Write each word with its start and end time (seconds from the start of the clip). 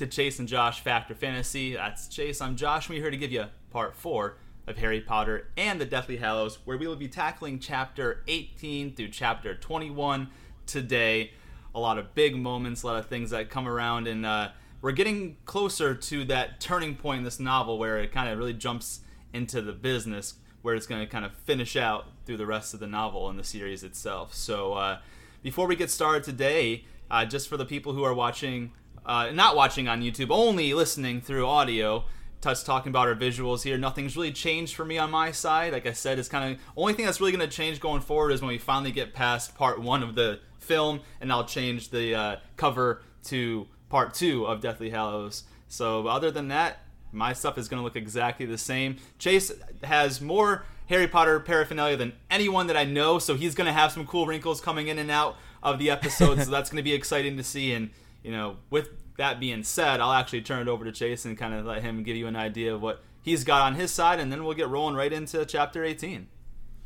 To 0.00 0.06
Chase 0.06 0.38
and 0.38 0.48
Josh 0.48 0.80
Factor 0.80 1.14
Fantasy. 1.14 1.74
That's 1.74 2.08
Chase. 2.08 2.40
I'm 2.40 2.56
Josh. 2.56 2.88
We're 2.88 3.02
here 3.02 3.10
to 3.10 3.18
give 3.18 3.32
you 3.32 3.44
part 3.70 3.94
four 3.94 4.38
of 4.66 4.78
Harry 4.78 5.02
Potter 5.02 5.48
and 5.58 5.78
the 5.78 5.84
Deathly 5.84 6.16
Hallows, 6.16 6.58
where 6.64 6.78
we 6.78 6.88
will 6.88 6.96
be 6.96 7.06
tackling 7.06 7.58
chapter 7.58 8.24
18 8.26 8.94
through 8.94 9.08
chapter 9.08 9.54
21 9.54 10.30
today. 10.64 11.32
A 11.74 11.78
lot 11.78 11.98
of 11.98 12.14
big 12.14 12.34
moments, 12.34 12.82
a 12.82 12.86
lot 12.86 12.96
of 12.96 13.08
things 13.08 13.28
that 13.28 13.50
come 13.50 13.68
around, 13.68 14.06
and 14.06 14.24
uh, 14.24 14.52
we're 14.80 14.92
getting 14.92 15.36
closer 15.44 15.94
to 15.94 16.24
that 16.24 16.60
turning 16.60 16.96
point 16.96 17.18
in 17.18 17.24
this 17.24 17.38
novel 17.38 17.78
where 17.78 17.98
it 17.98 18.10
kind 18.10 18.30
of 18.30 18.38
really 18.38 18.54
jumps 18.54 19.00
into 19.34 19.60
the 19.60 19.72
business, 19.72 20.36
where 20.62 20.74
it's 20.74 20.86
going 20.86 21.02
to 21.02 21.06
kind 21.06 21.26
of 21.26 21.34
finish 21.34 21.76
out 21.76 22.06
through 22.24 22.38
the 22.38 22.46
rest 22.46 22.72
of 22.72 22.80
the 22.80 22.86
novel 22.86 23.28
and 23.28 23.38
the 23.38 23.44
series 23.44 23.84
itself. 23.84 24.32
So, 24.32 24.72
uh, 24.72 25.00
before 25.42 25.66
we 25.66 25.76
get 25.76 25.90
started 25.90 26.24
today, 26.24 26.86
uh, 27.10 27.26
just 27.26 27.48
for 27.48 27.58
the 27.58 27.66
people 27.66 27.92
who 27.92 28.02
are 28.04 28.14
watching, 28.14 28.72
uh, 29.04 29.30
not 29.32 29.56
watching 29.56 29.88
on 29.88 30.02
YouTube, 30.02 30.30
only 30.30 30.74
listening 30.74 31.20
through 31.20 31.46
audio, 31.46 32.04
touch 32.40 32.64
talking 32.64 32.90
about 32.90 33.08
our 33.08 33.14
visuals 33.14 33.62
here. 33.62 33.76
Nothing's 33.76 34.16
really 34.16 34.32
changed 34.32 34.74
for 34.74 34.84
me 34.84 34.98
on 34.98 35.10
my 35.10 35.32
side. 35.32 35.72
Like 35.72 35.86
I 35.86 35.92
said, 35.92 36.18
it's 36.18 36.28
kind 36.28 36.54
of 36.54 36.60
only 36.76 36.94
thing 36.94 37.04
that's 37.04 37.20
really 37.20 37.32
going 37.32 37.48
to 37.48 37.54
change 37.54 37.80
going 37.80 38.00
forward 38.00 38.30
is 38.30 38.40
when 38.40 38.48
we 38.48 38.58
finally 38.58 38.92
get 38.92 39.14
past 39.14 39.54
part 39.54 39.80
one 39.80 40.02
of 40.02 40.14
the 40.14 40.40
film, 40.58 41.00
and 41.20 41.32
I'll 41.32 41.44
change 41.44 41.90
the 41.90 42.14
uh, 42.14 42.36
cover 42.56 43.02
to 43.24 43.66
part 43.88 44.14
two 44.14 44.46
of 44.46 44.60
Deathly 44.60 44.90
Hallows. 44.90 45.44
So 45.68 46.06
other 46.06 46.30
than 46.30 46.48
that, 46.48 46.78
my 47.12 47.32
stuff 47.32 47.58
is 47.58 47.68
going 47.68 47.80
to 47.80 47.84
look 47.84 47.96
exactly 47.96 48.46
the 48.46 48.58
same. 48.58 48.96
Chase 49.18 49.52
has 49.82 50.20
more 50.20 50.64
Harry 50.88 51.08
Potter 51.08 51.40
paraphernalia 51.40 51.96
than 51.96 52.12
anyone 52.30 52.66
that 52.68 52.76
I 52.76 52.84
know, 52.84 53.18
so 53.18 53.34
he's 53.34 53.54
going 53.54 53.66
to 53.66 53.72
have 53.72 53.92
some 53.92 54.06
cool 54.06 54.26
wrinkles 54.26 54.60
coming 54.60 54.88
in 54.88 54.98
and 54.98 55.10
out 55.10 55.36
of 55.62 55.78
the 55.78 55.90
episode. 55.90 56.42
so 56.42 56.50
that's 56.50 56.70
going 56.70 56.78
to 56.78 56.82
be 56.82 56.92
exciting 56.92 57.36
to 57.36 57.44
see. 57.44 57.72
And 57.72 57.90
you 58.22 58.32
know, 58.32 58.56
with 58.70 58.90
that 59.16 59.40
being 59.40 59.62
said, 59.62 60.00
I'll 60.00 60.12
actually 60.12 60.42
turn 60.42 60.62
it 60.62 60.68
over 60.68 60.84
to 60.84 60.92
Chase 60.92 61.24
and 61.24 61.36
kind 61.36 61.54
of 61.54 61.66
let 61.66 61.82
him 61.82 62.02
give 62.02 62.16
you 62.16 62.26
an 62.26 62.36
idea 62.36 62.74
of 62.74 62.82
what 62.82 63.02
he's 63.22 63.44
got 63.44 63.62
on 63.62 63.74
his 63.74 63.90
side, 63.90 64.20
and 64.20 64.32
then 64.32 64.44
we'll 64.44 64.54
get 64.54 64.68
rolling 64.68 64.94
right 64.94 65.12
into 65.12 65.44
chapter 65.44 65.84
18. 65.84 66.28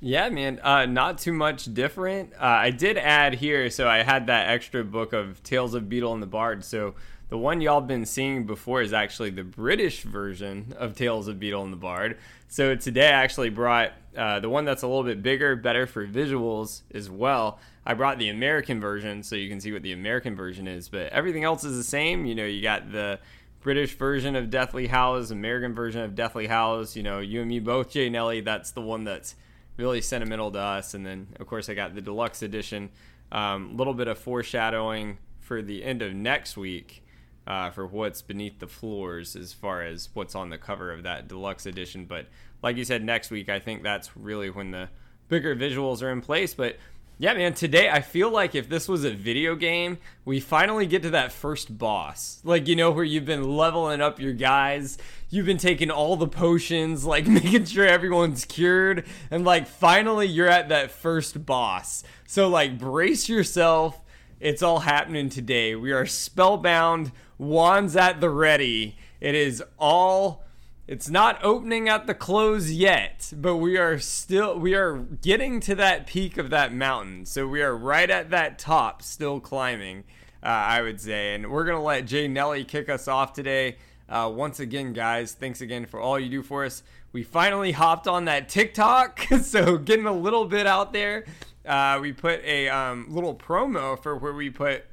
Yeah, 0.01 0.29
man, 0.29 0.61
uh, 0.63 0.85
not 0.85 1.19
too 1.19 1.33
much 1.33 1.73
different. 1.73 2.35
Uh, 2.35 2.45
I 2.45 2.71
did 2.71 2.99
add 2.99 3.37
here, 3.37 3.71
so 3.71 3.89
I 3.89 4.03
had 4.03 4.27
that 4.27 4.51
extra 4.51 4.85
book 4.85 5.13
of 5.13 5.43
Tales 5.43 5.75
of 5.75 5.85
Beedle 5.85 6.13
and 6.13 6.23
the 6.23 6.27
Bard. 6.27 6.63
So 6.65 6.95
the 7.35 7.39
one 7.39 7.61
y'all 7.61 7.81
been 7.81 8.07
seeing 8.07 8.47
before 8.47 8.81
is 8.81 8.93
actually 8.93 9.31
the 9.31 9.43
British 9.43 10.03
version 10.03 10.73
of 10.79 10.95
Tales 10.95 11.27
of 11.27 11.35
Beedle 11.41 11.65
and 11.65 11.73
the 11.73 11.77
Bard. 11.77 12.17
So 12.47 12.77
today 12.77 13.09
I 13.09 13.25
actually 13.25 13.51
brought 13.51 13.91
uh, 14.17 14.39
the 14.39 14.49
one 14.49 14.65
that's 14.65 14.85
a 14.85 14.87
little 14.87 15.03
bit 15.03 15.21
bigger, 15.21 15.57
better 15.57 15.89
for 15.89 16.07
visuals 16.07 16.83
as 16.95 17.11
well. 17.11 17.59
I 17.85 17.95
brought 17.95 18.21
the 18.21 18.29
American 18.29 18.81
version 18.81 19.25
so 19.25 19.35
you 19.35 19.49
can 19.49 19.59
see 19.59 19.73
what 19.73 19.83
the 19.83 19.91
American 19.91 20.37
version 20.37 20.69
is, 20.69 20.89
but 20.89 21.13
everything 21.13 21.43
else 21.43 21.65
is 21.65 21.77
the 21.77 21.83
same. 21.83 22.25
You 22.25 22.37
know, 22.37 22.45
you 22.45 22.63
got 22.63 22.93
the 22.93 23.19
British 23.63 23.97
version 23.97 24.37
of 24.37 24.49
Deathly 24.49 24.87
Hallows, 24.87 25.33
American 25.33 25.75
version 25.75 26.03
of 26.03 26.15
Deathly 26.15 26.47
Hallows. 26.47 26.95
You 26.95 27.03
know, 27.03 27.19
you 27.19 27.41
and 27.41 27.49
me 27.49 27.59
both, 27.59 27.91
Jay 27.91 28.09
Nelly. 28.09 28.43
That's 28.43 28.71
the 28.71 28.81
one 28.81 29.03
that's 29.03 29.35
really 29.77 30.01
sentimental 30.01 30.53
to 30.53 30.61
us. 30.61 30.95
And 30.95 31.05
then, 31.05 31.27
of 31.41 31.49
course, 31.49 31.69
I 31.69 31.75
got 31.75 31.97
the 31.97 32.01
deluxe 32.01 32.43
edition. 32.43 32.91
A 33.33 33.39
um, 33.41 33.77
little 33.77 33.93
bit 33.93 34.07
of 34.07 34.21
foreshadowing 34.21 35.19
for 35.41 35.63
the 35.63 35.83
end 35.83 36.01
of 36.01 36.15
next 36.15 36.57
week 36.57 37.01
uh, 37.47 37.71
for 37.71 37.87
what's 37.87 38.23
beneath 38.23 38.59
the 38.59 38.67
floors 38.67 39.37
as 39.37 39.53
far 39.53 39.83
as 39.83 40.09
what's 40.15 40.35
on 40.35 40.51
the 40.51 40.59
cover 40.59 40.91
of 40.91 41.03
that 41.03 41.29
deluxe 41.29 41.67
edition. 41.67 42.07
But 42.07 42.27
like 42.63 42.77
you 42.77 42.85
said, 42.85 43.05
next 43.05 43.31
week, 43.31 43.49
I 43.49 43.59
think 43.59 43.83
that's 43.83 44.17
really 44.17 44.51
when 44.51 44.71
the 44.71 44.89
bigger 45.29 45.55
visuals 45.55 46.03
are 46.03 46.11
in 46.11 46.21
place. 46.21 46.55
But 46.55 46.77
yeah, 47.17 47.35
man, 47.35 47.55
today 47.55 47.89
I 47.89 48.01
feel 48.01 48.29
like 48.29 48.55
if 48.55 48.69
this 48.69 48.89
was 48.89 49.05
a 49.05 49.11
video 49.11 49.55
game, 49.55 49.99
we 50.25 50.41
finally 50.41 50.87
get 50.87 51.03
to 51.03 51.11
that 51.11 51.31
first 51.31 51.79
boss. 51.79 52.41
Like, 52.43 52.67
you 52.67 52.75
know, 52.75 52.91
where 52.91 53.05
you've 53.05 53.25
been 53.25 53.57
leveling 53.57 54.01
up 54.01 54.19
your 54.19 54.33
guys, 54.33 54.99
you've 55.31 55.47
been 55.47 55.59
taking 55.59 55.91
all 55.91 56.17
the 56.17 56.27
potions, 56.27 57.05
like 57.07 57.27
making 57.27 57.67
sure 57.67 57.87
everyone's 57.87 58.45
cured, 58.45 59.07
and 59.31 59.45
like 59.45 59.69
finally 59.69 60.27
you're 60.27 60.49
at 60.49 60.71
that 60.71 60.91
first 60.91 61.47
boss. 61.47 62.03
So, 62.27 62.49
like, 62.49 62.79
brace 62.79 63.29
yourself. 63.29 64.01
It's 64.45 64.63
all 64.63 64.81
happening 64.81 65.31
today. 65.31 65.75
We 65.75 65.91
are 65.93 66.05
spellbound, 66.05 67.13
wands 67.39 67.97
at 67.97 68.21
the 68.21 68.29
ready. 68.29 68.95
It 69.19 69.35
is 69.35 69.65
all 69.79 70.45
it's 70.87 71.09
not 71.09 71.43
opening 71.43 71.89
at 71.89 72.07
the 72.07 72.13
close 72.13 72.71
yet, 72.71 73.33
but 73.35 73.57
we 73.57 73.79
are 73.79 73.99
still 73.99 74.59
we 74.59 74.75
are 74.75 74.99
getting 74.99 75.61
to 75.61 75.75
that 75.77 76.07
peak 76.07 76.37
of 76.37 76.51
that 76.51 76.75
mountain. 76.75 77.25
So 77.25 77.49
we 77.49 77.63
are 77.63 77.75
right 77.75 78.11
at 78.11 78.29
that 78.33 78.59
top, 78.59 79.01
still 79.01 79.41
climbing. 79.41 80.05
Uh, 80.43 80.49
I 80.49 80.83
would 80.83 81.01
say, 81.01 81.35
and 81.35 81.51
we're 81.51 81.65
gonna 81.65 81.83
let 81.83 82.05
Jay 82.05 82.29
Nelly 82.29 82.65
kick 82.65 82.91
us 82.91 83.09
off 83.09 83.33
today. 83.33 83.79
Uh, 84.11 84.31
once 84.31 84.61
again, 84.61 84.93
guys, 84.93 85.33
thanks 85.33 85.63
again 85.63 85.87
for 85.87 86.01
all 86.01 86.21
you 86.21 86.29
do 86.29 86.43
for 86.43 86.67
us. 86.67 86.83
We 87.13 87.23
finally 87.23 87.73
hopped 87.73 88.07
on 88.07 88.27
that 88.27 88.51
TikTok, 88.51 89.21
so 89.41 89.79
getting 89.79 90.05
a 90.05 90.13
little 90.13 90.45
bit 90.45 90.67
out 90.67 90.93
there. 90.93 91.25
Uh, 91.67 91.99
we 92.01 92.13
put 92.13 92.43
a 92.45 92.69
um, 92.69 93.07
little 93.09 93.35
promo 93.35 94.01
for 94.01 94.17
where 94.17 94.33
we 94.33 94.51
put 94.51 94.85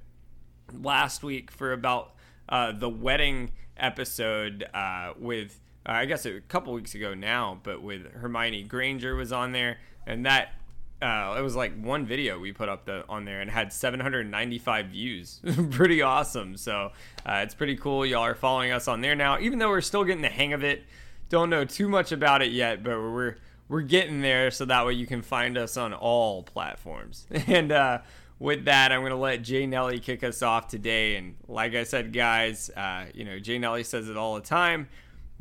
last 0.74 1.24
week 1.24 1.52
for 1.52 1.74
about 1.74 2.14
uh, 2.50 2.72
the 2.72 2.90
wedding 2.90 3.52
episode 3.78 4.66
uh, 4.74 5.14
with 5.18 5.60
uh, 5.86 5.94
I 5.94 6.06
guess 6.06 6.26
a 6.26 6.42
couple 6.42 6.74
weeks 6.74 6.94
ago 6.94 7.14
now, 7.14 7.60
but 7.64 7.82
with 7.82 8.12
Hermione 8.14 8.64
Granger 8.64 9.16
was 9.16 9.32
on 9.32 9.52
there, 9.52 9.80
and 10.06 10.26
that 10.26 10.54
uh, 11.02 11.36
it 11.38 11.42
was 11.42 11.56
like 11.56 11.74
one 11.82 12.06
video 12.06 12.38
we 12.38 12.52
put 12.52 12.70
up 12.70 12.86
the, 12.86 13.04
on 13.10 13.26
there 13.26 13.42
and 13.42 13.50
had 13.50 13.74
795 13.74 14.88
views. 14.88 15.42
pretty 15.72 16.04
awesome. 16.04 16.58
So 16.58 16.92
uh, 17.26 17.42
it's 17.44 17.56
pretty 17.56 17.76
cool. 17.76 18.06
Y'all 18.06 18.22
are 18.22 18.36
following 18.36 18.72
us 18.72 18.88
on 18.88 19.02
there 19.02 19.16
now, 19.16 19.40
even 19.40 19.58
though 19.58 19.70
we're 19.70 19.82
still 19.82 20.04
getting 20.04 20.22
the 20.22 20.30
hang 20.30 20.54
of 20.54 20.64
it. 20.64 20.84
Don't 21.30 21.50
know 21.50 21.66
too 21.66 21.90
much 21.90 22.12
about 22.12 22.44
it 22.44 22.52
yet, 22.52 22.84
but 22.84 23.00
we're 23.00 23.38
we're 23.72 23.82
getting 23.82 24.22
there. 24.22 24.52
So 24.52 24.66
that 24.66 24.86
way 24.86 24.94
you 24.94 25.08
can 25.08 25.22
find 25.22 25.58
us 25.58 25.78
on 25.78 25.94
all 25.94 26.44
platforms. 26.44 27.26
And 27.48 27.72
uh, 27.72 28.00
with 28.38 28.66
that, 28.66 28.92
I'm 28.92 29.02
gonna 29.02 29.16
let 29.16 29.42
Jay 29.42 29.66
Nelly 29.66 30.00
kick 30.00 30.24
us 30.24 30.42
off 30.42 30.68
today. 30.68 31.16
And 31.16 31.36
like 31.48 31.74
I 31.74 31.84
said, 31.84 32.14
guys, 32.14 32.70
uh, 32.70 33.06
you 33.14 33.26
know 33.26 33.40
Jay 33.40 33.58
Nelly 33.58 33.84
says 33.84 34.10
it 34.10 34.18
all 34.18 34.36
the 34.36 34.42
time 34.42 34.88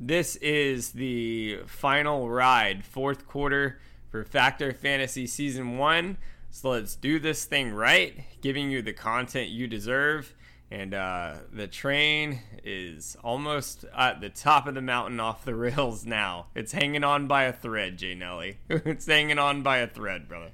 this 0.02 0.36
is 0.36 0.92
the 0.92 1.58
final 1.66 2.30
ride, 2.30 2.86
fourth 2.86 3.26
quarter 3.28 3.78
for 4.08 4.24
Factor 4.24 4.72
Fantasy 4.72 5.26
Season 5.26 5.76
1. 5.76 6.16
So 6.50 6.70
let's 6.70 6.96
do 6.96 7.18
this 7.18 7.44
thing 7.44 7.72
right, 7.72 8.24
giving 8.40 8.70
you 8.70 8.80
the 8.80 8.94
content 8.94 9.50
you 9.50 9.66
deserve. 9.66 10.34
And 10.70 10.94
uh, 10.94 11.34
the 11.52 11.66
train 11.66 12.40
is 12.64 13.16
almost 13.24 13.84
at 13.96 14.20
the 14.20 14.28
top 14.28 14.68
of 14.68 14.74
the 14.74 14.82
mountain 14.82 15.18
off 15.18 15.44
the 15.44 15.54
rails 15.56 16.06
now. 16.06 16.46
It's 16.54 16.72
hanging 16.72 17.02
on 17.02 17.26
by 17.26 17.44
a 17.44 17.52
thread, 17.52 17.96
Jay 17.96 18.14
Nelly. 18.14 18.58
it's 18.68 19.06
hanging 19.06 19.38
on 19.38 19.62
by 19.62 19.78
a 19.78 19.88
thread, 19.88 20.28
brother. 20.28 20.52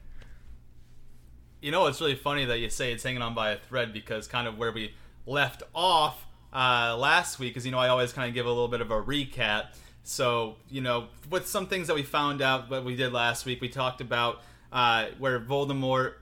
You 1.60 1.71
know, 1.71 1.87
it's 1.87 2.00
really 2.00 2.15
funny 2.15 2.44
that 2.47 2.60
you 2.60 2.71
say 2.71 2.93
it's 2.93 3.03
hanging 3.03 3.22
on 3.22 3.34
by 3.34 3.50
a 3.50 3.59
thread 3.59 3.93
because 3.93 4.27
kind 4.27 4.49
of 4.49 4.56
where 4.56 4.72
we 4.72 4.94
left 5.27 5.62
off 5.75 6.27
uh, 6.53 6.97
last 6.97 7.39
week, 7.39 7.53
because 7.53 7.66
you 7.66 7.72
know 7.72 7.78
I 7.78 7.89
always 7.89 8.12
kind 8.12 8.28
of 8.28 8.34
give 8.34 8.47
a 8.47 8.51
little 8.51 8.69
bit 8.69 8.80
of 8.80 8.91
a 8.91 9.03
recap. 9.03 9.69
So 10.03 10.57
you 10.71 10.80
know, 10.80 11.09
with 11.28 11.47
some 11.47 11.66
things 11.66 11.89
that 11.89 11.95
we 11.95 12.03
found 12.03 12.41
out, 12.41 12.71
what 12.71 12.84
we 12.84 12.97
did 12.97 13.12
last 13.12 13.45
week, 13.45 13.60
we 13.60 13.69
talked 13.69 14.01
about 14.01 14.42
uh, 14.72 15.07
where 15.19 15.41
Voldemort 15.41 16.15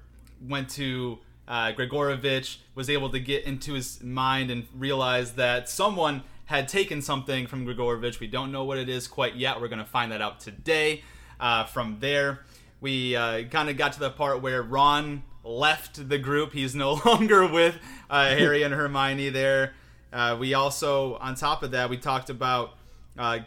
went 0.49 0.71
to 0.71 1.19
uh, 1.47 1.73
Gregorovitch, 1.73 2.59
was 2.75 2.89
able 2.89 3.11
to 3.11 3.21
get 3.21 3.45
into 3.45 3.75
his 3.75 4.03
mind 4.03 4.51
and 4.51 4.67
realize 4.75 5.33
that 5.33 5.69
someone 5.69 6.23
had 6.47 6.69
taken 6.69 7.01
something 7.01 7.47
from 7.47 7.67
Gregorovitch. 7.67 8.21
We 8.21 8.27
don't 8.27 8.53
know 8.53 8.65
what 8.65 8.79
it 8.79 8.89
is 8.89 9.09
quite 9.09 9.37
yet. 9.37 9.61
We're 9.61 9.69
going 9.69 9.79
to 9.79 9.85
find 9.85 10.13
that 10.13 10.21
out 10.21 10.41
today. 10.41 11.03
Uh, 11.41 11.65
from 11.65 11.99
there, 12.01 12.41
we 12.81 13.17
uh, 13.17 13.45
kind 13.45 13.69
of 13.69 13.77
got 13.77 13.95
to 13.95 14.01
the 14.01 14.11
part 14.11 14.43
where 14.43 14.63
Ron 14.63 15.23
left 15.43 16.09
the 16.09 16.19
group. 16.19 16.53
He's 16.53 16.75
no 16.75 16.93
longer 17.05 17.47
with 17.47 17.77
uh, 18.11 18.29
Harry 18.29 18.63
and 18.63 18.75
Hermione 18.75 19.31
there. 19.31 19.75
Uh, 20.13 20.37
we 20.39 20.55
also, 20.55 21.17
on 21.17 21.35
top 21.35 21.63
of 21.63 21.73
that, 21.73 21.91
we 21.91 21.97
talked 21.97 22.31
about 22.31 22.75
uh, 23.19 23.41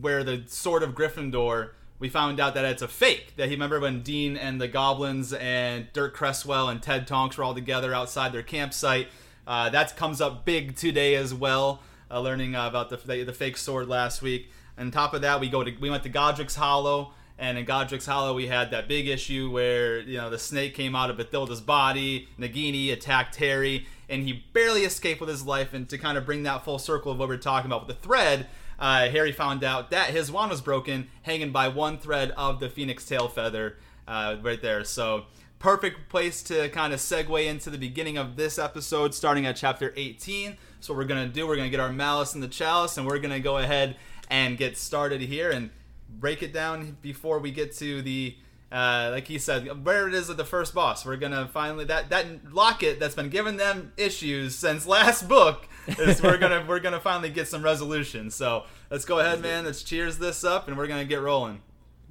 where 0.00 0.22
the 0.22 0.44
Sword 0.46 0.82
of 0.82 0.94
Gryffindor. 0.94 1.70
We 2.02 2.08
found 2.08 2.40
out 2.40 2.54
that 2.54 2.64
it's 2.64 2.82
a 2.82 2.88
fake. 2.88 3.36
That 3.36 3.46
he 3.46 3.54
remember 3.54 3.78
when 3.78 4.02
Dean 4.02 4.36
and 4.36 4.60
the 4.60 4.66
Goblins 4.66 5.32
and 5.32 5.86
Dirk 5.92 6.14
Cresswell 6.14 6.68
and 6.68 6.82
Ted 6.82 7.06
Tonks 7.06 7.38
were 7.38 7.44
all 7.44 7.54
together 7.54 7.94
outside 7.94 8.32
their 8.32 8.42
campsite. 8.42 9.06
Uh, 9.46 9.70
that 9.70 9.96
comes 9.96 10.20
up 10.20 10.44
big 10.44 10.74
today 10.74 11.14
as 11.14 11.32
well. 11.32 11.78
Uh, 12.10 12.18
learning 12.18 12.56
about 12.56 12.90
the, 12.90 12.96
the, 12.96 13.22
the 13.22 13.32
fake 13.32 13.56
sword 13.56 13.86
last 13.86 14.20
week. 14.20 14.50
On 14.76 14.90
top 14.90 15.14
of 15.14 15.22
that, 15.22 15.38
we 15.38 15.48
go 15.48 15.62
to 15.62 15.70
we 15.80 15.90
went 15.90 16.02
to 16.02 16.08
Godric's 16.08 16.56
Hollow. 16.56 17.12
And 17.38 17.56
in 17.56 17.64
Godric's 17.64 18.06
Hollow, 18.06 18.34
we 18.34 18.48
had 18.48 18.72
that 18.72 18.88
big 18.88 19.06
issue 19.06 19.48
where 19.52 20.00
you 20.00 20.16
know 20.16 20.28
the 20.28 20.40
snake 20.40 20.74
came 20.74 20.96
out 20.96 21.08
of 21.08 21.16
Bathilda's 21.16 21.60
body. 21.60 22.26
Nagini 22.36 22.92
attacked 22.92 23.36
Harry, 23.36 23.86
and 24.08 24.24
he 24.24 24.44
barely 24.52 24.82
escaped 24.82 25.20
with 25.20 25.28
his 25.28 25.46
life. 25.46 25.72
And 25.72 25.88
to 25.88 25.98
kind 25.98 26.18
of 26.18 26.26
bring 26.26 26.42
that 26.42 26.64
full 26.64 26.80
circle 26.80 27.12
of 27.12 27.20
what 27.20 27.28
we 27.28 27.36
are 27.36 27.38
talking 27.38 27.70
about 27.70 27.86
with 27.86 27.96
the 27.96 28.02
thread, 28.02 28.48
uh, 28.78 29.08
Harry 29.08 29.32
found 29.32 29.64
out 29.64 29.90
that 29.90 30.10
his 30.10 30.30
wand 30.30 30.50
was 30.50 30.60
broken, 30.60 31.08
hanging 31.22 31.52
by 31.52 31.68
one 31.68 31.98
thread 31.98 32.32
of 32.32 32.60
the 32.60 32.68
phoenix 32.68 33.04
tail 33.04 33.28
feather 33.28 33.76
uh, 34.08 34.36
right 34.42 34.60
there. 34.60 34.84
So 34.84 35.26
perfect 35.62 36.08
place 36.08 36.42
to 36.42 36.68
kind 36.70 36.92
of 36.92 36.98
segue 36.98 37.46
into 37.46 37.70
the 37.70 37.78
beginning 37.78 38.18
of 38.18 38.34
this 38.34 38.58
episode, 38.58 39.14
starting 39.14 39.46
at 39.46 39.54
chapter 39.54 39.94
18. 39.96 40.56
So, 40.80 40.92
what 40.92 40.98
we're 40.98 41.04
going 41.06 41.26
to 41.26 41.32
do, 41.32 41.46
we're 41.46 41.54
going 41.54 41.68
to 41.68 41.70
get 41.70 41.78
our 41.78 41.92
malice 41.92 42.34
in 42.34 42.40
the 42.40 42.48
chalice, 42.48 42.98
and 42.98 43.06
we're 43.06 43.20
going 43.20 43.30
to 43.30 43.40
go 43.40 43.58
ahead 43.58 43.96
and 44.28 44.58
get 44.58 44.76
started 44.76 45.20
here 45.20 45.52
and 45.52 45.70
break 46.10 46.42
it 46.42 46.52
down 46.52 46.96
before 47.00 47.38
we 47.38 47.52
get 47.52 47.74
to 47.76 48.02
the. 48.02 48.36
Uh, 48.72 49.10
like 49.12 49.28
he 49.28 49.38
said, 49.38 49.84
where 49.84 50.08
it 50.08 50.14
is 50.14 50.30
at 50.30 50.38
the 50.38 50.46
first 50.46 50.74
boss. 50.74 51.04
We're 51.04 51.16
gonna 51.16 51.46
finally 51.46 51.84
that 51.84 52.08
that 52.08 52.54
locket 52.54 52.98
that's 52.98 53.14
been 53.14 53.28
giving 53.28 53.58
them 53.58 53.92
issues 53.98 54.54
since 54.54 54.86
last 54.86 55.28
book. 55.28 55.68
Is 55.86 56.22
we're 56.22 56.38
gonna 56.38 56.64
we're 56.68 56.80
gonna 56.80 56.98
finally 56.98 57.28
get 57.28 57.48
some 57.48 57.62
resolution. 57.62 58.30
So 58.30 58.64
let's 58.90 59.04
go 59.04 59.18
ahead, 59.18 59.42
man. 59.42 59.66
Let's 59.66 59.82
cheers 59.82 60.16
this 60.16 60.42
up, 60.42 60.68
and 60.68 60.78
we're 60.78 60.86
gonna 60.86 61.04
get 61.04 61.20
rolling. 61.20 61.60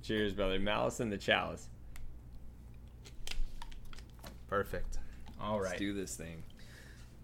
Cheers, 0.04 0.34
brother. 0.34 0.60
Malice 0.60 1.00
in 1.00 1.10
the 1.10 1.18
chalice. 1.18 1.68
Perfect. 4.48 5.00
All 5.42 5.60
right. 5.60 5.70
Let's 5.70 5.80
do 5.80 5.94
this 5.94 6.16
thing. 6.16 6.44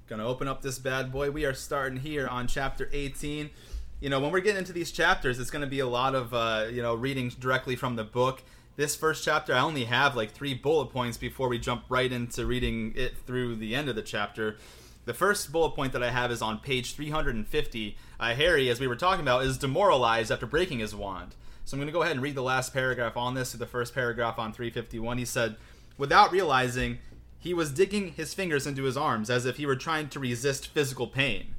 Gonna 0.08 0.26
open 0.26 0.48
up 0.48 0.64
this 0.64 0.80
bad 0.80 1.12
boy. 1.12 1.30
We 1.30 1.46
are 1.46 1.54
starting 1.54 2.00
here 2.00 2.28
on 2.28 2.48
chapter 2.48 2.90
18. 2.92 3.52
You 4.00 4.10
know, 4.10 4.20
when 4.20 4.32
we're 4.32 4.40
getting 4.40 4.58
into 4.58 4.74
these 4.74 4.92
chapters, 4.92 5.38
it's 5.38 5.52
gonna 5.52 5.68
be 5.68 5.80
a 5.80 5.88
lot 5.88 6.16
of 6.16 6.34
uh, 6.34 6.66
you 6.72 6.82
know 6.82 6.96
reading 6.96 7.30
directly 7.40 7.76
from 7.76 7.96
the 7.98 8.04
book. 8.04 8.42
This 8.78 8.96
first 8.96 9.26
chapter, 9.26 9.56
I 9.56 9.60
only 9.60 9.86
have 9.86 10.16
like 10.16 10.34
three 10.34 10.54
bullet 10.54 10.92
points 10.92 11.18
before 11.18 11.50
we 11.50 11.58
jump 11.58 11.86
right 11.90 12.12
into 12.12 12.46
reading 12.46 12.94
it 12.96 13.18
through 13.26 13.56
the 13.56 13.74
end 13.74 13.90
of 13.90 13.96
the 13.96 14.04
chapter. 14.04 14.58
The 15.06 15.16
first 15.16 15.52
bullet 15.52 15.72
point 15.72 15.94
that 15.94 16.04
I 16.04 16.12
have 16.12 16.30
is 16.32 16.44
on 16.44 16.60
page 16.60 16.94
350. 16.94 17.98
Uh, 18.20 18.36
Harry, 18.36 18.70
as 18.70 18.80
we 18.80 18.86
were 18.86 18.96
talking 18.96 19.24
about, 19.24 19.44
is 19.44 19.58
demoralized 19.58 20.32
after 20.32 20.46
breaking 20.46 20.78
his 20.78 20.94
wand. 20.94 21.34
So 21.66 21.74
I'm 21.74 21.80
going 21.80 21.88
to 21.88 21.92
go 21.92 22.04
ahead 22.04 22.12
and 22.12 22.22
read 22.22 22.36
the 22.36 22.44
last 22.44 22.72
paragraph 22.72 23.18
on 23.18 23.34
this, 23.34 23.52
the 23.54 23.66
first 23.66 23.96
paragraph 23.96 24.38
on 24.38 24.54
351. 24.54 25.18
He 25.18 25.26
said, 25.26 25.56
Without 25.98 26.32
realizing, 26.32 27.00
he 27.40 27.56
was 27.56 27.72
digging 27.72 28.10
his 28.10 28.36
fingers 28.36 28.68
into 28.68 28.84
his 28.84 28.96
arms 28.96 29.32
as 29.32 29.48
if 29.48 29.58
he 29.58 29.66
were 29.66 29.76
trying 29.76 30.08
to 30.10 30.20
resist 30.20 30.68
physical 30.68 31.08
pain. 31.08 31.56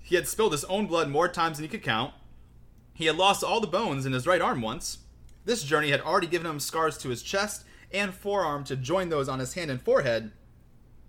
He 0.00 0.14
had 0.14 0.28
spilled 0.28 0.52
his 0.52 0.64
own 0.66 0.86
blood 0.86 1.08
more 1.08 1.26
times 1.26 1.56
than 1.58 1.64
he 1.64 1.68
could 1.68 1.82
count. 1.82 2.14
He 2.94 3.06
had 3.06 3.16
lost 3.16 3.42
all 3.42 3.60
the 3.60 3.66
bones 3.66 4.06
in 4.06 4.12
his 4.12 4.28
right 4.28 4.40
arm 4.40 4.62
once. 4.62 4.98
This 5.46 5.62
journey 5.62 5.90
had 5.90 6.00
already 6.00 6.26
given 6.26 6.50
him 6.50 6.60
scars 6.60 6.98
to 6.98 7.08
his 7.08 7.22
chest 7.22 7.64
and 7.92 8.12
forearm 8.12 8.64
to 8.64 8.74
join 8.74 9.08
those 9.08 9.28
on 9.28 9.38
his 9.38 9.54
hand 9.54 9.70
and 9.70 9.80
forehead, 9.80 10.32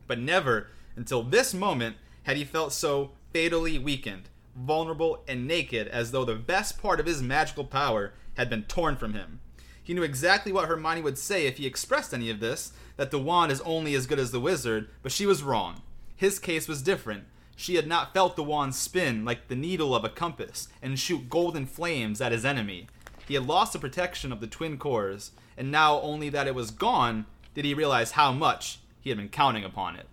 but 0.05 0.19
never 0.19 0.67
until 0.95 1.23
this 1.23 1.55
moment 1.55 1.97
had 2.23 2.37
he 2.37 2.45
felt 2.45 2.71
so 2.71 3.11
fatally 3.33 3.79
weakened, 3.79 4.29
vulnerable, 4.55 5.23
and 5.27 5.47
naked 5.47 5.87
as 5.87 6.11
though 6.11 6.23
the 6.23 6.35
best 6.35 6.79
part 6.79 6.99
of 6.99 7.07
his 7.07 7.21
magical 7.21 7.65
power 7.65 8.13
had 8.35 8.47
been 8.47 8.63
torn 8.63 8.95
from 8.95 9.13
him. 9.13 9.39
He 9.81 9.95
knew 9.95 10.03
exactly 10.03 10.51
what 10.51 10.67
Hermione 10.67 11.01
would 11.01 11.17
say 11.17 11.47
if 11.47 11.57
he 11.57 11.65
expressed 11.65 12.13
any 12.13 12.29
of 12.29 12.39
this 12.39 12.73
that 12.95 13.09
the 13.09 13.19
wand 13.19 13.51
is 13.51 13.61
only 13.61 13.95
as 13.95 14.05
good 14.05 14.19
as 14.19 14.31
the 14.31 14.39
wizard, 14.39 14.87
but 15.01 15.11
she 15.11 15.25
was 15.25 15.41
wrong. 15.41 15.81
His 16.15 16.37
case 16.37 16.67
was 16.67 16.83
different. 16.83 17.23
She 17.55 17.75
had 17.75 17.87
not 17.87 18.13
felt 18.13 18.35
the 18.35 18.43
wand 18.43 18.75
spin 18.75 19.25
like 19.25 19.47
the 19.47 19.55
needle 19.55 19.95
of 19.95 20.03
a 20.03 20.09
compass 20.09 20.67
and 20.79 20.99
shoot 20.99 21.27
golden 21.27 21.65
flames 21.65 22.21
at 22.21 22.31
his 22.31 22.45
enemy. 22.45 22.87
He 23.27 23.33
had 23.33 23.45
lost 23.45 23.73
the 23.73 23.79
protection 23.79 24.31
of 24.31 24.39
the 24.39 24.47
twin 24.47 24.77
cores, 24.77 25.31
and 25.57 25.71
now 25.71 25.99
only 26.01 26.29
that 26.29 26.47
it 26.47 26.55
was 26.55 26.71
gone 26.71 27.25
did 27.53 27.65
he 27.65 27.73
realize 27.73 28.11
how 28.11 28.31
much 28.31 28.79
he 29.01 29.09
had 29.09 29.17
been 29.17 29.29
counting 29.29 29.63
upon 29.63 29.95
it. 29.95 30.05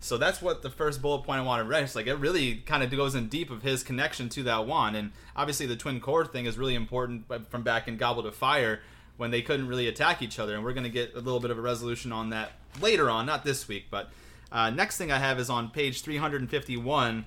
So 0.00 0.16
that's 0.16 0.40
what 0.40 0.62
the 0.62 0.70
first 0.70 1.02
bullet 1.02 1.24
point 1.24 1.40
I 1.40 1.44
want 1.44 1.68
to. 1.68 1.78
It's 1.78 1.94
like 1.94 2.06
it 2.06 2.14
really 2.14 2.56
kind 2.56 2.82
of 2.82 2.90
goes 2.90 3.14
in 3.14 3.28
deep 3.28 3.50
of 3.50 3.62
his 3.62 3.82
connection 3.82 4.30
to 4.30 4.42
that 4.44 4.66
wand, 4.66 4.96
and 4.96 5.12
obviously 5.36 5.66
the 5.66 5.76
twin 5.76 6.00
core 6.00 6.24
thing 6.24 6.46
is 6.46 6.56
really 6.56 6.74
important 6.74 7.24
from 7.50 7.62
back 7.62 7.86
in 7.86 7.96
Goblet 7.98 8.26
of 8.26 8.34
Fire 8.34 8.80
when 9.18 9.30
they 9.30 9.42
couldn't 9.42 9.68
really 9.68 9.86
attack 9.86 10.22
each 10.22 10.38
other, 10.38 10.54
and 10.54 10.64
we're 10.64 10.72
going 10.72 10.84
to 10.84 10.90
get 10.90 11.14
a 11.14 11.20
little 11.20 11.40
bit 11.40 11.50
of 11.50 11.58
a 11.58 11.60
resolution 11.60 12.10
on 12.10 12.30
that 12.30 12.52
later 12.80 13.10
on, 13.10 13.26
not 13.26 13.44
this 13.44 13.68
week. 13.68 13.84
But 13.90 14.08
uh, 14.50 14.70
next 14.70 14.96
thing 14.96 15.12
I 15.12 15.18
have 15.18 15.38
is 15.38 15.50
on 15.50 15.68
page 15.68 16.00
351. 16.00 17.26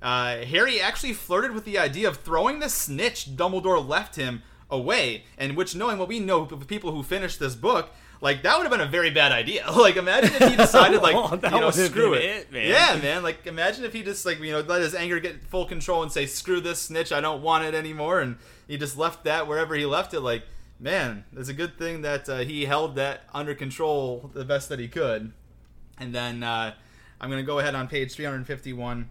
Uh, 0.00 0.36
Harry 0.38 0.80
actually 0.80 1.12
flirted 1.12 1.52
with 1.52 1.66
the 1.66 1.78
idea 1.78 2.08
of 2.08 2.16
throwing 2.16 2.60
the 2.60 2.70
snitch 2.70 3.36
Dumbledore 3.36 3.86
left 3.86 4.16
him 4.16 4.42
away, 4.74 5.24
and 5.38 5.56
which, 5.56 5.74
knowing 5.74 5.98
what 5.98 6.08
we 6.08 6.20
know 6.20 6.42
of 6.42 6.66
people 6.66 6.92
who 6.92 7.02
finished 7.02 7.38
this 7.40 7.54
book, 7.54 7.90
like 8.20 8.42
that 8.42 8.56
would 8.56 8.62
have 8.64 8.70
been 8.70 8.86
a 8.86 8.90
very 8.90 9.10
bad 9.10 9.32
idea. 9.32 9.64
Like 9.74 9.96
imagine 9.96 10.34
if 10.34 10.50
he 10.50 10.56
decided 10.56 11.02
like 11.02 11.14
Oh, 11.18 11.38
you 11.42 11.60
know 11.60 11.70
screw 11.70 12.14
it. 12.14 12.24
it, 12.24 12.52
man. 12.52 12.68
Yeah, 12.68 12.98
man. 13.02 13.22
Like 13.22 13.46
imagine 13.46 13.84
if 13.84 13.92
he 13.92 14.02
just 14.02 14.24
like 14.24 14.40
you 14.40 14.52
know 14.52 14.60
let 14.60 14.82
his 14.82 14.94
anger 14.94 15.20
get 15.20 15.44
full 15.44 15.66
control 15.66 16.02
and 16.02 16.10
say 16.10 16.26
screw 16.26 16.60
this 16.60 16.80
snitch, 16.80 17.12
I 17.12 17.20
don't 17.20 17.42
want 17.42 17.64
it 17.64 17.74
anymore, 17.74 18.20
and 18.20 18.36
he 18.66 18.78
just 18.78 18.96
left 18.96 19.24
that 19.24 19.46
wherever 19.46 19.74
he 19.74 19.84
left 19.84 20.14
it. 20.14 20.20
Like 20.20 20.44
man, 20.80 21.24
it's 21.36 21.48
a 21.48 21.54
good 21.54 21.78
thing 21.78 22.02
that 22.02 22.28
uh, 22.28 22.38
he 22.38 22.64
held 22.64 22.96
that 22.96 23.22
under 23.32 23.54
control 23.54 24.30
the 24.34 24.44
best 24.44 24.68
that 24.68 24.78
he 24.78 24.88
could. 24.88 25.32
And 25.98 26.14
then 26.14 26.42
uh, 26.42 26.74
I'm 27.20 27.30
gonna 27.30 27.42
go 27.42 27.58
ahead 27.58 27.74
on 27.74 27.88
page 27.88 28.12
351 28.14 29.08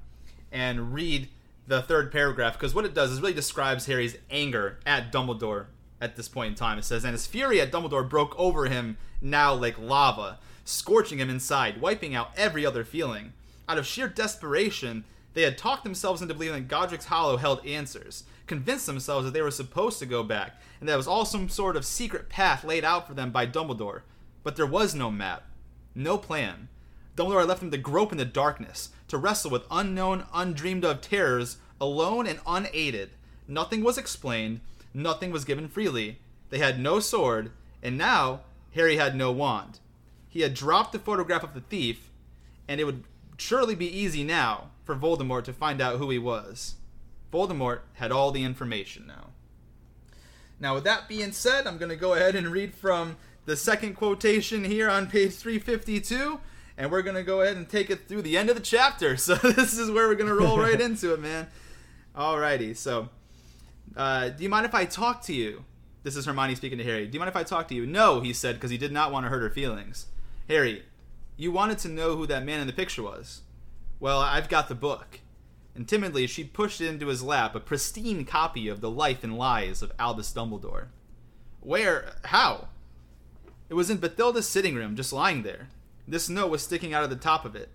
and 0.51 0.93
read 0.93 1.29
the 1.67 1.81
third 1.81 2.11
paragraph 2.11 2.53
because 2.53 2.75
what 2.75 2.85
it 2.85 2.93
does 2.93 3.11
is 3.11 3.21
really 3.21 3.33
describes 3.33 3.85
Harry's 3.85 4.17
anger 4.29 4.79
at 4.85 5.11
Dumbledore 5.11 5.67
at 6.01 6.15
this 6.15 6.27
point 6.27 6.49
in 6.49 6.55
time. 6.55 6.77
It 6.77 6.83
says, 6.83 7.03
and 7.03 7.13
his 7.13 7.27
fury 7.27 7.61
at 7.61 7.71
Dumbledore 7.71 8.07
broke 8.07 8.37
over 8.37 8.65
him 8.65 8.97
now 9.21 9.53
like 9.53 9.79
lava, 9.79 10.39
scorching 10.65 11.19
him 11.19 11.29
inside, 11.29 11.79
wiping 11.79 12.13
out 12.13 12.31
every 12.35 12.65
other 12.65 12.83
feeling. 12.83 13.33
Out 13.69 13.77
of 13.77 13.87
sheer 13.87 14.09
desperation, 14.09 15.05
they 15.33 15.43
had 15.43 15.57
talked 15.57 15.83
themselves 15.83 16.21
into 16.21 16.33
believing 16.33 16.63
that 16.63 16.67
Godric's 16.67 17.05
Hollow 17.05 17.37
held 17.37 17.65
answers, 17.65 18.25
convinced 18.45 18.85
themselves 18.85 19.25
that 19.25 19.31
they 19.31 19.41
were 19.41 19.51
supposed 19.51 19.99
to 19.99 20.05
go 20.05 20.23
back, 20.23 20.61
and 20.79 20.89
that 20.89 20.93
it 20.93 20.97
was 20.97 21.07
all 21.07 21.25
some 21.25 21.47
sort 21.47 21.77
of 21.77 21.85
secret 21.85 22.29
path 22.29 22.63
laid 22.65 22.83
out 22.83 23.07
for 23.07 23.13
them 23.13 23.31
by 23.31 23.47
Dumbledore. 23.47 24.01
But 24.43 24.57
there 24.57 24.67
was 24.67 24.93
no 24.93 25.09
map, 25.09 25.45
no 25.95 26.17
plan. 26.17 26.67
Dumbledore 27.15 27.39
had 27.39 27.49
left 27.49 27.61
them 27.61 27.71
to 27.71 27.77
grope 27.77 28.11
in 28.11 28.17
the 28.17 28.25
darkness, 28.25 28.89
to 29.13 29.17
wrestle 29.19 29.51
with 29.51 29.65
unknown, 29.71 30.25
undreamed 30.33 30.83
of 30.83 31.01
terrors, 31.01 31.57
alone 31.79 32.27
and 32.27 32.39
unaided. 32.45 33.11
Nothing 33.47 33.83
was 33.83 33.97
explained, 33.97 34.59
nothing 34.93 35.31
was 35.31 35.45
given 35.45 35.67
freely. 35.67 36.19
They 36.49 36.57
had 36.57 36.79
no 36.79 36.99
sword, 36.99 37.51
and 37.81 37.97
now 37.97 38.41
Harry 38.73 38.97
had 38.97 39.15
no 39.15 39.31
wand. 39.31 39.79
He 40.27 40.41
had 40.41 40.53
dropped 40.53 40.91
the 40.91 40.99
photograph 40.99 41.43
of 41.43 41.53
the 41.53 41.61
thief, 41.61 42.09
and 42.67 42.81
it 42.81 42.85
would 42.85 43.03
surely 43.37 43.75
be 43.75 43.87
easy 43.87 44.23
now 44.23 44.69
for 44.83 44.95
Voldemort 44.95 45.43
to 45.45 45.53
find 45.53 45.79
out 45.79 45.97
who 45.97 46.09
he 46.09 46.19
was. 46.19 46.75
Voldemort 47.31 47.79
had 47.93 48.11
all 48.11 48.31
the 48.31 48.43
information 48.43 49.05
now. 49.07 49.29
Now, 50.59 50.75
with 50.75 50.83
that 50.85 51.07
being 51.07 51.31
said, 51.31 51.67
I'm 51.67 51.77
going 51.77 51.89
to 51.89 51.95
go 51.95 52.13
ahead 52.13 52.35
and 52.35 52.47
read 52.47 52.73
from 52.73 53.17
the 53.45 53.57
second 53.57 53.95
quotation 53.95 54.63
here 54.63 54.89
on 54.89 55.07
page 55.07 55.33
352, 55.33 56.39
and 56.77 56.91
we're 56.91 57.01
going 57.01 57.15
to 57.15 57.23
go 57.23 57.41
ahead 57.41 57.57
and 57.57 57.69
take 57.69 57.89
it 57.89 58.07
through 58.07 58.21
the 58.21 58.37
end 58.37 58.49
of 58.49 58.55
the 58.55 58.61
chapter. 58.61 59.17
So, 59.23 59.35
this 59.35 59.77
is 59.77 59.91
where 59.91 60.07
we're 60.07 60.15
going 60.15 60.27
to 60.27 60.35
roll 60.35 60.57
right 60.57 60.79
into 60.81 61.13
it, 61.13 61.19
man. 61.19 61.47
Alrighty, 62.15 62.75
so, 62.75 63.09
uh, 63.95 64.29
do 64.29 64.43
you 64.43 64.49
mind 64.49 64.65
if 64.65 64.75
I 64.75 64.85
talk 64.85 65.21
to 65.23 65.33
you? 65.33 65.63
This 66.03 66.15
is 66.15 66.25
Hermione 66.25 66.55
speaking 66.55 66.77
to 66.77 66.83
Harry. 66.83 67.07
Do 67.07 67.13
you 67.13 67.19
mind 67.19 67.29
if 67.29 67.35
I 67.35 67.43
talk 67.43 67.67
to 67.69 67.75
you? 67.75 67.85
No, 67.85 68.19
he 68.19 68.33
said, 68.33 68.55
because 68.55 68.71
he 68.71 68.77
did 68.77 68.91
not 68.91 69.11
want 69.11 69.25
to 69.25 69.29
hurt 69.29 69.41
her 69.41 69.49
feelings. 69.49 70.07
Harry, 70.49 70.83
you 71.37 71.51
wanted 71.51 71.77
to 71.79 71.87
know 71.89 72.15
who 72.15 72.27
that 72.27 72.45
man 72.45 72.59
in 72.59 72.67
the 72.67 72.73
picture 72.73 73.03
was. 73.03 73.41
Well, 73.99 74.19
I've 74.19 74.49
got 74.49 74.67
the 74.67 74.75
book. 74.75 75.21
And 75.75 75.87
timidly, 75.87 76.27
she 76.27 76.43
pushed 76.43 76.81
into 76.81 77.07
his 77.07 77.23
lap 77.23 77.55
a 77.55 77.59
pristine 77.59 78.25
copy 78.25 78.67
of 78.67 78.81
The 78.81 78.91
Life 78.91 79.23
and 79.23 79.37
Lies 79.37 79.81
of 79.81 79.91
Albus 79.97 80.31
Dumbledore. 80.33 80.87
Where? 81.61 82.13
How? 82.25 82.67
It 83.69 83.73
was 83.73 83.89
in 83.89 83.97
Bathilda's 83.97 84.47
sitting 84.47 84.75
room, 84.75 84.95
just 84.95 85.13
lying 85.13 85.43
there. 85.43 85.69
This 86.07 86.29
note 86.29 86.51
was 86.51 86.61
sticking 86.61 86.93
out 86.93 87.03
of 87.03 87.09
the 87.09 87.15
top 87.15 87.45
of 87.45 87.55
it. 87.55 87.69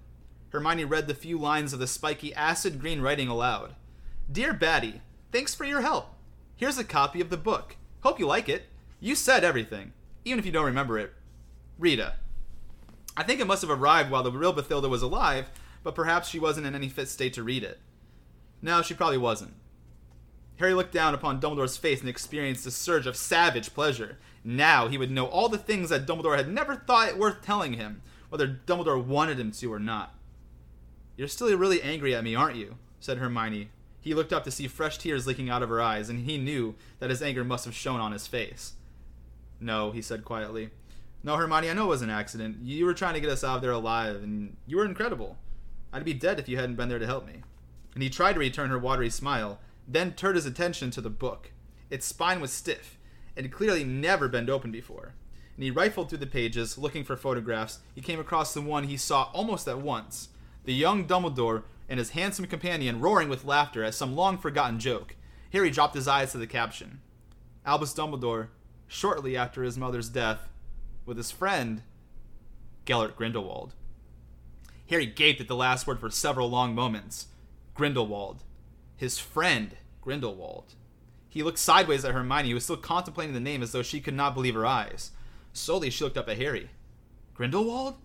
Hermione 0.50 0.84
read 0.84 1.06
the 1.06 1.14
few 1.14 1.38
lines 1.38 1.72
of 1.72 1.78
the 1.78 1.86
spiky 1.86 2.34
acid 2.34 2.80
green 2.80 3.00
writing 3.00 3.28
aloud. 3.28 3.74
Dear 4.30 4.52
Batty, 4.52 5.00
thanks 5.32 5.54
for 5.54 5.64
your 5.64 5.80
help. 5.80 6.14
Here's 6.56 6.78
a 6.78 6.84
copy 6.84 7.20
of 7.20 7.30
the 7.30 7.36
book. 7.36 7.76
Hope 8.00 8.18
you 8.18 8.26
like 8.26 8.48
it. 8.48 8.64
You 9.00 9.14
said 9.14 9.44
everything, 9.44 9.92
even 10.24 10.38
if 10.38 10.46
you 10.46 10.52
don't 10.52 10.66
remember 10.66 10.98
it. 10.98 11.12
Rita. 11.78 12.14
I 13.16 13.22
think 13.22 13.40
it 13.40 13.46
must 13.46 13.62
have 13.62 13.70
arrived 13.70 14.10
while 14.10 14.22
the 14.22 14.32
real 14.32 14.54
Bathilda 14.54 14.88
was 14.88 15.02
alive, 15.02 15.50
but 15.82 15.94
perhaps 15.94 16.28
she 16.28 16.38
wasn't 16.38 16.66
in 16.66 16.74
any 16.74 16.88
fit 16.88 17.08
state 17.08 17.32
to 17.34 17.42
read 17.42 17.62
it. 17.62 17.78
No, 18.60 18.82
she 18.82 18.94
probably 18.94 19.18
wasn't. 19.18 19.54
Harry 20.58 20.74
looked 20.74 20.92
down 20.92 21.14
upon 21.14 21.40
Dumbledore's 21.40 21.76
face 21.76 22.00
and 22.00 22.08
experienced 22.08 22.66
a 22.66 22.70
surge 22.70 23.06
of 23.06 23.16
savage 23.16 23.72
pleasure. 23.74 24.18
Now 24.42 24.88
he 24.88 24.98
would 24.98 25.10
know 25.10 25.26
all 25.26 25.48
the 25.48 25.58
things 25.58 25.90
that 25.90 26.06
Dumbledore 26.06 26.36
had 26.36 26.48
never 26.48 26.74
thought 26.74 27.08
it 27.08 27.18
worth 27.18 27.42
telling 27.42 27.74
him, 27.74 28.02
whether 28.28 28.60
Dumbledore 28.66 29.02
wanted 29.02 29.38
him 29.38 29.52
to 29.52 29.72
or 29.72 29.78
not. 29.78 30.14
You're 31.16 31.28
still 31.28 31.54
really 31.56 31.82
angry 31.82 32.14
at 32.14 32.24
me, 32.24 32.34
aren't 32.34 32.56
you? 32.56 32.76
said 33.00 33.18
Hermione. 33.18 33.70
He 34.00 34.14
looked 34.14 34.32
up 34.32 34.44
to 34.44 34.50
see 34.50 34.68
fresh 34.68 34.98
tears 34.98 35.26
leaking 35.26 35.50
out 35.50 35.62
of 35.62 35.68
her 35.68 35.80
eyes, 35.80 36.08
and 36.08 36.20
he 36.20 36.38
knew 36.38 36.74
that 36.98 37.10
his 37.10 37.22
anger 37.22 37.44
must 37.44 37.64
have 37.64 37.74
shown 37.74 38.00
on 38.00 38.12
his 38.12 38.26
face. 38.26 38.74
No, 39.60 39.90
he 39.90 40.00
said 40.00 40.24
quietly. 40.24 40.70
No, 41.22 41.36
Hermione, 41.36 41.70
I 41.70 41.74
know 41.74 41.86
it 41.86 41.88
was 41.88 42.02
an 42.02 42.10
accident. 42.10 42.58
You 42.62 42.86
were 42.86 42.94
trying 42.94 43.14
to 43.14 43.20
get 43.20 43.30
us 43.30 43.42
out 43.42 43.56
of 43.56 43.62
there 43.62 43.72
alive, 43.72 44.22
and 44.22 44.56
you 44.66 44.76
were 44.76 44.84
incredible. 44.84 45.36
I'd 45.92 46.04
be 46.04 46.14
dead 46.14 46.38
if 46.38 46.48
you 46.48 46.56
hadn't 46.56 46.76
been 46.76 46.88
there 46.88 46.98
to 46.98 47.06
help 47.06 47.26
me. 47.26 47.42
And 47.94 48.02
he 48.02 48.10
tried 48.10 48.34
to 48.34 48.38
return 48.38 48.70
her 48.70 48.78
watery 48.78 49.10
smile, 49.10 49.58
then 49.86 50.12
turned 50.12 50.36
his 50.36 50.46
attention 50.46 50.90
to 50.92 51.00
the 51.00 51.10
book. 51.10 51.50
Its 51.90 52.06
spine 52.06 52.40
was 52.40 52.52
stiff. 52.52 52.98
Had 53.36 53.50
clearly 53.50 53.84
never 53.84 54.28
been 54.28 54.48
opened 54.50 54.72
before. 54.72 55.14
And 55.58 55.64
he 55.64 55.72
rifled 55.72 56.08
through 56.08 56.18
the 56.18 56.26
pages 56.26 56.78
looking 56.78 57.02
for 57.02 57.16
photographs. 57.16 57.80
He 57.92 58.00
came 58.00 58.20
across 58.20 58.54
the 58.54 58.62
one 58.62 58.84
he 58.84 58.96
saw 58.96 59.24
almost 59.32 59.66
at 59.66 59.80
once 59.80 60.28
the 60.62 60.72
young 60.72 61.04
Dumbledore 61.04 61.64
and 61.88 61.98
his 61.98 62.10
handsome 62.10 62.46
companion 62.46 63.00
roaring 63.00 63.28
with 63.28 63.44
laughter 63.44 63.82
at 63.82 63.94
some 63.94 64.14
long 64.14 64.38
forgotten 64.38 64.78
joke. 64.78 65.16
Harry 65.52 65.68
dropped 65.68 65.96
his 65.96 66.06
eyes 66.06 66.30
to 66.30 66.38
the 66.38 66.46
caption 66.46 67.00
Albus 67.66 67.92
Dumbledore, 67.92 68.50
shortly 68.86 69.36
after 69.36 69.64
his 69.64 69.76
mother's 69.76 70.08
death, 70.08 70.48
with 71.04 71.16
his 71.16 71.32
friend, 71.32 71.82
Gellert 72.84 73.16
Grindelwald. 73.16 73.74
Harry 74.88 75.06
gaped 75.06 75.40
at 75.40 75.48
the 75.48 75.56
last 75.56 75.88
word 75.88 75.98
for 75.98 76.08
several 76.08 76.48
long 76.48 76.72
moments. 76.72 77.26
Grindelwald. 77.74 78.44
His 78.96 79.18
friend, 79.18 79.76
Grindelwald. 80.02 80.74
He 81.28 81.42
looked 81.42 81.58
sideways 81.58 82.04
at 82.04 82.14
Hermione, 82.14 82.50
who 82.50 82.54
was 82.54 82.64
still 82.64 82.76
contemplating 82.76 83.34
the 83.34 83.40
name 83.40 83.60
as 83.60 83.72
though 83.72 83.82
she 83.82 84.00
could 84.00 84.14
not 84.14 84.34
believe 84.34 84.54
her 84.54 84.64
eyes. 84.64 85.10
Slowly, 85.58 85.90
she 85.90 86.04
looked 86.04 86.16
up 86.16 86.28
at 86.28 86.38
Harry. 86.38 86.70
Grindelwald? 87.34 87.96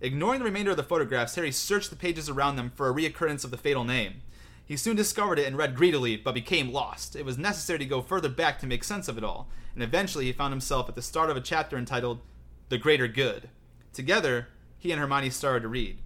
Ignoring 0.00 0.38
the 0.38 0.44
remainder 0.44 0.70
of 0.70 0.76
the 0.76 0.82
photographs, 0.82 1.34
Harry 1.34 1.52
searched 1.52 1.90
the 1.90 1.96
pages 1.96 2.28
around 2.28 2.56
them 2.56 2.70
for 2.74 2.88
a 2.88 2.94
reoccurrence 2.94 3.44
of 3.44 3.50
the 3.50 3.56
fatal 3.56 3.84
name. 3.84 4.22
He 4.64 4.76
soon 4.76 4.96
discovered 4.96 5.38
it 5.38 5.46
and 5.46 5.56
read 5.56 5.76
greedily, 5.76 6.16
but 6.16 6.34
became 6.34 6.72
lost. 6.72 7.16
It 7.16 7.24
was 7.24 7.38
necessary 7.38 7.78
to 7.80 7.84
go 7.84 8.02
further 8.02 8.28
back 8.28 8.58
to 8.60 8.66
make 8.66 8.84
sense 8.84 9.08
of 9.08 9.16
it 9.16 9.24
all, 9.24 9.48
and 9.74 9.82
eventually 9.82 10.26
he 10.26 10.32
found 10.32 10.52
himself 10.52 10.88
at 10.88 10.94
the 10.94 11.02
start 11.02 11.30
of 11.30 11.36
a 11.36 11.40
chapter 11.40 11.76
entitled 11.76 12.20
The 12.68 12.78
Greater 12.78 13.08
Good. 13.08 13.48
Together, 13.92 14.48
he 14.78 14.92
and 14.92 15.00
Hermione 15.00 15.30
started 15.30 15.62
to 15.62 15.68
read. 15.68 15.98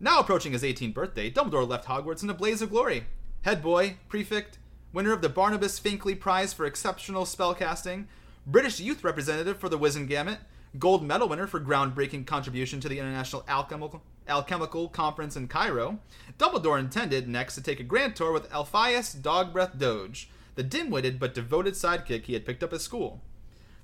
Now 0.00 0.18
approaching 0.18 0.52
his 0.52 0.62
18th 0.62 0.94
birthday, 0.94 1.30
Dumbledore 1.30 1.68
left 1.68 1.86
Hogwarts 1.86 2.22
in 2.22 2.30
a 2.30 2.34
blaze 2.34 2.62
of 2.62 2.70
glory. 2.70 3.06
Head 3.42 3.62
boy, 3.62 3.98
prefect, 4.08 4.58
winner 4.92 5.12
of 5.12 5.22
the 5.22 5.28
Barnabas 5.28 5.78
Finkley 5.78 6.18
Prize 6.18 6.52
for 6.52 6.66
exceptional 6.66 7.24
spellcasting, 7.24 8.06
British 8.46 8.80
youth 8.80 9.04
representative 9.04 9.58
for 9.58 9.68
the 9.68 9.78
Wizengamot, 9.78 10.38
gold 10.78 11.04
medal 11.04 11.28
winner 11.28 11.46
for 11.46 11.60
groundbreaking 11.60 12.26
contribution 12.26 12.80
to 12.80 12.88
the 12.88 12.98
International 12.98 13.44
Alchemical, 13.48 14.02
Alchemical 14.26 14.88
Conference 14.88 15.36
in 15.36 15.46
Cairo, 15.46 16.00
Dumbledore 16.38 16.80
intended 16.80 17.28
next 17.28 17.54
to 17.54 17.62
take 17.62 17.78
a 17.78 17.84
grand 17.84 18.16
tour 18.16 18.32
with 18.32 18.50
Elphias 18.50 19.14
Dogbreath 19.14 19.78
Doge, 19.78 20.28
the 20.56 20.64
dim-witted 20.64 21.20
but 21.20 21.34
devoted 21.34 21.74
sidekick 21.74 22.24
he 22.24 22.32
had 22.32 22.44
picked 22.44 22.64
up 22.64 22.72
at 22.72 22.80
school. 22.80 23.22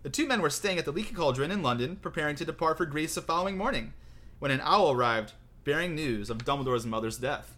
The 0.02 0.10
two 0.10 0.26
men 0.26 0.42
were 0.42 0.50
staying 0.50 0.78
at 0.78 0.84
the 0.84 0.92
Leaky 0.92 1.14
Cauldron 1.14 1.52
in 1.52 1.62
London, 1.62 1.96
preparing 1.96 2.34
to 2.36 2.44
depart 2.44 2.78
for 2.78 2.86
Greece 2.86 3.14
the 3.14 3.22
following 3.22 3.56
morning, 3.56 3.92
when 4.40 4.50
an 4.50 4.60
owl 4.64 4.90
arrived, 4.90 5.34
bearing 5.62 5.94
news 5.94 6.30
of 6.30 6.38
Dumbledore's 6.38 6.86
mother's 6.86 7.18
death. 7.18 7.54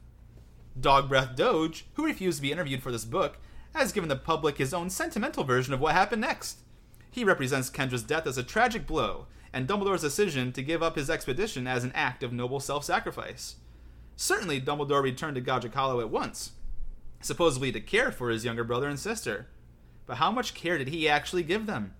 Dogbreath 0.79 1.35
Doge, 1.35 1.87
who 1.95 2.05
refused 2.05 2.39
to 2.39 2.43
be 2.43 2.53
interviewed 2.53 2.83
for 2.83 2.93
this 2.93 3.05
book, 3.07 3.39
has 3.75 3.93
given 3.93 4.09
the 4.09 4.17
public 4.17 4.59
his 4.59 4.75
own 4.75 4.91
sentimental 4.91 5.45
version 5.45 5.73
of 5.73 5.81
what 5.81 5.95
happened 5.95 6.21
next. 6.21 6.59
He 7.11 7.25
represents 7.25 7.71
Kendra's 7.71 8.03
death 8.03 8.27
as 8.27 8.39
a 8.39 8.43
tragic 8.43 8.87
blow, 8.87 9.27
and 9.53 9.67
Dumbledore's 9.67 10.03
decision 10.03 10.53
to 10.53 10.63
give 10.63 10.83
up 10.83 10.97
his 10.97 11.11
expedition 11.11 11.67
as 11.67 11.83
an 11.83 11.93
act 11.95 12.23
of 12.23 12.33
noble 12.33 12.61
self 12.61 12.85
sacrifice. 12.85 13.57
Certainly, 14.17 14.61
Dumbledore 14.61 15.03
returned 15.03 15.35
to 15.35 15.41
Godric 15.41 15.75
Hollow 15.75 16.01
at 16.01 16.11
once, 16.11 16.53
supposedly 17.21 17.73
to 17.73 17.81
care 17.81 18.13
for 18.13 18.31
his 18.31 18.45
younger 18.45 18.65
brother 18.65 18.89
and 18.89 18.99
sister. 18.99 19.49
But 20.07 20.19
how 20.19 20.31
much 20.31 20.55
care 20.55 20.79
did 20.79 20.89
he 20.89 21.09
actually 21.09 21.43
give 21.43 21.67
them? 21.67 21.95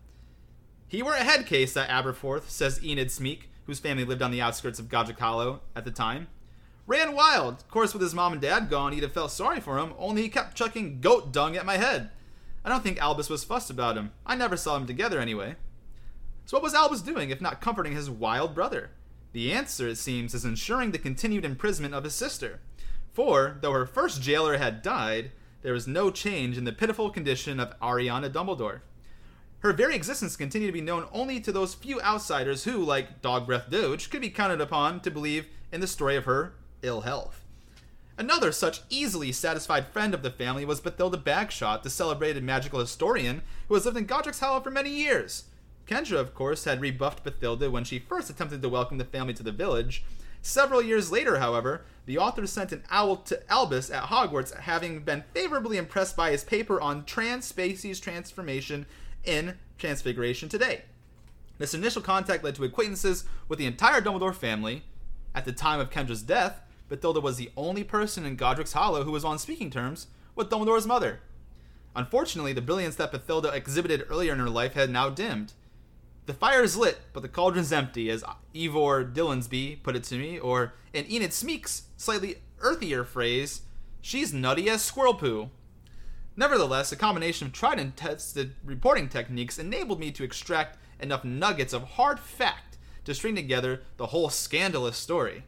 He 0.87 1.03
were 1.03 1.15
a 1.15 1.25
head 1.25 1.47
case 1.47 1.77
at 1.77 1.89
Aberforth, 1.89 2.49
says 2.51 2.85
Enid 2.85 3.09
Smeek, 3.11 3.49
whose 3.67 3.79
family 3.79 4.05
lived 4.05 4.23
on 4.23 4.33
the 4.33 4.41
outskirts 4.41 4.79
of 4.79 4.89
Godric 4.89 5.19
Hollow 5.19 5.61
at 5.75 5.85
the 5.85 5.91
time. 5.91 6.29
Ran 6.87 7.15
wild. 7.15 7.55
Of 7.55 7.69
course, 7.69 7.93
with 7.93 8.03
his 8.03 8.15
mom 8.15 8.33
and 8.33 8.43
dad 8.43 8.69
gone, 8.69 8.93
he'd 8.93 9.05
have 9.05 9.13
felt 9.13 9.31
sorry 9.31 9.61
for 9.61 9.79
him, 9.79 9.95
only 9.97 10.23
he 10.23 10.29
kept 10.29 10.57
chucking 10.57 11.01
goat 11.01 11.33
dung 11.33 11.57
at 11.57 11.65
my 11.65 11.77
head. 11.77 12.11
I 12.65 12.69
don't 12.69 12.83
think 12.83 12.99
Albus 12.99 13.31
was 13.31 13.45
fussed 13.45 13.71
about 13.71 13.97
him. 13.97 14.13
I 14.27 14.37
never 14.37 14.57
saw 14.57 14.75
them 14.75 14.87
together 14.87 15.19
anyway. 15.19 15.57
So, 16.45 16.57
what 16.57 16.63
was 16.63 16.75
Albus 16.75 17.01
doing 17.01 17.31
if 17.31 17.41
not 17.41 17.61
comforting 17.61 17.95
his 17.95 18.11
wild 18.11 18.55
brother? 18.55 18.91
The 19.33 19.53
answer, 19.53 19.89
it 19.89 19.97
seems, 19.97 20.35
is 20.35 20.45
ensuring 20.45 20.91
the 20.91 20.99
continued 20.99 21.45
imprisonment 21.45 21.95
of 21.95 22.05
his 22.05 22.15
sister. 22.15 22.61
For, 23.13 23.59
though 23.61 23.73
her 23.73 23.87
first 23.87 24.21
jailer 24.21 24.59
had 24.59 24.83
died, 24.83 25.31
there 25.63 25.73
was 25.73 25.87
no 25.87 26.11
change 26.11 26.59
in 26.59 26.65
the 26.65 26.73
pitiful 26.73 27.11
condition 27.11 27.61
of 27.61 27.79
Ariana 27.81 28.31
Dumbledore. 28.31 28.81
Her 29.61 29.73
very 29.73 29.95
existence 29.95 30.37
continued 30.37 30.69
to 30.69 30.73
be 30.73 30.81
known 30.81 31.07
only 31.13 31.39
to 31.41 31.53
those 31.53 31.75
few 31.75 32.01
outsiders 32.01 32.65
who, 32.65 32.79
like 32.79 33.21
Dogbreath 33.21 33.71
Doge, 33.71 34.11
could 34.11 34.23
be 34.23 34.31
counted 34.31 34.61
upon 34.61 35.01
to 35.01 35.11
believe 35.11 35.47
in 35.71 35.81
the 35.81 35.87
story 35.87 36.17
of 36.17 36.25
her 36.25 36.55
ill 36.83 37.03
health. 37.03 37.40
Another 38.21 38.53
such 38.53 38.83
easily 38.91 39.33
satisfied 39.33 39.87
friend 39.87 40.13
of 40.13 40.23
the 40.23 40.31
family 40.31 40.67
was 40.67 40.79
Bathilda 40.79 41.17
Bagshot, 41.17 41.83
the 41.83 41.89
celebrated 41.89 42.45
magical 42.45 42.79
historian 42.79 43.41
who 43.67 43.73
has 43.73 43.87
lived 43.87 43.97
in 43.97 44.05
Godric's 44.05 44.41
Hollow 44.41 44.61
for 44.61 44.71
many 44.71 44.91
years. 44.91 45.45
Kendra, 45.87 46.19
of 46.19 46.35
course, 46.35 46.65
had 46.65 46.83
rebuffed 46.83 47.25
Bathilda 47.25 47.71
when 47.71 47.83
she 47.83 47.99
first 47.99 48.29
attempted 48.29 48.61
to 48.61 48.69
welcome 48.69 48.99
the 48.99 49.07
family 49.07 49.33
to 49.33 49.43
the 49.43 49.51
village. 49.51 50.05
Several 50.43 50.83
years 50.83 51.11
later, 51.11 51.39
however, 51.39 51.87
the 52.05 52.19
author 52.19 52.47
sent 52.47 52.73
an 52.73 52.85
owl 52.91 53.17
to 53.17 53.51
Albus 53.51 53.91
at 53.91 54.11
Hogwarts, 54.11 54.55
having 54.55 55.01
been 55.01 55.25
favorably 55.33 55.79
impressed 55.79 56.15
by 56.15 56.31
his 56.31 56.45
paper 56.45 56.79
on 56.79 57.07
trans 57.07 57.47
species 57.47 57.99
transformation 58.01 58.85
in 59.25 59.57
Transfiguration 59.79 60.51
Today. 60.51 60.83
This 61.57 61.73
initial 61.73 62.03
contact 62.03 62.45
led 62.45 62.55
to 62.57 62.65
acquaintances 62.65 63.25
with 63.49 63.59
the 63.59 63.65
entire 63.65 64.03
Dumbledore 64.03 64.35
family. 64.35 64.83
At 65.35 65.47
the 65.47 65.53
time 65.53 65.81
of 65.81 65.89
Kendra's 65.89 66.23
death, 66.23 66.61
Bathilda 66.91 67.23
was 67.23 67.37
the 67.37 67.53
only 67.57 67.85
person 67.85 68.27
in 68.27 68.37
Godric's 68.37 68.73
Hollow 68.73 69.05
who 69.05 69.13
was 69.13 69.25
on 69.25 69.39
speaking 69.39 69.71
terms 69.71 70.09
with 70.35 70.51
Dumbledore's 70.51 70.87
mother. 70.87 71.21
Unfortunately, 71.95 72.53
the 72.53 72.61
brilliance 72.61 72.97
that 72.97 73.13
Bathilda 73.13 73.53
exhibited 73.55 74.05
earlier 74.11 74.33
in 74.33 74.41
her 74.41 74.51
life 74.51 74.75
had 74.75 74.91
now 74.91 75.09
dimmed. 75.09 75.53
The 76.27 76.35
fire 76.35 76.63
is 76.63 76.77
lit, 76.77 76.99
but 77.13 77.23
the 77.23 77.29
cauldron's 77.29 77.73
empty, 77.73 78.11
as 78.11 78.25
Ivor 78.55 79.05
Dillonsby 79.05 79.83
put 79.83 79.97
it 79.97 80.05
to 80.05 80.19
me, 80.19 80.39
or 80.39 80.75
in 80.93 81.11
Enid 81.11 81.31
Smeek's 81.31 81.85
slightly 81.97 82.37
earthier 82.61 83.05
phrase, 83.05 83.63
she's 84.01 84.33
nutty 84.33 84.69
as 84.69 84.83
squirrel 84.83 85.15
poo. 85.15 85.51
Nevertheless, 86.37 86.93
a 86.93 86.97
combination 86.97 87.47
of 87.47 87.53
tried 87.53 87.79
and 87.79 87.97
tested 87.97 88.55
reporting 88.65 89.09
techniques 89.09 89.59
enabled 89.59 90.01
me 90.01 90.11
to 90.13 90.25
extract 90.25 90.79
enough 91.01 91.25
nuggets 91.25 91.73
of 91.73 91.83
hard 91.83 92.21
fact 92.21 92.79
to 93.05 93.15
string 93.15 93.35
together 93.35 93.83
the 93.97 94.07
whole 94.07 94.29
scandalous 94.29 94.97
story. 94.97 95.45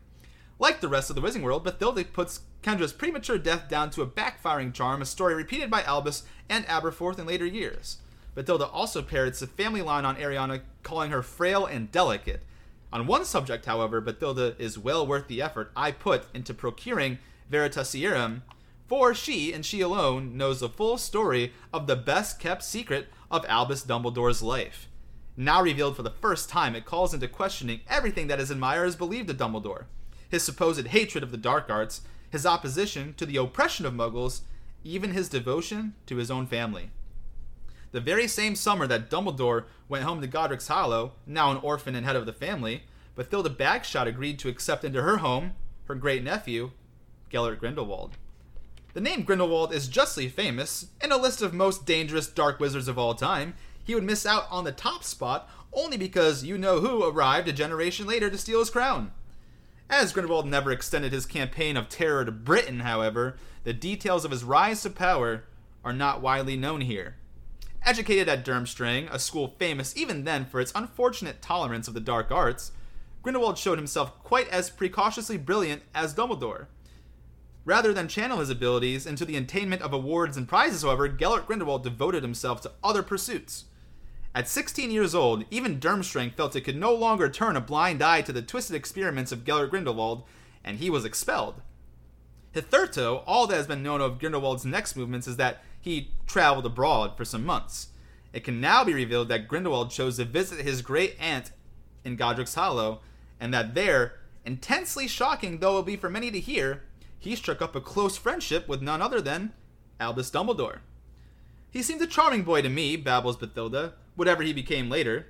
Like 0.63 0.81
the 0.81 0.87
rest 0.87 1.11
of 1.11 1.17
the 1.17 1.23
Wizarding 1.23 1.43
World, 1.43 1.65
Bathilda 1.65 2.05
puts 2.13 2.43
Kendra's 2.63 2.93
premature 2.93 3.37
death 3.37 3.69
down 3.69 3.91
to 3.91 4.03
a 4.03 4.07
backfiring 4.07 4.73
charm, 4.73 5.03
a 5.03 5.05
story 5.05 5.35
repeated 5.35 5.73
by 5.73 5.83
Albus 5.83 6.23
and 6.49 6.65
Aberforth 6.67 7.19
in 7.19 7.27
later 7.27 7.45
years. 7.45 7.97
Bathilda 8.37 8.73
also 8.73 9.03
parrots 9.03 9.41
the 9.41 9.49
family 9.49 9.83
line 9.83 10.05
on 10.05 10.15
Ariana, 10.15 10.61
calling 10.85 11.11
her 11.11 11.21
frail 11.21 11.67
and 11.67 11.91
delicate. 11.91 12.45
On 12.93 13.09
one 13.09 13.25
subject, 13.25 13.67
however, 13.67 14.01
Bathilda 14.01 14.55
is 14.57 14.79
well 14.79 15.05
worth 15.05 15.27
the 15.27 15.43
effort 15.43 15.73
I 15.75 15.91
put 15.91 16.27
into 16.33 16.55
procuring 16.55 17.19
Veritaserum, 17.51 18.43
for 18.87 19.15
she, 19.15 19.53
and 19.53 19.67
she 19.67 19.81
alone, 19.81 20.37
knows 20.37 20.61
the 20.61 20.69
full 20.69 20.97
story 20.97 21.53
of 21.73 21.89
the 21.89 21.97
best 21.97 22.39
kept 22.39 22.63
secret 22.63 23.09
of 23.33 23.45
Albus 23.47 23.83
Dumbledore's 23.83 24.43
life. 24.43 24.87
Now 25.37 25.61
revealed 25.61 25.97
for 25.97 26.05
the 26.05 26.11
first 26.11 26.49
time, 26.49 26.77
it 26.77 26.85
calls 26.85 27.13
into 27.13 27.27
questioning 27.27 27.81
everything 27.89 28.29
that 28.29 28.39
his 28.39 28.53
admirers 28.53 28.95
believed 28.95 29.29
of 29.29 29.39
Dumbledore 29.39 29.87
his 30.33 30.43
supposed 30.43 30.89
hatred 30.89 31.23
of 31.23 31.31
the 31.31 31.37
dark 31.37 31.71
arts, 31.71 32.01
his 32.31 32.47
opposition 32.47 33.13
to 33.19 33.27
the 33.27 33.37
oppression 33.37 33.85
of 33.85 33.93
muggles, 33.93 34.41
even 34.83 35.13
his 35.13 35.29
devotion 35.29 35.95
to 36.07 36.17
his 36.17 36.31
own 36.31 36.47
family. 36.47 36.91
The 37.93 38.01
very 38.01 38.27
same 38.27 38.57
summer 38.57 38.87
that 38.87 39.11
Dumbledore 39.11 39.65
went 39.91 40.05
home 40.05 40.23
to 40.23 40.27
Godric's 40.27 40.69
Hollow, 40.69 41.13
now 41.27 41.51
an 41.51 41.59
orphan 41.59 41.95
and 41.95 42.07
head 42.07 42.17
of 42.17 42.25
the 42.25 42.33
family, 42.33 42.85
Bathilda 43.15 43.55
Bagshot 43.55 44.07
agreed 44.07 44.39
to 44.39 44.49
accept 44.49 44.85
into 44.85 45.03
her 45.03 45.19
home 45.19 45.53
her 45.85 45.95
great 45.95 46.25
nephew, 46.25 46.71
Gellert 47.29 47.61
Grindelwald. 47.61 48.17
The 48.95 49.03
name 49.03 49.25
Grindelwald 49.25 49.75
is 49.75 49.87
justly 49.87 50.31
famous. 50.31 50.87
In 51.05 51.13
a 51.13 51.19
list 51.19 51.43
of 51.43 51.53
most 51.53 51.85
dangerous 51.85 52.27
dark 52.27 52.59
wizards 52.59 52.89
of 52.89 52.99
all 52.99 53.15
time, 53.15 53.53
he 53.85 53.95
would 53.95 54.05
miss 54.05 54.25
out 54.25 54.47
on 54.51 54.65
the 54.65 54.73
top 54.73 55.05
spot 55.05 55.51
only 55.75 55.99
because 55.99 56.43
you 56.43 56.57
know 56.57 56.81
who 56.81 57.05
arrived 57.05 57.49
a 57.49 57.53
generation 57.53 58.07
later 58.07 58.31
to 58.31 58.39
steal 58.39 58.61
his 58.61 58.71
crown. 58.71 59.13
As 59.93 60.15
Grindelwald 60.15 60.47
never 60.47 60.73
extended 60.73 61.13
his 61.13 61.27
campaign 61.27 61.77
of 61.77 61.91
terror 61.91 62.25
to 62.25 62.33
Britain, 62.33 62.81
however, 62.81 63.37
the 63.63 63.75
details 63.75 64.25
of 64.25 64.31
his 64.31 64.43
rise 64.43 64.81
to 64.83 64.91
power 64.91 65.45
are 65.85 65.93
not 65.93 66.23
widely 66.23 66.57
known 66.57 66.81
here. 66.81 67.17
Educated 67.85 68.27
at 68.27 68.43
Durmstrang, 68.43 69.13
a 69.13 69.19
school 69.19 69.49
famous 69.59 69.95
even 69.95 70.25
then 70.25 70.47
for 70.47 70.63
its 70.63 70.73
unfortunate 70.75 71.43
tolerance 71.43 71.89
of 71.89 71.95
the 71.95 72.01
dark 72.01 72.31
arts, 72.31 72.73
Grindelwald 73.23 73.59
showed 73.59 73.77
himself 73.77 74.19
quite 74.25 74.49
as 74.49 74.71
precautiously 74.71 75.37
brilliant 75.37 75.83
as 75.95 76.15
Dumbledore. 76.15 76.69
Rather 77.67 77.93
than 77.93 78.09
channel 78.09 78.39
his 78.39 78.49
abilities 78.49 79.07
into 79.07 79.27
the 79.27 79.37
attainment 79.37 79.83
of 79.83 79.93
awards 79.93 80.39
and 80.39 80.49
prizes, 80.49 80.85
however, 80.85 81.07
Gellert 81.07 81.47
Grindelwald 81.47 81.85
devoted 81.85 82.23
himself 82.23 82.63
to 82.63 82.73
other 82.83 83.03
pursuits. 83.03 83.67
At 84.35 84.49
16 84.49 84.91
years 84.91 85.15
old, 85.15 85.45
even 85.51 85.79
Durmstrang 85.79 86.33
felt 86.33 86.57
it 86.57 86.63
could 86.63 86.77
no 86.77 86.95
longer 86.95 87.29
turn 87.29 87.55
a 87.55 87.61
blind 87.61 88.03
eye 88.03 88.23
to 88.23 88.33
the 88.33 88.41
twisted 88.41 88.75
experiments 88.75 89.31
of 89.31 89.45
Gellert 89.45 89.71
Grindelwald, 89.71 90.25
and 90.65 90.79
he 90.79 90.89
was 90.89 91.05
expelled. 91.05 91.61
Hitherto, 92.53 93.21
all 93.27 93.47
that 93.47 93.57
has 93.57 93.67
been 93.67 93.83
known 93.83 94.01
of 94.01 94.19
Grindelwald's 94.19 94.65
next 94.65 94.97
movements 94.97 95.27
is 95.27 95.37
that 95.37 95.63
he 95.81 96.13
traveled 96.27 96.65
abroad 96.65 97.17
for 97.17 97.25
some 97.25 97.45
months. 97.45 97.89
it 98.33 98.45
can 98.45 98.61
now 98.61 98.83
be 98.83 98.95
revealed 98.95 99.29
that 99.29 99.47
Grindelwald 99.49 99.91
chose 99.91 100.17
to 100.17 100.25
visit 100.25 100.65
his 100.65 100.81
great 100.81 101.17
aunt 101.21 101.51
in 102.05 102.17
Godric's 102.17 102.55
Hollow, 102.55 103.01
and 103.39 103.53
that 103.53 103.75
there, 103.75 104.15
intensely 104.45 105.07
shocking 105.07 105.59
though 105.59 105.79
it 105.79 105.87
be 105.87 105.97
for 105.97 106.09
many 106.09 106.31
to 106.31 106.41
hear, 106.41 106.83
he 107.19 107.37
struck 107.37 107.61
up 107.61 107.77
a 107.77 107.81
close 107.81 108.17
friendship 108.17 108.67
with 108.67 108.81
none 108.81 109.03
other 109.03 109.21
than 109.21 109.53
Albus 110.01 110.31
Dumbledore. 110.31 110.79
He 111.71 111.83
seemed 111.83 112.03
a 112.03 112.07
charming 112.07 112.43
boy 112.43 112.63
to 112.63 112.69
me, 112.69 112.97
babbles 112.97 113.37
Bathilda, 113.37 113.93
whatever 114.17 114.43
he 114.43 114.53
became 114.53 114.91
later. 114.91 115.27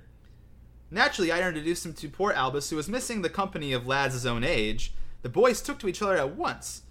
Naturally, 0.91 1.31
I 1.31 1.45
introduced 1.45 1.85
him 1.85 1.93
to 1.93 2.09
poor 2.09 2.31
Albus, 2.31 2.69
who 2.69 2.75
was 2.75 2.87
missing 2.87 3.21
the 3.21 3.29
company 3.29 3.73
of 3.73 3.87
lads 3.87 4.13
his 4.13 4.25
own 4.25 4.43
age. 4.43 4.93
The 5.23 5.29
boys 5.29 5.61
took 5.61 5.79
to 5.79 5.87
each 5.87 6.01
other 6.01 6.17
at 6.17 6.35
once. 6.35 6.83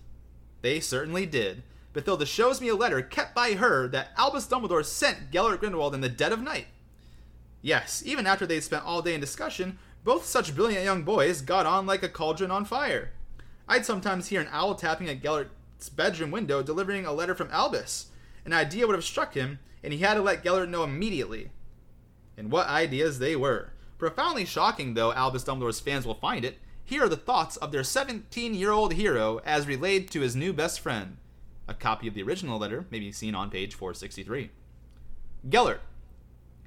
They 0.62 0.80
certainly 0.80 1.26
did. 1.26 1.62
Bathilda 1.94 2.26
shows 2.26 2.60
me 2.60 2.68
a 2.68 2.74
letter 2.74 3.02
kept 3.02 3.34
by 3.34 3.54
her 3.54 3.86
that 3.88 4.12
Albus 4.16 4.46
Dumbledore 4.46 4.84
sent 4.84 5.30
Gellert 5.30 5.60
Grindelwald 5.60 5.94
in 5.94 6.00
the 6.00 6.08
dead 6.08 6.32
of 6.32 6.40
night. 6.40 6.66
Yes, 7.60 8.02
even 8.04 8.26
after 8.26 8.46
they'd 8.46 8.60
spent 8.60 8.84
all 8.84 9.02
day 9.02 9.14
in 9.14 9.20
discussion, 9.20 9.78
both 10.02 10.24
such 10.24 10.56
brilliant 10.56 10.84
young 10.84 11.02
boys 11.02 11.42
got 11.42 11.66
on 11.66 11.86
like 11.86 12.02
a 12.02 12.08
cauldron 12.08 12.50
on 12.50 12.64
fire. 12.64 13.12
I'd 13.68 13.86
sometimes 13.86 14.28
hear 14.28 14.40
an 14.40 14.48
owl 14.50 14.74
tapping 14.74 15.08
at 15.08 15.22
Gellert's 15.22 15.88
bedroom 15.88 16.30
window 16.30 16.62
delivering 16.62 17.06
a 17.06 17.12
letter 17.12 17.34
from 17.34 17.50
Albus. 17.50 18.06
An 18.44 18.52
idea 18.52 18.86
would 18.86 18.96
have 18.96 19.04
struck 19.04 19.34
him, 19.34 19.60
and 19.84 19.92
he 19.92 20.00
had 20.00 20.14
to 20.14 20.22
let 20.22 20.42
Gellert 20.42 20.68
know 20.68 20.82
immediately. 20.82 21.50
And 22.36 22.50
what 22.50 22.66
ideas 22.68 23.18
they 23.18 23.36
were. 23.36 23.72
Profoundly 23.98 24.44
shocking, 24.44 24.94
though 24.94 25.12
Albus 25.12 25.44
Dumbledore's 25.44 25.80
fans 25.80 26.06
will 26.06 26.14
find 26.14 26.44
it, 26.44 26.58
here 26.84 27.04
are 27.04 27.08
the 27.08 27.16
thoughts 27.16 27.56
of 27.56 27.72
their 27.72 27.84
17 27.84 28.54
year 28.54 28.72
old 28.72 28.94
hero 28.94 29.40
as 29.44 29.66
relayed 29.66 30.10
to 30.10 30.20
his 30.20 30.34
new 30.34 30.52
best 30.52 30.80
friend. 30.80 31.16
A 31.68 31.74
copy 31.74 32.08
of 32.08 32.14
the 32.14 32.22
original 32.22 32.58
letter 32.58 32.86
may 32.90 32.98
be 32.98 33.12
seen 33.12 33.34
on 33.34 33.50
page 33.50 33.74
463. 33.74 34.50
Gellert, 35.48 35.80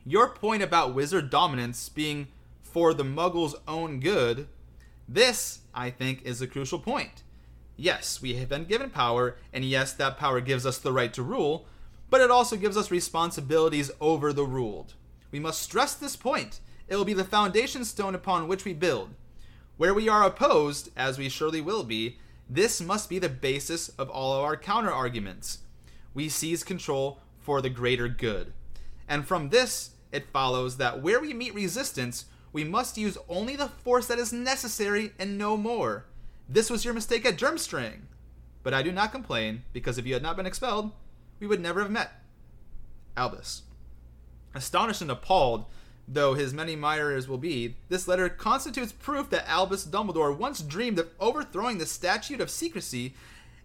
your 0.06 0.30
point 0.30 0.64
about 0.64 0.94
wizard 0.94 1.30
dominance 1.30 1.90
being 1.90 2.28
for 2.62 2.94
the 2.94 3.04
muggle's 3.04 3.56
own 3.68 4.00
good, 4.00 4.48
this, 5.08 5.60
I 5.74 5.90
think, 5.90 6.24
is 6.24 6.42
a 6.42 6.48
crucial 6.48 6.80
point. 6.80 7.24
Yes, 7.78 8.22
we 8.22 8.36
have 8.36 8.50
been 8.50 8.66
given 8.66 8.90
power, 8.90 9.38
and 9.52 9.66
yes, 9.66 9.94
that 9.94 10.18
power 10.18 10.40
gives 10.42 10.66
us 10.66 10.78
the 10.78 10.94
right 10.94 11.14
to 11.14 11.24
rule, 11.24 11.68
but 12.10 12.22
it 12.22 12.32
also 12.32 12.56
gives 12.56 12.78
us 12.78 12.92
responsibilities 12.92 13.92
over 14.00 14.32
the 14.32 14.46
ruled. 14.46 14.94
We 15.36 15.42
must 15.42 15.62
stress 15.62 15.94
this 15.94 16.16
point. 16.16 16.62
It 16.88 16.96
will 16.96 17.04
be 17.04 17.14
the 17.14 17.26
foundation 17.26 17.84
stone 17.84 18.16
upon 18.16 18.48
which 18.48 18.64
we 18.64 18.72
build. 18.72 19.10
Where 19.76 19.94
we 19.94 20.08
are 20.08 20.24
opposed, 20.24 20.92
as 20.96 21.18
we 21.18 21.28
surely 21.28 21.60
will 21.60 21.84
be, 21.84 22.20
this 22.50 22.80
must 22.80 23.10
be 23.10 23.20
the 23.20 23.28
basis 23.28 23.90
of 23.90 24.10
all 24.10 24.32
of 24.32 24.46
our 24.46 24.56
counter 24.56 24.90
arguments. 24.90 25.58
We 26.14 26.30
seize 26.30 26.64
control 26.64 27.20
for 27.42 27.62
the 27.62 27.70
greater 27.70 28.08
good. 28.08 28.54
And 29.10 29.28
from 29.28 29.50
this, 29.50 29.90
it 30.14 30.32
follows 30.32 30.78
that 30.78 31.02
where 31.02 31.20
we 31.20 31.34
meet 31.34 31.54
resistance, 31.54 32.28
we 32.54 32.64
must 32.64 32.98
use 32.98 33.18
only 33.28 33.58
the 33.58 33.68
force 33.68 34.08
that 34.08 34.20
is 34.20 34.32
necessary 34.32 35.12
and 35.20 35.38
no 35.38 35.58
more. 35.58 36.06
This 36.48 36.70
was 36.70 36.86
your 36.86 36.94
mistake 36.94 37.26
at 37.26 37.38
Durmstrang. 37.38 38.04
But 38.64 38.74
I 38.74 38.82
do 38.82 38.94
not 38.94 39.12
complain, 39.12 39.64
because 39.74 39.98
if 39.98 40.06
you 40.06 40.14
had 40.14 40.24
not 40.24 40.38
been 40.38 40.46
expelled, 40.46 40.94
we 41.42 41.48
would 41.48 41.60
never 41.60 41.82
have 41.82 41.92
met. 41.92 42.22
Albus. 43.18 43.64
Astonished 44.56 45.02
and 45.02 45.12
appalled, 45.12 45.66
though 46.08 46.34
his 46.34 46.54
many 46.54 46.74
admirers 46.74 47.28
will 47.28 47.38
be, 47.38 47.76
this 47.90 48.08
letter 48.08 48.30
constitutes 48.30 48.94
proof 48.94 49.30
that 49.30 49.48
Albus 49.50 49.86
Dumbledore 49.86 50.36
once 50.36 50.62
dreamed 50.62 50.98
of 50.98 51.10
overthrowing 51.20 51.78
the 51.78 51.86
statute 51.86 52.40
of 52.40 52.50
secrecy 52.50 53.16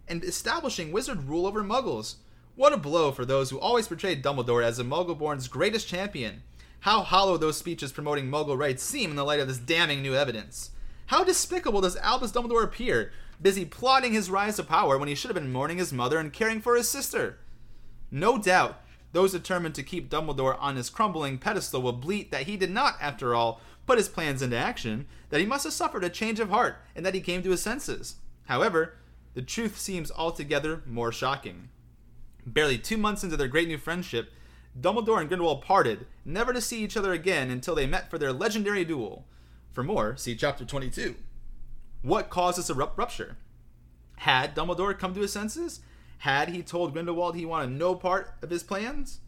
and 0.09 0.25
establishing 0.25 0.91
wizard 0.91 1.23
rule 1.25 1.47
over 1.47 1.63
muggles. 1.63 2.17
What 2.57 2.73
a 2.73 2.77
blow 2.77 3.13
for 3.13 3.25
those 3.25 3.51
who 3.51 3.61
always 3.61 3.87
portrayed 3.87 4.23
Dumbledore 4.23 4.65
as 4.65 4.81
a 4.81 4.85
Muggleborn's 4.85 5.47
greatest 5.47 5.87
champion. 5.87 6.43
How 6.81 7.03
hollow 7.03 7.37
those 7.37 7.57
speeches 7.57 7.93
promoting 7.93 8.29
Muggle 8.29 8.59
rights 8.59 8.83
seem 8.83 9.11
in 9.11 9.17
the 9.17 9.25
light 9.25 9.39
of 9.39 9.47
this 9.47 9.59
damning 9.59 10.03
new 10.03 10.15
evidence. 10.15 10.71
How 11.07 11.23
despicable 11.23 11.83
does 11.83 11.97
Albus 11.99 12.33
Dumbledore 12.33 12.65
appear, 12.65 13.13
busy 13.41 13.65
plotting 13.65 14.13
his 14.13 14.31
rise 14.31 14.57
to 14.57 14.65
power 14.65 14.99
when 14.99 15.09
he 15.09 15.15
should 15.15 15.29
have 15.29 15.41
been 15.41 15.53
mourning 15.53 15.79
his 15.79 15.93
mother 15.93 16.19
and 16.19 16.33
caring 16.33 16.61
for 16.61 16.75
his 16.75 16.89
sister? 16.89 17.39
No 18.11 18.39
doubt, 18.39 18.83
those 19.13 19.33
determined 19.33 19.75
to 19.75 19.83
keep 19.83 20.09
Dumbledore 20.09 20.57
on 20.61 20.77
his 20.77 20.91
crumbling 20.91 21.39
pedestal 21.39 21.83
will 21.83 21.93
bleat 21.93 22.31
that 22.31 22.45
he 22.45 22.57
did 22.57 22.71
not, 22.71 22.97
after 23.01 23.35
all, 23.35 23.61
put 23.87 23.99
his 23.99 24.09
plans 24.09 24.43
into 24.43 24.57
action, 24.57 25.07
that 25.31 25.41
he 25.41 25.47
must 25.47 25.65
have 25.65 25.73
suffered 25.73 26.05
a 26.05 26.11
change 26.11 26.39
of 26.39 26.51
heart, 26.51 26.77
and 26.95 27.05
that 27.05 27.15
he 27.15 27.21
came 27.21 27.43
to 27.43 27.51
his 27.51 27.63
senses. 27.63 28.17
However, 28.47 28.95
the 29.35 29.43
truth 29.43 29.79
seems 29.79 30.11
altogether 30.13 30.83
more 30.87 31.13
shocking. 31.13 31.69
Barely 32.47 32.79
two 32.79 32.97
months 32.97 33.25
into 33.25 33.37
their 33.37 33.49
great 33.49 33.69
new 33.69 33.79
friendship, 33.79 34.33
Dumbledore 34.79 35.21
and 35.21 35.29
Grindelwald 35.29 35.63
parted, 35.63 36.07
never 36.25 36.53
to 36.53 36.61
see 36.61 36.83
each 36.83 36.97
other 36.97 37.13
again 37.13 37.51
until 37.51 37.75
they 37.75 37.87
met 37.87 38.11
for 38.11 38.19
their 38.19 38.33
legendary 38.33 38.85
duel. 38.85 39.27
For 39.73 39.83
more, 39.83 40.17
see 40.17 40.37
chapter 40.37 40.65
22. 40.65 41.17
What 42.03 42.31
caused 42.31 42.59
this 42.59 42.71
abrupt 42.71 42.97
rupture? 42.97 43.37
Had 44.19 44.55
Dumbledore 44.55 44.99
come 44.99 45.15
to 45.15 45.21
his 45.21 45.33
senses? 45.33 45.81
Had 46.21 46.51
he 46.51 46.63
told 46.63 46.93
Grindelwald 46.93 47.35
he 47.35 47.47
wanted 47.47 47.71
no 47.71 47.95
part 47.95 48.35
of 48.43 48.51
his 48.51 48.63
plans? 48.63 49.21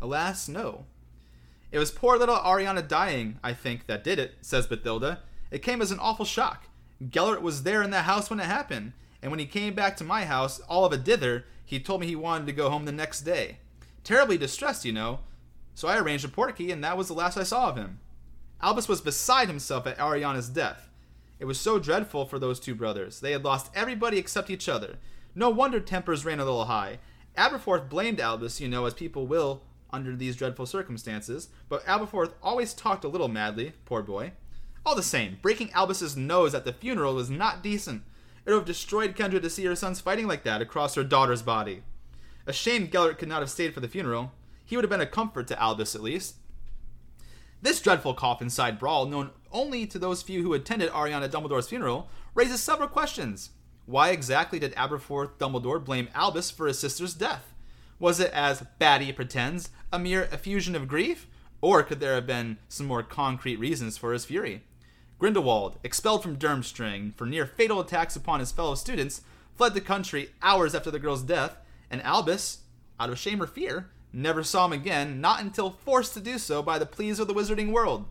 Alas, 0.00 0.48
no. 0.48 0.86
It 1.70 1.78
was 1.78 1.92
poor 1.92 2.18
little 2.18 2.36
Ariana 2.36 2.86
dying, 2.86 3.38
I 3.44 3.52
think, 3.52 3.86
that 3.86 4.02
did 4.02 4.18
it, 4.18 4.34
says 4.40 4.66
Bathilda. 4.66 5.20
It 5.52 5.62
came 5.62 5.80
as 5.80 5.92
an 5.92 6.00
awful 6.00 6.24
shock. 6.24 6.64
Gellert 7.10 7.42
was 7.42 7.62
there 7.62 7.80
in 7.80 7.90
the 7.90 8.02
house 8.02 8.28
when 8.28 8.40
it 8.40 8.46
happened, 8.46 8.92
and 9.22 9.30
when 9.30 9.38
he 9.38 9.46
came 9.46 9.74
back 9.74 9.96
to 9.98 10.04
my 10.04 10.24
house, 10.24 10.58
all 10.68 10.84
of 10.84 10.92
a 10.92 10.96
dither, 10.96 11.44
he 11.64 11.78
told 11.78 12.00
me 12.00 12.08
he 12.08 12.16
wanted 12.16 12.46
to 12.46 12.52
go 12.52 12.70
home 12.70 12.86
the 12.86 12.92
next 12.92 13.20
day. 13.20 13.58
Terribly 14.02 14.36
distressed, 14.36 14.84
you 14.84 14.92
know. 14.92 15.20
So 15.74 15.86
I 15.86 15.96
arranged 15.96 16.24
a 16.24 16.28
portkey, 16.28 16.72
and 16.72 16.82
that 16.82 16.96
was 16.96 17.06
the 17.06 17.14
last 17.14 17.38
I 17.38 17.44
saw 17.44 17.68
of 17.68 17.76
him. 17.76 18.00
Albus 18.60 18.88
was 18.88 19.00
beside 19.00 19.46
himself 19.46 19.86
at 19.86 19.98
Ariana's 19.98 20.48
death. 20.48 20.88
It 21.38 21.44
was 21.44 21.60
so 21.60 21.78
dreadful 21.78 22.26
for 22.26 22.40
those 22.40 22.58
two 22.58 22.74
brothers. 22.74 23.20
They 23.20 23.30
had 23.30 23.44
lost 23.44 23.70
everybody 23.76 24.18
except 24.18 24.50
each 24.50 24.68
other. 24.68 24.98
No 25.34 25.50
wonder 25.50 25.80
tempers 25.80 26.24
ran 26.24 26.40
a 26.40 26.44
little 26.44 26.66
high. 26.66 26.98
Aberforth 27.36 27.88
blamed 27.88 28.20
Albus, 28.20 28.60
you 28.60 28.68
know, 28.68 28.84
as 28.84 28.94
people 28.94 29.26
will 29.26 29.62
under 29.92 30.16
these 30.16 30.36
dreadful 30.36 30.66
circumstances, 30.66 31.48
but 31.68 31.84
Aberforth 31.84 32.32
always 32.42 32.74
talked 32.74 33.04
a 33.04 33.08
little 33.08 33.28
madly, 33.28 33.72
poor 33.84 34.02
boy. 34.02 34.32
All 34.84 34.94
the 34.94 35.02
same, 35.02 35.38
breaking 35.42 35.70
Albus's 35.72 36.16
nose 36.16 36.54
at 36.54 36.64
the 36.64 36.72
funeral 36.72 37.14
was 37.14 37.30
not 37.30 37.62
decent. 37.62 38.02
It 38.44 38.50
would 38.50 38.58
have 38.58 38.66
destroyed 38.66 39.14
Kendra 39.14 39.40
to 39.40 39.50
see 39.50 39.64
her 39.64 39.76
sons 39.76 40.00
fighting 40.00 40.26
like 40.26 40.42
that 40.44 40.60
across 40.60 40.94
her 40.94 41.04
daughter's 41.04 41.42
body. 41.42 41.82
A 42.46 42.52
shame 42.52 42.88
Gellert 42.88 43.18
could 43.18 43.28
not 43.28 43.40
have 43.40 43.50
stayed 43.50 43.72
for 43.72 43.80
the 43.80 43.88
funeral. 43.88 44.32
He 44.64 44.76
would 44.76 44.84
have 44.84 44.90
been 44.90 45.00
a 45.00 45.06
comfort 45.06 45.46
to 45.48 45.62
Albus, 45.62 45.94
at 45.94 46.02
least. 46.02 46.36
This 47.60 47.80
dreadful 47.80 48.14
coffin-side 48.14 48.80
brawl, 48.80 49.06
known 49.06 49.30
only 49.52 49.86
to 49.86 49.98
those 49.98 50.22
few 50.22 50.42
who 50.42 50.54
attended 50.54 50.90
Ariana 50.90 51.30
Dumbledore's 51.30 51.68
funeral, 51.68 52.08
raises 52.34 52.60
several 52.60 52.88
questions. 52.88 53.50
Why 53.86 54.10
exactly 54.10 54.58
did 54.58 54.74
Aberforth 54.74 55.38
Dumbledore 55.38 55.84
blame 55.84 56.08
Albus 56.14 56.50
for 56.50 56.66
his 56.66 56.78
sister's 56.78 57.14
death? 57.14 57.52
Was 57.98 58.20
it, 58.20 58.32
as 58.32 58.64
Batty 58.78 59.12
pretends, 59.12 59.70
a 59.92 59.98
mere 59.98 60.28
effusion 60.32 60.74
of 60.74 60.88
grief? 60.88 61.26
Or 61.60 61.82
could 61.82 62.00
there 62.00 62.14
have 62.14 62.26
been 62.26 62.58
some 62.68 62.86
more 62.86 63.02
concrete 63.02 63.56
reasons 63.56 63.98
for 63.98 64.12
his 64.12 64.24
fury? 64.24 64.62
Grindelwald, 65.18 65.78
expelled 65.84 66.22
from 66.22 66.36
Durmstrang 66.36 67.14
for 67.16 67.26
near 67.26 67.46
fatal 67.46 67.80
attacks 67.80 68.16
upon 68.16 68.40
his 68.40 68.50
fellow 68.50 68.74
students, 68.74 69.22
fled 69.54 69.74
the 69.74 69.80
country 69.80 70.30
hours 70.42 70.74
after 70.74 70.90
the 70.90 70.98
girl's 70.98 71.22
death, 71.22 71.56
and 71.90 72.02
Albus, 72.02 72.62
out 72.98 73.10
of 73.10 73.18
shame 73.18 73.40
or 73.40 73.46
fear, 73.46 73.90
never 74.12 74.42
saw 74.42 74.64
him 74.64 74.72
again, 74.72 75.20
not 75.20 75.40
until 75.40 75.70
forced 75.70 76.14
to 76.14 76.20
do 76.20 76.38
so 76.38 76.62
by 76.62 76.78
the 76.78 76.86
pleas 76.86 77.18
of 77.18 77.28
the 77.28 77.34
wizarding 77.34 77.70
world. 77.70 78.06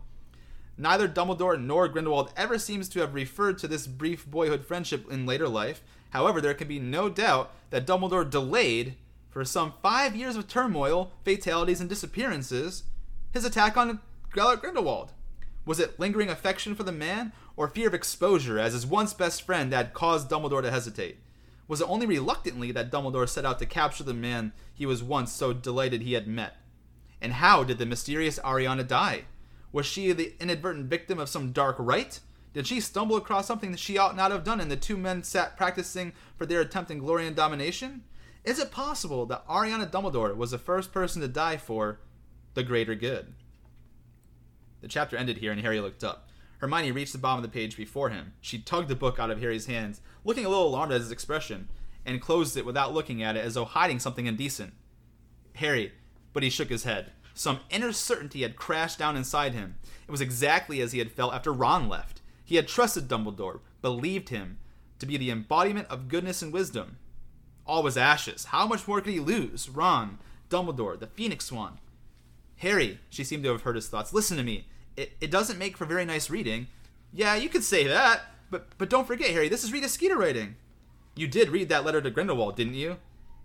Neither 0.78 1.06
Dumbledore 1.06 1.60
nor 1.60 1.88
Grindelwald 1.88 2.32
ever 2.36 2.58
seems 2.58 2.88
to 2.90 3.00
have 3.00 3.14
referred 3.14 3.58
to 3.58 3.68
this 3.68 3.86
brief 3.86 4.26
boyhood 4.26 4.64
friendship 4.64 5.10
in 5.10 5.26
later 5.26 5.48
life. 5.48 5.82
However, 6.10 6.40
there 6.40 6.54
can 6.54 6.68
be 6.68 6.78
no 6.78 7.08
doubt 7.08 7.52
that 7.70 7.86
Dumbledore 7.86 8.28
delayed, 8.28 8.96
for 9.28 9.44
some 9.44 9.74
five 9.82 10.16
years 10.16 10.36
of 10.36 10.48
turmoil, 10.48 11.12
fatalities, 11.24 11.80
and 11.80 11.88
disappearances, 11.88 12.84
his 13.32 13.44
attack 13.44 13.76
on 13.76 14.00
Gellert 14.34 14.60
Grindelwald. 14.60 15.12
Was 15.64 15.78
it 15.78 15.98
lingering 15.98 16.28
affection 16.28 16.74
for 16.74 16.82
the 16.82 16.92
man, 16.92 17.32
or 17.56 17.68
fear 17.68 17.88
of 17.88 17.94
exposure 17.94 18.58
as 18.58 18.72
his 18.72 18.86
once 18.86 19.14
best 19.14 19.42
friend 19.42 19.72
that 19.72 19.94
caused 19.94 20.28
Dumbledore 20.28 20.62
to 20.62 20.70
hesitate? 20.70 21.18
Was 21.68 21.80
it 21.80 21.88
only 21.88 22.06
reluctantly 22.06 22.72
that 22.72 22.90
Dumbledore 22.90 23.28
set 23.28 23.44
out 23.44 23.58
to 23.60 23.66
capture 23.66 24.04
the 24.04 24.12
man 24.12 24.52
he 24.74 24.84
was 24.84 25.02
once 25.02 25.32
so 25.32 25.52
delighted 25.52 26.02
he 26.02 26.14
had 26.14 26.26
met? 26.26 26.56
And 27.20 27.34
how 27.34 27.62
did 27.62 27.78
the 27.78 27.86
mysterious 27.86 28.38
Ariana 28.40 28.86
die? 28.86 29.26
Was 29.72 29.86
she 29.86 30.12
the 30.12 30.34
inadvertent 30.38 30.86
victim 30.86 31.18
of 31.18 31.28
some 31.28 31.52
dark 31.52 31.76
rite? 31.78 32.20
Did 32.52 32.66
she 32.66 32.80
stumble 32.80 33.16
across 33.16 33.46
something 33.46 33.70
that 33.72 33.80
she 33.80 33.96
ought 33.96 34.14
not 34.14 34.30
have 34.30 34.44
done 34.44 34.60
and 34.60 34.70
the 34.70 34.76
two 34.76 34.98
men 34.98 35.22
sat 35.22 35.56
practicing 35.56 36.12
for 36.36 36.44
their 36.44 36.60
attempt 36.60 36.90
in 36.90 36.98
glory 36.98 37.26
and 37.26 37.34
domination? 37.34 38.02
Is 38.44 38.58
it 38.58 38.70
possible 38.70 39.24
that 39.26 39.46
Ariana 39.46 39.90
Dumbledore 39.90 40.36
was 40.36 40.50
the 40.50 40.58
first 40.58 40.92
person 40.92 41.22
to 41.22 41.28
die 41.28 41.56
for 41.56 42.00
the 42.54 42.62
greater 42.62 42.94
good? 42.94 43.32
The 44.82 44.88
chapter 44.88 45.16
ended 45.16 45.38
here 45.38 45.52
and 45.52 45.60
Harry 45.60 45.80
looked 45.80 46.04
up. 46.04 46.28
Hermione 46.58 46.92
reached 46.92 47.12
the 47.12 47.18
bottom 47.18 47.42
of 47.42 47.50
the 47.50 47.54
page 47.54 47.76
before 47.76 48.10
him. 48.10 48.34
She 48.40 48.58
tugged 48.58 48.88
the 48.88 48.94
book 48.94 49.18
out 49.18 49.30
of 49.30 49.40
Harry's 49.40 49.66
hands, 49.66 50.00
looking 50.24 50.44
a 50.44 50.48
little 50.48 50.68
alarmed 50.68 50.92
at 50.92 51.00
his 51.00 51.10
expression, 51.10 51.68
and 52.04 52.20
closed 52.20 52.56
it 52.56 52.66
without 52.66 52.92
looking 52.92 53.22
at 53.22 53.36
it 53.36 53.44
as 53.44 53.54
though 53.54 53.64
hiding 53.64 53.98
something 53.98 54.26
indecent. 54.26 54.72
Harry, 55.56 55.92
but 56.32 56.42
he 56.42 56.50
shook 56.50 56.68
his 56.68 56.84
head. 56.84 57.12
Some 57.34 57.60
inner 57.70 57.92
certainty 57.92 58.42
had 58.42 58.56
crashed 58.56 58.98
down 58.98 59.16
inside 59.16 59.54
him. 59.54 59.76
It 60.06 60.10
was 60.10 60.20
exactly 60.20 60.80
as 60.80 60.92
he 60.92 60.98
had 60.98 61.12
felt 61.12 61.34
after 61.34 61.52
Ron 61.52 61.88
left. 61.88 62.20
He 62.44 62.56
had 62.56 62.68
trusted 62.68 63.08
Dumbledore, 63.08 63.60
believed 63.80 64.28
him 64.28 64.58
to 64.98 65.06
be 65.06 65.16
the 65.16 65.30
embodiment 65.30 65.88
of 65.88 66.08
goodness 66.08 66.42
and 66.42 66.52
wisdom. 66.52 66.98
All 67.66 67.82
was 67.82 67.96
ashes. 67.96 68.46
How 68.46 68.66
much 68.66 68.86
more 68.86 69.00
could 69.00 69.12
he 69.12 69.20
lose? 69.20 69.68
Ron, 69.68 70.18
Dumbledore, 70.50 70.98
the 70.98 71.06
Phoenix 71.06 71.46
Swan. 71.46 71.78
Harry, 72.58 73.00
she 73.08 73.24
seemed 73.24 73.42
to 73.44 73.50
have 73.50 73.62
heard 73.62 73.76
his 73.76 73.88
thoughts. 73.88 74.12
Listen 74.12 74.36
to 74.36 74.42
me. 74.42 74.66
It, 74.96 75.12
it 75.20 75.30
doesn't 75.30 75.58
make 75.58 75.76
for 75.76 75.84
very 75.84 76.04
nice 76.04 76.28
reading. 76.28 76.66
Yeah, 77.12 77.34
you 77.34 77.48
could 77.48 77.64
say 77.64 77.86
that, 77.86 78.22
but 78.50 78.68
but 78.78 78.90
don't 78.90 79.06
forget, 79.06 79.30
Harry, 79.30 79.48
this 79.48 79.64
is 79.64 79.72
Rita 79.72 79.88
Skeeter 79.88 80.16
writing. 80.16 80.56
You 81.14 81.26
did 81.26 81.50
read 81.50 81.68
that 81.68 81.84
letter 81.84 82.00
to 82.00 82.10
Grindelwald, 82.10 82.56
didn't 82.56 82.74
you? 82.74 82.98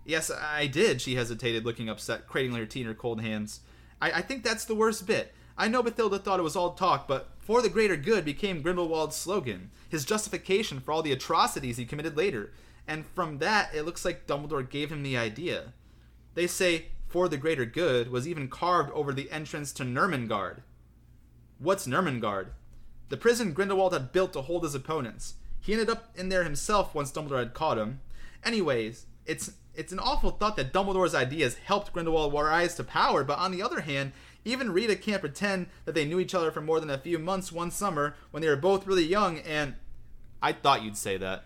Yes, 0.04 0.30
I 0.30 0.66
did, 0.66 1.02
she 1.02 1.16
hesitated, 1.16 1.64
looking 1.66 1.88
upset, 1.88 2.26
cradling 2.26 2.60
her 2.60 2.66
tea 2.66 2.80
in 2.80 2.86
her 2.86 2.94
cold 2.94 3.20
hands. 3.20 3.60
I, 4.00 4.12
I 4.12 4.22
think 4.22 4.42
that's 4.42 4.64
the 4.64 4.74
worst 4.74 5.06
bit. 5.06 5.34
I 5.56 5.68
know 5.68 5.82
Bathilda 5.82 6.22
thought 6.22 6.38
it 6.38 6.44
was 6.44 6.56
all 6.56 6.72
talk, 6.72 7.08
but 7.08 7.30
for 7.38 7.62
the 7.62 7.68
greater 7.68 7.96
good 7.96 8.24
became 8.24 8.62
Grindelwald's 8.62 9.16
slogan, 9.16 9.70
his 9.88 10.04
justification 10.04 10.80
for 10.80 10.92
all 10.92 11.02
the 11.02 11.12
atrocities 11.12 11.76
he 11.76 11.84
committed 11.84 12.16
later. 12.16 12.52
And 12.86 13.04
from 13.06 13.38
that, 13.38 13.74
it 13.74 13.82
looks 13.82 14.04
like 14.04 14.26
Dumbledore 14.26 14.68
gave 14.68 14.92
him 14.92 15.02
the 15.02 15.16
idea. 15.16 15.72
They 16.34 16.46
say, 16.46 16.86
for 17.08 17.28
the 17.28 17.36
greater 17.36 17.64
good, 17.64 18.10
was 18.10 18.28
even 18.28 18.48
carved 18.48 18.90
over 18.92 19.12
the 19.12 19.30
entrance 19.30 19.72
to 19.72 19.82
Nurmengard. 19.82 20.62
What's 21.58 21.86
Nurmengard? 21.86 22.48
The 23.08 23.16
prison 23.16 23.52
Grindelwald 23.52 23.92
had 23.94 24.12
built 24.12 24.32
to 24.34 24.42
hold 24.42 24.62
his 24.62 24.74
opponents. 24.74 25.34
He 25.60 25.72
ended 25.72 25.90
up 25.90 26.10
in 26.14 26.28
there 26.28 26.44
himself 26.44 26.94
once 26.94 27.10
Dumbledore 27.10 27.38
had 27.40 27.54
caught 27.54 27.78
him. 27.78 28.00
Anyways, 28.44 29.06
it's 29.26 29.52
it's 29.78 29.92
an 29.92 30.00
awful 30.00 30.32
thought 30.32 30.56
that 30.56 30.72
Dumbledore's 30.72 31.14
ideas 31.14 31.54
helped 31.54 31.92
Grindelwald 31.92 32.32
rise 32.32 32.74
to 32.74 32.84
power, 32.84 33.22
but 33.22 33.38
on 33.38 33.52
the 33.52 33.62
other 33.62 33.82
hand, 33.82 34.10
even 34.44 34.72
Rita 34.72 34.96
can't 34.96 35.20
pretend 35.20 35.68
that 35.84 35.94
they 35.94 36.04
knew 36.04 36.18
each 36.18 36.34
other 36.34 36.50
for 36.50 36.60
more 36.60 36.80
than 36.80 36.90
a 36.90 36.98
few 36.98 37.16
months 37.16 37.52
one 37.52 37.70
summer 37.70 38.16
when 38.32 38.42
they 38.42 38.48
were 38.48 38.56
both 38.56 38.88
really 38.88 39.04
young 39.04 39.38
and 39.38 39.76
I 40.42 40.52
thought 40.52 40.82
you'd 40.82 40.96
say 40.96 41.16
that, 41.18 41.44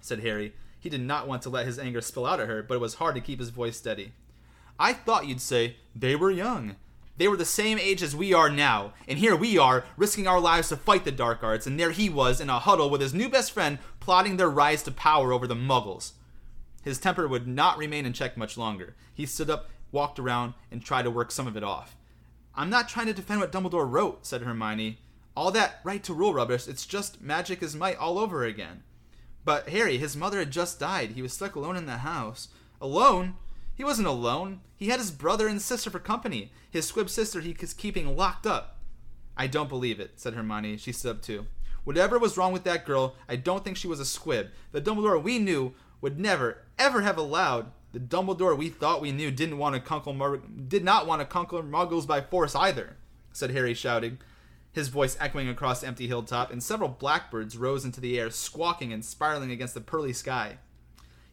said 0.00 0.20
Harry. 0.20 0.52
He 0.78 0.88
did 0.88 1.00
not 1.00 1.26
want 1.26 1.42
to 1.42 1.50
let 1.50 1.66
his 1.66 1.76
anger 1.76 2.00
spill 2.00 2.24
out 2.24 2.38
at 2.38 2.46
her, 2.46 2.62
but 2.62 2.74
it 2.74 2.80
was 2.80 2.94
hard 2.94 3.16
to 3.16 3.20
keep 3.20 3.40
his 3.40 3.50
voice 3.50 3.76
steady. 3.76 4.12
I 4.78 4.92
thought 4.92 5.26
you'd 5.26 5.40
say 5.40 5.76
they 5.94 6.14
were 6.14 6.30
young. 6.30 6.76
They 7.16 7.26
were 7.26 7.36
the 7.36 7.44
same 7.44 7.80
age 7.80 8.00
as 8.00 8.14
we 8.14 8.32
are 8.32 8.48
now, 8.48 8.94
and 9.08 9.18
here 9.18 9.34
we 9.34 9.58
are, 9.58 9.84
risking 9.96 10.28
our 10.28 10.40
lives 10.40 10.68
to 10.68 10.76
fight 10.76 11.04
the 11.04 11.10
dark 11.10 11.42
arts, 11.42 11.66
and 11.66 11.78
there 11.78 11.90
he 11.90 12.08
was 12.08 12.40
in 12.40 12.48
a 12.48 12.60
huddle 12.60 12.88
with 12.88 13.00
his 13.00 13.12
new 13.12 13.28
best 13.28 13.50
friend, 13.50 13.78
plotting 13.98 14.36
their 14.36 14.48
rise 14.48 14.84
to 14.84 14.92
power 14.92 15.32
over 15.32 15.48
the 15.48 15.56
muggles. 15.56 16.12
His 16.82 16.98
temper 16.98 17.28
would 17.28 17.46
not 17.46 17.78
remain 17.78 18.06
in 18.06 18.12
check 18.12 18.36
much 18.36 18.56
longer. 18.56 18.94
He 19.14 19.26
stood 19.26 19.50
up, 19.50 19.70
walked 19.92 20.18
around, 20.18 20.54
and 20.70 20.82
tried 20.82 21.02
to 21.02 21.10
work 21.10 21.30
some 21.30 21.46
of 21.46 21.56
it 21.56 21.64
off. 21.64 21.96
I'm 22.54 22.70
not 22.70 22.88
trying 22.88 23.06
to 23.06 23.12
defend 23.12 23.40
what 23.40 23.52
Dumbledore 23.52 23.90
wrote, 23.90 24.26
said 24.26 24.42
Hermione. 24.42 24.98
All 25.36 25.50
that 25.52 25.80
right 25.84 26.02
to 26.04 26.14
rule 26.14 26.34
rubbish, 26.34 26.66
it's 26.66 26.86
just 26.86 27.22
magic 27.22 27.62
is 27.62 27.76
might 27.76 27.96
all 27.96 28.18
over 28.18 28.44
again. 28.44 28.82
But 29.44 29.68
Harry, 29.70 29.98
his 29.98 30.16
mother 30.16 30.38
had 30.38 30.50
just 30.50 30.80
died. 30.80 31.12
He 31.12 31.22
was 31.22 31.32
stuck 31.32 31.54
alone 31.54 31.76
in 31.76 31.86
the 31.86 31.98
house. 31.98 32.48
Alone? 32.80 33.36
He 33.74 33.84
wasn't 33.84 34.08
alone. 34.08 34.60
He 34.76 34.88
had 34.88 35.00
his 35.00 35.10
brother 35.10 35.48
and 35.48 35.62
sister 35.62 35.88
for 35.88 35.98
company. 35.98 36.52
His 36.70 36.86
squib 36.86 37.08
sister 37.08 37.40
he 37.40 37.56
was 37.58 37.72
keeping 37.72 38.16
locked 38.16 38.46
up. 38.46 38.78
I 39.36 39.46
don't 39.46 39.68
believe 39.68 40.00
it, 40.00 40.12
said 40.16 40.34
Hermione. 40.34 40.76
She 40.76 40.92
stood 40.92 41.16
up 41.16 41.22
too. 41.22 41.46
Whatever 41.84 42.18
was 42.18 42.36
wrong 42.36 42.52
with 42.52 42.64
that 42.64 42.84
girl, 42.84 43.14
I 43.28 43.36
don't 43.36 43.64
think 43.64 43.76
she 43.76 43.88
was 43.88 44.00
a 44.00 44.04
squib. 44.04 44.48
The 44.72 44.82
Dumbledore 44.82 45.22
we 45.22 45.38
knew 45.38 45.72
would 46.00 46.18
never, 46.18 46.58
ever 46.78 47.02
have 47.02 47.18
allowed 47.18 47.72
the 47.92 48.00
Dumbledore 48.00 48.56
we 48.56 48.68
thought 48.68 49.00
we 49.00 49.12
knew 49.12 49.30
didn't 49.30 49.58
want 49.58 49.74
to 49.74 49.80
conquer 49.80 50.40
did 50.68 50.84
not 50.84 51.06
want 51.06 51.20
to 51.20 51.26
conquer 51.26 51.62
Muggles 51.62 52.06
by 52.06 52.20
force 52.20 52.54
either," 52.54 52.96
said 53.32 53.50
Harry, 53.50 53.74
shouting, 53.74 54.18
his 54.72 54.88
voice 54.88 55.16
echoing 55.18 55.48
across 55.48 55.80
the 55.80 55.88
empty 55.88 56.06
hilltop, 56.06 56.52
and 56.52 56.62
several 56.62 56.88
blackbirds 56.88 57.56
rose 57.56 57.84
into 57.84 58.00
the 58.00 58.18
air, 58.18 58.30
squawking 58.30 58.92
and 58.92 59.04
spiraling 59.04 59.50
against 59.50 59.74
the 59.74 59.80
pearly 59.80 60.12
sky. 60.12 60.58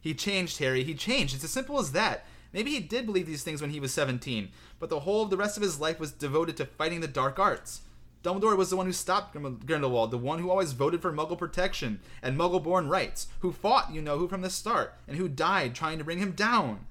He 0.00 0.14
changed, 0.14 0.58
Harry. 0.58 0.84
He 0.84 0.94
changed. 0.94 1.34
It's 1.34 1.44
as 1.44 1.50
simple 1.52 1.78
as 1.78 1.92
that. 1.92 2.24
Maybe 2.52 2.70
he 2.70 2.80
did 2.80 3.06
believe 3.06 3.26
these 3.26 3.42
things 3.42 3.60
when 3.60 3.70
he 3.70 3.80
was 3.80 3.92
17, 3.92 4.48
but 4.78 4.88
the 4.88 5.00
whole 5.00 5.22
of 5.22 5.30
the 5.30 5.36
rest 5.36 5.56
of 5.56 5.62
his 5.62 5.78
life 5.78 6.00
was 6.00 6.12
devoted 6.12 6.56
to 6.56 6.66
fighting 6.66 7.00
the 7.00 7.08
dark 7.08 7.38
arts. 7.38 7.82
Dumbledore 8.22 8.56
was 8.56 8.70
the 8.70 8.76
one 8.76 8.86
who 8.86 8.92
stopped 8.92 9.36
Grindelwald, 9.66 10.10
the 10.10 10.18
one 10.18 10.40
who 10.40 10.50
always 10.50 10.72
voted 10.72 11.00
for 11.00 11.12
Muggle 11.12 11.38
protection 11.38 12.00
and 12.22 12.36
Muggle-born 12.36 12.88
rights, 12.88 13.28
who 13.40 13.52
fought, 13.52 13.92
you 13.92 14.02
know 14.02 14.18
who, 14.18 14.26
from 14.26 14.42
the 14.42 14.50
start, 14.50 14.94
and 15.06 15.16
who 15.16 15.28
died 15.28 15.74
trying 15.74 15.98
to 15.98 16.04
bring 16.04 16.18
him 16.18 16.32
down. 16.32 16.86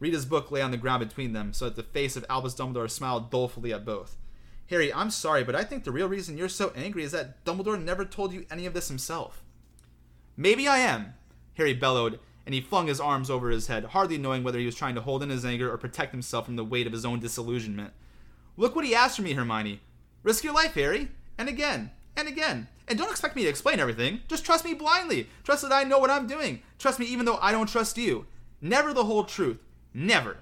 Rita's 0.00 0.24
book 0.24 0.50
lay 0.50 0.60
on 0.60 0.70
the 0.70 0.76
ground 0.76 1.06
between 1.06 1.34
them, 1.34 1.52
so 1.52 1.66
that 1.66 1.76
the 1.76 1.82
face 1.82 2.16
of 2.16 2.24
Albus 2.28 2.54
Dumbledore 2.54 2.90
smiled 2.90 3.30
dolefully 3.30 3.72
at 3.72 3.84
both. 3.84 4.16
Harry, 4.68 4.92
I'm 4.92 5.10
sorry, 5.10 5.44
but 5.44 5.54
I 5.54 5.62
think 5.62 5.84
the 5.84 5.92
real 5.92 6.08
reason 6.08 6.36
you're 6.36 6.48
so 6.48 6.72
angry 6.74 7.04
is 7.04 7.12
that 7.12 7.44
Dumbledore 7.44 7.82
never 7.82 8.04
told 8.04 8.32
you 8.32 8.46
any 8.50 8.66
of 8.66 8.74
this 8.74 8.88
himself. 8.88 9.42
Maybe 10.36 10.66
I 10.66 10.78
am, 10.78 11.14
Harry 11.54 11.74
bellowed, 11.74 12.18
and 12.46 12.54
he 12.54 12.60
flung 12.60 12.86
his 12.86 13.00
arms 13.00 13.30
over 13.30 13.50
his 13.50 13.66
head, 13.66 13.84
hardly 13.84 14.16
knowing 14.16 14.42
whether 14.42 14.58
he 14.58 14.66
was 14.66 14.74
trying 14.74 14.94
to 14.94 15.00
hold 15.00 15.22
in 15.22 15.28
his 15.28 15.44
anger 15.44 15.70
or 15.72 15.76
protect 15.76 16.12
himself 16.12 16.46
from 16.46 16.56
the 16.56 16.64
weight 16.64 16.86
of 16.86 16.92
his 16.92 17.04
own 17.04 17.20
disillusionment. 17.20 17.92
Look 18.56 18.74
what 18.74 18.84
he 18.84 18.94
asked 18.94 19.16
from 19.16 19.26
me, 19.26 19.34
Hermione. 19.34 19.80
Risk 20.22 20.44
your 20.44 20.54
life, 20.54 20.74
Harry. 20.74 21.08
And 21.38 21.48
again. 21.48 21.90
And 22.16 22.28
again. 22.28 22.68
And 22.86 22.98
don't 22.98 23.10
expect 23.10 23.36
me 23.36 23.42
to 23.42 23.48
explain 23.48 23.80
everything. 23.80 24.20
Just 24.28 24.44
trust 24.44 24.64
me 24.64 24.74
blindly. 24.74 25.28
Trust 25.44 25.62
that 25.62 25.72
I 25.72 25.84
know 25.84 25.98
what 25.98 26.10
I'm 26.10 26.26
doing. 26.26 26.62
Trust 26.78 26.98
me 26.98 27.06
even 27.06 27.24
though 27.24 27.38
I 27.40 27.52
don't 27.52 27.68
trust 27.68 27.96
you. 27.96 28.26
Never 28.60 28.92
the 28.92 29.04
whole 29.04 29.24
truth. 29.24 29.58
Never. 29.94 30.38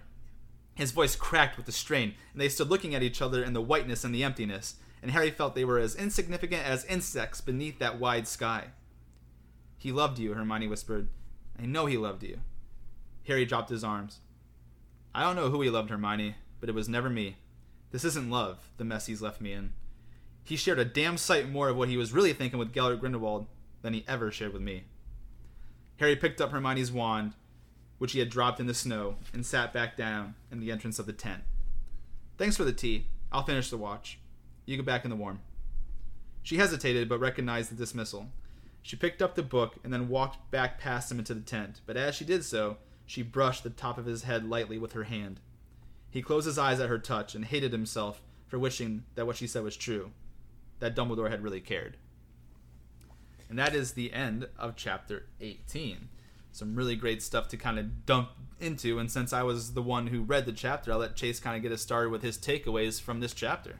His 0.74 0.92
voice 0.92 1.16
cracked 1.16 1.56
with 1.56 1.66
the 1.66 1.72
strain, 1.72 2.14
and 2.32 2.40
they 2.40 2.48
stood 2.48 2.70
looking 2.70 2.94
at 2.94 3.02
each 3.02 3.20
other 3.20 3.42
in 3.42 3.52
the 3.52 3.60
whiteness 3.60 4.04
and 4.04 4.14
the 4.14 4.22
emptiness, 4.22 4.76
and 5.02 5.10
Harry 5.10 5.30
felt 5.30 5.54
they 5.54 5.64
were 5.64 5.78
as 5.78 5.96
insignificant 5.96 6.64
as 6.64 6.84
insects 6.84 7.40
beneath 7.40 7.80
that 7.80 7.98
wide 7.98 8.28
sky. 8.28 8.68
He 9.76 9.90
loved 9.90 10.18
you, 10.18 10.34
Hermione 10.34 10.68
whispered. 10.68 11.08
I 11.60 11.66
know 11.66 11.86
he 11.86 11.96
loved 11.96 12.22
you. 12.22 12.38
Harry 13.26 13.44
dropped 13.44 13.70
his 13.70 13.82
arms. 13.82 14.20
I 15.14 15.22
don't 15.22 15.36
know 15.36 15.50
who 15.50 15.62
he 15.62 15.70
loved, 15.70 15.90
Hermione, 15.90 16.36
but 16.60 16.68
it 16.68 16.74
was 16.74 16.88
never 16.88 17.10
me. 17.10 17.36
This 17.90 18.04
isn't 18.04 18.30
love, 18.30 18.70
the 18.76 18.84
mess 18.84 19.06
he's 19.06 19.22
left 19.22 19.40
me 19.40 19.52
in. 19.52 19.72
He 20.44 20.56
shared 20.56 20.78
a 20.78 20.84
damn 20.84 21.16
sight 21.16 21.48
more 21.48 21.68
of 21.68 21.76
what 21.76 21.88
he 21.88 21.96
was 21.96 22.12
really 22.12 22.32
thinking 22.32 22.58
with 22.58 22.72
Gellert 22.72 23.00
Grindelwald 23.00 23.46
than 23.82 23.94
he 23.94 24.04
ever 24.08 24.30
shared 24.30 24.52
with 24.52 24.62
me. 24.62 24.84
Harry 25.98 26.16
picked 26.16 26.40
up 26.40 26.50
Hermione's 26.50 26.92
wand, 26.92 27.34
which 27.98 28.12
he 28.12 28.18
had 28.18 28.30
dropped 28.30 28.60
in 28.60 28.66
the 28.66 28.74
snow, 28.74 29.16
and 29.32 29.44
sat 29.44 29.72
back 29.72 29.96
down 29.96 30.34
in 30.50 30.60
the 30.60 30.70
entrance 30.70 30.98
of 30.98 31.06
the 31.06 31.12
tent. 31.12 31.42
Thanks 32.36 32.56
for 32.56 32.64
the 32.64 32.72
tea. 32.72 33.06
I'll 33.32 33.42
finish 33.42 33.68
the 33.68 33.76
watch. 33.76 34.18
You 34.64 34.76
go 34.76 34.82
back 34.82 35.04
in 35.04 35.10
the 35.10 35.16
warm. 35.16 35.40
She 36.42 36.56
hesitated, 36.56 37.08
but 37.08 37.20
recognized 37.20 37.70
the 37.70 37.74
dismissal. 37.74 38.28
She 38.82 38.96
picked 38.96 39.20
up 39.20 39.34
the 39.34 39.42
book 39.42 39.76
and 39.82 39.92
then 39.92 40.08
walked 40.08 40.50
back 40.50 40.78
past 40.78 41.10
him 41.10 41.18
into 41.18 41.34
the 41.34 41.40
tent, 41.40 41.80
but 41.84 41.96
as 41.96 42.14
she 42.14 42.24
did 42.24 42.44
so, 42.44 42.78
she 43.04 43.22
brushed 43.22 43.64
the 43.64 43.70
top 43.70 43.98
of 43.98 44.06
his 44.06 44.22
head 44.22 44.48
lightly 44.48 44.78
with 44.78 44.92
her 44.92 45.04
hand. 45.04 45.40
He 46.18 46.22
closed 46.22 46.46
his 46.46 46.58
eyes 46.58 46.80
at 46.80 46.88
her 46.88 46.98
touch 46.98 47.36
and 47.36 47.44
hated 47.44 47.70
himself 47.70 48.20
for 48.48 48.58
wishing 48.58 49.04
that 49.14 49.24
what 49.24 49.36
she 49.36 49.46
said 49.46 49.62
was 49.62 49.76
true, 49.76 50.10
that 50.80 50.96
Dumbledore 50.96 51.30
had 51.30 51.44
really 51.44 51.60
cared. 51.60 51.96
And 53.48 53.56
that 53.56 53.72
is 53.72 53.92
the 53.92 54.12
end 54.12 54.48
of 54.58 54.74
chapter 54.74 55.26
18. 55.40 56.08
Some 56.50 56.74
really 56.74 56.96
great 56.96 57.22
stuff 57.22 57.46
to 57.50 57.56
kind 57.56 57.78
of 57.78 58.04
dump 58.04 58.30
into. 58.58 58.98
And 58.98 59.08
since 59.08 59.32
I 59.32 59.44
was 59.44 59.74
the 59.74 59.80
one 59.80 60.08
who 60.08 60.22
read 60.22 60.44
the 60.44 60.50
chapter, 60.52 60.90
I'll 60.90 60.98
let 60.98 61.14
Chase 61.14 61.38
kind 61.38 61.54
of 61.54 61.62
get 61.62 61.70
us 61.70 61.82
started 61.82 62.10
with 62.10 62.24
his 62.24 62.36
takeaways 62.36 63.00
from 63.00 63.20
this 63.20 63.32
chapter. 63.32 63.78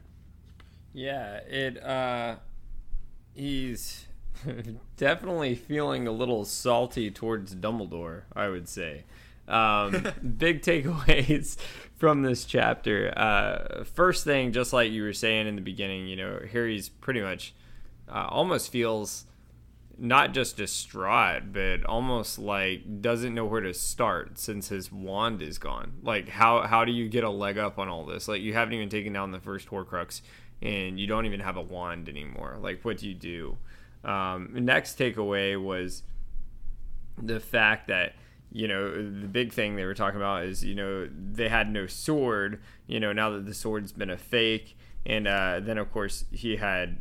Yeah, 0.93 1.39
it, 1.39 1.83
uh, 1.83 2.37
he's 3.35 4.07
definitely 4.97 5.57
feeling 5.57 6.07
a 6.07 6.13
little 6.13 6.45
salty 6.45 7.11
towards 7.11 7.57
Dumbledore, 7.57 8.23
I 8.33 8.49
would 8.49 8.69
say. 8.69 9.07
Um, 9.49 10.07
big 10.39 10.63
takeaways 10.63 11.57
from 11.99 12.23
this 12.23 12.45
chapter. 12.45 13.13
Uh, 13.17 13.85
first 13.85 14.25
thing, 14.25 14.53
just 14.53 14.73
like 14.73 14.91
you 14.91 15.03
were 15.03 15.13
saying 15.13 15.47
in 15.47 15.57
the 15.57 15.61
beginning, 15.61 16.07
you 16.07 16.17
know, 16.17 16.41
Harry's 16.51 16.89
pretty 16.89 17.21
much 17.21 17.55
uh, 18.09 18.27
almost 18.31 18.73
feels 18.73 19.25
not 19.99 20.33
just 20.33 20.57
distraught, 20.57 21.53
but 21.53 21.85
almost 21.85 22.39
like 22.39 23.03
doesn't 23.03 23.35
know 23.35 23.45
where 23.45 23.61
to 23.61 23.75
start 23.75 24.39
since 24.39 24.69
his 24.69 24.93
wand 24.93 25.43
is 25.43 25.59
gone. 25.59 25.95
Like, 26.03 26.29
how 26.29 26.63
how 26.63 26.85
do 26.85 26.93
you 26.93 27.09
get 27.09 27.25
a 27.25 27.31
leg 27.31 27.59
up 27.59 27.79
on 27.79 27.89
all 27.89 28.07
this? 28.07 28.29
Like, 28.29 28.41
you 28.41 28.55
haven't 28.55 28.75
even 28.75 28.89
taken 28.89 29.13
down 29.13 29.33
the 29.33 29.41
first 29.41 29.69
Horcrux, 29.69 30.21
and 30.63 30.99
you 31.01 31.09
don't 31.09 31.27
even 31.27 31.41
have 31.41 31.57
a 31.57 31.63
wand 31.63 32.09
anymore. 32.09 32.59
Like, 32.61 32.85
what 32.85 32.99
do 32.99 33.09
you 33.09 33.15
do? 33.15 33.59
Um, 34.05 34.51
next 34.53 34.97
takeaway 34.97 35.61
was 35.61 36.05
the 37.21 37.41
fact 37.41 37.89
that 37.89 38.15
you 38.53 38.69
know, 38.69 38.91
the 38.91 39.29
big 39.29 39.53
thing 39.53 39.77
they 39.77 39.85
were 39.85 39.95
talking 39.95 40.19
about 40.19 40.45
is, 40.45 40.65
you 40.65 40.75
know, 40.75 41.09
they 41.09 41.49
had 41.49 41.71
no 41.71 41.87
sword, 41.87 42.61
you 42.87 43.01
know, 43.01 43.13
now 43.13 43.31
that 43.31 43.47
the 43.47 43.55
sword's 43.55 43.93
been 43.93 44.11
a 44.11 44.17
fake. 44.17 44.77
And 45.07 45.29
uh, 45.29 45.61
then, 45.61 45.79
of 45.79 45.93
course, 45.93 46.25
he 46.31 46.57
had, 46.57 46.99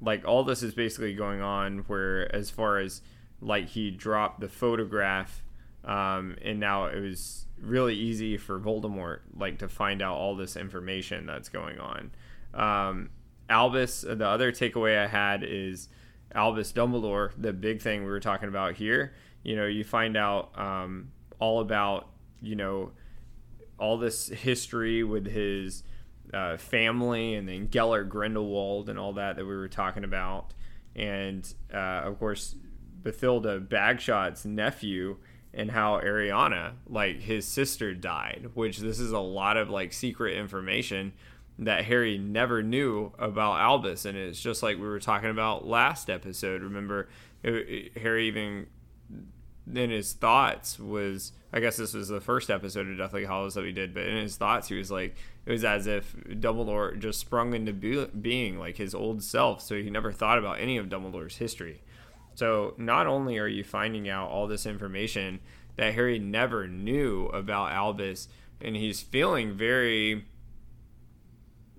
like, 0.00 0.26
all 0.26 0.44
this 0.44 0.62
is 0.62 0.74
basically 0.74 1.14
going 1.14 1.40
on 1.40 1.78
where, 1.86 2.34
as 2.34 2.50
far 2.50 2.78
as, 2.78 3.02
like, 3.40 3.68
he 3.68 3.90
dropped 3.90 4.40
the 4.40 4.48
photograph 4.48 5.42
um, 5.84 6.36
and 6.42 6.60
now 6.60 6.86
it 6.86 7.00
was 7.00 7.46
really 7.60 7.94
easy 7.94 8.36
for 8.36 8.58
Voldemort 8.58 9.20
like 9.36 9.58
to 9.58 9.68
find 9.68 10.02
out 10.02 10.16
all 10.16 10.36
this 10.36 10.56
information 10.56 11.26
that's 11.26 11.48
going 11.48 11.78
on. 11.78 12.10
Um, 12.54 13.10
Albus, 13.48 14.02
the 14.02 14.26
other 14.26 14.52
takeaway 14.52 14.98
I 14.98 15.06
had 15.06 15.42
is 15.42 15.88
Albus 16.34 16.72
Dumbledore, 16.72 17.32
the 17.36 17.52
big 17.52 17.80
thing 17.80 18.04
we 18.04 18.10
were 18.10 18.20
talking 18.20 18.48
about 18.48 18.74
here. 18.74 19.14
You 19.42 19.56
know, 19.56 19.66
you 19.66 19.84
find 19.84 20.16
out 20.16 20.58
um, 20.58 21.12
all 21.38 21.60
about 21.60 22.08
you 22.42 22.56
know 22.56 22.92
all 23.78 23.98
this 23.98 24.28
history 24.28 25.02
with 25.02 25.26
his 25.26 25.82
uh, 26.34 26.56
family 26.56 27.34
and 27.34 27.48
then 27.48 27.68
Gellert 27.68 28.08
Grindelwald 28.08 28.88
and 28.88 28.98
all 28.98 29.14
that 29.14 29.36
that 29.36 29.44
we 29.44 29.56
were 29.56 29.68
talking 29.68 30.04
about, 30.04 30.52
and 30.94 31.52
uh, 31.72 32.02
of 32.04 32.18
course 32.18 32.54
Bathilda 33.02 33.66
Bagshot's 33.66 34.44
nephew 34.44 35.16
and 35.52 35.70
how 35.70 35.98
Ariana, 36.00 36.74
like 36.86 37.20
his 37.20 37.46
sister, 37.46 37.94
died. 37.94 38.50
Which 38.54 38.78
this 38.78 39.00
is 39.00 39.12
a 39.12 39.18
lot 39.18 39.56
of 39.56 39.70
like 39.70 39.92
secret 39.92 40.36
information 40.36 41.12
that 41.58 41.84
Harry 41.84 42.16
never 42.16 42.62
knew 42.62 43.12
about 43.18 43.60
Albus, 43.60 44.04
and 44.04 44.16
it's 44.16 44.40
just 44.40 44.62
like 44.62 44.76
we 44.76 44.86
were 44.86 45.00
talking 45.00 45.30
about 45.30 45.66
last 45.66 46.08
episode. 46.08 46.62
Remember, 46.62 47.08
it, 47.42 47.96
Harry 47.98 48.28
even 48.28 48.66
in 49.76 49.90
his 49.90 50.12
thoughts 50.12 50.78
was 50.78 51.32
I 51.52 51.58
guess 51.60 51.76
this 51.76 51.94
was 51.94 52.08
the 52.08 52.20
first 52.20 52.48
episode 52.48 52.88
of 52.88 52.96
Deathly 52.96 53.24
Hallows 53.24 53.54
that 53.54 53.64
we 53.64 53.72
did, 53.72 53.92
but 53.92 54.06
in 54.06 54.16
his 54.16 54.36
thoughts 54.36 54.68
he 54.68 54.76
was 54.76 54.90
like 54.90 55.16
it 55.46 55.50
was 55.50 55.64
as 55.64 55.86
if 55.86 56.14
Dumbledore 56.28 56.98
just 56.98 57.20
sprung 57.20 57.54
into 57.54 57.72
be- 57.72 58.06
being 58.06 58.58
like 58.58 58.76
his 58.76 58.94
old 58.94 59.22
self, 59.22 59.60
so 59.60 59.76
he 59.76 59.90
never 59.90 60.12
thought 60.12 60.38
about 60.38 60.60
any 60.60 60.76
of 60.76 60.88
Dumbledore's 60.88 61.36
history. 61.36 61.82
So 62.34 62.74
not 62.78 63.06
only 63.06 63.38
are 63.38 63.48
you 63.48 63.64
finding 63.64 64.08
out 64.08 64.30
all 64.30 64.46
this 64.46 64.66
information 64.66 65.40
that 65.76 65.94
Harry 65.94 66.18
never 66.18 66.68
knew 66.68 67.26
about 67.26 67.72
Albus, 67.72 68.28
and 68.60 68.76
he's 68.76 69.00
feeling 69.00 69.56
very 69.56 70.26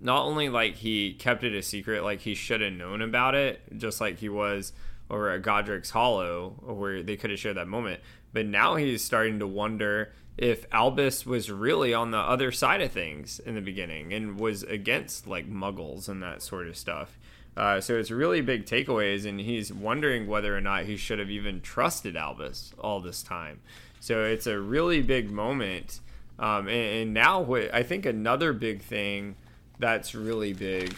not 0.01 0.23
only 0.23 0.49
like 0.49 0.75
he 0.75 1.13
kept 1.13 1.43
it 1.43 1.53
a 1.53 1.61
secret, 1.61 2.03
like 2.03 2.21
he 2.21 2.33
should 2.33 2.61
have 2.61 2.73
known 2.73 3.01
about 3.01 3.35
it, 3.35 3.61
just 3.77 4.01
like 4.01 4.17
he 4.17 4.29
was 4.29 4.73
over 5.11 5.29
at 5.29 5.43
Godric's 5.43 5.91
Hollow, 5.91 6.55
where 6.61 7.03
they 7.03 7.17
could 7.17 7.29
have 7.29 7.39
shared 7.39 7.57
that 7.57 7.67
moment. 7.67 7.99
But 8.33 8.45
now 8.47 8.75
he's 8.75 9.03
starting 9.03 9.39
to 9.39 9.47
wonder 9.47 10.13
if 10.37 10.65
Albus 10.71 11.25
was 11.25 11.51
really 11.51 11.93
on 11.93 12.11
the 12.11 12.17
other 12.17 12.51
side 12.51 12.81
of 12.81 12.91
things 12.91 13.39
in 13.39 13.53
the 13.53 13.61
beginning 13.61 14.13
and 14.13 14.39
was 14.39 14.63
against 14.63 15.27
like 15.27 15.51
muggles 15.51 16.07
and 16.07 16.23
that 16.23 16.41
sort 16.41 16.67
of 16.67 16.77
stuff. 16.77 17.19
Uh, 17.57 17.81
so 17.81 17.97
it's 17.97 18.09
really 18.09 18.39
big 18.39 18.65
takeaways, 18.65 19.25
and 19.27 19.41
he's 19.41 19.73
wondering 19.73 20.25
whether 20.25 20.55
or 20.55 20.61
not 20.61 20.85
he 20.85 20.95
should 20.95 21.19
have 21.19 21.29
even 21.29 21.59
trusted 21.59 22.15
Albus 22.15 22.73
all 22.79 23.01
this 23.01 23.21
time. 23.21 23.59
So 23.99 24.23
it's 24.23 24.47
a 24.47 24.57
really 24.57 25.01
big 25.01 25.29
moment. 25.29 25.99
Um, 26.39 26.69
and, 26.69 26.69
and 26.69 27.13
now, 27.13 27.53
I 27.53 27.83
think 27.83 28.05
another 28.05 28.53
big 28.53 28.81
thing 28.81 29.35
that's 29.79 30.15
really 30.15 30.53
big 30.53 30.95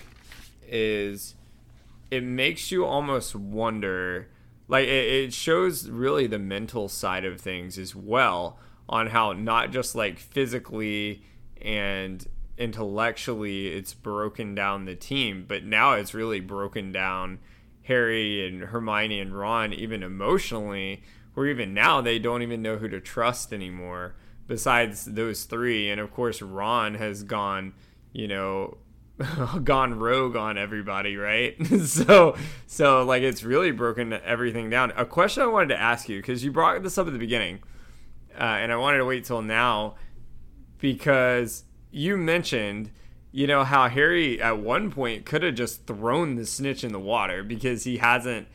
is 0.69 1.34
it 2.13 2.23
makes 2.23 2.71
you 2.71 2.86
almost 2.86 3.36
wonder 3.36 4.30
like 4.67 4.86
it, 4.86 5.26
it 5.26 5.34
shows 5.34 5.89
really 5.89 6.28
the 6.28 6.39
mental 6.39 6.88
side 6.88 7.26
of 7.26 7.39
things 7.39 7.78
as 7.78 7.95
well 7.95 8.60
on 8.88 9.08
how 9.08 9.34
not 9.34 9.71
just 9.71 9.95
like 9.95 10.19
physically 10.19 11.23
and 11.62 12.28
intellectually 12.58 13.67
it's 13.67 13.93
broken 13.93 14.54
down 14.54 14.86
the 14.86 14.95
team 14.95 15.45
but 15.47 15.63
now 15.63 15.93
it's 15.93 16.13
really 16.13 16.39
broken 16.39 16.91
down 16.91 17.39
harry 17.84 18.47
and 18.47 18.65
hermione 18.65 19.19
and 19.19 19.38
ron 19.38 19.73
even 19.73 20.04
emotionally 20.04 21.02
where 21.34 21.47
even 21.47 21.73
now 21.73 22.02
they 22.02 22.19
don't 22.19 22.41
even 22.41 22.62
know 22.62 22.78
who 22.78 22.88
to 22.88 22.99
trust 22.99 23.52
anymore 23.52 24.15
besides 24.47 25.06
those 25.06 25.45
three. 25.45 25.89
And 25.89 25.99
of 25.99 26.12
course 26.12 26.41
ron 26.41 26.95
has 26.95 27.23
gone 27.23 27.73
you 28.12 28.28
know 28.28 28.78
gone 29.63 29.99
rogue 29.99 30.36
on 30.36 30.58
everybody 30.58 31.15
right? 31.17 31.56
So 31.86 32.36
so 32.67 33.04
like 33.04 33.23
it's 33.23 33.43
really 33.43 33.71
broken 33.71 34.13
everything 34.13 34.69
down. 34.69 34.91
A 34.95 35.06
question 35.06 35.43
i 35.43 35.47
wanted 35.47 35.69
to 35.69 35.80
ask 35.80 36.10
you 36.10 36.19
because 36.19 36.43
you 36.43 36.52
brought 36.52 36.82
this 36.84 36.97
up 36.97 37.08
at 37.08 37.13
the 37.13 37.19
beginning 37.19 37.60
uh, 38.39 38.43
and 38.43 38.71
i 38.71 38.76
wanted 38.76 38.97
to 38.97 39.06
wait 39.06 39.26
till 39.26 39.41
now 39.41 39.95
because 40.80 41.63
you 41.91 42.17
mentioned 42.17 42.91
you 43.32 43.45
know 43.47 43.63
how 43.63 43.88
harry 43.88 44.41
at 44.41 44.58
one 44.58 44.91
point 44.91 45.26
could 45.26 45.43
have 45.43 45.56
just 45.56 45.86
thrown 45.86 46.36
the 46.36 46.45
snitch 46.45 46.84
in 46.84 46.91
the 46.91 46.99
water 46.99 47.43
because 47.43 47.84
he 47.84 47.97
hasn't 47.97 48.47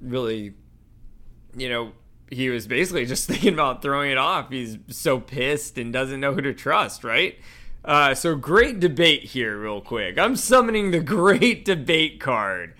really 0.00 0.54
you 1.56 1.68
know 1.68 1.92
he 2.30 2.48
was 2.48 2.66
basically 2.66 3.06
just 3.06 3.26
thinking 3.28 3.54
about 3.54 3.82
throwing 3.82 4.10
it 4.10 4.18
off. 4.18 4.50
He's 4.50 4.78
so 4.88 5.20
pissed 5.20 5.76
and 5.78 5.92
doesn't 5.92 6.20
know 6.20 6.32
who 6.32 6.40
to 6.42 6.54
trust 6.54 7.04
right 7.04 7.38
uh, 7.84 8.14
so 8.14 8.36
great 8.36 8.80
debate 8.80 9.24
here, 9.24 9.58
real 9.58 9.80
quick. 9.80 10.18
I'm 10.18 10.36
summoning 10.36 10.90
the 10.90 11.00
great 11.00 11.64
debate 11.64 12.20
card. 12.20 12.74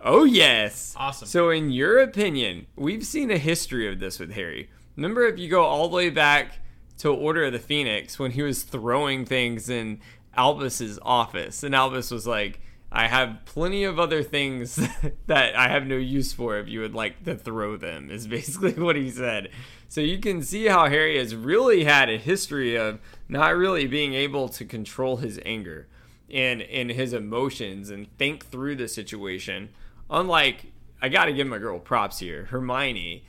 Oh 0.00 0.24
yes, 0.24 0.94
awesome. 0.98 1.26
So, 1.26 1.48
in 1.48 1.70
your 1.70 1.98
opinion, 1.98 2.66
we've 2.76 3.06
seen 3.06 3.30
a 3.30 3.38
history 3.38 3.90
of 3.90 4.00
this 4.00 4.18
with 4.18 4.32
Harry. 4.32 4.68
Remember, 4.96 5.24
if 5.24 5.38
you 5.38 5.48
go 5.48 5.62
all 5.64 5.88
the 5.88 5.96
way 5.96 6.10
back 6.10 6.58
to 6.98 7.08
Order 7.08 7.44
of 7.44 7.52
the 7.54 7.58
Phoenix, 7.58 8.18
when 8.18 8.32
he 8.32 8.42
was 8.42 8.62
throwing 8.62 9.24
things 9.24 9.70
in 9.70 10.00
Albus's 10.36 10.98
office, 11.00 11.62
and 11.62 11.74
Albus 11.74 12.10
was 12.10 12.26
like, 12.26 12.60
"I 12.92 13.06
have 13.06 13.38
plenty 13.46 13.84
of 13.84 13.98
other 13.98 14.22
things 14.22 14.76
that 15.26 15.56
I 15.56 15.68
have 15.68 15.86
no 15.86 15.96
use 15.96 16.34
for. 16.34 16.58
If 16.58 16.68
you 16.68 16.80
would 16.80 16.94
like 16.94 17.24
to 17.24 17.34
throw 17.34 17.78
them," 17.78 18.10
is 18.10 18.26
basically 18.28 18.74
what 18.74 18.96
he 18.96 19.10
said. 19.10 19.48
So 19.88 20.02
you 20.02 20.18
can 20.18 20.42
see 20.42 20.66
how 20.66 20.88
Harry 20.88 21.16
has 21.16 21.34
really 21.34 21.84
had 21.84 22.10
a 22.10 22.18
history 22.18 22.76
of 22.76 22.98
not 23.28 23.56
really 23.56 23.86
being 23.86 24.14
able 24.14 24.48
to 24.50 24.64
control 24.64 25.16
his 25.18 25.40
anger 25.44 25.88
and 26.30 26.62
and 26.62 26.90
his 26.90 27.12
emotions 27.12 27.90
and 27.90 28.16
think 28.18 28.46
through 28.46 28.76
the 28.76 28.88
situation. 28.88 29.70
Unlike 30.10 30.72
I 31.00 31.08
got 31.08 31.26
to 31.26 31.32
give 31.32 31.46
my 31.46 31.58
girl 31.58 31.78
props 31.78 32.18
here, 32.18 32.46
Hermione. 32.46 33.24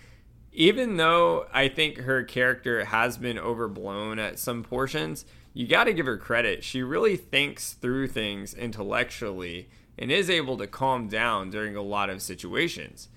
Even 0.53 0.95
though 0.95 1.47
I 1.51 1.67
think 1.67 1.97
her 1.97 2.23
character 2.23 2.85
has 2.85 3.17
been 3.17 3.37
overblown 3.37 4.19
at 4.19 4.39
some 4.39 4.63
portions, 4.63 5.25
you 5.53 5.67
got 5.67 5.83
to 5.83 5.93
give 5.93 6.05
her 6.05 6.17
credit. 6.17 6.63
She 6.63 6.81
really 6.81 7.17
thinks 7.17 7.73
through 7.73 8.07
things 8.07 8.53
intellectually 8.53 9.69
and 9.97 10.11
is 10.11 10.29
able 10.29 10.57
to 10.57 10.67
calm 10.67 11.09
down 11.09 11.49
during 11.49 11.75
a 11.75 11.81
lot 11.81 12.09
of 12.09 12.21
situations. 12.21 13.09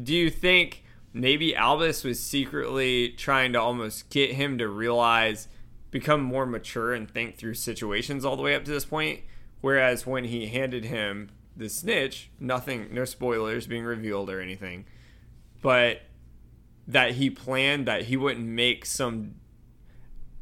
Do 0.00 0.14
you 0.14 0.30
think 0.30 0.84
maybe 1.12 1.54
Albus 1.54 2.04
was 2.04 2.20
secretly 2.20 3.10
trying 3.10 3.52
to 3.52 3.60
almost 3.60 4.10
get 4.10 4.32
him 4.32 4.58
to 4.58 4.68
realize, 4.68 5.48
become 5.90 6.22
more 6.22 6.46
mature 6.46 6.94
and 6.94 7.10
think 7.10 7.36
through 7.36 7.54
situations 7.54 8.24
all 8.24 8.36
the 8.36 8.42
way 8.42 8.54
up 8.54 8.64
to 8.64 8.70
this 8.70 8.84
point. 8.84 9.20
Whereas 9.60 10.06
when 10.06 10.24
he 10.24 10.48
handed 10.48 10.84
him 10.84 11.30
the 11.56 11.68
snitch, 11.68 12.30
nothing, 12.40 12.88
no 12.92 13.04
spoilers 13.04 13.66
being 13.66 13.84
revealed 13.84 14.30
or 14.30 14.40
anything, 14.40 14.86
but 15.60 16.02
that 16.88 17.12
he 17.12 17.30
planned 17.30 17.86
that 17.86 18.04
he 18.04 18.16
wouldn't 18.16 18.46
make 18.46 18.84
some 18.84 19.36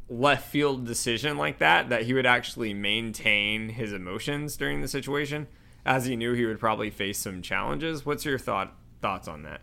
left 0.09 0.48
field 0.48 0.87
decision 0.87 1.37
like 1.37 1.59
that, 1.59 1.88
that 1.88 2.04
he 2.04 2.14
would 2.14 2.26
actually 2.26 2.72
maintain 2.72 3.68
his 3.70 3.92
emotions 3.92 4.56
during 4.56 4.80
the 4.80 4.88
situation, 4.88 5.46
as 5.85 6.06
he 6.06 6.16
knew 6.16 6.33
he 6.33 6.46
would 6.46 6.59
probably 6.59 6.90
face 6.90 7.18
some 7.18 7.42
challenges. 7.42 8.06
What's 8.06 8.24
your 8.24 8.38
thought 8.38 8.74
thoughts 9.00 9.28
on 9.28 9.42
that? 9.42 9.61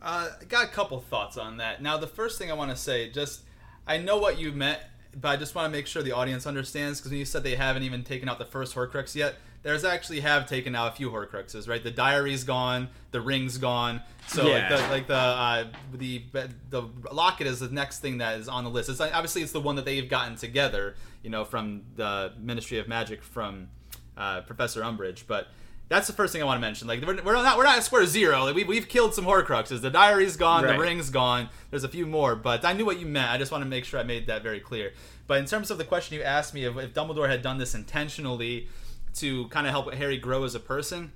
Uh, 0.00 0.28
got 0.48 0.64
a 0.64 0.68
couple 0.68 1.00
thoughts 1.00 1.36
on 1.36 1.56
that. 1.56 1.82
Now, 1.82 1.96
the 1.96 2.06
first 2.06 2.38
thing 2.38 2.50
I 2.50 2.54
want 2.54 2.70
to 2.70 2.76
say, 2.76 3.10
just 3.10 3.42
I 3.86 3.98
know 3.98 4.18
what 4.18 4.38
you 4.38 4.52
meant, 4.52 4.78
but 5.20 5.28
I 5.28 5.36
just 5.36 5.54
want 5.54 5.72
to 5.72 5.76
make 5.76 5.86
sure 5.86 6.02
the 6.02 6.12
audience 6.12 6.46
understands 6.46 7.00
because 7.00 7.10
when 7.10 7.18
you 7.18 7.24
said 7.24 7.42
they 7.42 7.56
haven't 7.56 7.82
even 7.82 8.04
taken 8.04 8.28
out 8.28 8.38
the 8.38 8.44
first 8.44 8.74
Horcrux 8.74 9.14
yet, 9.14 9.36
there's 9.62 9.84
actually 9.84 10.20
have 10.20 10.46
taken 10.46 10.74
out 10.74 10.92
a 10.92 10.94
few 10.94 11.10
Horcruxes, 11.10 11.68
right? 11.68 11.82
The 11.82 11.90
diary's 11.90 12.44
gone, 12.44 12.88
the 13.10 13.20
ring's 13.20 13.58
gone, 13.58 14.02
so 14.28 14.46
yeah. 14.46 14.68
like 14.68 14.68
the 14.68 14.88
like 14.88 15.06
the 15.08 15.14
uh, 15.14 15.64
the 15.92 16.22
the 16.70 16.82
locket 17.12 17.46
is 17.46 17.58
the 17.58 17.68
next 17.68 17.98
thing 17.98 18.18
that 18.18 18.38
is 18.38 18.48
on 18.48 18.64
the 18.64 18.70
list. 18.70 18.88
It's 18.88 19.00
obviously 19.00 19.42
it's 19.42 19.52
the 19.52 19.60
one 19.60 19.76
that 19.76 19.84
they've 19.84 20.08
gotten 20.08 20.36
together, 20.36 20.94
you 21.22 21.30
know, 21.30 21.44
from 21.44 21.82
the 21.96 22.32
Ministry 22.38 22.78
of 22.78 22.86
Magic 22.86 23.22
from 23.22 23.68
uh, 24.16 24.42
Professor 24.42 24.82
Umbridge, 24.82 25.24
but 25.26 25.48
that's 25.88 26.06
the 26.06 26.12
first 26.12 26.32
thing 26.32 26.42
I 26.42 26.44
want 26.44 26.58
to 26.58 26.60
mention. 26.60 26.86
Like 26.86 27.00
we're, 27.04 27.22
we're 27.22 27.32
not 27.34 27.56
we're 27.56 27.64
not 27.64 27.78
at 27.78 27.84
square 27.84 28.06
zero. 28.06 28.44
Like 28.44 28.54
we've, 28.54 28.68
we've 28.68 28.88
killed 28.88 29.14
some 29.14 29.24
Horcruxes. 29.24 29.80
The 29.80 29.90
diary's 29.90 30.36
gone. 30.36 30.64
Right. 30.64 30.74
The 30.74 30.78
ring's 30.78 31.10
gone. 31.10 31.48
There's 31.70 31.84
a 31.84 31.88
few 31.88 32.06
more, 32.06 32.36
but 32.36 32.64
I 32.64 32.74
knew 32.74 32.84
what 32.84 33.00
you 33.00 33.06
meant. 33.06 33.30
I 33.30 33.38
just 33.38 33.50
want 33.50 33.62
to 33.62 33.68
make 33.68 33.84
sure 33.84 33.98
I 33.98 34.02
made 34.02 34.26
that 34.26 34.42
very 34.42 34.60
clear. 34.60 34.92
But 35.26 35.38
in 35.38 35.46
terms 35.46 35.70
of 35.70 35.78
the 35.78 35.84
question 35.84 36.16
you 36.16 36.22
asked 36.22 36.54
me, 36.54 36.64
if, 36.64 36.76
if 36.76 36.94
Dumbledore 36.94 37.28
had 37.28 37.42
done 37.42 37.58
this 37.58 37.74
intentionally 37.74 38.68
to 39.14 39.48
kind 39.48 39.66
of 39.66 39.72
help 39.72 39.92
Harry 39.94 40.18
grow 40.18 40.44
as 40.44 40.54
a 40.54 40.60
person, 40.60 41.12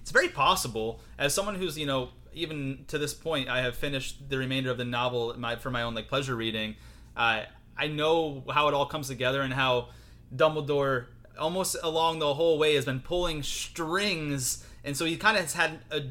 it's 0.00 0.10
very 0.10 0.28
possible. 0.28 1.00
As 1.18 1.32
someone 1.32 1.54
who's 1.54 1.78
you 1.78 1.86
know 1.86 2.10
even 2.34 2.84
to 2.88 2.98
this 2.98 3.14
point, 3.14 3.48
I 3.48 3.62
have 3.62 3.76
finished 3.76 4.28
the 4.28 4.38
remainder 4.38 4.70
of 4.70 4.78
the 4.78 4.84
novel 4.84 5.34
my, 5.38 5.56
for 5.56 5.70
my 5.70 5.82
own 5.82 5.94
like 5.94 6.08
pleasure 6.08 6.36
reading. 6.36 6.76
Uh, 7.16 7.42
I 7.78 7.86
know 7.86 8.44
how 8.52 8.68
it 8.68 8.74
all 8.74 8.86
comes 8.86 9.08
together 9.08 9.40
and 9.42 9.52
how 9.52 9.88
Dumbledore 10.34 11.06
almost 11.38 11.76
along 11.82 12.18
the 12.18 12.34
whole 12.34 12.58
way 12.58 12.74
has 12.74 12.84
been 12.84 13.00
pulling 13.00 13.42
strings, 13.42 14.64
and 14.84 14.96
so 14.96 15.04
he 15.04 15.16
kind 15.16 15.36
of 15.36 15.42
has 15.42 15.54
had 15.54 15.80
a 15.90 16.02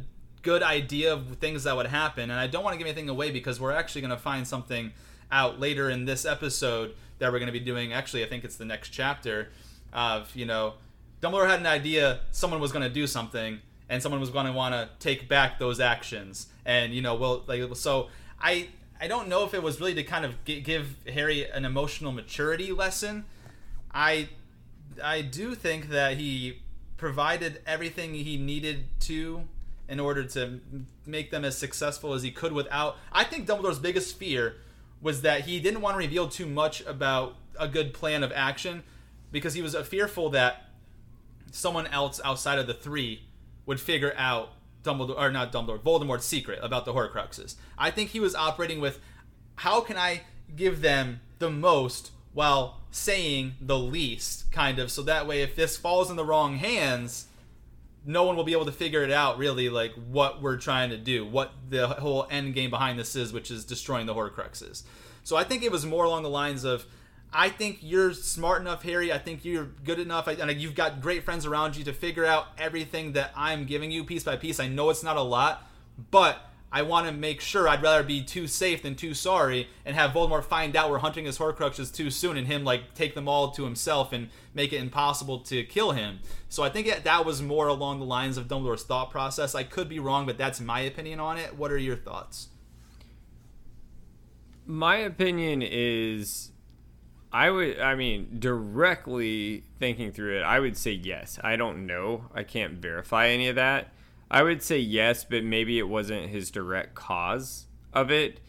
good 0.42 0.62
idea 0.62 1.14
of 1.14 1.38
things 1.38 1.64
that 1.64 1.76
would 1.76 1.88
happen. 1.88 2.30
And 2.30 2.40
I 2.40 2.48
don't 2.48 2.64
want 2.64 2.74
to 2.74 2.78
give 2.78 2.88
anything 2.88 3.10
away 3.10 3.32
because 3.32 3.60
we're 3.60 3.72
actually 3.72 4.02
going 4.02 4.12
to 4.12 4.18
find 4.18 4.48
something 4.48 4.92
out 5.32 5.60
later 5.60 5.90
in 5.90 6.06
this 6.06 6.26
episode 6.26 6.94
that 7.18 7.32
we're 7.32 7.40
going 7.40 7.48
to 7.48 7.54
be 7.54 7.60
doing. 7.60 7.94
Actually, 7.94 8.24
I 8.24 8.28
think 8.28 8.44
it's 8.44 8.58
the 8.58 8.66
next 8.66 8.90
chapter 8.90 9.50
of 9.94 10.36
you 10.36 10.46
know, 10.46 10.74
Dumbledore 11.22 11.50
had 11.50 11.60
an 11.60 11.66
idea 11.66 12.20
someone 12.32 12.60
was 12.60 12.72
going 12.72 12.84
to 12.84 12.94
do 12.94 13.08
something, 13.08 13.60
and 13.90 14.02
someone 14.04 14.20
was 14.22 14.30
going 14.30 14.46
to 14.46 14.52
want 14.52 14.74
to 14.74 14.90
take 15.00 15.28
back 15.28 15.58
those 15.58 15.80
actions. 15.80 16.48
And 16.66 16.94
you 16.94 17.02
know, 17.02 17.16
well, 17.16 17.44
like 17.48 17.64
so, 17.76 18.10
I 18.40 18.68
I 19.00 19.08
don't 19.08 19.28
know 19.28 19.46
if 19.46 19.54
it 19.54 19.64
was 19.64 19.80
really 19.80 19.96
to 19.96 20.04
kind 20.04 20.26
of 20.26 20.44
give 20.46 20.96
Harry 21.12 21.50
an 21.50 21.66
emotional 21.66 22.12
maturity 22.12 22.72
lesson. 22.72 23.26
I 23.94 24.30
I 25.04 25.22
do 25.22 25.56
think 25.56 25.90
that 25.90 26.18
he 26.18 26.62
provided 26.98 27.62
everything 27.66 28.14
he 28.14 28.38
needed 28.38 28.86
to 29.02 29.48
in 29.88 30.00
order 30.00 30.24
to 30.24 30.60
make 31.06 31.30
them 31.32 31.46
as 31.46 31.58
successful 31.58 32.14
as 32.14 32.24
he 32.24 32.32
could 32.32 32.52
without 32.52 32.98
I 33.12 33.24
think 33.24 33.48
Dumbledore's 33.48 33.80
biggest 33.80 34.18
fear 34.18 34.56
was 35.02 35.22
that 35.22 35.42
he 35.42 35.60
didn't 35.60 35.82
want 35.82 35.96
to 35.96 36.00
reveal 36.00 36.28
too 36.28 36.48
much 36.48 36.82
about 36.86 37.36
a 37.60 37.68
good 37.68 37.94
plan 37.94 38.24
of 38.24 38.32
action 38.32 38.84
because 39.32 39.54
he 39.54 39.62
was 39.62 39.76
fearful 39.76 40.30
that 40.32 40.70
someone 41.52 41.88
else 41.88 42.20
outside 42.24 42.58
of 42.58 42.68
the 42.68 42.74
three 42.74 43.24
would 43.66 43.80
figure 43.80 44.14
out 44.18 44.50
Dumbledore 44.84 45.18
or 45.18 45.32
not 45.32 45.52
Dumbledore, 45.52 45.80
Voldemort's 45.80 46.26
secret 46.26 46.60
about 46.62 46.86
the 46.86 46.94
Horcruxes. 46.94 47.56
I 47.78 47.92
think 47.92 48.12
he 48.12 48.20
was 48.20 48.36
operating 48.36 48.80
with 48.80 49.00
how 49.56 49.82
can 49.82 49.98
I 49.98 50.22
give 50.56 50.82
them 50.82 51.22
the 51.40 51.50
most 51.50 52.12
while 52.34 52.82
saying 52.96 53.54
the 53.60 53.78
least, 53.78 54.50
kind 54.54 54.80
of, 54.80 54.90
so 54.90 55.02
that 55.02 55.28
way 55.28 55.42
if 55.42 55.54
this 55.54 55.76
falls 55.76 56.10
in 56.10 56.16
the 56.16 56.24
wrong 56.24 56.56
hands, 56.56 57.28
no 58.06 58.24
one 58.24 58.38
will 58.38 58.46
be 58.46 58.54
able 58.54 58.66
to 58.66 58.72
figure 58.72 59.04
it 59.04 59.12
out 59.12 59.38
really 59.38 59.68
like 59.68 59.92
what 60.10 60.42
we're 60.42 60.56
trying 60.56 60.90
to 60.92 60.98
do, 60.98 61.26
what 61.26 61.52
the 61.70 61.88
whole 61.88 62.26
end 62.32 62.54
game 62.54 62.70
behind 62.70 62.98
this 62.98 63.14
is, 63.16 63.34
which 63.34 63.52
is 63.52 63.66
destroying 63.66 64.06
the 64.06 64.14
Horcruxes. 64.14 64.84
So 65.26 65.36
I 65.36 65.44
think 65.44 65.62
it 65.62 65.74
was 65.74 65.86
more 65.86 66.06
along 66.06 66.24
the 66.24 66.30
lines 66.30 66.64
of 66.64 66.86
I 67.34 67.50
think 67.50 67.80
you're 67.82 68.14
smart 68.14 68.62
enough, 68.62 68.84
Harry. 68.84 69.12
I 69.12 69.18
think 69.18 69.44
you're 69.44 69.66
good 69.84 70.00
enough, 70.00 70.28
and 70.28 70.50
you've 70.62 70.76
got 70.76 71.02
great 71.02 71.26
friends 71.26 71.46
around 71.46 71.76
you 71.76 71.84
to 71.84 71.92
figure 71.92 72.24
out 72.24 72.48
everything 72.58 73.12
that 73.14 73.32
I'm 73.36 73.66
giving 73.66 73.92
you 73.92 74.06
piece 74.06 74.24
by 74.24 74.38
piece. 74.38 74.58
I 74.58 74.70
know 74.70 74.90
it's 74.90 75.04
not 75.04 75.18
a 75.18 75.22
lot, 75.22 75.70
but 76.12 76.50
I 76.72 76.82
want 76.82 77.08
to 77.08 77.14
make 77.14 77.40
sure 77.40 77.68
I'd 77.68 77.82
rather 77.82 78.04
be 78.04 78.22
too 78.22 78.48
safe 78.48 78.82
than 78.84 78.96
too 78.96 79.14
sorry 79.14 79.70
and 79.86 79.96
have 79.96 80.12
Voldemort 80.12 80.44
find 80.44 80.76
out 80.76 80.90
we're 80.90 81.00
hunting 81.00 81.26
his 81.26 81.38
Horcruxes 81.38 81.94
too 81.94 82.10
soon 82.10 82.36
and 82.38 82.48
him 82.48 82.64
like 82.64 82.94
take 82.94 83.16
them 83.16 83.30
all 83.30 83.52
to 83.52 83.64
himself 83.64 84.12
and 84.12 84.30
make 84.54 84.74
it 84.74 84.82
impossible 84.82 85.40
to 85.40 85.64
kill 85.64 85.92
him. 85.92 86.20
So 86.50 86.64
I 86.64 86.70
think 86.70 87.04
that 87.04 87.26
was 87.26 87.42
more 87.42 87.68
along 87.68 88.00
the 88.00 88.06
lines 88.06 88.38
of 88.38 88.48
Dumbledore's 88.48 88.84
thought 88.84 89.10
process. 89.10 89.56
I 89.56 89.64
could 89.64 89.88
be 89.88 90.00
wrong, 90.00 90.26
but 90.26 90.38
that's 90.38 90.60
my 90.60 90.82
opinion 90.82 91.20
on 91.20 91.38
it. 91.38 91.56
What 91.56 91.72
are 91.72 91.78
your 91.78 91.96
thoughts? 91.96 92.50
My 94.66 94.98
opinion 94.98 95.62
is 95.62 96.52
I 97.32 97.50
would, 97.50 97.80
I 97.80 97.96
mean, 97.96 98.38
directly 98.40 99.64
thinking 99.78 100.12
through 100.12 100.40
it, 100.40 100.42
I 100.42 100.60
would 100.60 100.78
say 100.78 100.92
yes. 100.92 101.40
I 101.44 101.58
don't 101.58 101.86
know. 101.86 102.26
I 102.34 102.44
can't 102.44 102.76
verify 102.76 103.28
any 103.28 103.50
of 103.50 103.56
that. 103.56 103.94
I 104.30 104.44
would 104.44 104.62
say 104.62 104.80
yes, 104.80 105.24
but 105.24 105.44
maybe 105.44 105.78
it 105.78 105.88
wasn't 105.88 106.30
his 106.30 106.52
direct 106.52 106.96
cause 106.96 107.68
of 107.94 108.12
it, 108.12 108.40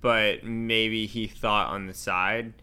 but 0.00 0.44
maybe 0.44 1.06
he 1.06 1.26
thought 1.26 1.68
on 1.68 1.86
the 1.86 1.94
side. 1.94 2.54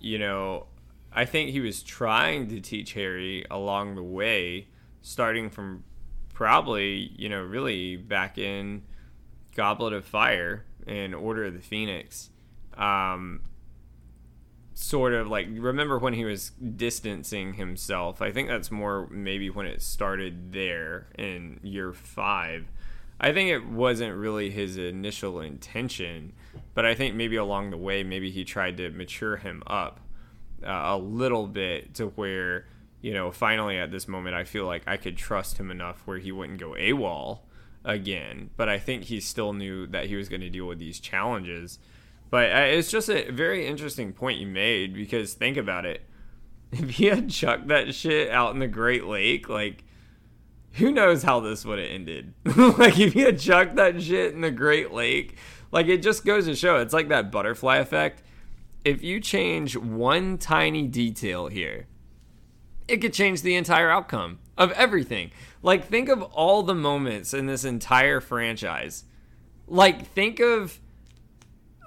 You 0.00 0.18
know, 0.18 0.66
I 1.12 1.24
think 1.24 1.50
he 1.50 1.60
was 1.60 1.82
trying 1.82 2.48
to 2.48 2.60
teach 2.60 2.92
Harry 2.92 3.44
along 3.50 3.96
the 3.96 4.02
way, 4.02 4.68
starting 5.02 5.50
from 5.50 5.84
probably, 6.32 7.12
you 7.16 7.28
know, 7.28 7.42
really 7.42 7.96
back 7.96 8.38
in 8.38 8.82
Goblet 9.56 9.92
of 9.92 10.04
Fire 10.04 10.64
and 10.86 11.14
Order 11.14 11.46
of 11.46 11.54
the 11.54 11.60
Phoenix. 11.60 12.30
Um, 12.76 13.40
sort 14.80 15.12
of 15.12 15.28
like 15.28 15.48
remember 15.50 15.98
when 15.98 16.14
he 16.14 16.24
was 16.24 16.50
distancing 16.50 17.54
himself? 17.54 18.22
I 18.22 18.30
think 18.30 18.48
that's 18.48 18.70
more 18.70 19.06
maybe 19.10 19.50
when 19.50 19.66
it 19.66 19.82
started 19.82 20.52
there 20.52 21.08
in 21.18 21.60
year 21.62 21.92
five. 21.92 22.66
I 23.20 23.32
think 23.32 23.50
it 23.50 23.66
wasn't 23.66 24.16
really 24.16 24.50
his 24.50 24.76
initial 24.76 25.40
intention 25.40 26.32
but 26.74 26.86
i 26.86 26.94
think 26.94 27.14
maybe 27.14 27.34
along 27.34 27.70
the 27.70 27.76
way 27.76 28.02
maybe 28.02 28.30
he 28.30 28.44
tried 28.44 28.76
to 28.76 28.88
mature 28.90 29.36
him 29.36 29.62
up 29.66 30.00
uh, 30.64 30.70
a 30.70 30.96
little 30.96 31.46
bit 31.46 31.94
to 31.94 32.06
where 32.10 32.66
you 33.00 33.12
know 33.12 33.30
finally 33.30 33.78
at 33.78 33.90
this 33.90 34.06
moment 34.08 34.34
i 34.34 34.44
feel 34.44 34.64
like 34.64 34.82
i 34.86 34.96
could 34.96 35.16
trust 35.16 35.58
him 35.58 35.70
enough 35.70 36.02
where 36.04 36.18
he 36.18 36.32
wouldn't 36.32 36.60
go 36.60 36.74
awol 36.74 37.40
again. 37.84 38.50
But 38.56 38.68
i 38.68 38.78
think 38.78 39.04
he 39.04 39.20
still 39.20 39.52
knew 39.52 39.86
that 39.88 40.06
he 40.06 40.16
was 40.16 40.28
going 40.28 40.40
to 40.40 40.50
deal 40.50 40.66
with 40.66 40.78
these 40.78 41.00
challenges 41.00 41.78
but 42.30 42.52
uh, 42.52 42.58
it's 42.60 42.90
just 42.90 43.08
a 43.08 43.30
very 43.30 43.66
interesting 43.66 44.12
point 44.12 44.38
you 44.38 44.46
made 44.46 44.94
because 44.94 45.34
think 45.34 45.56
about 45.56 45.84
it. 45.84 46.02
If 46.70 46.90
he 46.90 47.06
had 47.06 47.30
chucked 47.30 47.68
that 47.68 47.94
shit 47.94 48.30
out 48.30 48.52
in 48.52 48.58
the 48.58 48.68
Great 48.68 49.06
Lake, 49.06 49.48
like, 49.48 49.84
who 50.72 50.92
knows 50.92 51.22
how 51.22 51.40
this 51.40 51.64
would 51.64 51.78
have 51.78 51.88
ended? 51.88 52.34
like, 52.44 52.98
if 52.98 53.14
he 53.14 53.20
had 53.20 53.38
chucked 53.38 53.76
that 53.76 54.02
shit 54.02 54.34
in 54.34 54.42
the 54.42 54.50
Great 54.50 54.92
Lake, 54.92 55.38
like, 55.72 55.86
it 55.86 56.02
just 56.02 56.26
goes 56.26 56.44
to 56.44 56.54
show 56.54 56.76
it's 56.76 56.92
like 56.92 57.08
that 57.08 57.32
butterfly 57.32 57.78
effect. 57.78 58.22
If 58.84 59.02
you 59.02 59.18
change 59.18 59.78
one 59.78 60.36
tiny 60.36 60.86
detail 60.86 61.46
here, 61.46 61.86
it 62.86 62.98
could 62.98 63.14
change 63.14 63.40
the 63.40 63.54
entire 63.54 63.90
outcome 63.90 64.38
of 64.58 64.70
everything. 64.72 65.30
Like, 65.62 65.86
think 65.86 66.10
of 66.10 66.22
all 66.22 66.62
the 66.62 66.74
moments 66.74 67.32
in 67.32 67.46
this 67.46 67.64
entire 67.64 68.20
franchise. 68.20 69.04
Like, 69.66 70.06
think 70.06 70.38
of 70.38 70.80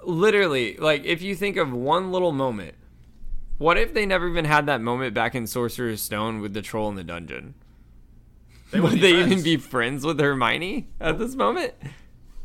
literally, 0.04 0.76
like 0.76 1.04
if 1.04 1.22
you 1.22 1.34
think 1.34 1.56
of 1.56 1.72
one 1.72 2.12
little 2.12 2.32
moment, 2.32 2.74
what 3.58 3.78
if 3.78 3.94
they 3.94 4.06
never 4.06 4.28
even 4.28 4.44
had 4.44 4.66
that 4.66 4.80
moment 4.80 5.14
back 5.14 5.34
in 5.34 5.46
Sorcerer's 5.46 6.02
Stone 6.02 6.40
with 6.40 6.54
the 6.54 6.62
troll 6.62 6.88
in 6.88 6.96
the 6.96 7.04
dungeon? 7.04 7.54
They 8.70 8.80
would 8.80 9.00
they 9.00 9.12
friends. 9.12 9.32
even 9.32 9.42
be 9.44 9.56
friends 9.56 10.04
with 10.04 10.18
Hermione 10.18 10.88
at 11.00 11.18
this 11.18 11.34
moment? 11.34 11.74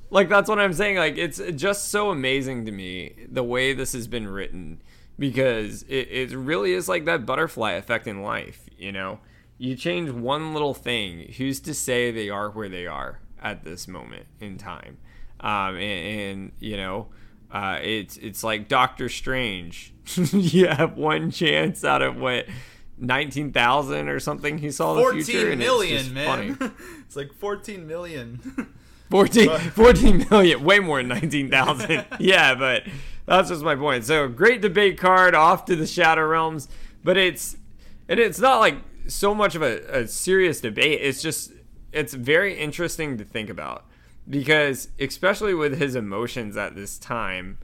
Like 0.09 0.29
that's 0.29 0.49
what 0.49 0.59
I'm 0.59 0.73
saying. 0.73 0.97
Like 0.97 1.17
it's 1.17 1.41
just 1.55 1.89
so 1.89 2.11
amazing 2.11 2.65
to 2.65 2.71
me 2.71 3.13
the 3.29 3.43
way 3.43 3.73
this 3.73 3.93
has 3.93 4.07
been 4.07 4.27
written 4.27 4.81
because 5.17 5.83
it, 5.83 6.07
it 6.11 6.31
really 6.31 6.73
is 6.73 6.87
like 6.87 7.05
that 7.05 7.25
butterfly 7.25 7.71
effect 7.73 8.07
in 8.07 8.21
life. 8.21 8.69
You 8.77 8.91
know, 8.91 9.19
you 9.57 9.75
change 9.75 10.11
one 10.11 10.53
little 10.53 10.73
thing. 10.73 11.33
Who's 11.37 11.59
to 11.61 11.73
say 11.73 12.11
they 12.11 12.29
are 12.29 12.49
where 12.49 12.69
they 12.69 12.87
are 12.87 13.19
at 13.41 13.63
this 13.63 13.87
moment 13.87 14.27
in 14.39 14.57
time? 14.57 14.97
Um, 15.39 15.75
and, 15.75 15.81
and 15.81 16.51
you 16.59 16.77
know, 16.77 17.07
uh, 17.51 17.79
it's 17.81 18.17
it's 18.17 18.43
like 18.43 18.67
Doctor 18.67 19.09
Strange. 19.09 19.93
you 20.31 20.67
have 20.67 20.97
one 20.97 21.31
chance 21.31 21.83
out 21.83 22.01
of 22.01 22.17
what 22.17 22.45
nineteen 22.97 23.51
thousand 23.51 24.09
or 24.09 24.19
something. 24.19 24.57
He 24.57 24.71
saw 24.71 24.93
the 24.93 25.23
future. 25.23 25.51
and 25.51 25.59
million, 25.59 26.13
man. 26.13 26.57
it's 26.99 27.15
like 27.15 27.33
fourteen 27.33 27.87
million. 27.87 28.73
14, 29.09 29.57
14 29.57 30.25
million, 30.29 30.63
way 30.65 30.79
more 30.79 30.97
than 30.97 31.07
19,000. 31.07 32.05
yeah, 32.19 32.53
but 32.55 32.83
that's 33.25 33.47
just 33.47 33.63
my 33.63 33.73
point. 33.73 34.03
So, 34.03 34.27
great 34.27 34.61
debate 34.61 34.97
card 34.97 35.33
off 35.33 35.63
to 35.65 35.77
the 35.77 35.87
Shadow 35.87 36.27
Realms, 36.27 36.67
but 37.05 37.15
it's 37.15 37.55
and 38.09 38.19
it's 38.19 38.37
not 38.37 38.59
like 38.59 38.75
so 39.07 39.33
much 39.33 39.55
of 39.55 39.61
a, 39.61 40.01
a 40.01 40.07
serious 40.09 40.59
debate. 40.59 40.99
It's 41.01 41.21
just 41.21 41.53
it's 41.93 42.13
very 42.13 42.57
interesting 42.57 43.17
to 43.17 43.23
think 43.23 43.49
about 43.49 43.85
because 44.29 44.89
especially 44.99 45.53
with 45.53 45.79
his 45.79 45.95
emotions 45.95 46.57
at 46.57 46.75
this 46.75 46.97
time 46.97 47.57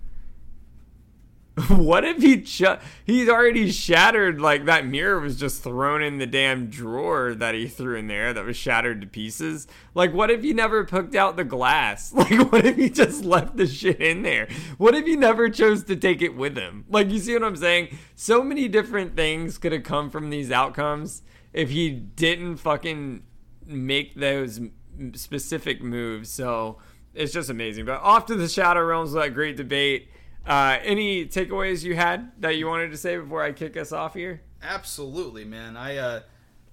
what 1.67 2.03
if 2.03 2.17
he 2.17 2.41
ch- 2.41 2.79
he's 3.05 3.29
already 3.29 3.69
shattered 3.69 4.41
like 4.41 4.65
that 4.65 4.87
mirror 4.87 5.19
was 5.19 5.39
just 5.39 5.61
thrown 5.61 6.01
in 6.01 6.17
the 6.17 6.25
damn 6.25 6.67
drawer 6.67 7.35
that 7.35 7.53
he 7.53 7.67
threw 7.67 7.95
in 7.95 8.07
there 8.07 8.33
that 8.33 8.43
was 8.43 8.57
shattered 8.57 9.01
to 9.01 9.07
pieces? 9.07 9.67
Like 9.93 10.13
what 10.13 10.31
if 10.31 10.41
he 10.41 10.51
never 10.51 10.83
picked 10.83 11.13
out 11.13 11.37
the 11.37 11.43
glass? 11.43 12.11
Like 12.23 12.51
what 12.51 12.65
if 12.65 12.77
he 12.77 12.89
just 12.89 13.23
left 13.23 13.57
the 13.57 13.67
shit 13.67 14.01
in 14.01 14.23
there? 14.23 14.47
What 14.77 14.95
if 14.95 15.05
he 15.05 15.15
never 15.15 15.49
chose 15.49 15.83
to 15.83 15.95
take 15.95 16.21
it 16.21 16.35
with 16.35 16.57
him? 16.57 16.85
Like 16.89 17.11
you 17.11 17.19
see 17.19 17.33
what 17.33 17.43
i'm 17.43 17.55
saying? 17.55 17.97
So 18.15 18.43
many 18.43 18.67
different 18.67 19.15
things 19.15 19.57
could 19.57 19.73
have 19.73 19.83
come 19.83 20.09
from 20.09 20.29
these 20.29 20.49
outcomes 20.49 21.21
if 21.51 21.69
he 21.69 21.91
didn't 21.91 22.57
fucking 22.57 23.23
make 23.67 24.15
those 24.15 24.59
specific 25.15 25.81
moves. 25.81 26.29
So 26.29 26.77
it's 27.13 27.33
just 27.33 27.49
amazing. 27.49 27.85
But 27.85 28.01
off 28.01 28.25
to 28.27 28.35
the 28.35 28.47
Shadow 28.47 28.83
Realms, 28.83 29.13
that 29.13 29.33
great 29.33 29.57
debate. 29.57 30.09
Uh, 30.45 30.77
any 30.81 31.25
takeaways 31.25 31.83
you 31.83 31.95
had 31.95 32.31
that 32.41 32.57
you 32.57 32.67
wanted 32.67 32.91
to 32.91 32.97
say 32.97 33.17
before 33.17 33.41
I 33.41 33.53
kick 33.53 33.77
us 33.77 33.91
off 33.91 34.13
here? 34.13 34.41
Absolutely, 34.61 35.45
man. 35.45 35.77
I 35.77 35.97
uh, 35.97 36.21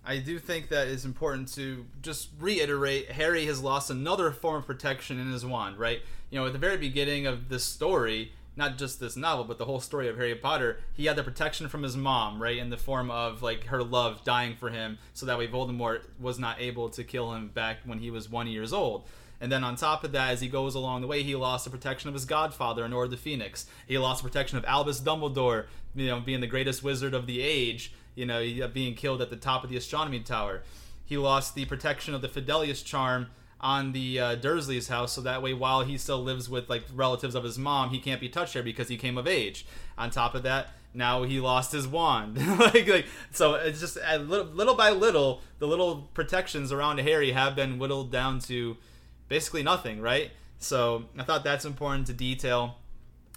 I 0.04 0.18
do 0.18 0.38
think 0.38 0.68
that 0.70 0.88
it's 0.88 1.04
important 1.04 1.52
to 1.54 1.84
just 2.02 2.30
reiterate. 2.38 3.12
Harry 3.12 3.46
has 3.46 3.60
lost 3.60 3.90
another 3.90 4.32
form 4.32 4.56
of 4.56 4.66
protection 4.66 5.20
in 5.20 5.30
his 5.30 5.44
wand, 5.44 5.78
right? 5.78 6.00
You 6.30 6.40
know, 6.40 6.46
at 6.46 6.52
the 6.52 6.58
very 6.58 6.78
beginning 6.78 7.26
of 7.26 7.48
this 7.48 7.64
story, 7.64 8.32
not 8.56 8.78
just 8.78 9.00
this 9.00 9.16
novel, 9.16 9.44
but 9.44 9.58
the 9.58 9.64
whole 9.64 9.80
story 9.80 10.08
of 10.08 10.16
Harry 10.16 10.34
Potter, 10.34 10.80
he 10.92 11.06
had 11.06 11.16
the 11.16 11.22
protection 11.22 11.68
from 11.68 11.82
his 11.82 11.96
mom, 11.96 12.42
right, 12.42 12.58
in 12.58 12.70
the 12.70 12.76
form 12.76 13.10
of 13.10 13.42
like 13.42 13.64
her 13.64 13.82
love 13.82 14.24
dying 14.24 14.56
for 14.56 14.70
him, 14.70 14.98
so 15.14 15.26
that 15.26 15.38
way 15.38 15.46
Voldemort 15.46 16.02
was 16.18 16.38
not 16.38 16.60
able 16.60 16.88
to 16.90 17.04
kill 17.04 17.32
him 17.32 17.48
back 17.48 17.78
when 17.84 17.98
he 17.98 18.10
was 18.10 18.28
one 18.28 18.46
years 18.46 18.72
old. 18.72 19.04
And 19.40 19.50
then 19.50 19.64
on 19.64 19.76
top 19.76 20.04
of 20.04 20.12
that, 20.12 20.30
as 20.30 20.42
he 20.42 20.48
goes 20.48 20.74
along 20.74 21.00
the 21.00 21.06
way, 21.06 21.22
he 21.22 21.34
lost 21.34 21.64
the 21.64 21.70
protection 21.70 22.08
of 22.08 22.14
his 22.14 22.26
godfather 22.26 22.84
in 22.84 22.92
Order 22.92 23.10
the 23.10 23.16
Phoenix. 23.16 23.66
He 23.86 23.96
lost 23.96 24.22
the 24.22 24.28
protection 24.28 24.58
of 24.58 24.66
Albus 24.66 25.00
Dumbledore, 25.00 25.64
you 25.94 26.08
know, 26.08 26.20
being 26.20 26.40
the 26.40 26.46
greatest 26.46 26.82
wizard 26.82 27.14
of 27.14 27.26
the 27.26 27.40
age, 27.40 27.94
you 28.14 28.26
know, 28.26 28.40
uh, 28.40 28.68
being 28.68 28.94
killed 28.94 29.22
at 29.22 29.30
the 29.30 29.36
top 29.36 29.64
of 29.64 29.70
the 29.70 29.78
astronomy 29.78 30.20
tower. 30.20 30.62
He 31.06 31.16
lost 31.16 31.54
the 31.54 31.64
protection 31.64 32.14
of 32.14 32.20
the 32.20 32.28
Fidelius 32.28 32.84
charm 32.84 33.28
on 33.60 33.92
the 33.92 34.18
uh, 34.18 34.34
Dursley's 34.36 34.88
house, 34.88 35.12
so 35.12 35.20
that 35.20 35.42
way, 35.42 35.52
while 35.52 35.82
he 35.82 35.98
still 35.98 36.22
lives 36.22 36.48
with 36.48 36.70
like 36.70 36.82
relatives 36.94 37.34
of 37.34 37.44
his 37.44 37.58
mom, 37.58 37.90
he 37.90 37.98
can't 37.98 38.20
be 38.20 38.28
touched 38.28 38.54
there 38.54 38.62
because 38.62 38.88
he 38.88 38.96
came 38.96 39.18
of 39.18 39.26
age. 39.26 39.66
On 39.98 40.10
top 40.10 40.34
of 40.34 40.42
that, 40.44 40.70
now 40.94 41.22
he 41.24 41.40
lost 41.40 41.72
his 41.72 41.86
wand. 41.86 42.38
like, 42.58 42.88
like, 42.88 43.06
so 43.32 43.54
it's 43.54 43.80
just 43.80 43.96
little, 43.96 44.46
little 44.46 44.74
by 44.74 44.90
little, 44.90 45.42
the 45.58 45.66
little 45.66 46.08
protections 46.14 46.72
around 46.72 46.98
Harry 46.98 47.32
have 47.32 47.54
been 47.54 47.78
whittled 47.78 48.10
down 48.10 48.38
to 48.40 48.76
basically 49.28 49.62
nothing, 49.62 50.00
right? 50.00 50.30
So 50.58 51.04
I 51.18 51.22
thought 51.22 51.44
that's 51.44 51.64
important 51.64 52.06
to 52.08 52.12
detail. 52.12 52.76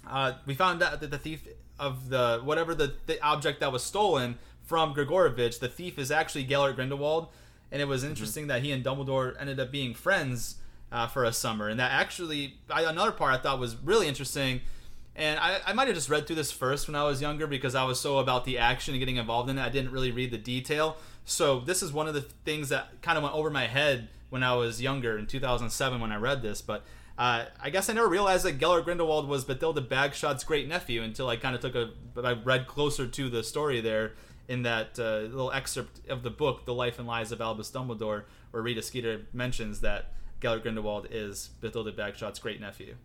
Uh, 0.08 0.34
we 0.46 0.54
found 0.54 0.82
out 0.82 1.00
that 1.00 1.10
the 1.10 1.18
thief 1.18 1.46
of 1.78 2.08
the 2.08 2.40
whatever 2.44 2.74
the, 2.74 2.94
the 3.06 3.20
object 3.22 3.60
that 3.60 3.72
was 3.72 3.82
stolen 3.82 4.38
from 4.62 4.94
Gregorovitch, 4.94 5.58
the 5.58 5.68
thief 5.68 5.98
is 5.98 6.10
actually 6.10 6.44
Gellert 6.44 6.76
Grindelwald 6.76 7.28
and 7.74 7.82
it 7.82 7.86
was 7.86 8.02
mm-hmm. 8.02 8.10
interesting 8.10 8.44
mm-hmm. 8.44 8.48
that 8.48 8.62
he 8.62 8.70
and 8.70 8.84
Dumbledore 8.84 9.34
ended 9.38 9.58
up 9.58 9.72
being 9.72 9.92
friends 9.94 10.54
uh, 10.92 11.08
for 11.08 11.24
a 11.24 11.32
summer, 11.32 11.68
and 11.68 11.78
that 11.80 11.90
actually 11.90 12.54
I, 12.70 12.84
another 12.84 13.10
part 13.10 13.34
I 13.34 13.38
thought 13.38 13.58
was 13.58 13.76
really 13.76 14.06
interesting. 14.06 14.62
And 15.16 15.38
I, 15.38 15.58
I 15.66 15.72
might 15.74 15.86
have 15.86 15.94
just 15.94 16.08
read 16.08 16.26
through 16.26 16.36
this 16.36 16.50
first 16.50 16.88
when 16.88 16.96
I 16.96 17.04
was 17.04 17.20
younger 17.20 17.46
because 17.46 17.76
I 17.76 17.84
was 17.84 18.00
so 18.00 18.18
about 18.18 18.44
the 18.44 18.58
action 18.58 18.94
and 18.94 19.00
getting 19.00 19.16
involved 19.16 19.48
in 19.48 19.58
it. 19.58 19.62
I 19.62 19.68
didn't 19.68 19.92
really 19.92 20.10
read 20.10 20.32
the 20.32 20.38
detail. 20.38 20.96
So 21.24 21.60
this 21.60 21.84
is 21.84 21.92
one 21.92 22.08
of 22.08 22.14
the 22.14 22.22
things 22.22 22.68
that 22.70 23.00
kind 23.00 23.16
of 23.16 23.22
went 23.22 23.34
over 23.34 23.48
my 23.48 23.68
head 23.68 24.08
when 24.30 24.42
I 24.42 24.54
was 24.54 24.82
younger 24.82 25.16
in 25.16 25.26
2007 25.26 26.00
when 26.00 26.10
I 26.10 26.16
read 26.16 26.42
this. 26.42 26.62
But 26.62 26.82
uh, 27.16 27.44
I 27.62 27.70
guess 27.70 27.88
I 27.88 27.92
never 27.92 28.08
realized 28.08 28.44
that 28.44 28.58
Gellert 28.58 28.84
Grindelwald 28.84 29.28
was 29.28 29.44
Bathilda 29.44 29.86
Bagshot's 29.86 30.42
great 30.42 30.66
nephew 30.66 31.02
until 31.02 31.28
I 31.28 31.36
kind 31.36 31.54
of 31.54 31.60
took 31.60 31.76
a 31.76 31.90
I 32.20 32.32
read 32.32 32.66
closer 32.66 33.06
to 33.06 33.30
the 33.30 33.44
story 33.44 33.80
there 33.80 34.14
in 34.48 34.62
that 34.62 34.98
uh, 34.98 35.20
little 35.20 35.52
excerpt 35.52 36.00
of 36.08 36.22
the 36.22 36.30
book, 36.30 36.66
The 36.66 36.74
Life 36.74 36.98
and 36.98 37.06
Lies 37.08 37.32
of 37.32 37.40
Albus 37.40 37.70
Dumbledore, 37.70 38.24
where 38.50 38.62
Rita 38.62 38.82
Skeeter 38.82 39.22
mentions 39.32 39.80
that 39.80 40.12
Gellert 40.40 40.62
Grindelwald 40.62 41.08
is 41.10 41.50
Bathilda 41.62 41.92
Bagshot's 41.92 42.38
great 42.38 42.60
nephew. 42.60 42.96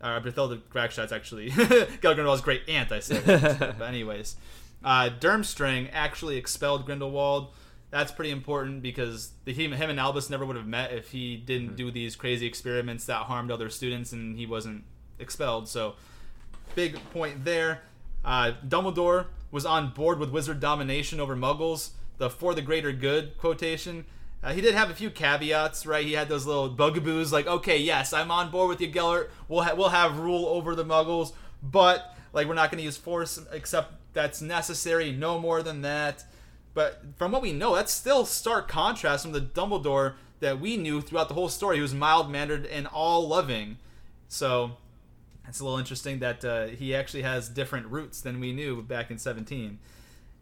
Uh, 0.00 0.20
Bathilda 0.20 0.60
Bagshot's 0.72 1.12
actually 1.12 1.48
Gellert 1.50 2.00
Grindelwald's 2.00 2.42
great 2.42 2.68
aunt, 2.68 2.92
I 2.92 3.00
said. 3.00 3.24
but 3.78 3.88
anyways, 3.88 4.36
uh, 4.84 5.10
Durmstrang 5.18 5.88
actually 5.92 6.36
expelled 6.36 6.84
Grindelwald. 6.84 7.54
That's 7.90 8.12
pretty 8.12 8.30
important 8.30 8.82
because 8.82 9.30
the, 9.44 9.52
him, 9.52 9.72
him 9.72 9.88
and 9.88 9.98
Albus 9.98 10.28
never 10.28 10.44
would 10.44 10.56
have 10.56 10.66
met 10.66 10.92
if 10.92 11.12
he 11.12 11.36
didn't 11.36 11.70
hmm. 11.70 11.76
do 11.76 11.90
these 11.90 12.16
crazy 12.16 12.46
experiments 12.46 13.06
that 13.06 13.22
harmed 13.22 13.50
other 13.50 13.70
students 13.70 14.12
and 14.12 14.36
he 14.36 14.44
wasn't 14.46 14.84
expelled. 15.18 15.68
So, 15.68 15.94
big 16.74 16.98
point 17.12 17.44
there. 17.44 17.82
Uh, 18.24 18.52
Dumbledore 18.66 19.26
was 19.54 19.64
on 19.64 19.90
board 19.90 20.18
with 20.18 20.32
wizard 20.32 20.58
domination 20.58 21.20
over 21.20 21.36
muggles, 21.36 21.90
the 22.18 22.28
for 22.28 22.54
the 22.54 22.60
greater 22.60 22.90
good 22.90 23.38
quotation. 23.38 24.04
Uh, 24.42 24.52
he 24.52 24.60
did 24.60 24.74
have 24.74 24.90
a 24.90 24.94
few 24.94 25.10
caveats, 25.10 25.86
right? 25.86 26.04
He 26.04 26.14
had 26.14 26.28
those 26.28 26.44
little 26.44 26.68
bugaboos, 26.68 27.32
like, 27.32 27.46
okay, 27.46 27.78
yes, 27.78 28.12
I'm 28.12 28.32
on 28.32 28.50
board 28.50 28.68
with 28.68 28.80
you, 28.80 28.88
Gellert. 28.88 29.30
We'll 29.48 29.62
ha- 29.62 29.74
we'll 29.76 29.90
have 29.90 30.18
rule 30.18 30.46
over 30.46 30.74
the 30.74 30.84
Muggles, 30.84 31.34
but 31.62 32.16
like 32.32 32.48
we're 32.48 32.54
not 32.54 32.72
going 32.72 32.78
to 32.78 32.84
use 32.84 32.96
force 32.96 33.38
except 33.52 33.92
that's 34.12 34.42
necessary. 34.42 35.12
No 35.12 35.38
more 35.38 35.62
than 35.62 35.82
that. 35.82 36.24
But 36.74 37.04
from 37.16 37.30
what 37.30 37.40
we 37.40 37.52
know, 37.52 37.76
that's 37.76 37.92
still 37.92 38.26
stark 38.26 38.66
contrast 38.66 39.22
from 39.22 39.32
the 39.32 39.40
Dumbledore 39.40 40.14
that 40.40 40.58
we 40.60 40.76
knew 40.76 41.00
throughout 41.00 41.28
the 41.28 41.34
whole 41.34 41.48
story. 41.48 41.76
He 41.76 41.82
was 41.82 41.94
mild 41.94 42.28
mannered 42.28 42.66
and 42.66 42.88
all 42.88 43.28
loving. 43.28 43.78
So 44.26 44.78
it's 45.54 45.60
a 45.60 45.64
little 45.64 45.78
interesting 45.78 46.18
that 46.18 46.44
uh, 46.44 46.66
he 46.66 46.96
actually 46.96 47.22
has 47.22 47.48
different 47.48 47.86
roots 47.86 48.20
than 48.20 48.40
we 48.40 48.52
knew 48.52 48.82
back 48.82 49.12
in 49.12 49.18
17. 49.18 49.78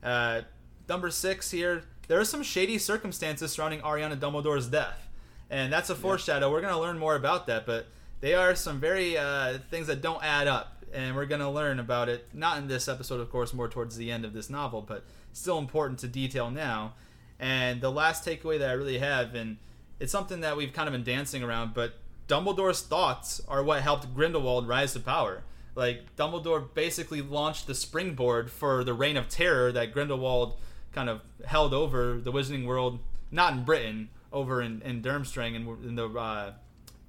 Uh, 0.03 0.41
number 0.89 1.11
six 1.11 1.51
here, 1.51 1.85
there 2.09 2.19
are 2.19 2.25
some 2.25 2.43
shady 2.43 2.79
circumstances 2.79 3.53
surrounding 3.53 3.81
Ariana 3.81 4.19
Dumbledore's 4.19 4.69
death. 4.69 5.11
And 5.51 5.71
that's 5.71 5.91
a 5.91 5.95
foreshadow. 5.95 6.47
Yeah. 6.47 6.53
We're 6.55 6.63
going 6.63 6.73
to 6.73 6.81
learn 6.81 6.99
more 6.99 7.15
about 7.15 7.47
that, 7.49 7.67
but 7.67 7.89
they 8.23 8.33
are 8.33 8.55
some 8.55 8.81
very 8.81 9.19
uh, 9.19 9.59
things 9.71 9.87
that 9.89 10.01
don't 10.01 10.25
add 10.25 10.49
up. 10.49 10.83
And 10.95 11.15
we're 11.15 11.27
going 11.27 11.43
to 11.43 11.51
learn 11.51 11.79
about 11.79 12.09
it, 12.09 12.27
not 12.33 12.57
in 12.57 12.67
this 12.67 12.89
episode, 12.89 13.21
of 13.21 13.31
course, 13.31 13.53
more 13.53 13.69
towards 13.69 13.99
the 13.99 14.11
end 14.11 14.25
of 14.25 14.33
this 14.33 14.49
novel, 14.49 14.81
but 14.81 15.05
still 15.35 15.59
important 15.59 15.99
to 15.99 16.09
detail 16.09 16.51
now. 16.51 16.95
And 17.39 17.83
the 17.83 17.93
last 17.93 18.25
takeaway 18.25 18.59
that 18.59 18.71
I 18.71 18.73
really 18.73 18.97
have, 18.97 19.35
and 19.35 19.59
it's 20.01 20.11
something 20.11 20.41
that 20.41 20.57
we've 20.57 20.73
kind 20.73 20.89
of 20.89 20.93
been 20.93 21.05
dancing 21.05 21.43
around, 21.43 21.75
but 21.75 21.97
Dumbledore's 22.29 22.83
thoughts 22.83 23.41
are 23.49 23.63
what 23.63 23.83
helped 23.83 24.15
Grindelwald 24.15 24.69
rise 24.69 24.93
to 24.95 25.01
power. 25.01 25.43
Like 25.75 26.17
Dumbledore 26.17 26.73
basically 26.75 27.23
launched 27.23 27.67
the 27.67 27.75
springboard 27.75 28.51
for 28.51 28.85
the 28.85 28.95
reign 28.95 29.17
of 29.17 29.29
terror 29.29 29.73
that 29.73 29.93
Grindelwald 29.93 30.59
kind 30.93 31.09
of 31.09 31.23
held 31.47 31.73
over 31.73 32.19
the 32.19 32.33
Wizarding 32.33 32.67
World, 32.67 32.99
not 33.31 33.55
in 33.55 33.65
Britain, 33.65 34.11
over 34.33 34.61
in, 34.61 34.83
in 34.83 35.03
Durmstrang 35.03 35.55
in, 35.55 35.67
in 35.89 35.95
the 35.95 36.09
uh, 36.09 36.53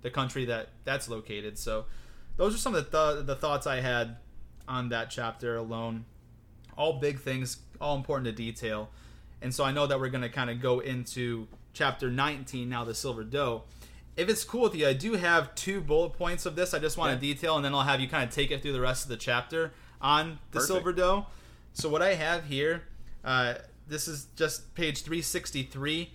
the 0.02 0.10
country 0.10 0.46
that 0.46 0.70
that's 0.84 1.10
located. 1.10 1.58
So 1.58 1.86
those 2.38 2.56
are 2.56 2.58
some 2.58 2.76
of 2.76 2.90
the 2.90 3.14
th- 3.16 3.26
the 3.26 3.36
thoughts 3.36 3.68
I 3.68 3.82
had 3.82 4.18
on 4.68 4.90
that 4.90 5.10
chapter 5.10 5.58
alone. 5.58 6.06
All 6.78 6.94
big 6.94 7.20
things, 7.20 7.58
all 7.80 7.96
important 7.96 8.26
to 8.26 8.32
detail. 8.32 8.90
And 9.42 9.54
so 9.54 9.64
I 9.64 9.72
know 9.72 9.88
that 9.88 10.00
we're 10.00 10.10
going 10.10 10.22
to 10.22 10.30
kind 10.30 10.50
of 10.50 10.62
go 10.62 10.80
into 10.80 11.48
chapter 11.74 12.10
19 12.10 12.70
now, 12.70 12.86
the 12.86 12.96
Silver 12.96 13.24
Doe 13.24 13.64
if 14.16 14.30
it's 14.30 14.44
cool 14.44 14.62
with 14.62 14.76
you, 14.76 14.88
I 14.88 14.94
do 14.94 15.14
have 15.14 15.56
two 15.56 15.82
bullet 15.82 16.12
points 16.12 16.46
of 16.46 16.56
this. 16.56 16.74
I 16.74 16.80
just 16.80 16.98
want 16.98 17.12
yeah. 17.12 17.16
to 17.16 17.22
detail, 17.22 17.56
and 17.56 17.66
then 17.66 17.74
I'll 17.74 17.82
have 17.82 18.00
you 18.00 18.08
kind 18.08 18.24
of 18.24 18.34
take 18.34 18.52
it 18.52 18.62
through 18.62 18.74
the 18.74 18.82
rest 18.82 19.04
of 19.04 19.10
the 19.10 19.18
chapter 19.18 19.74
on 20.02 20.40
the 20.52 20.60
Perfect. 20.60 20.68
Silver 20.68 20.94
Doe. 20.94 21.26
So 21.74 21.90
what 21.90 22.02
I 22.02 22.14
have 22.14 22.46
here, 22.46 22.84
uh, 23.24 23.56
this 23.88 24.08
is 24.08 24.28
just 24.36 24.76
page 24.76 25.02
363. 25.02 26.12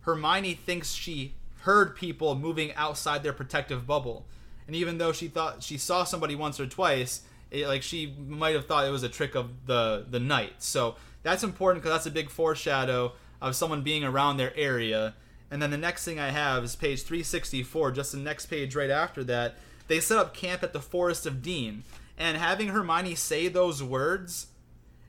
Hermione 0.00 0.54
thinks 0.54 0.92
she 0.92 1.34
heard 1.60 1.96
people 1.96 2.34
moving 2.34 2.72
outside 2.74 3.22
their 3.22 3.32
protective 3.32 3.86
bubble, 3.86 4.26
and 4.66 4.74
even 4.74 4.98
though 4.98 5.12
she 5.12 5.28
thought 5.28 5.62
she 5.62 5.76
saw 5.76 6.04
somebody 6.04 6.34
once 6.34 6.58
or 6.58 6.66
twice, 6.66 7.22
it, 7.50 7.66
like 7.66 7.82
she 7.82 8.14
might 8.26 8.54
have 8.54 8.66
thought 8.66 8.86
it 8.86 8.90
was 8.90 9.02
a 9.02 9.08
trick 9.08 9.34
of 9.34 9.66
the 9.66 10.06
the 10.08 10.20
night. 10.20 10.54
So 10.58 10.96
that's 11.22 11.42
important 11.42 11.82
because 11.82 11.94
that's 11.94 12.06
a 12.06 12.10
big 12.10 12.30
foreshadow 12.30 13.12
of 13.42 13.54
someone 13.54 13.82
being 13.82 14.04
around 14.04 14.38
their 14.38 14.56
area 14.56 15.14
and 15.50 15.62
then 15.62 15.70
the 15.70 15.78
next 15.78 16.04
thing 16.04 16.18
I 16.18 16.30
have 16.30 16.64
is 16.64 16.76
page 16.76 17.02
364, 17.02 17.92
just 17.92 18.12
the 18.12 18.18
next 18.18 18.46
page 18.46 18.74
right 18.74 18.90
after 18.90 19.22
that. 19.24 19.54
They 19.88 20.00
set 20.00 20.18
up 20.18 20.34
camp 20.34 20.62
at 20.62 20.72
the 20.72 20.80
Forest 20.80 21.26
of 21.26 21.42
Dean. 21.42 21.84
And 22.18 22.36
having 22.36 22.68
Hermione 22.68 23.14
say 23.14 23.48
those 23.48 23.82
words 23.82 24.48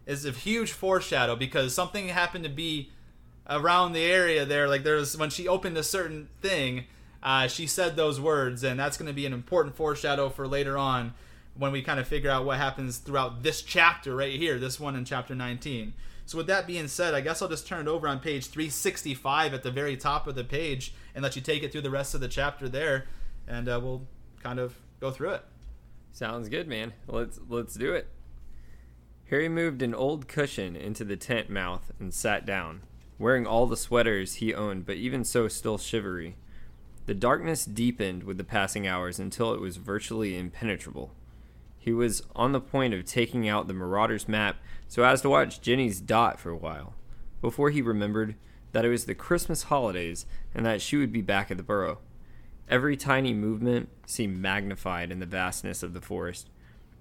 is 0.06 0.26
a 0.26 0.32
huge 0.32 0.72
foreshadow 0.72 1.36
because 1.36 1.74
something 1.74 2.10
happened 2.10 2.44
to 2.44 2.50
be 2.50 2.92
around 3.50 3.94
the 3.94 4.04
area 4.04 4.46
there. 4.46 4.68
Like 4.68 4.84
there's 4.84 5.18
when 5.18 5.30
she 5.30 5.48
opened 5.48 5.78
a 5.78 5.84
certain 5.84 6.30
thing, 6.42 6.86
uh, 7.24 7.48
she 7.48 7.66
said 7.66 7.96
those 7.96 8.20
words, 8.20 8.64
and 8.64 8.80
that's 8.80 8.98
going 8.98 9.08
to 9.08 9.14
be 9.14 9.26
an 9.26 9.34
important 9.34 9.76
foreshadow 9.76 10.30
for 10.30 10.48
later 10.48 10.78
on 10.78 11.14
when 11.56 11.72
we 11.72 11.82
kind 11.82 12.00
of 12.00 12.08
figure 12.08 12.30
out 12.30 12.46
what 12.46 12.58
happens 12.58 13.00
throughout 13.00 13.42
this 13.42 13.62
chapter 13.62 14.16
right 14.16 14.38
here, 14.38 14.60
this 14.60 14.80
one 14.80 14.96
in 14.96 15.06
chapter 15.06 15.34
19. 15.34 15.94
So 16.28 16.38
with 16.38 16.48
that 16.48 16.68
being 16.68 16.90
said, 16.90 17.14
I 17.14 17.22
guess 17.22 17.42
I'll 17.42 17.48
just 17.48 17.66
turn 17.66 17.88
it 17.88 17.90
over 17.90 18.06
on 18.06 18.20
page 18.20 18.48
365 18.48 19.54
at 19.54 19.64
the 19.64 19.72
very 19.72 19.96
top 19.96 20.28
of 20.28 20.36
the 20.36 20.44
page 20.44 20.94
and 21.16 21.24
let 21.24 21.38
you 21.38 21.42
take 21.42 21.64
it 21.64 21.72
through 21.72 21.82
the 21.82 21.90
rest 21.90 22.14
of 22.14 22.20
the 22.20 22.28
chapter 22.28 22.68
there, 22.68 23.06
and 23.48 23.70
uh, 23.70 23.80
we'll 23.82 24.06
kind 24.44 24.60
of 24.60 24.76
go 25.00 25.10
through 25.10 25.30
it. 25.32 25.46
Sounds 26.12 26.50
good, 26.50 26.68
man. 26.68 26.92
Let's 27.08 27.40
let's 27.48 27.76
do 27.76 27.94
it. 27.94 28.10
Harry 29.30 29.48
moved 29.48 29.82
an 29.82 29.96
old 29.96 30.28
cushion 30.28 30.76
into 30.76 31.06
the 31.06 31.16
tent 31.16 31.50
mouth 31.50 31.94
and 31.98 32.14
sat 32.14 32.46
down, 32.46 32.82
wearing 33.18 33.48
all 33.48 33.66
the 33.66 33.78
sweaters 33.78 34.36
he 34.36 34.54
owned, 34.54 34.86
but 34.86 34.98
even 34.98 35.24
so 35.24 35.48
still 35.48 35.78
shivery. 35.78 36.36
The 37.06 37.14
darkness 37.14 37.64
deepened 37.64 38.24
with 38.24 38.38
the 38.38 38.44
passing 38.44 38.86
hours 38.86 39.18
until 39.18 39.54
it 39.54 39.62
was 39.62 39.78
virtually 39.78 40.38
impenetrable. 40.38 41.14
He 41.88 41.94
was 41.94 42.22
on 42.36 42.52
the 42.52 42.60
point 42.60 42.94
of 42.94 43.06
taking 43.06 43.48
out 43.48 43.70
the 43.70 43.74
Marauder's 43.74 44.28
map 44.28 44.58
so 44.90 45.06
as 45.06 45.22
to 45.22 45.30
watch 45.30 45.62
Ginny's 45.62 46.02
dot 46.02 46.38
for 46.38 46.50
a 46.50 46.58
while, 46.58 46.96
before 47.40 47.70
he 47.70 47.82
remembered 47.82 48.36
that 48.74 48.84
it 48.84 48.90
was 48.90 49.06
the 49.06 49.16
Christmas 49.16 49.64
holidays 49.64 50.26
and 50.54 50.66
that 50.66 50.82
she 50.82 50.98
would 50.98 51.14
be 51.14 51.22
back 51.22 51.50
at 51.50 51.56
the 51.56 51.64
burrow. 51.64 52.00
Every 52.68 52.98
tiny 52.98 53.34
movement 53.34 53.88
seemed 54.06 54.38
magnified 54.38 55.14
in 55.14 55.22
the 55.22 55.26
vastness 55.26 55.82
of 55.82 55.94
the 55.94 56.02
forest. 56.02 56.50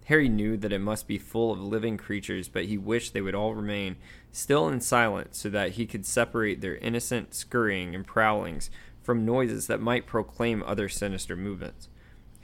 Harry 0.05 0.29
knew 0.29 0.57
that 0.57 0.73
it 0.73 0.79
must 0.79 1.09
be 1.09 1.19
full 1.19 1.51
of 1.51 1.59
living 1.59 1.97
creatures, 1.97 2.47
but 2.47 2.67
he 2.67 2.79
wished 2.79 3.13
they 3.13 3.21
would 3.21 3.35
all 3.35 3.57
remain 3.57 3.97
still 4.31 4.69
and 4.69 4.85
silent 4.85 5.35
so 5.35 5.51
that 5.51 5.73
he 5.73 5.85
could 5.85 6.07
separate 6.07 6.61
their 6.61 6.77
innocent 6.77 7.35
scurrying 7.35 7.93
and 7.93 8.07
prowlings 8.07 8.71
from 9.03 9.27
noises 9.27 9.67
that 9.67 9.81
might 9.81 10.07
proclaim 10.07 10.63
other 10.63 10.89
sinister 10.89 11.35
movements. 11.35 11.89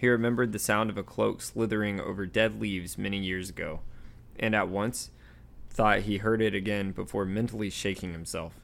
He 0.03 0.09
remembered 0.09 0.51
the 0.51 0.59
sound 0.59 0.91
of 0.91 0.99
a 0.99 1.05
cloak 1.05 1.41
slithering 1.41 2.01
over 2.01 2.27
dead 2.27 2.61
leaves 2.61 2.99
many 2.99 3.19
years 3.19 3.49
ago, 3.49 3.83
and 4.37 4.53
at 4.53 4.69
once 4.69 5.13
thought 5.71 6.01
he 6.01 6.17
heard 6.17 6.43
it 6.43 6.57
again 6.57 6.91
before 6.91 7.25
mentally 7.25 7.71
shaking 7.71 8.11
himself. 8.11 8.59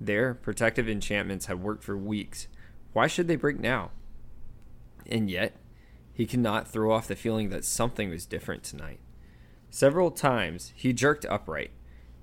There, 0.00 0.34
protective 0.34 0.88
enchantments 0.88 1.46
had 1.46 1.62
worked 1.62 1.84
for 1.84 1.96
weeks, 1.96 2.48
Why 2.92 3.06
should 3.06 3.28
they 3.28 3.36
break 3.36 3.60
now? 3.60 3.92
And 5.06 5.30
yet, 5.30 5.54
he 6.12 6.26
could 6.26 6.40
not 6.40 6.66
throw 6.66 6.90
off 6.90 7.06
the 7.06 7.14
feeling 7.14 7.50
that 7.50 7.64
something 7.64 8.10
was 8.10 8.26
different 8.26 8.64
tonight. 8.64 8.98
Several 9.70 10.10
times 10.10 10.72
he 10.74 10.92
jerked 10.92 11.24
upright, 11.26 11.70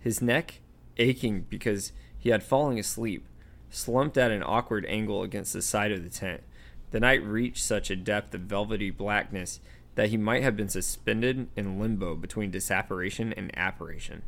his 0.02 0.22
neck 0.22 0.60
aching 0.98 1.46
because 1.48 1.94
he 2.18 2.28
had 2.28 2.44
fallen 2.44 2.78
asleep, 2.78 3.26
slumped 3.70 4.18
at 4.18 4.32
an 4.32 4.44
awkward 4.44 4.86
angle 4.88 5.24
against 5.24 5.54
the 5.54 5.62
side 5.62 5.94
of 5.94 6.04
the 6.04 6.10
tent. 6.10 6.44
The 6.92 7.00
night 7.00 7.24
reached 7.24 7.64
such 7.64 7.90
a 7.90 7.96
depth 7.96 8.34
of 8.34 8.42
velvety 8.42 8.90
blackness 8.90 9.60
that 9.96 10.10
he 10.10 10.18
might 10.18 10.44
have 10.44 10.56
been 10.56 10.70
suspended 10.70 11.48
in 11.56 11.80
limbo 11.80 12.16
between 12.16 12.52
disapparition 12.52 13.34
and 13.36 13.52
apparition. 13.58 14.24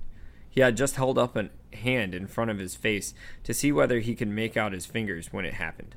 He 0.49 0.61
had 0.61 0.75
just 0.75 0.97
held 0.97 1.17
up 1.17 1.35
a 1.35 1.49
hand 1.75 2.13
in 2.13 2.27
front 2.27 2.51
of 2.51 2.59
his 2.59 2.75
face 2.75 3.13
to 3.45 3.53
see 3.53 3.71
whether 3.71 3.99
he 3.99 4.15
could 4.15 4.27
make 4.27 4.57
out 4.57 4.73
his 4.73 4.85
fingers 4.85 5.31
when 5.31 5.45
it 5.45 5.53
happened. 5.55 5.95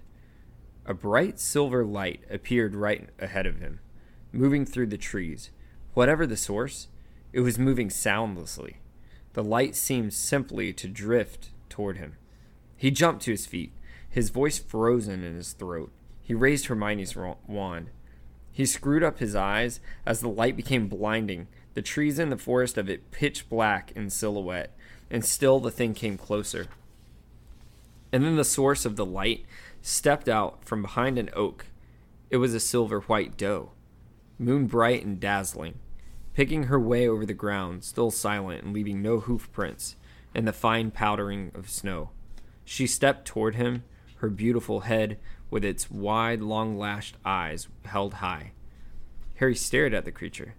A 0.86 0.94
bright 0.94 1.40
silver 1.40 1.84
light 1.84 2.22
appeared 2.30 2.74
right 2.74 3.08
ahead 3.18 3.46
of 3.46 3.58
him, 3.58 3.80
moving 4.32 4.64
through 4.64 4.86
the 4.86 4.98
trees. 4.98 5.50
Whatever 5.94 6.26
the 6.26 6.36
source, 6.36 6.88
it 7.32 7.40
was 7.40 7.58
moving 7.58 7.90
soundlessly. 7.90 8.76
The 9.32 9.42
light 9.42 9.74
seemed 9.74 10.14
simply 10.14 10.72
to 10.74 10.86
drift 10.86 11.50
toward 11.68 11.96
him. 11.96 12.14
He 12.76 12.92
jumped 12.92 13.22
to 13.22 13.32
his 13.32 13.46
feet, 13.46 13.72
his 14.08 14.30
voice 14.30 14.58
frozen 14.58 15.24
in 15.24 15.34
his 15.34 15.52
throat. 15.52 15.90
He 16.24 16.32
raised 16.32 16.66
Hermione's 16.66 17.14
wand. 17.14 17.90
He 18.50 18.64
screwed 18.64 19.02
up 19.02 19.18
his 19.18 19.36
eyes 19.36 19.78
as 20.06 20.20
the 20.20 20.28
light 20.28 20.56
became 20.56 20.88
blinding, 20.88 21.48
the 21.74 21.82
trees 21.82 22.18
in 22.18 22.30
the 22.30 22.38
forest 22.38 22.78
of 22.78 22.88
it 22.88 23.10
pitch 23.10 23.48
black 23.48 23.92
in 23.94 24.08
silhouette, 24.08 24.74
and 25.10 25.24
still 25.24 25.60
the 25.60 25.70
thing 25.70 25.92
came 25.92 26.16
closer. 26.16 26.68
And 28.10 28.24
then 28.24 28.36
the 28.36 28.44
source 28.44 28.86
of 28.86 28.96
the 28.96 29.04
light 29.04 29.44
stepped 29.82 30.28
out 30.28 30.64
from 30.64 30.80
behind 30.80 31.18
an 31.18 31.28
oak. 31.34 31.66
It 32.30 32.38
was 32.38 32.54
a 32.54 32.60
silver 32.60 33.00
white 33.00 33.36
doe, 33.36 33.72
moon 34.38 34.66
bright 34.66 35.04
and 35.04 35.20
dazzling, 35.20 35.74
picking 36.32 36.64
her 36.64 36.80
way 36.80 37.06
over 37.06 37.26
the 37.26 37.34
ground, 37.34 37.84
still 37.84 38.10
silent 38.10 38.64
and 38.64 38.72
leaving 38.72 39.02
no 39.02 39.20
hoof 39.20 39.52
prints 39.52 39.96
in 40.34 40.46
the 40.46 40.52
fine 40.54 40.90
powdering 40.90 41.52
of 41.54 41.68
snow. 41.68 42.10
She 42.64 42.86
stepped 42.86 43.26
toward 43.26 43.56
him, 43.56 43.84
her 44.16 44.30
beautiful 44.30 44.80
head 44.80 45.18
with 45.50 45.64
its 45.64 45.90
wide, 45.90 46.40
long 46.40 46.76
lashed 46.78 47.16
eyes 47.24 47.68
held 47.84 48.14
high. 48.14 48.52
Harry 49.36 49.54
stared 49.54 49.94
at 49.94 50.04
the 50.04 50.12
creature 50.12 50.54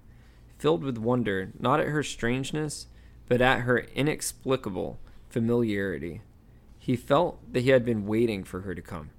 filled 0.58 0.84
with 0.84 0.98
wonder 0.98 1.52
not 1.60 1.80
at 1.80 1.88
her 1.88 2.04
strangeness, 2.04 2.88
but 3.28 3.42
at 3.42 3.62
her 3.62 3.80
inexplicable 3.94 5.00
familiarity. 5.30 6.22
He 6.80 6.96
felt 6.96 7.40
that 7.52 7.62
he 7.62 7.70
had 7.70 7.86
been 7.86 8.06
waiting 8.06 8.44
for 8.44 8.62
her 8.62 8.76
to 8.76 8.82
come, 8.82 9.10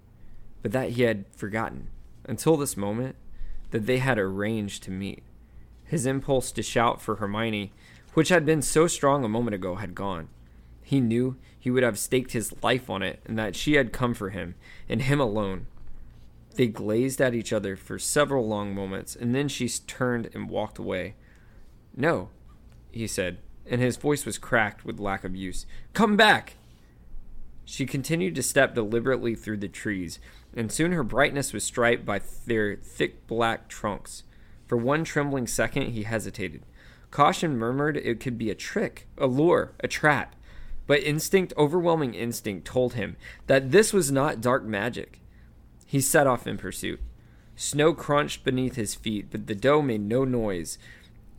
but 0.63 0.73
that 0.73 0.91
he 0.91 1.03
had 1.03 1.25
forgotten, 1.33 1.89
until 2.25 2.57
this 2.57 2.77
moment, 2.77 3.17
that 3.71 3.87
they 3.87 3.99
had 3.99 4.19
arranged 4.19 4.83
to 4.85 4.91
meet. 4.91 5.23
His 5.85 6.07
impulse 6.07 6.51
to 6.53 6.63
shout 6.63 7.01
for 7.01 7.17
Hermione, 7.17 7.73
which 8.15 8.29
had 8.29 8.47
been 8.47 8.63
so 8.63 8.87
strong 8.87 9.25
a 9.25 9.29
moment 9.29 9.55
ago, 9.55 9.77
had 9.77 9.95
gone. 9.95 10.29
He 10.83 11.01
knew 11.01 11.37
he 11.67 11.71
would 11.73 11.83
have 11.83 11.99
staked 11.99 12.31
his 12.31 12.55
life 12.63 12.89
on 12.89 13.03
it, 13.03 13.19
and 13.25 13.37
that 13.37 13.57
she 13.57 13.73
had 13.73 13.93
come 13.93 14.15
for 14.15 14.31
him, 14.31 14.55
and 14.89 15.03
him 15.03 15.21
alone. 15.21 15.67
They 16.55 16.69
gazed 16.69 17.21
at 17.21 17.35
each 17.35 17.53
other 17.53 17.75
for 17.75 17.99
several 17.99 18.47
long 18.47 18.73
moments, 18.73 19.17
and 19.17 19.35
then 19.35 19.49
she 19.49 19.69
turned 19.69 20.31
and 20.33 20.49
walked 20.49 20.79
away, 20.79 21.17
no, 21.97 22.29
he 22.93 23.09
said, 23.09 23.39
and 23.69 23.81
his 23.81 23.97
voice 23.97 24.25
was 24.25 24.39
cracked 24.39 24.85
with 24.85 25.01
lack 25.01 25.25
of 25.25 25.35
use. 25.35 25.67
Come 25.93 26.17
back! 26.17 26.55
She 27.65 27.85
continued 27.85 28.37
to 28.37 28.45
step 28.45 28.77
deliberately 28.77 29.35
through 29.35 29.57
the 29.57 29.67
trees, 29.67 30.21
and 30.55 30.71
soon 30.71 30.93
her 30.93 31.03
brightness 31.03 31.53
was 31.53 31.65
striped 31.65 32.07
by 32.07 32.21
their 32.47 32.77
thick 32.77 33.27
black 33.27 33.67
trunks. 33.67 34.23
For 34.69 34.77
one 34.77 35.03
trembling 35.03 35.49
second, 35.49 35.89
he 35.89 36.05
hesitated. 36.05 36.63
Caution 37.11 37.59
murmured 37.59 37.97
it 37.97 38.21
could 38.21 38.39
be 38.39 38.51
a 38.51 38.55
trick, 38.55 39.09
a 39.19 39.27
lure, 39.27 39.73
a 39.81 39.89
trap. 39.89 40.36
But 40.87 41.03
instinct, 41.03 41.53
overwhelming 41.57 42.15
instinct, 42.15 42.67
told 42.67 42.95
him 42.95 43.17
that 43.47 43.73
this 43.73 43.93
was 43.93 44.13
not 44.13 44.41
dark 44.41 44.65
magic. 44.65 45.21
He 45.85 46.01
set 46.01 46.27
off 46.27 46.47
in 46.47 46.59
pursuit. 46.59 47.01
Snow 47.57 47.95
crunched 47.95 48.45
beneath 48.45 48.77
his 48.77 48.95
feet, 48.95 49.29
but 49.31 49.47
the 49.47 49.55
doe 49.55 49.83
made 49.83 50.03
no 50.03 50.25
noise, 50.25 50.79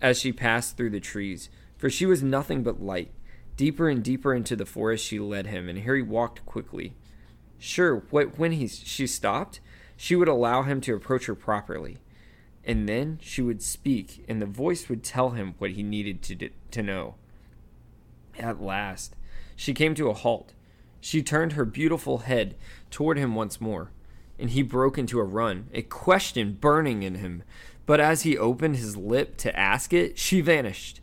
as 0.02 0.20
she 0.20 0.32
passed 0.32 0.76
through 0.76 0.89
the 0.89 1.00
trees, 1.00 1.50
for 1.78 1.89
she 1.89 2.06
was 2.06 2.24
nothing 2.24 2.64
but 2.64 2.82
light. 2.82 3.12
Deeper 3.56 3.89
and 3.89 4.04
deeper 4.04 4.34
into 4.34 4.56
the 4.56 4.66
forest 4.66 5.06
she 5.06 5.20
led 5.20 5.48
him, 5.48 5.70
and 5.70 5.80
Harry 5.80 6.02
walked 6.02 6.45
quickly. 6.45 6.95
Sure, 7.60 7.98
when 8.10 8.52
he, 8.52 8.68
she 8.68 9.08
stopped, 9.08 9.60
she 9.95 10.16
would 10.16 10.28
allow 10.28 10.64
him 10.64 10.80
to 10.82 10.93
approach 10.95 11.26
her 11.26 11.36
properly. 11.36 11.98
And 12.64 12.88
then 12.88 13.20
she 13.22 13.41
would 13.41 13.62
speak, 13.62 14.26
and 14.28 14.41
the 14.41 14.45
voice 14.45 14.89
would 14.89 15.04
tell 15.04 15.32
him 15.32 15.56
what 15.58 15.72
he 15.72 15.84
needed 15.84 16.22
to, 16.24 16.50
to 16.72 16.84
know. 16.84 17.16
At 18.38 18.62
last, 18.62 19.16
she 19.58 19.74
came 19.74 19.93
to 19.95 20.10
a 20.10 20.14
halt. 20.14 20.53
She 21.01 21.22
turned 21.22 21.53
her 21.53 21.66
beautiful 21.66 22.20
head 22.20 22.55
toward 22.89 23.18
him 23.18 23.36
once 23.36 23.60
more, 23.60 23.91
and 24.39 24.51
he 24.51 24.62
broke 24.62 24.97
into 24.97 25.20
a 25.20 25.26
run, 25.26 25.68
a 25.74 25.82
question 25.82 26.53
burning 26.53 27.03
in 27.03 27.16
him 27.16 27.43
but 27.88 28.01
as 28.01 28.24
he 28.24 28.38
opened 28.38 28.76
his 28.76 28.97
lip 28.97 29.38
to 29.38 29.58
ask 29.58 29.93
it, 29.93 30.20
she 30.20 30.41
vanished. 30.41 30.99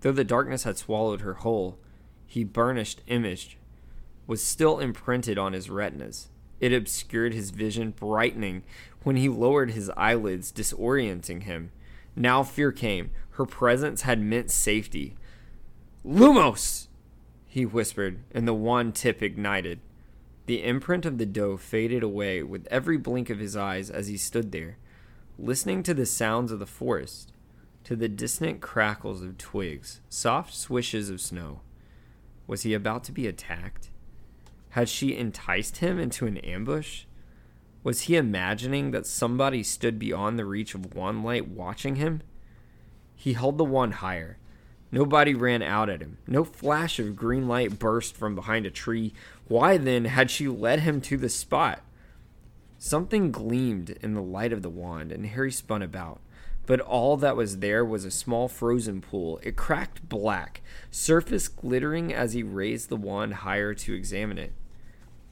Though 0.00 0.10
the 0.10 0.24
darkness 0.24 0.64
had 0.64 0.78
swallowed 0.78 1.20
her 1.20 1.34
whole, 1.34 1.78
he 2.26 2.42
burnished 2.42 3.02
image 3.06 3.58
was 4.26 4.42
still 4.42 4.78
imprinted 4.78 5.36
on 5.36 5.52
his 5.52 5.68
retinas. 5.68 6.28
It 6.58 6.72
obscured 6.72 7.34
his 7.34 7.50
vision, 7.50 7.90
brightening 7.90 8.62
when 9.02 9.16
he 9.16 9.28
lowered 9.28 9.72
his 9.72 9.90
eyelids, 9.90 10.50
disorienting 10.50 11.42
him. 11.42 11.70
Now 12.16 12.42
fear 12.42 12.72
came. 12.72 13.10
Her 13.32 13.44
presence 13.44 14.02
had 14.02 14.22
meant 14.22 14.50
safety. 14.50 15.16
Lumos! 16.04 16.88
He 17.52 17.66
whispered, 17.66 18.18
and 18.30 18.48
the 18.48 18.54
wand 18.54 18.94
tip 18.94 19.22
ignited. 19.22 19.78
The 20.46 20.64
imprint 20.64 21.04
of 21.04 21.18
the 21.18 21.26
doe 21.26 21.58
faded 21.58 22.02
away 22.02 22.42
with 22.42 22.66
every 22.70 22.96
blink 22.96 23.28
of 23.28 23.40
his 23.40 23.54
eyes 23.54 23.90
as 23.90 24.08
he 24.08 24.16
stood 24.16 24.52
there 24.52 24.78
listening 25.38 25.82
to 25.82 25.92
the 25.92 26.06
sounds 26.06 26.52
of 26.52 26.60
the 26.60 26.66
forest, 26.66 27.32
to 27.84 27.96
the 27.96 28.08
distant 28.08 28.60
crackles 28.60 29.22
of 29.22 29.38
twigs, 29.38 30.00
soft 30.08 30.54
swishes 30.54 31.10
of 31.10 31.20
snow. 31.20 31.60
Was 32.46 32.62
he 32.62 32.74
about 32.74 33.04
to 33.04 33.12
be 33.12 33.26
attacked? 33.26 33.90
Had 34.70 34.88
she 34.88 35.16
enticed 35.16 35.78
him 35.78 35.98
into 35.98 36.26
an 36.26 36.36
ambush? 36.38 37.04
Was 37.82 38.02
he 38.02 38.16
imagining 38.16 38.92
that 38.92 39.06
somebody 39.06 39.62
stood 39.62 39.98
beyond 39.98 40.38
the 40.38 40.44
reach 40.44 40.74
of 40.74 40.94
one 40.94 41.22
light 41.22 41.48
watching 41.48 41.96
him? 41.96 42.22
He 43.14 43.32
held 43.32 43.58
the 43.58 43.64
wand 43.64 43.94
higher. 43.94 44.38
Nobody 44.94 45.34
ran 45.34 45.62
out 45.62 45.88
at 45.88 46.02
him. 46.02 46.18
No 46.26 46.44
flash 46.44 46.98
of 46.98 47.16
green 47.16 47.48
light 47.48 47.78
burst 47.78 48.14
from 48.14 48.34
behind 48.34 48.66
a 48.66 48.70
tree. 48.70 49.14
Why 49.48 49.78
then 49.78 50.04
had 50.04 50.30
she 50.30 50.46
led 50.48 50.80
him 50.80 51.00
to 51.00 51.16
the 51.16 51.30
spot? 51.30 51.82
Something 52.78 53.32
gleamed 53.32 53.90
in 53.90 54.12
the 54.12 54.20
light 54.22 54.52
of 54.52 54.60
the 54.60 54.68
wand, 54.68 55.10
and 55.10 55.24
Harry 55.24 55.50
spun 55.50 55.80
about. 55.80 56.20
But 56.66 56.80
all 56.80 57.16
that 57.16 57.36
was 57.36 57.58
there 57.58 57.84
was 57.84 58.04
a 58.04 58.10
small 58.10 58.48
frozen 58.48 59.00
pool. 59.00 59.40
It 59.42 59.56
cracked 59.56 60.08
black, 60.08 60.60
surface 60.90 61.48
glittering 61.48 62.12
as 62.12 62.34
he 62.34 62.42
raised 62.42 62.90
the 62.90 62.96
wand 62.96 63.34
higher 63.34 63.72
to 63.72 63.94
examine 63.94 64.36
it. 64.36 64.52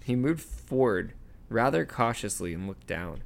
He 0.03 0.17
moved 0.17 0.41
forward 0.41 1.13
rather 1.51 1.85
cautiously 1.85 2.55
and 2.55 2.67
looked 2.67 2.87
down. 2.87 3.23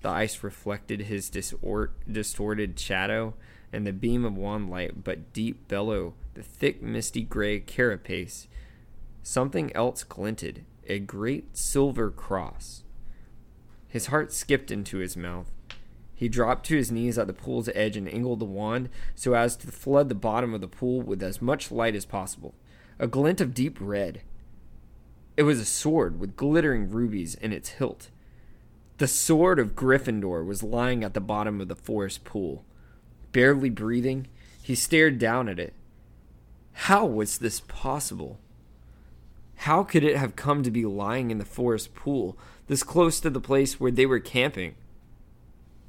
The 0.00 0.08
ice 0.08 0.42
reflected 0.42 1.02
his 1.02 1.28
disor- 1.28 1.90
distorted 2.10 2.80
shadow 2.80 3.34
and 3.76 3.86
the 3.86 3.92
beam 3.92 4.24
of 4.24 4.36
wand 4.36 4.70
light, 4.70 5.04
but 5.04 5.32
deep 5.32 5.68
below 5.68 6.14
the 6.34 6.42
thick, 6.42 6.82
misty 6.82 7.22
gray 7.22 7.60
carapace, 7.60 8.48
something 9.22 9.74
else 9.76 10.02
glinted 10.02 10.64
a 10.88 10.98
great 10.98 11.56
silver 11.56 12.10
cross. 12.10 12.82
His 13.88 14.06
heart 14.06 14.32
skipped 14.32 14.70
into 14.70 14.98
his 14.98 15.16
mouth. 15.16 15.50
He 16.14 16.28
dropped 16.28 16.66
to 16.66 16.76
his 16.76 16.90
knees 16.90 17.18
at 17.18 17.26
the 17.26 17.32
pool's 17.32 17.68
edge 17.74 17.96
and 17.96 18.12
angled 18.12 18.40
the 18.40 18.44
wand 18.44 18.88
so 19.14 19.34
as 19.34 19.56
to 19.56 19.66
flood 19.66 20.08
the 20.08 20.14
bottom 20.14 20.54
of 20.54 20.60
the 20.60 20.68
pool 20.68 21.02
with 21.02 21.22
as 21.22 21.42
much 21.42 21.70
light 21.70 21.94
as 21.94 22.04
possible. 22.04 22.54
A 22.98 23.06
glint 23.06 23.40
of 23.40 23.54
deep 23.54 23.78
red. 23.80 24.22
It 25.36 25.42
was 25.42 25.60
a 25.60 25.66
sword 25.66 26.18
with 26.18 26.36
glittering 26.36 26.90
rubies 26.90 27.34
in 27.34 27.52
its 27.52 27.70
hilt. 27.70 28.10
The 28.98 29.06
sword 29.06 29.58
of 29.58 29.74
Gryffindor 29.74 30.44
was 30.44 30.62
lying 30.62 31.04
at 31.04 31.12
the 31.12 31.20
bottom 31.20 31.60
of 31.60 31.68
the 31.68 31.76
forest 31.76 32.24
pool. 32.24 32.65
Barely 33.36 33.68
breathing, 33.68 34.28
he 34.62 34.74
stared 34.74 35.18
down 35.18 35.50
at 35.50 35.58
it. 35.58 35.74
How 36.72 37.04
was 37.04 37.36
this 37.36 37.60
possible? 37.60 38.40
How 39.56 39.82
could 39.82 40.02
it 40.02 40.16
have 40.16 40.36
come 40.36 40.62
to 40.62 40.70
be 40.70 40.86
lying 40.86 41.30
in 41.30 41.36
the 41.36 41.44
forest 41.44 41.94
pool, 41.94 42.38
this 42.66 42.82
close 42.82 43.20
to 43.20 43.28
the 43.28 43.38
place 43.38 43.78
where 43.78 43.90
they 43.90 44.06
were 44.06 44.20
camping. 44.20 44.74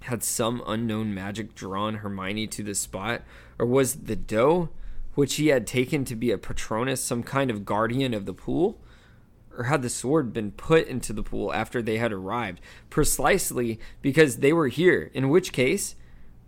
Had 0.01 0.25
some 0.25 0.61
unknown 0.67 1.13
magic 1.13 1.55
drawn 1.55 1.99
Hermione 1.99 2.47
to 2.47 2.63
the 2.63 2.75
spot, 2.75 3.21
or 3.57 3.65
was 3.65 3.95
the 3.95 4.17
doe, 4.17 4.67
which 5.15 5.35
he 5.35 5.47
had 5.47 5.65
taken 5.65 6.03
to 6.03 6.17
be 6.17 6.31
a 6.31 6.37
Patronus, 6.37 7.01
some 7.01 7.23
kind 7.23 7.49
of 7.49 7.63
guardian 7.63 8.13
of 8.13 8.25
the 8.25 8.33
pool? 8.33 8.77
Or 9.57 9.63
had 9.63 9.83
the 9.83 9.89
sword 9.89 10.33
been 10.33 10.51
put 10.51 10.85
into 10.85 11.13
the 11.13 11.23
pool 11.23 11.53
after 11.53 11.81
they 11.81 11.97
had 11.97 12.11
arrived, 12.11 12.59
precisely 12.89 13.79
because 14.01 14.39
they 14.39 14.51
were 14.51 14.67
here? 14.67 15.09
In 15.13 15.29
which 15.29 15.53
case, 15.53 15.95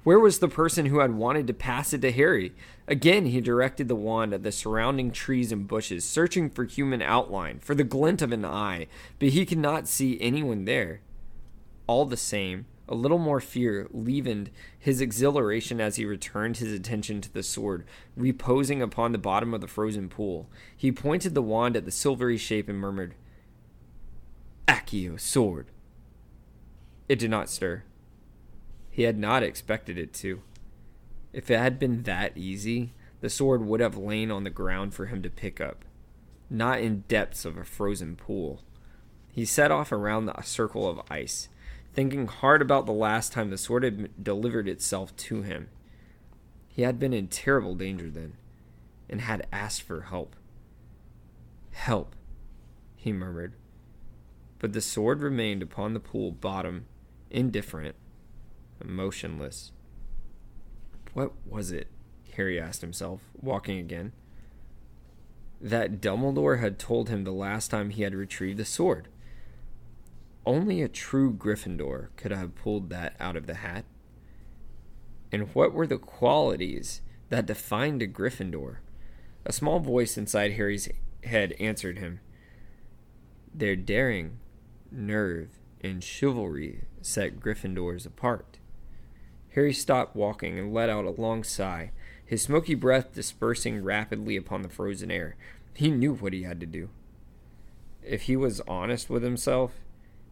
where 0.04 0.20
was 0.20 0.40
the 0.40 0.48
person 0.48 0.86
who 0.86 1.00
had 1.00 1.14
wanted 1.14 1.46
to 1.48 1.54
pass 1.54 1.94
it 1.94 2.02
to 2.02 2.12
Harry? 2.12 2.54
Again, 2.88 3.26
he 3.26 3.42
directed 3.42 3.88
the 3.88 3.96
wand 3.96 4.34
at 4.34 4.44
the 4.44 4.52
surrounding 4.52 5.12
trees 5.12 5.52
and 5.52 5.68
bushes, 5.68 6.08
searching 6.08 6.50
for 6.50 6.64
human 6.64 7.02
outline, 7.02 7.60
for 7.60 7.76
the 7.76 7.84
glint 7.84 8.22
of 8.22 8.32
an 8.32 8.46
eye, 8.46 8.88
but 9.20 9.30
he 9.30 9.46
could 9.46 9.58
not 9.58 9.88
see 9.88 10.20
anyone 10.22 10.66
there. 10.66 11.02
All 11.86 12.06
the 12.06 12.18
same, 12.18 12.66
a 12.88 12.96
little 12.96 13.18
more 13.18 13.40
fear 13.40 13.88
leavened 13.92 14.50
his 14.78 15.02
exhilaration 15.02 15.82
as 15.82 15.98
he 15.98 16.06
returned 16.06 16.58
his 16.58 16.72
attention 16.72 17.20
to 17.22 17.32
the 17.32 17.44
sword, 17.44 17.86
reposing 18.16 18.82
upon 18.82 19.12
the 19.12 19.18
bottom 19.18 19.54
of 19.54 19.62
the 19.62 19.68
frozen 19.68 20.08
pool. 20.08 20.50
He 20.76 20.92
pointed 20.92 21.36
the 21.36 21.42
wand 21.44 21.76
at 21.76 21.86
the 21.86 21.92
silvery 21.92 22.38
shape 22.38 22.70
and 22.70 22.80
murmured, 22.80 23.16
Accio 24.68 25.20
sword. 25.20 25.68
It 27.08 27.20
did 27.20 27.30
not 27.30 27.50
stir. 27.50 27.84
He 29.00 29.06
had 29.06 29.18
not 29.18 29.44
expected 29.44 29.98
it 29.98 30.12
to. 30.16 30.42
If 31.32 31.50
it 31.50 31.58
had 31.58 31.80
been 31.80 32.04
that 32.04 32.38
easy, 32.38 32.92
the 33.22 33.30
sword 33.30 33.62
would 33.66 33.80
have 33.80 33.96
lain 33.96 34.30
on 34.30 34.44
the 34.44 34.50
ground 34.50 34.94
for 34.94 35.06
him 35.06 35.22
to 35.22 35.30
pick 35.30 35.62
up, 35.62 35.86
not 36.50 36.82
in 36.82 37.06
depths 37.08 37.46
of 37.46 37.56
a 37.56 37.64
frozen 37.64 38.18
pool. 38.18 38.62
He 39.32 39.46
set 39.46 39.72
off 39.72 39.94
around 39.94 40.26
the 40.26 40.42
circle 40.42 40.86
of 40.86 41.00
ice 41.10 41.48
thinking 41.94 42.28
hard 42.28 42.62
about 42.62 42.86
the 42.86 42.92
last 42.92 43.32
time 43.32 43.52
the 43.52 43.58
sword 43.58 43.84
had 43.84 44.22
delivered 44.22 44.68
itself 44.68 45.16
to 45.16 45.44
him. 45.44 45.70
He 46.68 46.82
had 46.82 47.00
been 47.00 47.14
in 47.14 47.30
terrible 47.30 47.76
danger 47.76 48.10
then, 48.10 48.34
and 49.10 49.22
had 49.22 49.48
asked 49.50 49.82
for 49.82 50.02
help. 50.02 50.36
Help, 51.72 52.18
he 52.98 53.14
murmured. 53.14 53.54
But 54.60 54.74
the 54.74 54.82
sword 54.82 55.22
remained 55.22 55.64
upon 55.64 55.94
the 55.94 56.02
pool 56.02 56.34
bottom, 56.34 56.88
indifferent, 57.32 57.96
motionless. 58.84 59.72
What 61.14 61.34
was 61.46 61.72
it? 61.72 61.88
Harry 62.36 62.60
asked 62.60 62.82
himself, 62.82 63.22
walking 63.36 63.80
again. 63.80 64.14
That 65.60 66.00
Dumbledore 66.00 66.60
had 66.60 66.80
told 66.80 67.10
him 67.10 67.24
the 67.24 67.32
last 67.32 67.70
time 67.70 67.90
he 67.90 68.04
had 68.04 68.16
retrieved 68.16 68.60
the 68.60 68.66
sword. 68.66 69.10
Only 70.46 70.82
a 70.82 70.88
true 70.88 71.34
Gryffindor 71.34 72.10
could 72.16 72.32
have 72.32 72.56
pulled 72.56 72.90
that 72.90 73.16
out 73.20 73.36
of 73.36 73.46
the 73.46 73.56
hat. 73.56 73.86
And 75.32 75.54
what 75.54 75.74
were 75.74 75.88
the 75.88 75.98
qualities 75.98 77.02
that 77.30 77.46
defined 77.46 78.02
a 78.02 78.08
Gryffindor? 78.08 78.78
A 79.46 79.52
small 79.52 79.80
voice 79.80 80.18
inside 80.18 80.54
Harry's 80.54 80.90
head 81.24 81.54
answered 81.60 82.00
him. 82.00 82.20
Their 83.54 83.76
daring, 83.76 84.40
nerve, 84.92 85.60
and 85.82 86.04
chivalry 86.04 86.84
set 87.02 87.40
Gryffindors 87.40 88.06
apart. 88.06 88.59
Harry 89.56 89.74
stopped 89.74 90.16
walking 90.16 90.60
and 90.60 90.74
let 90.74 90.90
out 90.90 91.06
a 91.06 91.22
long 91.22 91.44
sigh, 91.44 91.92
his 92.24 92.42
smoky 92.42 92.76
breath 92.76 93.14
dispersing 93.14 93.84
rapidly 93.84 94.36
upon 94.36 94.62
the 94.62 94.70
frozen 94.70 95.10
air. 95.10 95.36
He 95.74 95.90
knew 95.90 96.14
what 96.14 96.34
he 96.34 96.44
had 96.44 96.60
to 96.60 96.66
do. 96.66 96.90
If 98.04 98.24
he 98.24 98.36
was 98.36 98.62
honest 98.68 99.10
with 99.10 99.24
himself, 99.24 99.74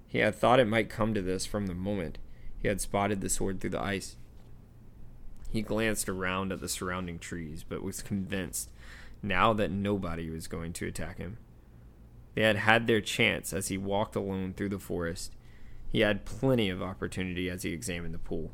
he 0.08 0.20
had 0.20 0.36
thought 0.36 0.60
it 0.60 0.68
might 0.68 0.90
come 0.90 1.14
to 1.14 1.22
this 1.22 1.46
from 1.46 1.68
the 1.68 1.74
moment 1.74 2.18
he 2.60 2.68
had 2.68 2.82
spotted 2.82 3.22
the 3.22 3.30
sword 3.30 3.60
through 3.60 3.72
the 3.72 3.82
ice. 3.82 4.16
He 5.52 5.62
glanced 5.62 6.10
around 6.10 6.52
at 6.52 6.60
the 6.60 6.70
surrounding 6.70 7.20
trees, 7.20 7.64
but 7.68 7.84
was 7.84 8.02
convinced 8.02 8.70
now 9.22 9.54
that 9.54 9.72
nobody 9.72 10.30
was 10.30 10.48
going 10.48 10.74
to 10.74 10.88
attack 10.88 11.18
him. 11.18 11.38
They 12.36 12.42
had 12.44 12.58
had 12.58 12.88
their 12.88 13.02
chance 13.02 13.54
as 13.54 13.70
he 13.70 13.78
walked 13.78 14.16
alone 14.16 14.54
through 14.54 14.70
the 14.70 14.80
forest. 14.80 15.34
He 15.90 16.02
had 16.02 16.26
plenty 16.26 16.70
of 16.70 16.82
opportunity 16.82 17.50
as 17.50 17.64
he 17.64 17.72
examined 17.72 18.14
the 18.14 18.20
pool. 18.20 18.52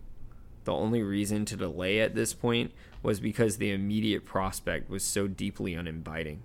The 0.63 0.73
only 0.73 1.01
reason 1.03 1.45
to 1.45 1.57
delay 1.57 1.99
at 1.99 2.15
this 2.15 2.33
point 2.33 2.71
was 3.01 3.19
because 3.19 3.57
the 3.57 3.71
immediate 3.71 4.25
prospect 4.25 4.89
was 4.89 5.03
so 5.03 5.27
deeply 5.27 5.75
uninviting. 5.75 6.43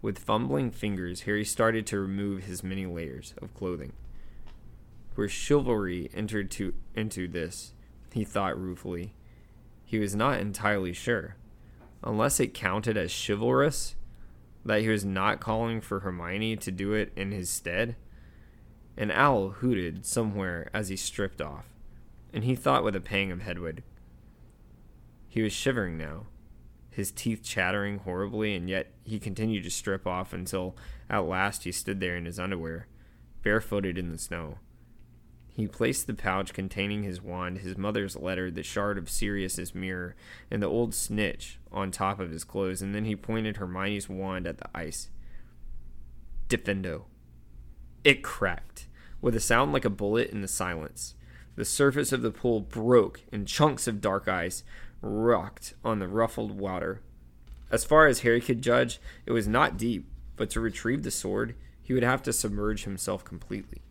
With 0.00 0.18
fumbling 0.18 0.70
fingers, 0.70 1.22
Harry 1.22 1.44
started 1.44 1.86
to 1.88 2.00
remove 2.00 2.44
his 2.44 2.64
many 2.64 2.86
layers 2.86 3.34
of 3.40 3.54
clothing 3.54 3.92
where 5.14 5.28
chivalry 5.28 6.10
entered 6.14 6.50
to, 6.52 6.74
into 6.94 7.28
this, 7.28 7.72
he 8.12 8.24
thought 8.24 8.58
ruefully. 8.60 9.14
He 9.84 9.98
was 9.98 10.14
not 10.14 10.40
entirely 10.40 10.92
sure. 10.92 11.36
Unless 12.02 12.40
it 12.40 12.54
counted 12.54 12.96
as 12.96 13.12
chivalrous, 13.12 13.94
that 14.64 14.80
he 14.80 14.88
was 14.88 15.04
not 15.04 15.40
calling 15.40 15.80
for 15.80 16.00
Hermione 16.00 16.56
to 16.56 16.70
do 16.70 16.92
it 16.92 17.12
in 17.16 17.30
his 17.30 17.50
stead. 17.50 17.96
An 18.96 19.10
owl 19.10 19.50
hooted 19.50 20.04
somewhere 20.06 20.70
as 20.72 20.88
he 20.88 20.96
stripped 20.96 21.40
off, 21.40 21.66
and 22.32 22.44
he 22.44 22.54
thought 22.54 22.84
with 22.84 22.96
a 22.96 23.00
pang 23.00 23.30
of 23.30 23.42
Hedwig. 23.42 23.82
He 25.28 25.42
was 25.42 25.52
shivering 25.52 25.96
now, 25.96 26.26
his 26.90 27.10
teeth 27.10 27.42
chattering 27.42 27.98
horribly, 27.98 28.54
and 28.54 28.68
yet 28.68 28.92
he 29.04 29.18
continued 29.18 29.64
to 29.64 29.70
strip 29.70 30.06
off 30.06 30.32
until 30.32 30.76
at 31.08 31.26
last 31.26 31.64
he 31.64 31.72
stood 31.72 32.00
there 32.00 32.16
in 32.16 32.26
his 32.26 32.38
underwear, 32.38 32.86
barefooted 33.42 33.96
in 33.96 34.10
the 34.10 34.18
snow. 34.18 34.58
He 35.54 35.66
placed 35.66 36.06
the 36.06 36.14
pouch 36.14 36.54
containing 36.54 37.02
his 37.02 37.20
wand, 37.20 37.58
his 37.58 37.76
mother's 37.76 38.16
letter, 38.16 38.50
the 38.50 38.62
shard 38.62 38.96
of 38.96 39.10
Sirius's 39.10 39.74
mirror, 39.74 40.16
and 40.50 40.62
the 40.62 40.68
old 40.68 40.94
snitch 40.94 41.58
on 41.70 41.90
top 41.90 42.20
of 42.20 42.30
his 42.30 42.44
clothes, 42.44 42.80
and 42.80 42.94
then 42.94 43.04
he 43.04 43.16
pointed 43.16 43.56
Hermione's 43.56 44.08
wand 44.08 44.46
at 44.46 44.58
the 44.58 44.68
ice. 44.74 45.10
Diffindo. 46.48 47.04
It 48.02 48.22
cracked, 48.22 48.86
with 49.20 49.36
a 49.36 49.40
sound 49.40 49.72
like 49.72 49.84
a 49.84 49.90
bullet 49.90 50.30
in 50.30 50.40
the 50.40 50.48
silence. 50.48 51.14
The 51.56 51.64
surface 51.64 52.12
of 52.12 52.22
the 52.22 52.30
pool 52.30 52.60
broke, 52.60 53.22
and 53.30 53.46
chunks 53.46 53.86
of 53.86 54.00
dark 54.00 54.28
ice 54.28 54.64
rocked 55.00 55.74
on 55.84 55.98
the 55.98 56.08
ruffled 56.08 56.52
water. 56.52 57.02
As 57.70 57.84
far 57.84 58.06
as 58.06 58.20
Harry 58.20 58.40
could 58.40 58.62
judge, 58.62 59.00
it 59.26 59.32
was 59.32 59.48
not 59.48 59.76
deep, 59.76 60.06
but 60.36 60.50
to 60.50 60.60
retrieve 60.60 61.02
the 61.02 61.10
sword, 61.10 61.54
he 61.82 61.92
would 61.92 62.02
have 62.02 62.22
to 62.22 62.32
submerge 62.32 62.84
himself 62.84 63.24
completely 63.24 63.82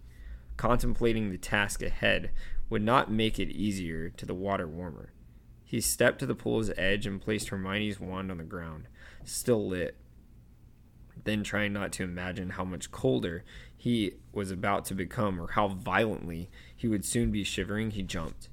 contemplating 0.61 1.31
the 1.31 1.39
task 1.39 1.81
ahead 1.81 2.29
would 2.69 2.83
not 2.83 3.11
make 3.11 3.39
it 3.39 3.49
easier 3.49 4.09
to 4.09 4.27
the 4.27 4.35
water 4.35 4.67
warmer. 4.67 5.11
He 5.63 5.81
stepped 5.81 6.19
to 6.19 6.27
the 6.27 6.35
pool's 6.35 6.69
edge 6.77 7.07
and 7.07 7.19
placed 7.19 7.49
Hermione's 7.49 7.99
wand 7.99 8.29
on 8.29 8.37
the 8.37 8.43
ground, 8.43 8.87
still 9.23 9.67
lit. 9.67 9.95
Then, 11.23 11.43
trying 11.43 11.73
not 11.73 11.91
to 11.93 12.03
imagine 12.03 12.51
how 12.51 12.63
much 12.63 12.91
colder 12.91 13.43
he 13.75 14.13
was 14.31 14.51
about 14.51 14.85
to 14.85 14.93
become 14.93 15.41
or 15.41 15.53
how 15.53 15.69
violently 15.69 16.47
he 16.81 16.87
would 16.87 17.05
soon 17.05 17.29
be 17.29 17.43
shivering, 17.43 17.91
he 17.91 18.01
jumped. 18.01 18.49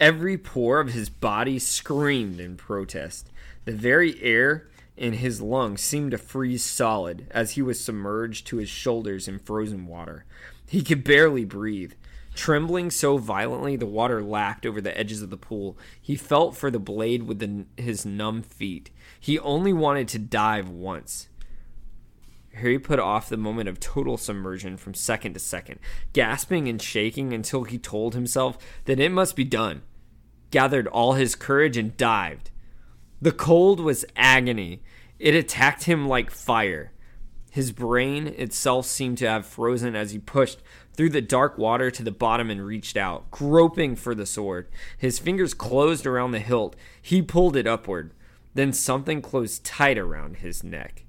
Every 0.00 0.38
pore 0.38 0.80
of 0.80 0.94
his 0.94 1.10
body 1.10 1.58
screamed 1.58 2.40
in 2.40 2.56
protest. 2.56 3.30
The 3.66 3.72
very 3.72 4.18
air 4.22 4.68
in 4.96 5.12
his 5.12 5.42
lungs 5.42 5.82
seemed 5.82 6.12
to 6.12 6.18
freeze 6.18 6.64
solid 6.64 7.26
as 7.30 7.52
he 7.52 7.62
was 7.62 7.78
submerged 7.78 8.46
to 8.46 8.56
his 8.56 8.70
shoulders 8.70 9.28
in 9.28 9.38
frozen 9.38 9.86
water. 9.86 10.24
He 10.66 10.82
could 10.82 11.04
barely 11.04 11.44
breathe. 11.44 11.92
Trembling 12.34 12.90
so 12.90 13.18
violently 13.18 13.76
the 13.76 13.84
water 13.84 14.22
lapped 14.22 14.64
over 14.64 14.80
the 14.80 14.96
edges 14.96 15.20
of 15.20 15.28
the 15.28 15.36
pool, 15.36 15.76
he 16.00 16.16
felt 16.16 16.56
for 16.56 16.70
the 16.70 16.78
blade 16.78 17.24
with 17.24 17.38
the, 17.38 17.66
his 17.76 18.06
numb 18.06 18.40
feet. 18.40 18.90
He 19.20 19.38
only 19.40 19.74
wanted 19.74 20.08
to 20.08 20.18
dive 20.18 20.70
once. 20.70 21.27
Harry 22.58 22.78
put 22.78 22.98
off 22.98 23.28
the 23.28 23.36
moment 23.36 23.68
of 23.68 23.80
total 23.80 24.16
submersion 24.16 24.76
from 24.76 24.94
second 24.94 25.34
to 25.34 25.40
second, 25.40 25.80
gasping 26.12 26.68
and 26.68 26.80
shaking 26.80 27.32
until 27.32 27.64
he 27.64 27.78
told 27.78 28.14
himself 28.14 28.58
that 28.84 29.00
it 29.00 29.10
must 29.10 29.34
be 29.34 29.44
done, 29.44 29.82
gathered 30.50 30.86
all 30.86 31.14
his 31.14 31.34
courage, 31.34 31.76
and 31.76 31.96
dived. 31.96 32.50
The 33.20 33.32
cold 33.32 33.80
was 33.80 34.04
agony. 34.16 34.82
It 35.18 35.34
attacked 35.34 35.84
him 35.84 36.06
like 36.06 36.30
fire. 36.30 36.92
His 37.50 37.72
brain 37.72 38.28
itself 38.28 38.86
seemed 38.86 39.18
to 39.18 39.28
have 39.28 39.46
frozen 39.46 39.96
as 39.96 40.12
he 40.12 40.18
pushed 40.18 40.62
through 40.92 41.10
the 41.10 41.20
dark 41.20 41.58
water 41.58 41.90
to 41.90 42.02
the 42.02 42.12
bottom 42.12 42.50
and 42.50 42.64
reached 42.64 42.96
out, 42.96 43.30
groping 43.30 43.96
for 43.96 44.14
the 44.14 44.26
sword. 44.26 44.68
His 44.96 45.18
fingers 45.18 45.54
closed 45.54 46.06
around 46.06 46.32
the 46.32 46.38
hilt. 46.38 46.76
He 47.00 47.22
pulled 47.22 47.56
it 47.56 47.66
upward. 47.66 48.12
Then 48.54 48.72
something 48.72 49.22
closed 49.22 49.64
tight 49.64 49.98
around 49.98 50.36
his 50.38 50.62
neck. 50.62 51.04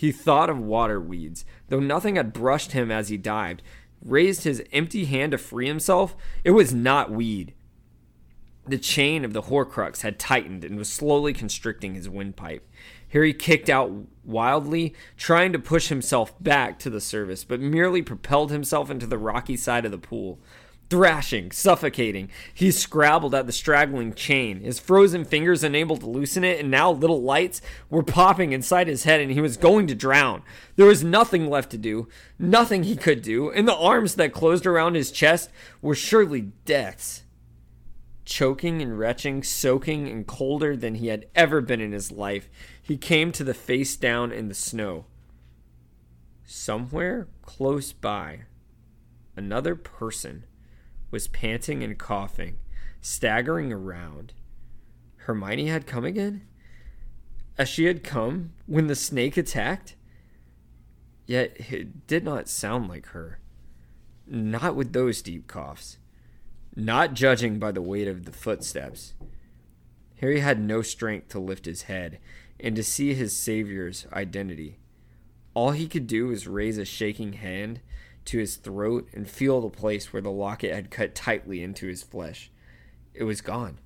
He 0.00 0.12
thought 0.12 0.48
of 0.48 0.58
water 0.58 0.98
weeds, 0.98 1.44
though 1.68 1.78
nothing 1.78 2.16
had 2.16 2.32
brushed 2.32 2.72
him 2.72 2.90
as 2.90 3.10
he 3.10 3.18
dived. 3.18 3.60
Raised 4.02 4.44
his 4.44 4.62
empty 4.72 5.04
hand 5.04 5.32
to 5.32 5.36
free 5.36 5.66
himself. 5.66 6.16
It 6.42 6.52
was 6.52 6.72
not 6.72 7.10
weed. 7.10 7.52
The 8.66 8.78
chain 8.78 9.26
of 9.26 9.34
the 9.34 9.42
Horcrux 9.42 10.00
had 10.00 10.18
tightened 10.18 10.64
and 10.64 10.78
was 10.78 10.90
slowly 10.90 11.34
constricting 11.34 11.94
his 11.94 12.08
windpipe. 12.08 12.66
Harry 13.10 13.34
kicked 13.34 13.68
out 13.68 13.92
wildly, 14.24 14.94
trying 15.18 15.52
to 15.52 15.58
push 15.58 15.88
himself 15.88 16.32
back 16.42 16.78
to 16.78 16.88
the 16.88 17.02
surface, 17.02 17.44
but 17.44 17.60
merely 17.60 18.00
propelled 18.00 18.50
himself 18.50 18.90
into 18.90 19.06
the 19.06 19.18
rocky 19.18 19.56
side 19.58 19.84
of 19.84 19.90
the 19.90 19.98
pool. 19.98 20.38
Thrashing, 20.90 21.52
suffocating. 21.52 22.28
He 22.52 22.72
scrabbled 22.72 23.34
at 23.34 23.46
the 23.46 23.52
straggling 23.52 24.12
chain, 24.12 24.60
his 24.60 24.80
frozen 24.80 25.24
fingers 25.24 25.62
unable 25.62 25.96
to 25.96 26.06
loosen 26.06 26.42
it, 26.42 26.58
and 26.58 26.70
now 26.70 26.90
little 26.90 27.22
lights 27.22 27.62
were 27.88 28.02
popping 28.02 28.52
inside 28.52 28.88
his 28.88 29.04
head, 29.04 29.20
and 29.20 29.30
he 29.30 29.40
was 29.40 29.56
going 29.56 29.86
to 29.86 29.94
drown. 29.94 30.42
There 30.74 30.86
was 30.86 31.04
nothing 31.04 31.48
left 31.48 31.70
to 31.70 31.78
do, 31.78 32.08
nothing 32.38 32.82
he 32.82 32.96
could 32.96 33.22
do, 33.22 33.50
and 33.50 33.66
the 33.66 33.76
arms 33.76 34.16
that 34.16 34.32
closed 34.32 34.66
around 34.66 34.96
his 34.96 35.12
chest 35.12 35.48
were 35.80 35.94
surely 35.94 36.52
death's. 36.64 37.22
Choking 38.24 38.82
and 38.82 38.98
retching, 38.98 39.42
soaking 39.42 40.08
and 40.08 40.26
colder 40.26 40.76
than 40.76 40.96
he 40.96 41.06
had 41.06 41.26
ever 41.34 41.60
been 41.60 41.80
in 41.80 41.92
his 41.92 42.12
life, 42.12 42.48
he 42.82 42.96
came 42.96 43.32
to 43.32 43.44
the 43.44 43.54
face 43.54 43.96
down 43.96 44.32
in 44.32 44.48
the 44.48 44.54
snow. 44.54 45.06
Somewhere 46.44 47.28
close 47.42 47.92
by, 47.92 48.40
another 49.36 49.76
person 49.76 50.44
was 51.10 51.28
panting 51.28 51.82
and 51.82 51.98
coughing, 51.98 52.58
staggering 53.00 53.72
around. 53.72 54.32
Hermione 55.16 55.66
had 55.66 55.86
come 55.86 56.04
again? 56.04 56.46
As 57.58 57.68
she 57.68 57.84
had 57.84 58.02
come 58.02 58.52
when 58.66 58.86
the 58.86 58.94
snake 58.94 59.36
attacked? 59.36 59.96
Yet 61.26 61.56
it 61.70 62.06
did 62.06 62.24
not 62.24 62.48
sound 62.48 62.88
like 62.88 63.06
her. 63.08 63.38
Not 64.26 64.74
with 64.74 64.92
those 64.92 65.22
deep 65.22 65.46
coughs. 65.46 65.98
Not 66.74 67.14
judging 67.14 67.58
by 67.58 67.72
the 67.72 67.82
weight 67.82 68.08
of 68.08 68.24
the 68.24 68.32
footsteps. 68.32 69.14
Harry 70.20 70.40
had 70.40 70.60
no 70.60 70.82
strength 70.82 71.28
to 71.28 71.38
lift 71.38 71.66
his 71.66 71.82
head 71.82 72.18
and 72.58 72.76
to 72.76 72.82
see 72.82 73.14
his 73.14 73.34
savior's 73.34 74.06
identity. 74.12 74.78
All 75.54 75.72
he 75.72 75.88
could 75.88 76.06
do 76.06 76.28
was 76.28 76.46
raise 76.46 76.78
a 76.78 76.84
shaking 76.84 77.34
hand 77.34 77.80
to 78.26 78.38
his 78.38 78.56
throat 78.56 79.08
and 79.12 79.28
feel 79.28 79.60
the 79.60 79.70
place 79.70 80.12
where 80.12 80.22
the 80.22 80.30
locket 80.30 80.74
had 80.74 80.90
cut 80.90 81.14
tightly 81.14 81.62
into 81.62 81.86
his 81.86 82.02
flesh. 82.02 82.50
It 83.14 83.24
was 83.24 83.40
gone. 83.40 83.78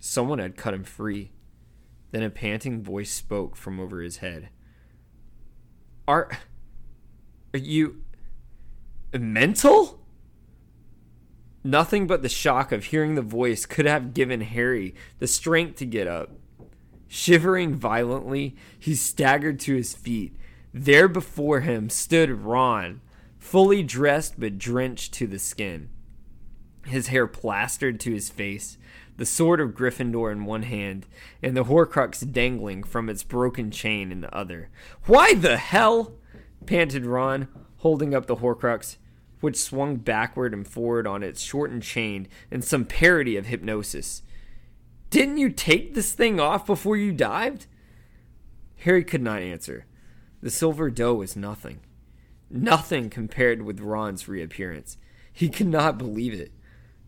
Someone 0.00 0.38
had 0.38 0.56
cut 0.56 0.74
him 0.74 0.84
free. 0.84 1.32
Then 2.10 2.22
a 2.22 2.30
panting 2.30 2.82
voice 2.82 3.10
spoke 3.10 3.56
from 3.56 3.80
over 3.80 4.00
his 4.00 4.18
head. 4.18 4.50
Are. 6.06 6.30
Are 7.54 7.58
you. 7.58 8.02
mental? 9.12 10.00
Nothing 11.64 12.06
but 12.06 12.22
the 12.22 12.28
shock 12.28 12.72
of 12.72 12.86
hearing 12.86 13.14
the 13.14 13.22
voice 13.22 13.66
could 13.66 13.86
have 13.86 14.14
given 14.14 14.40
Harry 14.40 14.94
the 15.20 15.28
strength 15.28 15.76
to 15.76 15.86
get 15.86 16.08
up. 16.08 16.30
Shivering 17.06 17.74
violently, 17.74 18.56
he 18.78 18.94
staggered 18.94 19.60
to 19.60 19.76
his 19.76 19.94
feet. 19.94 20.34
There 20.74 21.08
before 21.08 21.60
him 21.60 21.88
stood 21.88 22.30
Ron, 22.30 23.00
fully 23.42 23.82
dressed 23.82 24.38
but 24.38 24.56
drenched 24.56 25.12
to 25.12 25.26
the 25.26 25.38
skin. 25.38 25.88
His 26.86 27.08
hair 27.08 27.26
plastered 27.26 27.98
to 28.00 28.12
his 28.12 28.30
face, 28.30 28.78
the 29.16 29.26
sword 29.26 29.60
of 29.60 29.74
Gryffindor 29.74 30.30
in 30.30 30.44
one 30.44 30.62
hand, 30.62 31.06
and 31.42 31.56
the 31.56 31.64
Horcrux 31.64 32.30
dangling 32.32 32.84
from 32.84 33.08
its 33.08 33.24
broken 33.24 33.72
chain 33.72 34.12
in 34.12 34.20
the 34.20 34.34
other. 34.34 34.70
Why 35.06 35.34
the 35.34 35.56
hell? 35.56 36.14
panted 36.66 37.04
Ron, 37.04 37.48
holding 37.78 38.14
up 38.14 38.26
the 38.26 38.36
Horcrux, 38.36 38.96
which 39.40 39.56
swung 39.56 39.96
backward 39.96 40.54
and 40.54 40.66
forward 40.66 41.08
on 41.08 41.24
its 41.24 41.42
shortened 41.42 41.82
chain 41.82 42.28
in 42.48 42.62
some 42.62 42.84
parody 42.84 43.36
of 43.36 43.46
hypnosis. 43.46 44.22
Didn't 45.10 45.38
you 45.38 45.50
take 45.50 45.94
this 45.94 46.12
thing 46.12 46.38
off 46.38 46.64
before 46.64 46.96
you 46.96 47.10
dived? 47.12 47.66
Harry 48.78 49.02
could 49.02 49.20
not 49.20 49.42
answer. 49.42 49.86
The 50.40 50.50
silver 50.50 50.90
doe 50.90 51.14
was 51.14 51.34
nothing. 51.36 51.80
Nothing 52.52 53.08
compared 53.08 53.62
with 53.62 53.80
Ron's 53.80 54.28
reappearance. 54.28 54.98
He 55.32 55.48
could 55.48 55.68
not 55.68 55.96
believe 55.96 56.34
it. 56.34 56.52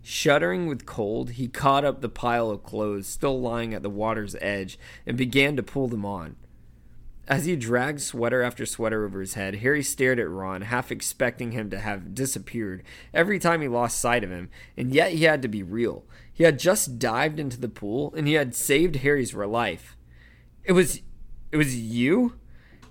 Shuddering 0.02 0.66
with 0.66 0.86
cold, 0.86 1.32
he 1.32 1.48
caught 1.48 1.84
up 1.84 2.00
the 2.00 2.08
pile 2.08 2.50
of 2.50 2.62
clothes 2.62 3.06
still 3.06 3.38
lying 3.38 3.74
at 3.74 3.82
the 3.82 3.90
water's 3.90 4.34
edge 4.40 4.78
and 5.06 5.18
began 5.18 5.54
to 5.56 5.62
pull 5.62 5.86
them 5.86 6.06
on. 6.06 6.36
As 7.28 7.44
he 7.44 7.56
dragged 7.56 8.00
sweater 8.00 8.42
after 8.42 8.64
sweater 8.64 9.04
over 9.04 9.20
his 9.20 9.34
head, 9.34 9.56
Harry 9.56 9.82
stared 9.82 10.18
at 10.18 10.28
Ron, 10.28 10.62
half 10.62 10.90
expecting 10.90 11.52
him 11.52 11.68
to 11.70 11.78
have 11.78 12.14
disappeared 12.14 12.82
every 13.12 13.38
time 13.38 13.60
he 13.60 13.68
lost 13.68 14.00
sight 14.00 14.24
of 14.24 14.30
him, 14.30 14.50
and 14.76 14.94
yet 14.94 15.12
he 15.12 15.24
had 15.24 15.42
to 15.42 15.48
be 15.48 15.62
real. 15.62 16.04
He 16.32 16.44
had 16.44 16.58
just 16.58 16.98
dived 16.98 17.38
into 17.38 17.60
the 17.60 17.68
pool, 17.68 18.14
and 18.16 18.26
he 18.26 18.34
had 18.34 18.54
saved 18.54 18.96
Harry's 18.96 19.34
life. 19.34 19.96
It 20.64 20.72
was. 20.72 21.00
it 21.52 21.56
was 21.58 21.76
you? 21.76 22.34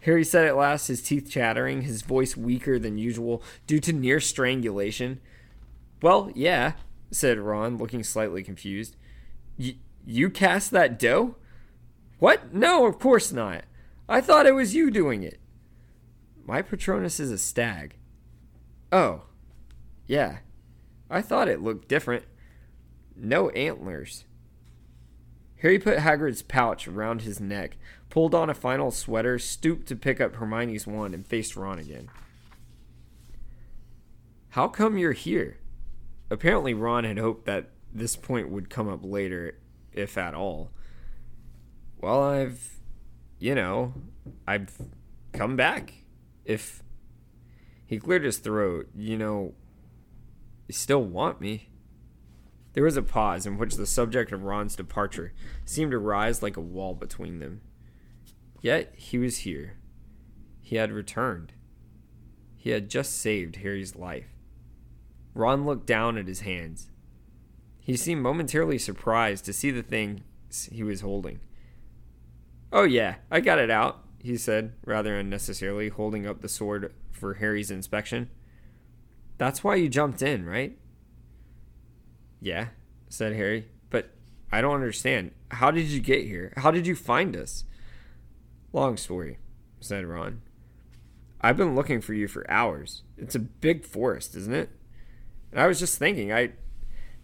Harry 0.03 0.23
said 0.23 0.45
at 0.45 0.57
last, 0.57 0.87
his 0.87 1.01
teeth 1.01 1.29
chattering, 1.29 1.83
his 1.83 2.01
voice 2.01 2.35
weaker 2.35 2.77
than 2.77 2.97
usual 2.97 3.41
due 3.67 3.79
to 3.79 3.93
near 3.93 4.19
strangulation. 4.19 5.21
Well, 6.01 6.29
yeah, 6.35 6.73
said 7.09 7.39
Ron, 7.39 7.77
looking 7.77 8.03
slightly 8.03 8.43
confused. 8.43 8.97
you 9.57 10.29
cast 10.29 10.71
that 10.71 10.99
doe? 10.99 11.35
What? 12.19 12.53
No, 12.53 12.85
of 12.85 12.99
course 12.99 13.31
not. 13.31 13.63
I 14.09 14.19
thought 14.19 14.45
it 14.45 14.55
was 14.55 14.75
you 14.75 14.91
doing 14.91 15.23
it. 15.23 15.39
My 16.45 16.61
Patronus 16.61 17.21
is 17.21 17.31
a 17.31 17.37
stag. 17.37 17.95
Oh, 18.91 19.23
yeah. 20.05 20.39
I 21.09 21.21
thought 21.21 21.47
it 21.47 21.61
looked 21.61 21.87
different. 21.87 22.25
No 23.15 23.49
antlers. 23.51 24.25
Harry 25.61 25.79
put 25.79 25.99
Hagrid's 25.99 26.41
pouch 26.41 26.89
around 26.89 27.21
his 27.21 27.39
neck, 27.39 27.77
pulled 28.13 28.35
on 28.35 28.47
a 28.47 28.53
final 28.53 28.91
sweater, 28.91 29.39
stooped 29.39 29.87
to 29.87 29.95
pick 29.95 30.21
up 30.21 30.35
Hermione's 30.35 30.85
wand, 30.85 31.15
and 31.15 31.25
faced 31.25 31.55
Ron 31.55 31.79
again. 31.79 32.11
How 34.49 34.67
come 34.67 34.99
you're 34.99 35.13
here? 35.13 35.57
Apparently, 36.29 36.75
Ron 36.75 37.05
had 37.05 37.17
hoped 37.17 37.47
that 37.47 37.71
this 37.91 38.15
point 38.15 38.49
would 38.49 38.69
come 38.69 38.87
up 38.87 38.99
later, 39.01 39.57
if 39.91 40.15
at 40.15 40.35
all. 40.35 40.69
Well, 42.01 42.21
I've, 42.21 42.75
you 43.39 43.55
know, 43.55 43.95
I've 44.47 44.79
come 45.31 45.55
back. 45.55 45.95
If 46.45 46.83
he 47.83 47.97
cleared 47.97 48.25
his 48.25 48.37
throat, 48.37 48.89
you 48.95 49.17
know, 49.17 49.55
you 50.67 50.75
still 50.75 51.03
want 51.03 51.41
me. 51.41 51.69
There 52.73 52.83
was 52.83 52.95
a 52.95 53.01
pause 53.01 53.47
in 53.47 53.57
which 53.57 53.73
the 53.73 53.87
subject 53.87 54.31
of 54.31 54.43
Ron's 54.43 54.75
departure 54.75 55.33
seemed 55.65 55.89
to 55.93 55.97
rise 55.97 56.43
like 56.43 56.57
a 56.57 56.61
wall 56.61 56.93
between 56.93 57.39
them. 57.39 57.61
Yet 58.63 58.93
he 58.95 59.17
was 59.17 59.39
here. 59.39 59.75
He 60.61 60.77
had 60.77 60.89
returned. 60.89 61.51
He 62.55 62.69
had 62.69 62.89
just 62.89 63.19
saved 63.19 63.57
Harry's 63.57 63.97
life. 63.97 64.29
Ron 65.35 65.65
looked 65.65 65.85
down 65.85 66.17
at 66.17 66.29
his 66.29 66.41
hands. 66.41 66.87
He 67.81 67.97
seemed 67.97 68.21
momentarily 68.21 68.77
surprised 68.77 69.43
to 69.45 69.53
see 69.53 69.69
the 69.69 69.83
thing 69.83 70.23
he 70.71 70.81
was 70.81 71.01
holding. 71.01 71.41
Oh, 72.71 72.85
yeah, 72.85 73.15
I 73.29 73.41
got 73.41 73.59
it 73.59 73.69
out, 73.69 74.05
he 74.19 74.37
said, 74.37 74.71
rather 74.85 75.19
unnecessarily, 75.19 75.89
holding 75.89 76.25
up 76.25 76.39
the 76.39 76.47
sword 76.47 76.93
for 77.11 77.33
Harry's 77.33 77.69
inspection. 77.69 78.29
That's 79.37 79.61
why 79.61 79.75
you 79.75 79.89
jumped 79.89 80.21
in, 80.21 80.45
right? 80.45 80.77
Yeah, 82.39 82.67
said 83.09 83.33
Harry, 83.33 83.67
but 83.89 84.11
I 84.53 84.61
don't 84.61 84.75
understand. 84.75 85.31
How 85.51 85.69
did 85.69 85.87
you 85.87 85.99
get 85.99 86.23
here? 86.23 86.53
How 86.55 86.71
did 86.71 86.87
you 86.87 86.95
find 86.95 87.35
us? 87.35 87.65
Long 88.73 88.97
story, 88.97 89.37
said 89.79 90.03
Ron. 90.05 90.41
I've 91.39 91.57
been 91.57 91.75
looking 91.75 92.01
for 92.01 92.15
you 92.15 92.27
for 92.27 92.49
hours. 92.49 93.03
It's 93.17 93.35
a 93.35 93.39
big 93.39 93.85
forest, 93.85 94.35
isn't 94.35 94.53
it? 94.53 94.69
And 95.51 95.61
I 95.61 95.67
was 95.67 95.79
just 95.79 95.99
thinking, 95.99 96.33
I 96.33 96.53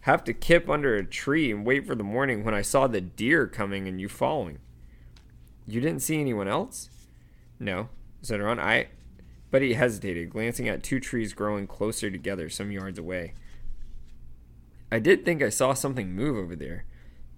have 0.02 0.24
to 0.26 0.34
kip 0.34 0.70
under 0.70 0.96
a 0.96 1.04
tree 1.04 1.52
and 1.52 1.66
wait 1.66 1.88
for 1.88 1.96
the 1.96 2.04
morning 2.04 2.44
when 2.44 2.54
I 2.54 2.62
saw 2.62 2.86
the 2.86 3.02
deer 3.02 3.48
coming 3.48 3.88
and 3.88 4.00
you 4.00 4.08
following. 4.08 4.60
You 5.66 5.82
didn't 5.82 6.04
see 6.04 6.20
anyone 6.20 6.48
else? 6.48 6.90
No, 7.60 7.90
said 8.22 8.42
Ron. 8.42 8.60
I. 8.60 8.90
But 9.50 9.64
he 9.64 9.74
hesitated, 9.74 10.30
glancing 10.30 10.70
at 10.70 10.84
two 10.84 11.00
trees 11.00 11.34
growing 11.34 11.66
closer 11.66 12.12
together 12.12 12.50
some 12.50 12.72
yards 12.72 13.00
away. 13.00 13.34
I 14.92 15.00
did 15.00 15.26
think 15.26 15.42
I 15.42 15.50
saw 15.50 15.74
something 15.74 16.14
move 16.14 16.38
over 16.38 16.56
there, 16.56 16.86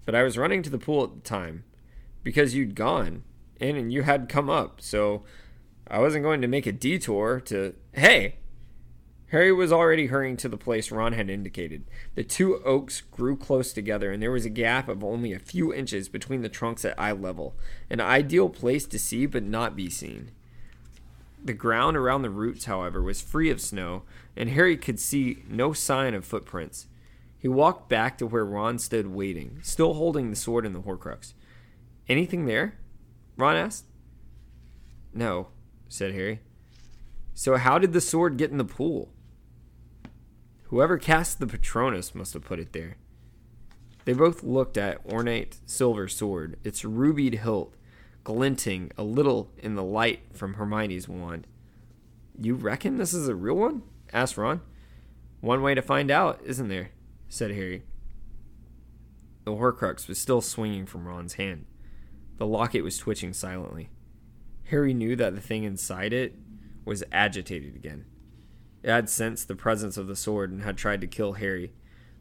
but 0.06 0.16
I 0.16 0.24
was 0.24 0.38
running 0.38 0.64
to 0.64 0.70
the 0.70 0.78
pool 0.78 1.06
at 1.06 1.14
the 1.14 1.22
time 1.22 1.64
because 2.24 2.56
you'd 2.56 2.76
gone 2.76 3.24
in 3.62 3.76
and 3.76 3.94
you 3.94 4.04
had 4.04 4.30
come 4.30 4.50
up, 4.50 4.82
so 4.82 5.24
I 5.88 6.00
wasn't 6.00 6.24
going 6.24 6.42
to 6.42 6.48
make 6.48 6.66
a 6.66 6.72
detour 6.72 7.40
to. 7.42 7.76
Hey! 7.94 8.36
Harry 9.28 9.54
was 9.54 9.72
already 9.72 10.08
hurrying 10.08 10.36
to 10.36 10.50
the 10.50 10.58
place 10.58 10.92
Ron 10.92 11.14
had 11.14 11.30
indicated. 11.30 11.86
The 12.16 12.24
two 12.24 12.62
oaks 12.66 13.00
grew 13.00 13.38
close 13.38 13.72
together, 13.72 14.12
and 14.12 14.22
there 14.22 14.32
was 14.32 14.44
a 14.44 14.50
gap 14.50 14.90
of 14.90 15.06
only 15.06 15.32
a 15.32 15.40
few 15.40 15.74
inches 15.74 16.10
between 16.10 16.42
the 16.42 16.50
trunks 16.50 16.84
at 16.84 17.00
eye 17.00 17.14
level, 17.14 17.56
an 17.90 18.02
ideal 18.02 18.50
place 18.50 18.86
to 18.88 19.00
see 19.00 19.26
but 19.26 19.44
not 19.44 19.74
be 19.74 19.90
seen. 19.90 20.32
The 21.44 21.54
ground 21.54 21.96
around 21.96 22.24
the 22.24 22.30
roots, 22.30 22.66
however, 22.66 23.02
was 23.02 23.22
free 23.22 23.50
of 23.50 23.62
snow, 23.62 24.04
and 24.36 24.50
Harry 24.50 24.76
could 24.76 25.00
see 25.00 25.44
no 25.48 25.72
sign 25.72 26.14
of 26.14 26.26
footprints. 26.26 26.88
He 27.40 27.48
walked 27.48 27.90
back 27.90 28.18
to 28.18 28.28
where 28.28 28.46
Ron 28.46 28.80
stood 28.80 29.08
waiting, 29.08 29.60
still 29.64 29.94
holding 29.94 30.30
the 30.30 30.36
sword 30.36 30.66
and 30.66 30.76
the 30.76 30.82
Horcrux. 30.82 31.34
Anything 32.08 32.46
there? 32.46 32.76
Ron 33.38 33.56
asked. 33.56 33.86
No, 35.14 35.48
said 35.90 36.14
Harry. 36.14 36.40
So 37.34 37.58
how 37.58 37.80
did 37.80 37.94
the 37.94 38.02
sword 38.02 38.38
get 38.38 38.52
in 38.52 38.58
the 38.58 38.66
pool? 38.66 39.12
Whoever 40.64 40.98
cast 40.98 41.40
the 41.40 41.48
Patronus 41.48 42.16
must 42.16 42.34
have 42.34 42.46
put 42.46 42.60
it 42.60 42.74
there. 42.74 42.98
They 44.06 44.14
both 44.14 44.44
looked 44.44 44.78
at 44.78 45.06
ornate 45.06 45.58
silver 45.66 46.08
sword, 46.08 46.58
its 46.64 46.86
rubied 46.86 47.36
hilt 47.36 47.76
glinting 48.24 48.92
a 48.98 49.04
little 49.04 49.52
in 49.58 49.76
the 49.76 49.84
light 49.84 50.22
from 50.34 50.56
Hermione's 50.56 51.08
wand. 51.08 51.48
You 52.40 52.56
reckon 52.56 52.98
this 52.98 53.14
is 53.14 53.28
a 53.28 53.36
real 53.36 53.56
one? 53.56 53.84
asked 54.14 54.38
Ron. 54.38 54.62
One 55.40 55.62
way 55.62 55.74
to 55.74 55.82
find 55.82 56.12
out, 56.12 56.40
isn't 56.46 56.68
there? 56.68 56.92
said 57.28 57.52
Harry. 57.52 57.84
The 59.46 59.52
Horcrux 59.52 60.08
was 60.08 60.20
still 60.20 60.42
swinging 60.42 60.86
from 60.86 61.08
Ron's 61.08 61.34
hand. 61.34 61.66
The 62.42 62.48
locket 62.48 62.84
was 62.84 62.98
twitching 62.98 63.34
silently. 63.34 63.92
Harry 64.64 64.96
knew 64.96 65.16
that 65.16 65.36
the 65.36 65.42
thing 65.42 65.64
inside 65.64 66.12
it 66.12 66.34
was 66.84 67.04
agitated 67.12 67.76
again. 67.76 68.06
It 68.82 68.90
had 68.90 69.12
sensed 69.12 69.48
the 69.48 69.54
presence 69.54 69.96
of 69.96 70.08
the 70.08 70.16
sword 70.16 70.50
and 70.50 70.64
had 70.64 70.76
tried 70.76 71.02
to 71.02 71.08
kill 71.08 71.34
Harry, 71.34 71.72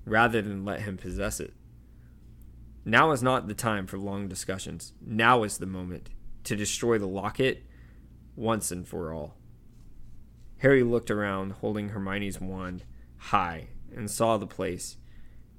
rather 0.05 0.43
than 0.43 0.63
let 0.63 0.83
him 0.83 0.99
possess 0.99 1.41
it. 1.41 1.55
Now 2.85 3.13
is 3.13 3.23
not 3.23 3.49
the 3.49 3.55
time 3.55 3.87
for 3.87 3.97
long 3.97 4.29
discussions. 4.29 4.93
Now 5.01 5.43
is 5.43 5.57
the 5.57 5.65
moment 5.65 6.11
to 6.45 6.55
destroy 6.55 6.99
the 6.99 7.09
locket 7.09 7.65
once 8.37 8.71
and 8.71 8.87
for 8.87 9.15
all. 9.15 9.39
Harry 10.59 10.83
looked 10.83 11.11
around, 11.11 11.53
holding 11.53 11.89
Hermione's 11.89 12.39
wand 12.39 12.85
high, 13.17 13.69
and 13.97 14.11
saw 14.11 14.37
the 14.37 14.47
place 14.47 14.99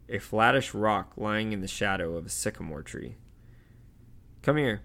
a 0.07 0.19
flattish 0.19 0.75
rock 0.75 1.13
lying 1.17 1.51
in 1.51 1.61
the 1.61 1.67
shadow 1.67 2.15
of 2.15 2.27
a 2.27 2.29
sycamore 2.29 2.83
tree. 2.83 3.15
Come 4.41 4.57
here, 4.57 4.81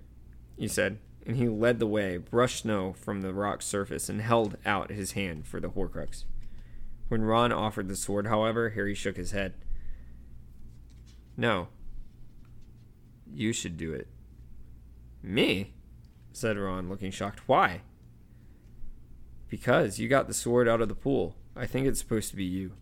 he 0.57 0.69
said, 0.69 0.99
and 1.27 1.37
he 1.37 1.49
led 1.49 1.79
the 1.79 1.87
way, 1.87 2.19
brushed 2.19 2.63
snow 2.63 2.93
from 2.93 3.21
the 3.21 3.33
rock's 3.33 3.67
surface, 3.67 4.09
and 4.09 4.21
held 4.21 4.57
out 4.67 4.91
his 4.91 5.13
hand 5.13 5.47
for 5.47 5.61
the 5.61 5.71
Horcrux. 5.71 6.25
When 7.09 7.23
Ron 7.23 7.53
offered 7.53 7.89
the 7.89 7.97
sword, 7.97 8.27
however, 8.27 8.71
Harry 8.71 8.95
shook 8.95 9.17
his 9.17 9.31
head. 9.31 9.55
No, 11.37 11.69
you 13.33 13.53
should 13.53 13.77
do 13.77 13.93
it. 13.93 14.09
Me? 15.23 15.75
said 16.33 16.59
Ron, 16.59 16.89
looking 16.89 17.11
shocked. 17.11 17.41
Why? 17.47 17.81
Because 19.49 19.99
you 19.99 20.09
got 20.09 20.29
the 20.29 20.35
sword 20.35 20.69
out 20.69 20.81
of 20.81 20.89
the 20.89 20.95
pool. 20.95 21.35
I 21.55 21.67
think 21.67 21.87
it's 21.87 22.01
supposed 22.01 22.31
to 22.31 22.37
be 22.37 22.45
you. 22.45 22.73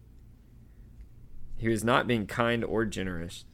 He 1.57 1.69
was 1.69 1.85
not 1.85 2.07
being 2.07 2.27
kind 2.27 2.65
or 2.65 2.85
generous, 2.85 3.45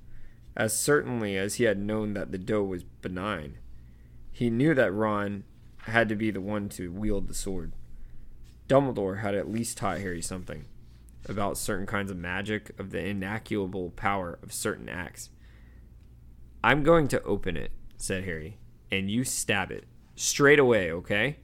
as 0.60 0.78
certainly 0.78 1.38
as 1.38 1.54
he 1.54 1.64
had 1.64 1.78
known 1.78 2.12
that 2.12 2.32
the 2.32 2.36
doe 2.36 2.62
was 2.62 2.84
benign. 2.84 3.56
He 4.30 4.50
knew 4.50 4.74
that 4.74 4.92
Ron 4.92 5.44
had 5.84 6.06
to 6.10 6.14
be 6.14 6.30
the 6.30 6.42
one 6.42 6.68
to 6.70 6.92
wield 6.92 7.28
the 7.28 7.34
sword. 7.34 7.72
Dumbledore 8.68 9.20
had 9.20 9.34
at 9.34 9.50
least 9.50 9.78
taught 9.78 10.00
Harry 10.00 10.20
something 10.20 10.66
about 11.26 11.56
certain 11.56 11.86
kinds 11.86 12.10
of 12.10 12.18
magic, 12.18 12.78
of 12.78 12.90
the 12.90 13.02
inaccusable 13.02 13.88
power 13.92 14.38
of 14.42 14.52
certain 14.52 14.90
acts. 14.90 15.30
I'm 16.62 16.82
going 16.82 17.08
to 17.08 17.22
open 17.22 17.56
it, 17.56 17.72
said 17.96 18.24
Harry, 18.24 18.58
and 18.92 19.10
you 19.10 19.24
stab 19.24 19.70
it 19.70 19.86
straight 20.14 20.58
away, 20.58 20.92
okay? 20.92 21.38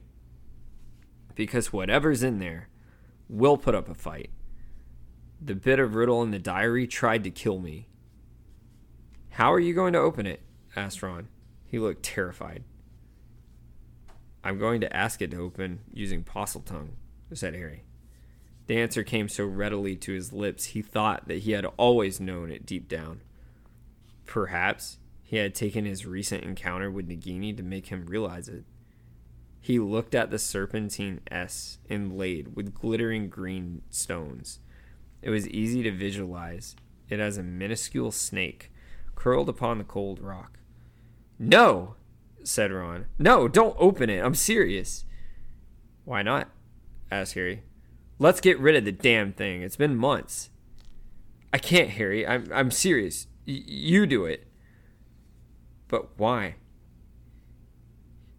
Because 1.33 1.73
whatever's 1.73 2.21
in 2.21 2.37
there 2.37 2.69
will 3.27 3.57
put 3.57 3.73
up 3.73 3.89
a 3.89 3.95
fight. 3.95 4.29
The 5.41 5.55
bit 5.55 5.79
of 5.79 5.95
riddle 5.95 6.21
in 6.21 6.29
the 6.29 6.37
diary 6.37 6.85
tried 6.85 7.23
to 7.23 7.31
kill 7.31 7.57
me. 7.57 7.86
How 9.37 9.53
are 9.53 9.59
you 9.59 9.75
going 9.75 9.93
to 9.93 9.99
open 9.99 10.25
it? 10.25 10.41
asked 10.75 11.03
Ron. 11.03 11.27
He 11.67 11.77
looked 11.77 12.01
terrified. 12.01 12.63
I'm 14.43 14.57
going 14.57 14.81
to 14.81 14.95
ask 14.95 15.21
it 15.21 15.29
to 15.29 15.37
open 15.37 15.81
using 15.93 16.23
Parseltongue, 16.23 16.93
said 17.31 17.53
Harry. 17.53 17.83
The 18.65 18.79
answer 18.79 19.03
came 19.03 19.29
so 19.29 19.45
readily 19.45 19.95
to 19.97 20.11
his 20.11 20.33
lips 20.33 20.65
he 20.65 20.81
thought 20.81 21.27
that 21.27 21.43
he 21.43 21.51
had 21.51 21.65
always 21.77 22.19
known 22.19 22.49
it 22.49 22.65
deep 22.65 22.87
down. 22.87 23.21
Perhaps 24.25 24.97
he 25.21 25.37
had 25.37 25.53
taken 25.53 25.85
his 25.85 26.07
recent 26.07 26.43
encounter 26.43 26.89
with 26.89 27.07
Nagini 27.07 27.55
to 27.57 27.61
make 27.61 27.89
him 27.89 28.07
realize 28.07 28.49
it. 28.49 28.63
He 29.61 29.77
looked 29.77 30.15
at 30.15 30.31
the 30.31 30.39
serpentine 30.39 31.21
S 31.29 31.77
inlaid 31.87 32.55
with 32.55 32.73
glittering 32.73 33.29
green 33.29 33.83
stones. 33.91 34.61
It 35.21 35.29
was 35.29 35.47
easy 35.47 35.83
to 35.83 35.91
visualize 35.91 36.75
it 37.07 37.19
as 37.19 37.37
a 37.37 37.43
minuscule 37.43 38.11
snake 38.11 38.71
curled 39.17 39.49
upon 39.49 39.79
the 39.79 39.83
cold 39.83 40.21
rock. 40.21 40.59
No, 41.39 41.95
said 42.43 42.71
Ron. 42.71 43.07
No, 43.19 43.47
don't 43.47 43.75
open 43.79 44.09
it. 44.09 44.23
I'm 44.23 44.35
serious. 44.35 45.03
Why 46.05 46.21
not? 46.21 46.49
asked 47.11 47.33
Harry. 47.33 47.63
Let's 48.19 48.39
get 48.39 48.59
rid 48.59 48.75
of 48.75 48.85
the 48.85 48.91
damn 48.91 49.33
thing. 49.33 49.61
It's 49.61 49.75
been 49.75 49.95
months. 49.95 50.49
I 51.51 51.57
can't, 51.57 51.89
Harry. 51.89 52.25
I'm 52.25 52.49
I'm 52.53 52.71
serious. 52.71 53.27
Y- 53.47 53.63
you 53.65 54.05
do 54.05 54.25
it. 54.25 54.47
But 55.87 56.17
why? 56.17 56.55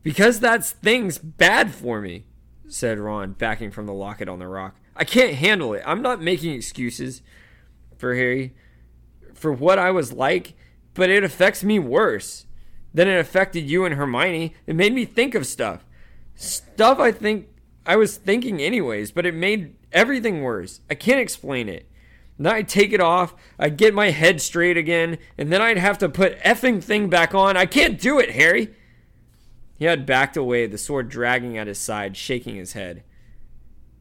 Because 0.03 0.41
that's 0.41 0.71
thing's 0.71 1.19
bad 1.19 1.75
for 1.75 2.01
me, 2.01 2.25
said 2.69 2.99
Ron, 2.99 3.33
backing 3.33 3.71
from 3.71 3.87
the 3.87 3.93
locket 3.93 4.29
on 4.29 4.39
the 4.39 4.49
rock. 4.49 4.77
I 4.95 5.05
can't 5.05 5.35
handle 5.35 5.75
it. 5.75 5.83
I'm 5.85 6.03
not 6.03 6.23
making 6.23 6.55
excuses 6.55 7.23
for 7.97 8.15
Harry 8.15 8.55
for 9.35 9.53
what 9.53 9.79
I 9.79 9.91
was 9.91 10.13
like, 10.13 10.55
but 10.99 11.11
it 11.11 11.23
affects 11.23 11.63
me 11.63 11.79
worse 11.79 12.45
than 12.93 13.07
it 13.07 13.21
affected 13.21 13.71
you 13.71 13.85
and 13.85 13.95
Hermione. 13.95 14.53
It 14.67 14.75
made 14.75 14.93
me 14.93 15.05
think 15.05 15.37
of 15.37 15.47
stuff. 15.47 15.87
Stuff 16.35 16.99
I 16.99 17.13
think 17.13 17.47
I 17.87 17.95
was 17.95 18.17
thinking 18.17 18.61
anyways, 18.61 19.13
but 19.13 19.25
it 19.25 19.33
made 19.33 19.77
everything 19.93 20.43
worse. 20.43 20.81
I 20.91 20.97
can't 20.97 21.21
explain 21.21 21.69
it. 21.69 21.89
Then 22.37 22.53
I'd 22.53 22.69
take 22.69 22.93
it 22.93 23.01
off, 23.01 23.35
I'd 23.61 23.77
get 23.77 23.95
my 23.95 24.11
head 24.11 24.41
straight 24.41 24.77
again, 24.77 25.19
and 25.39 25.53
then 25.53 25.63
I'd 25.63 25.79
have 25.79 25.99
to 25.99 26.09
put 26.09 26.41
effing 26.41 26.83
thing 26.83 27.09
back 27.09 27.33
on. 27.33 27.57
I 27.57 27.67
can't 27.67 28.01
do 28.01 28.19
it, 28.19 28.33
Harry. 28.33 28.75
He 29.77 29.85
had 29.85 30.05
backed 30.05 30.37
away, 30.37 30.67
the 30.67 30.79
sword 30.79 31.09
dragging 31.09 31.57
at 31.57 31.69
his 31.69 31.79
side, 31.79 32.17
shaking 32.17 32.57
his 32.57 32.73
head. 32.73 33.05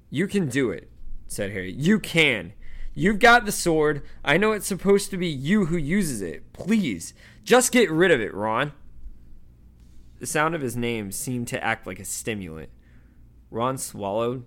You 0.09 0.27
can 0.27 0.49
do 0.49 0.71
it, 0.71 0.89
said 1.27 1.51
Harry. 1.51 1.73
You 1.73 1.99
can. 1.99 2.53
You've 2.99 3.19
got 3.19 3.45
the 3.45 3.51
sword. 3.51 4.01
I 4.25 4.37
know 4.37 4.53
it's 4.53 4.65
supposed 4.65 5.11
to 5.11 5.17
be 5.17 5.27
you 5.27 5.67
who 5.67 5.77
uses 5.77 6.19
it. 6.19 6.51
Please, 6.51 7.13
just 7.43 7.71
get 7.71 7.91
rid 7.91 8.09
of 8.09 8.19
it, 8.19 8.33
Ron. 8.33 8.73
The 10.19 10.25
sound 10.25 10.55
of 10.55 10.61
his 10.61 10.75
name 10.75 11.11
seemed 11.11 11.47
to 11.49 11.63
act 11.63 11.85
like 11.85 11.99
a 11.99 12.05
stimulant. 12.05 12.71
Ron 13.51 13.77
swallowed, 13.77 14.45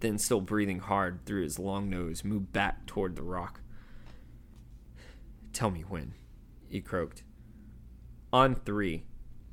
then 0.00 0.18
still 0.18 0.40
breathing 0.40 0.80
hard 0.80 1.24
through 1.24 1.44
his 1.44 1.60
long 1.60 1.88
nose, 1.88 2.24
moved 2.24 2.52
back 2.52 2.86
toward 2.86 3.14
the 3.14 3.22
rock. 3.22 3.60
Tell 5.52 5.70
me 5.70 5.82
when, 5.82 6.14
he 6.66 6.80
croaked. 6.80 7.22
On 8.32 8.56
three, 8.56 9.04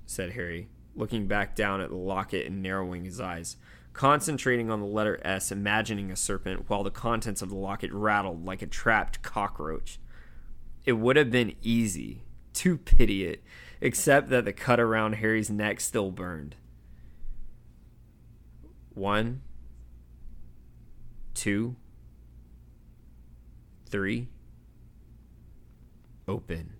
said 0.07 0.31
Harry, 0.31 0.69
looking 0.95 1.27
back 1.27 1.55
down 1.55 1.81
at 1.81 1.91
the 1.91 1.95
locket 1.95 2.47
and 2.47 2.63
narrowing 2.63 3.05
his 3.05 3.21
eyes, 3.21 3.57
concentrating 3.99 4.71
on 4.71 4.79
the 4.79 4.85
letter 4.85 5.19
S, 5.25 5.51
imagining 5.51 6.09
a 6.09 6.15
serpent, 6.15 6.69
while 6.69 6.83
the 6.83 6.89
contents 6.89 7.41
of 7.41 7.49
the 7.49 7.55
locket 7.55 7.91
rattled 7.91 8.45
like 8.45 8.61
a 8.61 8.65
trapped 8.65 9.21
cockroach. 9.21 9.99
It 10.85 10.93
would 10.93 11.17
have 11.17 11.29
been 11.29 11.53
easy 11.61 12.23
to 12.53 12.77
pity 12.77 13.25
it, 13.25 13.43
except 13.81 14.29
that 14.29 14.45
the 14.45 14.53
cut 14.53 14.79
around 14.79 15.15
Harry's 15.15 15.49
neck 15.49 15.81
still 15.81 16.11
burned. 16.11 16.55
One, 18.93 19.41
two, 21.33 21.75
three, 23.89 24.29
open. 26.25 26.78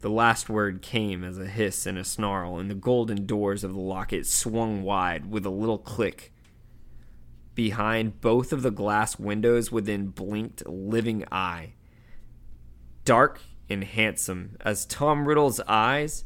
The 0.00 0.10
last 0.10 0.48
word 0.48 0.80
came 0.80 1.24
as 1.24 1.38
a 1.38 1.46
hiss 1.46 1.84
and 1.84 1.98
a 1.98 2.04
snarl, 2.04 2.58
and 2.58 2.70
the 2.70 2.74
golden 2.74 3.26
doors 3.26 3.64
of 3.64 3.72
the 3.72 3.80
locket 3.80 4.26
swung 4.26 4.82
wide 4.82 5.30
with 5.30 5.44
a 5.44 5.50
little 5.50 5.78
click. 5.78 6.32
Behind 7.54 8.20
both 8.20 8.52
of 8.52 8.62
the 8.62 8.70
glass 8.70 9.18
windows 9.18 9.72
within 9.72 10.08
blinked 10.08 10.64
living 10.68 11.24
eye. 11.32 11.72
Dark 13.04 13.40
and 13.68 13.82
handsome 13.82 14.56
as 14.60 14.86
Tom 14.86 15.26
Riddle's 15.26 15.60
eyes 15.66 16.24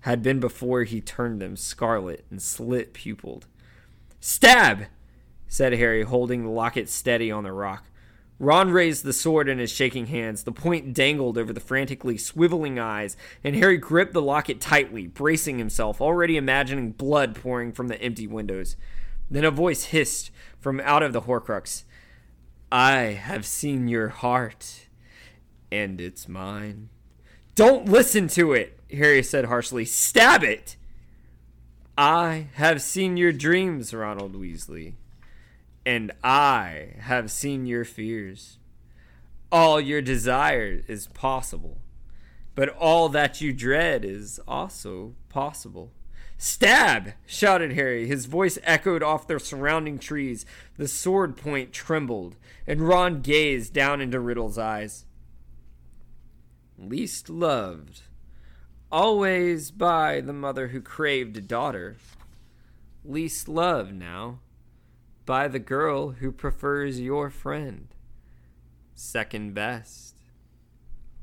had 0.00 0.22
been 0.22 0.40
before 0.40 0.84
he 0.84 1.02
turned 1.02 1.42
them 1.42 1.56
scarlet 1.56 2.24
and 2.30 2.40
slit 2.40 2.94
pupiled. 2.94 3.46
Stab! 4.18 4.86
said 5.46 5.74
Harry, 5.74 6.04
holding 6.04 6.44
the 6.44 6.50
locket 6.50 6.88
steady 6.88 7.30
on 7.30 7.44
the 7.44 7.52
rock. 7.52 7.89
Ron 8.40 8.70
raised 8.70 9.04
the 9.04 9.12
sword 9.12 9.50
in 9.50 9.58
his 9.58 9.70
shaking 9.70 10.06
hands. 10.06 10.44
The 10.44 10.50
point 10.50 10.94
dangled 10.94 11.36
over 11.36 11.52
the 11.52 11.60
frantically 11.60 12.16
swiveling 12.16 12.80
eyes, 12.80 13.14
and 13.44 13.54
Harry 13.54 13.76
gripped 13.76 14.14
the 14.14 14.22
locket 14.22 14.62
tightly, 14.62 15.06
bracing 15.06 15.58
himself, 15.58 16.00
already 16.00 16.38
imagining 16.38 16.92
blood 16.92 17.34
pouring 17.34 17.70
from 17.70 17.88
the 17.88 18.00
empty 18.00 18.26
windows. 18.26 18.76
Then 19.30 19.44
a 19.44 19.50
voice 19.50 19.84
hissed 19.84 20.30
from 20.58 20.80
out 20.80 21.02
of 21.02 21.12
the 21.12 21.22
Horcrux. 21.22 21.84
I 22.72 22.94
have 23.12 23.44
seen 23.44 23.88
your 23.88 24.08
heart, 24.08 24.86
and 25.70 26.00
it's 26.00 26.26
mine. 26.26 26.88
Don't 27.54 27.90
listen 27.90 28.26
to 28.28 28.54
it, 28.54 28.80
Harry 28.90 29.22
said 29.22 29.44
harshly. 29.44 29.84
Stab 29.84 30.42
it! 30.42 30.76
I 31.98 32.46
have 32.54 32.80
seen 32.80 33.18
your 33.18 33.32
dreams, 33.32 33.92
Ronald 33.92 34.34
Weasley, 34.34 34.94
and 35.90 36.12
I 36.22 36.94
have 37.00 37.32
seen 37.32 37.66
your 37.66 37.84
fears. 37.84 38.58
All 39.50 39.80
your 39.80 40.00
desire 40.00 40.84
is 40.86 41.08
possible, 41.08 41.78
but 42.54 42.68
all 42.68 43.08
that 43.08 43.40
you 43.40 43.52
dread 43.52 44.04
is 44.04 44.38
also 44.46 45.16
possible. 45.28 45.90
Stab! 46.38 47.14
shouted 47.26 47.72
Harry. 47.72 48.06
His 48.06 48.26
voice 48.26 48.56
echoed 48.62 49.02
off 49.02 49.26
the 49.26 49.40
surrounding 49.40 49.98
trees. 49.98 50.46
The 50.76 50.86
sword 50.86 51.36
point 51.36 51.72
trembled, 51.72 52.36
and 52.68 52.86
Ron 52.86 53.20
gazed 53.20 53.72
down 53.74 54.00
into 54.00 54.20
Riddle's 54.20 54.58
eyes. 54.58 55.06
Least 56.78 57.28
loved, 57.28 58.02
always 58.92 59.72
by 59.72 60.20
the 60.20 60.32
mother 60.32 60.68
who 60.68 60.80
craved 60.80 61.36
a 61.36 61.40
daughter. 61.40 61.96
Least 63.04 63.48
loved 63.48 63.92
now, 63.92 64.38
by 65.30 65.46
the 65.46 65.60
girl 65.60 66.10
who 66.10 66.32
prefers 66.32 66.98
your 66.98 67.30
friend. 67.30 67.86
Second 68.96 69.54
best, 69.54 70.16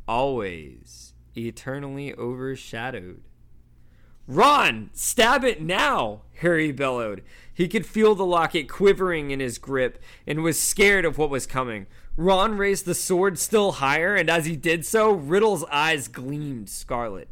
always 0.07 1.11
eternally 1.35 2.13
overshadowed. 2.13 3.21
Ron, 4.25 4.91
stab 4.93 5.43
it 5.43 5.61
now, 5.61 6.21
Harry 6.35 6.71
bellowed. 6.71 7.21
He 7.53 7.67
could 7.67 7.85
feel 7.85 8.15
the 8.15 8.25
locket 8.25 8.69
quivering 8.69 9.31
in 9.31 9.41
his 9.41 9.57
grip 9.57 10.01
and 10.25 10.41
was 10.41 10.57
scared 10.57 11.03
of 11.03 11.17
what 11.17 11.29
was 11.29 11.45
coming. 11.45 11.85
Ron 12.15 12.57
raised 12.57 12.85
the 12.85 12.95
sword 12.95 13.37
still 13.37 13.73
higher, 13.73 14.15
and 14.15 14.29
as 14.29 14.45
he 14.45 14.55
did 14.55 14.85
so, 14.85 15.11
Riddle's 15.11 15.65
eyes 15.65 16.07
gleamed 16.07 16.69
scarlet. 16.69 17.27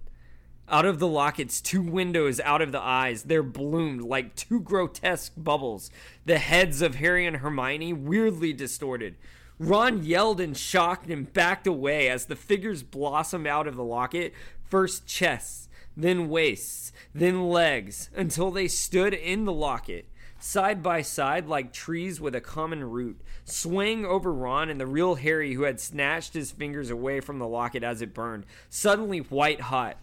Out 0.67 0.85
of 0.85 0.97
the 0.97 1.07
locket's 1.07 1.61
two 1.61 1.83
windows 1.83 2.39
out 2.39 2.59
of 2.59 2.71
the 2.71 2.81
eyes, 2.81 3.23
there 3.23 3.43
bloomed 3.43 4.01
like 4.01 4.35
two 4.35 4.59
grotesque 4.59 5.33
bubbles, 5.37 5.91
the 6.25 6.39
heads 6.39 6.81
of 6.81 6.95
Harry 6.95 7.27
and 7.27 7.37
Hermione 7.37 7.93
weirdly 7.93 8.51
distorted. 8.51 9.15
Ron 9.59 10.03
yelled 10.03 10.41
in 10.41 10.55
shock 10.55 11.07
and 11.07 11.31
backed 11.31 11.67
away 11.67 12.09
as 12.09 12.25
the 12.25 12.35
figures 12.35 12.81
blossomed 12.81 13.45
out 13.45 13.67
of 13.67 13.75
the 13.75 13.83
locket, 13.83 14.33
first 14.63 15.05
chests, 15.05 15.69
then 15.95 16.29
waists, 16.29 16.91
then 17.13 17.47
legs, 17.47 18.09
until 18.15 18.49
they 18.49 18.67
stood 18.67 19.13
in 19.13 19.45
the 19.45 19.53
locket, 19.53 20.07
side 20.39 20.81
by 20.81 21.03
side 21.03 21.47
like 21.47 21.73
trees 21.73 22.19
with 22.19 22.33
a 22.33 22.41
common 22.41 22.83
root, 22.83 23.21
swaying 23.43 24.03
over 24.03 24.33
Ron 24.33 24.71
and 24.71 24.79
the 24.79 24.87
real 24.87 25.13
Harry 25.13 25.53
who 25.53 25.61
had 25.61 25.79
snatched 25.79 26.33
his 26.33 26.49
fingers 26.49 26.89
away 26.89 27.19
from 27.19 27.37
the 27.37 27.47
locket 27.47 27.83
as 27.83 28.01
it 28.01 28.15
burned, 28.15 28.47
suddenly 28.67 29.19
white 29.19 29.61
hot. 29.61 29.97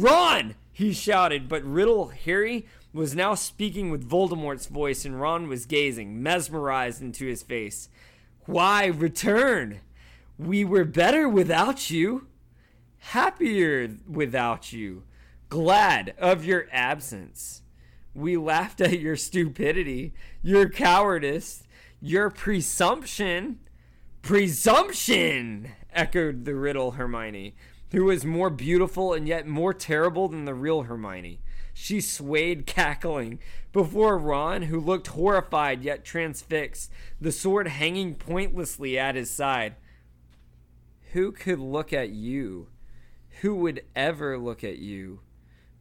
Ron! 0.00 0.56
he 0.72 0.92
shouted, 0.92 1.48
but 1.48 1.62
Riddle 1.64 2.08
Harry 2.08 2.66
was 2.92 3.14
now 3.14 3.34
speaking 3.34 3.90
with 3.90 4.08
Voldemort's 4.08 4.66
voice, 4.66 5.04
and 5.04 5.20
Ron 5.20 5.48
was 5.48 5.66
gazing, 5.66 6.22
mesmerized 6.22 7.00
into 7.00 7.26
his 7.26 7.42
face. 7.44 7.88
Why 8.46 8.86
return? 8.86 9.80
We 10.36 10.64
were 10.64 10.84
better 10.84 11.28
without 11.28 11.90
you, 11.90 12.26
happier 12.98 13.96
without 14.08 14.72
you 14.72 15.04
glad 15.48 16.12
of 16.18 16.44
your 16.44 16.66
absence. 16.72 17.62
We 18.12 18.36
laughed 18.36 18.80
at 18.80 18.98
your 18.98 19.14
stupidity, 19.14 20.12
your 20.42 20.68
cowardice, 20.68 21.62
your 22.00 22.28
presumption. 22.30 23.60
Presumption! 24.20 25.70
echoed 25.92 26.44
the 26.44 26.56
riddle 26.56 26.92
Hermione, 26.92 27.54
who 27.94 28.04
was 28.04 28.24
more 28.24 28.50
beautiful 28.50 29.12
and 29.12 29.26
yet 29.26 29.46
more 29.46 29.72
terrible 29.72 30.28
than 30.28 30.44
the 30.44 30.54
real 30.54 30.82
Hermione. 30.82 31.40
She 31.72 32.00
swayed, 32.00 32.66
cackling, 32.66 33.38
before 33.72 34.18
Ron, 34.18 34.62
who 34.62 34.78
looked 34.78 35.08
horrified 35.08 35.82
yet 35.82 36.04
transfixed, 36.04 36.90
the 37.20 37.32
sword 37.32 37.68
hanging 37.68 38.14
pointlessly 38.14 38.98
at 38.98 39.14
his 39.14 39.30
side. 39.30 39.76
Who 41.12 41.32
could 41.32 41.58
look 41.58 41.92
at 41.92 42.10
you? 42.10 42.68
Who 43.40 43.54
would 43.56 43.82
ever 43.96 44.38
look 44.38 44.62
at 44.62 44.78
you? 44.78 45.20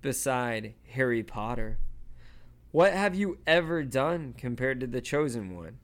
beside 0.04 0.76
Harry 0.90 1.24
Potter? 1.24 1.80
What 2.72 2.94
have 2.94 3.16
you 3.16 3.40
ever 3.48 3.84
done 3.84 4.36
compared 4.38 4.80
to 4.82 4.88
the 4.88 5.02
chosen 5.02 5.56
one? 5.56 5.80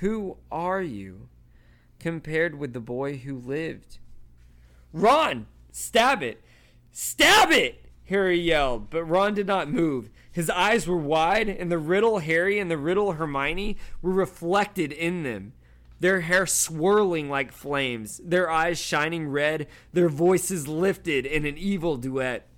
Who 0.00 0.36
are 0.50 0.82
you 0.82 1.28
compared 1.98 2.58
with 2.58 2.74
the 2.74 2.80
boy 2.80 3.18
who 3.18 3.38
lived? 3.38 3.98
Ron, 4.92 5.46
stab 5.70 6.22
it! 6.22 6.42
Stab 6.92 7.50
it! 7.50 7.86
Harry 8.06 8.38
yelled, 8.40 8.90
but 8.90 9.04
Ron 9.04 9.34
did 9.34 9.46
not 9.46 9.70
move. 9.70 10.10
His 10.32 10.50
eyes 10.50 10.86
were 10.86 10.96
wide, 10.96 11.48
and 11.48 11.70
the 11.70 11.78
riddle 11.78 12.18
Harry 12.18 12.58
and 12.58 12.70
the 12.70 12.78
riddle 12.78 13.12
Hermione 13.12 13.76
were 14.02 14.12
reflected 14.12 14.92
in 14.92 15.22
them. 15.22 15.52
Their 16.00 16.20
hair 16.20 16.46
swirling 16.46 17.28
like 17.28 17.52
flames, 17.52 18.20
their 18.24 18.50
eyes 18.50 18.78
shining 18.78 19.28
red, 19.28 19.66
their 19.92 20.08
voices 20.08 20.66
lifted 20.66 21.26
in 21.26 21.44
an 21.44 21.58
evil 21.58 21.96
duet. 21.96 22.48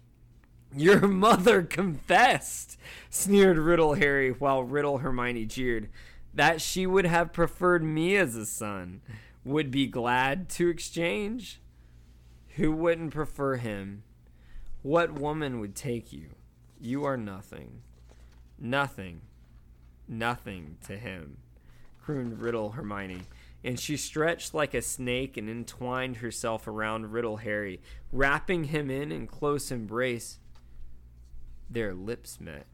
Your 0.75 1.07
mother 1.09 1.63
confessed, 1.63 2.79
sneered 3.11 3.59
Riddle 3.59 3.95
Harry, 3.95 4.31
while 4.31 4.63
Riddle 4.63 4.99
Hermione 4.99 5.45
jeered, 5.45 5.91
that 6.33 6.63
she 6.63 6.87
would 6.87 7.05
have 7.05 7.33
preferred 7.33 7.83
me 7.83 8.17
as 8.17 8.37
a 8.37 8.47
son, 8.47 9.03
would 9.45 9.71
be 9.71 9.87
glad 9.87 10.49
to 10.51 10.69
exchange. 10.69 11.61
Who 12.57 12.73
wouldn't 12.73 13.15
prefer 13.15 13.57
him? 13.57 14.03
What 14.83 15.13
woman 15.13 15.61
would 15.61 15.75
take 15.75 16.13
you? 16.13 16.31
You 16.81 17.05
are 17.05 17.17
nothing. 17.17 17.83
Nothing. 18.59 19.23
Nothing 20.09 20.77
to 20.87 20.97
him, 20.97 21.39
crooned 22.03 22.41
Riddle 22.41 22.73
Hermione 22.73 23.23
and 23.65 23.79
she 23.79 23.97
stretched 23.97 24.55
like 24.55 24.75
a 24.75 24.83
snake 24.83 25.37
and 25.37 25.49
entwined 25.49 26.17
herself 26.17 26.67
around 26.67 27.13
Riddle 27.13 27.39
Harry, 27.39 27.81
wrapping 28.11 28.65
him 28.65 28.91
in 28.91 29.13
in 29.13 29.27
close 29.27 29.71
embrace. 29.71 30.39
Their 31.71 31.95
lips 31.95 32.41
met. 32.41 32.67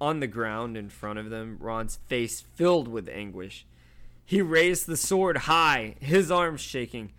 On 0.00 0.20
the 0.20 0.28
ground 0.28 0.76
in 0.76 0.88
front 0.88 1.18
of 1.18 1.30
them, 1.30 1.58
Ron's 1.60 1.98
face 2.06 2.40
filled 2.40 2.86
with 2.86 3.08
anguish. 3.08 3.66
He 4.24 4.40
raised 4.40 4.86
the 4.86 4.96
sword 4.96 5.36
high, 5.38 5.96
his 5.98 6.30
arms 6.30 6.60
shaking. 6.60 7.12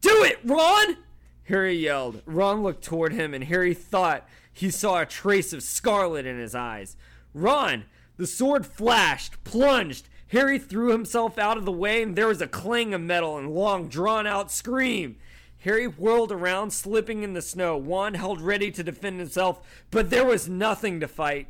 Do 0.00 0.24
it, 0.24 0.38
Ron! 0.42 0.96
Harry 1.44 1.76
yelled. 1.76 2.22
Ron 2.26 2.62
looked 2.62 2.84
toward 2.84 3.12
him, 3.12 3.34
and 3.34 3.44
Harry 3.44 3.74
thought 3.74 4.26
he 4.52 4.70
saw 4.70 5.00
a 5.00 5.06
trace 5.06 5.52
of 5.52 5.62
scarlet 5.62 6.26
in 6.26 6.38
his 6.38 6.54
eyes. 6.54 6.96
Ron! 7.34 7.84
The 8.16 8.26
sword 8.26 8.64
flashed, 8.64 9.42
plunged. 9.44 10.08
Harry 10.28 10.58
threw 10.58 10.92
himself 10.92 11.38
out 11.38 11.56
of 11.58 11.64
the 11.64 11.72
way, 11.72 12.02
and 12.02 12.16
there 12.16 12.28
was 12.28 12.40
a 12.40 12.46
clang 12.46 12.94
of 12.94 13.00
metal 13.00 13.36
and 13.36 13.54
long, 13.54 13.88
drawn 13.88 14.26
out 14.26 14.50
scream. 14.50 15.16
Harry 15.60 15.86
whirled 15.86 16.30
around, 16.30 16.72
slipping 16.72 17.22
in 17.22 17.32
the 17.32 17.42
snow, 17.42 17.76
wand 17.76 18.16
held 18.16 18.40
ready 18.40 18.70
to 18.70 18.82
defend 18.82 19.18
himself, 19.18 19.60
but 19.90 20.10
there 20.10 20.24
was 20.24 20.48
nothing 20.48 21.00
to 21.00 21.08
fight. 21.08 21.48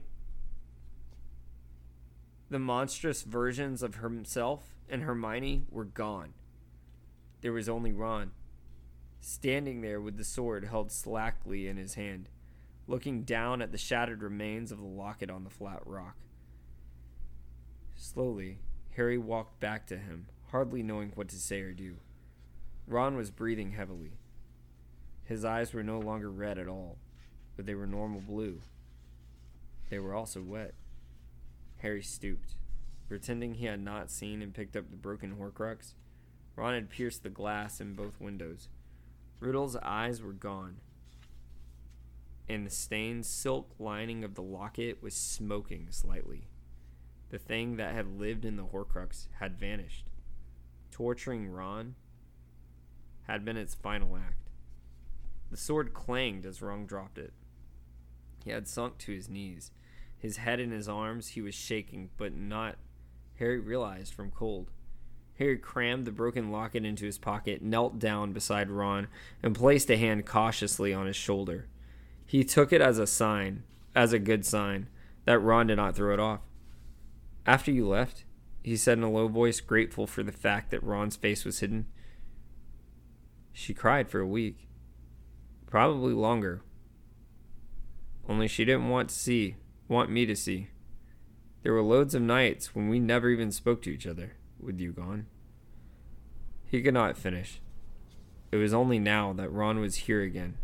The 2.49 2.59
monstrous 2.59 3.23
versions 3.23 3.83
of 3.83 3.97
himself 3.97 4.77
and 4.89 5.03
Hermione 5.03 5.65
were 5.71 5.85
gone. 5.85 6.35
There 7.41 7.53
was 7.53 7.69
only 7.69 7.93
Ron, 7.93 8.31
standing 9.25 9.81
there 9.81 10.03
with 10.03 10.19
the 10.19 10.25
sword 10.25 10.67
held 10.67 10.93
slackly 10.93 11.67
in 11.67 11.79
his 11.79 11.95
hand, 11.95 12.29
looking 12.87 13.23
down 13.23 13.63
at 13.63 13.73
the 13.73 13.79
shattered 13.79 14.23
remains 14.23 14.71
of 14.71 14.79
the 14.79 14.85
locket 14.85 15.31
on 15.31 15.45
the 15.45 15.51
flat 15.51 15.81
rock. 15.87 16.17
Slowly, 17.97 18.59
Harry 18.97 19.17
walked 19.17 19.61
back 19.61 19.87
to 19.87 19.97
him, 19.97 20.27
hardly 20.51 20.83
knowing 20.83 21.13
what 21.15 21.29
to 21.29 21.37
say 21.37 21.63
or 21.63 21.73
do. 21.73 21.97
Ron 22.87 23.17
was 23.17 23.31
breathing 23.31 23.71
heavily. 23.71 24.13
His 25.25 25.43
eyes 25.43 25.73
were 25.73 25.83
no 25.83 25.99
longer 25.99 26.31
red 26.31 26.59
at 26.59 26.69
all, 26.69 26.99
but 27.57 27.65
they 27.65 27.75
were 27.75 27.87
normal 27.87 28.21
blue. 28.21 28.61
They 29.89 29.99
were 29.99 30.15
also 30.15 30.43
wet. 30.43 30.75
Harry 31.79 32.03
stooped, 32.03 32.57
pretending 33.09 33.55
he 33.55 33.65
had 33.65 33.81
not 33.81 34.11
seen 34.11 34.43
and 34.43 34.53
picked 34.53 34.77
up 34.77 34.91
the 34.91 34.97
broken 34.97 35.37
Horcrux. 35.41 35.95
Ron 36.57 36.75
had 36.75 36.91
pierced 36.91 37.23
the 37.23 37.31
glass 37.31 37.81
in 37.81 37.95
both 37.95 38.21
windows. 38.21 38.69
Riddle's 39.45 39.77
eyes 39.77 40.23
were 40.23 40.33
gone, 40.33 40.77
and 42.49 42.67
the 42.67 42.71
stained 42.71 43.27
silk 43.27 43.75
lining 43.79 44.25
of 44.25 44.35
the 44.35 44.43
locket 44.43 45.03
was 45.03 45.15
smoking 45.15 45.89
slightly. 45.91 46.49
The 47.29 47.39
thing 47.39 47.77
that 47.77 47.95
had 47.95 48.19
lived 48.19 48.47
in 48.47 48.57
the 48.57 48.65
Horcrux 48.65 49.29
had 49.41 49.59
vanished. 49.59 50.07
Torturing 50.91 51.47
Ron 51.49 51.95
had 53.25 53.45
been 53.45 53.59
its 53.59 53.75
final 53.75 54.17
act. 54.17 54.49
The 55.51 55.57
sword 55.59 55.93
clanged 55.93 56.47
as 56.47 56.63
Ron 56.63 56.87
dropped 56.87 57.19
it. 57.19 57.35
He 58.45 58.51
had 58.51 58.67
sunk 58.67 58.97
to 58.99 59.13
his 59.13 59.29
knees. 59.29 59.73
His 60.17 60.39
head 60.39 60.59
in 60.59 60.71
his 60.71 60.89
arms, 60.89 61.29
he 61.29 61.43
was 61.43 61.55
shaking, 61.55 62.09
but 62.17 62.35
not, 62.35 62.77
Harry 63.39 63.59
realized, 63.59 64.15
from 64.15 64.31
cold. 64.31 64.71
Harry 65.39 65.59
crammed 65.59 66.05
the 66.05 66.13
broken 66.13 66.53
locket 66.53 66.85
into 66.85 67.07
his 67.07 67.19
pocket, 67.19 67.61
knelt 67.61 67.99
down 67.99 68.33
beside 68.33 68.71
Ron, 68.71 69.09
and 69.43 69.55
placed 69.55 69.91
a 69.91 69.97
hand 69.97 70.27
cautiously 70.27 70.95
on 70.95 71.07
his 71.07 71.17
shoulder. 71.17 71.67
He 72.25 72.45
took 72.45 72.73
it 72.73 72.81
as 72.81 72.99
a 72.99 73.07
sign, 73.07 73.65
as 73.95 74.13
a 74.13 74.19
good 74.19 74.47
sign, 74.47 74.89
that 75.25 75.41
Ron 75.41 75.67
did 75.67 75.77
not 75.77 75.97
throw 75.97 76.15
it 76.15 76.21
off. 76.21 76.41
After 77.47 77.71
you 77.71 77.87
left, 77.89 78.25
he 78.63 78.77
said 78.77 78.99
in 78.99 79.05
a 79.05 79.11
low 79.11 79.29
voice, 79.29 79.61
grateful 79.61 80.07
for 80.07 80.23
the 80.23 80.33
fact 80.33 80.71
that 80.71 80.83
Ron's 80.83 81.17
face 81.17 81.45
was 81.45 81.61
hidden. 81.61 81.87
She 83.53 83.75
cried 83.75 84.09
for 84.09 84.21
a 84.21 84.27
week. 84.27 84.69
Probably 85.67 86.15
longer. 86.15 86.63
Only 88.29 88.49
she 88.49 88.65
didn't 88.65 88.89
want 88.89 89.11
to 89.11 89.15
see, 89.15 89.57
want 89.89 90.11
me 90.11 90.25
to 90.27 90.37
see. 90.37 90.69
There 91.63 91.73
were 91.73 91.83
loads 91.83 92.15
of 92.15 92.23
nights 92.23 92.75
when 92.75 92.89
we 92.89 92.99
never 92.99 93.29
even 93.29 93.51
spoke 93.51 93.83
to 93.83 93.91
each 93.91 94.07
other, 94.07 94.35
with 94.65 94.81
you 94.81 94.93
gone. 94.93 95.27
He 96.67 96.83
could 96.83 96.95
not 96.95 97.17
finish. 97.17 97.61
It 98.51 98.57
was 98.57 98.75
only 98.75 98.99
now 98.99 99.33
that 99.35 99.53
Ron 99.53 99.81
was 99.81 99.97
here 99.97 100.23
again 100.23 100.57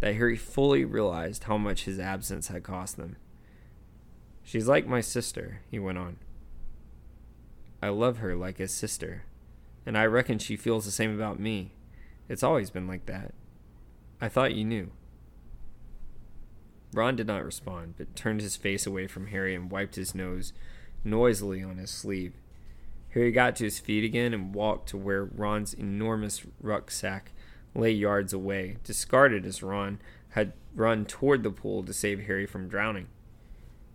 that 0.00 0.14
Harry 0.14 0.36
fully 0.36 0.84
realized 0.84 1.44
how 1.44 1.58
much 1.58 1.84
his 1.84 1.98
absence 1.98 2.48
had 2.48 2.62
cost 2.62 2.96
them. 2.96 3.16
She's 4.44 4.68
like 4.68 4.86
my 4.86 5.00
sister, 5.00 5.60
he 5.70 5.78
went 5.78 5.98
on. 5.98 6.18
I 7.82 7.88
love 7.88 8.18
her 8.18 8.34
like 8.34 8.60
a 8.60 8.68
sister, 8.68 9.24
and 9.84 9.96
I 9.98 10.06
reckon 10.06 10.38
she 10.38 10.56
feels 10.56 10.84
the 10.84 10.90
same 10.90 11.14
about 11.14 11.40
me. 11.40 11.72
It's 12.28 12.42
always 12.42 12.70
been 12.70 12.86
like 12.86 13.06
that. 13.06 13.34
I 14.20 14.28
thought 14.28 14.54
you 14.54 14.64
knew. 14.64 14.90
Ron 16.92 17.16
did 17.16 17.26
not 17.26 17.44
respond, 17.44 17.94
but 17.98 18.16
turned 18.16 18.40
his 18.40 18.56
face 18.56 18.86
away 18.86 19.06
from 19.06 19.28
Harry 19.28 19.54
and 19.54 19.70
wiped 19.70 19.96
his 19.96 20.14
nose 20.14 20.52
noisily 21.04 21.62
on 21.62 21.76
his 21.76 21.90
sleeve. 21.90 22.32
Harry 23.10 23.32
got 23.32 23.56
to 23.56 23.64
his 23.64 23.78
feet 23.78 24.04
again 24.04 24.34
and 24.34 24.54
walked 24.54 24.88
to 24.90 24.96
where 24.96 25.24
Ron's 25.24 25.72
enormous 25.72 26.44
rucksack 26.60 27.32
lay 27.74 27.90
yards 27.90 28.32
away, 28.32 28.76
discarded 28.84 29.46
as 29.46 29.62
Ron 29.62 30.00
had 30.30 30.52
run 30.74 31.04
toward 31.04 31.42
the 31.42 31.50
pool 31.50 31.82
to 31.84 31.92
save 31.92 32.26
Harry 32.26 32.46
from 32.46 32.68
drowning. 32.68 33.08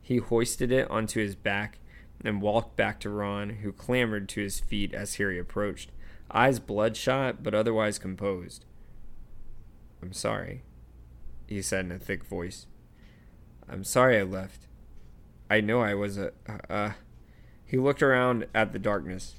He 0.02 0.18
hoisted 0.18 0.72
it 0.72 0.90
onto 0.90 1.20
his 1.22 1.36
back 1.36 1.80
and 2.24 2.42
walked 2.42 2.76
back 2.76 3.00
to 3.02 3.10
Ron, 3.10 3.50
who 3.62 3.72
clambered 3.72 4.28
to 4.30 4.42
his 4.42 4.60
feet 4.60 4.94
as 4.94 5.16
Harry 5.16 5.38
approached, 5.38 5.92
eyes 6.32 6.60
bloodshot 6.60 7.44
but 7.44 7.54
otherwise 7.54 8.00
composed. 8.00 8.66
I'm 10.02 10.14
sorry, 10.14 10.64
he 11.48 11.62
said 11.62 11.86
in 11.86 11.92
a 11.92 12.00
thick 12.00 12.24
voice. 12.24 12.66
I'm 13.70 13.84
sorry 13.84 14.20
I 14.20 14.24
left. 14.24 14.68
I 15.50 15.62
know 15.62 15.82
I 15.82 15.94
was 15.94 16.18
a. 16.18 16.32
Uh, 16.70 16.92
he 17.66 17.78
looked 17.78 18.04
around 18.04 18.48
at 18.54 18.74
the 18.74 18.80
darkness, 18.80 19.36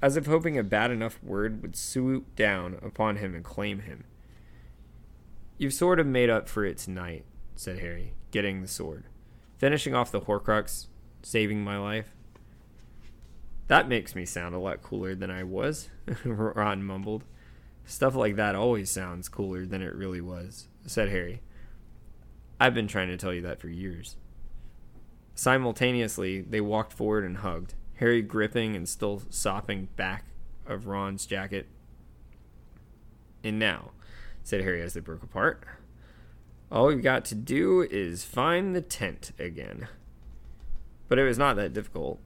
as 0.00 0.16
if 0.16 0.26
hoping 0.26 0.58
a 0.58 0.62
bad 0.62 0.90
enough 0.90 1.22
word 1.22 1.62
would 1.62 1.76
swoop 1.76 2.34
down 2.36 2.78
upon 2.82 3.16
him 3.16 3.34
and 3.34 3.44
claim 3.44 3.80
him. 3.80 4.04
You've 5.58 5.74
sort 5.74 6.00
of 6.00 6.06
made 6.06 6.30
up 6.30 6.48
for 6.48 6.64
it 6.64 6.78
tonight, 6.78 7.24
said 7.54 7.78
Harry, 7.78 8.14
getting 8.30 8.60
the 8.60 8.68
sword, 8.68 9.04
finishing 9.58 9.94
off 9.94 10.10
the 10.10 10.22
Horcrux, 10.22 10.86
saving 11.22 11.62
my 11.62 11.78
life. 11.78 12.14
That 13.68 13.88
makes 13.88 14.14
me 14.14 14.26
sound 14.26 14.54
a 14.54 14.58
lot 14.58 14.82
cooler 14.82 15.14
than 15.14 15.30
I 15.30 15.42
was, 15.42 15.88
Ron 16.24 16.84
mumbled. 16.84 17.24
Stuff 17.86 18.14
like 18.14 18.36
that 18.36 18.54
always 18.54 18.90
sounds 18.90 19.28
cooler 19.28 19.66
than 19.66 19.82
it 19.82 19.94
really 19.94 20.20
was, 20.20 20.68
said 20.86 21.08
Harry. 21.08 21.40
I've 22.58 22.74
been 22.74 22.88
trying 22.88 23.08
to 23.08 23.16
tell 23.16 23.32
you 23.32 23.42
that 23.42 23.60
for 23.60 23.68
years. 23.68 24.16
Simultaneously, 25.34 26.40
they 26.40 26.60
walked 26.60 26.92
forward 26.92 27.24
and 27.24 27.38
hugged, 27.38 27.74
Harry 27.96 28.22
gripping 28.22 28.76
and 28.76 28.88
still 28.88 29.22
sopping 29.30 29.88
back 29.96 30.24
of 30.66 30.86
Ron's 30.86 31.26
jacket. 31.26 31.66
And 33.42 33.58
now, 33.58 33.90
said 34.42 34.62
Harry 34.62 34.80
as 34.80 34.94
they 34.94 35.00
broke 35.00 35.22
apart, 35.22 35.64
all 36.70 36.86
we've 36.86 37.02
got 37.02 37.24
to 37.26 37.34
do 37.34 37.82
is 37.82 38.24
find 38.24 38.74
the 38.74 38.80
tent 38.80 39.32
again. 39.38 39.88
But 41.08 41.18
it 41.18 41.24
was 41.24 41.38
not 41.38 41.56
that 41.56 41.72
difficult. 41.72 42.20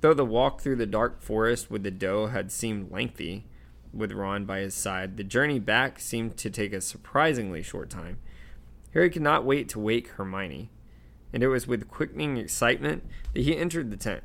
Though 0.00 0.14
the 0.14 0.24
walk 0.24 0.60
through 0.60 0.76
the 0.76 0.86
dark 0.86 1.22
forest 1.22 1.70
with 1.70 1.82
the 1.82 1.90
doe 1.90 2.26
had 2.26 2.52
seemed 2.52 2.90
lengthy, 2.92 3.46
with 3.92 4.12
Ron 4.12 4.44
by 4.44 4.58
his 4.58 4.74
side, 4.74 5.16
the 5.16 5.24
journey 5.24 5.58
back 5.58 6.00
seemed 6.00 6.36
to 6.38 6.50
take 6.50 6.72
a 6.72 6.80
surprisingly 6.80 7.62
short 7.62 7.90
time. 7.90 8.18
Harry 8.92 9.08
could 9.08 9.22
not 9.22 9.44
wait 9.44 9.68
to 9.70 9.78
wake 9.78 10.08
Hermione, 10.08 10.70
and 11.34 11.42
it 11.42 11.48
was 11.48 11.66
with 11.66 11.88
quickening 11.88 12.36
excitement 12.36 13.04
that 13.34 13.42
he 13.42 13.56
entered 13.56 13.90
the 13.90 13.96
tent. 13.96 14.22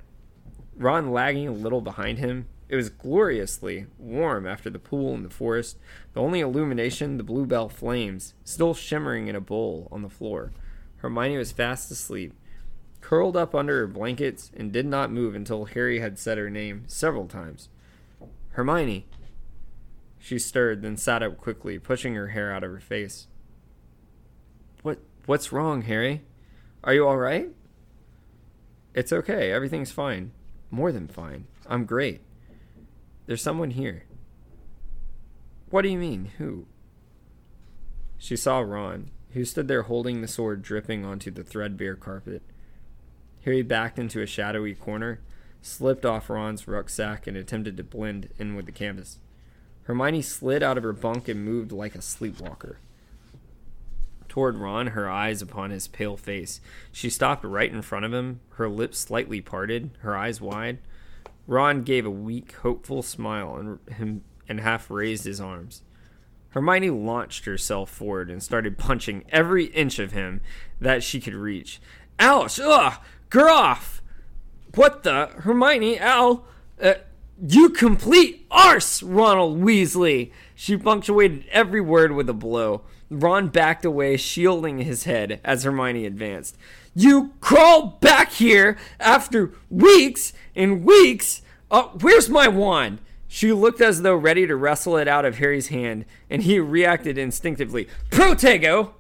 Ron 0.78 1.12
lagging 1.12 1.48
a 1.48 1.52
little 1.52 1.82
behind 1.82 2.20
him, 2.20 2.48
it 2.70 2.76
was 2.76 2.90
gloriously 2.90 3.88
warm 3.98 4.46
after 4.46 4.70
the 4.70 4.78
pool 4.78 5.16
in 5.16 5.24
the 5.24 5.30
forest, 5.32 5.80
the 6.14 6.22
only 6.22 6.40
illumination 6.40 7.18
the 7.18 7.24
bluebell 7.24 7.68
flames, 7.68 8.36
still 8.44 8.76
shimmering 8.76 9.28
in 9.28 9.36
a 9.36 9.42
bowl 9.42 9.88
on 9.92 10.04
the 10.04 10.10
floor. 10.10 10.54
Hermione 10.98 11.38
was 11.38 11.52
fast 11.52 11.90
asleep, 11.90 12.36
curled 13.02 13.36
up 13.36 13.56
under 13.56 13.80
her 13.80 13.88
blankets 13.88 14.52
and 14.56 14.72
did 14.72 14.86
not 14.86 15.12
move 15.12 15.34
until 15.34 15.66
Harry 15.66 16.00
had 16.00 16.20
said 16.20 16.38
her 16.38 16.50
name 16.50 16.84
several 16.86 17.28
times. 17.28 17.70
Hermione. 18.52 19.08
She 20.20 20.38
stirred, 20.38 20.84
then 20.84 20.98
sat 20.98 21.24
up 21.24 21.38
quickly, 21.38 21.80
pushing 21.80 22.14
her 22.14 22.28
hair 22.28 22.54
out 22.54 22.64
of 22.64 22.72
her 22.72 22.80
face. 22.80 23.28
What 24.84 25.00
what's 25.26 25.52
wrong, 25.52 25.84
Harry? 25.84 26.24
Are 26.84 26.94
you 26.94 27.08
all 27.08 27.18
right? 27.18 27.50
It's 28.94 29.12
okay. 29.12 29.52
Everything's 29.52 29.92
fine. 29.92 30.32
More 30.72 30.92
than 30.92 31.08
fine. 31.08 31.46
I'm 31.68 31.86
great. 31.86 32.22
There's 33.26 33.42
someone 33.42 33.72
here. 33.72 34.06
What 35.70 35.84
do 35.84 35.90
you 35.90 35.98
mean? 35.98 36.32
Who? 36.38 36.66
She 38.18 38.36
saw 38.36 38.60
Ron, 38.60 39.12
who 39.32 39.46
stood 39.46 39.68
there 39.68 39.84
holding 39.84 40.22
the 40.22 40.28
sword 40.28 40.62
dripping 40.62 41.06
onto 41.06 41.32
the 41.32 41.44
threadbare 41.44 41.96
carpet. 41.96 42.42
Harry 43.46 43.62
backed 43.62 44.00
into 44.00 44.22
a 44.22 44.26
shadowy 44.26 44.74
corner, 44.74 45.20
slipped 45.62 46.06
off 46.06 46.30
Ron's 46.30 46.68
rucksack, 46.68 47.28
and 47.28 47.38
attempted 47.38 47.78
to 47.78 47.84
blend 47.84 48.30
in 48.38 48.56
with 48.56 48.66
the 48.66 48.72
canvas. 48.72 49.20
Hermione 49.84 50.22
slid 50.22 50.64
out 50.64 50.78
of 50.78 50.84
her 50.84 50.94
bunk 50.94 51.28
and 51.28 51.44
moved 51.46 51.72
like 51.72 51.96
a 51.96 52.02
sleepwalker. 52.02 52.80
Toward 54.30 54.56
Ron, 54.58 54.88
her 54.88 55.10
eyes 55.10 55.42
upon 55.42 55.72
his 55.72 55.88
pale 55.88 56.16
face. 56.16 56.62
She 56.92 57.10
stopped 57.10 57.44
right 57.44 57.72
in 57.72 57.82
front 57.82 58.06
of 58.06 58.14
him, 58.14 58.40
her 58.52 58.70
lips 58.70 59.00
slightly 59.00 59.42
parted, 59.42 59.92
her 60.00 60.16
eyes 60.16 60.40
wide. 60.40 60.78
Ron 61.48 61.82
gave 61.82 62.06
a 62.06 62.12
weak, 62.12 62.54
hopeful 62.54 63.02
smile 63.02 63.80
and, 63.98 64.22
and 64.48 64.60
half 64.60 64.90
raised 64.92 65.26
his 65.26 65.42
arms. 65.42 65.82
Hermione 66.50 66.90
launched 66.90 67.46
herself 67.46 67.90
forward 67.90 68.30
and 68.30 68.42
started 68.42 68.78
punching 68.78 69.26
every 69.30 69.66
inch 69.66 70.00
of 70.00 70.12
him 70.12 70.42
that 70.80 71.04
she 71.04 71.20
could 71.20 71.36
reach. 71.36 71.82
Ouch! 72.20 72.60
Ugh! 72.60 72.94
Groff! 73.30 74.02
What 74.76 75.04
the? 75.04 75.28
Hermione, 75.28 76.00
Al, 76.00 76.46
uh, 76.82 76.96
you 77.48 77.70
complete 77.70 78.46
arse, 78.52 79.02
Ronald 79.04 79.60
Weasley! 79.60 80.32
She 80.56 80.78
punctuated 80.78 81.46
every 81.52 81.82
word 81.82 82.12
with 82.12 82.30
a 82.30 82.34
blow. 82.34 82.82
Ron 83.10 83.48
backed 83.48 83.86
away, 83.86 84.18
shielding 84.18 84.80
his 84.80 85.06
head 85.06 85.40
as 85.44 85.64
Hermione 85.64 86.06
advanced. 86.06 86.58
You 86.94 87.34
crawl 87.40 87.98
back 88.02 88.32
here 88.32 88.78
after 89.00 89.54
weeks 89.70 90.34
and 90.56 90.84
weeks. 90.84 91.42
Oh, 91.72 91.92
where's 92.00 92.30
my 92.30 92.48
wand? 92.48 93.00
She 93.28 93.54
looked 93.54 93.80
as 93.80 94.02
though 94.02 94.16
ready 94.16 94.48
to 94.48 94.56
wrestle 94.56 94.98
it 94.98 95.08
out 95.08 95.26
of 95.26 95.38
Harry's 95.38 95.68
hand, 95.68 96.06
and 96.30 96.44
he 96.44 96.60
reacted 96.60 97.18
instinctively. 97.18 97.88
Protego! 98.10 98.94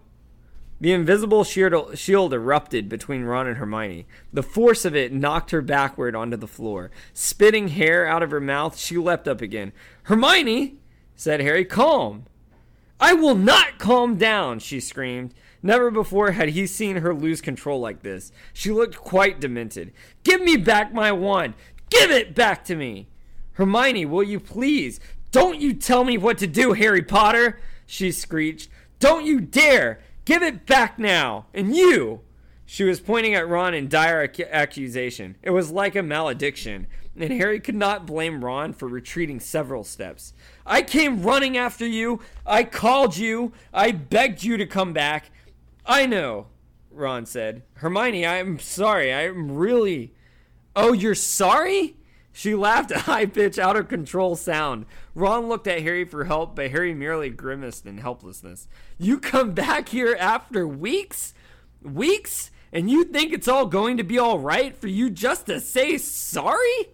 The 0.81 0.93
invisible 0.93 1.43
shield 1.43 2.33
erupted 2.33 2.87
between 2.87 3.23
Ron 3.23 3.47
and 3.47 3.57
Hermione. 3.57 4.05
The 4.31 4.43
force 4.43 4.85
of 4.85 4.95
it 4.95 5.11
knocked 5.11 5.51
her 5.51 5.61
backward 5.61 6.15
onto 6.15 6.37
the 6.37 6.47
floor. 6.47 6.89
Spitting 7.13 7.69
hair 7.69 8.07
out 8.07 8.23
of 8.23 8.31
her 8.31 8.39
mouth, 8.39 8.77
she 8.77 8.97
leapt 8.97 9.27
up 9.27 9.41
again. 9.41 9.73
Hermione, 10.03 10.77
said 11.15 11.41
Harry, 11.41 11.65
calm. 11.65 12.25
I 12.99 13.13
will 13.13 13.35
not 13.35 13.79
calm 13.79 14.17
down, 14.17 14.59
she 14.59 14.79
screamed. 14.79 15.33
Never 15.61 15.91
before 15.91 16.31
had 16.31 16.49
he 16.49 16.67
seen 16.67 16.97
her 16.97 17.13
lose 17.13 17.41
control 17.41 17.79
like 17.79 18.01
this. 18.01 18.31
She 18.53 18.71
looked 18.71 18.97
quite 18.97 19.39
demented. 19.39 19.93
Give 20.23 20.41
me 20.41 20.57
back 20.57 20.93
my 20.93 21.11
wand! 21.11 21.53
Give 21.89 22.11
it 22.11 22.35
back 22.35 22.63
to 22.65 22.75
me! 22.75 23.07
Hermione, 23.53 24.05
will 24.05 24.23
you 24.23 24.39
please? 24.39 24.99
Don't 25.31 25.59
you 25.59 25.73
tell 25.73 26.03
me 26.03 26.17
what 26.17 26.37
to 26.39 26.47
do, 26.47 26.73
Harry 26.73 27.01
Potter! 27.01 27.59
She 27.85 28.11
screeched. 28.11 28.69
Don't 28.99 29.25
you 29.25 29.39
dare! 29.41 30.01
Give 30.25 30.43
it 30.43 30.65
back 30.65 30.99
now! 30.99 31.47
And 31.53 31.75
you! 31.75 32.21
She 32.65 32.83
was 32.83 32.99
pointing 32.99 33.33
at 33.33 33.49
Ron 33.49 33.73
in 33.73 33.89
dire 33.89 34.21
ac- 34.23 34.45
accusation. 34.45 35.35
It 35.41 35.49
was 35.49 35.71
like 35.71 35.95
a 35.95 36.03
malediction, 36.03 36.85
and 37.19 37.33
Harry 37.33 37.59
could 37.59 37.75
not 37.75 38.05
blame 38.05 38.43
Ron 38.43 38.73
for 38.73 38.87
retreating 38.87 39.39
several 39.39 39.83
steps. 39.83 40.33
I 40.65 40.81
came 40.81 41.23
running 41.23 41.57
after 41.57 41.85
you. 41.85 42.21
I 42.45 42.63
called 42.63 43.17
you. 43.17 43.51
I 43.73 43.91
begged 43.91 44.43
you 44.43 44.57
to 44.57 44.65
come 44.65 44.93
back. 44.93 45.31
I 45.85 46.05
know, 46.05 46.47
Ron 46.91 47.25
said. 47.25 47.63
Hermione, 47.75 48.25
I'm 48.25 48.59
sorry. 48.59 49.13
I'm 49.13 49.51
really. 49.51 50.13
Oh, 50.75 50.93
you're 50.93 51.15
sorry? 51.15 51.95
She 52.31 52.55
laughed 52.55 52.91
a 52.91 52.99
high 52.99 53.25
pitched, 53.25 53.59
out 53.59 53.75
of 53.75 53.89
control 53.89 54.35
sound. 54.35 54.85
Ron 55.13 55.49
looked 55.49 55.67
at 55.67 55.81
Harry 55.81 56.05
for 56.05 56.25
help, 56.25 56.55
but 56.55 56.71
Harry 56.71 56.93
merely 56.93 57.29
grimaced 57.29 57.85
in 57.85 57.97
helplessness. 57.97 58.67
You 58.97 59.19
come 59.19 59.51
back 59.51 59.89
here 59.89 60.15
after 60.17 60.67
weeks? 60.67 61.33
Weeks? 61.81 62.51
And 62.71 62.89
you 62.89 63.03
think 63.03 63.33
it's 63.33 63.47
all 63.47 63.65
going 63.65 63.97
to 63.97 64.03
be 64.03 64.19
all 64.19 64.39
right 64.39 64.77
for 64.77 64.87
you 64.87 65.09
just 65.09 65.47
to 65.47 65.59
say 65.59 65.97
sorry? 65.97 66.85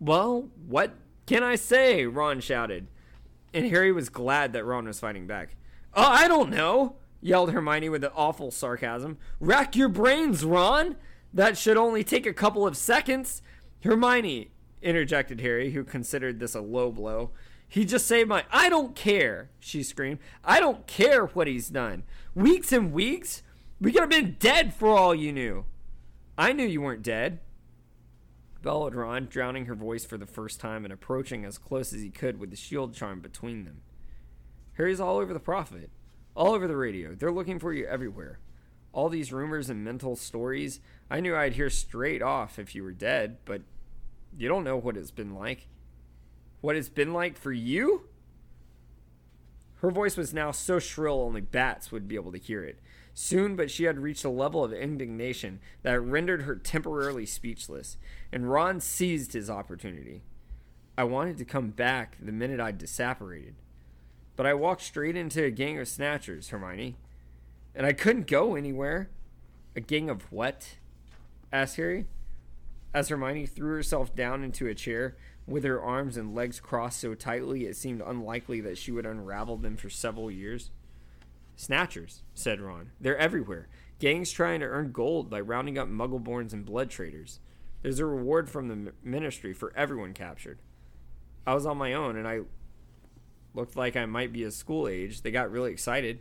Well, 0.00 0.48
what 0.66 0.94
can 1.26 1.42
I 1.42 1.56
say? 1.56 2.06
Ron 2.06 2.40
shouted. 2.40 2.86
And 3.54 3.66
Harry 3.66 3.92
was 3.92 4.08
glad 4.08 4.52
that 4.52 4.64
Ron 4.64 4.86
was 4.86 5.00
fighting 5.00 5.26
back. 5.26 5.56
Oh, 5.94 6.02
I 6.02 6.28
don't 6.28 6.50
know, 6.50 6.96
yelled 7.22 7.52
Hermione 7.52 7.88
with 7.88 8.04
an 8.04 8.10
awful 8.14 8.50
sarcasm. 8.50 9.16
Rack 9.40 9.74
your 9.74 9.88
brains, 9.88 10.44
Ron! 10.44 10.96
That 11.32 11.56
should 11.56 11.76
only 11.76 12.04
take 12.04 12.26
a 12.26 12.34
couple 12.34 12.66
of 12.66 12.76
seconds. 12.76 13.40
Hermione, 13.82 14.50
interjected 14.82 15.40
Harry, 15.40 15.70
who 15.72 15.84
considered 15.84 16.38
this 16.38 16.54
a 16.54 16.60
low 16.60 16.90
blow. 16.90 17.30
He 17.68 17.84
just 17.84 18.06
saved 18.06 18.28
my. 18.28 18.44
I 18.52 18.68
don't 18.68 18.94
care, 18.94 19.50
she 19.58 19.82
screamed. 19.82 20.18
I 20.44 20.60
don't 20.60 20.86
care 20.86 21.26
what 21.26 21.46
he's 21.46 21.68
done. 21.68 22.04
Weeks 22.34 22.72
and 22.72 22.92
weeks? 22.92 23.42
We 23.80 23.92
could 23.92 24.02
have 24.02 24.10
been 24.10 24.36
dead 24.38 24.72
for 24.72 24.88
all 24.88 25.14
you 25.14 25.32
knew. 25.32 25.64
I 26.38 26.52
knew 26.52 26.64
you 26.64 26.80
weren't 26.82 27.02
dead, 27.02 27.40
bellowed 28.62 28.94
Ron, 28.94 29.26
drowning 29.26 29.66
her 29.66 29.74
voice 29.74 30.04
for 30.04 30.18
the 30.18 30.26
first 30.26 30.60
time 30.60 30.84
and 30.84 30.92
approaching 30.92 31.44
as 31.44 31.58
close 31.58 31.92
as 31.92 32.02
he 32.02 32.10
could 32.10 32.38
with 32.38 32.50
the 32.50 32.56
shield 32.56 32.94
charm 32.94 33.20
between 33.20 33.64
them. 33.64 33.82
Harry's 34.74 35.00
all 35.00 35.18
over 35.18 35.32
the 35.32 35.40
prophet, 35.40 35.90
all 36.34 36.52
over 36.52 36.66
the 36.66 36.76
radio. 36.76 37.14
They're 37.14 37.32
looking 37.32 37.58
for 37.58 37.72
you 37.72 37.86
everywhere. 37.86 38.40
All 38.92 39.08
these 39.08 39.32
rumors 39.32 39.70
and 39.70 39.84
mental 39.84 40.16
stories, 40.16 40.80
I 41.10 41.20
knew 41.20 41.36
I'd 41.36 41.54
hear 41.54 41.70
straight 41.70 42.22
off 42.22 42.58
if 42.58 42.74
you 42.74 42.82
were 42.82 42.92
dead, 42.92 43.38
but 43.44 43.62
you 44.36 44.48
don't 44.48 44.64
know 44.64 44.76
what 44.76 44.96
it's 44.96 45.10
been 45.10 45.34
like. 45.34 45.68
What 46.60 46.76
it's 46.76 46.88
been 46.88 47.12
like 47.12 47.38
for 47.38 47.52
you? 47.52 48.08
Her 49.76 49.90
voice 49.90 50.16
was 50.16 50.34
now 50.34 50.50
so 50.50 50.78
shrill 50.78 51.20
only 51.20 51.42
bats 51.42 51.92
would 51.92 52.08
be 52.08 52.14
able 52.14 52.32
to 52.32 52.38
hear 52.38 52.64
it. 52.64 52.80
Soon, 53.18 53.56
but 53.56 53.70
she 53.70 53.84
had 53.84 53.98
reached 53.98 54.26
a 54.26 54.28
level 54.28 54.62
of 54.62 54.74
indignation 54.74 55.58
that 55.82 55.98
rendered 56.02 56.42
her 56.42 56.54
temporarily 56.54 57.24
speechless, 57.24 57.96
and 58.30 58.52
Ron 58.52 58.78
seized 58.78 59.32
his 59.32 59.48
opportunity. 59.48 60.22
I 60.98 61.04
wanted 61.04 61.38
to 61.38 61.46
come 61.46 61.70
back 61.70 62.18
the 62.20 62.30
minute 62.30 62.60
I'd 62.60 62.78
disapparated. 62.78 63.54
But 64.36 64.44
I 64.44 64.52
walked 64.52 64.82
straight 64.82 65.16
into 65.16 65.42
a 65.42 65.50
gang 65.50 65.78
of 65.78 65.88
snatchers, 65.88 66.50
Hermione. 66.50 66.98
And 67.74 67.86
I 67.86 67.94
couldn't 67.94 68.26
go 68.26 68.54
anywhere. 68.54 69.08
A 69.74 69.80
gang 69.80 70.10
of 70.10 70.30
what? 70.30 70.76
asked 71.50 71.76
Harry. 71.76 72.04
As 72.92 73.08
Hermione 73.08 73.46
threw 73.46 73.76
herself 73.76 74.14
down 74.14 74.44
into 74.44 74.68
a 74.68 74.74
chair, 74.74 75.16
with 75.46 75.64
her 75.64 75.80
arms 75.80 76.18
and 76.18 76.34
legs 76.34 76.60
crossed 76.60 77.00
so 77.00 77.14
tightly 77.14 77.64
it 77.64 77.76
seemed 77.76 78.02
unlikely 78.04 78.60
that 78.60 78.76
she 78.76 78.92
would 78.92 79.06
unravel 79.06 79.56
them 79.56 79.78
for 79.78 79.88
several 79.88 80.30
years. 80.30 80.70
Snatchers, 81.56 82.22
said 82.34 82.60
Ron. 82.60 82.90
They're 83.00 83.16
everywhere. 83.16 83.68
Gangs 83.98 84.30
trying 84.30 84.60
to 84.60 84.66
earn 84.66 84.92
gold 84.92 85.30
by 85.30 85.40
rounding 85.40 85.78
up 85.78 85.88
muggleborns 85.88 86.52
and 86.52 86.66
blood 86.66 86.90
traitors. 86.90 87.40
There's 87.82 87.98
a 87.98 88.04
reward 88.06 88.50
from 88.50 88.68
the 88.68 88.92
ministry 89.02 89.54
for 89.54 89.72
everyone 89.74 90.12
captured. 90.12 90.58
I 91.46 91.54
was 91.54 91.64
on 91.64 91.78
my 91.78 91.94
own 91.94 92.16
and 92.16 92.28
I 92.28 92.40
looked 93.54 93.76
like 93.76 93.96
I 93.96 94.04
might 94.04 94.32
be 94.32 94.44
a 94.44 94.50
school 94.50 94.86
age. 94.86 95.22
They 95.22 95.30
got 95.30 95.50
really 95.50 95.72
excited. 95.72 96.20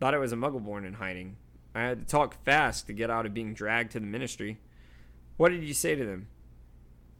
Thought 0.00 0.14
I 0.14 0.18
was 0.18 0.32
a 0.32 0.36
muggleborn 0.36 0.86
in 0.86 0.94
hiding. 0.94 1.36
I 1.74 1.82
had 1.82 2.00
to 2.00 2.06
talk 2.06 2.42
fast 2.44 2.86
to 2.86 2.92
get 2.94 3.10
out 3.10 3.26
of 3.26 3.34
being 3.34 3.52
dragged 3.52 3.92
to 3.92 4.00
the 4.00 4.06
ministry. 4.06 4.58
What 5.36 5.50
did 5.50 5.64
you 5.64 5.74
say 5.74 5.94
to 5.94 6.06
them? 6.06 6.28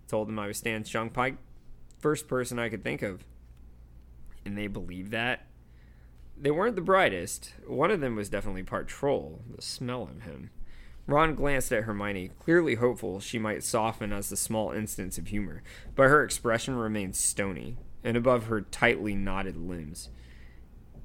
Told 0.06 0.28
them 0.28 0.38
I 0.38 0.46
was 0.46 0.56
Stan 0.56 0.84
Shunpike. 0.84 1.36
First 1.98 2.26
person 2.26 2.58
I 2.58 2.70
could 2.70 2.82
think 2.82 3.02
of. 3.02 3.24
And 4.46 4.56
they 4.56 4.66
believed 4.66 5.10
that? 5.10 5.47
They 6.40 6.50
weren't 6.52 6.76
the 6.76 6.82
brightest. 6.82 7.54
One 7.66 7.90
of 7.90 8.00
them 8.00 8.14
was 8.14 8.28
definitely 8.28 8.62
part 8.62 8.86
troll, 8.86 9.42
the 9.54 9.60
smell 9.60 10.04
of 10.04 10.22
him. 10.22 10.50
Ron 11.06 11.34
glanced 11.34 11.72
at 11.72 11.84
Hermione, 11.84 12.30
clearly 12.38 12.76
hopeful 12.76 13.18
she 13.18 13.38
might 13.38 13.64
soften 13.64 14.12
as 14.12 14.28
the 14.28 14.36
small 14.36 14.70
instance 14.70 15.18
of 15.18 15.28
humor, 15.28 15.62
but 15.96 16.08
her 16.08 16.22
expression 16.22 16.76
remained 16.76 17.16
stony, 17.16 17.76
and 18.04 18.16
above 18.16 18.44
her 18.44 18.60
tightly 18.60 19.14
knotted 19.14 19.56
limbs. 19.56 20.10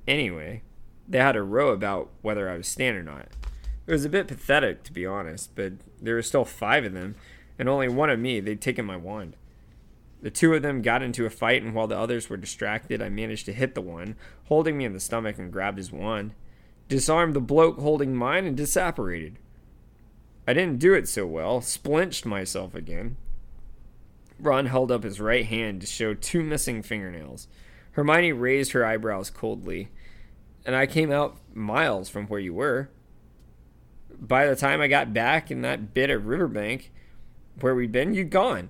Anyway, 0.07 0.61
they 1.07 1.19
had 1.19 1.35
a 1.35 1.41
row 1.41 1.69
about 1.69 2.11
whether 2.21 2.49
I 2.49 2.57
was 2.57 2.67
Stan 2.67 2.95
or 2.95 3.03
not. 3.03 3.29
It 3.87 3.91
was 3.91 4.05
a 4.05 4.09
bit 4.09 4.27
pathetic, 4.27 4.83
to 4.83 4.93
be 4.93 5.05
honest, 5.05 5.55
but 5.55 5.73
there 6.01 6.15
were 6.15 6.21
still 6.21 6.45
five 6.45 6.85
of 6.85 6.93
them, 6.93 7.15
and 7.57 7.67
only 7.67 7.87
one 7.87 8.09
of 8.09 8.19
me. 8.19 8.39
They'd 8.39 8.61
taken 8.61 8.85
my 8.85 8.97
wand. 8.97 9.35
The 10.23 10.31
two 10.31 10.53
of 10.53 10.61
them 10.61 10.81
got 10.81 11.03
into 11.03 11.25
a 11.25 11.29
fight, 11.29 11.63
and 11.63 11.75
while 11.75 11.85
the 11.85 11.99
others 11.99 12.29
were 12.29 12.37
distracted, 12.37 13.01
I 13.01 13.09
managed 13.09 13.45
to 13.47 13.53
hit 13.53 13.75
the 13.75 13.81
one, 13.81 14.15
holding 14.45 14.77
me 14.77 14.85
in 14.85 14.93
the 14.93 14.99
stomach, 15.01 15.37
and 15.37 15.51
grabbed 15.51 15.77
his 15.77 15.91
wand. 15.91 16.33
Disarmed 16.87 17.33
the 17.33 17.41
bloke 17.41 17.77
holding 17.77 18.15
mine 18.15 18.45
and 18.45 18.57
disapparated. 18.57 19.35
I 20.47 20.53
didn't 20.53 20.79
do 20.79 20.93
it 20.93 21.09
so 21.09 21.25
well, 21.25 21.59
splinched 21.59 22.25
myself 22.25 22.73
again. 22.73 23.17
Ron 24.39 24.67
held 24.67 24.93
up 24.93 25.03
his 25.03 25.19
right 25.19 25.45
hand 25.45 25.81
to 25.81 25.87
show 25.87 26.13
two 26.13 26.41
missing 26.41 26.83
fingernails. 26.83 27.49
Hermione 27.91 28.31
raised 28.31 28.71
her 28.71 28.85
eyebrows 28.85 29.29
coldly. 29.29 29.89
And 30.65 30.73
I 30.73 30.85
came 30.85 31.11
out 31.11 31.37
miles 31.53 32.07
from 32.07 32.27
where 32.27 32.39
you 32.39 32.53
were. 32.53 32.89
By 34.09 34.45
the 34.45 34.55
time 34.55 34.79
I 34.79 34.87
got 34.87 35.13
back 35.13 35.51
in 35.51 35.63
that 35.63 35.93
bit 35.93 36.09
of 36.09 36.27
riverbank 36.27 36.93
where 37.59 37.75
we'd 37.75 37.91
been, 37.91 38.13
you'd 38.13 38.29
gone. 38.29 38.69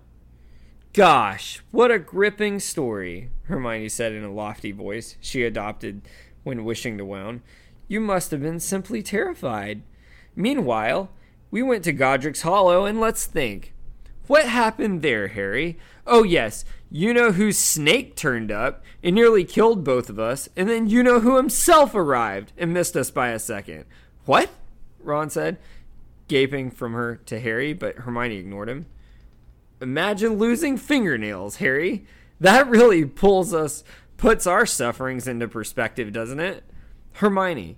Gosh, 0.94 1.64
what 1.72 1.90
a 1.90 1.98
gripping 1.98 2.60
story, 2.60 3.32
Hermione 3.45 3.90
said 3.90 4.11
in 4.11 4.24
a 4.24 4.32
lofty 4.32 4.72
voice 4.72 5.18
she 5.20 5.44
adopted 5.44 6.03
when 6.44 6.64
wishing 6.64 6.99
to 6.99 7.06
wound. 7.06 7.41
You 7.88 7.99
must 7.99 8.30
have 8.30 8.44
been 8.44 8.60
simply 8.60 9.02
terrified. 9.02 9.82
Meanwhile, 10.36 11.10
we 11.49 11.64
went 11.64 11.84
to 11.86 11.94
Godric's 11.94 12.44
Hollow, 12.44 12.86
and 12.86 13.02
let's 13.02 13.26
think. 13.26 13.74
What 14.28 14.45
happened 14.45 15.02
there, 15.02 15.30
Harry? 15.30 15.80
Oh, 16.06 16.22
yes, 16.22 16.64
you 16.91 17.11
know 17.11 17.32
whose 17.32 17.57
snake 17.57 18.15
turned 18.15 18.52
up 18.52 18.84
and 19.02 19.15
nearly 19.15 19.45
killed 19.45 19.84
both 19.84 20.11
of 20.11 20.20
us, 20.20 20.48
and 20.56 20.70
then 20.70 20.88
you 20.88 21.02
know 21.02 21.22
who 21.22 21.38
himself 21.38 21.95
arrived 21.95 22.53
and 22.56 22.72
missed 22.72 22.95
us 22.95 23.10
by 23.10 23.30
a 23.30 23.40
second. 23.40 23.86
What? 24.26 24.52
Ron 24.99 25.32
said, 25.32 25.57
gaping 26.28 26.70
from 26.70 26.94
her 26.94 27.15
to 27.26 27.40
Harry, 27.40 27.74
but 27.74 27.95
Hermione 27.95 28.38
ignored 28.38 28.70
him. 28.70 28.86
Imagine 29.84 30.38
losing 30.38 30.77
fingernails, 30.77 31.57
Harry. 31.57 32.05
That 32.39 32.69
really 32.69 33.03
pulls 33.03 33.53
us, 33.53 33.84
puts 34.15 34.47
our 34.47 34.65
sufferings 34.65 35.27
into 35.27 35.47
perspective, 35.49 36.14
doesn't 36.14 36.39
it? 36.39 36.64
Hermione, 37.15 37.77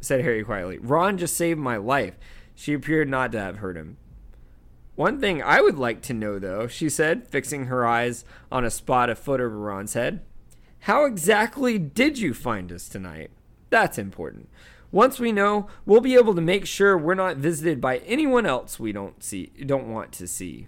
said 0.00 0.22
Harry 0.22 0.42
quietly. 0.42 0.78
Ron 0.78 1.18
just 1.18 1.36
saved 1.36 1.60
my 1.60 1.76
life. 1.76 2.14
She 2.54 2.72
appeared 2.72 3.10
not 3.10 3.32
to 3.32 3.40
have 3.40 3.58
heard 3.58 3.76
him. 3.76 3.98
One 4.94 5.20
thing 5.20 5.42
I 5.42 5.60
would 5.60 5.78
like 5.78 6.00
to 6.02 6.14
know, 6.14 6.38
though, 6.38 6.66
she 6.68 6.88
said, 6.88 7.28
fixing 7.28 7.66
her 7.66 7.86
eyes 7.86 8.24
on 8.50 8.64
a 8.64 8.70
spot 8.70 9.10
a 9.10 9.14
foot 9.14 9.40
over 9.40 9.58
Ron's 9.58 9.94
head. 9.94 10.20
How 10.80 11.04
exactly 11.04 11.78
did 11.78 12.18
you 12.18 12.32
find 12.32 12.72
us 12.72 12.88
tonight? 12.88 13.30
That's 13.68 13.98
important. 13.98 14.48
Once 14.90 15.20
we 15.20 15.32
know, 15.32 15.68
we'll 15.84 16.00
be 16.00 16.14
able 16.14 16.34
to 16.34 16.40
make 16.40 16.66
sure 16.66 16.96
we're 16.96 17.14
not 17.14 17.36
visited 17.36 17.80
by 17.80 17.98
anyone 17.98 18.46
else 18.46 18.80
we 18.80 18.92
don't 18.92 19.22
see 19.22 19.50
don't 19.64 19.90
want 19.90 20.12
to 20.12 20.26
see. 20.26 20.66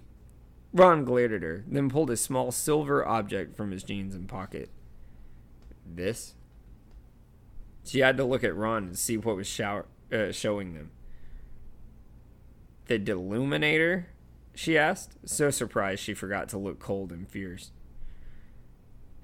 Ron 0.75 1.05
glared 1.05 1.31
at 1.31 1.41
her, 1.41 1.63
then 1.65 1.89
pulled 1.89 2.09
a 2.09 2.17
small 2.17 2.51
silver 2.51 3.07
object 3.07 3.55
from 3.55 3.71
his 3.71 3.81
jeans 3.81 4.13
and 4.13 4.27
pocket. 4.27 4.69
This? 5.85 6.35
She 7.85 7.99
had 7.99 8.17
to 8.17 8.25
look 8.25 8.43
at 8.43 8.57
Ron 8.57 8.89
to 8.89 8.97
see 8.97 9.15
what 9.15 9.37
was 9.37 9.47
shower, 9.47 9.85
uh, 10.11 10.33
showing 10.33 10.73
them. 10.73 10.91
The 12.87 12.99
Deluminator? 12.99 14.07
She 14.53 14.77
asked, 14.77 15.13
so 15.23 15.49
surprised 15.49 16.03
she 16.03 16.13
forgot 16.13 16.49
to 16.49 16.57
look 16.57 16.79
cold 16.79 17.13
and 17.13 17.29
fierce. 17.29 17.71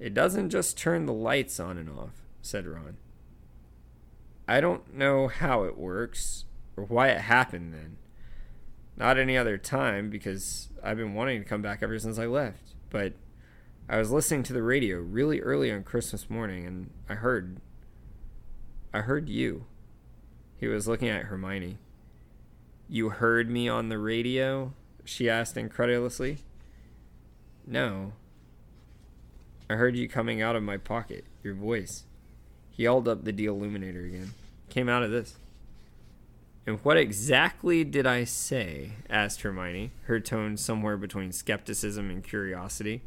It 0.00 0.14
doesn't 0.14 0.48
just 0.48 0.78
turn 0.78 1.04
the 1.04 1.12
lights 1.12 1.60
on 1.60 1.76
and 1.76 1.90
off, 1.90 2.22
said 2.40 2.66
Ron. 2.66 2.96
I 4.48 4.62
don't 4.62 4.94
know 4.94 5.28
how 5.28 5.64
it 5.64 5.76
works, 5.76 6.46
or 6.78 6.84
why 6.84 7.08
it 7.08 7.20
happened 7.20 7.74
then. 7.74 7.98
Not 8.96 9.18
any 9.18 9.36
other 9.36 9.58
time 9.58 10.08
because 10.08 10.70
I've 10.82 10.96
been 10.96 11.14
wanting 11.14 11.42
to 11.42 11.48
come 11.48 11.62
back 11.62 11.82
ever 11.82 11.98
since 11.98 12.18
I 12.18 12.26
left. 12.26 12.74
But 12.90 13.14
I 13.88 13.98
was 13.98 14.10
listening 14.10 14.42
to 14.44 14.52
the 14.52 14.62
radio 14.62 14.98
really 14.98 15.40
early 15.40 15.70
on 15.70 15.84
Christmas 15.84 16.28
morning 16.28 16.66
and 16.66 16.90
I 17.08 17.14
heard 17.14 17.58
I 18.94 19.00
heard 19.00 19.28
you. 19.28 19.64
He 20.56 20.66
was 20.66 20.86
looking 20.86 21.08
at 21.08 21.24
Hermione. 21.24 21.78
You 22.88 23.08
heard 23.08 23.50
me 23.50 23.68
on 23.68 23.88
the 23.88 23.98
radio? 23.98 24.74
she 25.04 25.28
asked 25.28 25.56
incredulously. 25.56 26.38
No. 27.66 28.12
I 29.68 29.74
heard 29.74 29.96
you 29.96 30.08
coming 30.08 30.42
out 30.42 30.54
of 30.54 30.62
my 30.62 30.76
pocket, 30.76 31.24
your 31.42 31.54
voice. 31.54 32.04
He 32.70 32.84
held 32.84 33.08
up 33.08 33.24
the 33.24 33.32
Deluminator 33.32 34.06
again. 34.06 34.34
Came 34.68 34.88
out 34.88 35.02
of 35.02 35.10
this. 35.10 35.36
And 36.66 36.78
what 36.84 36.96
exactly 36.96 37.82
did 37.82 38.06
I 38.06 38.24
say? 38.24 38.92
asked 39.10 39.42
Hermione, 39.42 39.90
her 40.04 40.20
tone 40.20 40.56
somewhere 40.56 40.96
between 40.96 41.32
skepticism 41.32 42.08
and 42.08 42.22
curiosity. 42.22 43.02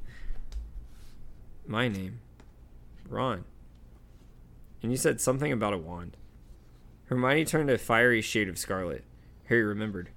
My 1.66 1.88
name. 1.88 2.20
Ron. 3.08 3.46
And 4.82 4.92
you 4.92 4.98
said 4.98 5.22
something 5.22 5.52
about 5.52 5.74
a 5.74 5.78
wand. 5.78 6.18
Hermione 7.06 7.46
turned 7.46 7.70
a 7.70 7.78
fiery 7.78 8.22
shade 8.22 8.50
of 8.50 8.58
scarlet. 8.58 9.04
Harry 9.46 9.64
remembered. 9.64 10.10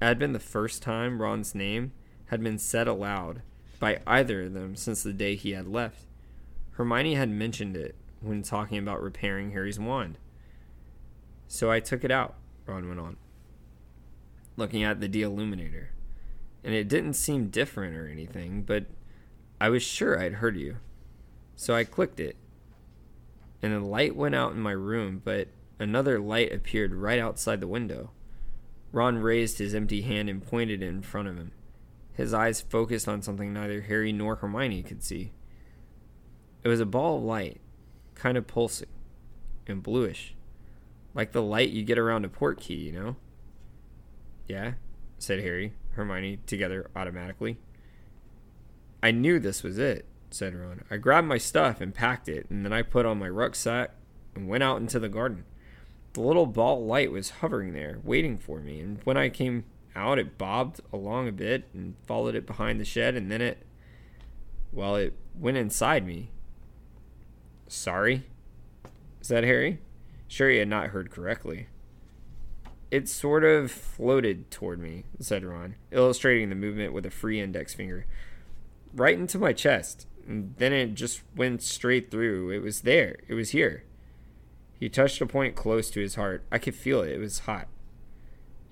It 0.00 0.04
had 0.04 0.18
been 0.18 0.32
the 0.32 0.38
first 0.38 0.80
time 0.80 1.20
Ron's 1.20 1.54
name 1.54 1.92
had 2.26 2.42
been 2.42 2.58
said 2.58 2.86
aloud 2.86 3.42
by 3.80 4.00
either 4.06 4.44
of 4.44 4.52
them 4.52 4.76
since 4.76 5.02
the 5.02 5.12
day 5.12 5.34
he 5.34 5.52
had 5.52 5.66
left. 5.66 6.06
Hermione 6.72 7.14
had 7.14 7.30
mentioned 7.30 7.76
it 7.76 7.96
when 8.20 8.42
talking 8.42 8.78
about 8.78 9.02
repairing 9.02 9.50
Harry's 9.50 9.78
wand. 9.78 10.18
So 11.48 11.70
I 11.70 11.80
took 11.80 12.04
it 12.04 12.10
out, 12.10 12.34
Ron 12.66 12.88
went 12.88 13.00
on, 13.00 13.16
looking 14.56 14.82
at 14.82 15.00
the 15.00 15.08
Deluminator. 15.08 15.88
And 16.62 16.74
it 16.74 16.88
didn't 16.88 17.14
seem 17.14 17.48
different 17.48 17.94
or 17.94 18.08
anything, 18.08 18.62
but 18.62 18.86
I 19.60 19.68
was 19.68 19.82
sure 19.82 20.18
I'd 20.18 20.34
heard 20.34 20.56
you. 20.56 20.76
So 21.56 21.74
I 21.74 21.84
clicked 21.84 22.20
it. 22.20 22.36
And 23.62 23.72
the 23.72 23.80
light 23.80 24.16
went 24.16 24.34
out 24.34 24.52
in 24.52 24.60
my 24.60 24.72
room, 24.72 25.20
but 25.24 25.48
another 25.78 26.18
light 26.18 26.52
appeared 26.52 26.94
right 26.94 27.18
outside 27.18 27.60
the 27.60 27.66
window. 27.66 28.10
Ron 28.92 29.18
raised 29.18 29.58
his 29.58 29.74
empty 29.74 30.02
hand 30.02 30.30
and 30.30 30.46
pointed 30.46 30.82
it 30.82 30.86
in 30.86 31.02
front 31.02 31.28
of 31.28 31.36
him. 31.36 31.52
His 32.14 32.32
eyes 32.32 32.60
focused 32.60 33.08
on 33.08 33.22
something 33.22 33.52
neither 33.52 33.82
Harry 33.82 34.12
nor 34.12 34.36
Hermione 34.36 34.82
could 34.82 35.02
see. 35.02 35.32
It 36.62 36.68
was 36.68 36.80
a 36.80 36.86
ball 36.86 37.18
of 37.18 37.24
light, 37.24 37.60
kind 38.14 38.38
of 38.38 38.46
pulsing 38.46 38.88
and 39.66 39.82
bluish, 39.82 40.33
like 41.14 41.32
the 41.32 41.42
light 41.42 41.70
you 41.70 41.84
get 41.84 41.98
around 41.98 42.24
a 42.24 42.28
port 42.28 42.60
key, 42.60 42.74
you 42.74 42.92
know? 42.92 43.16
Yeah, 44.48 44.74
said 45.18 45.40
Harry, 45.40 45.72
Hermione 45.92 46.40
together 46.46 46.90
automatically. 46.94 47.58
I 49.02 49.10
knew 49.10 49.38
this 49.38 49.62
was 49.62 49.78
it, 49.78 50.06
said 50.30 50.54
Ron. 50.54 50.82
I 50.90 50.96
grabbed 50.96 51.26
my 51.26 51.38
stuff 51.38 51.80
and 51.80 51.94
packed 51.94 52.28
it, 52.28 52.46
and 52.50 52.64
then 52.64 52.72
I 52.72 52.82
put 52.82 53.06
on 53.06 53.18
my 53.18 53.28
rucksack 53.28 53.90
and 54.34 54.48
went 54.48 54.62
out 54.62 54.80
into 54.80 54.98
the 54.98 55.08
garden. 55.08 55.44
The 56.14 56.20
little 56.20 56.46
ball 56.46 56.84
light 56.84 57.10
was 57.10 57.30
hovering 57.30 57.72
there, 57.72 57.98
waiting 58.02 58.38
for 58.38 58.60
me, 58.60 58.80
and 58.80 59.00
when 59.04 59.16
I 59.16 59.28
came 59.28 59.64
out, 59.96 60.18
it 60.18 60.38
bobbed 60.38 60.80
along 60.92 61.28
a 61.28 61.32
bit 61.32 61.68
and 61.72 61.94
followed 62.06 62.34
it 62.34 62.46
behind 62.46 62.80
the 62.80 62.84
shed, 62.84 63.14
and 63.14 63.30
then 63.30 63.40
it, 63.40 63.64
well, 64.72 64.96
it 64.96 65.14
went 65.34 65.56
inside 65.56 66.06
me. 66.06 66.30
Sorry? 67.68 68.24
That 69.28 69.44
Harry? 69.44 69.78
Sure, 70.34 70.50
he 70.50 70.58
had 70.58 70.66
not 70.66 70.88
heard 70.88 71.12
correctly. 71.12 71.68
It 72.90 73.08
sort 73.08 73.44
of 73.44 73.70
floated 73.70 74.50
toward 74.50 74.80
me, 74.80 75.04
said 75.20 75.44
Ron, 75.44 75.76
illustrating 75.92 76.48
the 76.48 76.56
movement 76.56 76.92
with 76.92 77.06
a 77.06 77.10
free 77.10 77.40
index 77.40 77.72
finger. 77.72 78.04
Right 78.92 79.16
into 79.16 79.38
my 79.38 79.52
chest. 79.52 80.08
And 80.26 80.56
then 80.58 80.72
it 80.72 80.94
just 80.94 81.22
went 81.36 81.62
straight 81.62 82.10
through. 82.10 82.50
It 82.50 82.64
was 82.64 82.80
there. 82.80 83.18
It 83.28 83.34
was 83.34 83.50
here. 83.50 83.84
He 84.80 84.88
touched 84.88 85.20
a 85.20 85.26
point 85.26 85.54
close 85.54 85.88
to 85.90 86.00
his 86.00 86.16
heart. 86.16 86.44
I 86.50 86.58
could 86.58 86.74
feel 86.74 87.02
it. 87.02 87.12
It 87.12 87.20
was 87.20 87.38
hot. 87.40 87.68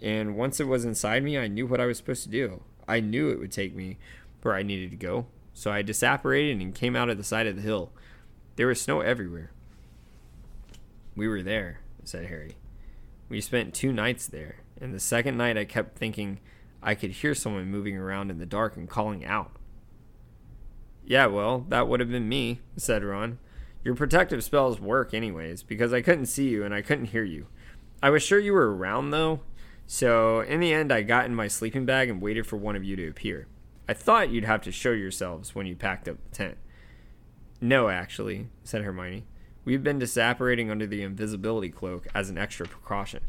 And 0.03 0.35
once 0.35 0.59
it 0.59 0.67
was 0.67 0.85
inside 0.85 1.23
me, 1.23 1.39
I 1.39 1.47
knew 1.47 1.69
what 1.69 1.81
I 1.81 1.87
was 1.87 1.97
supposed 1.97 2.25
to 2.25 2.29
do. 2.29 2.65
I 2.89 2.99
knew 2.99 3.29
it 3.29 3.39
would 3.39 3.53
take 3.53 3.73
me 3.73 3.99
where 4.43 4.57
I 4.57 4.65
needed 4.65 4.91
to 4.91 4.97
go. 4.97 5.27
So 5.55 5.71
I 5.71 5.85
disapparated 5.85 6.61
and 6.61 6.75
came 6.75 6.97
out 6.97 7.09
of 7.09 7.19
the 7.19 7.23
side 7.23 7.47
of 7.47 7.55
the 7.55 7.63
hill. 7.63 7.93
There 8.57 8.67
was 8.67 8.81
snow 8.81 9.01
everywhere. 9.01 9.53
We 11.15 11.29
were 11.29 11.43
there, 11.43 11.81
said 12.05 12.27
Harry. 12.27 12.57
We 13.29 13.41
spent 13.41 13.75
two 13.75 13.93
nights 13.93 14.27
there, 14.27 14.57
and 14.81 14.95
the 14.95 15.01
second 15.01 15.37
night 15.37 15.57
I 15.57 15.65
kept 15.65 15.97
thinking 15.97 16.41
I 16.83 16.95
could 16.95 17.11
hear 17.11 17.35
someone 17.35 17.71
moving 17.71 17.97
around 17.97 18.31
in 18.31 18.39
the 18.39 18.47
dark 18.47 18.77
and 18.77 18.89
calling 18.89 19.25
out. 19.25 19.53
Yeah, 21.05 21.27
well, 21.27 21.67
that 21.69 21.89
would 21.89 22.01
have 22.01 22.11
been 22.11 22.29
me, 22.29 22.61
said 22.77 23.05
Ron. 23.05 23.39
Your 23.85 23.95
protective 23.95 24.45
spells 24.45 24.81
work 24.81 25.13
anyways, 25.13 25.63
because 25.63 25.93
I 25.93 26.03
couldn't 26.03 26.27
see 26.27 26.49
you 26.49 26.65
and 26.65 26.75
I 26.75 26.83
couldn't 26.83 27.07
hear 27.07 27.25
you. 27.25 27.47
I 28.03 28.11
was 28.11 28.23
sure 28.23 28.39
you 28.39 28.53
were 28.53 28.75
around 28.75 29.11
though, 29.11 29.41
so 29.87 30.41
in 30.41 30.61
the 30.61 30.73
end 30.73 30.93
I 30.93 31.03
got 31.03 31.27
in 31.27 31.35
my 31.35 31.49
sleeping 31.49 31.85
bag 31.85 32.09
and 32.09 32.21
waited 32.21 32.47
for 32.47 32.57
one 32.57 32.77
of 32.77 32.85
you 32.85 32.97
to 32.97 33.09
appear. 33.09 33.47
I 33.89 33.95
thought 33.95 34.31
you'd 34.31 34.45
have 34.45 34.63
to 34.63 34.73
show 34.73 34.93
yourselves 34.93 35.55
when 35.55 35.67
you 35.67 35.75
packed 35.75 36.09
up 36.09 36.17
the 36.23 36.37
tent. 36.37 36.57
No, 37.61 37.89
actually, 37.89 38.49
said 38.65 38.83
Hermione. 38.83 39.25
We've 39.65 39.83
been 39.83 40.01
disapparating 40.01 40.71
under 40.71 40.87
the 40.87 41.03
invisibility 41.03 41.69
cloak 41.69 42.07
as 42.15 42.31
an 42.31 42.39
extra 42.39 42.67
precaution. 42.67 43.21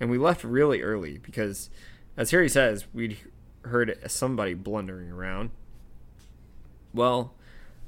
And 0.00 0.10
we 0.10 0.18
left 0.18 0.44
really 0.44 0.82
early 0.82 1.18
because, 1.18 1.70
as 2.16 2.30
Harry 2.32 2.48
says, 2.48 2.86
we'd 2.92 3.18
heard 3.62 3.98
somebody 4.06 4.54
blundering 4.54 5.10
around. 5.10 5.50
Well, 6.92 7.34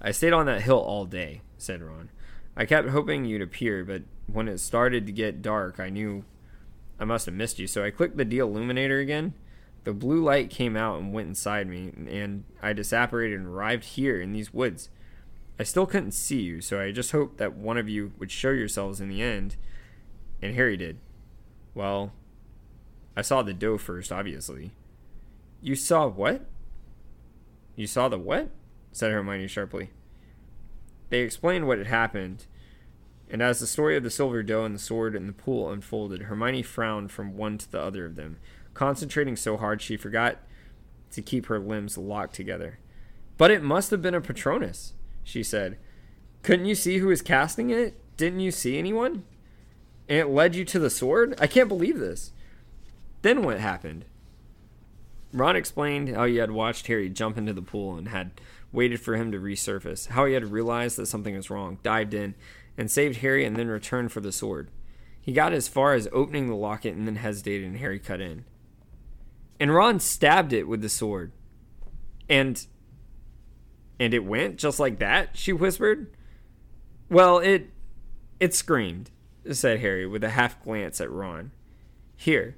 I 0.01 0.13
stayed 0.13 0.33
on 0.33 0.47
that 0.47 0.63
hill 0.63 0.79
all 0.79 1.05
day, 1.05 1.43
said 1.57 1.83
Ron. 1.83 2.11
I 2.57 2.67
kept 2.67 2.89
hoping 2.89 3.25
you'd 3.25 3.43
appear, 3.43 3.85
but 3.85 4.03
when 4.27 4.49
it 4.49 4.59
started 4.59 5.07
to 5.07 5.13
get 5.13 5.43
dark, 5.43 5.81
I 5.81 5.91
knew 5.91 6.25
I 6.99 7.05
must 7.05 7.27
have 7.27 7.35
missed 7.35 7.59
you, 7.59 7.67
so 7.67 7.85
I 7.85 7.91
clicked 7.91 8.17
the 8.17 8.25
Deluminator 8.25 9.01
again. 9.01 9.35
The 9.85 9.93
blue 9.93 10.23
light 10.23 10.51
came 10.51 10.77
out 10.77 10.99
and 10.99 11.13
went 11.13 11.29
inside 11.29 11.69
me, 11.69 11.93
and 12.09 12.45
I 12.61 12.75
disapparated 12.75 13.37
and 13.37 13.47
arrived 13.47 13.85
here 13.85 14.21
in 14.21 14.33
these 14.33 14.53
woods. 14.53 14.89
I 15.59 15.65
still 15.65 15.87
couldn't 15.87 16.13
see 16.13 16.41
you, 16.41 16.61
so 16.61 16.81
I 16.81 16.93
just 16.93 17.11
hoped 17.11 17.39
that 17.39 17.55
one 17.55 17.79
of 17.79 17.89
you 17.89 18.13
would 18.19 18.31
show 18.31 18.51
yourselves 18.51 19.01
in 19.01 19.09
the 19.09 19.23
end. 19.23 19.57
And 20.41 20.55
Harry 20.55 20.77
did. 20.77 20.99
Well, 21.75 22.13
I 23.17 23.23
saw 23.23 23.43
the 23.43 23.53
doe 23.53 23.77
first, 23.77 24.13
obviously. 24.13 24.71
You 25.61 25.75
saw 25.75 26.07
what? 26.07 26.47
You 27.75 27.89
saw 27.89 28.09
the 28.09 28.19
what? 28.19 28.51
said 28.93 29.11
Hermione 29.11 29.49
sharply. 29.49 29.91
They 31.11 31.21
explained 31.21 31.67
what 31.67 31.79
had 31.79 31.89
happened, 31.89 32.47
and 33.29 33.43
as 33.43 33.59
the 33.59 33.67
story 33.67 33.97
of 33.97 34.05
the 34.05 34.11
silver 34.11 34.43
doe 34.43 34.65
and 34.65 34.75
the 34.75 34.81
sword 34.81 35.17
in 35.17 35.27
the 35.27 35.33
pool 35.33 35.71
unfolded, 35.71 36.23
Hermione 36.23 36.63
frowned 36.63 37.11
from 37.11 37.37
one 37.37 37.59
to 37.59 37.71
the 37.71 37.81
other 37.81 38.07
of 38.07 38.15
them, 38.15 38.39
concentrating 38.75 39.35
so 39.35 39.57
hard 39.57 39.83
she 39.83 39.97
forgot 39.97 40.39
to 41.13 41.23
keep 41.23 41.47
her 41.47 41.59
limbs 41.59 41.99
locked 41.99 42.35
together. 42.35 42.79
But 43.37 43.51
it 43.51 43.63
must 43.63 43.91
have 43.91 44.03
been 44.03 44.15
a 44.15 44.21
Patronus 44.21 44.95
she 45.29 45.43
said. 45.43 45.77
Couldn't 46.43 46.67
you 46.67 46.75
see 46.75 46.99
who 46.99 47.09
was 47.09 47.21
casting 47.21 47.69
it? 47.71 48.01
Didn't 48.17 48.41
you 48.41 48.51
see 48.51 48.79
anyone? 48.79 49.25
And 50.09 50.19
it 50.19 50.29
led 50.29 50.55
you 50.55 50.65
to 50.65 50.79
the 50.79 50.89
sword? 50.89 51.35
I 51.39 51.47
can't 51.47 51.69
believe 51.69 51.99
this. 51.99 52.33
Then 53.21 53.43
what 53.43 53.61
happened? 53.61 54.07
Ron 55.33 55.57
explained 55.57 56.09
how 56.09 56.25
he 56.25 56.37
had 56.37 56.51
watched 56.51 56.87
Harry 56.87 57.11
jump 57.11 57.37
into 57.37 57.53
the 57.53 57.61
pool 57.61 57.97
and 57.97 58.09
had 58.09 58.41
waited 58.73 59.01
for 59.01 59.17
him 59.17 59.31
to 59.33 59.39
resurface, 59.39 60.09
how 60.09 60.25
he 60.25 60.33
had 60.33 60.51
realized 60.51 60.97
that 60.97 61.07
something 61.07 61.37
was 61.37 61.51
wrong, 61.51 61.79
dived 61.83 62.15
in, 62.15 62.35
and 62.79 62.91
saved 62.91 63.19
Harry 63.19 63.45
and 63.45 63.57
then 63.57 63.69
returned 63.69 64.11
for 64.11 64.21
the 64.21 64.33
sword. 64.33 64.71
He 65.21 65.33
got 65.33 65.53
as 65.53 65.69
far 65.69 65.93
as 65.93 66.09
opening 66.11 66.49
the 66.49 66.55
locket 66.55 66.95
and 66.95 67.07
then 67.07 67.17
hesitated, 67.17 67.67
and 67.67 67.77
Harry 67.77 67.99
cut 67.99 68.23
in. 68.23 68.45
And 69.61 69.75
Ron 69.75 70.01
stabbed 70.01 70.55
it 70.55 70.67
with 70.67 70.81
the 70.81 70.89
sword. 70.89 71.33
And 72.31 72.67
and 73.99 74.15
it 74.15 74.25
went 74.25 74.57
just 74.57 74.79
like 74.79 74.99
that, 74.99 75.37
she 75.37 75.53
whispered. 75.53 76.15
Well, 77.11 77.39
it 77.39 77.71
it 78.39 78.55
screamed, 78.55 79.11
said 79.51 79.81
Harry 79.81 80.07
with 80.07 80.23
a 80.23 80.31
half 80.31 80.63
glance 80.63 81.01
at 81.01 81.11
Ron. 81.11 81.53
Here. 82.17 82.57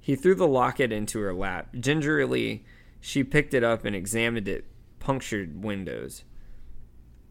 He 0.00 0.16
threw 0.16 0.34
the 0.34 0.48
locket 0.48 0.90
into 0.90 1.20
her 1.20 1.34
lap. 1.34 1.68
Gingerly, 1.78 2.64
she 3.00 3.22
picked 3.22 3.54
it 3.54 3.62
up 3.62 3.84
and 3.84 3.94
examined 3.94 4.48
it 4.48 4.64
punctured 4.98 5.62
windows. 5.62 6.24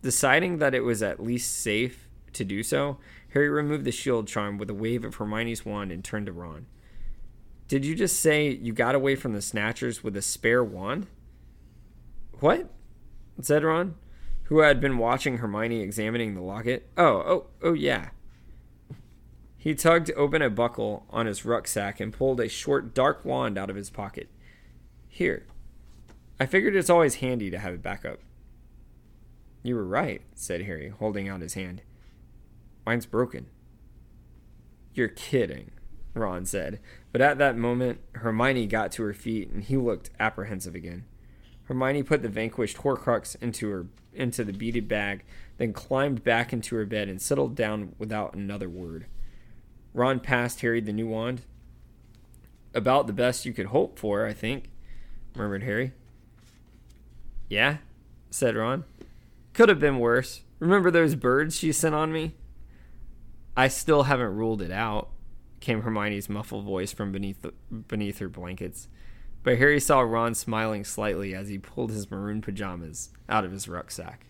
Deciding 0.02 0.60
that 0.60 0.76
it 0.76 0.82
was 0.82 1.02
at 1.02 1.24
least 1.24 1.60
safe 1.60 2.08
to 2.34 2.46
do 2.46 2.62
so, 2.64 3.00
Harry 3.34 3.50
removed 3.50 3.84
the 3.84 3.92
shield 3.92 4.28
charm 4.28 4.58
with 4.58 4.70
a 4.70 4.76
wave 4.76 5.04
of 5.04 5.16
Hermione's 5.16 5.66
wand 5.66 5.92
and 5.92 6.04
turned 6.04 6.28
to 6.28 6.32
Ron. 6.32 6.68
Did 7.68 7.86
you 7.86 7.96
just 7.96 8.20
say 8.20 8.50
you 8.50 8.72
got 8.72 8.96
away 8.96 9.16
from 9.16 9.34
the 9.34 9.42
Snatchers 9.42 10.04
with 10.04 10.16
a 10.16 10.22
spare 10.22 10.64
wand? 10.64 11.08
What? 12.40 12.70
said 13.42 13.64
Ron, 13.64 13.96
who 14.44 14.60
had 14.60 14.80
been 14.80 14.98
watching 14.98 15.38
Hermione 15.38 15.82
examining 15.82 16.34
the 16.34 16.42
locket. 16.42 16.90
Oh, 16.98 17.24
oh, 17.26 17.46
oh, 17.62 17.74
yeah. 17.74 18.10
He 19.58 19.76
tugged 19.76 20.12
open 20.16 20.42
a 20.42 20.50
buckle 20.50 21.06
on 21.10 21.26
his 21.26 21.46
rucksack 21.46 22.00
and 22.00 22.14
pulled 22.14 22.40
a 22.40 22.48
short, 22.48 22.94
dark 22.94 23.26
wand 23.26 23.58
out 23.58 23.70
of 23.70 23.76
his 23.76 23.90
pocket. 23.90 24.30
Here. 25.08 25.46
I 26.40 26.46
figured 26.46 26.76
it's 26.76 26.90
always 26.90 27.16
handy 27.16 27.50
to 27.50 27.60
have 27.60 27.74
a 27.74 27.80
backup. 27.80 28.20
You 29.64 29.76
were 29.76 29.86
right, 29.86 30.22
said 30.36 30.62
Harry, 30.62 30.90
holding 30.90 31.28
out 31.28 31.42
his 31.42 31.56
hand. 31.56 31.82
Mine's 32.86 33.06
broken. 33.06 33.48
You're 34.94 35.10
kidding, 35.10 35.72
Ron 36.14 36.46
said. 36.46 36.80
But 37.12 37.22
at 37.22 37.38
that 37.40 37.58
moment, 37.58 38.00
Hermione 38.14 38.68
got 38.68 38.92
to 38.94 39.04
her 39.04 39.14
feet 39.14 39.50
and 39.50 39.64
he 39.64 39.76
looked 39.76 40.12
apprehensive 40.20 40.76
again. 40.76 41.06
Hermione 41.68 42.04
put 42.04 42.22
the 42.22 42.30
vanquished 42.30 42.78
Horcrux 42.78 43.36
into 43.42 43.70
her 43.70 43.86
into 44.14 44.44
the 44.44 44.54
beaded 44.54 44.88
bag, 44.88 45.24
then 45.58 45.74
climbed 45.74 46.24
back 46.24 46.52
into 46.52 46.76
her 46.76 46.86
bed 46.86 47.08
and 47.08 47.22
settled 47.22 47.56
down 47.56 47.94
without 48.00 48.34
another 48.34 48.68
word. 48.68 49.06
Ron 49.94 50.20
passed 50.20 50.62
Harry 50.62 50.82
the 50.82 50.94
new 50.94 51.08
wand. 51.08 51.42
About 52.74 53.06
the 53.06 53.14
best 53.14 53.46
you 53.46 53.54
could 53.54 53.68
hope 53.68 54.00
for, 54.00 54.26
I 54.26 54.34
think, 54.34 54.70
murmured 55.36 55.64
Harry. 55.64 55.94
Yeah, 57.50 57.78
said 58.32 58.56
Ron. 58.56 58.86
Could 59.54 59.70
have 59.70 59.80
been 59.80 60.00
worse. 60.00 60.42
Remember 60.60 60.90
those 60.90 61.16
birds 61.16 61.58
she 61.58 61.72
sent 61.72 61.96
on 61.96 62.12
me? 62.12 62.34
I 63.56 63.68
still 63.68 64.04
haven't 64.04 64.36
ruled 64.36 64.62
it 64.62 64.72
out, 64.72 65.10
came 65.60 65.82
Hermione's 65.82 66.30
muffled 66.30 66.66
voice 66.66 66.92
from 66.92 67.12
beneath 67.12 67.42
the, 67.42 67.54
beneath 67.72 68.20
her 68.20 68.30
blankets. 68.30 68.88
But 69.48 69.60
Harry 69.60 69.80
saw 69.80 70.02
Ron 70.02 70.36
smiling 70.36 70.84
slightly 70.84 71.34
as 71.34 71.48
he 71.48 71.58
pulled 71.58 71.90
his 71.90 72.12
maroon 72.12 72.42
pajamas 72.42 73.12
out 73.30 73.46
of 73.46 73.54
his 73.54 73.70
rucksack. 73.70 74.26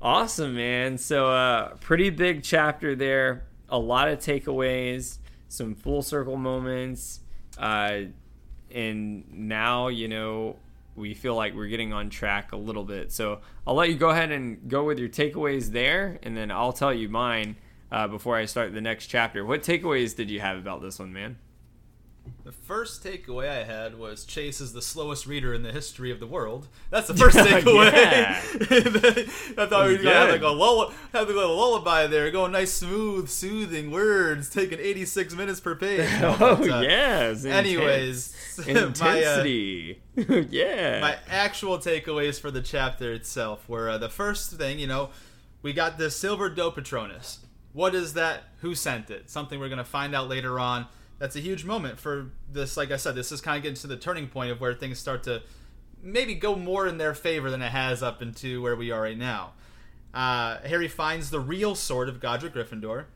Awesome, 0.00 0.54
man. 0.54 0.98
So, 0.98 1.26
uh, 1.26 1.74
pretty 1.80 2.10
big 2.10 2.44
chapter 2.44 2.94
there. 2.94 3.42
A 3.70 3.76
lot 3.76 4.06
of 4.06 4.20
takeaways, 4.20 5.18
some 5.48 5.74
full 5.74 6.00
circle 6.00 6.36
moments. 6.36 7.18
Uh, 7.58 8.02
and 8.72 9.24
now, 9.32 9.88
you 9.88 10.06
know, 10.06 10.54
we 10.94 11.12
feel 11.12 11.34
like 11.34 11.56
we're 11.56 11.66
getting 11.66 11.92
on 11.92 12.10
track 12.10 12.52
a 12.52 12.56
little 12.56 12.84
bit. 12.84 13.10
So, 13.10 13.40
I'll 13.66 13.74
let 13.74 13.88
you 13.88 13.96
go 13.96 14.10
ahead 14.10 14.30
and 14.30 14.68
go 14.68 14.84
with 14.84 15.00
your 15.00 15.08
takeaways 15.08 15.72
there, 15.72 16.20
and 16.22 16.36
then 16.36 16.52
I'll 16.52 16.72
tell 16.72 16.94
you 16.94 17.08
mine 17.08 17.56
uh, 17.90 18.06
before 18.06 18.36
I 18.36 18.44
start 18.44 18.74
the 18.74 18.80
next 18.80 19.08
chapter. 19.08 19.44
What 19.44 19.64
takeaways 19.64 20.14
did 20.14 20.30
you 20.30 20.38
have 20.38 20.56
about 20.56 20.82
this 20.82 21.00
one, 21.00 21.12
man? 21.12 21.38
The 22.44 22.52
first 22.52 23.04
takeaway 23.04 23.48
I 23.48 23.64
had 23.64 23.98
was 23.98 24.24
Chase 24.24 24.60
is 24.60 24.72
the 24.72 24.82
slowest 24.82 25.26
reader 25.26 25.52
in 25.54 25.62
the 25.62 25.72
history 25.72 26.10
of 26.10 26.20
the 26.20 26.26
world. 26.26 26.68
That's 26.90 27.08
the 27.08 27.14
first 27.14 27.36
takeaway. 27.38 27.92
I 29.58 29.66
thought 29.66 29.86
we 29.86 29.96
were 29.96 30.02
gonna 30.02 30.14
have 30.14 30.30
like 30.30 30.42
a 30.42 30.48
lull- 30.48 30.92
have 31.12 31.28
like 31.28 31.36
a 31.36 31.48
lullaby 31.48 32.06
there, 32.06 32.30
going 32.30 32.52
nice, 32.52 32.72
smooth, 32.72 33.28
soothing 33.28 33.90
words, 33.90 34.50
taking 34.50 34.78
86 34.78 35.34
minutes 35.34 35.60
per 35.60 35.74
page. 35.74 36.08
Oh 36.40 36.56
but, 36.56 36.70
uh, 36.70 36.80
yes. 36.80 37.44
Anyways, 37.44 38.34
intensity. 38.66 40.00
My, 40.16 40.22
uh, 40.22 40.44
yeah. 40.50 41.00
My 41.00 41.16
actual 41.28 41.78
takeaways 41.78 42.40
for 42.40 42.50
the 42.50 42.60
chapter 42.62 43.12
itself 43.12 43.68
were 43.68 43.88
uh, 43.88 43.98
the 43.98 44.08
first 44.08 44.52
thing. 44.52 44.78
You 44.78 44.86
know, 44.86 45.10
we 45.62 45.72
got 45.72 45.98
the 45.98 46.10
silver 46.10 46.48
dope 46.48 46.76
patronus. 46.76 47.40
What 47.72 47.94
is 47.94 48.14
that? 48.14 48.44
Who 48.60 48.74
sent 48.74 49.10
it? 49.10 49.30
Something 49.30 49.58
we're 49.60 49.68
gonna 49.68 49.84
find 49.84 50.14
out 50.14 50.28
later 50.28 50.58
on 50.58 50.86
that's 51.18 51.36
a 51.36 51.40
huge 51.40 51.64
moment 51.64 51.98
for 51.98 52.30
this. 52.50 52.76
Like 52.76 52.90
I 52.90 52.96
said, 52.96 53.14
this 53.14 53.32
is 53.32 53.40
kind 53.40 53.56
of 53.56 53.62
getting 53.62 53.76
to 53.76 53.86
the 53.86 53.96
turning 53.96 54.28
point 54.28 54.50
of 54.50 54.60
where 54.60 54.74
things 54.74 54.98
start 54.98 55.24
to 55.24 55.42
maybe 56.02 56.34
go 56.34 56.54
more 56.54 56.86
in 56.86 56.98
their 56.98 57.14
favor 57.14 57.50
than 57.50 57.62
it 57.62 57.70
has 57.70 58.02
up 58.02 58.22
into 58.22 58.62
where 58.62 58.76
we 58.76 58.90
are 58.90 59.02
right 59.02 59.18
now. 59.18 59.52
Uh, 60.14 60.58
Harry 60.60 60.88
finds 60.88 61.30
the 61.30 61.40
real 61.40 61.74
sword 61.74 62.08
of 62.08 62.20
Godric 62.20 62.54
Gryffindor. 62.54 63.06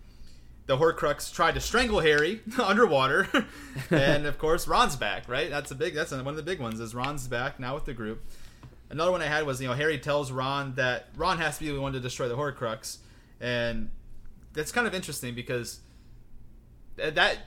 The 0.67 0.77
Horcrux 0.77 1.33
tried 1.33 1.55
to 1.55 1.61
strangle 1.61 2.01
Harry 2.01 2.41
underwater, 2.63 3.29
and 3.91 4.27
of 4.27 4.39
course 4.39 4.69
Ron's 4.69 4.97
back. 4.97 5.29
Right, 5.29 5.51
that's 5.51 5.71
a 5.71 5.75
big. 5.75 5.95
That's 5.95 6.13
one 6.13 6.27
of 6.27 6.37
the 6.37 6.43
big 6.43 6.61
ones. 6.61 6.81
Is 6.81 6.95
Ron's 6.95 7.27
back 7.27 7.59
now 7.59 7.75
with 7.75 7.85
the 7.85 7.95
group. 7.95 8.25
Another 8.91 9.11
one 9.11 9.23
I 9.23 9.27
had 9.27 9.45
was 9.47 9.61
you 9.61 9.69
know 9.69 9.75
Harry 9.75 9.99
tells 9.99 10.31
Ron 10.31 10.75
that 10.75 11.09
Ron 11.17 11.39
has 11.39 11.59
to 11.59 11.65
be 11.65 11.73
the 11.73 11.81
one 11.81 11.95
to 11.95 12.01
destroy 12.01 12.29
the 12.29 12.37
Horcrux, 12.37 12.99
and 13.41 13.91
that's 14.53 14.71
kind 14.71 14.87
of 14.87 14.95
interesting 14.95 15.35
because 15.35 15.81
that 16.97 17.39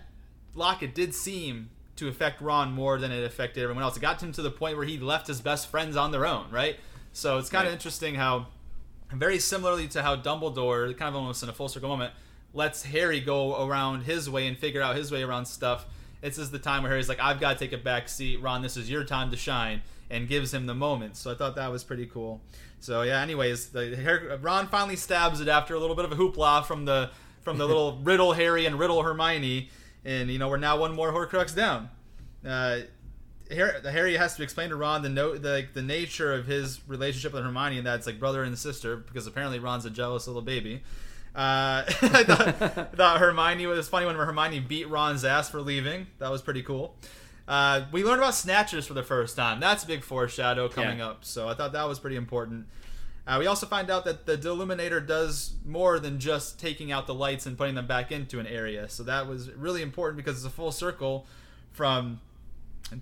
locket 0.56 0.96
did 0.96 1.14
seem 1.14 1.70
to 1.98 2.08
affect 2.08 2.42
Ron 2.42 2.74
more 2.74 2.98
than 2.98 3.12
it 3.12 3.24
affected 3.24 3.64
everyone 3.64 3.84
else. 3.84 3.96
It 3.96 4.02
got 4.02 4.22
him 4.22 4.32
to 4.34 4.42
the 4.42 4.52
point 4.52 4.78
where 4.78 4.86
he 4.86 4.98
left 4.98 5.28
his 5.28 5.42
best 5.42 5.68
friends 5.68 5.96
on 5.96 6.12
their 6.12 6.26
own, 6.26 6.50
right? 6.52 6.78
So 7.14 7.38
it's 7.38 7.50
kind 7.50 7.66
of 7.66 7.72
right. 7.72 7.76
interesting 7.76 8.16
how, 8.16 8.48
very 9.14 9.40
similarly 9.40 9.88
to 9.90 10.02
how 10.02 10.18
Dumbledore, 10.18 10.96
kind 10.98 11.10
of 11.10 11.16
almost 11.16 11.44
in 11.44 11.50
a 11.50 11.54
full 11.54 11.70
circle 11.70 11.90
moment, 11.90 12.14
lets 12.54 12.84
Harry 12.84 13.20
go 13.20 13.66
around 13.66 14.02
his 14.02 14.30
way 14.30 14.48
and 14.48 14.58
figure 14.58 14.82
out 14.82 14.96
his 14.96 15.12
way 15.12 15.24
around 15.24 15.46
stuff. 15.46 15.86
This 16.22 16.38
is 16.38 16.52
the 16.52 16.60
time 16.60 16.84
where 16.84 16.92
Harry's 16.92 17.08
like, 17.08 17.20
I've 17.20 17.40
got 17.40 17.54
to 17.54 17.60
take 17.60 17.74
a 17.74 17.82
back 17.82 18.10
seat. 18.10 18.42
Ron, 18.42 18.62
this 18.62 18.76
is 18.76 18.90
your 18.90 19.04
time 19.04 19.32
to 19.32 19.38
shine, 19.38 19.82
and 20.10 20.28
gives 20.28 20.54
him 20.54 20.66
the 20.66 20.74
moment. 20.74 21.16
So 21.16 21.32
I 21.32 21.36
thought 21.36 21.56
that 21.56 21.72
was 21.72 21.84
pretty 21.84 22.08
cool. 22.08 22.42
So 22.80 23.04
yeah, 23.04 23.22
anyways, 23.22 23.70
the 23.70 24.40
Ron 24.42 24.68
finally 24.68 24.96
stabs 24.96 25.40
it 25.40 25.48
after 25.48 25.76
a 25.76 25.80
little 25.80 25.96
bit 25.96 26.06
of 26.06 26.12
a 26.12 26.16
hoopla 26.16 26.66
from 26.66 26.86
the 26.86 27.12
from 27.42 27.58
the 27.58 27.66
little 27.68 28.00
Riddle 28.04 28.34
Harry 28.34 28.66
and 28.66 28.78
Riddle 28.78 29.04
Hermione 29.04 29.70
and 30.06 30.30
you 30.30 30.38
know 30.38 30.48
we're 30.48 30.58
now 30.58 30.78
one 30.78 30.94
more 30.94 31.12
Horcrux 31.12 31.56
down. 31.56 31.90
Uh, 32.46 32.82
Harry, 33.52 33.74
Harry 33.84 34.18
has 34.18 34.36
to 34.36 34.44
explain 34.44 34.70
to 34.70 34.76
Ron 34.76 35.02
the 35.02 35.10
no, 35.10 35.38
the 35.38 35.68
the 35.74 35.82
nature 35.82 36.34
of 36.34 36.46
his 36.46 36.80
relationship 36.88 37.34
with 37.34 37.44
Hermione, 37.44 37.78
and 37.78 37.86
that's 37.86 38.08
like 38.08 38.20
brother 38.20 38.44
and 38.44 38.58
sister, 38.58 38.98
because 38.98 39.28
apparently 39.28 39.60
Ron's 39.60 39.86
a 39.86 39.90
jealous 39.90 40.28
little 40.28 40.42
baby. 40.42 40.82
Uh, 41.36 41.84
I 42.02 42.24
thought, 42.24 42.96
thought 42.96 43.20
Hermione 43.20 43.68
was 43.68 43.88
funny 43.90 44.06
when 44.06 44.16
Hermione 44.16 44.62
beat 44.62 44.90
Ron's 44.90 45.26
ass 45.26 45.50
for 45.50 45.62
leaving. 45.62 46.08
That 46.20 46.32
was 46.32 46.42
pretty 46.42 46.64
cool. 46.64 46.96
Uh, 47.48 47.86
we 47.92 48.04
learned 48.04 48.22
about 48.22 48.34
snatchers 48.34 48.88
for 48.88 48.94
the 48.96 49.04
first 49.04 49.36
time. 49.36 49.60
That's 49.60 49.84
a 49.84 49.88
big 49.88 50.04
foreshadow 50.04 50.68
coming 50.68 51.00
yeah. 51.00 51.10
up. 51.10 51.26
So 51.26 51.48
I 51.48 51.54
thought 51.54 51.74
that 51.74 51.88
was 51.88 52.00
pretty 52.00 52.16
important. 52.16 52.68
Uh, 53.28 53.38
we 53.40 53.48
also 53.48 53.66
find 53.66 53.90
out 53.90 54.06
that 54.06 54.26
the 54.26 54.38
Deluminator 54.38 55.06
does 55.06 55.56
more 55.66 56.00
than 56.00 56.20
just 56.20 56.60
taking 56.60 56.92
out 56.92 57.08
the 57.08 57.14
lights 57.14 57.46
and 57.46 57.58
putting 57.58 57.74
them 57.74 57.88
back 57.88 58.12
into 58.12 58.40
an 58.40 58.46
area. 58.46 58.88
So 58.88 59.04
that 59.04 59.28
was 59.28 59.52
really 59.52 59.82
important 59.82 60.18
because 60.18 60.38
it's 60.38 60.46
a 60.46 60.56
full 60.56 60.72
circle 60.72 61.26
from 61.72 62.22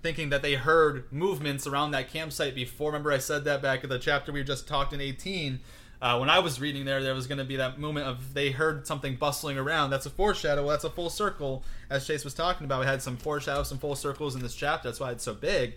thinking 0.02 0.30
that 0.30 0.40
they 0.40 0.54
heard 0.54 1.12
movements 1.12 1.66
around 1.66 1.90
that 1.90 2.10
campsite 2.10 2.54
before. 2.54 2.90
Remember, 2.90 3.12
I 3.12 3.18
said 3.18 3.44
that 3.44 3.60
back 3.60 3.84
in 3.84 3.90
the 3.90 3.98
chapter 3.98 4.32
we 4.32 4.42
just 4.42 4.66
talked 4.66 4.94
in 4.94 5.00
18. 5.00 5.60
Uh, 6.00 6.18
when 6.18 6.30
I 6.30 6.38
was 6.38 6.60
reading 6.60 6.86
there, 6.86 7.02
there 7.02 7.14
was 7.14 7.26
going 7.26 7.38
to 7.38 7.44
be 7.44 7.56
that 7.56 7.78
moment 7.78 8.06
of 8.06 8.34
they 8.34 8.50
heard 8.50 8.86
something 8.86 9.16
bustling 9.16 9.58
around. 9.58 9.90
That's 9.90 10.06
a 10.06 10.10
foreshadow. 10.10 10.68
That's 10.68 10.84
a 10.84 10.90
full 10.90 11.10
circle, 11.10 11.64
as 11.88 12.06
Chase 12.06 12.24
was 12.24 12.34
talking 12.34 12.64
about. 12.64 12.80
We 12.80 12.86
had 12.86 13.02
some 13.02 13.16
foreshadows, 13.16 13.68
some 13.68 13.78
full 13.78 13.94
circles 13.94 14.34
in 14.34 14.42
this 14.42 14.54
chapter. 14.54 14.88
That's 14.88 15.00
why 15.00 15.12
it's 15.12 15.24
so 15.24 15.34
big 15.34 15.74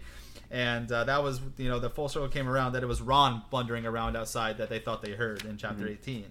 and 0.49 0.91
uh, 0.91 1.03
that 1.03 1.23
was 1.23 1.41
you 1.57 1.69
know 1.69 1.79
the 1.79 1.89
full 1.89 2.09
circle 2.09 2.29
came 2.29 2.47
around 2.47 2.73
that 2.73 2.83
it 2.83 2.87
was 2.87 3.01
Ron 3.01 3.43
blundering 3.49 3.85
around 3.85 4.15
outside 4.15 4.57
that 4.57 4.69
they 4.69 4.79
thought 4.79 5.01
they 5.01 5.11
heard 5.11 5.45
in 5.45 5.57
chapter 5.57 5.83
mm-hmm. 5.83 5.93
18. 5.93 6.25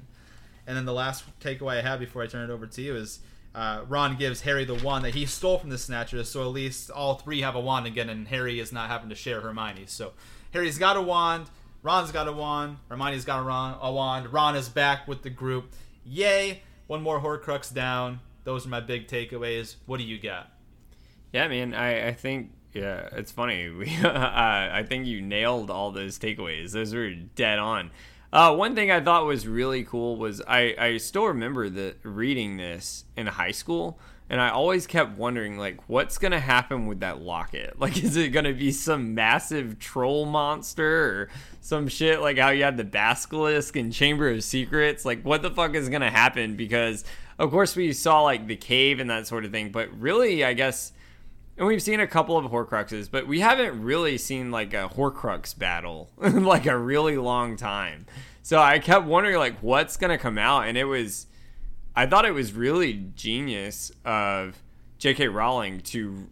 And 0.66 0.76
then 0.76 0.84
the 0.84 0.93
last 0.93 1.24
takeaway 1.40 1.78
I 1.78 1.82
have 1.82 2.01
before 2.01 2.22
I 2.22 2.26
turn 2.26 2.48
it 2.48 2.52
over 2.52 2.66
to 2.66 2.82
you 2.82 2.97
is 2.97 3.20
uh, 3.55 3.84
Ron 3.88 4.16
gives 4.16 4.43
Harry 4.43 4.64
the 4.64 4.74
wand 4.74 5.05
that 5.05 5.14
he 5.14 5.24
stole 5.26 5.59
from 5.59 5.70
the 5.70 5.78
Snatchers, 5.78 6.28
so 6.28 6.43
at 6.43 6.48
least 6.48 6.90
all 6.90 7.14
three 7.14 7.40
have 7.40 7.55
a 7.55 7.60
wand 7.60 7.86
again, 7.86 8.10
and 8.10 8.28
Harry 8.28 8.60
is 8.60 8.72
not 8.72 8.90
having 8.90 9.09
to 9.09 9.14
share 9.14 9.40
Hermione's. 9.40 9.93
So 9.93 10.12
Harry's 10.52 10.76
got 10.78 10.97
a 10.97 11.02
wand, 11.02 11.47
Ron's 11.82 12.10
got 12.10 12.28
a 12.28 12.32
wand, 12.32 12.78
Hermione's 12.90 13.24
got 13.24 13.40
a, 13.40 13.43
Ron, 13.43 13.78
a 13.80 13.93
wand. 13.93 14.32
Ron 14.32 14.56
is 14.56 14.68
back 14.68 15.09
with 15.09 15.22
the 15.22 15.30
group. 15.30 15.72
Yay! 16.05 16.62
One 16.86 17.02
more 17.02 17.20
Horcrux 17.20 17.72
down. 17.72 18.20
Those 18.44 18.66
are 18.66 18.68
my 18.68 18.80
big 18.80 19.09
takeaways. 19.09 19.76
What 19.86 19.98
do 19.98 20.05
you 20.05 20.18
got? 20.20 20.51
Yeah, 21.32 21.48
man. 21.48 21.74
I, 21.74 22.09
I 22.09 22.12
think 22.12 22.52
yeah, 22.77 23.09
it's 23.12 23.32
funny. 23.32 23.69
We, 23.77 23.97
uh, 24.03 24.11
I 24.12 24.85
think 24.89 25.07
you 25.07 25.20
nailed 25.20 25.70
all 25.70 25.90
those 25.90 26.19
takeaways. 26.19 26.73
Those 26.73 26.94
were 26.94 27.11
dead 27.11 27.59
on. 27.59 27.90
Uh, 28.32 28.55
one 28.55 28.74
thing 28.74 28.90
I 28.90 29.01
thought 29.01 29.24
was 29.24 29.47
really 29.47 29.85
cool 29.85 30.16
was 30.16 30.43
I, 30.47 30.74
I 30.78 30.97
still 30.98 31.27
remember 31.27 31.69
the 31.69 31.94
reading 32.03 32.57
this 32.57 33.05
in 33.16 33.27
high 33.27 33.53
school, 33.53 33.98
and 34.28 34.40
I 34.40 34.51
always 34.51 34.86
kept 34.86 35.16
wondering 35.16 35.57
like 35.57 35.89
what's 35.89 36.19
gonna 36.19 36.40
happen 36.40 36.86
with 36.86 37.01
that 37.01 37.20
locket. 37.20 37.77
Like, 37.81 38.03
is 38.03 38.16
it 38.16 38.31
gonna 38.31 38.53
be 38.53 38.73
some 38.73 39.15
massive 39.15 39.78
troll 39.78 40.27
monster 40.27 41.05
or 41.05 41.28
some 41.61 41.89
shit 41.89 42.20
like 42.20 42.39
how 42.39 42.51
you 42.51 42.65
had 42.65 42.77
the 42.77 42.85
basilisk 42.85 43.77
and 43.77 43.93
Chamber 43.93 44.28
of 44.31 44.43
Secrets? 44.43 45.05
Like, 45.05 45.23
what 45.23 45.43
the 45.43 45.51
fuck 45.51 45.74
is 45.74 45.89
gonna 45.89 46.11
happen? 46.11 46.57
Because 46.57 47.05
of 47.39 47.51
course 47.51 47.77
we 47.77 47.93
saw 47.93 48.23
like 48.23 48.47
the 48.47 48.57
cave 48.57 48.98
and 48.98 49.09
that 49.11 49.27
sort 49.27 49.44
of 49.44 49.53
thing, 49.53 49.70
but 49.70 49.89
really, 49.98 50.44
I 50.44 50.55
guess 50.55 50.93
and 51.59 51.66
we've 51.66 51.83
seen 51.83 52.01
a 52.01 52.07
couple 52.07 52.37
of 52.37 52.51
Horcruxes, 52.51 53.11
but 53.11 53.27
we 53.27 53.41
haven't 53.41 53.83
really 53.83 54.19
seen 54.19 54.51
like 54.51 54.74
a 54.74 54.89
Horcrux 54.89 55.57
battle 55.59 56.11
in 56.23 56.45
like 56.45 56.66
a 56.66 56.77
really 56.77 57.16
long 57.16 57.57
time. 57.57 58.07
So 58.43 58.61
I 58.61 58.78
kept 58.78 59.07
wondering 59.07 59.37
like 59.39 59.59
what's 59.61 59.97
gonna 59.97 60.19
come 60.19 60.39
out, 60.39 60.66
and 60.66 60.77
it 60.77 60.85
was, 60.85 61.27
I 61.95 62.07
thought 62.07 62.24
it 62.24 62.33
was 62.33 62.53
really 62.53 62.93
genius 63.15 63.91
of 64.05 64.62
J.K. 64.99 65.28
Rowling 65.28 65.81
to, 65.81 66.28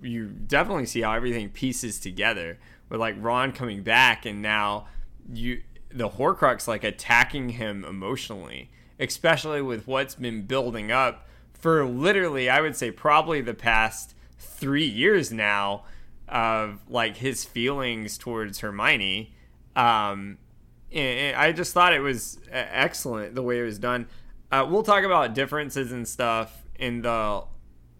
you 0.00 0.28
definitely 0.28 0.86
see 0.86 1.02
how 1.02 1.12
everything 1.12 1.50
pieces 1.50 1.98
together 1.98 2.58
with 2.88 3.00
like 3.00 3.16
Ron 3.18 3.52
coming 3.52 3.82
back, 3.82 4.24
and 4.24 4.42
now 4.42 4.86
you 5.32 5.62
the 5.90 6.08
Horcrux 6.08 6.66
like 6.66 6.84
attacking 6.84 7.50
him 7.50 7.84
emotionally, 7.84 8.70
especially 8.98 9.60
with 9.60 9.86
what's 9.86 10.14
been 10.14 10.42
building 10.42 10.90
up 10.90 11.26
for 11.52 11.84
literally 11.84 12.48
I 12.48 12.60
would 12.60 12.76
say 12.76 12.90
probably 12.90 13.40
the 13.40 13.54
past 13.54 14.14
three 14.42 14.86
years 14.86 15.32
now 15.32 15.84
of 16.28 16.80
like 16.88 17.16
his 17.16 17.44
feelings 17.44 18.18
towards 18.18 18.60
Hermione. 18.60 19.34
Um, 19.76 20.38
and 20.92 21.36
I 21.36 21.52
just 21.52 21.72
thought 21.72 21.92
it 21.94 22.00
was 22.00 22.38
excellent 22.50 23.34
the 23.34 23.42
way 23.42 23.60
it 23.60 23.62
was 23.62 23.78
done. 23.78 24.08
Uh, 24.50 24.66
we'll 24.68 24.82
talk 24.82 25.04
about 25.04 25.34
differences 25.34 25.92
and 25.92 26.06
stuff 26.06 26.64
in 26.74 27.02
the 27.02 27.44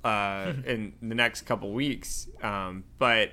uh, 0.05 0.53
in 0.67 0.95
the 1.01 1.15
next 1.15 1.43
couple 1.43 1.73
weeks. 1.73 2.29
Um, 2.43 2.85
but 2.99 3.33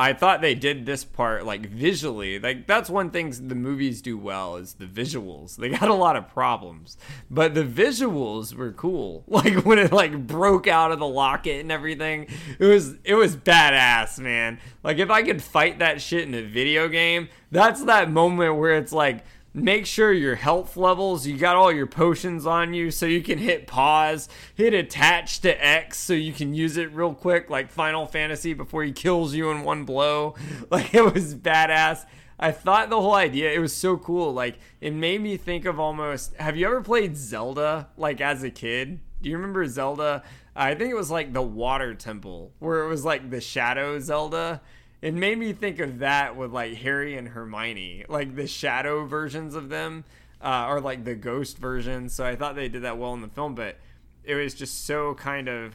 I 0.00 0.14
thought 0.14 0.40
they 0.40 0.54
did 0.54 0.86
this 0.86 1.04
part 1.04 1.44
like 1.44 1.66
visually. 1.66 2.38
Like 2.38 2.66
that's 2.66 2.88
one 2.88 3.10
thing 3.10 3.34
the 3.48 3.54
movies 3.54 4.00
do 4.00 4.16
well 4.16 4.56
is 4.56 4.72
the 4.72 4.86
visuals. 4.86 5.56
They 5.56 5.68
got 5.68 5.90
a 5.90 5.94
lot 5.94 6.16
of 6.16 6.26
problems, 6.26 6.96
but 7.30 7.52
the 7.54 7.64
visuals 7.64 8.54
were 8.54 8.72
cool. 8.72 9.24
Like 9.40 9.64
when 9.64 9.78
it 9.78 9.92
like 9.92 10.26
broke 10.26 10.66
out 10.66 10.92
of 10.92 10.98
the 10.98 11.06
locket 11.06 11.60
and 11.60 11.70
everything, 11.72 12.26
it 12.58 12.64
was 12.64 12.94
it 13.04 13.14
was 13.14 13.36
badass, 13.36 14.18
man. 14.18 14.58
Like 14.82 14.98
if 14.98 15.10
I 15.10 15.22
could 15.22 15.42
fight 15.42 15.78
that 15.80 16.00
shit 16.00 16.26
in 16.26 16.34
a 16.34 16.42
video 16.42 16.88
game, 16.88 17.28
that's 17.50 17.84
that 17.84 18.10
moment 18.10 18.56
where 18.56 18.76
it's 18.76 18.92
like 18.92 19.24
make 19.52 19.86
sure 19.86 20.12
your 20.12 20.36
health 20.36 20.76
levels, 20.76 21.26
you 21.26 21.36
got 21.36 21.56
all 21.56 21.72
your 21.72 21.86
potions 21.86 22.46
on 22.46 22.72
you 22.74 22.90
so 22.90 23.06
you 23.06 23.22
can 23.22 23.38
hit 23.38 23.66
pause, 23.66 24.28
hit 24.54 24.74
attach 24.74 25.40
to 25.40 25.64
X 25.64 25.98
so 25.98 26.12
you 26.12 26.32
can 26.32 26.54
use 26.54 26.76
it 26.76 26.92
real 26.92 27.14
quick 27.14 27.50
like 27.50 27.70
Final 27.70 28.06
Fantasy 28.06 28.54
before 28.54 28.84
he 28.84 28.92
kills 28.92 29.34
you 29.34 29.50
in 29.50 29.62
one 29.62 29.84
blow. 29.84 30.34
Like 30.70 30.94
it 30.94 31.14
was 31.14 31.34
badass. 31.34 32.06
I 32.38 32.52
thought 32.52 32.90
the 32.90 33.00
whole 33.00 33.14
idea 33.14 33.52
it 33.52 33.58
was 33.58 33.74
so 33.74 33.96
cool. 33.96 34.32
Like 34.32 34.58
it 34.80 34.92
made 34.92 35.20
me 35.20 35.36
think 35.36 35.64
of 35.64 35.80
almost 35.80 36.34
have 36.36 36.56
you 36.56 36.66
ever 36.66 36.80
played 36.80 37.16
Zelda 37.16 37.88
like 37.96 38.20
as 38.20 38.42
a 38.42 38.50
kid? 38.50 39.00
Do 39.20 39.28
you 39.28 39.36
remember 39.36 39.66
Zelda? 39.66 40.22
I 40.54 40.74
think 40.74 40.90
it 40.90 40.96
was 40.96 41.10
like 41.10 41.32
the 41.32 41.42
Water 41.42 41.94
Temple 41.94 42.52
where 42.58 42.84
it 42.84 42.88
was 42.88 43.04
like 43.04 43.30
the 43.30 43.40
Shadow 43.40 43.98
Zelda 43.98 44.60
it 45.02 45.14
made 45.14 45.38
me 45.38 45.52
think 45.52 45.80
of 45.80 46.00
that 46.00 46.36
with 46.36 46.52
like 46.52 46.74
Harry 46.74 47.16
and 47.16 47.28
Hermione, 47.28 48.04
like 48.08 48.36
the 48.36 48.46
shadow 48.46 49.06
versions 49.06 49.54
of 49.54 49.68
them, 49.68 50.04
uh, 50.42 50.66
or 50.68 50.80
like 50.80 51.04
the 51.04 51.14
ghost 51.14 51.58
version. 51.58 52.08
So 52.08 52.24
I 52.24 52.36
thought 52.36 52.54
they 52.54 52.68
did 52.68 52.82
that 52.82 52.98
well 52.98 53.14
in 53.14 53.22
the 53.22 53.28
film, 53.28 53.54
but 53.54 53.78
it 54.24 54.34
was 54.34 54.54
just 54.54 54.84
so 54.84 55.14
kind 55.14 55.48
of 55.48 55.74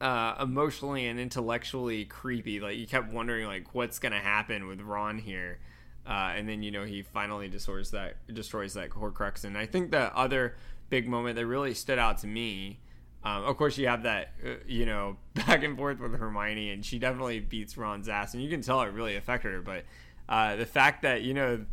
uh, 0.00 0.34
emotionally 0.40 1.06
and 1.06 1.20
intellectually 1.20 2.04
creepy. 2.04 2.60
Like 2.60 2.76
you 2.76 2.86
kept 2.86 3.12
wondering 3.12 3.46
like 3.46 3.74
what's 3.74 3.98
gonna 3.98 4.20
happen 4.20 4.66
with 4.66 4.80
Ron 4.80 5.18
here, 5.18 5.58
uh, 6.06 6.32
and 6.34 6.48
then 6.48 6.62
you 6.62 6.70
know 6.70 6.84
he 6.84 7.02
finally 7.02 7.48
destroys 7.48 7.90
that 7.90 8.16
destroys 8.32 8.74
that 8.74 8.90
Horcrux. 8.90 9.44
And 9.44 9.56
I 9.56 9.66
think 9.66 9.90
the 9.90 10.14
other 10.16 10.56
big 10.88 11.08
moment 11.08 11.36
that 11.36 11.46
really 11.46 11.74
stood 11.74 11.98
out 11.98 12.18
to 12.18 12.26
me 12.26 12.80
um, 13.24 13.44
of 13.44 13.56
course, 13.56 13.78
you 13.78 13.86
have 13.86 14.02
that, 14.02 14.32
uh, 14.44 14.54
you 14.66 14.84
know, 14.84 15.16
back 15.34 15.62
and 15.62 15.76
forth 15.76 16.00
with 16.00 16.18
Hermione, 16.18 16.70
and 16.70 16.84
she 16.84 16.98
definitely 16.98 17.40
beats 17.40 17.76
Ron's 17.76 18.08
ass, 18.08 18.34
and 18.34 18.42
you 18.42 18.50
can 18.50 18.62
tell 18.62 18.82
it 18.82 18.92
really 18.92 19.16
affected 19.16 19.52
her. 19.52 19.62
But 19.62 19.84
uh, 20.28 20.56
the 20.56 20.66
fact 20.66 21.02
that 21.02 21.22
you 21.22 21.34
know 21.34 21.64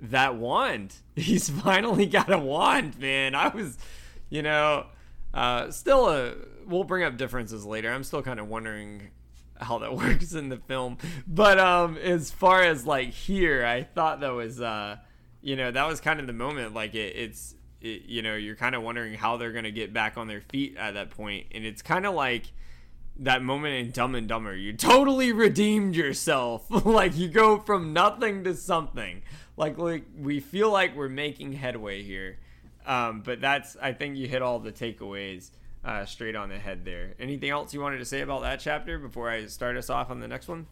that 0.00 0.36
wand, 0.36 0.94
he's 1.16 1.50
finally 1.50 2.06
got 2.06 2.32
a 2.32 2.38
wand, 2.38 2.98
man. 2.98 3.34
I 3.34 3.48
was, 3.48 3.78
you 4.30 4.42
know, 4.42 4.86
uh, 5.34 5.70
still 5.70 6.08
a. 6.08 6.34
We'll 6.66 6.84
bring 6.84 7.02
up 7.02 7.16
differences 7.16 7.64
later. 7.66 7.92
I'm 7.92 8.04
still 8.04 8.22
kind 8.22 8.38
of 8.38 8.46
wondering 8.46 9.10
how 9.60 9.78
that 9.78 9.94
works 9.96 10.32
in 10.34 10.48
the 10.50 10.56
film, 10.56 10.98
but 11.26 11.58
um, 11.58 11.96
as 11.96 12.30
far 12.30 12.62
as 12.62 12.86
like 12.86 13.10
here, 13.10 13.66
I 13.66 13.82
thought 13.82 14.20
that 14.20 14.32
was, 14.32 14.60
uh, 14.60 14.98
you 15.40 15.56
know, 15.56 15.72
that 15.72 15.88
was 15.88 16.00
kind 16.00 16.20
of 16.20 16.28
the 16.28 16.32
moment. 16.32 16.74
Like 16.74 16.94
it, 16.94 17.16
it's 17.16 17.56
it, 17.82 18.02
you 18.06 18.22
know, 18.22 18.36
you're 18.36 18.56
kind 18.56 18.74
of 18.74 18.82
wondering 18.82 19.14
how 19.14 19.36
they're 19.36 19.52
going 19.52 19.64
to 19.64 19.72
get 19.72 19.92
back 19.92 20.16
on 20.16 20.28
their 20.28 20.40
feet 20.40 20.76
at 20.76 20.94
that 20.94 21.10
point. 21.10 21.46
And 21.52 21.64
it's 21.64 21.82
kind 21.82 22.06
of 22.06 22.14
like 22.14 22.52
that 23.18 23.42
moment 23.42 23.74
in 23.74 23.90
Dumb 23.90 24.14
and 24.14 24.28
Dumber. 24.28 24.54
You 24.54 24.72
totally 24.72 25.32
redeemed 25.32 25.96
yourself. 25.96 26.64
like 26.86 27.16
you 27.16 27.28
go 27.28 27.58
from 27.58 27.92
nothing 27.92 28.44
to 28.44 28.54
something. 28.54 29.22
Like, 29.56 29.78
like 29.78 30.04
we 30.18 30.40
feel 30.40 30.70
like 30.70 30.96
we're 30.96 31.08
making 31.08 31.52
headway 31.52 32.02
here. 32.02 32.38
Um, 32.86 33.22
but 33.22 33.40
that's, 33.40 33.76
I 33.80 33.92
think 33.92 34.16
you 34.16 34.26
hit 34.26 34.42
all 34.42 34.58
the 34.58 34.72
takeaways 34.72 35.50
uh, 35.84 36.04
straight 36.04 36.36
on 36.36 36.48
the 36.48 36.58
head 36.58 36.84
there. 36.84 37.14
Anything 37.18 37.50
else 37.50 37.74
you 37.74 37.80
wanted 37.80 37.98
to 37.98 38.04
say 38.04 38.20
about 38.20 38.42
that 38.42 38.60
chapter 38.60 38.98
before 38.98 39.30
I 39.30 39.46
start 39.46 39.76
us 39.76 39.90
off 39.90 40.10
on 40.10 40.20
the 40.20 40.28
next 40.28 40.48
one? 40.48 40.66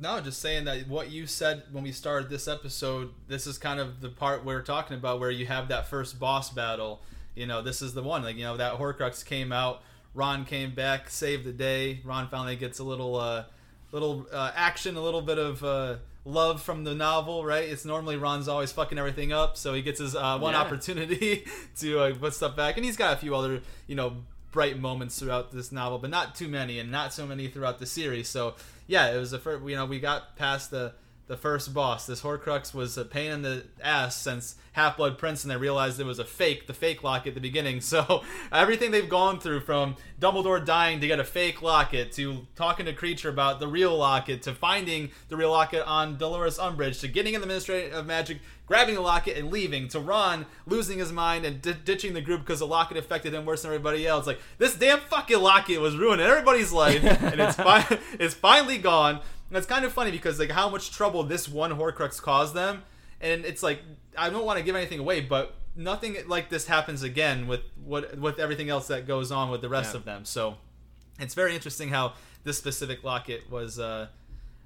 No, 0.00 0.20
just 0.20 0.40
saying 0.40 0.64
that 0.66 0.86
what 0.86 1.10
you 1.10 1.26
said 1.26 1.64
when 1.72 1.82
we 1.82 1.90
started 1.90 2.30
this 2.30 2.46
episode, 2.46 3.10
this 3.26 3.46
is 3.46 3.58
kind 3.58 3.80
of 3.80 4.00
the 4.00 4.08
part 4.08 4.44
we're 4.44 4.62
talking 4.62 4.96
about 4.96 5.18
where 5.18 5.30
you 5.30 5.46
have 5.46 5.68
that 5.68 5.88
first 5.88 6.20
boss 6.20 6.50
battle. 6.50 7.00
You 7.34 7.46
know, 7.46 7.62
this 7.62 7.82
is 7.82 7.94
the 7.94 8.02
one. 8.02 8.22
Like, 8.22 8.36
you 8.36 8.44
know, 8.44 8.56
that 8.56 8.78
Horcrux 8.78 9.24
came 9.24 9.50
out, 9.50 9.82
Ron 10.14 10.44
came 10.44 10.74
back, 10.74 11.10
saved 11.10 11.44
the 11.44 11.52
day. 11.52 12.00
Ron 12.04 12.28
finally 12.28 12.56
gets 12.56 12.78
a 12.78 12.84
little 12.84 13.16
uh 13.16 13.44
little 13.90 14.26
uh, 14.32 14.52
action, 14.54 14.96
a 14.96 15.00
little 15.00 15.22
bit 15.22 15.38
of 15.38 15.64
uh 15.64 15.96
love 16.24 16.62
from 16.62 16.84
the 16.84 16.94
novel, 16.94 17.44
right? 17.44 17.68
It's 17.68 17.84
normally 17.84 18.16
Ron's 18.16 18.48
always 18.48 18.70
fucking 18.70 18.98
everything 18.98 19.32
up, 19.32 19.56
so 19.56 19.74
he 19.74 19.82
gets 19.82 19.98
his 19.98 20.14
uh, 20.14 20.38
one 20.38 20.52
yeah. 20.52 20.60
opportunity 20.60 21.44
to 21.78 22.00
uh, 22.00 22.14
put 22.14 22.34
stuff 22.34 22.54
back, 22.54 22.76
and 22.76 22.84
he's 22.84 22.96
got 22.96 23.14
a 23.14 23.16
few 23.16 23.34
other, 23.34 23.62
you 23.86 23.96
know, 23.96 24.18
bright 24.52 24.78
moments 24.78 25.18
throughout 25.18 25.52
this 25.52 25.72
novel, 25.72 25.98
but 25.98 26.10
not 26.10 26.34
too 26.34 26.48
many, 26.48 26.78
and 26.78 26.90
not 26.90 27.12
so 27.12 27.26
many 27.26 27.48
throughout 27.48 27.78
the 27.78 27.86
series. 27.86 28.28
So 28.28 28.54
yeah, 28.88 29.12
it 29.14 29.18
was 29.18 29.30
the 29.30 29.38
first. 29.38 29.64
You 29.64 29.76
know, 29.76 29.84
we 29.84 30.00
got 30.00 30.34
past 30.34 30.72
the 30.72 30.94
the 31.28 31.36
first 31.36 31.72
boss. 31.72 32.06
This 32.06 32.22
Horcrux 32.22 32.74
was 32.74 32.98
a 32.98 33.04
pain 33.04 33.30
in 33.30 33.42
the 33.42 33.64
ass 33.82 34.16
since 34.16 34.56
Half 34.72 34.96
Blood 34.96 35.18
Prince, 35.18 35.44
and 35.44 35.50
they 35.50 35.56
realized 35.56 36.00
it 36.00 36.04
was 36.04 36.18
a 36.18 36.24
fake, 36.24 36.66
the 36.66 36.74
fake 36.74 37.04
lock 37.04 37.26
at 37.26 37.34
the 37.34 37.40
beginning. 37.40 37.80
So 37.88 38.22
everything 38.52 38.90
they've 38.90 39.08
gone 39.08 39.40
through, 39.40 39.60
from 39.60 39.96
Dumbledore 40.20 40.64
dying 40.64 41.00
to 41.00 41.06
get 41.06 41.18
a 41.20 41.24
fake 41.24 41.62
locket, 41.62 42.12
to 42.12 42.46
talking 42.54 42.86
to 42.86 42.92
Kreacher 42.92 43.30
about 43.30 43.60
the 43.60 43.68
real 43.68 43.96
locket, 43.96 44.42
to 44.42 44.54
finding 44.54 45.10
the 45.28 45.36
real 45.36 45.50
locket 45.50 45.86
on 45.86 46.16
Dolores 46.18 46.58
Umbridge, 46.58 47.00
to 47.00 47.08
getting 47.08 47.34
in 47.34 47.40
the 47.40 47.46
Ministry 47.46 47.90
of 47.90 48.06
Magic 48.06 48.38
grabbing 48.68 48.94
the 48.94 49.00
locket 49.00 49.36
and 49.36 49.50
leaving, 49.50 49.88
to 49.88 49.98
Ron 49.98 50.44
losing 50.66 50.98
his 50.98 51.10
mind 51.10 51.44
and 51.46 51.60
d- 51.62 51.74
ditching 51.84 52.12
the 52.12 52.20
group 52.20 52.40
because 52.42 52.58
the 52.58 52.66
locket 52.66 52.98
affected 52.98 53.32
him 53.34 53.46
worse 53.46 53.62
than 53.62 53.70
everybody 53.70 54.06
else. 54.06 54.26
Like 54.26 54.40
this 54.58 54.76
damn 54.76 55.00
fucking 55.00 55.40
locket 55.40 55.80
was 55.80 55.96
ruining 55.96 56.26
everybody's 56.26 56.72
life, 56.72 57.02
and 57.22 57.40
it's 57.40 57.56
fi- 57.56 57.98
it's 58.12 58.34
finally 58.34 58.78
gone. 58.78 59.20
And 59.48 59.56
it's 59.56 59.66
kind 59.66 59.84
of 59.84 59.92
funny 59.92 60.10
because 60.10 60.38
like 60.38 60.50
how 60.50 60.68
much 60.68 60.90
trouble 60.90 61.22
this 61.22 61.48
one 61.48 61.72
Horcrux 61.72 62.20
caused 62.20 62.54
them, 62.54 62.82
and 63.20 63.44
it's 63.44 63.62
like 63.62 63.82
I 64.16 64.30
don't 64.30 64.44
want 64.44 64.58
to 64.58 64.64
give 64.64 64.76
anything 64.76 64.98
away, 64.98 65.20
but 65.20 65.54
nothing 65.74 66.16
like 66.26 66.50
this 66.50 66.66
happens 66.66 67.02
again 67.02 67.46
with 67.46 67.60
what 67.84 68.18
with 68.18 68.38
everything 68.38 68.68
else 68.68 68.88
that 68.88 69.06
goes 69.06 69.32
on 69.32 69.50
with 69.50 69.62
the 69.62 69.68
rest 69.68 69.94
yeah. 69.94 69.98
of 69.98 70.04
them. 70.04 70.24
So 70.24 70.56
it's 71.18 71.34
very 71.34 71.54
interesting 71.54 71.88
how 71.88 72.14
this 72.44 72.58
specific 72.58 73.04
locket 73.04 73.50
was. 73.50 73.78
Uh, 73.78 74.08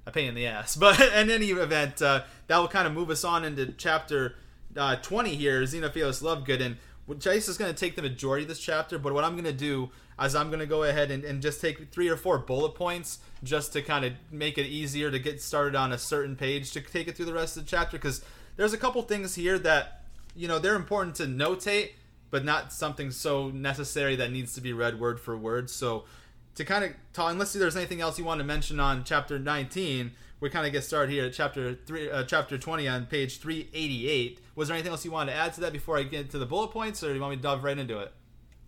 a 0.05 0.11
pain 0.11 0.27
in 0.27 0.35
the 0.35 0.47
ass. 0.47 0.75
But 0.79 0.99
in 0.99 1.29
any 1.29 1.51
event, 1.51 2.01
uh, 2.01 2.23
that 2.47 2.57
will 2.57 2.67
kind 2.67 2.87
of 2.87 2.93
move 2.93 3.09
us 3.09 3.23
on 3.23 3.45
into 3.45 3.67
chapter 3.77 4.35
uh, 4.75 4.97
20 4.97 5.35
here, 5.35 5.61
Xenophilius 5.61 6.21
Lovegood. 6.21 6.61
And 6.61 7.21
Chase 7.21 7.47
is 7.47 7.57
going 7.57 7.73
to 7.73 7.79
take 7.79 7.95
the 7.95 8.01
majority 8.01 8.43
of 8.43 8.49
this 8.49 8.59
chapter, 8.59 8.97
but 8.97 9.13
what 9.13 9.23
I'm 9.23 9.33
going 9.33 9.43
to 9.45 9.51
do 9.53 9.91
is 10.21 10.35
I'm 10.35 10.47
going 10.47 10.59
to 10.59 10.65
go 10.65 10.83
ahead 10.83 11.11
and, 11.11 11.23
and 11.23 11.41
just 11.41 11.61
take 11.61 11.91
three 11.91 12.09
or 12.09 12.17
four 12.17 12.37
bullet 12.37 12.75
points 12.75 13.19
just 13.43 13.73
to 13.73 13.81
kind 13.81 14.05
of 14.05 14.13
make 14.31 14.57
it 14.57 14.65
easier 14.65 15.11
to 15.11 15.19
get 15.19 15.41
started 15.41 15.75
on 15.75 15.91
a 15.91 15.97
certain 15.97 16.35
page 16.35 16.71
to 16.71 16.81
take 16.81 17.07
it 17.07 17.15
through 17.15 17.25
the 17.25 17.33
rest 17.33 17.57
of 17.57 17.63
the 17.63 17.69
chapter 17.69 17.97
because 17.97 18.23
there's 18.55 18.73
a 18.73 18.77
couple 18.77 19.01
things 19.01 19.35
here 19.35 19.57
that, 19.59 20.03
you 20.35 20.47
know, 20.47 20.59
they're 20.59 20.75
important 20.75 21.15
to 21.15 21.23
notate, 21.23 21.91
but 22.29 22.45
not 22.45 22.71
something 22.71 23.11
so 23.11 23.49
necessary 23.49 24.15
that 24.15 24.31
needs 24.31 24.53
to 24.55 24.61
be 24.61 24.73
read 24.73 24.99
word 24.99 25.19
for 25.19 25.35
word. 25.37 25.69
So 25.69 26.05
to 26.55 26.65
kind 26.65 26.83
of 26.83 26.91
talk, 27.13 27.31
unless 27.31 27.53
there's 27.53 27.75
anything 27.75 28.01
else 28.01 28.19
you 28.19 28.25
want 28.25 28.39
to 28.39 28.45
mention 28.45 28.79
on 28.79 29.03
chapter 29.03 29.39
19, 29.39 30.11
we 30.39 30.49
kind 30.49 30.65
of 30.67 30.73
get 30.73 30.83
started 30.83 31.11
here 31.11 31.25
at 31.25 31.33
chapter 31.33 31.73
three, 31.73 32.11
uh, 32.11 32.23
chapter 32.25 32.57
20 32.57 32.87
on 32.87 33.05
page 33.05 33.39
388. 33.39 34.39
Was 34.55 34.67
there 34.67 34.75
anything 34.75 34.91
else 34.91 35.05
you 35.05 35.11
wanted 35.11 35.31
to 35.31 35.37
add 35.37 35.53
to 35.53 35.61
that 35.61 35.71
before 35.71 35.97
I 35.97 36.03
get 36.03 36.29
to 36.31 36.37
the 36.37 36.45
bullet 36.45 36.69
points, 36.69 37.03
or 37.03 37.07
do 37.07 37.15
you 37.15 37.21
want 37.21 37.31
me 37.31 37.37
to 37.37 37.41
dive 37.41 37.63
right 37.63 37.77
into 37.77 37.99
it? 37.99 38.11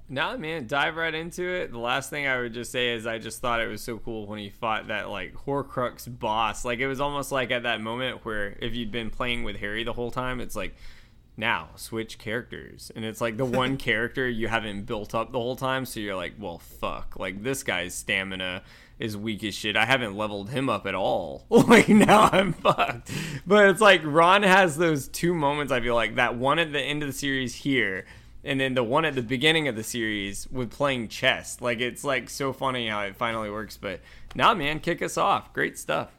No, 0.08 0.38
man, 0.38 0.68
dive 0.68 0.98
right 0.98 1.14
into 1.14 1.44
it. 1.44 1.72
The 1.72 1.80
last 1.80 2.12
thing 2.12 2.28
I 2.28 2.40
would 2.40 2.54
just 2.54 2.72
say 2.72 2.94
is 2.94 3.08
I 3.08 3.18
just 3.18 3.42
thought 3.42 3.60
it 3.60 3.68
was 3.68 3.82
so 3.82 3.98
cool 3.98 4.28
when 4.28 4.38
he 4.38 4.50
fought 4.50 4.90
that 4.90 5.10
like 5.10 5.34
Horcrux 5.34 6.08
boss. 6.08 6.64
Like 6.64 6.80
it 6.80 6.88
was 6.88 7.02
almost 7.02 7.32
like 7.32 7.50
at 7.50 7.64
that 7.64 7.82
moment 7.82 8.24
where 8.24 8.56
if 8.62 8.76
you'd 8.76 8.92
been 8.92 9.10
playing 9.10 9.44
with 9.44 9.58
Harry 9.58 9.84
the 9.84 9.94
whole 9.94 10.12
time, 10.12 10.40
it's 10.40 10.56
like 10.56 10.76
now 11.38 11.70
switch 11.76 12.20
characters. 12.20 12.92
And 12.96 13.04
it's 13.04 13.20
like 13.20 13.38
the 13.38 13.46
one 13.46 13.78
character 13.80 14.30
you 14.30 14.48
haven't 14.48 14.84
built 14.84 15.16
up 15.16 15.32
the 15.32 15.40
whole 15.40 15.56
time 15.56 15.88
so 15.88 16.00
you're 16.00 16.16
like 16.16 16.34
well 16.40 16.60
fuck. 16.60 17.16
Like 17.18 17.42
this 17.42 17.64
guy's 17.64 17.96
stamina 17.96 18.62
is 19.00 19.18
weak 19.18 19.44
as 19.44 19.56
shit. 19.56 19.76
I 19.76 19.86
haven't 19.86 20.16
leveled 20.16 20.52
him 20.52 20.70
up 20.70 20.86
at 20.86 20.94
all. 20.94 21.46
Like 21.50 21.90
now 21.90 22.30
i'm 22.32 22.54
fucked. 22.54 23.12
But 23.48 23.70
it's 23.70 23.82
like 23.82 24.02
ron 24.04 24.44
has 24.44 24.78
those 24.78 25.08
two 25.08 25.34
moments 25.34 25.72
i 25.74 25.82
feel 25.82 25.96
like 25.96 26.16
that 26.16 26.38
one 26.38 26.60
at 26.60 26.72
the 26.72 26.80
end 26.80 27.02
of 27.02 27.08
the 27.08 27.14
series 27.14 27.56
here 27.56 28.06
and 28.46 28.60
then 28.60 28.76
the 28.76 28.84
one 28.84 29.04
at 29.04 29.16
the 29.16 29.22
beginning 29.22 29.68
of 29.68 29.76
the 29.76 29.84
series 29.84 30.48
with 30.52 30.72
playing 30.72 31.08
chess 31.08 31.60
like 31.60 31.82
it's 31.82 32.04
like 32.04 32.30
so 32.30 32.54
funny 32.54 32.88
how 32.88 33.02
it 33.02 33.16
finally 33.16 33.50
works 33.50 33.76
but 33.76 34.00
nah, 34.36 34.54
man 34.54 34.80
kick 34.80 35.02
us 35.02 35.18
off 35.18 35.52
great 35.52 35.78
stuff 35.78 36.12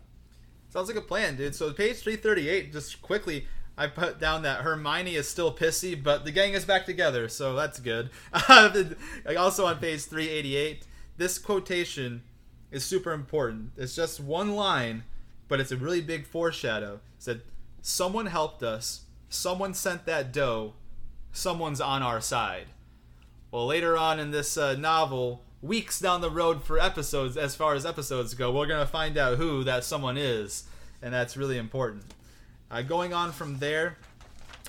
sounds 0.69 0.89
like 0.89 0.97
a 0.97 1.01
plan 1.01 1.36
dude 1.36 1.55
so 1.55 1.73
page 1.73 1.97
338 2.01 2.73
just 2.73 3.01
quickly 3.01 3.47
I 3.78 3.89
put 3.89 4.19
down 4.19 4.43
that 4.43 4.62
Hermione 4.62 5.16
is 5.16 5.28
still 5.28 5.55
pissy, 5.55 6.03
but 6.03 6.24
the 6.24 6.31
gang 6.31 6.55
is 6.55 6.65
back 6.65 6.86
together, 6.86 7.28
so 7.28 7.55
that's 7.55 7.78
good. 7.78 8.09
also 9.36 9.66
on 9.66 9.78
page 9.78 10.05
388, 10.05 10.86
this 11.19 11.39
quotation 11.39 12.23
is 12.70 12.85
super 12.85 13.12
important. 13.12 13.73
It's 13.77 13.94
just 13.94 14.19
one 14.19 14.57
line, 14.57 15.05
but 15.48 15.61
it's 15.61 15.73
a 15.73 15.77
really 15.77 16.01
big 16.01 16.27
foreshadow. 16.27 16.94
It 16.94 17.01
said, 17.19 17.40
Someone 17.82 18.27
helped 18.27 18.62
us, 18.62 19.03
someone 19.28 19.74
sent 19.74 20.07
that 20.07 20.32
doe, 20.32 20.73
someone's 21.37 21.81
on 21.81 22.03
our 22.03 22.21
side. 22.21 22.67
Well, 23.51 23.67
later 23.67 23.97
on 23.97 24.19
in 24.19 24.31
this 24.31 24.57
uh, 24.57 24.75
novel, 24.75 25.43
weeks 25.63 26.01
down 26.01 26.21
the 26.21 26.31
road 26.31 26.65
for 26.65 26.79
episodes, 26.79 27.37
as 27.37 27.55
far 27.55 27.75
as 27.75 27.87
episodes 27.87 28.35
go, 28.35 28.53
we're 28.53 28.67
going 28.67 28.85
to 28.85 28.91
find 28.91 29.17
out 29.17 29.39
who 29.39 29.65
that 29.65 29.85
someone 29.85 30.17
is, 30.17 30.65
and 31.03 31.13
that's 31.13 31.37
really 31.37 31.59
important. 31.59 32.05
Uh, 32.71 32.83
going 32.83 33.15
on 33.15 33.33
from 33.33 33.59
there, 33.59 33.99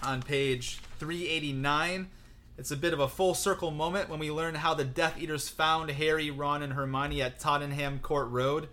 on 0.03 0.21
page 0.21 0.79
389, 0.99 2.09
it's 2.57 2.71
a 2.71 2.77
bit 2.77 2.93
of 2.93 2.99
a 2.99 3.07
full 3.07 3.33
circle 3.33 3.71
moment 3.71 4.09
when 4.09 4.19
we 4.19 4.31
learn 4.31 4.55
how 4.55 4.73
the 4.73 4.83
Death 4.83 5.19
Eaters 5.19 5.49
found 5.49 5.91
Harry, 5.91 6.29
Ron, 6.29 6.61
and 6.61 6.73
Hermione 6.73 7.21
at 7.21 7.39
Tottenham 7.39 7.99
Court 7.99 8.29
Road. 8.29 8.69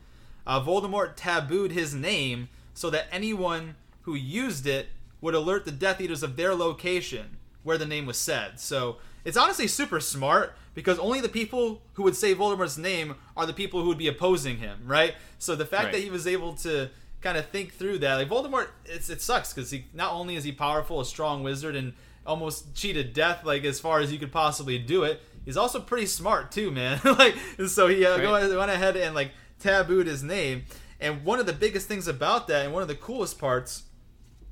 Uh, 0.46 0.60
Voldemort 0.60 1.16
tabooed 1.16 1.70
his 1.70 1.94
name 1.94 2.48
so 2.74 2.90
that 2.90 3.06
anyone 3.10 3.76
who 4.02 4.14
used 4.14 4.66
it 4.66 4.88
would 5.20 5.34
alert 5.34 5.64
the 5.64 5.72
Death 5.72 6.00
Eaters 6.00 6.22
of 6.22 6.36
their 6.36 6.54
location 6.54 7.38
where 7.64 7.76
the 7.78 7.86
name 7.86 8.06
was 8.06 8.16
said. 8.18 8.60
So 8.60 8.98
it's 9.24 9.36
honestly 9.36 9.66
super 9.66 9.98
smart 10.00 10.54
because 10.74 10.98
only 10.98 11.20
the 11.20 11.28
people 11.28 11.82
who 11.94 12.02
would 12.04 12.14
say 12.16 12.34
Voldemort's 12.34 12.78
name 12.78 13.16
are 13.36 13.46
the 13.46 13.52
people 13.52 13.80
who 13.82 13.88
would 13.88 13.98
be 13.98 14.06
opposing 14.08 14.58
him, 14.58 14.78
right? 14.86 15.14
So 15.38 15.56
the 15.56 15.66
fact 15.66 15.84
Right. 15.86 15.92
that 15.94 16.00
he 16.02 16.10
was 16.10 16.26
able 16.26 16.54
to 16.56 16.90
kind 17.20 17.36
of 17.38 17.46
think 17.48 17.72
through 17.74 17.98
that, 17.98 18.14
like 18.16 18.28
Voldemort, 18.28 18.68
it's, 18.84 19.08
it 19.10 19.22
sucks 19.22 19.52
because 19.52 19.70
he 19.70 19.86
not 19.94 20.12
only 20.12 20.36
is 20.36 20.44
he 20.44 20.52
powerful, 20.52 21.00
a 21.00 21.04
strong 21.04 21.42
wizard, 21.42 21.74
and 21.74 21.94
almost 22.26 22.74
cheated 22.74 23.12
death 23.12 23.44
like 23.44 23.64
as 23.64 23.80
far 23.80 24.00
as 24.00 24.12
you 24.12 24.18
could 24.18 24.32
possibly 24.32 24.78
do 24.78 25.04
it. 25.04 25.20
He's 25.44 25.56
also 25.58 25.78
pretty 25.80 26.06
smart 26.06 26.50
too, 26.52 26.70
man. 26.70 27.00
like 27.04 27.34
so 27.66 27.86
he 27.88 28.04
uh, 28.04 28.18
Right. 28.18 28.50
went 28.54 28.70
ahead 28.70 28.96
and 28.96 29.14
like 29.14 29.30
tabooed 29.60 30.06
his 30.06 30.22
name. 30.22 30.64
And 31.00 31.24
one 31.24 31.38
of 31.38 31.46
the 31.46 31.52
biggest 31.52 31.86
things 31.88 32.08
about 32.08 32.46
that, 32.48 32.64
and 32.64 32.72
one 32.74 32.82
of 32.82 32.88
the 32.88 32.94
coolest 32.94 33.38
parts, 33.38 33.82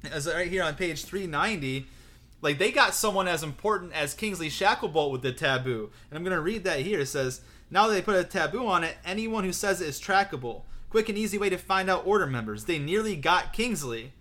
is 0.04 0.26
right 0.26 0.48
here 0.48 0.62
on 0.62 0.74
page 0.74 1.04
390 1.04 1.86
like 2.42 2.58
they 2.58 2.70
got 2.70 2.94
someone 2.94 3.28
as 3.28 3.42
important 3.42 3.92
as 3.94 4.12
Kingsley 4.12 4.50
Shacklebolt 4.50 5.10
with 5.10 5.22
the 5.22 5.32
taboo. 5.32 5.90
And 6.10 6.18
I'm 6.18 6.24
going 6.24 6.36
to 6.36 6.42
read 6.42 6.64
that 6.64 6.80
here. 6.80 7.00
It 7.00 7.06
says, 7.06 7.40
now 7.70 7.86
that 7.86 7.94
they 7.94 8.02
put 8.02 8.16
a 8.16 8.24
taboo 8.24 8.66
on 8.66 8.84
it, 8.84 8.96
anyone 9.04 9.44
who 9.44 9.52
says 9.52 9.80
it 9.80 9.88
is 9.88 10.00
trackable. 10.00 10.62
Quick 10.90 11.08
and 11.08 11.16
easy 11.16 11.38
way 11.38 11.48
to 11.48 11.56
find 11.56 11.88
out 11.88 12.06
order 12.06 12.26
members. 12.26 12.66
They 12.66 12.78
nearly 12.78 13.16
got 13.16 13.54
Kingsley. 13.54 14.12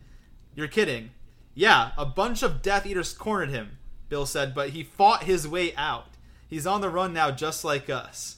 You're 0.56 0.70
kidding. 0.70 1.10
Yeah, 1.54 1.92
a 1.98 2.06
bunch 2.06 2.44
of 2.44 2.62
Death 2.62 2.86
Eaters 2.86 3.12
cornered 3.12 3.50
him, 3.50 3.78
Bill 4.08 4.26
said, 4.26 4.56
but 4.56 4.70
he 4.70 4.84
fought 4.84 5.24
his 5.24 5.46
way 5.46 5.76
out. 5.76 6.06
He's 6.48 6.68
on 6.68 6.80
the 6.80 6.90
run 6.90 7.12
now 7.12 7.32
just 7.32 7.66
like 7.66 7.90
us. 7.90 8.38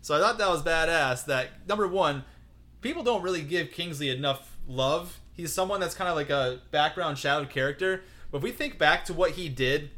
So 0.00 0.14
I 0.14 0.20
thought 0.20 0.38
that 0.38 0.48
was 0.48 0.62
badass. 0.62 1.24
That 1.24 1.66
number 1.66 1.88
one, 1.88 2.24
people 2.82 3.02
don't 3.02 3.22
really 3.22 3.42
give 3.42 3.72
Kingsley 3.72 4.10
enough 4.10 4.56
love. 4.68 5.20
He's 5.32 5.52
someone 5.52 5.80
that's 5.80 5.94
kind 5.94 6.08
of 6.08 6.14
like 6.14 6.30
a 6.30 6.60
background 6.70 7.18
shadowed 7.18 7.50
character. 7.50 8.04
But 8.30 8.38
if 8.38 8.44
we 8.44 8.52
think 8.52 8.78
back 8.78 9.04
to 9.06 9.14
what 9.14 9.32
he 9.32 9.48
did 9.48 9.90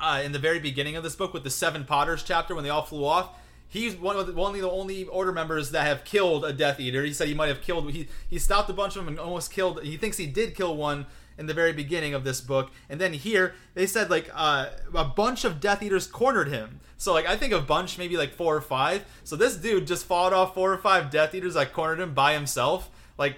uh, 0.00 0.22
in 0.24 0.32
the 0.32 0.38
very 0.38 0.58
beginning 0.58 0.96
of 0.96 1.02
this 1.02 1.16
book 1.16 1.32
with 1.32 1.44
the 1.44 1.50
Seven 1.50 1.84
Potters 1.84 2.22
chapter 2.22 2.54
when 2.54 2.64
they 2.64 2.70
all 2.70 2.82
flew 2.82 3.04
off, 3.04 3.36
he's 3.68 3.96
one 3.96 4.16
of 4.16 4.26
the, 4.26 4.32
one 4.32 4.54
of 4.54 4.60
the 4.60 4.70
only 4.70 5.04
Order 5.04 5.32
members 5.32 5.70
that 5.72 5.86
have 5.86 6.04
killed 6.04 6.44
a 6.44 6.52
Death 6.52 6.80
Eater. 6.80 7.04
He 7.04 7.12
said 7.12 7.28
he 7.28 7.34
might 7.34 7.48
have 7.48 7.62
killed. 7.62 7.90
He 7.92 8.08
he 8.28 8.38
stopped 8.38 8.70
a 8.70 8.72
bunch 8.72 8.96
of 8.96 9.04
them 9.04 9.08
and 9.08 9.18
almost 9.18 9.52
killed. 9.52 9.82
He 9.82 9.96
thinks 9.96 10.16
he 10.16 10.26
did 10.26 10.54
kill 10.54 10.76
one 10.76 11.06
in 11.36 11.46
the 11.46 11.54
very 11.54 11.72
beginning 11.72 12.14
of 12.14 12.22
this 12.22 12.40
book, 12.40 12.70
and 12.88 13.00
then 13.00 13.12
here 13.12 13.54
they 13.74 13.86
said 13.86 14.08
like 14.10 14.30
uh, 14.34 14.70
a 14.94 15.04
bunch 15.04 15.44
of 15.44 15.60
Death 15.60 15.82
Eaters 15.82 16.06
cornered 16.06 16.48
him. 16.48 16.80
So 16.96 17.12
like 17.12 17.26
I 17.26 17.36
think 17.36 17.52
a 17.52 17.60
bunch 17.60 17.98
maybe 17.98 18.16
like 18.16 18.32
four 18.32 18.56
or 18.56 18.60
five. 18.60 19.04
So 19.24 19.36
this 19.36 19.56
dude 19.56 19.86
just 19.86 20.06
fought 20.06 20.32
off 20.32 20.54
four 20.54 20.72
or 20.72 20.78
five 20.78 21.10
Death 21.10 21.34
Eaters 21.34 21.54
that 21.54 21.72
cornered 21.72 22.00
him 22.00 22.14
by 22.14 22.34
himself. 22.34 22.90
Like 23.18 23.36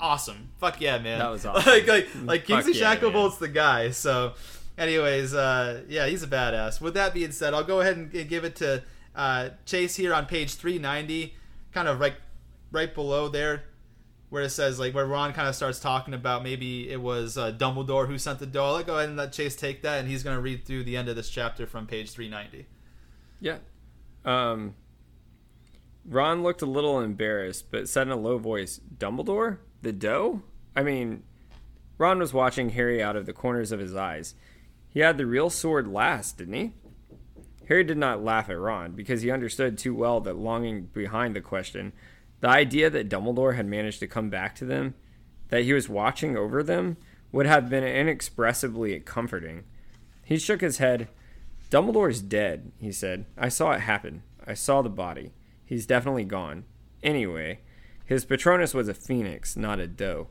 awesome. 0.00 0.50
Fuck 0.58 0.80
yeah, 0.80 0.98
man. 0.98 1.18
That 1.18 1.30
was 1.30 1.46
awesome. 1.46 1.70
like 1.70 1.86
like 1.86 2.08
like 2.24 2.44
Kingsley 2.44 2.74
yeah, 2.74 2.94
man. 3.00 3.32
The 3.38 3.48
guy. 3.48 3.90
So, 3.90 4.34
anyways, 4.78 5.34
uh, 5.34 5.82
yeah, 5.88 6.06
he's 6.06 6.22
a 6.22 6.26
badass. 6.26 6.80
With 6.80 6.94
that 6.94 7.14
being 7.14 7.32
said, 7.32 7.54
I'll 7.54 7.64
go 7.64 7.80
ahead 7.80 7.96
and 7.96 8.28
give 8.28 8.44
it 8.44 8.56
to 8.56 8.82
uh, 9.14 9.50
Chase 9.64 9.96
here 9.96 10.14
on 10.14 10.26
page 10.26 10.54
390, 10.54 11.34
kind 11.72 11.88
of 11.88 12.00
right 12.00 12.14
right 12.72 12.94
below 12.94 13.28
there, 13.28 13.64
where 14.28 14.42
it 14.42 14.50
says 14.50 14.78
like 14.78 14.94
where 14.94 15.06
Ron 15.06 15.32
kind 15.32 15.48
of 15.48 15.54
starts 15.54 15.80
talking 15.80 16.14
about 16.14 16.42
maybe 16.42 16.90
it 16.90 17.00
was 17.00 17.38
uh, 17.38 17.52
Dumbledore 17.52 18.06
who 18.06 18.18
sent 18.18 18.38
the 18.38 18.46
doe. 18.46 18.64
I'll 18.76 18.82
go 18.82 18.96
ahead 18.96 19.08
and 19.08 19.18
let 19.18 19.32
Chase 19.32 19.56
take 19.56 19.82
that, 19.82 19.98
and 19.98 20.08
he's 20.08 20.22
going 20.22 20.36
to 20.36 20.42
read 20.42 20.64
through 20.64 20.84
the 20.84 20.96
end 20.96 21.08
of 21.08 21.16
this 21.16 21.30
chapter 21.30 21.66
from 21.66 21.86
page 21.86 22.10
390. 22.10 22.66
Yeah. 23.40 23.58
Um, 24.24 24.74
Ron 26.04 26.42
looked 26.42 26.62
a 26.62 26.66
little 26.66 27.00
embarrassed, 27.00 27.70
but 27.70 27.88
said 27.88 28.06
in 28.06 28.12
a 28.12 28.16
low 28.16 28.38
voice, 28.38 28.80
Dumbledore? 28.98 29.58
The 29.82 29.92
doe? 29.92 30.42
I 30.74 30.82
mean, 30.82 31.22
Ron 31.98 32.18
was 32.18 32.32
watching 32.32 32.70
Harry 32.70 33.02
out 33.02 33.16
of 33.16 33.26
the 33.26 33.32
corners 33.32 33.72
of 33.72 33.80
his 33.80 33.94
eyes. 33.94 34.34
He 34.88 35.00
had 35.00 35.18
the 35.18 35.26
real 35.26 35.50
sword 35.50 35.86
last, 35.86 36.38
didn't 36.38 36.54
he? 36.54 36.72
Harry 37.68 37.84
did 37.84 37.98
not 37.98 38.22
laugh 38.22 38.48
at 38.48 38.58
Ron 38.58 38.92
because 38.92 39.22
he 39.22 39.30
understood 39.30 39.76
too 39.76 39.94
well 39.94 40.20
that 40.20 40.36
longing 40.36 40.82
behind 40.92 41.34
the 41.34 41.40
question, 41.40 41.92
the 42.40 42.48
idea 42.48 42.88
that 42.90 43.08
Dumbledore 43.08 43.56
had 43.56 43.66
managed 43.66 44.00
to 44.00 44.06
come 44.06 44.30
back 44.30 44.54
to 44.56 44.64
them, 44.64 44.94
that 45.48 45.64
he 45.64 45.72
was 45.72 45.88
watching 45.88 46.36
over 46.36 46.62
them, 46.62 46.96
would 47.32 47.46
have 47.46 47.68
been 47.68 47.84
inexpressibly 47.84 48.98
comforting. 49.00 49.64
He 50.24 50.38
shook 50.38 50.60
his 50.60 50.78
head. 50.78 51.08
Dumbledore's 51.70 52.22
dead, 52.22 52.72
he 52.78 52.92
said. 52.92 53.26
I 53.36 53.48
saw 53.48 53.72
it 53.72 53.80
happen. 53.80 54.22
I 54.46 54.54
saw 54.54 54.82
the 54.82 54.88
body. 54.88 55.32
He's 55.64 55.86
definitely 55.86 56.24
gone. 56.24 56.64
Anyway, 57.02 57.60
his 58.06 58.24
Patronus 58.24 58.72
was 58.72 58.88
a 58.88 58.94
phoenix, 58.94 59.56
not 59.56 59.80
a 59.80 59.86
doe. 59.86 60.28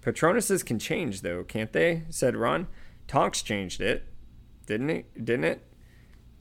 Patronuses 0.00 0.64
can 0.64 0.78
change, 0.78 1.20
though, 1.20 1.44
can't 1.44 1.72
they? 1.72 2.04
said 2.08 2.34
Ron. 2.34 2.66
Tonks 3.06 3.42
changed 3.42 3.80
it, 3.80 4.06
didn't 4.66 4.90
it? 4.90 5.24
Didn't 5.24 5.44
it? 5.44 5.62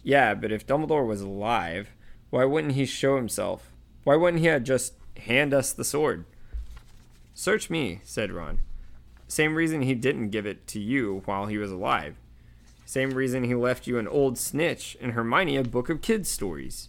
Yeah, 0.04 0.34
but 0.34 0.52
if 0.52 0.66
Dumbledore 0.66 1.06
was 1.06 1.22
alive, 1.22 1.90
why 2.30 2.46
wouldn't 2.46 2.74
he 2.74 2.86
show 2.86 3.18
himself? 3.18 3.72
Why 4.06 4.16
wouldn't 4.16 4.42
he 4.42 4.60
just 4.60 4.94
hand 5.18 5.54
us 5.54 5.74
the 5.74 5.84
sword? 5.84 6.26
Search 7.34 7.70
me, 7.70 8.00
said 8.04 8.32
Ron. 8.32 8.62
Same 9.28 9.56
reason 9.56 9.82
he 9.82 9.96
didn't 9.96 10.30
give 10.30 10.46
it 10.46 10.66
to 10.68 10.80
you 10.80 11.24
while 11.26 11.48
he 11.48 11.58
was 11.58 11.72
alive. 11.72 12.16
Same 12.86 13.12
reason 13.12 13.44
he 13.44 13.54
left 13.54 13.86
you 13.86 13.98
an 14.00 14.08
old 14.08 14.38
snitch 14.38 14.96
and 15.02 15.12
Hermione 15.12 15.58
a 15.58 15.64
book 15.64 15.90
of 15.90 16.02
kids' 16.02 16.30
stories. 16.30 16.88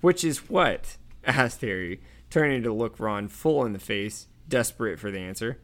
Which 0.00 0.24
is 0.24 0.48
what? 0.48 0.96
asked 1.26 1.60
Harry, 1.60 2.00
turning 2.30 2.62
to 2.62 2.72
look 2.72 2.98
Ron 3.00 3.28
full 3.28 3.64
in 3.64 3.72
the 3.72 3.78
face, 3.78 4.26
desperate 4.48 4.98
for 4.98 5.10
the 5.10 5.20
answer. 5.20 5.60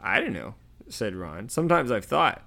I 0.00 0.20
don't 0.20 0.32
know, 0.32 0.54
said 0.88 1.14
Ron. 1.14 1.48
Sometimes 1.48 1.90
I've 1.90 2.04
thought. 2.04 2.42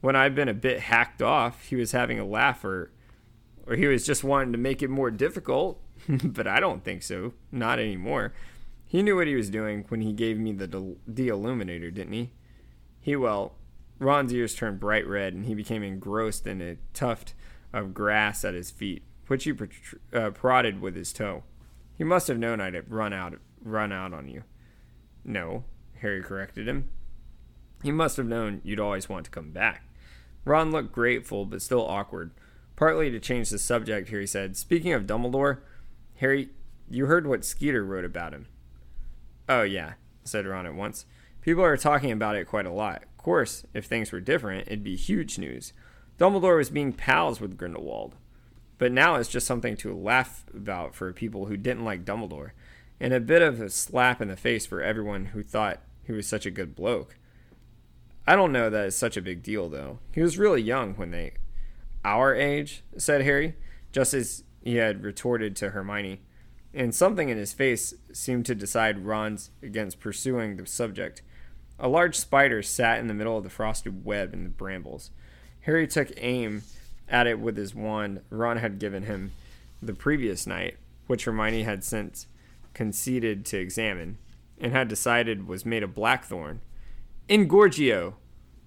When 0.00 0.16
I've 0.16 0.34
been 0.34 0.48
a 0.48 0.54
bit 0.54 0.80
hacked 0.80 1.22
off, 1.22 1.64
he 1.66 1.76
was 1.76 1.92
having 1.92 2.18
a 2.18 2.24
laugh 2.24 2.64
or 2.64 2.90
or 3.66 3.76
he 3.76 3.86
was 3.86 4.04
just 4.04 4.24
wanting 4.24 4.52
to 4.52 4.58
make 4.58 4.82
it 4.82 4.90
more 4.90 5.10
difficult. 5.10 5.80
but 6.08 6.46
I 6.46 6.60
don't 6.60 6.84
think 6.84 7.02
so. 7.02 7.32
Not 7.50 7.78
anymore. 7.78 8.32
He 8.84 9.02
knew 9.02 9.16
what 9.16 9.26
he 9.26 9.34
was 9.34 9.50
doing 9.50 9.84
when 9.88 10.00
he 10.00 10.12
gave 10.12 10.38
me 10.38 10.52
the 10.52 10.66
del- 10.66 10.96
the 11.06 11.28
Deluminator, 11.28 11.94
didn't 11.94 12.12
he? 12.12 12.30
He 13.00 13.16
well, 13.16 13.54
Ron's 13.98 14.32
ears 14.34 14.54
turned 14.54 14.80
bright 14.80 15.06
red, 15.06 15.32
and 15.32 15.46
he 15.46 15.54
became 15.54 15.82
engrossed 15.82 16.46
in 16.46 16.60
a 16.60 16.76
tuft 16.92 17.34
of 17.72 17.94
grass 17.94 18.44
at 18.44 18.54
his 18.54 18.70
feet, 18.70 19.02
which 19.28 19.44
he 19.44 19.52
protr- 19.52 19.98
uh, 20.12 20.30
prodded 20.30 20.80
with 20.80 20.94
his 20.94 21.12
toe. 21.12 21.44
He 21.96 22.04
must 22.04 22.28
have 22.28 22.38
known 22.38 22.60
I'd 22.60 22.90
run 22.90 23.12
out, 23.12 23.34
run 23.62 23.92
out 23.92 24.12
on 24.12 24.28
you. 24.28 24.44
No, 25.24 25.64
Harry 26.00 26.22
corrected 26.22 26.68
him. 26.68 26.88
He 27.82 27.92
must 27.92 28.16
have 28.16 28.26
known 28.26 28.60
you'd 28.64 28.80
always 28.80 29.08
want 29.08 29.24
to 29.24 29.30
come 29.30 29.50
back. 29.50 29.84
Ron 30.44 30.70
looked 30.70 30.92
grateful, 30.92 31.44
but 31.44 31.62
still 31.62 31.86
awkward. 31.86 32.32
Partly 32.76 33.10
to 33.10 33.20
change 33.20 33.50
the 33.50 33.58
subject, 33.58 34.08
Harry 34.08 34.26
said, 34.26 34.56
Speaking 34.56 34.92
of 34.92 35.06
Dumbledore, 35.06 35.58
Harry, 36.16 36.50
you 36.88 37.06
heard 37.06 37.26
what 37.26 37.44
Skeeter 37.44 37.84
wrote 37.84 38.04
about 38.04 38.32
him. 38.32 38.46
Oh, 39.48 39.62
yeah, 39.62 39.94
said 40.24 40.46
Ron 40.46 40.66
at 40.66 40.74
once. 40.74 41.06
People 41.40 41.62
are 41.64 41.76
talking 41.76 42.12
about 42.12 42.36
it 42.36 42.46
quite 42.46 42.66
a 42.66 42.72
lot. 42.72 43.02
Of 43.02 43.18
course, 43.18 43.64
if 43.74 43.84
things 43.84 44.12
were 44.12 44.20
different, 44.20 44.66
it'd 44.66 44.84
be 44.84 44.96
huge 44.96 45.38
news. 45.38 45.72
Dumbledore 46.18 46.56
was 46.56 46.70
being 46.70 46.92
pals 46.92 47.40
with 47.40 47.56
Grindelwald. 47.56 48.16
But 48.82 48.90
now 48.90 49.14
it's 49.14 49.28
just 49.28 49.46
something 49.46 49.76
to 49.76 49.94
laugh 49.94 50.44
about 50.52 50.96
for 50.96 51.12
people 51.12 51.46
who 51.46 51.56
didn't 51.56 51.84
like 51.84 52.04
Dumbledore, 52.04 52.50
and 52.98 53.12
a 53.12 53.20
bit 53.20 53.40
of 53.40 53.60
a 53.60 53.70
slap 53.70 54.20
in 54.20 54.26
the 54.26 54.36
face 54.36 54.66
for 54.66 54.82
everyone 54.82 55.26
who 55.26 55.44
thought 55.44 55.78
he 56.02 56.10
was 56.10 56.26
such 56.26 56.46
a 56.46 56.50
good 56.50 56.74
bloke. 56.74 57.16
I 58.26 58.34
don't 58.34 58.50
know 58.50 58.70
that 58.70 58.86
it's 58.86 58.96
such 58.96 59.16
a 59.16 59.22
big 59.22 59.40
deal, 59.40 59.68
though. 59.68 60.00
He 60.12 60.20
was 60.20 60.36
really 60.36 60.60
young 60.60 60.94
when 60.94 61.12
they. 61.12 61.34
Our 62.04 62.34
age, 62.34 62.82
said 62.96 63.22
Harry, 63.22 63.54
just 63.92 64.14
as 64.14 64.42
he 64.64 64.74
had 64.78 65.04
retorted 65.04 65.54
to 65.58 65.70
Hermione, 65.70 66.20
and 66.74 66.92
something 66.92 67.28
in 67.28 67.38
his 67.38 67.52
face 67.52 67.94
seemed 68.12 68.46
to 68.46 68.54
decide 68.56 69.06
Ron's 69.06 69.50
against 69.62 70.00
pursuing 70.00 70.56
the 70.56 70.66
subject. 70.66 71.22
A 71.78 71.86
large 71.86 72.16
spider 72.16 72.64
sat 72.64 72.98
in 72.98 73.06
the 73.06 73.14
middle 73.14 73.38
of 73.38 73.44
the 73.44 73.48
frosted 73.48 74.04
web 74.04 74.34
in 74.34 74.42
the 74.42 74.50
brambles. 74.50 75.12
Harry 75.60 75.86
took 75.86 76.10
aim 76.16 76.62
at 77.08 77.26
it 77.26 77.38
with 77.38 77.56
his 77.56 77.74
wand 77.74 78.20
Ron 78.30 78.58
had 78.58 78.78
given 78.78 79.04
him 79.04 79.32
the 79.82 79.94
previous 79.94 80.46
night, 80.46 80.76
which 81.06 81.24
Hermione 81.24 81.64
had 81.64 81.84
since 81.84 82.26
conceded 82.74 83.44
to 83.46 83.58
examine, 83.58 84.18
and 84.58 84.72
had 84.72 84.88
decided 84.88 85.46
was 85.48 85.66
made 85.66 85.82
of 85.82 85.94
blackthorn. 85.94 86.60
Engorgio! 87.28 88.14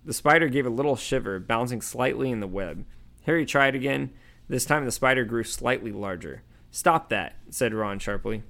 The 0.03 0.13
spider 0.13 0.47
gave 0.47 0.65
a 0.65 0.69
little 0.69 0.95
shiver, 0.95 1.39
bouncing 1.39 1.81
slightly 1.81 2.29
in 2.29 2.39
the 2.39 2.47
web. 2.47 2.85
Harry 3.23 3.45
tried 3.45 3.73
again. 3.73 4.11
This 4.47 4.65
time 4.65 4.85
the 4.85 4.91
spider 4.91 5.25
grew 5.25 5.43
slightly 5.43 5.91
larger. 5.91 6.43
Stop 6.69 7.09
that, 7.09 7.35
said 7.49 7.73
Ron 7.73 7.97
sharply. 7.97 8.43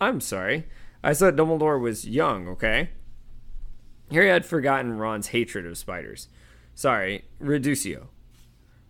I'm 0.00 0.20
sorry. 0.20 0.66
I 1.02 1.12
said 1.12 1.36
Dumbledore 1.36 1.80
was 1.80 2.08
young, 2.08 2.48
okay? 2.48 2.90
Harry 4.10 4.28
had 4.28 4.46
forgotten 4.46 4.98
Ron's 4.98 5.28
hatred 5.28 5.66
of 5.66 5.76
spiders. 5.76 6.28
Sorry, 6.74 7.24
Reducio. 7.40 8.08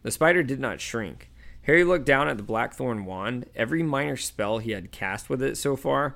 The 0.07 0.12
spider 0.12 0.45
did 0.45 0.61
not 0.61 0.81
shrink. 0.81 1.33
Harry 1.62 1.83
looked 1.83 2.07
down 2.07 2.28
at 2.28 2.37
the 2.37 2.45
blackthorn 2.45 3.07
wand. 3.07 3.47
Every 3.57 3.83
minor 3.83 4.16
spell 4.16 4.59
he 4.59 4.70
had 4.70 4.93
cast 4.93 5.28
with 5.28 5.43
it 5.43 5.57
so 5.57 5.74
far 5.74 6.15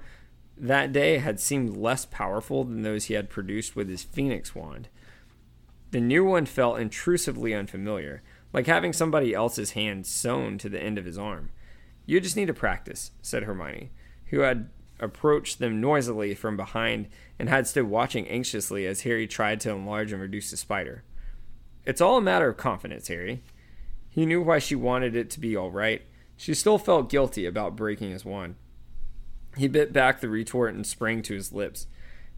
that 0.57 0.93
day 0.93 1.19
had 1.19 1.41
seemed 1.41 1.77
less 1.77 2.07
powerful 2.07 2.63
than 2.63 2.83
those 2.83 3.07
he 3.07 3.15
had 3.15 3.29
produced 3.29 3.75
with 3.75 3.89
his 3.89 4.05
phoenix 4.05 4.55
wand. 4.55 4.87
The 5.91 6.01
new 6.01 6.25
one 6.25 6.47
felt 6.47 6.79
intrusively 6.79 7.53
unfamiliar, 7.53 8.23
like 8.53 8.69
having 8.69 8.93
somebody 8.93 9.35
else's 9.35 9.73
hand 9.73 10.07
sewn 10.07 10.57
to 10.59 10.69
the 10.69 10.81
end 10.81 10.97
of 10.97 11.05
his 11.05 11.19
arm. 11.19 11.51
You 12.07 12.21
just 12.21 12.37
need 12.37 12.47
to 12.47 12.55
practice, 12.55 13.11
said 13.23 13.43
Hermione, 13.43 13.91
who 14.27 14.39
had 14.39 14.69
approached 15.01 15.59
them 15.59 15.81
noisily 15.81 16.37
from 16.37 16.57
behind 16.57 17.09
and 17.41 17.49
had 17.49 17.67
stood 17.67 17.89
watching 17.89 18.29
anxiously 18.29 18.87
as 18.87 19.01
Harry 19.01 19.27
tried 19.27 19.59
to 19.63 19.73
enlarge 19.73 20.13
and 20.13 20.23
reduce 20.23 20.53
the 20.53 20.57
spider. 20.57 21.03
It's 21.85 22.01
all 22.01 22.19
a 22.19 22.23
matter 22.23 22.49
of 22.49 22.57
confidence, 22.57 23.09
Harry. 23.09 23.43
He 24.11 24.27
knew 24.27 24.43
why 24.43 24.59
she 24.59 24.75
wanted 24.75 25.17
it 25.17 25.31
to 25.31 25.41
be 25.41 25.57
all 25.57 25.71
right. 25.71 26.03
She 26.37 26.53
still 26.53 26.79
felt 26.79 27.09
guilty 27.09 27.47
about 27.47 27.77
breaking 27.77 28.11
his 28.11 28.25
wand. 28.25 28.57
He 29.57 29.69
bit 29.69 29.93
back 29.93 30.21
the 30.21 30.29
retort 30.29 30.75
and 30.75 30.87
sprang 30.87 31.23
to 31.23 31.35
his 31.35 31.53
lips. 31.53 31.87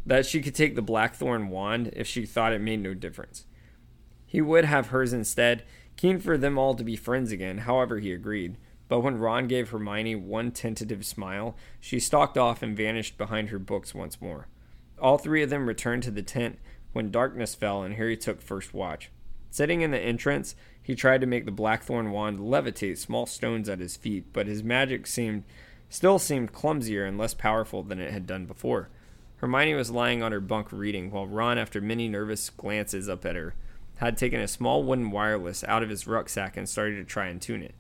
That 0.04 0.26
she 0.26 0.40
could 0.40 0.54
take 0.54 0.74
the 0.74 0.82
blackthorn 0.82 1.48
wand 1.48 1.90
if 1.94 2.06
she 2.06 2.26
thought 2.26 2.52
it 2.52 2.60
made 2.60 2.80
no 2.80 2.94
difference. 2.94 3.46
He 4.26 4.40
would 4.40 4.64
have 4.64 4.88
hers 4.88 5.12
instead, 5.12 5.62
keen 5.96 6.18
for 6.18 6.36
them 6.36 6.58
all 6.58 6.74
to 6.74 6.84
be 6.84 6.96
friends 6.96 7.32
again, 7.32 7.58
however, 7.58 7.98
he 7.98 8.12
agreed. 8.12 8.56
But 8.88 9.00
when 9.00 9.18
Ron 9.18 9.46
gave 9.46 9.70
Hermione 9.70 10.16
one 10.16 10.50
tentative 10.50 11.06
smile, 11.06 11.56
she 11.80 11.98
stalked 11.98 12.36
off 12.36 12.62
and 12.62 12.76
vanished 12.76 13.16
behind 13.16 13.48
her 13.48 13.58
books 13.58 13.94
once 13.94 14.20
more. 14.20 14.48
All 14.98 15.18
three 15.18 15.42
of 15.42 15.50
them 15.50 15.66
returned 15.66 16.02
to 16.04 16.10
the 16.10 16.22
tent 16.22 16.58
when 16.92 17.10
darkness 17.10 17.54
fell 17.54 17.82
and 17.82 17.94
Harry 17.94 18.16
took 18.16 18.42
first 18.42 18.74
watch. 18.74 19.10
Sitting 19.50 19.82
in 19.82 19.90
the 19.90 19.98
entrance, 19.98 20.54
he 20.82 20.94
tried 20.94 21.20
to 21.20 21.26
make 21.26 21.44
the 21.44 21.52
blackthorn 21.52 22.10
wand 22.10 22.40
levitate 22.40 22.98
small 22.98 23.26
stones 23.26 23.68
at 23.68 23.78
his 23.78 23.96
feet, 23.96 24.26
but 24.32 24.46
his 24.46 24.62
magic 24.64 25.06
seemed 25.06 25.44
still 25.88 26.18
seemed 26.18 26.52
clumsier 26.52 27.04
and 27.04 27.18
less 27.18 27.34
powerful 27.34 27.82
than 27.82 28.00
it 28.00 28.12
had 28.12 28.26
done 28.26 28.46
before. 28.46 28.88
Hermione 29.36 29.74
was 29.74 29.90
lying 29.90 30.22
on 30.22 30.32
her 30.32 30.40
bunk 30.40 30.72
reading, 30.72 31.10
while 31.10 31.26
Ron, 31.26 31.58
after 31.58 31.80
many 31.80 32.08
nervous 32.08 32.48
glances 32.48 33.08
up 33.08 33.26
at 33.26 33.36
her, 33.36 33.54
had 33.96 34.16
taken 34.16 34.40
a 34.40 34.48
small 34.48 34.82
wooden 34.82 35.10
wireless 35.10 35.62
out 35.64 35.82
of 35.82 35.90
his 35.90 36.06
rucksack 36.06 36.56
and 36.56 36.68
started 36.68 36.96
to 36.96 37.04
try 37.04 37.26
and 37.26 37.42
tune 37.42 37.62
it. 37.62 37.74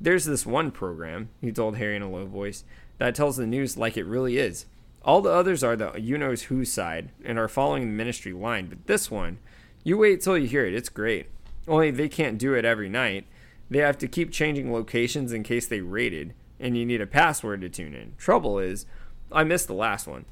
There's 0.00 0.24
this 0.24 0.46
one 0.46 0.70
program, 0.70 1.30
he 1.40 1.50
told 1.50 1.76
Harry 1.76 1.96
in 1.96 2.02
a 2.02 2.10
low 2.10 2.26
voice, 2.26 2.64
that 2.98 3.14
tells 3.14 3.36
the 3.36 3.46
news 3.46 3.76
like 3.76 3.96
it 3.96 4.04
really 4.04 4.38
is. 4.38 4.66
All 5.04 5.20
the 5.20 5.30
others 5.30 5.64
are 5.64 5.74
the 5.74 5.98
you 5.98 6.18
knows 6.18 6.42
who 6.42 6.64
side 6.64 7.10
and 7.24 7.38
are 7.38 7.48
following 7.48 7.82
the 7.82 7.92
ministry 7.92 8.32
line, 8.32 8.66
but 8.66 8.86
this 8.86 9.10
one, 9.10 9.38
you 9.82 9.98
wait 9.98 10.20
till 10.20 10.38
you 10.38 10.46
hear 10.46 10.64
it. 10.64 10.74
It's 10.74 10.88
great. 10.88 11.26
Only 11.68 11.90
they 11.90 12.08
can't 12.08 12.38
do 12.38 12.54
it 12.54 12.64
every 12.64 12.88
night. 12.88 13.26
They 13.70 13.78
have 13.78 13.98
to 13.98 14.08
keep 14.08 14.30
changing 14.30 14.72
locations 14.72 15.32
in 15.32 15.42
case 15.42 15.66
they 15.66 15.80
raided, 15.80 16.34
and 16.60 16.76
you 16.76 16.84
need 16.84 17.00
a 17.00 17.06
password 17.06 17.60
to 17.62 17.68
tune 17.68 17.94
in. 17.94 18.14
Trouble 18.18 18.58
is, 18.58 18.86
I 19.30 19.44
missed 19.44 19.66
the 19.66 19.74
last 19.74 20.06
one. 20.06 20.26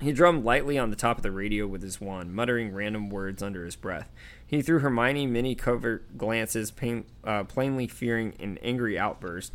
He 0.00 0.12
drummed 0.12 0.44
lightly 0.44 0.78
on 0.78 0.90
the 0.90 0.96
top 0.96 1.16
of 1.16 1.22
the 1.22 1.32
radio 1.32 1.66
with 1.66 1.82
his 1.82 2.00
wand, 2.00 2.32
muttering 2.32 2.72
random 2.72 3.10
words 3.10 3.42
under 3.42 3.64
his 3.64 3.74
breath. 3.76 4.08
He 4.46 4.62
threw 4.62 4.78
Hermione 4.78 5.26
many 5.26 5.54
covert 5.54 6.16
glances, 6.16 6.70
pain, 6.70 7.04
uh, 7.24 7.44
plainly 7.44 7.88
fearing 7.88 8.34
an 8.38 8.58
angry 8.62 8.98
outburst. 8.98 9.52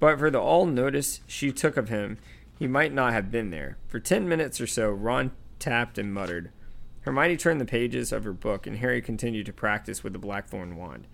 But 0.00 0.18
for 0.18 0.30
the 0.30 0.40
all 0.40 0.66
notice 0.66 1.20
she 1.26 1.52
took 1.52 1.76
of 1.76 1.90
him, 1.90 2.18
he 2.58 2.66
might 2.66 2.92
not 2.92 3.12
have 3.12 3.30
been 3.30 3.50
there. 3.50 3.76
For 3.86 4.00
ten 4.00 4.28
minutes 4.28 4.60
or 4.60 4.66
so, 4.66 4.90
Ron 4.90 5.30
tapped 5.58 5.98
and 5.98 6.12
muttered. 6.12 6.50
Hermione 7.02 7.36
turned 7.36 7.60
the 7.60 7.66
pages 7.66 8.12
of 8.12 8.24
her 8.24 8.32
book, 8.32 8.66
and 8.66 8.78
Harry 8.78 9.02
continued 9.02 9.46
to 9.46 9.52
practice 9.52 10.04
with 10.04 10.12
the 10.12 10.18
Blackthorn 10.18 10.76
wand. 10.76 11.06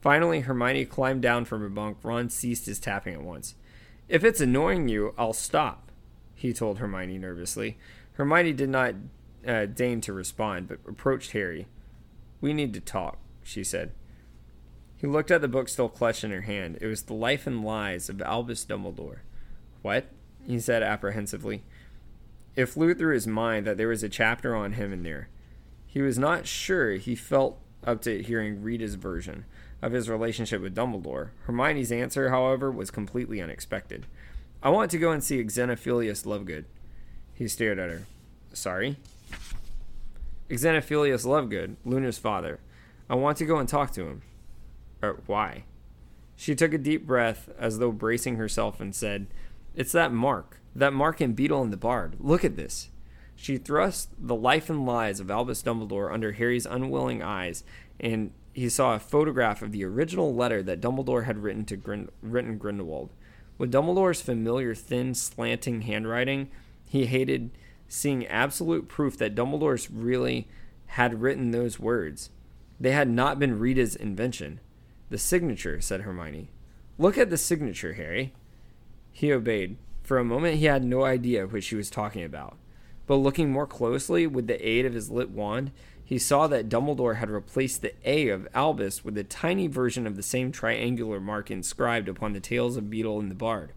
Finally, 0.00 0.40
Hermione 0.40 0.84
climbed 0.84 1.22
down 1.22 1.44
from 1.44 1.60
her 1.60 1.68
bunk. 1.68 1.98
Ron 2.02 2.28
ceased 2.28 2.66
his 2.66 2.78
tapping 2.78 3.14
at 3.14 3.22
once. 3.22 3.54
If 4.08 4.24
it's 4.24 4.40
annoying 4.40 4.88
you, 4.88 5.14
I'll 5.16 5.32
stop, 5.32 5.90
he 6.34 6.52
told 6.52 6.78
Hermione 6.78 7.18
nervously. 7.18 7.78
Hermione 8.14 8.52
did 8.52 8.68
not 8.68 8.94
uh, 9.46 9.66
deign 9.66 10.00
to 10.02 10.12
respond, 10.12 10.68
but 10.68 10.78
approached 10.88 11.32
Harry. 11.32 11.66
We 12.40 12.52
need 12.52 12.74
to 12.74 12.80
talk, 12.80 13.18
she 13.42 13.64
said. 13.64 13.92
He 14.96 15.06
looked 15.06 15.30
at 15.30 15.40
the 15.40 15.48
book 15.48 15.68
still 15.68 15.88
clutched 15.88 16.24
in 16.24 16.30
her 16.30 16.42
hand. 16.42 16.78
It 16.80 16.86
was 16.86 17.02
The 17.02 17.14
Life 17.14 17.46
and 17.46 17.64
Lies 17.64 18.08
of 18.08 18.20
Albus 18.22 18.64
Dumbledore. 18.64 19.18
What? 19.82 20.06
he 20.46 20.60
said 20.60 20.82
apprehensively. 20.82 21.62
It 22.54 22.66
flew 22.66 22.94
through 22.94 23.14
his 23.14 23.26
mind 23.26 23.66
that 23.66 23.76
there 23.76 23.88
was 23.88 24.02
a 24.02 24.08
chapter 24.08 24.54
on 24.54 24.72
him 24.72 24.92
in 24.92 25.02
there. 25.02 25.28
He 25.96 26.02
was 26.02 26.18
not 26.18 26.46
sure 26.46 26.96
he 26.96 27.14
felt 27.14 27.58
up 27.82 28.02
to 28.02 28.22
hearing 28.22 28.62
Rita's 28.62 28.96
version 28.96 29.46
of 29.80 29.92
his 29.92 30.10
relationship 30.10 30.60
with 30.60 30.74
Dumbledore. 30.74 31.30
Hermione's 31.46 31.90
answer, 31.90 32.28
however, 32.28 32.70
was 32.70 32.90
completely 32.90 33.40
unexpected. 33.40 34.04
I 34.62 34.68
want 34.68 34.90
to 34.90 34.98
go 34.98 35.10
and 35.10 35.24
see 35.24 35.42
Xenophilius 35.42 36.26
Lovegood. 36.26 36.66
He 37.32 37.48
stared 37.48 37.78
at 37.78 37.88
her. 37.88 38.02
Sorry? 38.52 38.98
Xenophilius 40.50 41.24
Lovegood, 41.24 41.76
Luna's 41.86 42.18
father. 42.18 42.60
I 43.08 43.14
want 43.14 43.38
to 43.38 43.46
go 43.46 43.56
and 43.56 43.66
talk 43.66 43.90
to 43.92 44.02
him. 44.02 44.22
Er, 45.02 45.22
why? 45.24 45.64
She 46.36 46.54
took 46.54 46.74
a 46.74 46.78
deep 46.78 47.06
breath 47.06 47.48
as 47.58 47.78
though 47.78 47.90
bracing 47.90 48.36
herself 48.36 48.82
and 48.82 48.94
said, 48.94 49.28
It's 49.74 49.92
that 49.92 50.12
mark. 50.12 50.60
That 50.74 50.92
mark 50.92 51.22
in 51.22 51.34
Beedle 51.34 51.62
and 51.62 51.72
the 51.72 51.78
Bard. 51.78 52.16
Look 52.20 52.44
at 52.44 52.56
this. 52.56 52.90
She 53.36 53.58
thrust 53.58 54.10
the 54.18 54.34
life 54.34 54.70
and 54.70 54.86
lies 54.86 55.20
of 55.20 55.30
Albus 55.30 55.62
Dumbledore 55.62 56.12
under 56.12 56.32
Harry's 56.32 56.66
unwilling 56.66 57.22
eyes, 57.22 57.62
and 58.00 58.32
he 58.54 58.70
saw 58.70 58.94
a 58.94 58.98
photograph 58.98 59.60
of 59.60 59.70
the 59.70 59.84
original 59.84 60.34
letter 60.34 60.62
that 60.62 60.80
Dumbledore 60.80 61.26
had 61.26 61.42
written 61.42 61.66
to 61.66 61.76
Grin- 61.76 62.08
written 62.22 62.56
Grindelwald. 62.56 63.12
With 63.58 63.70
Dumbledore's 63.70 64.22
familiar 64.22 64.74
thin, 64.74 65.14
slanting 65.14 65.82
handwriting, 65.82 66.48
he 66.88 67.06
hated 67.06 67.50
seeing 67.88 68.26
absolute 68.26 68.88
proof 68.88 69.18
that 69.18 69.34
Dumbledore's 69.34 69.90
really 69.90 70.48
had 70.86 71.20
written 71.20 71.50
those 71.50 71.78
words. 71.78 72.30
They 72.80 72.92
had 72.92 73.08
not 73.08 73.38
been 73.38 73.58
Rita's 73.58 73.96
invention. 73.96 74.60
The 75.10 75.18
signature, 75.18 75.80
said 75.80 76.02
Hermione. 76.02 76.50
Look 76.98 77.18
at 77.18 77.30
the 77.30 77.36
signature, 77.36 77.92
Harry. 77.94 78.32
He 79.12 79.32
obeyed. 79.32 79.76
For 80.02 80.18
a 80.18 80.24
moment, 80.24 80.56
he 80.56 80.66
had 80.66 80.84
no 80.84 81.04
idea 81.04 81.46
what 81.46 81.64
she 81.64 81.76
was 81.76 81.90
talking 81.90 82.24
about. 82.24 82.56
But 83.06 83.16
looking 83.16 83.50
more 83.50 83.66
closely 83.66 84.26
with 84.26 84.46
the 84.46 84.66
aid 84.66 84.84
of 84.84 84.94
his 84.94 85.10
lit 85.10 85.30
wand, 85.30 85.70
he 86.04 86.18
saw 86.18 86.46
that 86.46 86.68
Dumbledore 86.68 87.16
had 87.16 87.30
replaced 87.30 87.82
the 87.82 87.94
A 88.04 88.28
of 88.28 88.46
Albus 88.54 89.04
with 89.04 89.18
a 89.18 89.24
tiny 89.24 89.66
version 89.66 90.06
of 90.06 90.16
the 90.16 90.22
same 90.22 90.52
triangular 90.52 91.20
mark 91.20 91.50
inscribed 91.50 92.08
upon 92.08 92.32
the 92.32 92.40
tails 92.40 92.76
of 92.76 92.84
Beedle 92.84 93.18
and 93.18 93.30
the 93.30 93.34
Bard. 93.34 93.72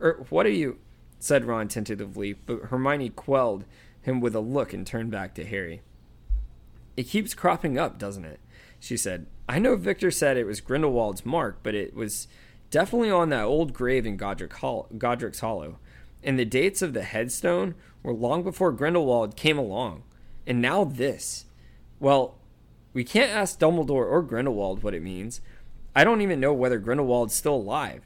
Er, 0.00 0.24
what 0.28 0.46
are 0.46 0.50
you? 0.50 0.78
said 1.20 1.44
Ron 1.44 1.68
tentatively, 1.68 2.32
but 2.32 2.66
Hermione 2.66 3.10
quelled 3.10 3.64
him 4.00 4.20
with 4.20 4.34
a 4.34 4.40
look 4.40 4.72
and 4.72 4.86
turned 4.86 5.10
back 5.10 5.34
to 5.34 5.44
Harry. 5.44 5.82
It 6.96 7.04
keeps 7.04 7.34
cropping 7.34 7.78
up, 7.78 7.98
doesn't 7.98 8.24
it? 8.24 8.40
She 8.80 8.96
said. 8.96 9.26
I 9.48 9.58
know 9.58 9.76
Viktor 9.76 10.10
said 10.10 10.36
it 10.36 10.46
was 10.46 10.60
Grindelwald's 10.60 11.24
mark, 11.24 11.58
but 11.62 11.74
it 11.74 11.94
was 11.94 12.28
definitely 12.70 13.10
on 13.10 13.28
that 13.30 13.44
old 13.44 13.72
grave 13.72 14.04
in 14.04 14.16
Godric 14.16 14.52
Hall- 14.54 14.88
Godric's 14.96 15.40
Hollow. 15.40 15.78
And 16.22 16.38
the 16.38 16.44
dates 16.44 16.82
of 16.82 16.92
the 16.92 17.02
headstone 17.02 17.74
were 18.02 18.12
long 18.12 18.42
before 18.42 18.72
Grindelwald 18.72 19.36
came 19.36 19.58
along. 19.58 20.02
And 20.46 20.60
now 20.60 20.84
this. 20.84 21.44
Well, 22.00 22.36
we 22.92 23.04
can't 23.04 23.30
ask 23.30 23.58
Dumbledore 23.58 24.06
or 24.06 24.22
Grindelwald 24.22 24.82
what 24.82 24.94
it 24.94 25.02
means. 25.02 25.40
I 25.94 26.04
don't 26.04 26.20
even 26.20 26.40
know 26.40 26.52
whether 26.52 26.78
Grindelwald's 26.78 27.34
still 27.34 27.54
alive. 27.54 28.02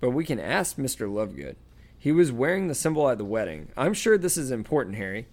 But 0.00 0.10
we 0.10 0.24
can 0.24 0.40
ask 0.40 0.76
Mr. 0.76 1.08
Lovegood. 1.08 1.56
He 1.98 2.12
was 2.12 2.32
wearing 2.32 2.68
the 2.68 2.74
symbol 2.74 3.08
at 3.08 3.18
the 3.18 3.24
wedding. 3.24 3.68
I'm 3.76 3.94
sure 3.94 4.18
this 4.18 4.36
is 4.36 4.50
important, 4.50 4.96
Harry. 4.96 5.26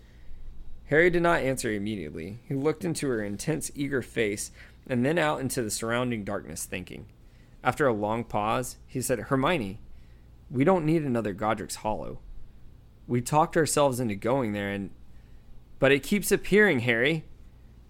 Harry 0.85 1.09
did 1.09 1.23
not 1.23 1.41
answer 1.41 1.71
immediately. 1.71 2.39
He 2.47 2.53
looked 2.53 2.85
into 2.85 3.07
her 3.07 3.23
intense, 3.23 3.71
eager 3.75 4.01
face 4.01 4.51
and 4.87 5.05
then 5.05 5.17
out 5.17 5.39
into 5.39 5.61
the 5.61 5.71
surrounding 5.71 6.23
darkness, 6.23 6.65
thinking. 6.65 7.05
After 7.63 7.87
a 7.87 7.93
long 7.93 8.23
pause, 8.23 8.77
he 8.87 9.01
said, 9.01 9.19
Hermione, 9.19 9.79
we 10.51 10.63
don't 10.63 10.85
need 10.85 11.03
another 11.03 11.33
Godric's 11.33 11.75
Hollow. 11.75 12.19
We 13.07 13.21
talked 13.21 13.57
ourselves 13.57 13.99
into 13.99 14.15
going 14.15 14.53
there, 14.53 14.69
and. 14.69 14.91
But 15.79 15.91
it 15.91 16.03
keeps 16.03 16.31
appearing, 16.31 16.81
Harry. 16.81 17.25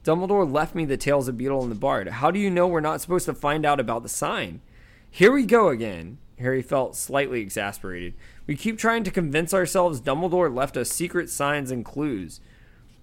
Dumbledore 0.03 0.51
left 0.51 0.73
me 0.73 0.85
the 0.85 0.97
tales 0.97 1.27
of 1.27 1.35
Beedle 1.35 1.61
and 1.61 1.71
the 1.71 1.75
Bard. 1.75 2.07
How 2.07 2.31
do 2.31 2.39
you 2.39 2.49
know 2.49 2.67
we're 2.67 2.79
not 2.79 3.01
supposed 3.01 3.25
to 3.25 3.33
find 3.33 3.65
out 3.65 3.79
about 3.79 4.03
the 4.03 4.09
sign? 4.09 4.61
Here 5.09 5.31
we 5.31 5.45
go 5.45 5.67
again. 5.67 6.17
Harry 6.39 6.61
felt 6.61 6.95
slightly 6.95 7.41
exasperated. 7.41 8.13
We 8.47 8.55
keep 8.55 8.77
trying 8.77 9.03
to 9.03 9.11
convince 9.11 9.53
ourselves 9.53 10.01
Dumbledore 10.01 10.53
left 10.53 10.77
us 10.77 10.89
secret 10.89 11.29
signs 11.29 11.69
and 11.69 11.85
clues. 11.85 12.39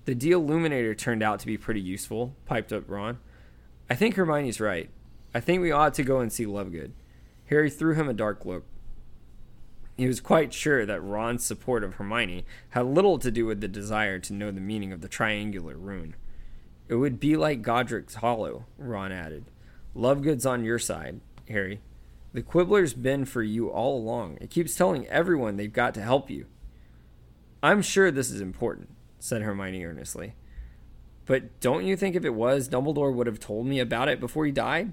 The 0.07 0.15
Deluminator 0.15 0.97
turned 0.97 1.23
out 1.23 1.39
to 1.41 1.47
be 1.47 1.59
pretty 1.59 1.83
useful, 1.83 2.35
piped 2.47 2.73
up 2.73 2.85
Ron. 2.89 3.19
I 3.89 3.95
think 3.95 4.17
Hermione's 4.17 4.61
right. 4.61 4.91
I 5.35 5.41
think 5.41 5.61
we 5.61 5.71
ought 5.71 5.95
to 5.95 6.03
go 6.03 6.19
and 6.19 6.33
see 6.33 6.47
Lovegood. 6.47 6.93
Harry 7.47 7.71
threw 7.71 7.95
him 7.95 8.09
a 8.09 8.15
dark 8.15 8.45
look. 8.45 8.65
He 9.99 10.07
was 10.07 10.21
quite 10.21 10.55
sure 10.55 10.87
that 10.87 11.03
Ron's 11.03 11.45
support 11.45 11.83
of 11.83 11.95
Hermione 11.95 12.45
had 12.71 12.87
little 12.87 13.19
to 13.19 13.33
do 13.33 13.45
with 13.45 13.61
the 13.61 13.67
desire 13.67 14.21
to 14.21 14.33
know 14.33 14.53
the 14.53 14.61
meaning 14.61 14.93
of 14.93 15.01
the 15.01 15.09
triangular 15.09 15.77
rune. 15.77 16.15
It 16.87 16.95
would 16.95 17.19
be 17.19 17.37
like 17.37 17.63
Godric's 17.63 18.15
Hollow, 18.15 18.65
Ron 18.79 19.11
added. 19.11 19.47
Lovegood's 19.97 20.47
on 20.47 20.65
your 20.65 20.79
side, 20.79 21.21
Harry. 21.49 21.81
The 22.33 22.43
Quibbler's 22.43 22.95
been 22.95 23.25
for 23.25 23.43
you 23.43 23.71
all 23.71 23.99
along. 23.99 24.39
It 24.41 24.51
keeps 24.51 24.77
telling 24.77 25.05
everyone 25.09 25.57
they've 25.57 25.73
got 25.73 25.95
to 25.95 26.01
help 26.01 26.31
you. 26.31 26.47
I'm 27.61 27.83
sure 27.83 28.13
this 28.13 28.31
is 28.31 28.41
important, 28.41 28.91
said 29.19 29.43
Hermione 29.43 29.85
earnestly. 29.85 30.35
But 31.27 31.59
don't 31.59 31.85
you 31.85 31.97
think 31.97 32.15
if 32.15 32.25
it 32.25 32.35
was, 32.35 32.69
Dumbledore 32.69 33.13
would 33.13 33.27
have 33.27 33.41
told 33.41 33.67
me 33.67 33.81
about 33.81 34.09
it 34.09 34.21
before 34.21 34.47
he 34.47 34.53
died? 34.53 34.93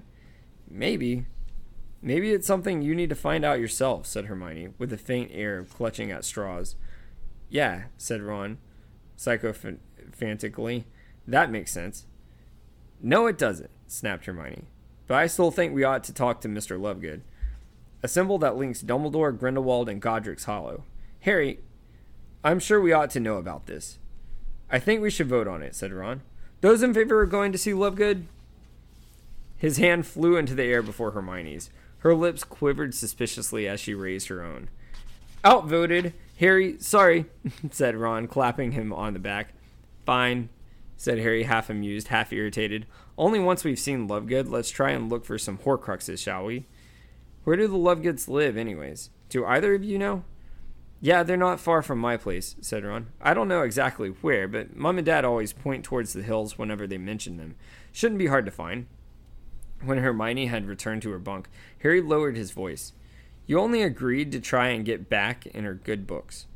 Maybe. 0.68 1.26
Maybe 2.02 2.32
it's 2.32 2.46
something 2.46 2.82
you 2.82 2.94
need 2.94 3.08
to 3.08 3.14
find 3.14 3.44
out 3.44 3.58
yourself, 3.58 4.06
said 4.06 4.26
Hermione, 4.26 4.74
with 4.78 4.92
a 4.92 4.98
faint 4.98 5.30
air 5.32 5.58
of 5.58 5.74
clutching 5.74 6.10
at 6.10 6.24
straws. 6.24 6.76
Yeah, 7.48 7.84
said 7.96 8.22
Ron, 8.22 8.58
sycophantically. 9.16 10.84
That 11.26 11.50
makes 11.50 11.72
sense. 11.72 12.06
No, 13.00 13.26
it 13.26 13.38
doesn't, 13.38 13.70
snapped 13.86 14.26
Hermione. 14.26 14.64
But 15.06 15.16
I 15.16 15.26
still 15.26 15.50
think 15.50 15.74
we 15.74 15.84
ought 15.84 16.04
to 16.04 16.12
talk 16.12 16.40
to 16.40 16.48
Mr. 16.48 16.78
Lovegood. 16.78 17.22
A 18.02 18.08
symbol 18.08 18.38
that 18.38 18.56
links 18.56 18.82
Dumbledore, 18.82 19.36
Grindelwald, 19.36 19.88
and 19.88 20.00
Godric's 20.00 20.44
Hollow. 20.44 20.84
Harry, 21.20 21.60
I'm 22.44 22.60
sure 22.60 22.80
we 22.80 22.92
ought 22.92 23.10
to 23.10 23.20
know 23.20 23.36
about 23.36 23.66
this. 23.66 23.98
I 24.70 24.78
think 24.78 25.00
we 25.00 25.10
should 25.10 25.28
vote 25.28 25.48
on 25.48 25.62
it, 25.62 25.74
said 25.74 25.92
Ron. 25.92 26.22
Those 26.60 26.82
in 26.82 26.94
favor 26.94 27.22
of 27.22 27.30
going 27.30 27.52
to 27.52 27.58
see 27.58 27.72
Lovegood? 27.72 28.24
His 29.56 29.78
hand 29.78 30.06
flew 30.06 30.36
into 30.36 30.54
the 30.54 30.64
air 30.64 30.82
before 30.82 31.12
Hermione's. 31.12 31.70
Her 32.06 32.14
lips 32.14 32.44
quivered 32.44 32.94
suspiciously 32.94 33.66
as 33.66 33.80
she 33.80 33.92
raised 33.92 34.28
her 34.28 34.40
own. 34.40 34.68
Outvoted. 35.44 36.12
Harry, 36.38 36.76
sorry, 36.78 37.26
said 37.72 37.96
Ron, 37.96 38.28
clapping 38.28 38.70
him 38.70 38.92
on 38.92 39.12
the 39.12 39.18
back. 39.18 39.54
Fine, 40.04 40.48
said 40.96 41.18
Harry, 41.18 41.42
half 41.42 41.68
amused, 41.68 42.06
half 42.06 42.32
irritated. 42.32 42.86
Only 43.18 43.40
once 43.40 43.64
we've 43.64 43.76
seen 43.76 44.06
Lovegood, 44.06 44.48
let's 44.48 44.70
try 44.70 44.92
and 44.92 45.10
look 45.10 45.24
for 45.24 45.36
some 45.36 45.58
Horcruxes, 45.58 46.20
shall 46.20 46.44
we? 46.44 46.66
Where 47.42 47.56
do 47.56 47.66
the 47.66 47.74
Lovegoods 47.74 48.28
live, 48.28 48.56
anyways? 48.56 49.10
Do 49.28 49.44
either 49.44 49.74
of 49.74 49.82
you 49.82 49.98
know? 49.98 50.22
Yeah, 51.00 51.24
they're 51.24 51.36
not 51.36 51.58
far 51.58 51.82
from 51.82 51.98
my 51.98 52.16
place, 52.16 52.54
said 52.60 52.84
Ron. 52.84 53.08
I 53.20 53.34
don't 53.34 53.48
know 53.48 53.62
exactly 53.62 54.10
where, 54.10 54.46
but 54.46 54.76
Mum 54.76 54.98
and 54.98 55.06
Dad 55.06 55.24
always 55.24 55.52
point 55.52 55.84
towards 55.84 56.12
the 56.12 56.22
hills 56.22 56.56
whenever 56.56 56.86
they 56.86 56.98
mention 56.98 57.36
them. 57.36 57.56
Shouldn't 57.90 58.20
be 58.20 58.28
hard 58.28 58.44
to 58.44 58.52
find. 58.52 58.86
When 59.82 59.98
Hermione 59.98 60.46
had 60.46 60.66
returned 60.66 61.02
to 61.02 61.10
her 61.10 61.18
bunk, 61.18 61.48
Harry 61.80 62.00
lowered 62.00 62.36
his 62.36 62.50
voice. 62.50 62.92
You 63.46 63.60
only 63.60 63.82
agreed 63.82 64.32
to 64.32 64.40
try 64.40 64.68
and 64.68 64.84
get 64.84 65.08
back 65.08 65.46
in 65.46 65.64
her 65.64 65.74
good 65.74 66.06
books. 66.06 66.46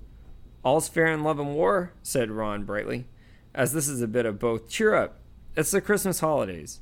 All's 0.63 0.89
fair 0.89 1.07
in 1.07 1.23
love 1.23 1.39
and 1.39 1.55
war, 1.55 1.93
said 2.03 2.31
Ron 2.31 2.65
brightly. 2.65 3.07
As 3.55 3.73
this 3.73 3.89
is 3.89 4.03
a 4.03 4.09
bit 4.09 4.27
of 4.27 4.39
both, 4.39 4.69
cheer 4.69 4.95
up. 4.95 5.19
It's 5.57 5.71
the 5.71 5.81
Christmas 5.81 6.21
holidays. 6.21 6.81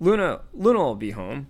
Luna 0.00 0.40
Luna 0.52 0.78
will 0.78 0.94
be 0.94 1.12
home. 1.12 1.48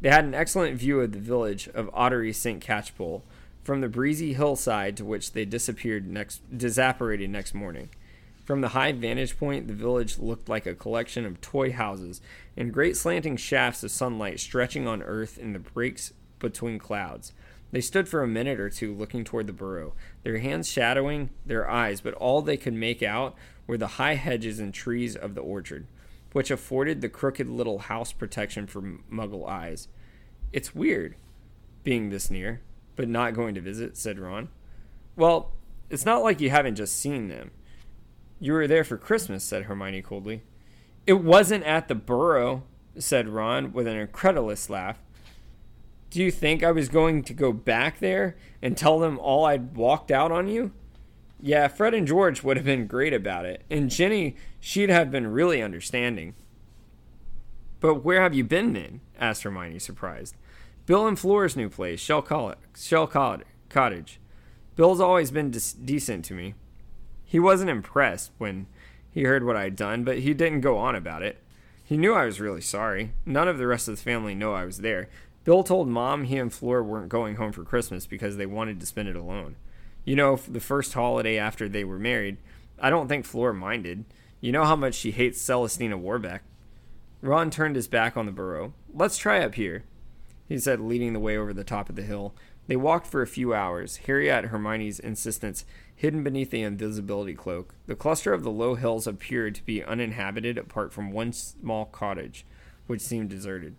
They 0.00 0.10
had 0.10 0.24
an 0.24 0.34
excellent 0.34 0.76
view 0.76 1.00
of 1.00 1.12
the 1.12 1.18
village 1.18 1.68
of 1.68 1.88
Ottery 1.94 2.32
St. 2.32 2.62
Catchpole 2.62 3.22
from 3.62 3.80
the 3.80 3.88
breezy 3.88 4.34
hillside 4.34 4.96
to 4.96 5.04
which 5.04 5.32
they 5.32 5.44
disappeared 5.44 6.06
next 6.06 6.42
disapparated 6.56 7.30
next 7.30 7.54
morning. 7.54 7.88
From 8.44 8.60
the 8.60 8.68
high 8.68 8.92
vantage 8.92 9.38
point, 9.38 9.68
the 9.68 9.74
village 9.74 10.18
looked 10.18 10.48
like 10.48 10.66
a 10.66 10.74
collection 10.74 11.24
of 11.24 11.40
toy 11.40 11.72
houses 11.72 12.20
and 12.56 12.72
great 12.72 12.96
slanting 12.96 13.36
shafts 13.36 13.82
of 13.82 13.90
sunlight 13.90 14.38
stretching 14.38 14.86
on 14.86 15.02
earth 15.02 15.38
in 15.38 15.54
the 15.54 15.58
breaks 15.58 16.12
between 16.38 16.78
clouds. 16.78 17.32
They 17.72 17.80
stood 17.80 18.08
for 18.08 18.22
a 18.22 18.28
minute 18.28 18.60
or 18.60 18.70
two 18.70 18.94
looking 18.94 19.24
toward 19.24 19.46
the 19.46 19.52
burrow, 19.52 19.94
their 20.22 20.38
hands 20.38 20.70
shadowing 20.70 21.30
their 21.44 21.68
eyes, 21.68 22.00
but 22.00 22.14
all 22.14 22.42
they 22.42 22.56
could 22.56 22.74
make 22.74 23.02
out 23.02 23.34
were 23.66 23.78
the 23.78 23.86
high 23.98 24.14
hedges 24.14 24.60
and 24.60 24.72
trees 24.72 25.16
of 25.16 25.34
the 25.34 25.40
orchard, 25.40 25.86
which 26.32 26.50
afforded 26.50 27.00
the 27.00 27.08
crooked 27.08 27.48
little 27.48 27.78
house 27.80 28.12
protection 28.12 28.66
for 28.66 28.82
muggle 29.10 29.48
eyes. 29.48 29.88
It's 30.52 30.74
weird, 30.74 31.16
being 31.82 32.10
this 32.10 32.30
near, 32.30 32.60
but 32.94 33.08
not 33.08 33.34
going 33.34 33.54
to 33.54 33.60
visit, 33.60 33.96
said 33.96 34.18
Ron. 34.18 34.50
Well, 35.16 35.52
it's 35.90 36.04
not 36.04 36.22
like 36.22 36.40
you 36.40 36.50
haven't 36.50 36.76
just 36.76 36.96
seen 36.96 37.28
them. 37.28 37.50
You 38.38 38.52
were 38.52 38.66
there 38.66 38.84
for 38.84 38.96
Christmas, 38.98 39.44
said 39.44 39.64
Hermione 39.64 40.02
coldly. 40.02 40.42
It 41.06 41.14
wasn't 41.14 41.64
at 41.64 41.88
the 41.88 41.94
Burrow, 41.94 42.64
said 42.98 43.28
Ron 43.28 43.72
with 43.72 43.86
an 43.86 43.96
incredulous 43.96 44.70
laugh. 44.70 44.98
Do 46.10 46.22
you 46.22 46.30
think 46.30 46.62
I 46.62 46.70
was 46.70 46.88
going 46.88 47.24
to 47.24 47.34
go 47.34 47.52
back 47.52 47.98
there 47.98 48.36
and 48.62 48.76
tell 48.76 48.98
them 48.98 49.18
all 49.18 49.44
I'd 49.44 49.76
walked 49.76 50.10
out 50.10 50.30
on 50.30 50.48
you? 50.48 50.72
Yeah, 51.40 51.68
Fred 51.68 51.92
and 51.92 52.06
George 52.06 52.42
would 52.42 52.56
have 52.56 52.64
been 52.64 52.86
great 52.86 53.12
about 53.12 53.44
it, 53.44 53.64
and 53.68 53.90
Ginny, 53.90 54.36
she'd 54.60 54.90
have 54.90 55.10
been 55.10 55.26
really 55.26 55.60
understanding. 55.60 56.34
But 57.80 58.04
where 58.04 58.22
have 58.22 58.32
you 58.34 58.44
been 58.44 58.72
then? 58.72 59.00
asked 59.18 59.42
Hermione, 59.42 59.78
surprised. 59.78 60.36
Bill 60.86 61.06
and 61.06 61.18
Fleur's 61.18 61.56
new 61.56 61.68
place, 61.68 62.00
Shell, 62.00 62.22
Coll- 62.22 62.54
Shell 62.76 63.08
Cottage. 63.68 64.20
Bill's 64.76 65.00
always 65.00 65.30
been 65.30 65.50
decent 65.50 66.24
to 66.26 66.34
me. 66.34 66.54
He 67.34 67.40
wasn't 67.40 67.68
impressed 67.68 68.30
when 68.38 68.66
he 69.10 69.24
heard 69.24 69.42
what 69.42 69.56
I'd 69.56 69.74
done, 69.74 70.04
but 70.04 70.20
he 70.20 70.34
didn't 70.34 70.60
go 70.60 70.78
on 70.78 70.94
about 70.94 71.24
it. 71.24 71.38
He 71.82 71.96
knew 71.96 72.14
I 72.14 72.26
was 72.26 72.40
really 72.40 72.60
sorry. 72.60 73.10
None 73.26 73.48
of 73.48 73.58
the 73.58 73.66
rest 73.66 73.88
of 73.88 73.96
the 73.96 74.02
family 74.02 74.36
know 74.36 74.54
I 74.54 74.64
was 74.64 74.78
there. 74.78 75.08
Bill 75.42 75.64
told 75.64 75.88
Mom 75.88 76.26
he 76.26 76.36
and 76.36 76.52
Fleur 76.52 76.80
weren't 76.80 77.08
going 77.08 77.34
home 77.34 77.50
for 77.50 77.64
Christmas 77.64 78.06
because 78.06 78.36
they 78.36 78.46
wanted 78.46 78.78
to 78.78 78.86
spend 78.86 79.08
it 79.08 79.16
alone. 79.16 79.56
You 80.04 80.14
know, 80.14 80.36
the 80.36 80.60
first 80.60 80.94
holiday 80.94 81.36
after 81.36 81.68
they 81.68 81.82
were 81.82 81.98
married, 81.98 82.36
I 82.78 82.88
don't 82.88 83.08
think 83.08 83.24
Fleur 83.24 83.52
minded. 83.52 84.04
You 84.40 84.52
know 84.52 84.64
how 84.64 84.76
much 84.76 84.94
she 84.94 85.10
hates 85.10 85.42
Celestina 85.42 85.98
Warbeck. 85.98 86.44
Ron 87.20 87.50
turned 87.50 87.74
his 87.74 87.88
back 87.88 88.16
on 88.16 88.26
the 88.26 88.30
burrow. 88.30 88.74
Let's 88.94 89.18
try 89.18 89.40
up 89.42 89.56
here, 89.56 89.82
he 90.48 90.56
said, 90.56 90.78
leading 90.78 91.14
the 91.14 91.18
way 91.18 91.36
over 91.36 91.52
the 91.52 91.64
top 91.64 91.88
of 91.88 91.96
the 91.96 92.02
hill. 92.02 92.32
They 92.66 92.76
walked 92.76 93.06
for 93.06 93.20
a 93.20 93.26
few 93.26 93.52
hours, 93.52 93.98
Harry 94.06 94.30
at 94.30 94.46
Hermione's 94.46 94.98
insistence 94.98 95.64
hidden 95.94 96.24
beneath 96.24 96.50
the 96.50 96.62
invisibility 96.62 97.34
cloak. 97.34 97.74
The 97.86 97.94
cluster 97.94 98.32
of 98.32 98.42
the 98.42 98.50
low 98.50 98.74
hills 98.74 99.06
appeared 99.06 99.54
to 99.56 99.64
be 99.64 99.84
uninhabited 99.84 100.58
apart 100.58 100.92
from 100.92 101.12
one 101.12 101.32
small 101.32 101.84
cottage, 101.84 102.46
which 102.86 103.00
seemed 103.00 103.30
deserted. 103.30 103.76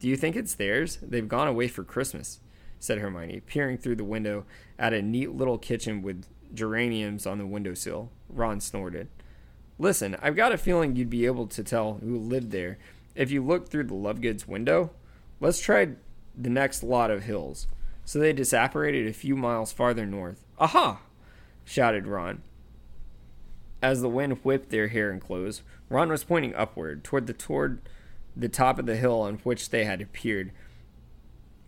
Do 0.00 0.08
you 0.08 0.16
think 0.16 0.36
it's 0.36 0.54
theirs? 0.54 0.98
They've 1.02 1.28
gone 1.28 1.48
away 1.48 1.68
for 1.68 1.84
Christmas, 1.84 2.40
said 2.78 2.98
Hermione, 2.98 3.40
peering 3.40 3.78
through 3.78 3.96
the 3.96 4.04
window 4.04 4.44
at 4.78 4.92
a 4.92 5.02
neat 5.02 5.32
little 5.32 5.58
kitchen 5.58 6.02
with 6.02 6.26
geraniums 6.52 7.26
on 7.26 7.38
the 7.38 7.46
windowsill. 7.46 8.10
Ron 8.28 8.60
snorted. 8.60 9.08
Listen, 9.78 10.16
I've 10.22 10.36
got 10.36 10.52
a 10.52 10.58
feeling 10.58 10.94
you'd 10.94 11.10
be 11.10 11.26
able 11.26 11.46
to 11.48 11.64
tell 11.64 11.94
who 11.94 12.18
lived 12.18 12.50
there 12.50 12.78
if 13.14 13.30
you 13.30 13.44
looked 13.44 13.70
through 13.70 13.84
the 13.84 13.94
Lovegoods 13.94 14.46
window. 14.46 14.90
Let's 15.40 15.60
try 15.60 15.88
the 16.36 16.50
next 16.50 16.82
lot 16.82 17.10
of 17.10 17.24
hills. 17.24 17.66
So 18.04 18.18
they 18.18 18.32
disapparated 18.32 19.08
a 19.08 19.12
few 19.12 19.36
miles 19.36 19.72
farther 19.72 20.06
north. 20.06 20.44
Aha! 20.58 21.00
shouted 21.64 22.06
Ron. 22.06 22.42
As 23.82 24.00
the 24.00 24.08
wind 24.08 24.38
whipped 24.42 24.70
their 24.70 24.88
hair 24.88 25.10
and 25.10 25.20
clothes, 25.20 25.62
Ron 25.88 26.08
was 26.10 26.24
pointing 26.24 26.54
upward, 26.54 27.04
toward 27.04 27.26
the 27.26 27.32
toward 27.32 27.80
the 28.36 28.48
top 28.48 28.78
of 28.78 28.86
the 28.86 28.96
hill 28.96 29.20
on 29.20 29.36
which 29.44 29.70
they 29.70 29.84
had 29.84 30.00
appeared, 30.00 30.52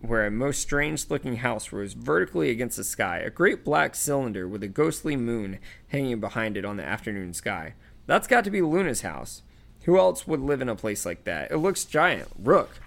where 0.00 0.26
a 0.26 0.30
most 0.30 0.60
strange 0.60 1.08
looking 1.10 1.36
house 1.36 1.72
rose 1.72 1.92
vertically 1.92 2.50
against 2.50 2.76
the 2.76 2.84
sky, 2.84 3.18
a 3.18 3.30
great 3.30 3.64
black 3.64 3.94
cylinder 3.94 4.48
with 4.48 4.62
a 4.62 4.68
ghostly 4.68 5.16
moon 5.16 5.58
hanging 5.88 6.20
behind 6.20 6.56
it 6.56 6.64
on 6.64 6.76
the 6.76 6.84
afternoon 6.84 7.32
sky. 7.32 7.74
That's 8.06 8.26
got 8.26 8.44
to 8.44 8.50
be 8.50 8.62
Luna's 8.62 9.02
house. 9.02 9.42
Who 9.84 9.98
else 9.98 10.26
would 10.26 10.40
live 10.40 10.60
in 10.60 10.68
a 10.68 10.74
place 10.74 11.06
like 11.06 11.24
that? 11.24 11.50
It 11.50 11.58
looks 11.58 11.84
giant. 11.84 12.28
Rook. 12.38 12.80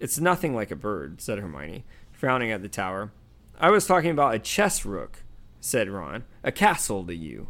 It's 0.00 0.18
nothing 0.18 0.54
like 0.54 0.70
a 0.70 0.76
bird, 0.76 1.20
said 1.20 1.38
Hermione, 1.38 1.84
frowning 2.24 2.50
at 2.50 2.62
the 2.62 2.68
tower. 2.68 3.12
I 3.58 3.68
was 3.68 3.86
talking 3.86 4.10
about 4.10 4.34
a 4.34 4.38
chess 4.38 4.86
rook 4.86 5.24
said 5.60 5.90
Ron. 5.90 6.24
A 6.42 6.52
castle 6.52 7.04
to 7.04 7.14
you. 7.14 7.48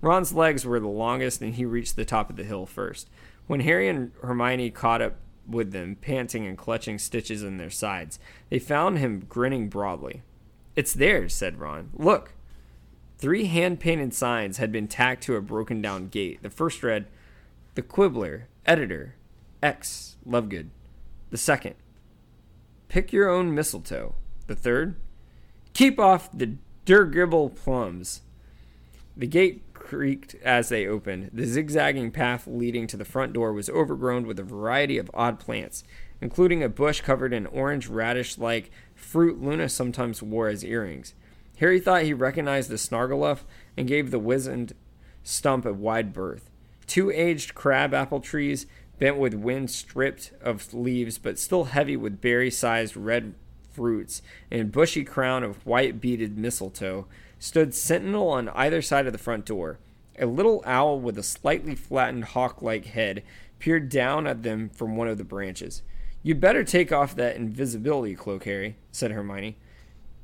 Ron's 0.00 0.32
legs 0.32 0.64
were 0.64 0.78
the 0.78 0.86
longest, 0.86 1.40
and 1.40 1.54
he 1.54 1.64
reached 1.64 1.96
the 1.96 2.04
top 2.04 2.30
of 2.30 2.36
the 2.36 2.44
hill 2.44 2.66
first. 2.66 3.08
When 3.48 3.60
Harry 3.60 3.88
and 3.88 4.12
Hermione 4.22 4.70
caught 4.70 5.02
up 5.02 5.16
with 5.48 5.72
them, 5.72 5.96
panting 6.00 6.46
and 6.46 6.58
clutching 6.58 6.98
stitches 6.98 7.42
in 7.42 7.56
their 7.56 7.70
sides, 7.70 8.20
they 8.48 8.58
found 8.60 8.98
him 8.98 9.26
grinning 9.28 9.68
broadly. 9.68 10.22
It's 10.74 10.92
theirs, 10.92 11.34
said 11.34 11.58
Ron. 11.58 11.90
Look. 11.94 12.34
Three 13.18 13.46
hand 13.46 13.80
painted 13.80 14.12
signs 14.12 14.58
had 14.58 14.70
been 14.70 14.88
tacked 14.88 15.22
to 15.24 15.36
a 15.36 15.40
broken 15.40 15.82
down 15.82 16.08
gate. 16.08 16.42
The 16.42 16.50
first 16.50 16.82
read, 16.82 17.06
The 17.74 17.82
Quibbler, 17.82 18.48
Editor, 18.66 19.14
X, 19.62 20.16
Lovegood. 20.24 20.68
The 21.30 21.38
second, 21.38 21.76
Pick 22.88 23.12
your 23.12 23.28
own 23.28 23.54
mistletoe. 23.54 24.14
The 24.46 24.54
third, 24.54 24.96
Keep 25.72 25.98
off 25.98 26.30
the 26.32 26.56
Dirigible 26.86 27.50
plums. 27.50 28.22
The 29.16 29.26
gate 29.26 29.62
creaked 29.74 30.36
as 30.36 30.68
they 30.68 30.86
opened. 30.86 31.30
The 31.32 31.46
zigzagging 31.46 32.12
path 32.12 32.46
leading 32.46 32.86
to 32.86 32.96
the 32.96 33.04
front 33.04 33.32
door 33.32 33.52
was 33.52 33.68
overgrown 33.68 34.26
with 34.26 34.38
a 34.38 34.44
variety 34.44 34.98
of 34.98 35.10
odd 35.12 35.38
plants, 35.38 35.84
including 36.20 36.62
a 36.62 36.68
bush 36.68 37.00
covered 37.00 37.32
in 37.32 37.46
orange 37.46 37.88
radish 37.88 38.38
like 38.38 38.70
fruit 38.94 39.42
Luna 39.42 39.68
sometimes 39.68 40.22
wore 40.22 40.48
as 40.48 40.64
earrings. 40.64 41.14
Harry 41.58 41.80
thought 41.80 42.02
he 42.02 42.12
recognized 42.12 42.70
the 42.70 42.76
snargaluff 42.76 43.40
and 43.76 43.88
gave 43.88 44.10
the 44.10 44.18
wizened 44.18 44.72
stump 45.22 45.66
a 45.66 45.72
wide 45.72 46.12
berth. 46.12 46.50
Two 46.86 47.10
aged 47.10 47.54
crab 47.54 47.92
apple 47.92 48.20
trees, 48.20 48.66
bent 48.98 49.16
with 49.16 49.34
wind 49.34 49.70
stripped 49.70 50.32
of 50.40 50.72
leaves 50.72 51.18
but 51.18 51.38
still 51.38 51.64
heavy 51.64 51.96
with 51.96 52.20
berry 52.20 52.50
sized 52.50 52.96
red 52.96 53.34
fruits 53.76 54.22
and 54.50 54.72
bushy 54.72 55.04
crown 55.04 55.44
of 55.44 55.64
white 55.66 56.00
beaded 56.00 56.38
mistletoe, 56.38 57.06
stood 57.38 57.74
sentinel 57.74 58.28
on 58.28 58.48
either 58.50 58.80
side 58.80 59.06
of 59.06 59.12
the 59.12 59.18
front 59.18 59.44
door. 59.44 59.78
A 60.18 60.26
little 60.26 60.62
owl 60.64 60.98
with 60.98 61.18
a 61.18 61.22
slightly 61.22 61.74
flattened 61.74 62.24
hawk 62.24 62.62
like 62.62 62.86
head 62.86 63.22
peered 63.58 63.90
down 63.90 64.26
at 64.26 64.42
them 64.42 64.70
from 64.70 64.96
one 64.96 65.08
of 65.08 65.18
the 65.18 65.24
branches. 65.24 65.82
You'd 66.22 66.40
better 66.40 66.64
take 66.64 66.90
off 66.90 67.14
that 67.14 67.36
invisibility 67.36 68.14
cloak, 68.14 68.44
Harry, 68.44 68.76
said 68.90 69.12
Hermione. 69.12 69.58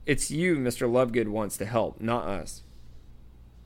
It's 0.07 0.31
you 0.31 0.57
Mr. 0.57 0.91
Lovegood 0.91 1.29
wants 1.29 1.57
to 1.59 1.67
help, 1.67 2.01
not 2.01 2.27
us. 2.27 2.63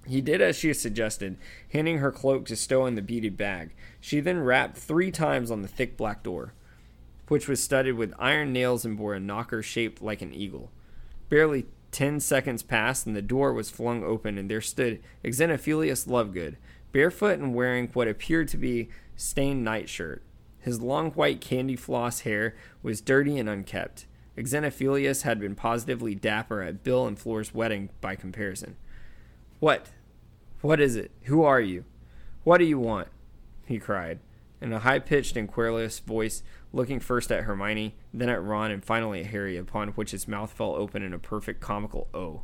He 0.09 0.21
did 0.21 0.41
as 0.41 0.57
she 0.57 0.73
suggested, 0.73 1.37
handing 1.73 1.99
her 1.99 2.13
cloak 2.13 2.47
to 2.47 2.57
stow 2.57 2.87
in 2.87 2.95
the 2.95 3.03
beaded 3.03 3.37
bag. 3.37 3.75
She 4.01 4.21
then 4.21 4.41
rapped 4.41 4.77
three 4.77 5.11
times 5.11 5.51
on 5.51 5.63
the 5.63 5.69
thick 5.69 5.97
black 5.97 6.23
door, 6.23 6.53
which 7.29 7.49
was 7.49 7.63
studded 7.63 7.97
with 7.97 8.15
iron 8.19 8.53
nails 8.53 8.85
and 8.85 8.97
bore 8.97 9.15
a 9.15 9.21
knocker 9.21 9.63
shaped 9.63 10.01
like 10.01 10.23
an 10.23 10.33
eagle. 10.33 10.71
Barely 11.29 11.67
ten 11.91 12.21
seconds 12.21 12.63
passed, 12.63 13.07
and 13.07 13.17
the 13.17 13.23
door 13.23 13.53
was 13.53 13.71
flung 13.71 14.05
open, 14.05 14.39
and 14.39 14.51
there 14.51 14.61
stood 14.61 15.01
Xenophilius 15.25 16.07
Lovegood, 16.07 16.57
barefoot 16.93 17.39
and 17.39 17.55
wearing 17.55 17.89
what 17.93 18.09
appeared 18.09 18.49
to 18.49 18.57
be 18.57 18.89
stained 19.17 19.65
nightshirt. 19.65 20.23
His 20.61 20.81
long 20.81 21.11
white 21.13 21.41
candy 21.41 21.77
floss 21.77 22.21
hair 22.21 22.55
was 22.83 23.01
dirty 23.01 23.39
and 23.39 23.49
unkept. 23.49 24.07
Xenophilius 24.39 25.23
had 25.23 25.41
been 25.41 25.55
positively 25.55 26.15
dapper 26.15 26.63
at 26.63 26.85
Bill 26.85 27.07
and 27.07 27.19
Fleur's 27.19 27.55
wedding 27.55 27.89
by 28.01 28.15
comparison. 28.15 28.77
What? 29.59 29.89
What 30.61 30.81
is 30.81 30.97
it? 30.97 31.11
Who 31.25 31.43
are 31.43 31.61
you? 31.61 31.85
What 32.45 32.59
do 32.59 32.65
you 32.65 32.79
want? 32.79 33.09
he 33.65 33.79
cried, 33.79 34.21
in 34.61 34.73
a 34.73 34.81
high 34.81 34.99
pitched 34.99 35.37
and 35.37 35.49
querulous 35.49 35.99
voice, 35.99 36.43
looking 36.73 37.01
first 37.01 37.33
at 37.33 37.45
Hermione, 37.45 37.95
then 38.13 38.29
at 38.29 38.43
Ron, 38.43 38.71
and 38.71 38.85
finally 38.85 39.21
at 39.21 39.27
Harry, 39.29 39.57
upon 39.57 39.89
which 39.91 40.13
his 40.13 40.29
mouth 40.29 40.53
fell 40.53 40.75
open 40.75 41.03
in 41.03 41.13
a 41.13 41.19
perfect 41.19 41.61
comical 41.61 42.09
O. 42.15 42.43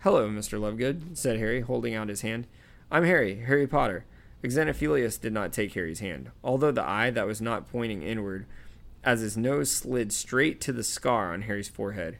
Hello, 0.00 0.28
Mr. 0.28 0.60
Lovegood, 0.60 1.16
said 1.16 1.38
Harry, 1.38 1.60
holding 1.60 1.94
out 1.94 2.08
his 2.08 2.22
hand. 2.22 2.46
I'm 2.90 3.04
Harry, 3.04 3.36
Harry 3.46 3.66
Potter. 3.66 4.04
Xenophilius 4.42 5.20
did 5.20 5.32
not 5.32 5.52
take 5.52 5.72
Harry's 5.74 6.00
hand, 6.00 6.30
although 6.42 6.72
the 6.72 6.82
eye 6.82 7.10
that 7.10 7.26
was 7.26 7.40
not 7.40 7.68
pointing 7.68 8.02
inward, 8.02 8.44
as 9.04 9.20
his 9.20 9.36
nose 9.36 9.70
slid 9.70 10.12
straight 10.12 10.60
to 10.62 10.72
the 10.72 10.82
scar 10.82 11.32
on 11.32 11.42
Harry's 11.42 11.68
forehead. 11.68 12.18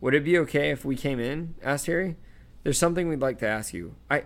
Would 0.00 0.14
it 0.14 0.24
be 0.24 0.36
okay 0.38 0.70
if 0.70 0.84
we 0.84 0.96
came 0.96 1.20
in? 1.20 1.54
asked 1.62 1.86
Harry. 1.86 2.16
There's 2.64 2.78
something 2.78 3.08
we'd 3.08 3.20
like 3.20 3.38
to 3.38 3.46
ask 3.46 3.72
you. 3.72 3.94
I 4.10 4.24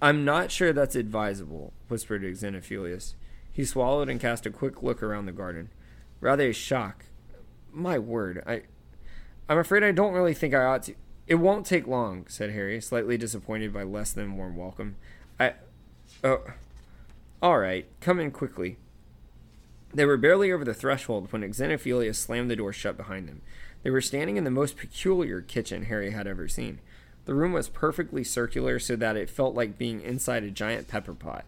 I'm 0.00 0.24
not 0.24 0.50
sure 0.50 0.72
that's 0.72 0.96
advisable, 0.96 1.72
whispered 1.88 2.22
Xenophilius. 2.22 3.14
He 3.52 3.64
swallowed 3.64 4.08
and 4.08 4.20
cast 4.20 4.46
a 4.46 4.50
quick 4.50 4.82
look 4.82 5.02
around 5.02 5.26
the 5.26 5.32
garden. 5.32 5.70
Rather 6.20 6.48
a 6.48 6.52
shock. 6.52 7.06
My 7.72 7.98
word, 7.98 8.42
I 8.46 8.62
I'm 9.48 9.58
afraid 9.58 9.82
I 9.82 9.92
don't 9.92 10.12
really 10.12 10.34
think 10.34 10.54
I 10.54 10.64
ought 10.64 10.84
to 10.84 10.94
It 11.26 11.36
won't 11.36 11.66
take 11.66 11.86
long, 11.86 12.26
said 12.28 12.50
Harry, 12.50 12.80
slightly 12.80 13.16
disappointed 13.16 13.72
by 13.72 13.82
less 13.82 14.12
than 14.12 14.36
warm 14.36 14.56
welcome. 14.56 14.96
I 15.40 15.54
Oh 16.22 16.44
all 17.42 17.58
right, 17.58 17.86
come 18.00 18.20
in 18.20 18.30
quickly. 18.30 18.76
They 19.92 20.04
were 20.04 20.16
barely 20.16 20.52
over 20.52 20.64
the 20.64 20.74
threshold 20.74 21.32
when 21.32 21.42
Xenophilius 21.42 22.14
slammed 22.14 22.50
the 22.50 22.56
door 22.56 22.72
shut 22.72 22.96
behind 22.96 23.28
them. 23.28 23.42
They 23.82 23.90
were 23.90 24.00
standing 24.00 24.36
in 24.36 24.44
the 24.44 24.50
most 24.50 24.76
peculiar 24.76 25.40
kitchen 25.40 25.86
Harry 25.86 26.12
had 26.12 26.28
ever 26.28 26.46
seen. 26.46 26.78
The 27.24 27.34
room 27.34 27.52
was 27.52 27.68
perfectly 27.68 28.24
circular 28.24 28.78
so 28.78 28.96
that 28.96 29.16
it 29.16 29.30
felt 29.30 29.54
like 29.54 29.78
being 29.78 30.00
inside 30.02 30.42
a 30.42 30.50
giant 30.50 30.88
pepper 30.88 31.14
pot. 31.14 31.44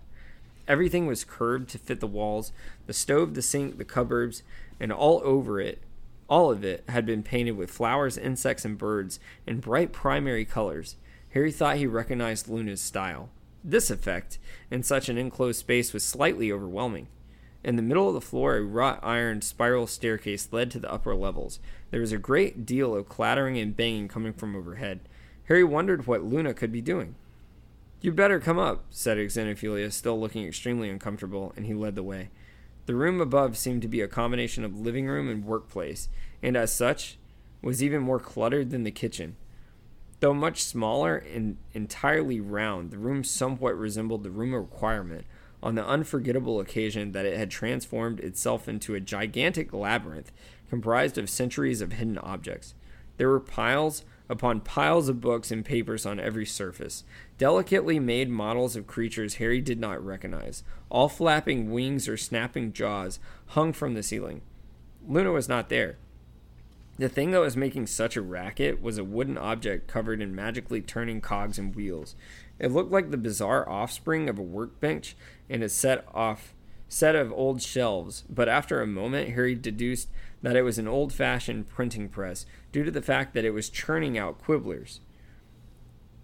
Everything 0.66 1.06
was 1.06 1.24
curved 1.24 1.68
to 1.70 1.78
fit 1.78 2.01
the 2.01 2.06
walls 2.06 2.52
the 2.86 2.92
stove, 2.92 3.34
the 3.34 3.42
sink, 3.42 3.76
the 3.78 3.84
cupboards, 3.84 4.42
and 4.78 4.92
all 4.92 5.20
over 5.24 5.60
it, 5.60 5.82
all 6.28 6.51
of 6.51 6.64
it 6.64 6.84
had 6.88 7.05
been 7.05 7.22
painted 7.22 7.52
with 7.52 7.70
flowers, 7.70 8.16
insects, 8.16 8.64
and 8.64 8.78
birds 8.78 9.20
in 9.46 9.60
bright 9.60 9.92
primary 9.92 10.44
colors. 10.44 10.96
Harry 11.30 11.52
thought 11.52 11.76
he 11.76 11.86
recognized 11.86 12.48
Luna's 12.48 12.80
style. 12.80 13.28
This 13.62 13.90
effect, 13.90 14.38
in 14.70 14.82
such 14.82 15.09
an 15.09 15.18
enclosed 15.18 15.60
space, 15.60 15.92
was 15.92 16.05
slightly 16.05 16.51
overwhelming. 16.51 17.09
In 17.62 17.76
the 17.76 17.82
middle 17.82 18.09
of 18.09 18.14
the 18.14 18.20
floor, 18.20 18.56
a 18.56 18.62
wrought 18.62 19.01
iron 19.02 19.42
spiral 19.42 19.86
staircase 19.86 20.48
led 20.52 20.70
to 20.70 20.78
the 20.78 20.92
upper 20.92 21.14
levels. 21.14 21.60
There 21.90 22.01
was 22.01 22.12
a 22.12 22.18
great 22.18 22.66
deal 22.66 22.94
of 22.94 23.09
clattering 23.09 23.59
and 23.59 23.76
banging 23.76 24.09
coming 24.09 24.32
from 24.32 24.55
overhead. 24.55 25.01
Harry 25.45 25.65
wondered 25.65 26.07
what 26.07 26.25
Luna 26.25 26.55
could 26.55 26.73
be 26.73 26.81
doing. 26.81 27.15
You'd 28.01 28.16
better 28.16 28.41
come 28.41 28.59
up, 28.59 28.85
said 28.91 29.19
Xenophilius, 29.19 29.93
still 29.93 30.19
looking 30.19 30.47
extremely 30.47 30.91
uncomfortable, 30.91 31.53
and 31.57 31.66
he 31.66 31.75
led 31.75 31.95
the 31.95 32.03
way. 32.03 32.31
The 32.87 32.95
room 32.95 33.21
above 33.21 33.57
seemed 33.57 33.83
to 33.83 33.89
be 33.89 34.03
a 34.03 34.09
combination 34.09 34.65
of 34.65 34.79
living 34.79 35.07
room 35.07 35.29
and 35.29 35.45
workplace, 35.45 36.09
and 36.43 36.57
as 36.57 36.73
such, 36.73 37.16
was 37.62 37.83
even 37.83 38.03
more 38.03 38.21
cluttered 38.21 38.71
than 38.71 38.85
the 38.85 38.91
kitchen. 38.91 39.37
Though 40.21 40.35
much 40.35 40.62
smaller 40.62 41.16
and 41.16 41.57
entirely 41.73 42.41
round, 42.41 42.91
the 42.91 42.99
room 42.99 43.25
somewhat 43.25 43.79
resembled 43.79 44.23
the 44.23 44.31
room 44.31 44.53
of 44.55 44.61
requirement 44.61 45.25
on 45.62 45.75
the 45.75 45.87
unforgettable 45.87 46.61
occasion 46.61 47.12
that 47.12 47.25
it 47.25 47.39
had 47.39 47.51
transformed 47.51 48.21
itself 48.21 48.69
into 48.69 48.95
a 48.95 49.01
gigantic 49.01 49.73
labyrinth 49.73 50.31
comprised 50.69 51.16
of 51.16 51.31
centuries 51.31 51.81
of 51.81 51.93
hidden 51.93 52.19
objects. 52.19 52.75
There 53.16 53.31
were 53.31 53.41
piles 53.41 54.05
upon 54.28 54.60
piles 54.60 55.09
of 55.09 55.20
books 55.20 55.51
and 55.51 55.64
papers 55.64 56.06
on 56.06 56.18
every 56.18 56.46
surface, 56.46 57.05
delicately 57.38 57.98
made 57.98 58.28
models 58.28 58.76
of 58.76 58.86
creatures 58.86 59.34
Harry 59.34 59.60
did 59.60 59.78
not 59.78 60.05
recognize, 60.05 60.62
all 60.88 61.09
flapping 61.09 61.70
wings 61.70 62.09
or 62.09 62.16
snapping 62.16 62.72
jaws 62.72 63.18
hung 63.48 63.72
from 63.72 63.94
the 63.94 64.02
ceiling. 64.02 64.40
Luna 65.06 65.32
was 65.32 65.48
not 65.48 65.68
there. 65.68 65.98
The 66.96 67.09
thing 67.09 67.32
that 67.32 67.40
was 67.40 67.56
making 67.56 67.88
such 67.88 68.16
a 68.16 68.22
racket 68.22 68.80
was 68.80 68.98
a 68.98 69.05
wooden 69.05 69.36
object 69.36 69.88
covered 69.88 70.22
in 70.22 70.34
magically 70.34 70.80
turning 70.80 71.20
cogs 71.20 71.59
and 71.59 71.74
wheels. 71.74 72.14
It 72.60 72.70
looked 72.70 72.92
like 72.92 73.10
the 73.10 73.16
bizarre 73.16 73.68
offspring 73.68 74.28
of 74.28 74.38
a 74.38 74.42
workbench 74.42 75.16
and 75.51 75.62
a 75.62 75.68
set 75.68 76.06
off 76.14 76.55
set 76.88 77.16
of 77.16 77.32
old 77.32 77.60
shelves, 77.60 78.22
but 78.30 78.48
after 78.48 78.80
a 78.80 78.86
moment 78.86 79.30
Harry 79.30 79.56
deduced 79.56 80.09
that 80.42 80.55
it 80.55 80.62
was 80.62 80.78
an 80.78 80.86
old 80.86 81.12
fashioned 81.12 81.68
printing 81.68 82.09
press 82.09 82.46
due 82.74 82.82
to 82.82 82.90
the 82.90 83.01
fact 83.01 83.34
that 83.34 83.44
it 83.44 83.52
was 83.52 83.70
churning 83.70 84.18
out 84.18 84.42
quibblers. 84.42 84.98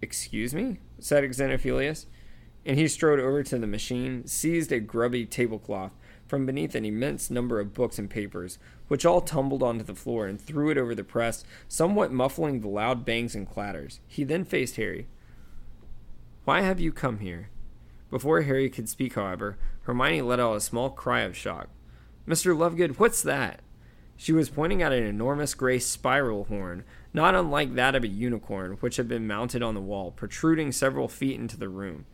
Excuse 0.01 0.53
me? 0.53 0.79
said 0.99 1.23
Xenophilius, 1.23 2.07
and 2.65 2.77
he 2.77 2.89
strode 2.89 3.21
over 3.21 3.41
to 3.41 3.57
the 3.57 3.65
machine, 3.65 4.27
seized 4.27 4.73
a 4.73 4.81
grubby 4.81 5.25
tablecloth 5.25 5.93
from 6.27 6.45
beneath 6.45 6.75
an 6.75 6.83
immense 6.83 7.29
number 7.29 7.61
of 7.61 7.73
books 7.73 7.97
and 7.97 8.09
papers, 8.09 8.59
which 8.89 9.05
all 9.05 9.21
tumbled 9.21 9.63
onto 9.63 9.85
the 9.85 9.95
floor, 9.95 10.27
and 10.27 10.41
threw 10.41 10.69
it 10.69 10.77
over 10.77 10.93
the 10.93 11.05
press, 11.05 11.45
somewhat 11.69 12.11
muffling 12.11 12.59
the 12.59 12.67
loud 12.67 13.05
bangs 13.05 13.33
and 13.33 13.49
clatters. 13.49 14.01
He 14.05 14.25
then 14.25 14.43
faced 14.43 14.75
Harry. 14.75 15.07
Why 16.43 16.63
have 16.63 16.81
you 16.81 16.91
come 16.91 17.19
here? 17.19 17.49
Before 18.09 18.41
Harry 18.41 18.69
could 18.69 18.89
speak, 18.89 19.15
however, 19.15 19.57
Hermione 19.83 20.21
let 20.21 20.41
out 20.41 20.57
a 20.57 20.59
small 20.59 20.89
cry 20.89 21.21
of 21.21 21.37
shock. 21.37 21.69
Mr. 22.27 22.53
Lovegood, 22.53 22.99
what's 22.99 23.21
that? 23.21 23.61
She 24.21 24.33
was 24.33 24.51
pointing 24.51 24.83
at 24.83 24.93
an 24.93 25.01
enormous 25.01 25.55
gray 25.55 25.79
spiral 25.79 26.43
horn, 26.43 26.83
not 27.11 27.33
unlike 27.33 27.73
that 27.73 27.95
of 27.95 28.03
a 28.03 28.07
unicorn, 28.07 28.73
which 28.73 28.97
had 28.97 29.07
been 29.07 29.25
mounted 29.25 29.63
on 29.63 29.73
the 29.73 29.81
wall, 29.81 30.11
protruding 30.11 30.71
several 30.71 31.07
feet 31.07 31.39
into 31.39 31.57
the 31.57 31.69
room. 31.69 32.05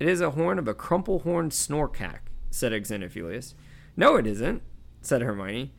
It 0.00 0.08
is 0.08 0.20
a 0.20 0.32
horn 0.32 0.58
of 0.58 0.66
a 0.66 0.74
crumple 0.74 1.20
horned 1.20 1.52
snorkack, 1.52 2.22
said 2.50 2.72
Xenophilius. 2.72 3.54
No, 3.96 4.16
it 4.16 4.26
isn't, 4.26 4.60
said 5.00 5.22
Hermione. 5.22 5.72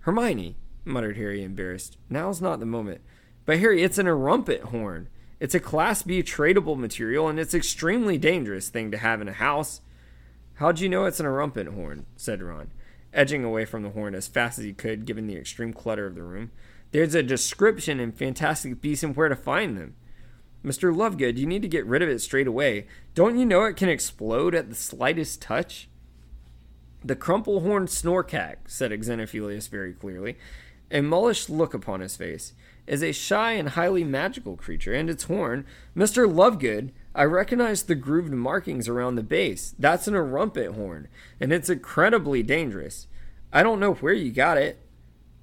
Hermione, 0.00 0.58
muttered 0.84 1.16
Harry, 1.16 1.42
embarrassed. 1.42 1.96
Now's 2.10 2.42
not 2.42 2.60
the 2.60 2.66
moment. 2.66 3.00
But 3.46 3.60
Harry, 3.60 3.82
it's 3.82 3.96
an 3.96 4.04
erumpent 4.04 4.64
horn. 4.64 5.08
It's 5.40 5.54
a 5.54 5.60
Class 5.60 6.02
B 6.02 6.22
tradable 6.22 6.76
material, 6.76 7.28
and 7.28 7.40
it's 7.40 7.54
extremely 7.54 8.18
dangerous 8.18 8.68
thing 8.68 8.90
to 8.90 8.98
have 8.98 9.22
in 9.22 9.28
a 9.28 9.32
house. 9.32 9.80
How'd 10.56 10.80
you 10.80 10.90
know 10.90 11.06
it's 11.06 11.18
an 11.18 11.24
erumpent 11.24 11.72
horn? 11.72 12.04
said 12.14 12.42
Ron 12.42 12.72
edging 13.12 13.44
away 13.44 13.64
from 13.64 13.82
the 13.82 13.90
horn 13.90 14.14
as 14.14 14.28
fast 14.28 14.58
as 14.58 14.64
he 14.64 14.72
could, 14.72 15.06
given 15.06 15.26
the 15.26 15.36
extreme 15.36 15.72
clutter 15.72 16.06
of 16.06 16.14
the 16.14 16.22
room. 16.22 16.50
There's 16.92 17.14
a 17.14 17.22
description 17.22 18.00
in 18.00 18.12
Fantastic 18.12 18.80
Beasts 18.80 19.04
and 19.04 19.14
where 19.14 19.28
to 19.28 19.36
find 19.36 19.76
them. 19.76 19.94
Mr. 20.64 20.94
Lovegood, 20.94 21.38
you 21.38 21.46
need 21.46 21.62
to 21.62 21.68
get 21.68 21.86
rid 21.86 22.02
of 22.02 22.08
it 22.08 22.20
straight 22.20 22.46
away. 22.46 22.86
Don't 23.14 23.38
you 23.38 23.46
know 23.46 23.64
it 23.64 23.76
can 23.76 23.88
explode 23.88 24.54
at 24.54 24.68
the 24.68 24.74
slightest 24.74 25.40
touch? 25.40 25.88
The 27.02 27.16
crumple 27.16 27.60
horned 27.60 27.88
snorkack, 27.88 28.56
said 28.66 28.90
Xenophilius 28.90 29.68
very 29.68 29.94
clearly, 29.94 30.36
a 30.90 31.00
mullish 31.00 31.48
look 31.48 31.72
upon 31.72 32.00
his 32.00 32.16
face, 32.16 32.52
is 32.86 33.02
a 33.02 33.12
shy 33.12 33.52
and 33.52 33.70
highly 33.70 34.04
magical 34.04 34.56
creature, 34.56 34.92
and 34.92 35.08
its 35.08 35.24
horn, 35.24 35.64
Mr. 35.96 36.30
Lovegood, 36.30 36.90
I 37.14 37.24
recognize 37.24 37.82
the 37.82 37.96
grooved 37.96 38.32
markings 38.32 38.88
around 38.88 39.16
the 39.16 39.22
base. 39.22 39.74
That's 39.78 40.06
an 40.06 40.14
erumpent 40.14 40.74
horn, 40.74 41.08
and 41.40 41.52
it's 41.52 41.68
incredibly 41.68 42.42
dangerous. 42.42 43.08
I 43.52 43.62
don't 43.64 43.80
know 43.80 43.94
where 43.94 44.12
you 44.12 44.30
got 44.30 44.58
it. 44.58 44.80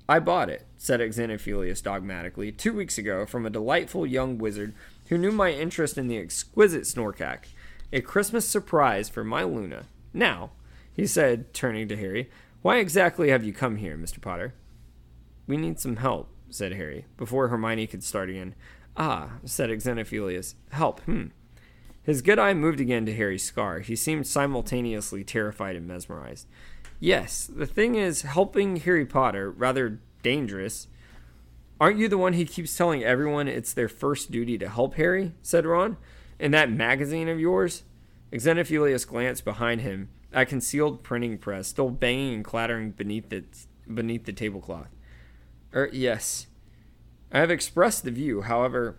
I 0.07 0.19
bought 0.19 0.49
it, 0.49 0.65
said 0.77 1.01
Xenophilius 1.01 1.83
dogmatically, 1.83 2.53
two 2.53 2.71
weeks 2.73 2.97
ago 2.97 3.25
from 3.25 3.45
a 3.45 3.49
delightful 3.49 4.05
young 4.05 4.37
wizard 4.37 4.73
who 5.09 5.17
knew 5.17 5.31
my 5.31 5.51
interest 5.51 5.97
in 5.97 6.07
the 6.07 6.17
exquisite 6.17 6.83
Snorkack. 6.83 7.47
A 7.91 7.99
Christmas 7.99 8.47
surprise 8.47 9.09
for 9.09 9.25
my 9.25 9.43
Luna. 9.43 9.83
Now, 10.13 10.51
he 10.93 11.05
said, 11.05 11.53
turning 11.53 11.89
to 11.89 11.97
Harry, 11.97 12.29
why 12.61 12.77
exactly 12.77 13.29
have 13.29 13.43
you 13.43 13.51
come 13.51 13.75
here, 13.75 13.97
Mr. 13.97 14.21
Potter? 14.21 14.53
We 15.45 15.57
need 15.57 15.79
some 15.79 15.97
help, 15.97 16.29
said 16.49 16.73
Harry, 16.73 17.05
before 17.17 17.49
Hermione 17.49 17.87
could 17.87 18.03
start 18.03 18.29
again. 18.29 18.55
Ah, 18.95 19.33
said 19.43 19.69
Xenophilius, 19.69 20.55
help, 20.71 21.01
hmm. 21.01 21.27
His 22.07 22.21
good 22.21 22.39
eye 22.39 22.53
moved 22.53 22.79
again 22.79 23.05
to 23.05 23.13
Harry's 23.13 23.43
scar. 23.43 23.81
He 23.81 23.97
seemed 23.97 24.25
simultaneously 24.25 25.25
terrified 25.25 25.75
and 25.75 25.85
mesmerized. 25.85 26.47
Yes, 27.01 27.45
the 27.45 27.65
thing 27.65 27.95
is, 27.95 28.21
helping 28.21 28.77
Harry 28.77 29.05
Potter, 29.05 29.51
rather 29.51 29.99
dangerous. 30.23 30.87
Aren't 31.81 31.99
you 31.99 32.07
the 32.07 32.17
one 32.17 32.31
he 32.31 32.45
keeps 32.45 32.75
telling 32.77 33.03
everyone 33.03 33.49
it's 33.49 33.73
their 33.73 33.89
first 33.89 34.31
duty 34.31 34.57
to 34.57 34.69
help 34.69 34.95
Harry? 34.95 35.33
said 35.41 35.65
Ron. 35.65 35.97
In 36.39 36.51
that 36.51 36.71
magazine 36.71 37.27
of 37.27 37.41
yours? 37.41 37.83
Xenophilius 38.31 39.05
glanced 39.05 39.43
behind 39.43 39.81
him 39.81 40.07
at 40.31 40.47
concealed 40.47 41.03
printing 41.03 41.37
press, 41.37 41.67
still 41.67 41.89
banging 41.89 42.35
and 42.35 42.45
clattering 42.45 42.91
beneath 42.91 43.25
beneath 43.93 44.23
the 44.23 44.31
tablecloth. 44.31 44.95
Er, 45.75 45.89
yes. 45.91 46.47
I 47.33 47.39
have 47.39 47.51
expressed 47.51 48.05
the 48.05 48.11
view, 48.11 48.43
however, 48.43 48.95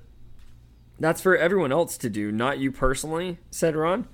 that's 0.99 1.21
for 1.21 1.37
everyone 1.37 1.73
else 1.73 1.97
to 1.99 2.11
do, 2.11 2.33
not 2.33 2.59
you 2.59 2.73
personally, 2.73 3.39
said 3.51 3.77
Ron. 3.77 4.09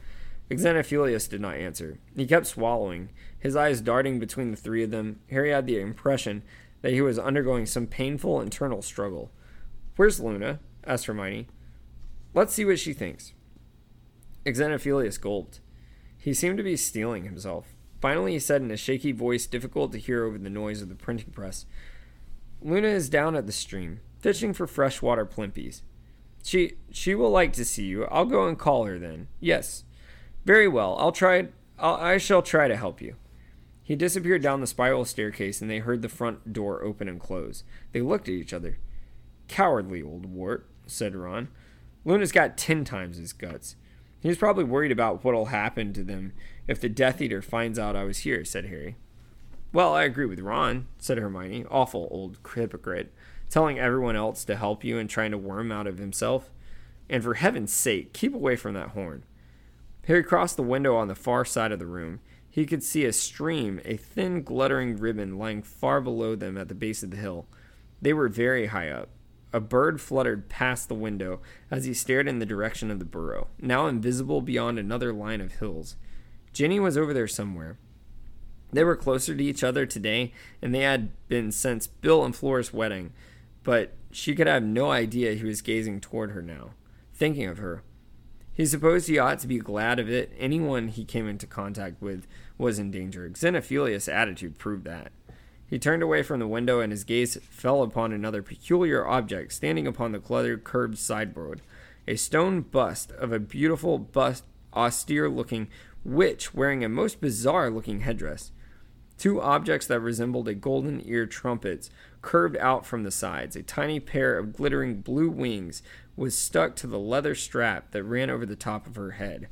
Xenophilius 0.50 1.28
did 1.28 1.40
not 1.40 1.56
answer. 1.56 1.98
He 2.14 2.26
kept 2.26 2.46
swallowing, 2.46 3.08
his 3.38 3.56
eyes 3.56 3.80
darting 3.80 4.18
between 4.18 4.50
the 4.50 4.56
three 4.56 4.84
of 4.84 4.90
them. 4.90 5.20
Harry 5.30 5.50
had 5.50 5.66
the 5.66 5.80
impression 5.80 6.42
that 6.82 6.92
he 6.92 7.00
was 7.00 7.18
undergoing 7.18 7.66
some 7.66 7.86
painful 7.86 8.40
internal 8.40 8.82
struggle. 8.82 9.30
Where's 9.96 10.20
Luna? 10.20 10.60
asked 10.86 11.06
Hermione. 11.06 11.48
Let's 12.34 12.52
see 12.52 12.64
what 12.64 12.78
she 12.78 12.92
thinks. 12.92 13.32
Xenophilius 14.44 15.20
gulped. 15.20 15.60
He 16.18 16.34
seemed 16.34 16.58
to 16.58 16.64
be 16.64 16.76
steeling 16.76 17.24
himself. 17.24 17.74
Finally, 18.00 18.32
he 18.32 18.38
said 18.38 18.60
in 18.60 18.70
a 18.70 18.76
shaky 18.76 19.12
voice 19.12 19.46
difficult 19.46 19.92
to 19.92 19.98
hear 19.98 20.24
over 20.24 20.36
the 20.36 20.50
noise 20.50 20.82
of 20.82 20.90
the 20.90 20.94
printing 20.94 21.30
press 21.30 21.64
Luna 22.60 22.88
is 22.88 23.10
down 23.10 23.36
at 23.36 23.46
the 23.46 23.52
stream, 23.52 24.00
fishing 24.20 24.54
for 24.54 24.66
freshwater 24.66 25.26
plimpies. 25.26 25.82
She 26.44 26.74
she 26.90 27.14
will 27.14 27.30
like 27.30 27.54
to 27.54 27.64
see 27.64 27.84
you. 27.84 28.04
I'll 28.04 28.26
go 28.26 28.46
and 28.46 28.58
call 28.58 28.84
her 28.84 28.98
then. 28.98 29.28
Yes. 29.40 29.84
Very 30.44 30.68
well. 30.68 30.94
I'll 30.98 31.10
try 31.10 31.48
I'll, 31.78 31.94
I 31.94 32.18
shall 32.18 32.42
try 32.42 32.68
to 32.68 32.76
help 32.76 33.00
you. 33.00 33.16
He 33.82 33.96
disappeared 33.96 34.42
down 34.42 34.60
the 34.60 34.66
spiral 34.66 35.06
staircase 35.06 35.62
and 35.62 35.70
they 35.70 35.78
heard 35.78 36.02
the 36.02 36.08
front 36.10 36.52
door 36.52 36.84
open 36.84 37.08
and 37.08 37.18
close. 37.18 37.64
They 37.92 38.02
looked 38.02 38.28
at 38.28 38.34
each 38.34 38.52
other. 38.52 38.78
Cowardly 39.48 40.02
old 40.02 40.26
wart, 40.26 40.68
said 40.86 41.16
Ron. 41.16 41.48
Luna's 42.04 42.32
got 42.32 42.58
ten 42.58 42.84
times 42.84 43.16
his 43.16 43.32
guts. 43.32 43.76
He's 44.20 44.36
probably 44.36 44.64
worried 44.64 44.92
about 44.92 45.24
what'll 45.24 45.46
happen 45.46 45.94
to 45.94 46.04
them 46.04 46.34
if 46.68 46.78
the 46.78 46.90
Death 46.90 47.22
Eater 47.22 47.40
finds 47.40 47.78
out 47.78 47.96
I 47.96 48.04
was 48.04 48.18
here, 48.18 48.44
said 48.44 48.66
Harry. 48.66 48.96
Well, 49.72 49.94
I 49.94 50.04
agree 50.04 50.26
with 50.26 50.40
Ron, 50.40 50.88
said 50.98 51.18
Hermione. 51.18 51.64
Awful 51.70 52.06
old 52.10 52.38
hypocrite 52.54 53.12
telling 53.48 53.78
everyone 53.78 54.16
else 54.16 54.44
to 54.44 54.56
help 54.56 54.84
you 54.84 54.98
and 54.98 55.08
trying 55.08 55.30
to 55.30 55.38
worm 55.38 55.70
out 55.70 55.86
of 55.86 55.98
himself. 55.98 56.50
And 57.08 57.22
for 57.22 57.34
heaven's 57.34 57.72
sake, 57.72 58.12
keep 58.12 58.34
away 58.34 58.56
from 58.56 58.74
that 58.74 58.90
horn. 58.90 59.24
Harry 60.06 60.22
crossed 60.22 60.56
the 60.56 60.62
window 60.62 60.96
on 60.96 61.08
the 61.08 61.14
far 61.14 61.44
side 61.44 61.72
of 61.72 61.78
the 61.78 61.86
room. 61.86 62.20
He 62.50 62.66
could 62.66 62.82
see 62.82 63.04
a 63.04 63.12
stream, 63.12 63.80
a 63.84 63.96
thin, 63.96 64.42
glittering 64.42 64.96
ribbon 64.96 65.38
lying 65.38 65.62
far 65.62 66.00
below 66.00 66.34
them 66.34 66.56
at 66.56 66.68
the 66.68 66.74
base 66.74 67.02
of 67.02 67.10
the 67.10 67.16
hill. 67.16 67.46
They 68.00 68.12
were 68.12 68.28
very 68.28 68.66
high 68.66 68.90
up. 68.90 69.08
A 69.52 69.60
bird 69.60 70.00
fluttered 70.00 70.48
past 70.48 70.88
the 70.88 70.94
window 70.94 71.40
as 71.70 71.84
he 71.84 71.94
stared 71.94 72.28
in 72.28 72.40
the 72.40 72.46
direction 72.46 72.90
of 72.90 72.98
the 72.98 73.04
burrow, 73.04 73.48
now 73.60 73.86
invisible 73.86 74.40
beyond 74.40 74.78
another 74.78 75.12
line 75.12 75.40
of 75.40 75.52
hills. 75.54 75.96
Ginny 76.52 76.80
was 76.80 76.96
over 76.96 77.14
there 77.14 77.28
somewhere. 77.28 77.78
They 78.72 78.82
were 78.82 78.96
closer 78.96 79.34
to 79.34 79.44
each 79.44 79.62
other 79.62 79.86
today, 79.86 80.32
and 80.60 80.74
they 80.74 80.80
had 80.80 81.10
been 81.28 81.52
since 81.52 81.86
Bill 81.86 82.24
and 82.24 82.34
Fleur's 82.34 82.72
wedding 82.72 83.12
but 83.64 83.94
she 84.12 84.34
could 84.34 84.46
have 84.46 84.62
no 84.62 84.90
idea 84.90 85.34
he 85.34 85.44
was 85.44 85.60
gazing 85.60 86.00
toward 86.00 86.30
her 86.30 86.42
now, 86.42 86.70
thinking 87.12 87.46
of 87.46 87.58
her. 87.58 87.82
He 88.52 88.66
supposed 88.66 89.08
he 89.08 89.18
ought 89.18 89.40
to 89.40 89.48
be 89.48 89.58
glad 89.58 89.98
of 89.98 90.08
it. 90.08 90.32
Anyone 90.38 90.86
he 90.88 91.04
came 91.04 91.28
into 91.28 91.46
contact 91.46 92.00
with 92.00 92.28
was 92.56 92.78
in 92.78 92.92
danger. 92.92 93.28
Xenophilius' 93.28 94.12
attitude 94.12 94.58
proved 94.58 94.84
that. 94.84 95.10
He 95.66 95.78
turned 95.80 96.04
away 96.04 96.22
from 96.22 96.38
the 96.38 96.46
window 96.46 96.78
and 96.78 96.92
his 96.92 97.02
gaze 97.02 97.36
fell 97.42 97.82
upon 97.82 98.12
another 98.12 98.42
peculiar 98.42 99.04
object 99.04 99.52
standing 99.52 99.88
upon 99.88 100.12
the 100.12 100.20
cluttered 100.20 100.62
curved 100.62 100.98
sideboard 100.98 101.62
a 102.06 102.16
stone 102.16 102.60
bust 102.60 103.12
of 103.12 103.32
a 103.32 103.38
beautiful, 103.38 103.98
bust, 103.98 104.44
austere 104.74 105.28
looking 105.28 105.68
witch 106.04 106.52
wearing 106.54 106.84
a 106.84 106.88
most 106.88 107.20
bizarre 107.20 107.70
looking 107.70 108.00
headdress. 108.00 108.52
Two 109.16 109.40
objects 109.40 109.86
that 109.86 110.00
resembled 110.00 110.48
a 110.48 110.54
golden 110.54 111.00
ear 111.08 111.24
trumpets 111.24 111.88
curved 112.24 112.56
out 112.56 112.86
from 112.86 113.02
the 113.02 113.10
sides. 113.10 113.54
A 113.54 113.62
tiny 113.62 114.00
pair 114.00 114.38
of 114.38 114.54
glittering 114.54 115.02
blue 115.02 115.28
wings 115.28 115.82
was 116.16 116.36
stuck 116.36 116.74
to 116.76 116.86
the 116.86 116.98
leather 116.98 117.34
strap 117.34 117.90
that 117.90 118.02
ran 118.02 118.30
over 118.30 118.46
the 118.46 118.56
top 118.56 118.86
of 118.86 118.96
her 118.96 119.12
head, 119.12 119.46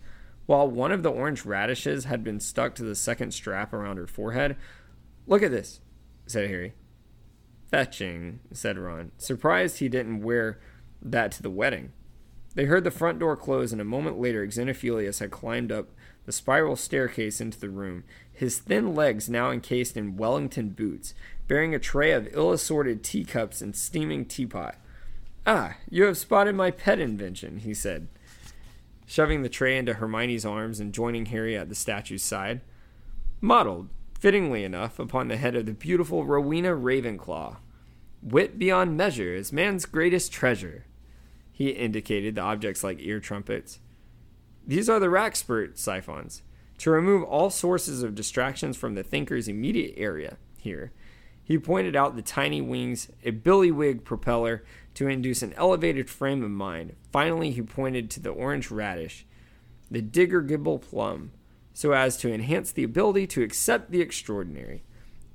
while 0.46 0.66
one 0.66 0.90
of 0.90 1.02
the 1.02 1.10
orange 1.10 1.44
radishes 1.44 2.04
had 2.04 2.24
been 2.24 2.40
stuck 2.40 2.74
to 2.74 2.82
the 2.82 2.94
second 2.94 3.32
strap 3.32 3.74
around 3.74 3.98
her 3.98 4.06
forehead. 4.06 4.56
Look 5.26 5.42
at 5.42 5.50
this, 5.50 5.80
said 6.26 6.48
Harry. 6.48 6.72
Fetching, 7.70 8.40
said 8.52 8.78
Ron, 8.78 9.12
surprised 9.18 9.78
he 9.78 9.90
didn't 9.90 10.22
wear 10.22 10.58
that 11.02 11.30
to 11.32 11.42
the 11.42 11.50
wedding. 11.50 11.92
They 12.54 12.64
heard 12.64 12.84
the 12.84 12.90
front 12.90 13.18
door 13.18 13.36
close, 13.36 13.72
and 13.72 13.82
a 13.82 13.84
moment 13.84 14.18
later, 14.18 14.46
Xenophilius 14.46 15.20
had 15.20 15.30
climbed 15.30 15.70
up 15.70 15.90
the 16.24 16.32
spiral 16.32 16.76
staircase 16.76 17.40
into 17.40 17.58
the 17.58 17.70
room, 17.70 18.04
his 18.32 18.58
thin 18.58 18.94
legs 18.94 19.28
now 19.28 19.50
encased 19.50 19.96
in 19.96 20.16
Wellington 20.16 20.70
boots, 20.70 21.14
bearing 21.48 21.74
a 21.74 21.78
tray 21.78 22.12
of 22.12 22.28
ill 22.32 22.52
assorted 22.52 23.02
teacups 23.02 23.60
and 23.60 23.76
steaming 23.76 24.24
teapot. 24.24 24.76
Ah, 25.46 25.76
you 25.90 26.04
have 26.04 26.16
spotted 26.16 26.54
my 26.54 26.70
pet 26.70 26.98
invention, 27.00 27.58
he 27.58 27.74
said, 27.74 28.08
shoving 29.06 29.42
the 29.42 29.48
tray 29.48 29.76
into 29.76 29.94
Hermione's 29.94 30.46
arms 30.46 30.80
and 30.80 30.94
joining 30.94 31.26
Harry 31.26 31.56
at 31.56 31.68
the 31.68 31.74
statue's 31.74 32.22
side. 32.22 32.60
Modeled, 33.40 33.88
fittingly 34.18 34.62
enough, 34.62 34.98
upon 34.98 35.28
the 35.28 35.36
head 35.36 35.56
of 35.56 35.66
the 35.66 35.72
beautiful 35.72 36.24
Rowena 36.24 36.70
Ravenclaw. 36.70 37.56
Wit 38.22 38.56
beyond 38.56 38.96
measure 38.96 39.34
is 39.34 39.52
man's 39.52 39.84
greatest 39.84 40.32
treasure. 40.32 40.84
He 41.50 41.70
indicated 41.70 42.36
the 42.36 42.40
objects 42.40 42.84
like 42.84 42.98
ear 43.00 43.18
trumpets. 43.18 43.80
These 44.66 44.88
are 44.88 45.00
the 45.00 45.06
Wrackspurt 45.06 45.76
siphons, 45.76 46.42
to 46.78 46.90
remove 46.90 47.24
all 47.24 47.50
sources 47.50 48.02
of 48.02 48.14
distractions 48.14 48.76
from 48.76 48.94
the 48.94 49.02
thinker's 49.02 49.48
immediate 49.48 49.94
area 49.96 50.36
here. 50.58 50.92
He 51.42 51.58
pointed 51.58 51.96
out 51.96 52.14
the 52.14 52.22
tiny 52.22 52.60
wings, 52.60 53.10
a 53.24 53.32
billywig 53.32 54.04
propeller 54.04 54.62
to 54.94 55.08
induce 55.08 55.42
an 55.42 55.52
elevated 55.54 56.08
frame 56.08 56.44
of 56.44 56.50
mind. 56.50 56.94
Finally, 57.10 57.50
he 57.50 57.62
pointed 57.62 58.08
to 58.10 58.20
the 58.20 58.30
orange 58.30 58.70
radish, 58.70 59.26
the 59.90 60.00
Dirigible 60.00 60.78
plum, 60.78 61.32
so 61.74 61.92
as 61.92 62.16
to 62.18 62.32
enhance 62.32 62.70
the 62.70 62.84
ability 62.84 63.26
to 63.26 63.42
accept 63.42 63.90
the 63.90 64.00
extraordinary. 64.00 64.84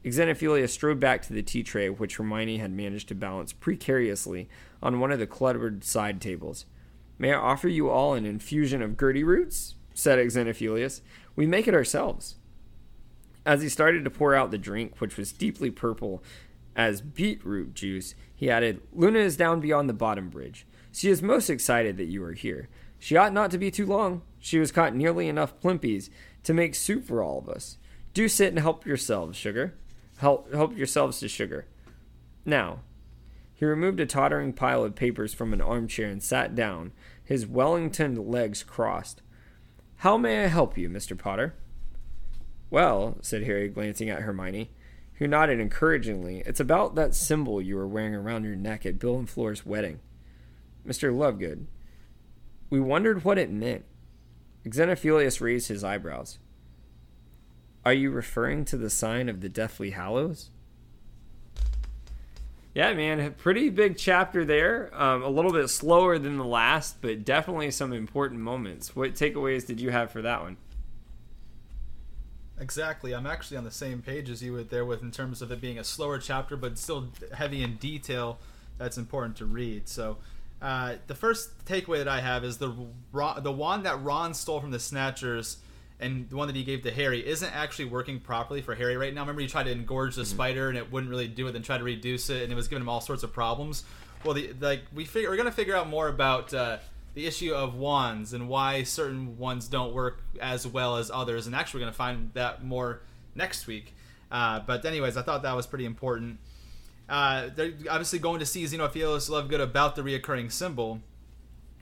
Xenophilius 0.06 0.70
strode 0.70 1.00
back 1.00 1.22
to 1.24 1.34
the 1.34 1.44
tea 1.44 1.64
tray, 1.64 1.90
which 1.90 2.16
Hermione 2.16 2.60
had 2.60 2.72
managed 2.72 3.10
to 3.10 3.16
balance 3.16 3.52
precariously 3.52 4.48
on 4.82 5.00
one 5.00 5.12
of 5.12 5.20
the 5.20 5.28
cluttered 5.28 5.84
side 5.84 6.22
tables. 6.22 6.66
May 7.20 7.34
I 7.34 7.38
offer 7.38 7.68
you 7.68 7.90
all 7.90 8.14
an 8.14 8.26
infusion 8.26 8.82
of 8.82 8.98
Gurdy 8.98 9.24
roots? 9.24 9.76
said 9.94 10.20
Xenophilius. 10.20 11.02
We 11.36 11.48
make 11.48 11.68
it 11.68 11.74
ourselves. 11.74 12.36
As 13.46 13.62
he 13.62 13.70
started 13.70 14.04
to 14.04 14.12
pour 14.12 14.36
out 14.36 14.52
the 14.52 14.58
drink, 14.58 15.00
which 15.00 15.18
was 15.18 15.32
deeply 15.32 15.72
purple 15.72 16.24
as 16.76 17.02
beetroot 17.02 17.74
juice, 17.74 18.14
he 18.36 18.50
added, 18.50 18.82
Luna 18.94 19.20
is 19.20 19.36
down 19.38 19.60
beyond 19.60 19.90
the 19.90 19.94
bottom 19.94 20.30
bridge. 20.30 20.68
She 20.92 21.10
is 21.10 21.22
most 21.24 21.50
excited 21.50 21.98
that 21.98 22.06
you 22.06 22.24
are 22.24 22.34
here. 22.34 22.70
She 23.00 23.18
ought 23.18 23.34
not 23.34 23.52
to 23.52 23.58
be 23.58 23.72
too 23.72 23.86
long. 23.86 24.22
She 24.40 24.60
was 24.60 24.72
caught 24.72 24.96
nearly 24.96 25.28
enough 25.28 25.60
plimpies 25.60 26.10
to 26.44 26.54
make 26.54 26.76
soup 26.76 27.06
for 27.06 27.24
all 27.24 27.40
of 27.40 27.50
us. 27.50 27.78
Do 28.14 28.28
sit 28.28 28.50
and 28.50 28.60
help 28.60 28.86
yourselves, 28.86 29.38
sugar. 29.38 29.76
Help 30.18 30.52
help 30.54 30.76
yourselves 30.76 31.20
to 31.20 31.28
sugar. 31.28 31.66
Now, 32.46 32.80
he 33.58 33.66
removed 33.66 34.00
a 34.00 34.06
tottering 34.06 34.54
pile 34.54 34.84
of 34.84 34.94
papers 34.94 35.34
from 35.34 35.52
an 35.52 35.62
armchair 35.62 36.08
and 36.08 36.22
sat 36.22 36.54
down, 36.54 36.92
his 37.24 37.48
Wellington 37.48 38.30
legs 38.30 38.62
crossed. 38.62 39.24
How 39.98 40.16
may 40.16 40.44
I 40.44 40.48
help 40.48 40.78
you, 40.78 40.90
Mr. 40.90 41.18
Potter? 41.18 41.56
Well, 42.70 43.18
said 43.22 43.46
Harry, 43.46 43.68
glancing 43.68 44.12
at 44.12 44.22
Hermione, 44.22 44.70
who 45.16 45.26
nodded 45.26 45.60
encouragingly, 45.60 46.44
it's 46.46 46.60
about 46.60 46.94
that 46.96 47.16
symbol 47.16 47.60
you 47.60 47.76
were 47.76 47.88
wearing 47.88 48.14
around 48.14 48.44
your 48.44 48.56
neck 48.56 48.86
at 48.86 49.00
Bill 49.00 49.18
and 49.18 49.28
Fleur's 49.28 49.66
wedding. 49.66 50.02
Mr. 50.88 51.12
Lovegood, 51.12 51.66
we 52.70 52.80
wondered 52.80 53.26
what 53.26 53.40
it 53.40 53.50
meant. 53.50 53.86
Xenophilius 54.68 55.42
raised 55.42 55.70
his 55.70 55.84
eyebrows. 55.84 56.38
Are 57.84 57.94
you 57.94 58.12
referring 58.12 58.66
to 58.66 58.78
the 58.78 58.92
sign 58.92 59.30
of 59.30 59.42
the 59.42 59.50
Deathly 59.50 59.92
Hallows? 59.92 60.52
Yeah, 62.78 62.94
man, 62.94 63.34
pretty 63.40 63.70
big 63.70 63.98
chapter 63.98 64.46
there. 64.46 64.92
Um, 64.94 65.24
a 65.24 65.30
little 65.30 65.52
bit 65.52 65.68
slower 65.68 66.20
than 66.20 66.38
the 66.38 66.46
last, 66.46 67.02
but 67.02 67.26
definitely 67.26 67.72
some 67.72 67.92
important 67.92 68.42
moments. 68.42 68.96
What 68.96 69.16
takeaways 69.16 69.66
did 69.66 69.82
you 69.82 69.90
have 69.90 70.12
for 70.12 70.22
that 70.22 70.44
one? 70.44 70.58
Exactly. 72.60 73.16
I'm 73.16 73.26
actually 73.26 73.58
on 73.58 73.64
the 73.64 73.72
same 73.72 74.04
page 74.04 74.30
as 74.30 74.44
you 74.44 74.54
with 74.54 74.70
there 74.70 74.86
with 74.86 75.02
in 75.02 75.10
terms 75.10 75.42
of 75.42 75.52
it 75.52 75.60
being 75.60 75.80
a 75.80 75.84
slower 75.84 76.20
chapter, 76.20 76.56
but 76.56 76.78
still 76.78 77.08
heavy 77.34 77.64
in 77.64 77.78
detail. 77.78 78.38
That's 78.78 79.00
important 79.00 79.38
to 79.38 79.46
read. 79.48 79.90
So, 79.90 80.18
Uh, 80.62 80.98
the 81.08 81.16
first 81.16 81.66
takeaway 81.66 81.98
that 81.98 82.08
I 82.08 82.22
have 82.22 82.44
is 82.44 82.60
the 82.60 82.76
the 83.42 83.52
wand 83.52 83.88
that 83.88 84.04
Ron 84.04 84.36
stole 84.36 84.62
from 84.62 84.70
the 84.70 84.80
Snatchers 84.80 85.58
and 86.00 86.30
the 86.30 86.36
one 86.36 86.48
that 86.48 86.56
he 86.56 86.64
gave 86.64 86.84
to 86.84 86.92
Harry 86.92 87.26
isn't 87.26 87.56
actually 87.56 87.86
working 87.86 88.20
properly 88.20 88.62
for 88.62 88.76
Harry 88.76 88.98
right 88.98 89.14
now. 89.14 89.22
Remember, 89.22 89.42
he 89.42 89.48
tried 89.48 89.64
to 89.64 89.72
engorge 89.72 90.16
the 90.16 90.26
spider 90.26 90.70
and 90.70 90.78
it 90.78 90.92
wouldn't 90.92 91.10
really 91.10 91.28
do 91.28 91.48
it, 91.48 91.54
then 91.54 91.64
tried 91.64 91.80
to 91.80 91.84
reduce 91.84 92.30
it, 92.30 92.44
and 92.44 92.52
it 92.52 92.56
was 92.56 92.68
giving 92.68 92.82
him 92.82 92.90
all 92.90 93.02
sorts 93.02 93.24
of 93.24 93.34
problems. 93.34 93.84
Well, 94.24 94.34
the, 94.36 94.54
like 94.60 94.82
we 94.94 95.06
figure, 95.06 95.30
we're 95.30 95.38
gonna 95.38 95.52
figure 95.52 95.76
out 95.76 95.90
more 95.90 96.08
about 96.08 96.54
uh, 96.54 96.78
the 97.14 97.26
issue 97.26 97.54
of 97.54 97.76
wands 97.76 98.34
and 98.34 98.48
why 98.48 98.84
certain 98.84 99.38
ones 99.38 99.68
don't 99.68 99.94
work 99.94 100.22
as 100.40 100.68
well 100.68 100.98
as 100.98 101.10
others, 101.10 101.48
and 101.48 101.56
actually, 101.56 101.80
we're 101.80 101.86
gonna 101.86 101.94
find 101.94 102.32
that 102.34 102.64
more 102.64 103.02
next 103.34 103.66
week. 103.66 103.96
Uh, 104.30 104.60
but 104.60 104.86
anyways, 104.86 105.18
I 105.18 105.22
thought 105.22 105.42
that 105.44 105.56
was 105.56 105.66
pretty 105.66 105.86
important. 105.86 106.40
Uh, 107.10 107.50
they're 107.56 107.74
obviously 107.90 108.20
going 108.20 108.40
to 108.40 108.46
see 108.46 108.66
Xenophilius 108.66 109.30
Lovegood 109.30 109.62
about 109.62 109.96
the 109.96 110.02
reoccurring 110.02 110.52
symbol. 110.52 111.00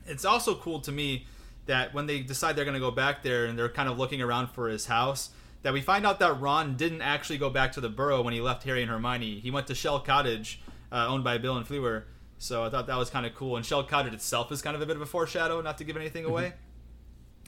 It's 0.05 0.23
also 0.23 0.55
cool 0.55 0.79
to 0.81 0.91
me 0.91 1.25
that 1.65 1.93
when 1.93 2.05
they 2.05 2.19
decide 2.21 2.55
they're 2.55 2.65
going 2.65 2.75
to 2.75 2.79
go 2.79 2.91
back 2.91 3.23
there 3.23 3.45
and 3.45 3.57
they're 3.57 3.69
kind 3.69 3.89
of 3.89 3.97
looking 3.97 4.21
around 4.21 4.47
for 4.51 4.67
his 4.69 4.85
house, 4.87 5.31
that 5.63 5.73
we 5.73 5.81
find 5.81 6.05
out 6.05 6.19
that 6.19 6.39
Ron 6.39 6.75
didn't 6.77 7.01
actually 7.01 7.37
go 7.39 7.49
back 7.49 7.71
to 7.73 7.81
the 7.81 7.89
Burrow 7.89 8.21
when 8.21 8.33
he 8.33 8.41
left 8.41 8.63
Harry 8.63 8.81
and 8.83 8.91
Hermione. 8.91 9.39
He 9.39 9.49
went 9.51 9.65
to 9.67 9.75
Shell 9.75 10.01
Cottage, 10.01 10.61
uh, 10.91 11.07
owned 11.07 11.23
by 11.23 11.37
Bill 11.39 11.57
and 11.57 11.67
Fleur. 11.67 12.05
So 12.37 12.63
I 12.63 12.69
thought 12.69 12.85
that 12.87 12.97
was 12.97 13.09
kind 13.09 13.25
of 13.25 13.33
cool. 13.33 13.55
And 13.57 13.65
Shell 13.65 13.85
Cottage 13.85 14.13
itself 14.13 14.51
is 14.51 14.61
kind 14.61 14.75
of 14.75 14.81
a 14.81 14.85
bit 14.85 14.95
of 14.95 15.01
a 15.01 15.05
foreshadow, 15.07 15.61
not 15.61 15.77
to 15.79 15.83
give 15.83 15.97
anything 15.97 16.25
away. 16.25 16.53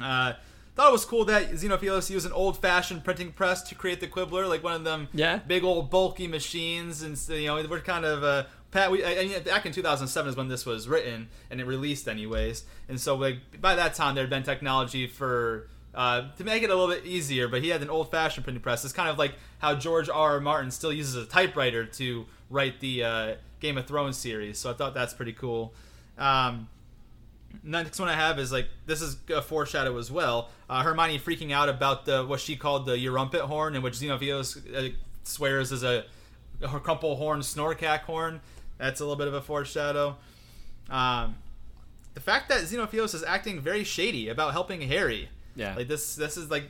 uh, 0.01 0.33
thought 0.75 0.89
it 0.89 0.91
was 0.91 1.05
cool 1.05 1.25
that 1.25 1.49
Xenophilius 1.51 2.09
used 2.11 2.25
an 2.27 2.31
old-fashioned 2.31 3.03
printing 3.03 3.31
press 3.31 3.63
to 3.63 3.73
create 3.73 3.99
the 3.99 4.05
Quibbler, 4.07 4.47
like 4.47 4.63
one 4.63 4.73
of 4.75 4.83
them 4.83 5.07
Yeah. 5.11 5.37
big 5.37 5.63
old 5.63 5.89
bulky 5.89 6.27
machines, 6.27 7.01
and 7.01 7.17
so, 7.17 7.33
you 7.33 7.47
know 7.47 7.55
we're 7.67 7.79
kind 7.79 8.05
of 8.05 8.23
uh, 8.23 8.43
Pat. 8.77 8.91
We 8.91 9.03
I, 9.03 9.39
back 9.39 9.65
in 9.65 9.71
2007 9.71 10.29
is 10.29 10.37
when 10.37 10.47
this 10.49 10.65
was 10.65 10.87
written 10.87 11.29
and 11.49 11.59
it 11.59 11.65
released, 11.65 12.07
anyways. 12.07 12.63
And 12.87 12.99
so 12.99 13.15
like 13.15 13.59
by 13.59 13.75
that 13.75 13.95
time 13.95 14.15
there 14.15 14.23
had 14.23 14.29
been 14.29 14.43
technology 14.43 15.07
for 15.07 15.67
uh, 15.95 16.31
to 16.37 16.43
make 16.43 16.61
it 16.61 16.69
a 16.69 16.75
little 16.75 16.93
bit 16.93 17.05
easier, 17.05 17.47
but 17.47 17.63
he 17.63 17.69
had 17.69 17.81
an 17.81 17.89
old-fashioned 17.89 18.43
printing 18.43 18.61
press. 18.61 18.85
It's 18.85 18.93
kind 18.93 19.09
of 19.09 19.17
like 19.17 19.33
how 19.57 19.73
George 19.73 20.09
R. 20.09 20.33
R. 20.33 20.39
Martin 20.39 20.69
still 20.69 20.93
uses 20.93 21.15
a 21.15 21.25
typewriter 21.25 21.85
to 21.85 22.27
write 22.51 22.79
the 22.79 23.03
uh, 23.03 23.35
Game 23.59 23.79
of 23.79 23.87
Thrones 23.87 24.15
series. 24.15 24.59
So 24.59 24.69
I 24.69 24.73
thought 24.73 24.93
that's 24.93 25.15
pretty 25.15 25.33
cool. 25.33 25.73
Um, 26.19 26.67
next 27.63 27.99
one 27.99 28.09
I 28.09 28.13
have 28.13 28.37
is 28.37 28.51
like 28.51 28.67
this 28.85 29.01
is 29.01 29.17
a 29.33 29.41
foreshadow 29.41 29.97
as 29.97 30.11
well. 30.11 30.51
Uh, 30.69 30.83
Hermione 30.83 31.17
freaking 31.17 31.51
out 31.51 31.67
about 31.67 32.05
the 32.05 32.23
what 32.23 32.39
she 32.39 32.55
called 32.55 32.85
the 32.85 32.95
Erumpent 32.95 33.41
horn, 33.41 33.75
in 33.75 33.81
which 33.81 33.95
Xenophilius 33.95 34.75
uh, 34.75 34.93
swears 35.23 35.71
is 35.71 35.83
a, 35.83 36.05
a 36.61 36.67
crumple 36.79 37.15
horn, 37.15 37.39
Snorkack 37.39 38.01
horn. 38.01 38.39
That's 38.77 38.99
a 38.99 39.03
little 39.03 39.17
bit 39.17 39.27
of 39.27 39.33
a 39.33 39.41
foreshadow. 39.41 40.17
Um, 40.89 41.35
the 42.13 42.21
fact 42.21 42.49
that 42.49 42.61
Xenophilius 42.61 43.13
is 43.13 43.23
acting 43.23 43.59
very 43.59 43.83
shady 43.83 44.29
about 44.29 44.53
helping 44.53 44.81
Harry. 44.81 45.29
Yeah. 45.55 45.75
Like 45.75 45.87
this, 45.87 46.15
this 46.15 46.37
is 46.37 46.49
like 46.49 46.65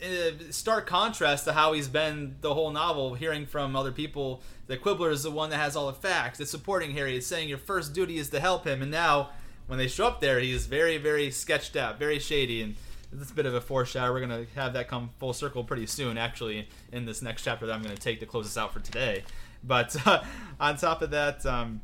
in 0.00 0.52
stark 0.52 0.86
contrast 0.86 1.44
to 1.44 1.52
how 1.52 1.72
he's 1.72 1.88
been 1.88 2.36
the 2.40 2.54
whole 2.54 2.70
novel, 2.70 3.14
hearing 3.14 3.46
from 3.46 3.74
other 3.76 3.92
people. 3.92 4.42
The 4.66 4.76
Quibbler 4.76 5.10
is 5.10 5.22
the 5.22 5.30
one 5.30 5.50
that 5.50 5.58
has 5.58 5.76
all 5.76 5.86
the 5.86 5.94
facts. 5.94 6.40
It's 6.40 6.50
supporting 6.50 6.92
Harry. 6.92 7.16
It's 7.16 7.26
saying 7.26 7.48
your 7.48 7.58
first 7.58 7.94
duty 7.94 8.18
is 8.18 8.30
to 8.30 8.40
help 8.40 8.66
him, 8.66 8.82
and 8.82 8.90
now 8.90 9.30
when 9.66 9.78
they 9.78 9.88
show 9.88 10.06
up 10.06 10.20
there, 10.20 10.38
he's 10.38 10.66
very, 10.66 10.98
very 10.98 11.30
sketched 11.30 11.76
out, 11.76 11.98
very 11.98 12.18
shady, 12.18 12.62
and 12.62 12.76
it's 13.12 13.30
a 13.30 13.34
bit 13.34 13.46
of 13.46 13.54
a 13.54 13.60
foreshadow. 13.60 14.12
We're 14.12 14.20
gonna 14.20 14.46
have 14.54 14.74
that 14.74 14.88
come 14.88 15.10
full 15.18 15.32
circle 15.32 15.64
pretty 15.64 15.86
soon, 15.86 16.18
actually, 16.18 16.68
in 16.92 17.06
this 17.06 17.22
next 17.22 17.42
chapter 17.42 17.66
that 17.66 17.72
I'm 17.72 17.82
gonna 17.82 17.96
take 17.96 18.20
to 18.20 18.26
close 18.26 18.46
us 18.46 18.56
out 18.56 18.72
for 18.72 18.80
today. 18.80 19.24
But 19.66 19.96
uh, 20.06 20.22
on 20.60 20.76
top 20.76 21.02
of 21.02 21.10
that, 21.10 21.44
um, 21.44 21.80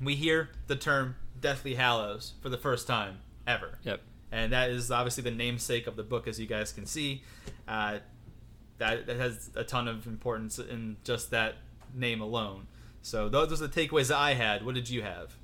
we 0.00 0.14
hear 0.14 0.50
the 0.66 0.76
term 0.76 1.16
Deathly 1.40 1.74
Hallows 1.74 2.34
for 2.42 2.48
the 2.48 2.58
first 2.58 2.86
time 2.86 3.18
ever 3.46 3.78
Yep. 3.82 4.00
and 4.30 4.52
that 4.52 4.70
is 4.70 4.90
obviously 4.90 5.22
the 5.24 5.30
namesake 5.30 5.86
of 5.86 5.96
the 5.96 6.02
book, 6.02 6.28
as 6.28 6.38
you 6.38 6.46
guys 6.46 6.72
can 6.72 6.86
see. 6.86 7.22
Uh, 7.66 7.98
that, 8.78 9.06
that 9.06 9.16
has 9.16 9.50
a 9.56 9.64
ton 9.64 9.88
of 9.88 10.06
importance 10.06 10.58
in 10.58 10.96
just 11.04 11.30
that 11.30 11.56
name 11.94 12.20
alone. 12.20 12.66
So 13.02 13.28
those 13.28 13.60
are 13.60 13.66
the 13.66 13.68
takeaways 13.88 14.08
that 14.08 14.18
I 14.18 14.34
had. 14.34 14.64
What 14.64 14.74
did 14.74 14.88
you 14.88 15.02
have? 15.02 15.34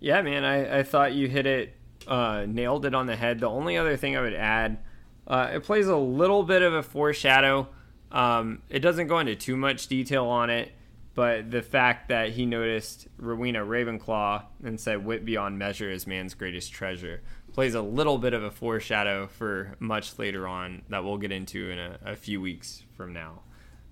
Yeah, 0.00 0.20
man, 0.22 0.44
I, 0.44 0.78
I 0.78 0.82
thought 0.82 1.12
you 1.12 1.28
hit 1.28 1.46
it, 1.46 1.76
uh, 2.08 2.44
nailed 2.48 2.84
it 2.86 2.94
on 2.94 3.06
the 3.06 3.16
head. 3.16 3.40
The 3.40 3.48
only 3.48 3.76
other 3.76 3.96
thing 3.96 4.16
I 4.16 4.20
would 4.20 4.34
add, 4.34 4.78
uh, 5.26 5.50
it 5.52 5.62
plays 5.62 5.86
a 5.86 5.96
little 5.96 6.42
bit 6.42 6.62
of 6.62 6.74
a 6.74 6.82
foreshadow. 6.82 7.68
Um, 8.12 8.62
it 8.68 8.80
doesn't 8.80 9.08
go 9.08 9.18
into 9.18 9.34
too 9.34 9.56
much 9.56 9.88
detail 9.88 10.26
on 10.26 10.50
it, 10.50 10.70
but 11.14 11.50
the 11.50 11.62
fact 11.62 12.08
that 12.08 12.30
he 12.30 12.46
noticed 12.46 13.08
Rowena 13.16 13.60
Ravenclaw 13.60 14.44
and 14.62 14.78
said 14.78 15.04
wit 15.04 15.24
beyond 15.24 15.58
measure 15.58 15.90
is 15.90 16.06
man's 16.06 16.34
greatest 16.34 16.72
treasure 16.72 17.22
plays 17.52 17.74
a 17.74 17.82
little 17.82 18.18
bit 18.18 18.32
of 18.32 18.42
a 18.42 18.50
foreshadow 18.50 19.26
for 19.26 19.76
much 19.78 20.18
later 20.18 20.46
on 20.46 20.82
that 20.88 21.04
we'll 21.04 21.18
get 21.18 21.32
into 21.32 21.70
in 21.70 21.78
a, 21.78 21.98
a 22.04 22.16
few 22.16 22.40
weeks 22.40 22.82
from 22.96 23.12
now. 23.12 23.40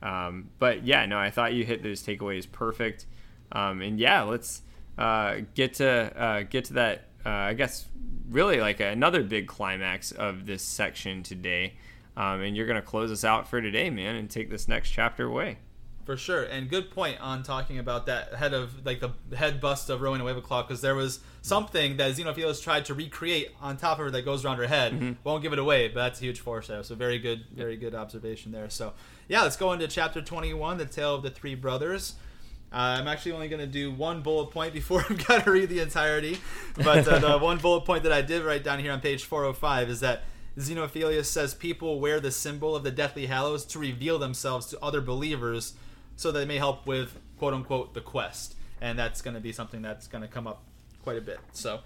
Um, 0.02 0.50
but 0.58 0.84
yeah, 0.84 1.04
no, 1.06 1.18
I 1.18 1.30
thought 1.30 1.52
you 1.52 1.64
hit 1.64 1.82
those 1.82 2.02
takeaways 2.02 2.50
perfect. 2.50 3.06
Um, 3.52 3.82
and 3.82 3.98
yeah, 3.98 4.22
let's 4.22 4.62
uh, 4.96 5.40
get 5.54 5.74
to 5.74 5.88
uh, 5.88 6.42
get 6.42 6.66
to 6.66 6.74
that. 6.74 7.04
Uh, 7.24 7.28
I 7.28 7.54
guess 7.54 7.86
really 8.30 8.60
like 8.60 8.80
another 8.80 9.22
big 9.22 9.46
climax 9.46 10.12
of 10.12 10.46
this 10.46 10.62
section 10.62 11.22
today. 11.22 11.74
Um, 12.16 12.40
and 12.40 12.56
you're 12.56 12.66
gonna 12.66 12.82
close 12.82 13.10
us 13.10 13.24
out 13.24 13.48
for 13.48 13.60
today, 13.60 13.90
man, 13.90 14.16
and 14.16 14.28
take 14.28 14.50
this 14.50 14.68
next 14.68 14.90
chapter 14.90 15.26
away. 15.26 15.58
For 16.04 16.16
sure, 16.16 16.42
and 16.42 16.68
good 16.68 16.90
point 16.90 17.20
on 17.20 17.42
talking 17.42 17.78
about 17.78 18.06
that 18.06 18.34
head 18.34 18.52
of 18.52 18.84
like 18.84 19.00
the 19.00 19.10
head 19.36 19.60
bust 19.60 19.90
of 19.90 20.00
Rowan 20.00 20.20
Rowena 20.20 20.40
Ravenclaw 20.40 20.66
because 20.66 20.80
there 20.80 20.94
was 20.94 21.20
something 21.42 21.98
that 21.98 22.12
Xenophilius 22.12 22.62
tried 22.62 22.86
to 22.86 22.94
recreate 22.94 23.50
on 23.60 23.76
top 23.76 23.98
of 23.98 24.06
her 24.06 24.10
that 24.10 24.24
goes 24.24 24.44
around 24.44 24.56
her 24.58 24.66
head. 24.66 25.18
Won't 25.22 25.42
give 25.42 25.52
it 25.52 25.58
away, 25.58 25.88
but 25.88 26.00
that's 26.00 26.20
a 26.20 26.24
huge 26.24 26.40
foreshadow. 26.40 26.82
So 26.82 26.94
very 26.94 27.18
good, 27.18 27.44
very 27.54 27.76
good 27.76 27.94
observation 27.94 28.50
there. 28.50 28.68
So 28.70 28.94
yeah, 29.28 29.42
let's 29.42 29.56
go 29.56 29.72
into 29.72 29.86
chapter 29.86 30.20
twenty-one, 30.20 30.78
the 30.78 30.86
tale 30.86 31.14
of 31.14 31.22
the 31.22 31.30
three 31.30 31.54
brothers. 31.54 32.14
Uh, 32.72 32.98
I'm 32.98 33.08
actually 33.08 33.32
only 33.32 33.48
going 33.48 33.60
to 33.60 33.66
do 33.66 33.90
one 33.90 34.22
bullet 34.22 34.52
point 34.52 34.72
before 34.72 35.04
I've 35.10 35.26
got 35.26 35.44
to 35.44 35.50
read 35.50 35.68
the 35.68 35.80
entirety. 35.80 36.38
But 36.76 37.06
uh, 37.06 37.18
the 37.18 37.38
one 37.44 37.58
bullet 37.58 37.84
point 37.84 38.04
that 38.04 38.12
I 38.12 38.22
did 38.22 38.42
write 38.42 38.64
down 38.64 38.78
here 38.78 38.92
on 38.92 39.00
page 39.00 39.24
405 39.24 39.90
is 39.90 40.00
that 40.00 40.22
Xenophilius 40.58 41.26
says 41.26 41.54
people 41.54 42.00
wear 42.00 42.20
the 42.20 42.30
symbol 42.30 42.74
of 42.74 42.82
the 42.82 42.90
Deathly 42.90 43.26
Hallows 43.26 43.64
to 43.66 43.78
reveal 43.78 44.18
themselves 44.18 44.66
to 44.66 44.78
other 44.82 45.00
believers 45.00 45.74
so 46.16 46.30
they 46.30 46.44
may 46.44 46.58
help 46.58 46.86
with 46.86 47.18
quote 47.38 47.54
unquote 47.54 47.94
the 47.94 48.00
quest. 48.00 48.56
And 48.80 48.98
that's 48.98 49.22
going 49.22 49.34
to 49.34 49.40
be 49.40 49.52
something 49.52 49.82
that's 49.82 50.06
going 50.06 50.22
to 50.22 50.28
come 50.28 50.46
up 50.46 50.62
quite 51.02 51.16
a 51.16 51.20
bit. 51.20 51.38
So 51.52 51.80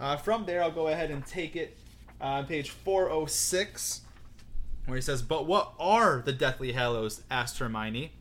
uh, 0.00 0.16
from 0.16 0.46
there, 0.46 0.62
I'll 0.62 0.70
go 0.70 0.88
ahead 0.88 1.10
and 1.10 1.26
take 1.26 1.56
it 1.56 1.76
uh, 2.20 2.24
on 2.24 2.46
page 2.46 2.70
406 2.70 4.02
where 4.86 4.96
he 4.96 5.02
says, 5.02 5.22
But 5.22 5.46
what 5.46 5.72
are 5.78 6.22
the 6.24 6.32
Deathly 6.32 6.72
Hallows? 6.72 7.22
asked 7.30 7.58
Hermione. 7.58 8.12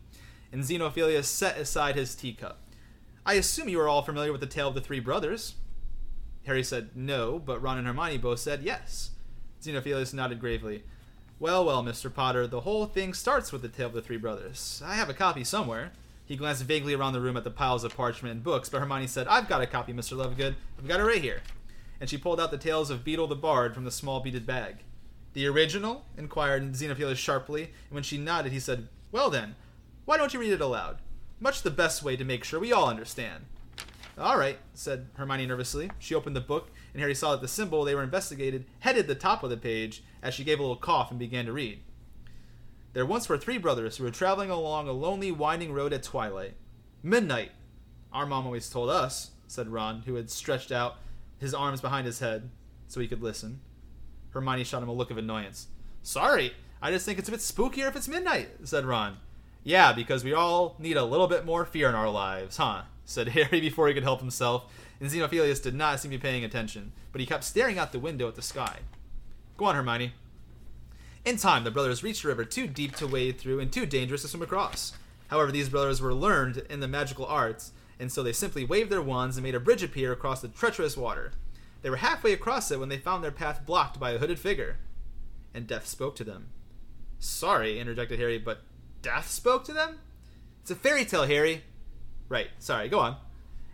And 0.51 0.63
Xenophilius 0.63 1.25
set 1.25 1.57
aside 1.57 1.95
his 1.95 2.15
teacup. 2.15 2.59
I 3.25 3.33
assume 3.33 3.69
you 3.69 3.79
are 3.81 3.87
all 3.87 4.01
familiar 4.01 4.31
with 4.31 4.41
the 4.41 4.47
tale 4.47 4.69
of 4.69 4.75
the 4.75 4.81
three 4.81 4.99
brothers. 4.99 5.55
Harry 6.45 6.63
said 6.63 6.91
no, 6.95 7.39
but 7.39 7.61
Ron 7.61 7.77
and 7.77 7.87
Hermione 7.87 8.17
both 8.17 8.39
said 8.39 8.63
yes. 8.63 9.11
Xenophilius 9.67 10.13
nodded 10.13 10.39
gravely. 10.39 10.83
Well, 11.39 11.65
well, 11.65 11.83
Mr. 11.83 12.13
Potter, 12.13 12.47
the 12.47 12.61
whole 12.61 12.85
thing 12.85 13.13
starts 13.13 13.51
with 13.51 13.61
the 13.61 13.67
tale 13.67 13.87
of 13.87 13.93
the 13.93 14.01
three 14.01 14.17
brothers. 14.17 14.81
I 14.83 14.95
have 14.95 15.09
a 15.09 15.13
copy 15.13 15.43
somewhere. 15.43 15.91
He 16.25 16.35
glanced 16.35 16.63
vaguely 16.63 16.93
around 16.93 17.13
the 17.13 17.21
room 17.21 17.37
at 17.37 17.43
the 17.43 17.51
piles 17.51 17.83
of 17.83 17.95
parchment 17.95 18.33
and 18.33 18.43
books, 18.43 18.69
but 18.69 18.79
Hermione 18.79 19.07
said, 19.07 19.27
I've 19.27 19.47
got 19.47 19.61
a 19.61 19.67
copy, 19.67 19.93
Mr. 19.93 20.17
Lovegood. 20.17 20.55
I've 20.79 20.87
got 20.87 20.99
it 20.99 21.03
right 21.03 21.21
here. 21.21 21.41
And 21.99 22.09
she 22.09 22.17
pulled 22.17 22.39
out 22.39 22.51
the 22.51 22.57
tales 22.57 22.89
of 22.89 23.03
Beedle 23.03 23.29
the 23.29 23.35
Bard 23.35 23.73
from 23.73 23.83
the 23.83 23.91
small 23.91 24.19
beaded 24.19 24.45
bag. 24.45 24.77
The 25.33 25.47
original? 25.47 26.05
inquired 26.17 26.73
Xenophilius 26.73 27.17
sharply, 27.17 27.63
and 27.63 27.91
when 27.91 28.03
she 28.03 28.17
nodded, 28.17 28.51
he 28.51 28.59
said, 28.59 28.87
Well 29.11 29.29
then, 29.29 29.55
why 30.05 30.17
don't 30.17 30.33
you 30.33 30.39
read 30.39 30.53
it 30.53 30.61
aloud? 30.61 30.99
Much 31.39 31.61
the 31.61 31.69
best 31.69 32.03
way 32.03 32.15
to 32.15 32.25
make 32.25 32.43
sure 32.43 32.59
we 32.59 32.73
all 32.73 32.89
understand. 32.89 33.45
All 34.17 34.37
right, 34.37 34.57
said 34.73 35.07
Hermione 35.13 35.45
nervously. 35.45 35.91
She 35.99 36.15
opened 36.15 36.35
the 36.35 36.41
book, 36.41 36.71
and 36.93 37.01
Harry 37.01 37.15
saw 37.15 37.31
that 37.31 37.41
the 37.41 37.47
symbol 37.47 37.83
they 37.83 37.95
were 37.95 38.03
investigated 38.03 38.65
headed 38.79 39.07
the 39.07 39.15
top 39.15 39.43
of 39.43 39.49
the 39.49 39.57
page 39.57 40.03
as 40.21 40.33
she 40.33 40.43
gave 40.43 40.59
a 40.59 40.61
little 40.61 40.77
cough 40.77 41.09
and 41.09 41.19
began 41.19 41.45
to 41.45 41.53
read. 41.53 41.79
There 42.93 43.05
once 43.05 43.29
were 43.29 43.37
three 43.37 43.57
brothers 43.57 43.97
who 43.97 44.03
were 44.03 44.11
traveling 44.11 44.49
along 44.49 44.87
a 44.87 44.91
lonely, 44.91 45.31
winding 45.31 45.73
road 45.73 45.93
at 45.93 46.03
twilight. 46.03 46.55
Midnight. 47.03 47.51
Our 48.11 48.25
mom 48.25 48.45
always 48.45 48.69
told 48.69 48.89
us, 48.89 49.31
said 49.47 49.67
Ron, 49.67 50.01
who 50.01 50.15
had 50.15 50.31
stretched 50.31 50.71
out 50.71 50.95
his 51.37 51.53
arms 51.53 51.81
behind 51.81 52.07
his 52.07 52.19
head 52.19 52.49
so 52.87 52.99
he 52.99 53.07
could 53.07 53.21
listen. 53.21 53.59
Hermione 54.31 54.63
shot 54.63 54.81
him 54.81 54.89
a 54.89 54.93
look 54.93 55.11
of 55.11 55.17
annoyance. 55.17 55.67
Sorry, 56.01 56.53
I 56.81 56.91
just 56.91 57.05
think 57.05 57.19
it's 57.19 57.29
a 57.29 57.31
bit 57.31 57.41
spookier 57.41 57.87
if 57.87 57.95
it's 57.95 58.07
midnight, 58.07 58.49
said 58.63 58.85
Ron. 58.85 59.17
Yeah, 59.63 59.93
because 59.93 60.23
we 60.23 60.33
all 60.33 60.75
need 60.79 60.97
a 60.97 61.03
little 61.03 61.27
bit 61.27 61.45
more 61.45 61.65
fear 61.65 61.89
in 61.89 61.95
our 61.95 62.09
lives, 62.09 62.57
huh? 62.57 62.83
said 63.05 63.27
Harry 63.29 63.61
before 63.61 63.87
he 63.87 63.93
could 63.93 64.03
help 64.03 64.19
himself, 64.19 64.71
and 64.99 65.09
Xenophilius 65.09 65.61
did 65.61 65.75
not 65.75 65.99
seem 65.99 66.11
to 66.11 66.17
be 66.17 66.21
paying 66.21 66.43
attention, 66.43 66.91
but 67.11 67.21
he 67.21 67.27
kept 67.27 67.43
staring 67.43 67.77
out 67.77 67.91
the 67.91 67.99
window 67.99 68.27
at 68.27 68.35
the 68.35 68.41
sky. 68.41 68.79
Go 69.57 69.65
on, 69.65 69.75
Hermione. 69.75 70.13
In 71.25 71.37
time, 71.37 71.63
the 71.63 71.71
brothers 71.71 72.03
reached 72.03 72.23
a 72.23 72.27
river 72.27 72.45
too 72.45 72.67
deep 72.67 72.95
to 72.95 73.07
wade 73.07 73.37
through 73.37 73.59
and 73.59 73.71
too 73.71 73.85
dangerous 73.85 74.21
to 74.21 74.27
swim 74.27 74.41
across. 74.41 74.93
However, 75.27 75.51
these 75.51 75.69
brothers 75.69 76.01
were 76.01 76.13
learned 76.13 76.63
in 76.69 76.79
the 76.79 76.87
magical 76.87 77.25
arts, 77.25 77.73
and 77.99 78.11
so 78.11 78.23
they 78.23 78.31
simply 78.31 78.63
waved 78.63 78.89
their 78.89 79.01
wands 79.01 79.35
and 79.35 79.43
made 79.43 79.55
a 79.55 79.59
bridge 79.59 79.83
appear 79.83 80.11
across 80.11 80.41
the 80.41 80.47
treacherous 80.47 80.95
water. 80.95 81.33
They 81.81 81.89
were 81.89 81.97
halfway 81.97 82.33
across 82.33 82.71
it 82.71 82.79
when 82.79 82.89
they 82.89 82.97
found 82.97 83.23
their 83.23 83.31
path 83.31 83.65
blocked 83.65 83.99
by 83.99 84.11
a 84.11 84.19
hooded 84.19 84.39
figure. 84.39 84.77
And 85.53 85.67
Death 85.67 85.87
spoke 85.87 86.15
to 86.17 86.23
them. 86.23 86.47
Sorry, 87.19 87.79
interjected 87.79 88.19
Harry, 88.19 88.37
but 88.37 88.61
Death 89.01 89.29
spoke 89.29 89.65
to 89.65 89.73
them? 89.73 89.99
It's 90.61 90.71
a 90.71 90.75
fairy 90.75 91.05
tale, 91.05 91.25
Harry. 91.25 91.63
Right, 92.29 92.49
sorry, 92.59 92.87
go 92.89 92.99
on. 92.99 93.17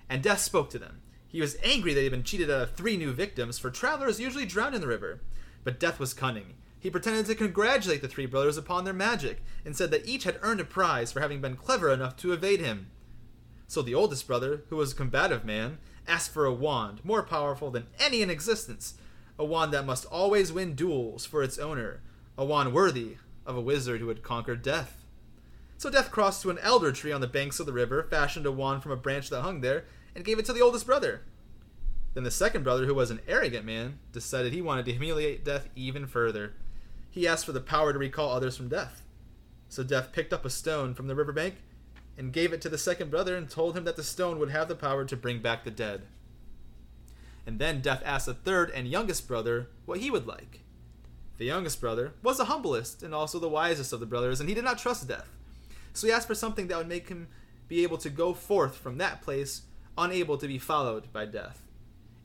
And 0.10 0.24
Death 0.24 0.40
spoke 0.40 0.70
to 0.72 0.80
them. 0.80 1.02
He 1.34 1.41
was 1.41 1.57
angry 1.64 1.95
that 1.95 1.99
he 1.99 2.05
had 2.05 2.11
been 2.11 2.23
cheated 2.23 2.51
out 2.51 2.61
of 2.61 2.76
three 2.76 2.95
new 2.95 3.11
victims, 3.11 3.57
for 3.57 3.72
travelers 3.72 4.19
usually 4.19 4.45
drown 4.45 4.76
in 4.76 4.81
the 4.81 4.88
river. 4.88 5.19
But 5.64 5.80
Death 5.80 5.99
was 5.99 6.14
cunning. 6.14 6.53
He 6.80 6.91
pretended 6.91 7.26
to 7.26 7.34
congratulate 7.34 8.03
the 8.03 8.07
three 8.07 8.27
brothers 8.27 8.55
upon 8.55 8.84
their 8.84 8.93
magic, 8.93 9.41
and 9.65 9.76
said 9.76 9.89
that 9.89 10.07
each 10.07 10.26
had 10.26 10.38
earned 10.43 10.60
a 10.60 10.64
prize 10.64 11.11
for 11.11 11.22
having 11.22 11.41
been 11.41 11.55
clever 11.55 11.89
enough 11.89 12.15
to 12.18 12.34
evade 12.34 12.60
him. 12.60 12.91
So 13.68 13.81
the 13.81 13.95
oldest 13.95 14.27
brother, 14.27 14.61
who 14.69 14.76
was 14.76 14.91
a 14.91 14.95
combative 14.95 15.43
man, 15.43 15.80
asked 16.07 16.31
for 16.31 16.45
a 16.45 16.53
wand 16.53 17.03
more 17.03 17.23
powerful 17.23 17.72
than 17.72 17.88
any 17.99 18.22
in 18.22 18.30
existence, 18.30 18.93
a 19.39 19.43
wand 19.43 19.73
that 19.73 19.88
must 19.88 20.05
always 20.05 20.53
win 20.53 20.76
duels 20.76 21.26
for 21.26 21.41
its 21.41 21.57
owner, 21.57 22.01
a 22.38 22.45
wand 22.45 22.73
worthy 22.73 23.18
of 23.43 23.57
a 23.57 23.61
wizard 23.61 24.01
who 24.01 24.10
had 24.10 24.22
conquered 24.22 24.61
death. 24.61 25.03
So 25.80 25.89
Death 25.89 26.11
crossed 26.11 26.43
to 26.43 26.51
an 26.51 26.60
elder 26.60 26.91
tree 26.91 27.11
on 27.11 27.22
the 27.22 27.27
banks 27.27 27.60
of 27.60 27.65
the 27.65 27.73
river, 27.73 28.03
fashioned 28.03 28.45
a 28.45 28.51
wand 28.51 28.84
from 28.84 28.91
a 28.91 28.95
branch 28.95 29.31
that 29.31 29.41
hung 29.41 29.61
there, 29.61 29.85
and 30.15 30.26
gave 30.26 30.40
it 30.40 30.45
to 30.45 30.53
the 30.53 30.61
oldest 30.61 30.85
brother. 30.85 31.22
Then 32.14 32.23
the 32.23 32.31
second 32.31 32.64
brother, 32.64 32.85
who 32.85 32.94
was 32.94 33.10
an 33.10 33.22
arrogant 33.27 33.65
man, 33.65 33.99
decided 34.11 34.53
he 34.53 34.61
wanted 34.61 34.85
to 34.85 34.91
humiliate 34.91 35.44
Death 35.44 35.69
even 35.76 36.06
further. 36.06 36.53
He 37.10 37.27
asked 37.27 37.45
for 37.45 37.52
the 37.52 37.61
power 37.61 37.91
to 37.91 37.99
recall 37.99 38.31
others 38.31 38.56
from 38.56 38.69
death. 38.69 39.03
So 39.69 39.84
Death 39.84 40.11
picked 40.11 40.34
up 40.34 40.45
a 40.45 40.49
stone 40.49 40.94
from 40.94 41.07
the 41.07 41.15
riverbank 41.15 41.56
and 42.18 42.31
gave 42.31 42.53
it 42.53 42.61
to 42.61 42.69
the 42.69 42.77
second 42.77 43.10
brother 43.10 43.35
and 43.35 43.49
told 43.49 43.76
him 43.76 43.85
that 43.85 43.95
the 43.95 44.03
stone 44.03 44.38
would 44.38 44.52
have 44.52 44.68
the 44.68 44.76
power 44.76 45.03
to 45.06 45.18
bring 45.18 45.41
back 45.41 45.64
the 45.64 45.72
dead. 45.72 46.03
And 47.45 47.60
then 47.60 47.81
Death 47.81 48.03
asked 48.06 48.27
the 48.27 48.35
third 48.35 48.69
and 48.69 48.88
youngest 48.88 49.27
brother 49.27 49.69
what 49.85 49.99
he 49.99 50.11
would 50.11 50.27
like. 50.27 50.61
The 51.38 51.45
youngest 51.45 51.81
brother 51.81 52.14
was 52.22 52.38
the 52.38 52.45
humblest 52.45 53.02
and 53.02 53.14
also 53.14 53.40
the 53.40 53.49
wisest 53.49 53.91
of 53.91 53.99
the 53.99 54.06
brothers, 54.06 54.40
and 54.40 54.48
he 54.48 54.56
did 54.56 54.64
not 54.64 54.77
trust 54.77 55.07
Death. 55.07 55.30
So 55.94 56.07
he 56.07 56.14
asked 56.14 56.27
for 56.27 56.35
something 56.35 56.68
that 56.68 56.77
would 56.77 56.88
make 56.88 57.10
him 57.10 57.27
be 57.68 57.84
able 57.84 57.98
to 57.98 58.10
go 58.10 58.34
forth 58.34 58.76
from 58.76 58.99
that 58.99 59.22
place 59.22 59.64
unable 59.98 60.38
to 60.38 60.48
be 60.48 60.57
followed 60.57 61.11
by 61.11 61.26
Death. 61.26 61.64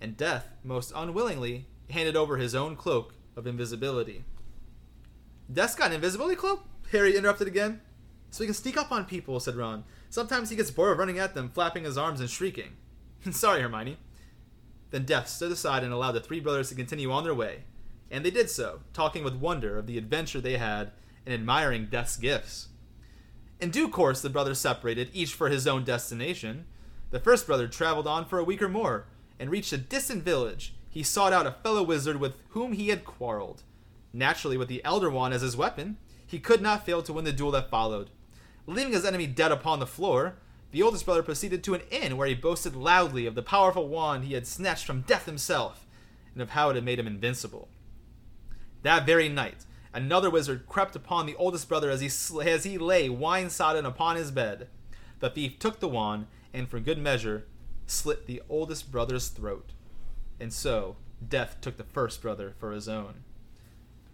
And 0.00 0.16
Death, 0.16 0.48
most 0.62 0.92
unwillingly, 0.94 1.66
handed 1.90 2.16
over 2.16 2.36
his 2.36 2.54
own 2.54 2.76
cloak 2.76 3.14
of 3.36 3.46
invisibility. 3.46 4.24
Death's 5.52 5.74
got 5.74 5.88
an 5.88 5.94
invisibility 5.94 6.36
cloak? 6.36 6.64
Harry 6.92 7.16
interrupted 7.16 7.48
again. 7.48 7.80
So 8.30 8.44
he 8.44 8.46
can 8.46 8.54
sneak 8.54 8.76
up 8.76 8.92
on 8.92 9.06
people, 9.06 9.40
said 9.40 9.56
Ron. 9.56 9.84
Sometimes 10.10 10.50
he 10.50 10.56
gets 10.56 10.70
bored 10.70 10.92
of 10.92 10.98
running 10.98 11.18
at 11.18 11.34
them, 11.34 11.48
flapping 11.48 11.84
his 11.84 11.96
arms 11.96 12.20
and 12.20 12.28
shrieking. 12.28 12.76
Sorry, 13.30 13.62
Hermione. 13.62 13.98
Then 14.90 15.04
Death 15.04 15.28
stood 15.28 15.52
aside 15.52 15.84
and 15.84 15.92
allowed 15.92 16.12
the 16.12 16.20
three 16.20 16.40
brothers 16.40 16.68
to 16.68 16.74
continue 16.74 17.10
on 17.10 17.24
their 17.24 17.34
way. 17.34 17.64
And 18.10 18.24
they 18.24 18.30
did 18.30 18.50
so, 18.50 18.80
talking 18.92 19.22
with 19.22 19.34
wonder 19.34 19.78
of 19.78 19.86
the 19.86 19.98
adventure 19.98 20.40
they 20.40 20.56
had 20.56 20.92
and 21.26 21.34
admiring 21.34 21.86
Death's 21.86 22.16
gifts. 22.16 22.68
In 23.60 23.70
due 23.70 23.88
course, 23.88 24.22
the 24.22 24.30
brothers 24.30 24.58
separated, 24.58 25.10
each 25.12 25.34
for 25.34 25.48
his 25.48 25.66
own 25.66 25.84
destination. 25.84 26.66
The 27.10 27.20
first 27.20 27.46
brother 27.46 27.68
traveled 27.68 28.06
on 28.06 28.26
for 28.26 28.38
a 28.38 28.44
week 28.44 28.60
or 28.62 28.68
more, 28.68 29.06
and 29.38 29.50
reached 29.50 29.72
a 29.72 29.78
distant 29.78 30.24
village. 30.24 30.74
He 30.90 31.02
sought 31.02 31.32
out 31.32 31.46
a 31.46 31.52
fellow 31.52 31.82
wizard 31.82 32.18
with 32.20 32.34
whom 32.50 32.72
he 32.72 32.88
had 32.88 33.04
quarreled. 33.04 33.62
Naturally, 34.12 34.56
with 34.56 34.68
the 34.68 34.84
Elder 34.84 35.10
Wand 35.10 35.32
as 35.32 35.42
his 35.42 35.56
weapon, 35.56 35.96
he 36.26 36.38
could 36.38 36.60
not 36.60 36.84
fail 36.84 37.02
to 37.02 37.12
win 37.12 37.24
the 37.24 37.32
duel 37.32 37.50
that 37.52 37.70
followed. 37.70 38.10
Leaving 38.66 38.92
his 38.92 39.04
enemy 39.04 39.26
dead 39.26 39.52
upon 39.52 39.78
the 39.78 39.86
floor, 39.86 40.36
the 40.70 40.82
oldest 40.82 41.06
brother 41.06 41.22
proceeded 41.22 41.64
to 41.64 41.74
an 41.74 41.80
inn 41.90 42.16
where 42.16 42.28
he 42.28 42.34
boasted 42.34 42.76
loudly 42.76 43.24
of 43.24 43.34
the 43.34 43.42
powerful 43.42 43.88
wand 43.88 44.24
he 44.24 44.34
had 44.34 44.46
snatched 44.46 44.84
from 44.84 45.02
death 45.02 45.24
himself, 45.24 45.86
and 46.34 46.42
of 46.42 46.50
how 46.50 46.68
it 46.68 46.74
had 46.74 46.84
made 46.84 46.98
him 46.98 47.06
invincible. 47.06 47.68
That 48.82 49.06
very 49.06 49.30
night, 49.30 49.64
another 49.94 50.28
wizard 50.28 50.66
crept 50.66 50.94
upon 50.94 51.24
the 51.24 51.36
oldest 51.36 51.68
brother 51.68 51.90
as 51.90 52.02
he, 52.02 52.10
sl- 52.10 52.42
as 52.42 52.64
he 52.64 52.76
lay 52.76 53.08
wine 53.08 53.48
sodden 53.48 53.86
upon 53.86 54.16
his 54.16 54.30
bed. 54.30 54.68
The 55.20 55.30
thief 55.30 55.58
took 55.58 55.80
the 55.80 55.88
wand, 55.88 56.26
and 56.52 56.68
for 56.68 56.80
good 56.80 56.98
measure, 56.98 57.46
slit 57.86 58.26
the 58.26 58.42
oldest 58.48 58.90
brother's 58.90 59.28
throat. 59.28 59.72
And 60.40 60.52
so, 60.52 60.96
death 61.26 61.60
took 61.60 61.76
the 61.76 61.84
first 61.84 62.22
brother 62.22 62.54
for 62.58 62.72
his 62.72 62.88
own. 62.88 63.24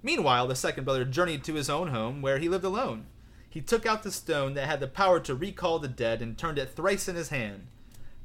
Meanwhile, 0.02 0.48
the 0.48 0.54
second 0.54 0.84
brother 0.84 1.04
journeyed 1.04 1.44
to 1.44 1.54
his 1.54 1.70
own 1.70 1.88
home, 1.88 2.20
where 2.22 2.38
he 2.38 2.48
lived 2.48 2.64
alone. 2.64 3.06
He 3.48 3.60
took 3.60 3.86
out 3.86 4.02
the 4.02 4.12
stone 4.12 4.54
that 4.54 4.66
had 4.66 4.80
the 4.80 4.88
power 4.88 5.20
to 5.20 5.34
recall 5.34 5.78
the 5.78 5.88
dead 5.88 6.20
and 6.20 6.36
turned 6.36 6.58
it 6.58 6.74
thrice 6.74 7.08
in 7.08 7.16
his 7.16 7.28
hand. 7.28 7.68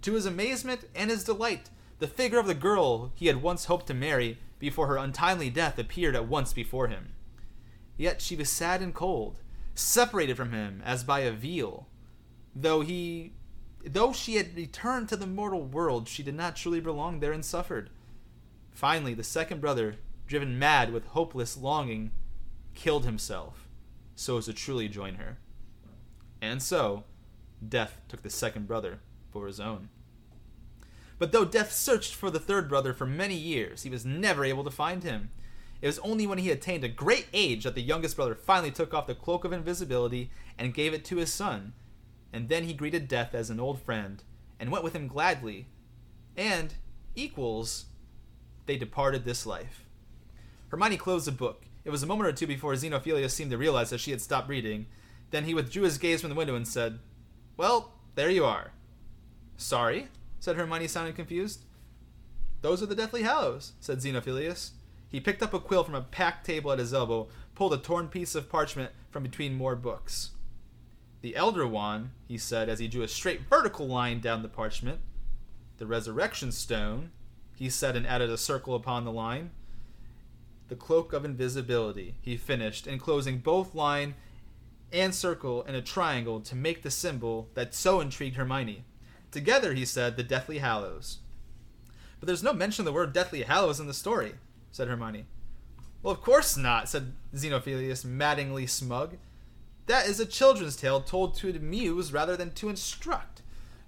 To 0.01 0.13
his 0.13 0.25
amazement 0.25 0.81
and 0.95 1.09
his 1.09 1.23
delight, 1.23 1.69
the 1.99 2.07
figure 2.07 2.39
of 2.39 2.47
the 2.47 2.53
girl 2.53 3.11
he 3.15 3.27
had 3.27 3.41
once 3.41 3.65
hoped 3.65 3.87
to 3.87 3.93
marry 3.93 4.39
before 4.57 4.87
her 4.87 4.97
untimely 4.97 5.49
death 5.49 5.77
appeared 5.77 6.15
at 6.15 6.27
once 6.27 6.51
before 6.51 6.87
him. 6.87 7.13
Yet 7.97 8.21
she 8.21 8.35
was 8.35 8.49
sad 8.49 8.81
and 8.81 8.93
cold, 8.93 9.39
separated 9.75 10.35
from 10.37 10.51
him 10.51 10.81
as 10.85 11.03
by 11.03 11.19
a 11.19 11.31
veil. 11.31 11.87
Though 12.55 12.81
he 12.81 13.33
though 13.85 14.13
she 14.13 14.35
had 14.35 14.55
returned 14.55 15.09
to 15.09 15.15
the 15.15 15.27
mortal 15.27 15.63
world, 15.63 16.07
she 16.07 16.23
did 16.23 16.35
not 16.35 16.55
truly 16.55 16.79
belong 16.79 17.19
there 17.19 17.31
and 17.31 17.43
suffered. 17.43 17.89
Finally, 18.71 19.13
the 19.13 19.23
second 19.23 19.61
brother, 19.61 19.95
driven 20.27 20.59
mad 20.59 20.93
with 20.93 21.07
hopeless 21.07 21.57
longing, 21.57 22.11
killed 22.75 23.05
himself 23.05 23.67
so 24.15 24.37
as 24.37 24.45
to 24.45 24.53
truly 24.53 24.87
join 24.87 25.15
her. 25.15 25.37
And 26.41 26.61
so, 26.61 27.05
Death 27.67 28.01
took 28.07 28.21
the 28.21 28.29
second 28.29 28.67
brother 28.67 28.99
for 29.31 29.47
his 29.47 29.59
own. 29.59 29.89
But 31.17 31.31
though 31.31 31.45
Death 31.45 31.71
searched 31.71 32.15
for 32.15 32.29
the 32.29 32.39
third 32.39 32.69
brother 32.69 32.93
for 32.93 33.05
many 33.05 33.35
years, 33.35 33.83
he 33.83 33.89
was 33.89 34.05
never 34.05 34.45
able 34.45 34.63
to 34.63 34.71
find 34.71 35.03
him. 35.03 35.31
It 35.81 35.87
was 35.87 35.99
only 35.99 36.27
when 36.27 36.37
he 36.37 36.51
attained 36.51 36.83
a 36.83 36.89
great 36.89 37.27
age 37.33 37.63
that 37.63 37.75
the 37.75 37.81
youngest 37.81 38.15
brother 38.15 38.35
finally 38.35 38.71
took 38.71 38.93
off 38.93 39.07
the 39.07 39.15
cloak 39.15 39.45
of 39.45 39.53
invisibility 39.53 40.31
and 40.57 40.73
gave 40.73 40.93
it 40.93 41.05
to 41.05 41.17
his 41.17 41.31
son. 41.31 41.73
And 42.31 42.49
then 42.49 42.63
he 42.63 42.73
greeted 42.73 43.07
Death 43.07 43.33
as 43.33 43.49
an 43.49 43.59
old 43.59 43.81
friend 43.81 44.23
and 44.59 44.71
went 44.71 44.83
with 44.83 44.95
him 44.95 45.07
gladly. 45.07 45.67
And, 46.37 46.73
equals, 47.15 47.85
they 48.65 48.77
departed 48.77 49.25
this 49.25 49.45
life. 49.45 49.85
Hermione 50.69 50.97
closed 50.97 51.27
the 51.27 51.31
book. 51.31 51.65
It 51.83 51.89
was 51.89 52.03
a 52.03 52.07
moment 52.07 52.29
or 52.29 52.33
two 52.33 52.47
before 52.47 52.73
Xenophilius 52.73 53.31
seemed 53.31 53.51
to 53.51 53.57
realize 53.57 53.89
that 53.89 53.99
she 53.99 54.11
had 54.11 54.21
stopped 54.21 54.49
reading. 54.49 54.85
Then 55.31 55.45
he 55.45 55.53
withdrew 55.53 55.83
his 55.83 55.97
gaze 55.97 56.21
from 56.21 56.29
the 56.29 56.35
window 56.35 56.55
and 56.55 56.67
said, 56.67 56.99
Well, 57.57 57.93
there 58.15 58.29
you 58.29 58.45
are. 58.45 58.71
Sorry? 59.57 60.09
said 60.39 60.55
Hermione, 60.55 60.87
sounding 60.87 61.13
confused. 61.13 61.65
Those 62.61 62.83
are 62.83 62.85
the 62.85 62.95
Deathly 62.95 63.23
Hallows, 63.23 63.73
said 63.79 63.99
Xenophilius. 63.99 64.71
He 65.09 65.19
picked 65.19 65.41
up 65.41 65.53
a 65.53 65.59
quill 65.59 65.83
from 65.83 65.95
a 65.95 66.01
packed 66.01 66.45
table 66.45 66.71
at 66.71 66.79
his 66.79 66.93
elbow, 66.93 67.27
pulled 67.55 67.73
a 67.73 67.77
torn 67.77 68.07
piece 68.07 68.35
of 68.35 68.49
parchment 68.49 68.91
from 69.09 69.23
between 69.23 69.55
more 69.55 69.75
books. 69.75 70.31
The 71.21 71.35
Elder 71.35 71.67
Wand, 71.67 72.11
he 72.27 72.37
said 72.37 72.69
as 72.69 72.79
he 72.79 72.87
drew 72.87 73.03
a 73.03 73.07
straight 73.07 73.41
vertical 73.41 73.87
line 73.87 74.21
down 74.21 74.41
the 74.41 74.47
parchment. 74.47 74.99
The 75.77 75.85
Resurrection 75.85 76.51
Stone, 76.51 77.11
he 77.55 77.69
said 77.69 77.95
and 77.95 78.07
added 78.07 78.29
a 78.29 78.37
circle 78.37 78.75
upon 78.75 79.03
the 79.03 79.11
line. 79.11 79.51
The 80.69 80.75
Cloak 80.75 81.13
of 81.13 81.25
Invisibility, 81.25 82.15
he 82.21 82.37
finished, 82.37 82.87
enclosing 82.87 83.39
both 83.39 83.75
line 83.75 84.15
and 84.93 85.13
circle 85.13 85.63
in 85.63 85.75
a 85.75 85.81
triangle 85.81 86.39
to 86.41 86.55
make 86.55 86.83
the 86.83 86.91
symbol 86.91 87.49
that 87.53 87.73
so 87.73 87.99
intrigued 87.99 88.37
Hermione. 88.37 88.85
Together, 89.31 89.73
he 89.73 89.85
said, 89.85 90.15
the 90.15 90.23
Deathly 90.23 90.59
Hallows. 90.59 91.19
But 92.19 92.27
there's 92.27 92.43
no 92.43 92.53
mention 92.53 92.83
of 92.83 92.85
the 92.85 92.93
word 92.93 93.13
Deathly 93.13 93.43
Hallows 93.43 93.79
in 93.79 93.87
the 93.87 93.93
story, 93.93 94.35
said 94.71 94.87
Hermione. 94.87 95.25
Well, 96.01 96.13
of 96.13 96.21
course 96.21 96.55
not, 96.55 96.87
said 96.87 97.13
Xenophilius, 97.35 98.05
maddeningly 98.05 98.67
smug. 98.67 99.17
That 99.89 100.05
is 100.05 100.19
a 100.19 100.25
children's 100.27 100.75
tale 100.75 101.01
told 101.01 101.33
to 101.37 101.49
amuse 101.49 102.13
rather 102.13 102.37
than 102.37 102.51
to 102.51 102.69
instruct. 102.69 103.41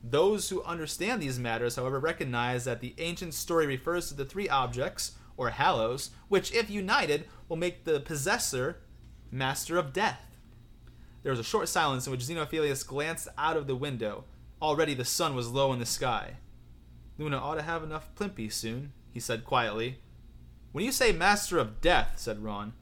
Those 0.03 0.49
who 0.49 0.63
understand 0.63 1.21
these 1.21 1.37
matters, 1.37 1.75
however, 1.75 1.99
recognize 1.99 2.65
that 2.65 2.81
the 2.81 2.95
ancient 2.97 3.35
story 3.35 3.67
refers 3.67 4.07
to 4.07 4.15
the 4.15 4.25
three 4.25 4.49
objects, 4.49 5.11
or 5.37 5.51
hallows, 5.51 6.09
which, 6.27 6.51
if 6.55 6.71
united, 6.71 7.27
will 7.47 7.55
make 7.55 7.83
the 7.83 7.99
possessor 7.99 8.79
master 9.29 9.77
of 9.77 9.93
death. 9.93 10.25
There 11.21 11.31
was 11.31 11.39
a 11.39 11.43
short 11.43 11.69
silence 11.69 12.07
in 12.07 12.11
which 12.11 12.25
Xenophilius 12.25 12.83
glanced 12.83 13.27
out 13.37 13.55
of 13.55 13.67
the 13.67 13.75
window. 13.75 14.23
Already 14.59 14.95
the 14.95 15.05
sun 15.05 15.35
was 15.35 15.49
low 15.49 15.71
in 15.71 15.77
the 15.77 15.85
sky. 15.85 16.37
Luna 17.19 17.37
ought 17.37 17.55
to 17.55 17.61
have 17.61 17.83
enough 17.83 18.15
Plimpy 18.15 18.51
soon, 18.51 18.93
he 19.13 19.19
said 19.19 19.45
quietly. 19.45 19.99
When 20.71 20.83
you 20.83 20.91
say 20.91 21.11
master 21.11 21.59
of 21.59 21.79
death, 21.79 22.13
said 22.15 22.43
Ron. 22.43 22.73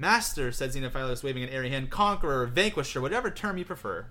Master, 0.00 0.50
said 0.50 0.70
Xenophilius, 0.70 1.22
waving 1.22 1.42
an 1.42 1.50
airy 1.50 1.68
hand, 1.68 1.90
conqueror, 1.90 2.46
vanquisher, 2.46 3.02
whatever 3.02 3.30
term 3.30 3.58
you 3.58 3.66
prefer. 3.66 4.06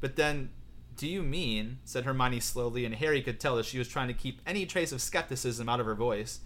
But 0.00 0.16
then, 0.16 0.50
do 0.96 1.06
you 1.06 1.22
mean, 1.22 1.78
said 1.84 2.04
Hermione 2.04 2.40
slowly, 2.40 2.84
and 2.84 2.96
Harry 2.96 3.22
could 3.22 3.38
tell 3.38 3.54
that 3.54 3.66
she 3.66 3.78
was 3.78 3.86
trying 3.86 4.08
to 4.08 4.14
keep 4.14 4.42
any 4.44 4.66
trace 4.66 4.90
of 4.90 5.00
skepticism 5.00 5.68
out 5.68 5.78
of 5.78 5.86
her 5.86 5.94
voice, 5.94 6.40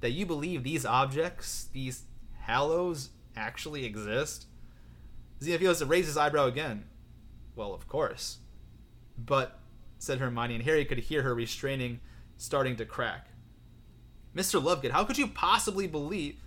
that 0.00 0.10
you 0.10 0.26
believe 0.26 0.64
these 0.64 0.84
objects, 0.84 1.68
these 1.72 2.02
hallows, 2.40 3.10
actually 3.36 3.84
exist? 3.84 4.46
Xenophilius 5.40 5.88
raised 5.88 6.08
his 6.08 6.16
eyebrow 6.16 6.46
again. 6.46 6.86
Well, 7.54 7.72
of 7.72 7.86
course. 7.86 8.38
But, 9.16 9.60
said 10.00 10.18
Hermione, 10.18 10.56
and 10.56 10.64
Harry 10.64 10.84
could 10.84 10.98
hear 10.98 11.22
her 11.22 11.32
restraining 11.32 12.00
starting 12.36 12.74
to 12.74 12.84
crack. 12.84 13.28
Mr. 14.34 14.60
Lovegood, 14.60 14.90
how 14.90 15.04
could 15.04 15.16
you 15.16 15.28
possibly 15.28 15.86
believe? 15.86 16.40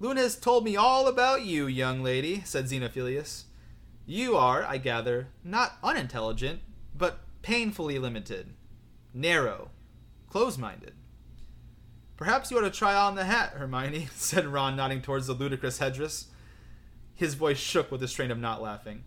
Luna 0.00 0.20
has 0.20 0.36
told 0.36 0.64
me 0.64 0.76
all 0.76 1.08
about 1.08 1.42
you, 1.42 1.66
young 1.66 2.02
lady, 2.02 2.42
said 2.44 2.66
Xenophilius. 2.66 3.44
You 4.06 4.36
are, 4.36 4.64
I 4.64 4.78
gather, 4.78 5.28
not 5.42 5.76
unintelligent, 5.82 6.60
but 6.96 7.20
painfully 7.42 7.98
limited, 7.98 8.54
narrow, 9.12 9.70
close 10.28 10.56
minded. 10.56 10.94
Perhaps 12.16 12.50
you 12.50 12.58
ought 12.58 12.62
to 12.62 12.70
try 12.70 12.94
on 12.94 13.16
the 13.16 13.24
hat, 13.24 13.54
Hermione, 13.54 14.08
said 14.14 14.46
Ron, 14.46 14.76
nodding 14.76 15.02
towards 15.02 15.26
the 15.26 15.34
ludicrous 15.34 15.78
headdress. 15.78 16.26
His 17.14 17.34
voice 17.34 17.58
shook 17.58 17.90
with 17.90 18.00
the 18.00 18.08
strain 18.08 18.30
of 18.30 18.38
not 18.38 18.62
laughing. 18.62 19.04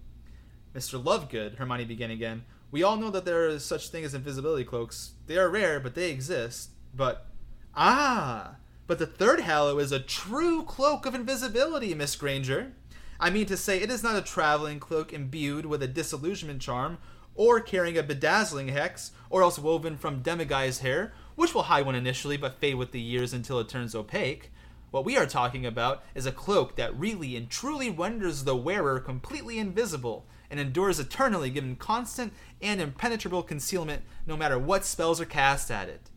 Mr. 0.76 1.02
Lovegood, 1.02 1.56
Hermione 1.56 1.86
began 1.86 2.12
again, 2.12 2.44
we 2.72 2.84
all 2.84 2.96
know 2.96 3.10
that 3.12 3.26
there 3.26 3.48
is 3.48 3.66
such 3.66 3.90
thing 3.90 4.06
as 4.06 4.14
invisibility 4.14 4.64
cloaks. 4.64 5.12
They 5.28 5.38
are 5.38 5.50
rare, 5.50 5.80
but 5.80 5.94
they 5.94 6.10
exist. 6.10 6.72
But 6.96 7.28
ah, 7.76 8.56
but 8.92 9.00
the 9.00 9.06
third 9.06 9.40
Hallow 9.40 9.80
is 9.80 9.94
a 9.94 10.02
true 10.02 10.64
cloak 10.64 11.06
of 11.06 11.16
invisibility, 11.16 11.94
Miss 11.94 12.14
Granger. 12.18 12.74
I 13.22 13.30
mean 13.30 13.46
to 13.46 13.56
say, 13.56 13.80
it 13.80 13.90
is 13.90 14.04
not 14.04 14.18
a 14.18 14.22
traveling 14.22 14.82
cloak 14.82 15.14
imbued 15.14 15.66
with 15.66 15.82
a 15.82 15.88
disillusionment 15.88 16.62
charm, 16.62 16.98
or 17.34 17.62
carrying 17.62 17.98
a 17.98 18.04
bedazzling 18.04 18.68
hex, 18.68 19.12
or 19.30 19.44
else 19.44 19.58
woven 19.58 19.96
from 19.96 20.22
Demiguise 20.22 20.80
hair, 20.80 21.14
which 21.36 21.56
will 21.56 21.64
hide 21.64 21.86
one 21.86 21.96
initially 21.96 22.36
but 22.36 22.60
fade 22.60 22.76
with 22.76 22.92
the 22.92 23.00
years 23.00 23.32
until 23.32 23.62
it 23.62 23.70
turns 23.70 23.96
opaque. 23.96 24.52
What 24.90 25.06
we 25.06 25.16
are 25.16 25.26
talking 25.26 25.66
about 25.66 26.04
is 26.14 26.26
a 26.26 26.34
cloak 26.34 26.76
that 26.76 27.00
really 27.00 27.38
and 27.38 27.50
truly 27.50 27.90
renders 27.90 28.44
the 28.44 28.58
wearer 28.58 29.00
completely 29.00 29.58
invisible 29.58 30.26
and 30.50 30.60
endures 30.60 31.00
eternally 31.00 31.50
given 31.50 31.78
constant 31.78 32.34
and 32.62 32.82
impenetrable 32.82 33.42
concealment 33.42 34.02
no 34.28 34.36
matter 34.36 34.60
what 34.60 34.84
spells 34.84 35.22
are 35.22 35.26
cast 35.26 35.72
at 35.72 35.88
it. 35.88 36.10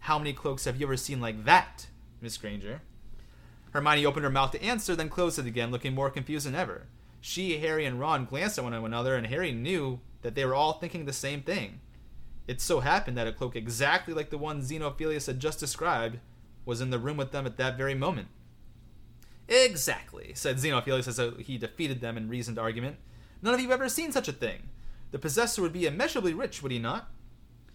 How 0.00 0.18
many 0.18 0.34
cloaks 0.34 0.66
have 0.66 0.78
you 0.78 0.84
ever 0.84 0.98
seen 0.98 1.22
like 1.22 1.46
that, 1.46 1.86
Miss 2.20 2.36
Granger? 2.36 2.80
Hermione 3.72 4.06
opened 4.06 4.24
her 4.24 4.30
mouth 4.30 4.52
to 4.52 4.62
answer, 4.62 4.96
then 4.96 5.08
closed 5.08 5.38
it 5.38 5.46
again, 5.46 5.70
looking 5.70 5.94
more 5.94 6.10
confused 6.10 6.46
than 6.46 6.54
ever. 6.54 6.86
She, 7.20 7.58
Harry, 7.58 7.84
and 7.84 8.00
Ron 8.00 8.24
glanced 8.24 8.58
at 8.58 8.64
one 8.64 8.72
another, 8.72 9.14
and 9.14 9.26
Harry 9.26 9.52
knew 9.52 10.00
that 10.22 10.34
they 10.34 10.44
were 10.44 10.54
all 10.54 10.74
thinking 10.74 11.04
the 11.04 11.12
same 11.12 11.42
thing. 11.42 11.80
It 12.46 12.60
so 12.60 12.80
happened 12.80 13.16
that 13.18 13.26
a 13.26 13.32
cloak 13.32 13.56
exactly 13.56 14.14
like 14.14 14.30
the 14.30 14.38
one 14.38 14.62
Xenophilius 14.62 15.26
had 15.26 15.38
just 15.38 15.60
described 15.60 16.18
was 16.64 16.80
in 16.80 16.90
the 16.90 16.98
room 16.98 17.16
with 17.16 17.30
them 17.30 17.46
at 17.46 17.56
that 17.58 17.76
very 17.76 17.94
moment. 17.94 18.28
Exactly, 19.48 20.32
said 20.34 20.56
Xenophilius 20.56 21.08
as 21.08 21.46
he 21.46 21.58
defeated 21.58 22.00
them 22.00 22.16
in 22.16 22.28
reasoned 22.28 22.58
argument. 22.58 22.96
None 23.42 23.54
of 23.54 23.60
you 23.60 23.68
have 23.68 23.80
ever 23.80 23.88
seen 23.88 24.12
such 24.12 24.28
a 24.28 24.32
thing. 24.32 24.68
The 25.10 25.18
possessor 25.18 25.62
would 25.62 25.72
be 25.72 25.86
immeasurably 25.86 26.34
rich, 26.34 26.62
would 26.62 26.72
he 26.72 26.78
not? 26.78 27.10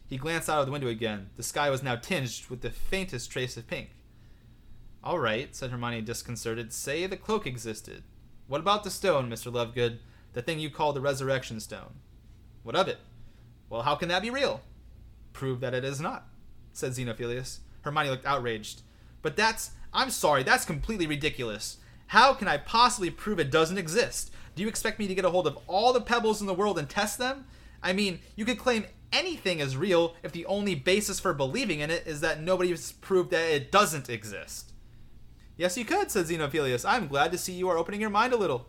He 0.07 0.17
glanced 0.17 0.49
out 0.49 0.59
of 0.59 0.65
the 0.65 0.71
window 0.71 0.87
again. 0.87 1.29
The 1.37 1.43
sky 1.43 1.69
was 1.69 1.81
now 1.81 1.95
tinged 1.95 2.49
with 2.49 2.61
the 2.61 2.69
faintest 2.69 3.31
trace 3.31 3.57
of 3.57 3.67
pink. 3.67 3.89
All 5.03 5.19
right, 5.19 5.53
said 5.53 5.69
Hermione, 5.69 6.01
disconcerted. 6.01 6.71
Say 6.71 7.05
the 7.07 7.17
cloak 7.17 7.45
existed. 7.45 8.03
What 8.47 8.61
about 8.61 8.85
the 8.85 8.89
stone, 8.89 9.29
Mr. 9.29 9.51
Lovegood? 9.51 9.97
The 10.31 10.41
thing 10.41 10.59
you 10.59 10.69
call 10.69 10.93
the 10.93 11.01
resurrection 11.01 11.59
stone? 11.59 11.95
What 12.63 12.77
of 12.77 12.87
it? 12.87 12.99
Well, 13.69 13.81
how 13.81 13.95
can 13.95 14.07
that 14.07 14.21
be 14.21 14.29
real? 14.29 14.61
Prove 15.33 15.59
that 15.59 15.73
it 15.73 15.83
is 15.83 15.99
not, 15.99 16.27
said 16.71 16.93
Xenophilius. 16.93 17.59
Hermione 17.81 18.11
looked 18.11 18.25
outraged. 18.25 18.83
But 19.21 19.35
that's. 19.35 19.71
I'm 19.93 20.09
sorry, 20.09 20.41
that's 20.41 20.63
completely 20.63 21.05
ridiculous. 21.05 21.77
How 22.07 22.33
can 22.33 22.47
I 22.47 22.57
possibly 22.57 23.09
prove 23.09 23.39
it 23.39 23.51
doesn't 23.51 23.77
exist? 23.77 24.31
Do 24.55 24.61
you 24.61 24.69
expect 24.69 24.99
me 24.99 25.07
to 25.07 25.15
get 25.15 25.25
a 25.25 25.29
hold 25.29 25.47
of 25.47 25.57
all 25.67 25.91
the 25.91 26.01
pebbles 26.01 26.39
in 26.39 26.47
the 26.47 26.53
world 26.53 26.79
and 26.79 26.87
test 26.87 27.17
them? 27.17 27.45
I 27.81 27.91
mean, 27.91 28.19
you 28.35 28.45
could 28.45 28.57
claim 28.57 28.85
anything 29.11 29.59
is 29.59 29.75
real 29.75 30.15
if 30.23 30.31
the 30.31 30.45
only 30.45 30.75
basis 30.75 31.19
for 31.19 31.33
believing 31.33 31.81
in 31.81 31.91
it 31.91 32.07
is 32.07 32.21
that 32.21 32.41
nobody 32.41 32.69
has 32.69 32.93
proved 32.93 33.31
that 33.31 33.51
it 33.51 33.71
doesn't 33.71 34.09
exist. 34.09 34.72
Yes, 35.55 35.77
you 35.77 35.85
could, 35.85 36.09
said 36.09 36.25
Xenophilius. 36.25 36.87
I'm 36.87 37.07
glad 37.07 37.31
to 37.31 37.37
see 37.37 37.53
you 37.53 37.69
are 37.69 37.77
opening 37.77 38.01
your 38.01 38.09
mind 38.09 38.33
a 38.33 38.37
little. 38.37 38.67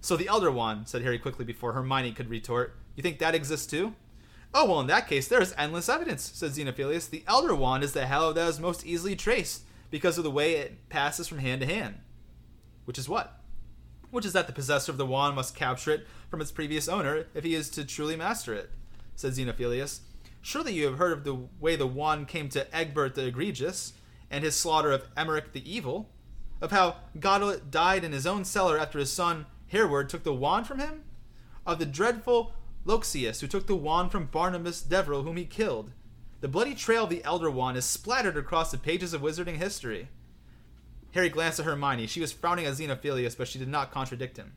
So 0.00 0.16
the 0.16 0.28
Elder 0.28 0.50
Wand, 0.50 0.88
said 0.88 1.02
Harry 1.02 1.18
quickly 1.18 1.44
before 1.44 1.72
Hermione 1.72 2.12
could 2.12 2.28
retort. 2.28 2.76
You 2.96 3.02
think 3.02 3.18
that 3.18 3.34
exists 3.34 3.66
too? 3.66 3.94
Oh, 4.52 4.68
well, 4.68 4.80
in 4.80 4.88
that 4.88 5.08
case, 5.08 5.28
there 5.28 5.40
is 5.40 5.54
endless 5.56 5.88
evidence, 5.88 6.22
said 6.34 6.50
Xenophilius. 6.50 7.08
The 7.08 7.24
Elder 7.26 7.54
Wand 7.54 7.84
is 7.84 7.92
the 7.92 8.06
hallow 8.06 8.32
that 8.32 8.48
is 8.48 8.60
most 8.60 8.84
easily 8.84 9.16
traced 9.16 9.62
because 9.90 10.18
of 10.18 10.24
the 10.24 10.30
way 10.30 10.54
it 10.54 10.88
passes 10.88 11.28
from 11.28 11.38
hand 11.38 11.60
to 11.60 11.66
hand. 11.66 12.00
Which 12.84 12.98
is 12.98 13.08
what? 13.08 13.42
which 14.12 14.26
is 14.26 14.34
that 14.34 14.46
the 14.46 14.52
possessor 14.52 14.92
of 14.92 14.98
the 14.98 15.06
wand 15.06 15.34
must 15.34 15.56
capture 15.56 15.90
it 15.90 16.06
from 16.28 16.40
its 16.42 16.52
previous 16.52 16.86
owner 16.86 17.24
if 17.34 17.42
he 17.42 17.54
is 17.54 17.70
to 17.70 17.82
truly 17.82 18.14
master 18.14 18.52
it, 18.52 18.70
said 19.16 19.32
Xenophilius. 19.32 20.00
Surely 20.42 20.74
you 20.74 20.84
have 20.84 20.98
heard 20.98 21.12
of 21.12 21.24
the 21.24 21.34
way 21.58 21.76
the 21.76 21.86
wand 21.86 22.28
came 22.28 22.50
to 22.50 22.76
Egbert 22.76 23.14
the 23.14 23.26
Egregious, 23.26 23.94
and 24.32 24.42
his 24.42 24.56
slaughter 24.56 24.90
of 24.90 25.14
Emeric 25.14 25.52
the 25.52 25.70
Evil, 25.70 26.08
of 26.60 26.70
how 26.72 26.96
Godelot 27.18 27.70
died 27.70 28.02
in 28.02 28.12
his 28.12 28.26
own 28.26 28.44
cellar 28.44 28.78
after 28.78 28.98
his 28.98 29.12
son 29.12 29.46
Hereward 29.68 30.08
took 30.08 30.24
the 30.24 30.34
wand 30.34 30.66
from 30.66 30.78
him, 30.78 31.04
of 31.66 31.78
the 31.78 31.86
dreadful 31.86 32.54
Loxias 32.86 33.40
who 33.40 33.46
took 33.46 33.66
the 33.66 33.76
wand 33.76 34.10
from 34.10 34.26
Barnabas 34.26 34.80
Deverell 34.80 35.22
whom 35.22 35.36
he 35.36 35.44
killed. 35.44 35.92
The 36.40 36.48
bloody 36.48 36.74
trail 36.74 37.04
of 37.04 37.10
the 37.10 37.22
Elder 37.24 37.50
Wand 37.50 37.76
is 37.76 37.84
splattered 37.84 38.36
across 38.36 38.72
the 38.72 38.78
pages 38.78 39.14
of 39.14 39.20
wizarding 39.20 39.58
history. 39.58 40.08
Harry 41.12 41.28
glanced 41.28 41.60
at 41.60 41.66
Hermione. 41.66 42.08
She 42.08 42.20
was 42.20 42.32
frowning 42.32 42.66
at 42.66 42.74
Xenophilius, 42.74 43.36
but 43.36 43.46
she 43.46 43.58
did 43.58 43.68
not 43.68 43.92
contradict 43.92 44.38
him. 44.38 44.52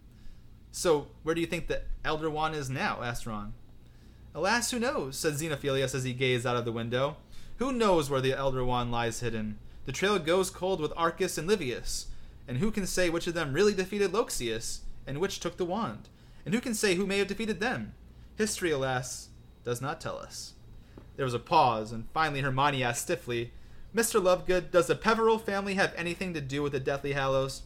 So, 0.71 1.07
where 1.21 1.35
do 1.35 1.41
you 1.41 1.47
think 1.47 1.67
the 1.67 1.83
Elder 2.03 2.29
Wand 2.29 2.55
is 2.55 2.69
now? 2.69 3.03
asked 3.03 3.27
Ron. 3.27 3.53
Alas, 4.33 4.71
who 4.71 4.79
knows? 4.79 5.15
said 5.15 5.33
Xenophilius 5.33 5.93
as 5.93 6.03
he 6.03 6.13
gazed 6.13 6.45
out 6.45 6.57
of 6.57 6.65
the 6.65 6.71
window. 6.71 7.17
Who 7.57 7.71
knows 7.71 8.09
where 8.09 8.21
the 8.21 8.33
Elder 8.33 8.65
Wand 8.65 8.91
lies 8.91 9.19
hidden? 9.19 9.59
The 9.85 9.91
trail 9.91 10.19
goes 10.19 10.49
cold 10.49 10.81
with 10.81 10.93
Arcus 10.95 11.37
and 11.37 11.47
Livius. 11.47 12.07
And 12.47 12.57
who 12.57 12.71
can 12.71 12.85
say 12.85 13.09
which 13.09 13.27
of 13.27 13.33
them 13.33 13.53
really 13.53 13.73
defeated 13.73 14.11
Loxias, 14.11 14.79
and 15.07 15.19
which 15.19 15.39
took 15.39 15.57
the 15.57 15.65
wand? 15.65 16.09
And 16.45 16.53
who 16.53 16.61
can 16.61 16.75
say 16.75 16.95
who 16.95 17.07
may 17.07 17.17
have 17.17 17.27
defeated 17.27 17.59
them? 17.59 17.93
History, 18.35 18.71
alas, 18.71 19.29
does 19.63 19.81
not 19.81 19.99
tell 19.99 20.17
us. 20.17 20.53
There 21.15 21.25
was 21.25 21.33
a 21.33 21.39
pause, 21.39 21.91
and 21.91 22.05
finally 22.13 22.41
Hermione 22.41 22.83
asked 22.83 23.03
stiffly, 23.03 23.51
Mr. 23.95 24.21
Lovegood, 24.21 24.71
does 24.71 24.87
the 24.87 24.95
Peverell 24.95 25.39
family 25.39 25.75
have 25.75 25.93
anything 25.95 26.33
to 26.33 26.41
do 26.41 26.61
with 26.61 26.73
the 26.73 26.79
Deathly 26.79 27.13
Hallows? 27.13 27.63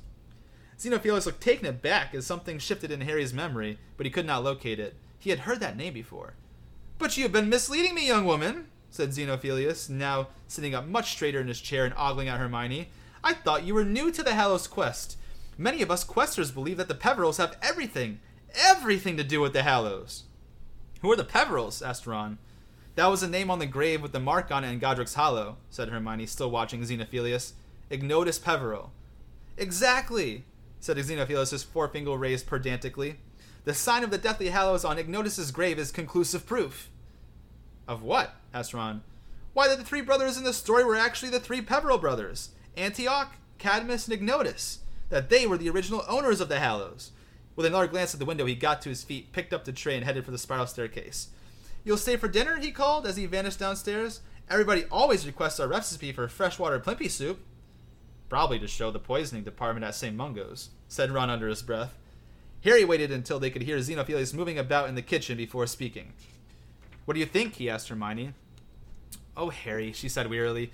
Xenophilius 0.77 1.25
looked 1.25 1.41
taken 1.41 1.65
aback 1.65 2.13
as 2.13 2.25
something 2.25 2.59
shifted 2.59 2.91
in 2.91 3.01
Harry's 3.01 3.33
memory, 3.33 3.79
but 3.97 4.05
he 4.05 4.11
could 4.11 4.25
not 4.25 4.43
locate 4.43 4.79
it. 4.79 4.95
He 5.17 5.31
had 5.31 5.39
heard 5.39 5.59
that 5.59 5.75
name 5.75 5.93
before. 5.93 6.35
But 6.99 7.17
you 7.17 7.23
have 7.23 7.31
been 7.33 7.49
misleading 7.49 7.95
me, 7.95 8.07
young 8.07 8.25
woman, 8.25 8.67
said 8.91 9.09
Xenophilius, 9.09 9.89
now 9.89 10.27
sitting 10.47 10.73
up 10.73 10.87
much 10.87 11.11
straighter 11.11 11.39
in 11.39 11.47
his 11.47 11.61
chair 11.61 11.85
and 11.85 11.93
ogling 11.95 12.27
at 12.27 12.39
Hermione. 12.39 12.89
I 13.23 13.33
thought 13.33 13.63
you 13.63 13.73
were 13.73 13.85
new 13.85 14.11
to 14.11 14.23
the 14.23 14.33
Hallows 14.33 14.67
quest. 14.67 15.17
Many 15.57 15.81
of 15.81 15.91
us 15.91 16.05
questers 16.05 16.53
believe 16.53 16.77
that 16.77 16.87
the 16.87 16.95
Peverells 16.95 17.37
have 17.37 17.57
everything, 17.61 18.19
everything 18.55 19.17
to 19.17 19.23
do 19.23 19.41
with 19.41 19.53
the 19.53 19.63
Hallows. 19.63 20.23
Who 21.01 21.11
are 21.11 21.15
the 21.15 21.25
Peverells? 21.25 21.85
asked 21.85 22.07
Ron. 22.07 22.37
That 22.95 23.07
was 23.07 23.23
a 23.23 23.29
name 23.29 23.51
on 23.51 23.59
the 23.59 23.65
grave 23.65 24.01
with 24.01 24.11
the 24.11 24.19
mark 24.19 24.51
on 24.51 24.63
it 24.63 24.71
in 24.71 24.79
Godric's 24.79 25.13
Hollow, 25.13 25.57
said 25.69 25.89
Hermione, 25.89 26.25
still 26.25 26.51
watching 26.51 26.81
Xenophilius. 26.81 27.53
Ignotus 27.89 28.39
Peverell. 28.39 28.91
Exactly, 29.57 30.45
said 30.79 30.97
Xenophilius, 30.97 31.51
his 31.51 31.63
forefinger 31.63 32.17
raised 32.17 32.47
pedantically. 32.47 33.17
The 33.65 33.73
sign 33.73 34.03
of 34.03 34.11
the 34.11 34.17
Deathly 34.17 34.49
Hallows 34.49 34.85
on 34.85 34.97
Ignotus's 34.97 35.51
grave 35.51 35.77
is 35.79 35.91
conclusive 35.91 36.45
proof. 36.45 36.89
Of 37.89 38.03
what? 38.03 38.35
asked 38.53 38.75
Ron. 38.75 39.01
Why, 39.53 39.67
that 39.67 39.79
the 39.79 39.83
three 39.83 40.01
brothers 40.01 40.37
in 40.37 40.43
the 40.43 40.53
story 40.53 40.83
were 40.83 40.95
actually 40.95 41.31
the 41.31 41.39
three 41.39 41.59
Peverell 41.59 41.97
brothers 41.97 42.51
Antioch, 42.77 43.33
Cadmus, 43.57 44.07
and 44.07 44.13
Ignotus. 44.13 44.77
That 45.09 45.29
they 45.29 45.47
were 45.47 45.57
the 45.57 45.71
original 45.71 46.05
owners 46.07 46.39
of 46.39 46.49
the 46.49 46.59
Hallows. 46.59 47.11
With 47.55 47.65
another 47.65 47.87
glance 47.87 48.13
at 48.13 48.19
the 48.19 48.27
window, 48.27 48.45
he 48.45 48.53
got 48.53 48.83
to 48.83 48.89
his 48.89 49.03
feet, 49.03 49.33
picked 49.33 49.53
up 49.53 49.65
the 49.65 49.71
tray, 49.71 49.95
and 49.95 50.05
headed 50.05 50.23
for 50.23 50.29
the 50.29 50.37
spiral 50.37 50.67
staircase. 50.67 51.29
You'll 51.83 51.97
stay 51.97 52.15
for 52.15 52.27
dinner? 52.27 52.57
he 52.57 52.71
called 52.71 53.07
as 53.07 53.17
he 53.17 53.25
vanished 53.25 53.57
downstairs. 53.57 54.21
Everybody 54.47 54.85
always 54.91 55.25
requests 55.25 55.59
our 55.59 55.67
recipe 55.67 56.11
for 56.11 56.27
freshwater 56.27 56.79
plimpy 56.79 57.09
soup. 57.09 57.39
Probably 58.29 58.59
to 58.59 58.67
show 58.67 58.91
the 58.91 58.99
poisoning 58.99 59.43
department 59.43 59.83
at 59.83 59.95
St. 59.95 60.15
Mungo's, 60.15 60.69
said 60.87 61.09
Ron 61.09 61.31
under 61.31 61.47
his 61.47 61.63
breath. 61.63 61.97
Harry 62.63 62.85
waited 62.85 63.11
until 63.11 63.39
they 63.39 63.49
could 63.49 63.63
hear 63.63 63.79
Xenophilius 63.79 64.31
moving 64.35 64.59
about 64.59 64.89
in 64.89 64.93
the 64.93 65.01
kitchen 65.01 65.37
before 65.37 65.65
speaking. 65.65 66.13
What 67.09 67.15
do 67.15 67.21
you 67.21 67.25
think? 67.25 67.55
he 67.55 67.71
asked 67.71 67.89
Hermione. 67.89 68.35
Oh, 69.35 69.49
Harry, 69.49 69.93
she 69.93 70.07
said 70.07 70.29
wearily. 70.29 70.71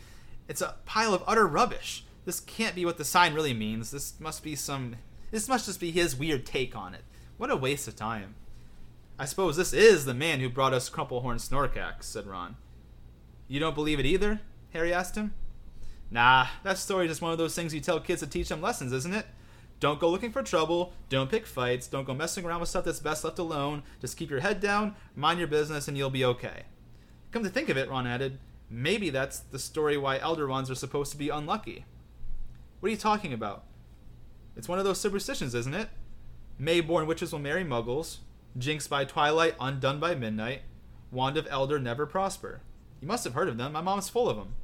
It's 0.49 0.59
a 0.59 0.75
pile 0.85 1.13
of 1.13 1.23
utter 1.25 1.47
rubbish. 1.47 2.03
This 2.25 2.41
can't 2.41 2.75
be 2.75 2.83
what 2.83 2.97
the 2.97 3.05
sign 3.05 3.33
really 3.33 3.53
means. 3.53 3.89
This 3.89 4.19
must 4.19 4.43
be 4.43 4.53
some. 4.53 4.97
This 5.31 5.47
must 5.47 5.65
just 5.65 5.79
be 5.79 5.91
his 5.91 6.13
weird 6.13 6.45
take 6.45 6.75
on 6.75 6.93
it. 6.93 7.05
What 7.37 7.51
a 7.51 7.55
waste 7.55 7.87
of 7.87 7.95
time. 7.95 8.35
I 9.17 9.23
suppose 9.23 9.55
this 9.55 9.71
is 9.71 10.03
the 10.03 10.13
man 10.13 10.41
who 10.41 10.49
brought 10.49 10.73
us 10.73 10.89
Crumplehorn 10.89 11.39
Snorkacks, 11.39 12.03
said 12.03 12.27
Ron. 12.27 12.57
You 13.47 13.61
don't 13.61 13.73
believe 13.73 14.01
it 14.01 14.05
either? 14.05 14.41
Harry 14.73 14.93
asked 14.93 15.15
him. 15.15 15.33
Nah, 16.11 16.47
that 16.63 16.77
story 16.77 17.05
is 17.05 17.11
just 17.11 17.21
one 17.21 17.31
of 17.31 17.37
those 17.37 17.55
things 17.55 17.73
you 17.73 17.79
tell 17.79 18.01
kids 18.01 18.19
to 18.19 18.27
teach 18.27 18.49
them 18.49 18.61
lessons, 18.61 18.91
isn't 18.91 19.13
it? 19.13 19.25
Don't 19.85 19.99
go 19.99 20.09
looking 20.09 20.31
for 20.31 20.41
trouble, 20.41 20.93
don't 21.09 21.29
pick 21.29 21.45
fights, 21.45 21.85
don't 21.85 22.05
go 22.05 22.15
messing 22.15 22.43
around 22.43 22.59
with 22.59 22.69
stuff 22.69 22.85
that's 22.85 22.99
best 22.99 23.23
left 23.23 23.37
alone, 23.37 23.83
just 24.01 24.17
keep 24.17 24.31
your 24.31 24.39
head 24.39 24.59
down, 24.59 24.95
mind 25.15 25.37
your 25.37 25.47
business, 25.47 25.87
and 25.87 25.95
you'll 25.95 26.09
be 26.09 26.25
okay. 26.25 26.63
Come 27.31 27.43
to 27.43 27.51
think 27.51 27.69
of 27.69 27.77
it, 27.77 27.87
Ron 27.87 28.07
added, 28.07 28.39
maybe 28.67 29.11
that's 29.11 29.37
the 29.37 29.59
story 29.59 29.95
why 29.95 30.17
Elder 30.17 30.47
Wands 30.47 30.71
are 30.71 30.75
supposed 30.75 31.11
to 31.11 31.19
be 31.19 31.29
unlucky. 31.29 31.85
What 32.79 32.87
are 32.87 32.89
you 32.89 32.97
talking 32.97 33.31
about? 33.31 33.65
It's 34.57 34.67
one 34.67 34.79
of 34.79 34.85
those 34.85 34.99
superstitions, 34.99 35.53
isn't 35.53 35.75
it? 35.75 35.89
May-born 36.57 37.05
witches 37.05 37.31
will 37.31 37.37
marry 37.37 37.63
muggles, 37.63 38.21
jinx 38.57 38.87
by 38.87 39.05
twilight, 39.05 39.53
undone 39.59 39.99
by 39.99 40.15
midnight, 40.15 40.63
wand 41.11 41.37
of 41.37 41.45
elder 41.51 41.77
never 41.77 42.07
prosper. 42.07 42.61
You 43.01 43.07
must 43.07 43.23
have 43.23 43.35
heard 43.35 43.49
of 43.49 43.57
them. 43.57 43.73
My 43.73 43.81
mom's 43.81 44.09
full 44.09 44.29
of 44.29 44.37
them. 44.37 44.55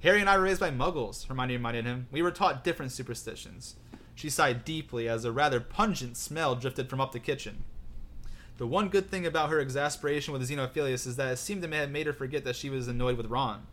Harry 0.00 0.20
and 0.20 0.28
I 0.28 0.36
were 0.36 0.44
raised 0.44 0.60
by 0.60 0.70
muggles, 0.70 1.26
Hermione 1.26 1.54
reminded 1.54 1.86
him. 1.86 2.06
We 2.10 2.20
were 2.20 2.30
taught 2.30 2.62
different 2.62 2.92
superstitions. 2.92 3.76
She 4.14 4.30
sighed 4.30 4.64
deeply 4.64 5.08
as 5.08 5.24
a 5.24 5.32
rather 5.32 5.60
pungent 5.60 6.16
smell 6.16 6.54
drifted 6.54 6.88
from 6.88 7.00
up 7.00 7.12
the 7.12 7.20
kitchen. 7.20 7.64
The 8.58 8.66
one 8.66 8.88
good 8.88 9.10
thing 9.10 9.26
about 9.26 9.50
her 9.50 9.60
exasperation 9.60 10.32
with 10.32 10.48
Xenophilius 10.48 11.06
is 11.06 11.16
that 11.16 11.32
it 11.32 11.38
seemed 11.38 11.62
to 11.62 11.70
have 11.70 11.90
made 11.90 12.06
her 12.06 12.12
forget 12.12 12.44
that 12.44 12.56
she 12.56 12.70
was 12.70 12.86
annoyed 12.86 13.16
with 13.16 13.26
Ron. 13.26 13.66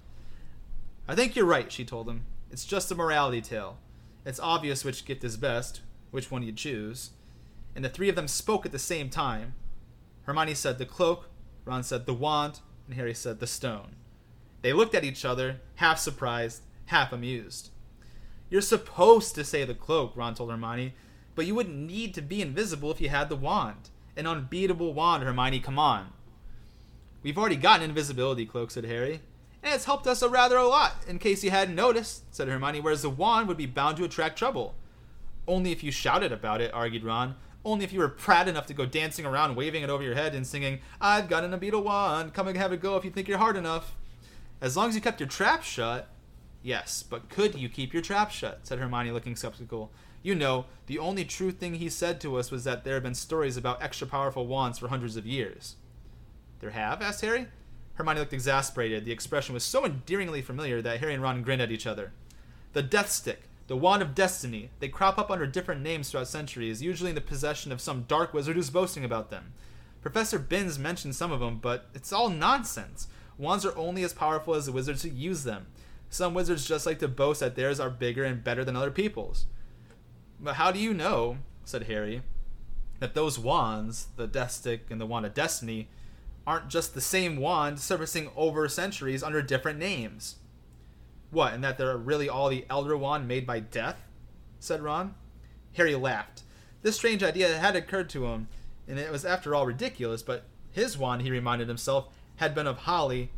I 1.07 1.15
think 1.15 1.35
you're 1.35 1.45
right, 1.45 1.71
she 1.71 1.85
told 1.85 2.07
him. 2.09 2.23
It's 2.51 2.65
just 2.65 2.91
a 2.91 2.95
morality 2.95 3.41
tale. 3.41 3.77
It's 4.25 4.39
obvious 4.39 4.85
which 4.85 5.05
gift 5.05 5.23
is 5.23 5.37
best, 5.37 5.81
which 6.11 6.31
one 6.31 6.43
you 6.43 6.51
choose. 6.51 7.11
And 7.75 7.85
the 7.85 7.89
three 7.89 8.09
of 8.09 8.15
them 8.15 8.27
spoke 8.27 8.65
at 8.65 8.71
the 8.71 8.79
same 8.79 9.09
time. 9.09 9.53
Hermione 10.23 10.55
said 10.55 10.77
the 10.77 10.85
cloak, 10.85 11.29
Ron 11.65 11.83
said 11.83 12.05
the 12.05 12.13
wand, 12.13 12.59
and 12.87 12.95
Harry 12.95 13.13
said 13.13 13.39
the 13.39 13.47
stone. 13.47 13.95
They 14.61 14.73
looked 14.73 14.95
at 14.95 15.03
each 15.03 15.23
other, 15.23 15.61
half 15.75 15.99
surprised, 15.99 16.63
half 16.85 17.13
amused. 17.13 17.69
You're 18.49 18.61
supposed 18.61 19.35
to 19.35 19.43
say 19.43 19.63
the 19.63 19.75
cloak, 19.75 20.13
Ron 20.15 20.33
told 20.33 20.49
Hermione, 20.49 20.93
but 21.35 21.45
you 21.45 21.55
wouldn't 21.55 21.75
need 21.75 22.13
to 22.15 22.21
be 22.21 22.41
invisible 22.41 22.91
if 22.91 22.99
you 22.99 23.09
had 23.09 23.29
the 23.29 23.35
wand. 23.35 23.89
An 24.17 24.25
unbeatable 24.27 24.93
wand, 24.93 25.23
Hermione, 25.23 25.59
come 25.59 25.79
on. 25.79 26.13
We've 27.21 27.37
already 27.37 27.55
got 27.55 27.81
an 27.81 27.89
invisibility 27.89 28.45
cloak, 28.45 28.71
said 28.71 28.85
Harry. 28.85 29.21
And 29.61 29.73
it's 29.73 29.85
helped 29.85 30.07
us 30.07 30.21
a 30.21 30.29
rather 30.29 30.57
a 30.57 30.67
lot, 30.67 30.95
in 31.07 31.19
case 31.19 31.43
you 31.43 31.51
hadn't 31.51 31.75
noticed, 31.75 32.23
said 32.33 32.47
Hermione, 32.47 32.79
whereas 32.79 33.01
the 33.01 33.09
wand 33.09 33.47
would 33.47 33.57
be 33.57 33.65
bound 33.65 33.97
to 33.97 34.03
attract 34.03 34.37
trouble. 34.37 34.73
Only 35.47 35.71
if 35.71 35.83
you 35.83 35.91
shouted 35.91 36.31
about 36.31 36.61
it, 36.61 36.73
argued 36.73 37.03
Ron. 37.03 37.35
Only 37.65 37.83
if 37.83 37.91
you 37.91 37.99
were 37.99 38.07
proud 38.07 38.47
enough 38.47 38.67
to 38.67 38.73
go 38.73 38.85
dancing 38.85 39.25
around, 39.25 39.55
waving 39.55 39.83
it 39.83 39.89
over 39.89 40.01
your 40.01 40.15
head 40.15 40.33
and 40.33 40.47
singing, 40.47 40.79
I've 41.01 41.27
got 41.27 41.43
an 41.43 41.53
unbeatable 41.53 41.83
wand, 41.83 42.33
come 42.33 42.47
and 42.47 42.57
have 42.57 42.71
a 42.71 42.77
go 42.77 42.95
if 42.95 43.03
you 43.03 43.11
think 43.11 43.27
you're 43.27 43.37
hard 43.37 43.57
enough. 43.57 43.95
As 44.61 44.77
long 44.77 44.89
as 44.89 44.95
you 44.95 45.01
kept 45.01 45.19
your 45.19 45.29
trap 45.29 45.63
shut. 45.63 46.07
Yes, 46.61 47.03
but 47.03 47.29
could 47.29 47.55
you 47.55 47.69
keep 47.69 47.93
your 47.93 48.01
trap 48.01 48.31
shut? 48.31 48.59
said 48.63 48.79
Hermione, 48.79 49.11
looking 49.11 49.35
skeptical. 49.35 49.91
You 50.21 50.35
know, 50.35 50.65
the 50.87 50.99
only 50.99 51.23
true 51.23 51.51
thing 51.51 51.75
he 51.75 51.89
said 51.89 52.19
to 52.21 52.35
us 52.37 52.51
was 52.51 52.65
that 52.65 52.83
there 52.83 52.95
have 52.95 53.03
been 53.03 53.15
stories 53.15 53.55
about 53.55 53.81
extra 53.81 54.05
powerful 54.05 54.45
wands 54.45 54.77
for 54.77 54.89
hundreds 54.89 55.15
of 55.15 55.25
years. 55.25 55.75
There 56.59 56.71
have? 56.71 57.01
asked 57.01 57.21
Harry. 57.21 57.47
Hermione 57.93 58.19
looked 58.19 58.33
exasperated. 58.33 59.05
The 59.05 59.11
expression 59.11 59.53
was 59.53 59.63
so 59.63 59.85
endearingly 59.85 60.41
familiar 60.41 60.81
that 60.81 60.99
Harry 60.99 61.13
and 61.13 61.23
Ron 61.23 61.41
grinned 61.41 61.61
at 61.61 61.71
each 61.71 61.87
other. 61.87 62.11
The 62.73 62.83
Death 62.83 63.09
Stick, 63.09 63.43
the 63.67 63.77
Wand 63.77 64.01
of 64.01 64.15
Destiny, 64.15 64.69
they 64.79 64.89
crop 64.89 65.17
up 65.17 65.31
under 65.31 65.47
different 65.47 65.81
names 65.81 66.09
throughout 66.09 66.27
centuries, 66.27 66.81
usually 66.81 67.09
in 67.09 67.15
the 67.15 67.21
possession 67.21 67.71
of 67.71 67.81
some 67.81 68.03
dark 68.03 68.33
wizard 68.33 68.55
who's 68.55 68.69
boasting 68.69 69.05
about 69.05 69.29
them. 69.29 69.53
Professor 70.01 70.39
Binns 70.39 70.79
mentioned 70.79 71.15
some 71.15 71.31
of 71.31 71.39
them, 71.39 71.59
but 71.61 71.89
it's 71.93 72.13
all 72.13 72.29
nonsense. 72.29 73.07
Wands 73.37 73.65
are 73.65 73.77
only 73.77 74.03
as 74.03 74.13
powerful 74.13 74.55
as 74.55 74.65
the 74.65 74.71
wizards 74.71 75.03
who 75.03 75.09
use 75.09 75.43
them. 75.43 75.67
Some 76.09 76.33
wizards 76.33 76.67
just 76.67 76.85
like 76.85 76.99
to 76.99 77.07
boast 77.07 77.39
that 77.39 77.55
theirs 77.55 77.79
are 77.79 77.89
bigger 77.89 78.23
and 78.23 78.43
better 78.43 78.65
than 78.65 78.75
other 78.75 78.91
people's. 78.91 79.45
But 80.39 80.55
how 80.55 80.71
do 80.71 80.79
you 80.79 80.93
know, 80.93 81.37
said 81.63 81.83
Harry, 81.83 82.23
that 82.99 83.13
those 83.13 83.37
wands, 83.37 84.07
the 84.15 84.27
Death 84.27 84.51
Stick 84.51 84.87
and 84.89 84.99
the 84.99 85.05
Wand 85.05 85.25
of 85.25 85.33
Destiny, 85.33 85.89
aren't 86.47 86.69
just 86.69 86.93
the 86.93 87.01
same 87.01 87.37
wand 87.37 87.79
surfacing 87.79 88.31
over 88.35 88.67
centuries 88.67 89.23
under 89.23 89.41
different 89.41 89.77
names? 89.77 90.37
What, 91.31 91.53
and 91.53 91.63
that 91.63 91.77
they're 91.77 91.97
really 91.97 92.27
all 92.27 92.49
the 92.49 92.65
Elder 92.69 92.97
Wand 92.97 93.27
made 93.27 93.45
by 93.45 93.59
death? 93.59 94.01
said 94.59 94.81
Ron. 94.81 95.15
Harry 95.73 95.95
laughed. 95.95 96.41
This 96.81 96.95
strange 96.95 97.21
idea 97.21 97.57
had 97.57 97.75
occurred 97.75 98.09
to 98.09 98.25
him, 98.25 98.47
and 98.87 98.97
it 98.97 99.11
was 99.11 99.25
after 99.25 99.53
all 99.53 99.65
ridiculous, 99.65 100.23
but 100.23 100.45
his 100.71 100.97
wand, 100.97 101.21
he 101.21 101.29
reminded 101.29 101.67
himself, 101.67 102.07
had 102.37 102.55
been 102.55 102.67
of 102.67 102.79
holly, 102.79 103.31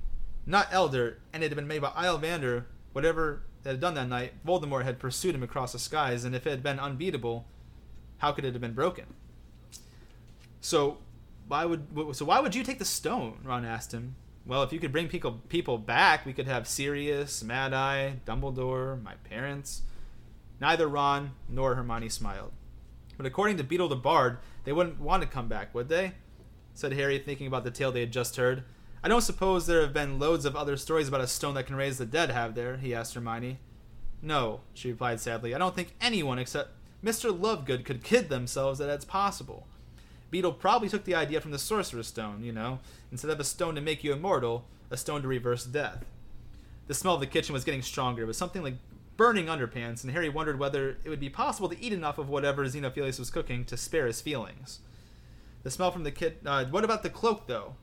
not 0.45 0.67
elder, 0.71 1.19
and 1.33 1.43
it 1.43 1.49
had 1.49 1.55
been 1.55 1.67
made 1.67 1.81
by 1.81 1.89
Ollivander. 1.89 2.65
Whatever 2.93 3.43
they 3.63 3.71
had 3.71 3.79
done 3.79 3.93
that 3.93 4.09
night, 4.09 4.33
Voldemort 4.45 4.83
had 4.83 4.99
pursued 4.99 5.35
him 5.35 5.43
across 5.43 5.71
the 5.71 5.79
skies, 5.79 6.23
and 6.23 6.35
if 6.35 6.45
it 6.45 6.51
had 6.51 6.63
been 6.63 6.79
unbeatable, 6.79 7.45
how 8.17 8.31
could 8.31 8.45
it 8.45 8.53
have 8.53 8.61
been 8.61 8.73
broken? 8.73 9.05
So, 10.59 10.97
why 11.47 11.65
would 11.65 12.15
so 12.15 12.25
why 12.25 12.39
would 12.39 12.55
you 12.55 12.63
take 12.63 12.79
the 12.79 12.85
stone? 12.85 13.39
Ron 13.43 13.65
asked 13.65 13.93
him. 13.93 14.15
Well, 14.45 14.63
if 14.63 14.73
you 14.73 14.79
could 14.79 14.91
bring 14.91 15.07
people 15.07 15.41
people 15.49 15.77
back, 15.77 16.25
we 16.25 16.33
could 16.33 16.47
have 16.47 16.67
Sirius, 16.67 17.43
Mad 17.43 17.73
Eye, 17.73 18.19
Dumbledore, 18.25 19.01
my 19.01 19.15
parents. 19.29 19.83
Neither 20.59 20.87
Ron 20.87 21.31
nor 21.49 21.75
Hermione 21.75 22.09
smiled. 22.09 22.51
But 23.17 23.25
according 23.25 23.57
to 23.57 23.63
Beedle 23.63 23.89
the 23.89 23.95
Bard, 23.95 24.37
they 24.63 24.71
wouldn't 24.71 24.99
want 24.99 25.23
to 25.23 25.27
come 25.27 25.47
back, 25.47 25.73
would 25.73 25.89
they? 25.89 26.13
said 26.73 26.93
Harry, 26.93 27.19
thinking 27.19 27.47
about 27.47 27.63
the 27.63 27.71
tale 27.71 27.91
they 27.91 27.99
had 27.99 28.11
just 28.11 28.35
heard. 28.37 28.63
I 29.03 29.07
don't 29.07 29.21
suppose 29.21 29.65
there 29.65 29.81
have 29.81 29.93
been 29.93 30.19
loads 30.19 30.45
of 30.45 30.55
other 30.55 30.77
stories 30.77 31.07
about 31.07 31.21
a 31.21 31.27
stone 31.27 31.55
that 31.55 31.65
can 31.65 31.75
raise 31.75 31.97
the 31.97 32.05
dead, 32.05 32.29
have 32.29 32.53
there? 32.53 32.77
he 32.77 32.93
asked 32.93 33.15
Hermione. 33.15 33.57
No, 34.21 34.61
she 34.75 34.91
replied 34.91 35.19
sadly. 35.19 35.55
I 35.55 35.57
don't 35.57 35.75
think 35.75 35.95
anyone 35.99 36.37
except 36.37 36.69
Mr. 37.03 37.35
Lovegood 37.35 37.83
could 37.83 38.03
kid 38.03 38.29
themselves 38.29 38.77
that 38.77 38.89
it's 38.89 39.05
possible. 39.05 39.65
Beedle 40.31 40.57
probably 40.57 40.87
took 40.87 41.03
the 41.03 41.15
idea 41.15 41.41
from 41.41 41.51
the 41.51 41.57
Sorcerer's 41.57 42.07
Stone, 42.07 42.43
you 42.43 42.51
know. 42.51 42.79
Instead 43.11 43.31
of 43.31 43.39
a 43.39 43.43
stone 43.43 43.73
to 43.75 43.81
make 43.81 44.03
you 44.03 44.13
immortal, 44.13 44.65
a 44.91 44.97
stone 44.97 45.23
to 45.23 45.27
reverse 45.27 45.65
death. 45.65 46.05
The 46.87 46.93
smell 46.93 47.15
of 47.15 47.19
the 47.19 47.27
kitchen 47.27 47.53
was 47.53 47.63
getting 47.63 47.81
stronger. 47.81 48.23
It 48.23 48.27
was 48.27 48.37
something 48.37 48.61
like 48.61 48.75
burning 49.17 49.47
underpants, 49.47 50.03
and 50.03 50.13
Harry 50.13 50.29
wondered 50.29 50.59
whether 50.59 50.97
it 51.03 51.09
would 51.09 51.19
be 51.19 51.29
possible 51.29 51.69
to 51.69 51.81
eat 51.81 51.91
enough 51.91 52.17
of 52.17 52.29
whatever 52.29 52.65
Xenophilius 52.65 53.19
was 53.19 53.31
cooking 53.31 53.65
to 53.65 53.77
spare 53.77 54.07
his 54.07 54.21
feelings. 54.21 54.79
The 55.63 55.71
smell 55.71 55.91
from 55.91 56.03
the 56.03 56.11
kit. 56.11 56.41
Uh, 56.45 56.65
what 56.65 56.83
about 56.83 57.03
the 57.03 57.09
cloak, 57.09 57.47
though? 57.47 57.75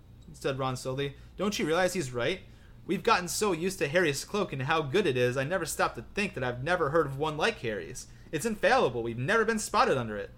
Said 0.42 0.58
Ron 0.58 0.76
slowly. 0.76 1.16
Don't 1.36 1.58
you 1.58 1.66
realize 1.66 1.92
he's 1.92 2.12
right? 2.12 2.40
We've 2.86 3.02
gotten 3.02 3.28
so 3.28 3.52
used 3.52 3.78
to 3.80 3.88
Harry's 3.88 4.24
cloak 4.24 4.52
and 4.52 4.62
how 4.62 4.82
good 4.82 5.06
it 5.06 5.16
is, 5.16 5.36
I 5.36 5.44
never 5.44 5.66
stopped 5.66 5.96
to 5.96 6.04
think 6.14 6.34
that 6.34 6.44
I've 6.44 6.64
never 6.64 6.90
heard 6.90 7.06
of 7.06 7.18
one 7.18 7.36
like 7.36 7.60
Harry's. 7.60 8.06
It's 8.32 8.46
infallible. 8.46 9.02
We've 9.02 9.18
never 9.18 9.44
been 9.44 9.58
spotted 9.58 9.98
under 9.98 10.16
it. 10.16 10.30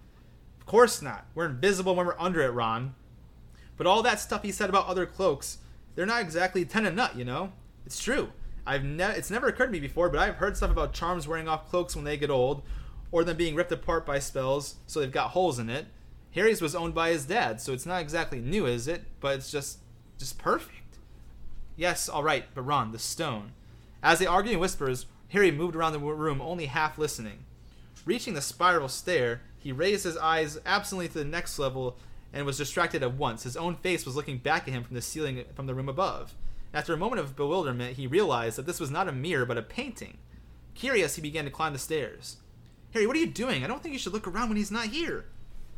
Of 0.59 0.67
course 0.67 1.01
not. 1.01 1.27
We're 1.35 1.47
invisible 1.47 1.95
when 1.95 2.07
we're 2.07 2.19
under 2.19 2.43
it, 2.43 2.51
Ron. 2.51 2.95
But 3.77 3.87
all 3.87 4.03
that 4.03 4.21
stuff 4.21 4.43
he 4.43 4.53
said 4.53 4.69
about 4.69 4.87
other 4.87 5.07
cloaks, 5.07 5.59
they're 5.95 6.07
not 6.07 6.23
exactly 6.23 6.65
ten 6.65 6.87
a 6.87 6.91
nut, 6.91 7.17
you 7.17 7.25
know? 7.25 7.53
It's 7.87 8.03
true. 8.03 8.33
I've 8.67 8.85
ne- 8.85 9.17
it's 9.17 9.31
never 9.31 9.49
occurred 9.49 9.67
to 9.67 9.73
me 9.73 9.81
before, 9.81 10.09
but 10.09 10.21
I've 10.21 10.37
heard 10.37 10.57
stuff 10.57 10.71
about 10.71 10.93
charms 10.93 11.27
wearing 11.27 11.49
off 11.49 11.71
cloaks 11.71 11.97
when 11.97 12.05
they 12.05 12.17
get 12.17 12.31
old, 12.31 12.63
or 13.11 13.25
them 13.25 13.37
being 13.37 13.55
ripped 13.55 13.73
apart 13.73 14.07
by 14.07 14.19
spells 14.19 14.77
so 14.87 15.01
they've 15.01 15.11
got 15.11 15.31
holes 15.31 15.59
in 15.59 15.71
it. 15.71 15.87
Harry's 16.33 16.63
was 16.63 16.77
owned 16.77 16.95
by 16.95 17.11
his 17.11 17.25
dad, 17.25 17.61
so 17.61 17.73
it's 17.73 17.87
not 17.87 18.01
exactly 18.01 18.39
new, 18.39 18.67
is 18.67 18.87
it? 18.87 19.05
But 19.19 19.37
it's 19.37 19.51
just 19.51 19.80
just 20.21 20.39
perfect. 20.39 20.99
Yes, 21.77 22.09
all 22.09 22.23
right, 22.23 22.45
but 22.55 22.63
Ron, 22.63 22.93
the 22.93 22.99
stone. 22.99 23.53
As 24.03 24.19
they 24.19 24.27
argued 24.27 24.55
in 24.55 24.61
whispers, 24.61 25.07
Harry 25.31 25.51
moved 25.51 25.75
around 25.75 25.93
the 25.93 25.99
room, 25.99 26.41
only 26.41 26.67
half 26.67 26.99
listening. 26.99 27.45
Reaching 28.05 28.35
the 28.35 28.41
spiral 28.41 28.89
stair, 28.89 29.41
he 29.59 29.73
raised 29.73 30.05
his 30.05 30.17
eyes 30.17 30.59
absently 30.65 31.09
to 31.09 31.15
the 31.15 31.25
next 31.25 31.59
level 31.59 31.97
and 32.33 32.47
was 32.47 32.59
distracted 32.59 33.03
at 33.03 33.15
once. 33.15 33.43
His 33.43 33.57
own 33.57 33.77
face 33.77 34.07
was 34.07 34.17
looking 34.17 34.39
back 34.39 34.69
at 34.69 34.75
him 34.75 34.85
from 34.85 34.95
the 34.95 35.03
ceiling 35.03 35.45
from 35.55 35.67
the 35.67 35.75
room 35.75 35.89
above. 35.89 36.35
After 36.73 36.95
a 36.95 36.99
moment 36.99 37.21
of 37.21 37.35
bewilderment, 37.35 37.97
he 37.97 38.07
realized 38.07 38.57
that 38.57 38.67
this 38.67 38.79
was 38.79 38.91
not 38.91 39.09
a 39.09 39.13
mirror 39.13 39.45
but 39.45 39.59
a 39.59 39.63
painting. 39.63 40.19
Curious, 40.75 41.17
he 41.17 41.23
began 41.23 41.45
to 41.45 41.51
climb 41.51 41.73
the 41.73 41.79
stairs. 41.79 42.37
Harry, 42.93 43.07
what 43.07 43.17
are 43.17 43.21
you 43.21 43.27
doing? 43.27 43.65
I 43.65 43.67
don't 43.67 43.83
think 43.83 43.93
you 43.93 43.99
should 43.99 44.13
look 44.13 44.27
around 44.27 44.49
when 44.49 44.57
he's 44.57 44.71
not 44.71 44.87
here. 44.87 45.27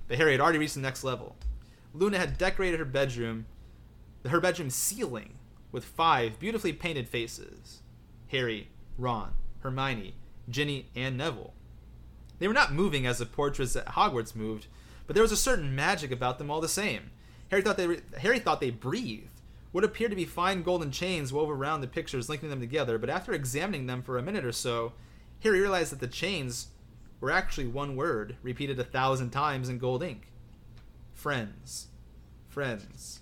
But 0.08 0.18
Harry 0.18 0.32
had 0.32 0.40
already 0.40 0.58
reached 0.58 0.74
the 0.74 0.80
next 0.80 1.04
level. 1.04 1.36
Luna 1.94 2.18
had 2.18 2.38
decorated 2.38 2.78
her 2.78 2.84
bedroom, 2.84 3.46
her 4.26 4.40
bedroom 4.40 4.70
ceiling, 4.70 5.34
with 5.70 5.84
five 5.84 6.38
beautifully 6.38 6.72
painted 6.72 7.08
faces 7.08 7.82
Harry, 8.28 8.68
Ron, 8.98 9.32
Hermione, 9.60 10.14
Ginny, 10.48 10.88
and 10.94 11.16
Neville. 11.16 11.54
They 12.38 12.48
were 12.48 12.54
not 12.54 12.72
moving 12.72 13.06
as 13.06 13.18
the 13.18 13.26
portraits 13.26 13.76
at 13.76 13.86
Hogwarts 13.86 14.34
moved, 14.34 14.66
but 15.06 15.14
there 15.14 15.22
was 15.22 15.32
a 15.32 15.36
certain 15.36 15.74
magic 15.74 16.10
about 16.10 16.38
them 16.38 16.50
all 16.50 16.60
the 16.60 16.68
same. 16.68 17.10
Harry 17.50 17.62
thought 17.62 17.76
they 17.76 18.00
Harry 18.18 18.38
thought 18.38 18.60
they 18.60 18.70
breathed. 18.70 19.40
What 19.72 19.84
appeared 19.84 20.10
to 20.10 20.16
be 20.16 20.24
fine 20.26 20.62
golden 20.62 20.90
chains 20.90 21.32
wove 21.32 21.50
around 21.50 21.80
the 21.80 21.86
pictures, 21.86 22.28
linking 22.28 22.50
them 22.50 22.60
together. 22.60 22.98
But 22.98 23.08
after 23.10 23.32
examining 23.32 23.86
them 23.86 24.02
for 24.02 24.18
a 24.18 24.22
minute 24.22 24.44
or 24.44 24.52
so, 24.52 24.92
Harry 25.40 25.60
realized 25.60 25.92
that 25.92 26.00
the 26.00 26.06
chains 26.06 26.68
were 27.20 27.30
actually 27.30 27.66
one 27.66 27.96
word, 27.96 28.36
repeated 28.42 28.78
a 28.78 28.84
thousand 28.84 29.30
times 29.30 29.68
in 29.68 29.78
gold 29.78 30.02
ink. 30.02 30.28
Friends. 31.14 31.86
Friends. 32.48 33.21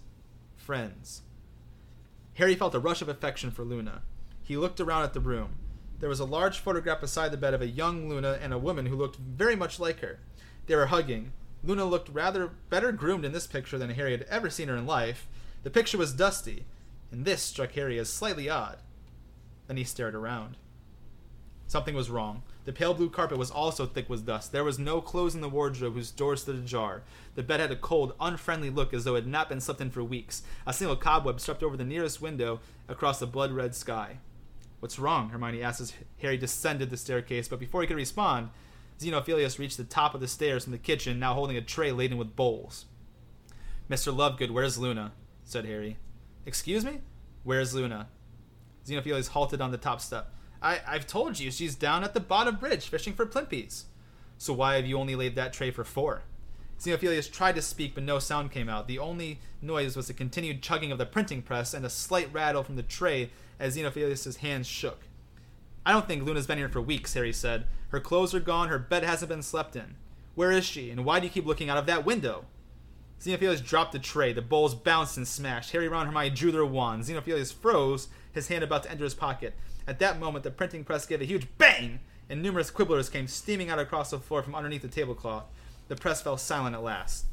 Friends. 0.60 1.22
Harry 2.34 2.54
felt 2.54 2.74
a 2.74 2.78
rush 2.78 3.02
of 3.02 3.08
affection 3.08 3.50
for 3.50 3.64
Luna. 3.64 4.02
He 4.42 4.56
looked 4.56 4.78
around 4.78 5.04
at 5.04 5.14
the 5.14 5.20
room. 5.20 5.54
There 5.98 6.08
was 6.08 6.20
a 6.20 6.24
large 6.24 6.58
photograph 6.58 7.00
beside 7.00 7.32
the 7.32 7.36
bed 7.36 7.54
of 7.54 7.62
a 7.62 7.66
young 7.66 8.08
Luna 8.08 8.38
and 8.40 8.52
a 8.52 8.58
woman 8.58 8.86
who 8.86 8.94
looked 8.94 9.16
very 9.16 9.56
much 9.56 9.80
like 9.80 10.00
her. 10.00 10.20
They 10.66 10.76
were 10.76 10.86
hugging. 10.86 11.32
Luna 11.64 11.86
looked 11.86 12.08
rather 12.10 12.50
better 12.68 12.92
groomed 12.92 13.24
in 13.24 13.32
this 13.32 13.46
picture 13.46 13.78
than 13.78 13.90
Harry 13.90 14.12
had 14.12 14.22
ever 14.24 14.48
seen 14.48 14.68
her 14.68 14.76
in 14.76 14.86
life. 14.86 15.26
The 15.62 15.70
picture 15.70 15.98
was 15.98 16.12
dusty. 16.12 16.66
and 17.10 17.24
this 17.24 17.42
struck 17.42 17.72
Harry 17.72 17.98
as 17.98 18.08
slightly 18.08 18.48
odd. 18.48 18.78
Then 19.66 19.76
he 19.76 19.84
stared 19.84 20.14
around. 20.14 20.56
Something 21.66 21.94
was 21.94 22.10
wrong. 22.10 22.42
The 22.64 22.72
pale 22.72 22.92
blue 22.92 23.08
carpet 23.08 23.38
was 23.38 23.50
also 23.50 23.86
thick 23.86 24.08
with 24.08 24.26
dust. 24.26 24.52
There 24.52 24.64
was 24.64 24.78
no 24.78 25.00
clothes 25.00 25.34
in 25.34 25.40
the 25.40 25.48
wardrobe 25.48 25.94
whose 25.94 26.10
door 26.10 26.36
stood 26.36 26.56
ajar. 26.56 27.02
The 27.34 27.42
bed 27.42 27.60
had 27.60 27.70
a 27.70 27.76
cold, 27.76 28.14
unfriendly 28.20 28.70
look 28.70 28.92
as 28.92 29.04
though 29.04 29.14
it 29.14 29.22
had 29.22 29.30
not 29.30 29.48
been 29.48 29.60
slept 29.60 29.80
in 29.80 29.90
for 29.90 30.04
weeks. 30.04 30.42
A 30.66 30.72
single 30.72 30.96
cobweb 30.96 31.40
swept 31.40 31.62
over 31.62 31.76
the 31.76 31.84
nearest 31.84 32.20
window 32.20 32.60
across 32.88 33.18
the 33.18 33.26
blood 33.26 33.52
red 33.52 33.74
sky. 33.74 34.18
What's 34.80 34.98
wrong? 34.98 35.30
Hermione 35.30 35.62
asked 35.62 35.80
as 35.80 35.94
Harry 36.20 36.36
descended 36.36 36.90
the 36.90 36.96
staircase, 36.96 37.48
but 37.48 37.60
before 37.60 37.80
he 37.80 37.86
could 37.86 37.96
respond, 37.96 38.50
Xenophilius 38.98 39.58
reached 39.58 39.76
the 39.76 39.84
top 39.84 40.14
of 40.14 40.20
the 40.20 40.28
stairs 40.28 40.64
from 40.64 40.72
the 40.72 40.78
kitchen, 40.78 41.18
now 41.18 41.34
holding 41.34 41.56
a 41.56 41.62
tray 41.62 41.92
laden 41.92 42.18
with 42.18 42.36
bowls. 42.36 42.84
Mr. 43.90 44.14
Lovegood, 44.14 44.50
where's 44.50 44.78
Luna? 44.78 45.12
said 45.44 45.64
Harry. 45.64 45.96
Excuse 46.46 46.84
me? 46.84 47.00
Where's 47.42 47.74
Luna? 47.74 48.08
Xenophilius 48.86 49.28
halted 49.28 49.60
on 49.60 49.70
the 49.70 49.78
top 49.78 50.00
step. 50.00 50.34
I, 50.62 50.80
I've 50.86 51.06
told 51.06 51.38
you 51.38 51.50
she's 51.50 51.74
down 51.74 52.04
at 52.04 52.14
the 52.14 52.20
bottom 52.20 52.56
bridge 52.56 52.88
fishing 52.88 53.14
for 53.14 53.26
plimpies. 53.26 53.84
So 54.38 54.52
why 54.52 54.76
have 54.76 54.86
you 54.86 54.98
only 54.98 55.16
laid 55.16 55.34
that 55.34 55.52
tray 55.52 55.70
for 55.70 55.84
four? 55.84 56.22
Xenophilius 56.78 57.30
tried 57.30 57.56
to 57.56 57.62
speak, 57.62 57.94
but 57.94 58.04
no 58.04 58.18
sound 58.18 58.50
came 58.50 58.68
out. 58.68 58.88
The 58.88 58.98
only 58.98 59.38
noise 59.60 59.96
was 59.96 60.06
the 60.06 60.14
continued 60.14 60.62
chugging 60.62 60.90
of 60.90 60.98
the 60.98 61.04
printing 61.04 61.42
press 61.42 61.74
and 61.74 61.84
a 61.84 61.90
slight 61.90 62.32
rattle 62.32 62.62
from 62.62 62.76
the 62.76 62.82
tray 62.82 63.30
as 63.58 63.76
Xenophilius' 63.76 64.38
hands 64.38 64.66
shook. 64.66 65.00
I 65.84 65.92
don't 65.92 66.06
think 66.08 66.24
Luna's 66.24 66.46
been 66.46 66.58
here 66.58 66.70
for 66.70 66.80
weeks, 66.80 67.12
Harry 67.14 67.32
said. 67.32 67.66
Her 67.88 68.00
clothes 68.00 68.34
are 68.34 68.40
gone, 68.40 68.68
her 68.68 68.78
bed 68.78 69.04
hasn't 69.04 69.28
been 69.28 69.42
slept 69.42 69.76
in. 69.76 69.96
Where 70.34 70.52
is 70.52 70.64
she, 70.64 70.90
and 70.90 71.04
why 71.04 71.20
do 71.20 71.26
you 71.26 71.32
keep 71.32 71.44
looking 71.44 71.68
out 71.68 71.76
of 71.76 71.86
that 71.86 72.06
window? 72.06 72.46
Xenophilius 73.20 73.62
dropped 73.62 73.92
the 73.92 73.98
tray. 73.98 74.32
The 74.32 74.40
bowls 74.40 74.74
bounced 74.74 75.18
and 75.18 75.28
smashed. 75.28 75.72
Harry, 75.72 75.88
Ron, 75.88 76.06
and 76.06 76.14
Hermione 76.14 76.34
drew 76.34 76.50
their 76.50 76.64
wands. 76.64 77.10
Xenophilius 77.10 77.52
froze, 77.52 78.08
his 78.32 78.48
hand 78.48 78.64
about 78.64 78.84
to 78.84 78.90
enter 78.90 79.04
his 79.04 79.14
pocket. 79.14 79.54
At 79.86 79.98
that 79.98 80.20
moment, 80.20 80.44
the 80.44 80.50
printing 80.50 80.84
press 80.84 81.06
gave 81.06 81.20
a 81.20 81.26
huge 81.26 81.46
bang, 81.58 82.00
and 82.28 82.42
numerous 82.42 82.70
quibblers 82.70 83.10
came 83.10 83.26
steaming 83.26 83.70
out 83.70 83.78
across 83.78 84.10
the 84.10 84.18
floor 84.18 84.42
from 84.42 84.54
underneath 84.54 84.82
the 84.82 84.88
tablecloth. 84.88 85.44
The 85.88 85.96
press 85.96 86.22
fell 86.22 86.36
silent 86.36 86.76
at 86.76 86.82
last. 86.82 87.26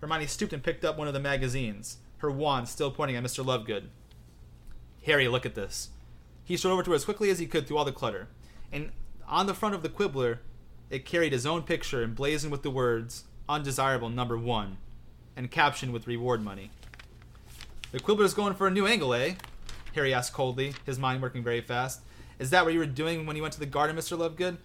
Hermione 0.00 0.26
stooped 0.26 0.52
and 0.52 0.62
picked 0.62 0.84
up 0.84 0.98
one 0.98 1.08
of 1.08 1.14
the 1.14 1.20
magazines, 1.20 1.98
her 2.18 2.30
wand 2.30 2.68
still 2.68 2.90
pointing 2.90 3.16
at 3.16 3.24
Mr. 3.24 3.44
Lovegood. 3.44 3.84
Harry, 5.04 5.28
look 5.28 5.46
at 5.46 5.54
this. 5.54 5.90
He 6.44 6.56
strode 6.56 6.72
over 6.72 6.82
to 6.82 6.90
her 6.90 6.96
as 6.96 7.04
quickly 7.04 7.30
as 7.30 7.38
he 7.38 7.46
could 7.46 7.66
through 7.66 7.78
all 7.78 7.84
the 7.84 7.92
clutter, 7.92 8.28
and 8.70 8.92
on 9.26 9.46
the 9.46 9.54
front 9.54 9.74
of 9.74 9.82
the 9.82 9.88
quibbler, 9.88 10.40
it 10.90 11.06
carried 11.06 11.32
his 11.32 11.46
own 11.46 11.62
picture 11.62 12.02
emblazoned 12.02 12.52
with 12.52 12.62
the 12.62 12.70
words 12.70 13.24
"Undesirable 13.48 14.10
Number 14.10 14.36
One," 14.36 14.76
and 15.34 15.50
captioned 15.50 15.92
with 15.92 16.06
reward 16.06 16.42
money. 16.42 16.70
The 17.92 18.00
quibbler's 18.00 18.34
going 18.34 18.54
for 18.54 18.66
a 18.66 18.70
new 18.70 18.86
angle, 18.86 19.14
eh? 19.14 19.34
Harry 19.94 20.12
asked 20.12 20.32
coldly, 20.32 20.74
his 20.84 20.98
mind 20.98 21.22
working 21.22 21.42
very 21.42 21.60
fast. 21.60 22.00
Is 22.38 22.50
that 22.50 22.64
what 22.64 22.74
you 22.74 22.80
were 22.80 22.86
doing 22.86 23.26
when 23.26 23.36
you 23.36 23.42
went 23.42 23.54
to 23.54 23.60
the 23.60 23.66
garden, 23.66 23.96
Mr. 23.96 24.18
Lovegood? 24.18 24.56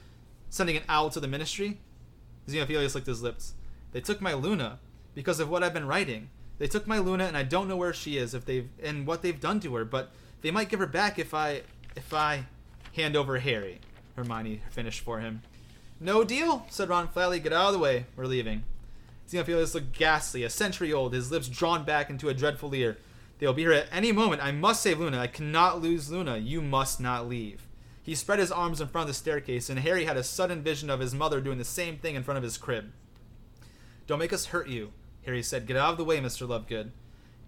Sending 0.49 0.77
an 0.77 0.83
owl 0.89 1.09
to 1.11 1.19
the 1.19 1.27
ministry? 1.27 1.79
Xenophilius 2.47 2.95
licked 2.95 3.07
his 3.07 3.21
lips. 3.21 3.53
They 3.91 4.01
took 4.01 4.21
my 4.21 4.33
Luna 4.33 4.79
because 5.13 5.39
of 5.39 5.49
what 5.49 5.63
I've 5.63 5.73
been 5.73 5.87
writing. 5.87 6.29
They 6.57 6.67
took 6.67 6.87
my 6.87 6.97
Luna, 6.97 7.25
and 7.25 7.37
I 7.37 7.43
don't 7.43 7.67
know 7.67 7.77
where 7.77 7.93
she 7.93 8.17
is, 8.17 8.33
if 8.33 8.45
they've 8.45 8.67
and 8.83 9.05
what 9.05 9.21
they've 9.21 9.39
done 9.39 9.59
to 9.61 9.75
her. 9.75 9.85
But 9.85 10.11
they 10.41 10.51
might 10.51 10.69
give 10.69 10.79
her 10.79 10.87
back 10.87 11.19
if 11.19 11.33
I, 11.33 11.61
if 11.95 12.13
I, 12.13 12.45
hand 12.95 13.15
over 13.15 13.39
Harry. 13.39 13.79
Hermione 14.15 14.61
finished 14.71 15.01
for 15.01 15.19
him. 15.19 15.43
No 15.99 16.23
deal, 16.23 16.65
said 16.69 16.89
Ron 16.89 17.07
flatly. 17.07 17.39
Get 17.39 17.53
out 17.53 17.67
of 17.67 17.73
the 17.73 17.79
way. 17.79 18.05
We're 18.15 18.25
leaving. 18.25 18.63
Xenophilius 19.29 19.75
looked 19.75 19.93
ghastly, 19.93 20.43
a 20.43 20.49
century 20.49 20.91
old, 20.91 21.13
his 21.13 21.29
lips 21.29 21.47
drawn 21.47 21.85
back 21.85 22.09
into 22.09 22.29
a 22.29 22.33
dreadful 22.33 22.69
leer. 22.69 22.97
They'll 23.39 23.53
be 23.53 23.63
here 23.63 23.71
at 23.71 23.87
any 23.91 24.11
moment. 24.11 24.43
I 24.43 24.51
must 24.51 24.83
save 24.83 24.99
Luna. 24.99 25.17
I 25.19 25.27
cannot 25.27 25.81
lose 25.81 26.11
Luna. 26.11 26.37
You 26.37 26.61
must 26.61 26.99
not 26.99 27.27
leave. 27.27 27.67
He 28.03 28.15
spread 28.15 28.39
his 28.39 28.51
arms 28.51 28.81
in 28.81 28.87
front 28.87 29.03
of 29.03 29.07
the 29.07 29.13
staircase, 29.13 29.69
and 29.69 29.79
Harry 29.79 30.05
had 30.05 30.17
a 30.17 30.23
sudden 30.23 30.61
vision 30.61 30.89
of 30.89 30.99
his 30.99 31.13
mother 31.13 31.39
doing 31.41 31.57
the 31.57 31.63
same 31.63 31.97
thing 31.97 32.15
in 32.15 32.23
front 32.23 32.37
of 32.37 32.43
his 32.43 32.57
crib. 32.57 32.91
Don't 34.07 34.19
make 34.19 34.33
us 34.33 34.47
hurt 34.47 34.67
you, 34.67 34.91
Harry 35.25 35.43
said. 35.43 35.67
Get 35.67 35.77
out 35.77 35.91
of 35.91 35.97
the 35.97 36.03
way, 36.03 36.19
Mr. 36.19 36.47
Lovegood. 36.47 36.91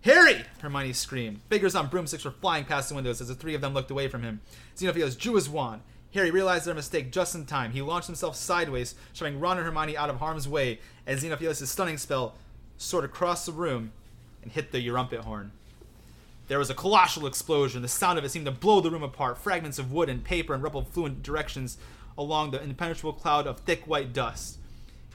Harry! 0.02 0.46
Hermione 0.62 0.94
screamed. 0.94 1.42
Figures 1.50 1.76
on 1.76 1.88
broomsticks 1.88 2.26
were 2.26 2.32
flying 2.32 2.66
past 2.66 2.90
the 2.90 2.96
windows 2.96 3.22
as 3.22 3.28
the 3.28 3.36
three 3.36 3.56
of 3.56 3.62
them 3.62 3.74
looked 3.74 3.92
away 3.92 4.08
from 4.08 4.24
him. 4.24 4.42
Xenophilius 4.76 5.18
drew 5.18 5.36
his 5.36 5.50
wand. 5.50 5.82
Harry 6.14 6.32
realized 6.32 6.66
their 6.66 6.76
mistake 6.76 7.12
just 7.12 7.36
in 7.36 7.46
time. 7.46 7.72
He 7.72 7.82
launched 7.82 8.08
himself 8.08 8.36
sideways, 8.36 8.96
shoving 9.14 9.40
Ron 9.40 9.58
and 9.58 9.66
Hermione 9.66 9.98
out 9.98 10.10
of 10.10 10.18
harm's 10.18 10.48
way 10.48 10.80
as 11.06 11.24
Xenophilius' 11.24 11.68
stunning 11.68 11.98
spell 11.98 12.36
soared 12.78 13.06
across 13.06 13.46
the 13.46 13.52
room 13.52 13.92
and 14.42 14.52
hit 14.52 14.72
the 14.72 14.86
Erumpent 14.86 15.22
horn. 15.22 15.52
There 16.52 16.60
was 16.60 16.70
a 16.70 16.76
colossal 16.76 17.28
explosion. 17.28 17.82
The 17.82 17.88
sound 17.88 18.20
of 18.20 18.26
it 18.26 18.30
seemed 18.30 18.46
to 18.46 18.52
blow 18.52 18.82
the 18.82 18.92
room 18.92 19.04
apart. 19.04 19.38
Fragments 19.38 19.80
of 19.80 19.94
wood 19.94 20.10
and 20.10 20.22
paper 20.22 20.54
and 20.54 20.62
rubble 20.62 20.84
flew 20.84 21.06
in 21.06 21.22
directions 21.22 21.78
along 22.18 22.52
the 22.52 22.62
impenetrable 22.62 23.14
cloud 23.14 23.48
of 23.48 23.60
thick 23.60 23.88
white 23.88 24.12
dust. 24.12 24.58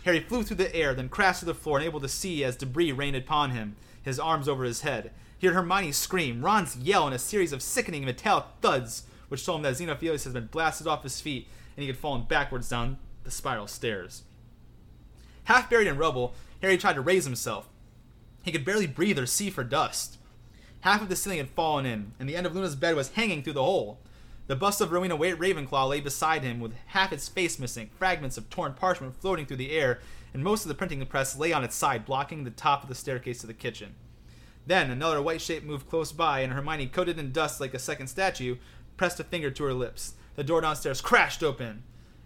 Harry 0.04 0.20
flew 0.20 0.42
through 0.42 0.56
the 0.56 0.74
air, 0.74 0.94
then 0.94 1.10
crashed 1.10 1.40
to 1.40 1.44
the 1.44 1.52
floor, 1.52 1.78
unable 1.78 2.00
to 2.00 2.08
see 2.08 2.42
as 2.42 2.56
debris 2.56 2.90
rained 2.90 3.16
upon 3.16 3.50
him, 3.50 3.76
his 4.02 4.18
arms 4.18 4.48
over 4.48 4.64
his 4.64 4.80
head. 4.80 5.10
He 5.36 5.46
heard 5.46 5.56
Hermione 5.56 5.92
scream, 5.92 6.42
Ron's 6.42 6.74
yell, 6.74 7.04
and 7.04 7.14
a 7.14 7.18
series 7.18 7.52
of 7.52 7.60
sickening 7.60 8.06
metallic 8.06 8.46
thuds, 8.62 9.02
which 9.28 9.44
told 9.44 9.58
him 9.58 9.64
that 9.64 9.76
Xenophilius 9.76 10.24
had 10.24 10.32
been 10.32 10.46
blasted 10.46 10.86
off 10.86 11.02
his 11.02 11.20
feet 11.20 11.48
and 11.76 11.82
he 11.82 11.88
had 11.88 11.98
fallen 11.98 12.22
backwards 12.22 12.70
down 12.70 12.96
the 13.24 13.30
spiral 13.30 13.66
stairs. 13.66 14.22
Half 15.44 15.68
buried 15.68 15.86
in 15.86 15.98
rubble, 15.98 16.32
Harry 16.62 16.78
tried 16.78 16.94
to 16.94 17.02
raise 17.02 17.26
himself. 17.26 17.68
He 18.42 18.52
could 18.52 18.64
barely 18.64 18.86
breathe 18.86 19.18
or 19.18 19.26
see 19.26 19.50
for 19.50 19.64
dust. 19.64 20.15
Half 20.80 21.02
of 21.02 21.08
the 21.08 21.16
ceiling 21.16 21.38
had 21.38 21.50
fallen 21.50 21.86
in, 21.86 22.12
and 22.18 22.28
the 22.28 22.36
end 22.36 22.46
of 22.46 22.54
Luna's 22.54 22.76
bed 22.76 22.94
was 22.94 23.12
hanging 23.12 23.42
through 23.42 23.54
the 23.54 23.62
hole. 23.62 23.98
The 24.46 24.54
bust 24.54 24.80
of 24.80 24.92
Rowena 24.92 25.16
Ravenclaw 25.16 25.88
lay 25.88 26.00
beside 26.00 26.44
him, 26.44 26.60
with 26.60 26.74
half 26.86 27.12
its 27.12 27.28
face 27.28 27.58
missing, 27.58 27.90
fragments 27.98 28.38
of 28.38 28.48
torn 28.48 28.74
parchment 28.74 29.16
floating 29.20 29.46
through 29.46 29.56
the 29.56 29.72
air, 29.72 29.98
and 30.32 30.44
most 30.44 30.62
of 30.62 30.68
the 30.68 30.74
printing 30.74 31.04
press 31.06 31.36
lay 31.36 31.52
on 31.52 31.64
its 31.64 31.74
side, 31.74 32.04
blocking 32.04 32.44
the 32.44 32.50
top 32.50 32.82
of 32.82 32.88
the 32.88 32.94
staircase 32.94 33.40
to 33.40 33.46
the 33.46 33.54
kitchen. 33.54 33.94
Then 34.66 34.90
another 34.90 35.22
white 35.22 35.40
shape 35.40 35.64
moved 35.64 35.88
close 35.88 36.12
by, 36.12 36.40
and 36.40 36.52
Hermione, 36.52 36.86
coated 36.88 37.18
in 37.18 37.32
dust 37.32 37.60
like 37.60 37.74
a 37.74 37.78
second 37.78 38.06
statue, 38.06 38.56
pressed 38.96 39.18
a 39.18 39.24
finger 39.24 39.50
to 39.50 39.64
her 39.64 39.74
lips. 39.74 40.14
The 40.36 40.44
door 40.44 40.60
downstairs 40.60 41.00
crashed 41.00 41.42
open. 41.42 41.82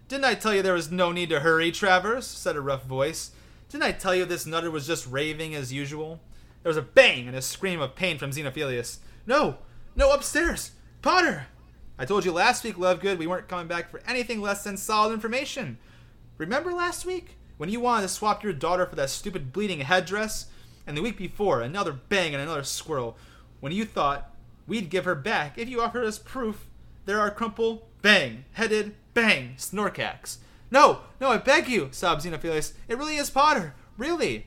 Didn't 0.09 0.25
I 0.25 0.35
tell 0.35 0.55
you 0.55 0.63
there 0.63 0.75
was 0.75 0.91
no 0.91 1.13
need 1.13 1.29
to 1.31 1.41
hurry, 1.41 1.71
Travers? 1.71 2.27
said 2.27 2.57
a 2.57 2.61
rough 2.61 2.85
voice. 2.85 3.31
Didn't 3.69 3.85
I 3.85 3.93
tell 3.93 4.15
you 4.15 4.25
this 4.25 4.47
nutter 4.47 4.71
was 4.71 4.87
just 4.87 5.07
raving 5.07 5.55
as 5.55 5.73
usual? 5.73 6.21
There 6.63 6.71
was 6.71 6.77
a 6.77 6.83
bang 6.83 7.27
and 7.27 7.37
a 7.37 7.43
scream 7.43 7.81
of 7.81 7.95
pain 7.95 8.19
from 8.19 8.33
Xenophilius. 8.33 8.99
No! 9.27 9.59
No, 9.97 10.13
upstairs! 10.13 10.73
Potter! 11.03 11.47
I 11.99 12.05
told 12.05 12.25
you 12.25 12.33
last 12.33 12.65
week, 12.65 12.77
Lovegood, 12.77 13.19
we 13.19 13.27
weren't 13.27 13.49
coming 13.49 13.67
back 13.67 13.91
for 13.91 14.01
anything 14.07 14.41
less 14.41 14.65
than 14.65 14.77
solid 14.77 15.13
information. 15.13 15.79
Remember 16.39 16.73
last 16.73 17.05
week? 17.05 17.37
When 17.57 17.69
you 17.69 17.81
wanted 17.81 18.03
to 18.03 18.09
swap 18.09 18.43
your 18.43 18.55
daughter 18.55 18.87
for 18.87 18.97
that 18.97 19.11
stupid 19.11 19.53
bleeding 19.53 19.81
headdress? 19.81 20.47
And 20.87 20.97
the 20.97 21.03
week 21.03 21.19
before, 21.19 21.61
another 21.61 21.93
bang 21.93 22.35
and 22.35 22.43
another 22.43 22.65
squirrel. 22.65 23.17
When 23.61 23.73
you 23.73 23.85
thought 23.85 24.35
we'd 24.67 24.89
give 24.89 25.05
her 25.05 25.15
back 25.15 25.59
if 25.59 25.69
you 25.69 25.83
offered 25.83 26.05
us 26.05 26.19
proof. 26.19 26.67
There 27.05 27.21
are 27.21 27.31
Crumple, 27.31 27.83
bang, 28.03 28.45
headed, 28.53 28.95
bang, 29.13 29.55
Snorkacks. 29.59 30.39
No, 30.71 31.01
no, 31.21 31.29
I 31.29 31.39
beg 31.39 31.69
you, 31.69 31.89
sobbed 31.91 32.25
Xenophilius. 32.25 32.73
It 32.89 32.97
really 32.97 33.17
is 33.17 33.29
Potter. 33.29 33.75
Really. 33.99 34.47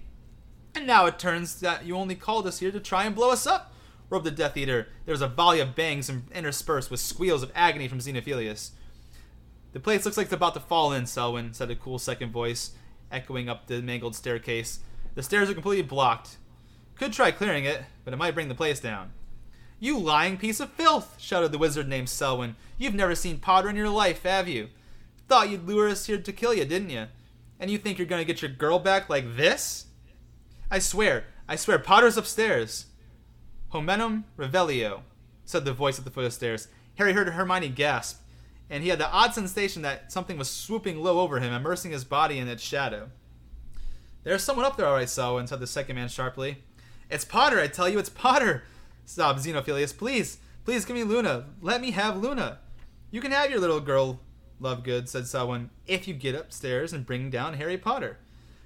And 0.76 0.88
now 0.88 1.06
it 1.06 1.19
turns 1.19 1.60
that 1.60 1.85
you 1.85 1.95
only 1.95 2.16
called 2.16 2.48
us 2.48 2.60
here 2.60 2.72
to 2.72 2.80
try 2.80 3.06
and 3.06 3.16
blow 3.16 3.32
us 3.32 3.45
up, 3.45 3.74
roared 4.10 4.24
the 4.24 4.32
Death 4.32 4.58
Eater. 4.58 4.88
There 5.06 5.14
was 5.14 5.22
a 5.22 5.27
volley 5.27 5.60
of 5.60 5.76
bangs 5.76 6.11
interspersed 6.34 6.90
with 6.90 7.00
squeals 7.00 7.43
of 7.43 7.52
agony 7.53 7.88
from 7.88 8.00
Xenophilius. 8.00 8.72
The 9.74 9.80
place 9.80 10.06
looks 10.06 10.18
like 10.18 10.26
it's 10.26 10.34
about 10.34 10.53
to 10.56 10.60
fall 10.60 10.93
in, 10.93 11.06
Selwyn, 11.06 11.53
said 11.53 11.72
a 11.72 11.76
cool 11.76 12.00
second 12.00 12.32
voice, 12.32 12.72
echoing 13.11 13.50
up 13.50 13.68
the 13.68 13.82
mangled 13.82 14.16
staircase. 14.16 14.80
The 15.16 15.24
stairs 15.24 15.50
are 15.50 15.53
completely 15.53 15.84
blocked. 15.84 16.38
Could 16.95 17.14
try 17.14 17.32
clearing 17.32 17.66
it, 17.66 17.84
but 18.03 18.14
it 18.14 18.18
might 18.18 18.35
bring 18.35 18.50
the 18.50 18.56
place 18.56 18.80
down. 18.80 19.14
You 19.80 19.98
lying 20.00 20.38
piece 20.38 20.60
of 20.60 20.72
filth! 20.72 21.16
shouted 21.19 21.52
the 21.52 21.58
wizard 21.58 21.88
named 21.88 22.10
Selwyn. 22.10 22.56
You've 22.77 22.93
never 22.93 23.16
seen 23.16 23.40
Potter 23.40 23.69
in 23.69 23.76
your 23.76 23.90
life, 23.90 24.24
have 24.24 24.48
you? 24.48 24.69
Thought 25.27 25.50
you'd 25.50 25.68
lure 25.68 25.90
us 25.90 26.06
here 26.06 26.19
to 26.19 26.32
kill 26.32 26.53
you, 26.53 26.66
didn't 26.66 26.90
you? 26.90 27.08
And 27.60 27.69
you 27.69 27.77
think 27.77 27.98
you're 27.98 28.08
gonna 28.08 28.24
get 28.24 28.42
your 28.42 28.52
girl 28.52 28.80
back 28.80 29.10
like 29.10 29.35
this? 29.35 29.88
I 30.74 30.80
swear, 30.80 31.26
I 31.48 31.56
swear, 31.56 31.77
Potter's 31.77 32.18
upstairs. 32.18 32.88
Homenum 33.69 34.26
Revelio, 34.35 35.02
said 35.45 35.66
the 35.66 35.72
voice 35.72 36.00
at 36.00 36.03
the 36.03 36.10
foot 36.10 36.24
of 36.24 36.32
the 36.32 36.35
stairs. 36.35 36.68
Harry 36.95 37.14
heard 37.14 37.27
Hermione 37.30 37.69
gasp, 37.69 38.24
and 38.72 38.82
he 38.82 38.90
had 38.90 38.98
the 38.98 39.11
odd 39.11 39.35
sensation 39.35 39.84
that 39.84 40.11
something 40.11 40.35
was 40.35 40.50
swooping 40.50 40.98
low 41.00 41.19
over 41.19 41.40
him, 41.40 41.53
immersing 41.53 41.92
his 41.92 42.03
body 42.03 42.40
in 42.40 42.48
its 42.48 42.64
shadow. 42.64 43.11
There's 44.24 44.42
someone 44.42 44.66
up 44.66 44.76
there, 44.76 44.88
all 44.88 44.95
right, 44.95 45.08
Selwyn, 45.08 45.45
said 45.45 45.60
the 45.60 45.68
second 45.68 45.95
man 45.95 46.08
sharply. 46.08 46.64
It's 47.08 47.24
Potter, 47.24 47.60
I 47.60 47.68
tell 47.68 47.88
you, 47.88 48.00
it's 48.00 48.10
Potter, 48.10 48.64
sobbed 49.06 49.45
Xenophilius. 49.45 49.95
Please, 49.95 50.40
please 50.66 50.85
give 50.85 50.95
me 50.95 51.03
Luna. 51.03 51.50
Let 51.61 51.82
me 51.82 51.92
have 51.92 52.18
Luna. 52.18 52.58
You 53.11 53.22
can 53.22 53.32
have 53.32 53.52
your 53.52 53.60
little 53.60 53.80
girl, 53.80 54.22
Lovegood, 54.60 55.08
said 55.08 55.27
Selwyn, 55.27 55.69
if 55.85 56.08
you 56.08 56.16
get 56.16 56.34
upstairs 56.34 56.93
and 56.93 57.06
bring 57.06 57.30
down 57.30 57.53
Harry 57.53 57.77
Potter. 57.77 58.18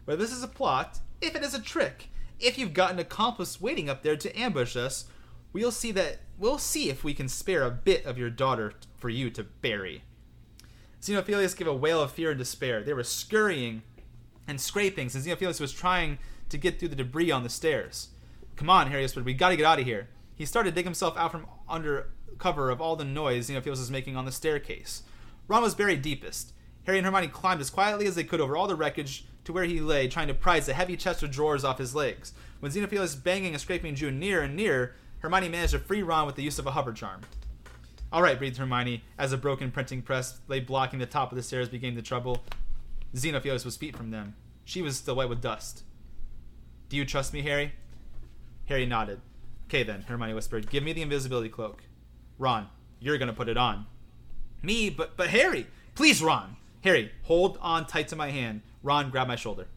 But 0.05 0.19
this 0.19 0.31
is 0.31 0.41
a 0.41 0.47
plot, 0.47 0.99
if 1.21 1.35
it 1.35 1.43
is 1.43 1.53
a 1.53 1.61
trick, 1.61 2.09
if 2.39 2.57
you've 2.57 2.73
got 2.73 2.91
an 2.91 2.99
accomplice 2.99 3.59
waiting 3.59 3.89
up 3.89 4.03
there 4.03 4.15
to 4.17 4.39
ambush 4.39 4.75
us, 4.75 5.05
we'll 5.53 5.71
see 5.71 5.91
that 5.93 6.19
we'll 6.37 6.57
see 6.57 6.89
if 6.89 7.03
we 7.03 7.13
can 7.13 7.27
spare 7.27 7.63
a 7.63 7.71
bit 7.71 8.05
of 8.05 8.17
your 8.17 8.29
daughter 8.29 8.73
for 8.97 9.09
you 9.09 9.29
to 9.31 9.43
bury. 9.43 10.03
Xenophilius 11.01 11.55
gave 11.55 11.67
a 11.67 11.73
wail 11.73 12.01
of 12.01 12.11
fear 12.11 12.31
and 12.31 12.37
despair. 12.37 12.83
They 12.83 12.93
were 12.93 13.03
scurrying 13.03 13.83
and 14.47 14.59
scraping 14.59 15.09
since 15.09 15.25
Xenophilius 15.25 15.59
was 15.59 15.71
trying 15.71 16.19
to 16.49 16.57
get 16.57 16.79
through 16.79 16.89
the 16.89 16.95
debris 16.95 17.31
on 17.31 17.43
the 17.43 17.49
stairs. 17.49 18.09
Come 18.55 18.69
on, 18.69 18.87
Harry 18.87 19.03
whispered, 19.03 19.25
we 19.25 19.33
gotta 19.33 19.55
get 19.55 19.65
out 19.65 19.79
of 19.79 19.85
here. 19.85 20.09
He 20.35 20.45
started 20.45 20.71
to 20.71 20.75
dig 20.75 20.85
himself 20.85 21.17
out 21.17 21.31
from 21.31 21.47
under 21.67 22.11
cover 22.37 22.69
of 22.69 22.79
all 22.79 22.95
the 22.95 23.05
noise 23.05 23.49
Xenophilius 23.49 23.79
was 23.79 23.91
making 23.91 24.15
on 24.15 24.25
the 24.25 24.31
staircase. 24.31 25.03
Ron 25.47 25.63
was 25.63 25.75
buried 25.75 26.01
deepest. 26.01 26.53
Harry 26.85 26.97
and 26.99 27.05
Hermione 27.05 27.27
climbed 27.27 27.61
as 27.61 27.69
quietly 27.69 28.07
as 28.07 28.15
they 28.15 28.23
could 28.23 28.39
over 28.39 28.55
all 28.55 28.67
the 28.67 28.75
wreckage 28.75 29.25
to 29.47 29.53
where 29.53 29.63
he 29.63 29.79
lay, 29.79 30.09
trying 30.09 30.27
to 30.27 30.33
prise 30.33 30.65
the 30.65 30.73
heavy 30.73 30.97
chest 30.97 31.23
of 31.23 31.31
drawers 31.31 31.63
off 31.63 31.77
his 31.77 31.95
legs. 31.95 32.33
When 32.59 32.71
Xenophilius 32.71 33.21
banging 33.21 33.53
and 33.53 33.61
scraping 33.61 33.95
drew 33.95 34.11
near 34.11 34.41
and 34.41 34.57
near, 34.57 34.93
Hermione 35.19 35.47
managed 35.47 35.71
to 35.71 35.79
free 35.79 36.03
Ron 36.03 36.25
with 36.25 36.35
the 36.35 36.43
use 36.43 36.59
of 36.59 36.67
a 36.67 36.71
hover 36.71 36.91
charm. 36.91 37.21
All 38.11 38.21
right, 38.21 38.37
breathed 38.37 38.57
Hermione, 38.57 39.03
as 39.17 39.31
a 39.31 39.37
broken 39.37 39.71
printing 39.71 40.01
press 40.01 40.39
lay 40.49 40.59
blocking 40.59 40.99
the 40.99 41.05
top 41.05 41.31
of 41.31 41.37
the 41.37 41.43
stairs 41.43 41.69
became 41.69 41.95
the 41.95 42.01
trouble. 42.01 42.43
Xenophilius 43.15 43.63
was 43.63 43.77
feet 43.77 43.95
from 43.95 44.11
them. 44.11 44.35
She 44.65 44.81
was 44.81 44.97
still 44.97 45.15
white 45.15 45.29
with 45.29 45.41
dust. 45.41 45.83
Do 46.89 46.97
you 46.97 47.05
trust 47.05 47.33
me, 47.33 47.41
Harry? 47.41 47.71
Harry 48.65 48.85
nodded. 48.85 49.21
Okay 49.67 49.83
then, 49.83 50.01
Hermione 50.01 50.33
whispered. 50.33 50.69
Give 50.69 50.83
me 50.83 50.91
the 50.91 51.01
invisibility 51.01 51.49
cloak. 51.49 51.83
Ron, 52.37 52.67
you're 52.99 53.17
gonna 53.17 53.31
put 53.31 53.47
it 53.47 53.57
on. 53.57 53.85
Me, 54.61 54.89
but 54.89 55.15
but 55.15 55.29
Harry, 55.29 55.67
please, 55.95 56.21
Ron. 56.21 56.57
Harry, 56.83 57.11
hold 57.23 57.57
on 57.61 57.85
tight 57.85 58.09
to 58.09 58.15
my 58.17 58.29
hand. 58.29 58.61
Ron, 58.87 59.09
grabbed 59.09 59.27
my 59.27 59.35
shoulder. 59.35 59.67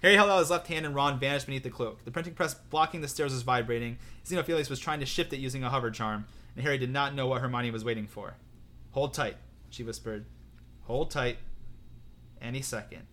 Harry 0.00 0.14
held 0.14 0.30
out 0.30 0.38
his 0.38 0.50
left 0.50 0.68
hand 0.68 0.86
and 0.86 0.94
Ron 0.94 1.18
vanished 1.18 1.46
beneath 1.46 1.64
the 1.64 1.70
cloak. 1.70 2.04
The 2.04 2.10
printing 2.10 2.34
press 2.34 2.54
blocking 2.54 3.00
the 3.00 3.08
stairs 3.08 3.32
was 3.32 3.42
vibrating. 3.42 3.98
Xenophilius 4.24 4.70
was 4.70 4.78
trying 4.78 5.00
to 5.00 5.06
shift 5.06 5.32
it 5.32 5.40
using 5.40 5.64
a 5.64 5.70
hover 5.70 5.90
charm, 5.90 6.26
and 6.54 6.62
Harry 6.62 6.78
did 6.78 6.90
not 6.90 7.14
know 7.14 7.26
what 7.26 7.40
Hermione 7.40 7.72
was 7.72 7.84
waiting 7.84 8.06
for. 8.06 8.36
Hold 8.92 9.14
tight, 9.14 9.36
she 9.68 9.82
whispered. 9.82 10.26
Hold 10.84 11.10
tight. 11.10 11.38
Any 12.40 12.62
second. 12.62 13.06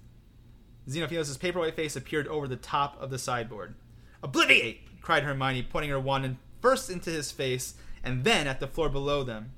Xenophilius' 0.88 1.38
paperwhite 1.38 1.76
face 1.76 1.96
appeared 1.96 2.28
over 2.28 2.48
the 2.48 2.56
top 2.56 3.02
of 3.02 3.10
the 3.10 3.18
sideboard. 3.18 3.74
Obliviate! 4.24 5.02
cried 5.02 5.24
Hermione, 5.24 5.64
pointing 5.64 5.90
her 5.90 6.00
wand 6.00 6.26
in, 6.26 6.38
first 6.62 6.92
into 6.92 7.10
his 7.10 7.32
face 7.32 7.74
and 8.04 8.24
then 8.24 8.48
at 8.48 8.60
the 8.60 8.68
floor 8.68 8.90
below 8.90 9.24
them. 9.24 9.54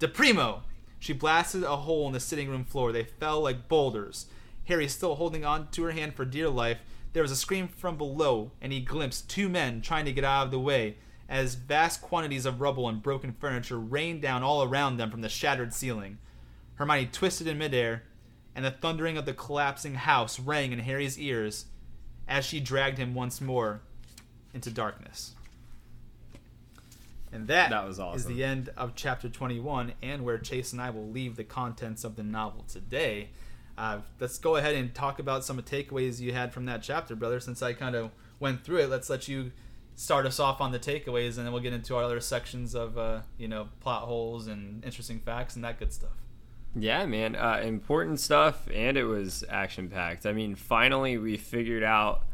Deprimo! 0.00 0.62
She 0.98 1.12
blasted 1.12 1.62
a 1.62 1.76
hole 1.76 2.08
in 2.08 2.12
the 2.12 2.20
sitting 2.20 2.48
room 2.48 2.64
floor. 2.64 2.90
They 2.90 3.04
fell 3.04 3.40
like 3.40 3.68
boulders. 3.68 4.26
Harry 4.68 4.86
still 4.86 5.14
holding 5.16 5.44
on 5.44 5.68
to 5.70 5.82
her 5.82 5.92
hand 5.92 6.14
for 6.14 6.24
dear 6.24 6.48
life. 6.48 6.78
There 7.14 7.22
was 7.22 7.32
a 7.32 7.36
scream 7.36 7.68
from 7.68 7.96
below, 7.96 8.52
and 8.60 8.70
he 8.72 8.80
glimpsed 8.80 9.28
two 9.30 9.48
men 9.48 9.80
trying 9.80 10.04
to 10.04 10.12
get 10.12 10.24
out 10.24 10.44
of 10.44 10.50
the 10.50 10.60
way 10.60 10.96
as 11.28 11.54
vast 11.54 12.00
quantities 12.02 12.46
of 12.46 12.60
rubble 12.60 12.88
and 12.88 13.02
broken 13.02 13.32
furniture 13.32 13.78
rained 13.78 14.22
down 14.22 14.42
all 14.42 14.62
around 14.62 14.96
them 14.96 15.10
from 15.10 15.22
the 15.22 15.28
shattered 15.28 15.72
ceiling. 15.74 16.18
Hermione 16.74 17.08
twisted 17.10 17.46
in 17.46 17.58
midair, 17.58 18.04
and 18.54 18.64
the 18.64 18.70
thundering 18.70 19.16
of 19.16 19.24
the 19.24 19.32
collapsing 19.32 19.94
house 19.94 20.38
rang 20.38 20.72
in 20.72 20.80
Harry's 20.80 21.18
ears 21.18 21.66
as 22.28 22.44
she 22.44 22.60
dragged 22.60 22.98
him 22.98 23.14
once 23.14 23.40
more 23.40 23.80
into 24.52 24.70
darkness. 24.70 25.34
And 27.32 27.46
that, 27.48 27.70
That 27.70 27.86
was 27.86 27.98
awesome. 27.98 28.18
is 28.18 28.26
the 28.26 28.44
end 28.44 28.70
of 28.76 28.94
chapter 28.94 29.28
21 29.28 29.92
and 30.02 30.24
where 30.24 30.38
Chase 30.38 30.72
and 30.72 30.80
I 30.80 30.90
will 30.90 31.08
leave 31.08 31.36
the 31.36 31.44
contents 31.44 32.04
of 32.04 32.16
the 32.16 32.22
novel 32.22 32.64
today. 32.68 33.30
Uh, 33.78 34.00
let's 34.18 34.38
go 34.38 34.56
ahead 34.56 34.74
and 34.74 34.92
talk 34.92 35.20
about 35.20 35.44
some 35.44 35.56
of 35.56 35.64
the 35.64 35.84
takeaways 35.84 36.18
you 36.18 36.32
had 36.32 36.52
from 36.52 36.64
that 36.66 36.82
chapter, 36.82 37.14
brother. 37.14 37.38
Since 37.38 37.62
I 37.62 37.74
kind 37.74 37.94
of 37.94 38.10
went 38.40 38.64
through 38.64 38.78
it, 38.78 38.90
let's 38.90 39.08
let 39.08 39.28
you 39.28 39.52
start 39.94 40.26
us 40.26 40.40
off 40.40 40.60
on 40.60 40.72
the 40.72 40.80
takeaways, 40.80 41.36
and 41.36 41.46
then 41.46 41.52
we'll 41.52 41.62
get 41.62 41.72
into 41.72 41.94
our 41.94 42.02
other 42.02 42.18
sections 42.18 42.74
of 42.74 42.98
uh, 42.98 43.20
you 43.38 43.46
know 43.46 43.68
plot 43.78 44.02
holes 44.02 44.48
and 44.48 44.84
interesting 44.84 45.20
facts 45.20 45.54
and 45.54 45.64
that 45.64 45.78
good 45.78 45.92
stuff. 45.92 46.10
Yeah, 46.74 47.06
man. 47.06 47.36
Uh, 47.36 47.60
important 47.64 48.18
stuff, 48.18 48.68
and 48.74 48.96
it 48.96 49.04
was 49.04 49.44
action 49.48 49.88
packed. 49.88 50.26
I 50.26 50.32
mean, 50.32 50.56
finally, 50.56 51.16
we 51.16 51.36
figured 51.36 51.84
out 51.84 52.24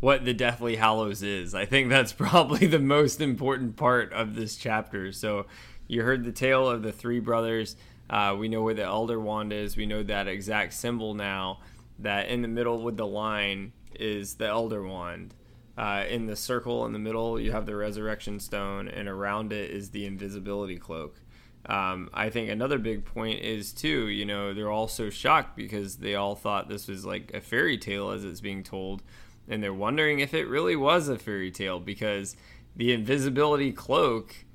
what 0.00 0.24
the 0.24 0.32
Deathly 0.32 0.76
Hallows 0.76 1.22
is. 1.22 1.54
I 1.54 1.66
think 1.66 1.90
that's 1.90 2.12
probably 2.14 2.66
the 2.66 2.78
most 2.78 3.20
important 3.20 3.76
part 3.76 4.14
of 4.14 4.34
this 4.34 4.56
chapter. 4.56 5.12
So, 5.12 5.44
you 5.88 6.02
heard 6.02 6.24
the 6.24 6.32
tale 6.32 6.68
of 6.68 6.82
the 6.82 6.90
three 6.90 7.20
brothers. 7.20 7.76
Uh, 8.08 8.36
we 8.38 8.48
know 8.48 8.62
where 8.62 8.74
the 8.74 8.84
Elder 8.84 9.18
Wand 9.18 9.52
is. 9.52 9.76
We 9.76 9.86
know 9.86 10.02
that 10.02 10.28
exact 10.28 10.74
symbol 10.74 11.14
now. 11.14 11.60
That 11.98 12.28
in 12.28 12.42
the 12.42 12.48
middle 12.48 12.82
with 12.82 12.96
the 12.96 13.06
line 13.06 13.72
is 13.94 14.34
the 14.34 14.46
Elder 14.46 14.82
Wand. 14.82 15.34
Uh, 15.78 16.04
in 16.08 16.26
the 16.26 16.36
circle 16.36 16.86
in 16.86 16.92
the 16.92 16.98
middle, 16.98 17.38
you 17.38 17.52
have 17.52 17.66
the 17.66 17.76
Resurrection 17.76 18.40
Stone, 18.40 18.88
and 18.88 19.08
around 19.08 19.52
it 19.52 19.70
is 19.70 19.90
the 19.90 20.06
Invisibility 20.06 20.76
Cloak. 20.76 21.20
Um, 21.66 22.08
I 22.14 22.30
think 22.30 22.48
another 22.48 22.78
big 22.78 23.04
point 23.04 23.40
is 23.40 23.72
too, 23.72 24.06
you 24.06 24.24
know, 24.24 24.54
they're 24.54 24.70
all 24.70 24.88
so 24.88 25.10
shocked 25.10 25.56
because 25.56 25.96
they 25.96 26.14
all 26.14 26.36
thought 26.36 26.68
this 26.68 26.86
was 26.86 27.04
like 27.04 27.32
a 27.34 27.40
fairy 27.40 27.76
tale 27.76 28.10
as 28.10 28.24
it's 28.24 28.40
being 28.40 28.62
told, 28.62 29.02
and 29.48 29.62
they're 29.62 29.74
wondering 29.74 30.20
if 30.20 30.32
it 30.32 30.46
really 30.46 30.76
was 30.76 31.08
a 31.08 31.18
fairy 31.18 31.50
tale 31.50 31.80
because 31.80 32.36
the 32.76 32.92
invisibility 32.92 33.72
cloak, 33.72 34.45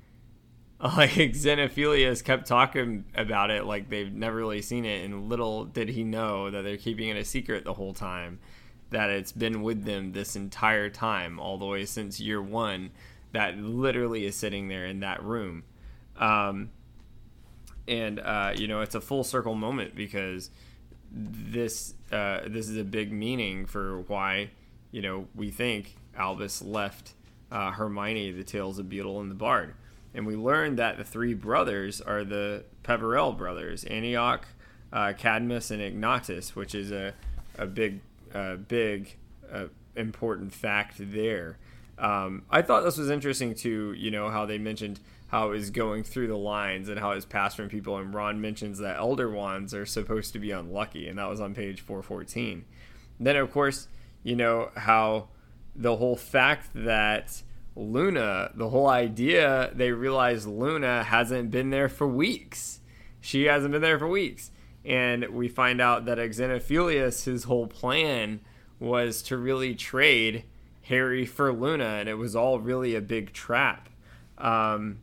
like 0.82 1.10
Xenophilius 1.32 2.24
kept 2.24 2.46
talking 2.46 3.04
about 3.14 3.50
it 3.50 3.64
like 3.64 3.88
they've 3.88 4.12
never 4.12 4.36
really 4.36 4.62
seen 4.62 4.84
it, 4.84 5.04
and 5.04 5.28
little 5.28 5.64
did 5.64 5.88
he 5.88 6.04
know 6.04 6.50
that 6.50 6.62
they're 6.62 6.76
keeping 6.76 7.08
it 7.08 7.16
a 7.16 7.24
secret 7.24 7.64
the 7.64 7.74
whole 7.74 7.94
time, 7.94 8.38
that 8.90 9.10
it's 9.10 9.32
been 9.32 9.62
with 9.62 9.84
them 9.84 10.12
this 10.12 10.36
entire 10.36 10.90
time, 10.90 11.38
all 11.38 11.58
the 11.58 11.66
way 11.66 11.84
since 11.84 12.20
year 12.20 12.42
one, 12.42 12.90
that 13.32 13.56
literally 13.56 14.26
is 14.26 14.36
sitting 14.36 14.68
there 14.68 14.86
in 14.86 15.00
that 15.00 15.22
room. 15.22 15.64
Um, 16.16 16.70
and 17.88 18.20
uh, 18.20 18.52
you 18.56 18.68
know 18.68 18.80
it's 18.80 18.94
a 18.94 19.00
full 19.00 19.24
circle 19.24 19.54
moment 19.54 19.94
because 19.94 20.50
this 21.10 21.94
uh, 22.10 22.40
this 22.46 22.68
is 22.68 22.76
a 22.76 22.84
big 22.84 23.12
meaning 23.12 23.66
for 23.66 24.00
why 24.02 24.50
you 24.90 25.02
know 25.02 25.26
we 25.34 25.50
think 25.50 25.96
Albus 26.16 26.62
left 26.62 27.14
uh, 27.50 27.70
Hermione 27.72 28.32
the 28.32 28.44
Tales 28.44 28.78
of 28.78 28.86
Beedle 28.86 29.20
and 29.20 29.30
the 29.30 29.34
Bard, 29.34 29.74
and 30.14 30.26
we 30.26 30.36
learned 30.36 30.78
that 30.78 30.98
the 30.98 31.04
three 31.04 31.34
brothers 31.34 32.00
are 32.00 32.24
the 32.24 32.64
Peverell 32.82 33.32
brothers, 33.32 33.84
Antioch, 33.84 34.46
uh, 34.92 35.12
Cadmus, 35.16 35.70
and 35.70 35.80
Ignotus, 35.80 36.54
which 36.54 36.74
is 36.74 36.90
a 36.90 37.14
a 37.58 37.66
big 37.66 38.00
uh, 38.34 38.56
big 38.56 39.16
uh, 39.50 39.66
important 39.96 40.52
fact 40.54 40.94
there. 40.98 41.58
Um, 41.98 42.42
I 42.50 42.62
thought 42.62 42.82
this 42.84 42.98
was 42.98 43.10
interesting 43.10 43.54
too. 43.54 43.94
You 43.96 44.10
know 44.10 44.30
how 44.30 44.46
they 44.46 44.58
mentioned 44.58 45.00
how 45.28 45.46
it 45.46 45.50
was 45.50 45.70
going 45.70 46.04
through 46.04 46.26
the 46.26 46.36
lines 46.36 46.90
and 46.90 47.00
how 47.00 47.12
it's 47.12 47.24
passed 47.24 47.56
from 47.56 47.68
people. 47.70 47.96
And 47.96 48.12
Ron 48.12 48.40
mentions 48.40 48.78
that 48.80 48.98
Elder 48.98 49.30
Wands 49.30 49.72
are 49.72 49.86
supposed 49.86 50.34
to 50.34 50.38
be 50.38 50.50
unlucky, 50.50 51.08
and 51.08 51.18
that 51.18 51.28
was 51.28 51.40
on 51.40 51.54
page 51.54 51.80
414. 51.80 52.66
Then, 53.18 53.36
of 53.36 53.50
course, 53.50 53.88
you 54.22 54.36
know 54.36 54.70
how 54.76 55.28
the 55.74 55.96
whole 55.96 56.16
fact 56.16 56.68
that 56.74 57.42
Luna, 57.74 58.50
the 58.54 58.68
whole 58.68 58.88
idea, 58.88 59.70
they 59.74 59.92
realize 59.92 60.46
Luna 60.46 61.04
hasn't 61.04 61.50
been 61.50 61.70
there 61.70 61.88
for 61.88 62.06
weeks. 62.06 62.80
She 63.20 63.44
hasn't 63.44 63.72
been 63.72 63.82
there 63.82 63.98
for 63.98 64.08
weeks. 64.08 64.50
And 64.84 65.28
we 65.30 65.48
find 65.48 65.80
out 65.80 66.04
that 66.06 66.18
Xenophilius, 66.18 67.24
his 67.24 67.44
whole 67.44 67.66
plan 67.66 68.40
was 68.78 69.22
to 69.22 69.36
really 69.36 69.74
trade 69.74 70.44
Harry 70.82 71.24
for 71.24 71.52
Luna, 71.52 71.84
and 72.00 72.08
it 72.08 72.14
was 72.14 72.34
all 72.34 72.58
really 72.58 72.94
a 72.94 73.00
big 73.00 73.32
trap. 73.32 73.88
Um, 74.38 74.98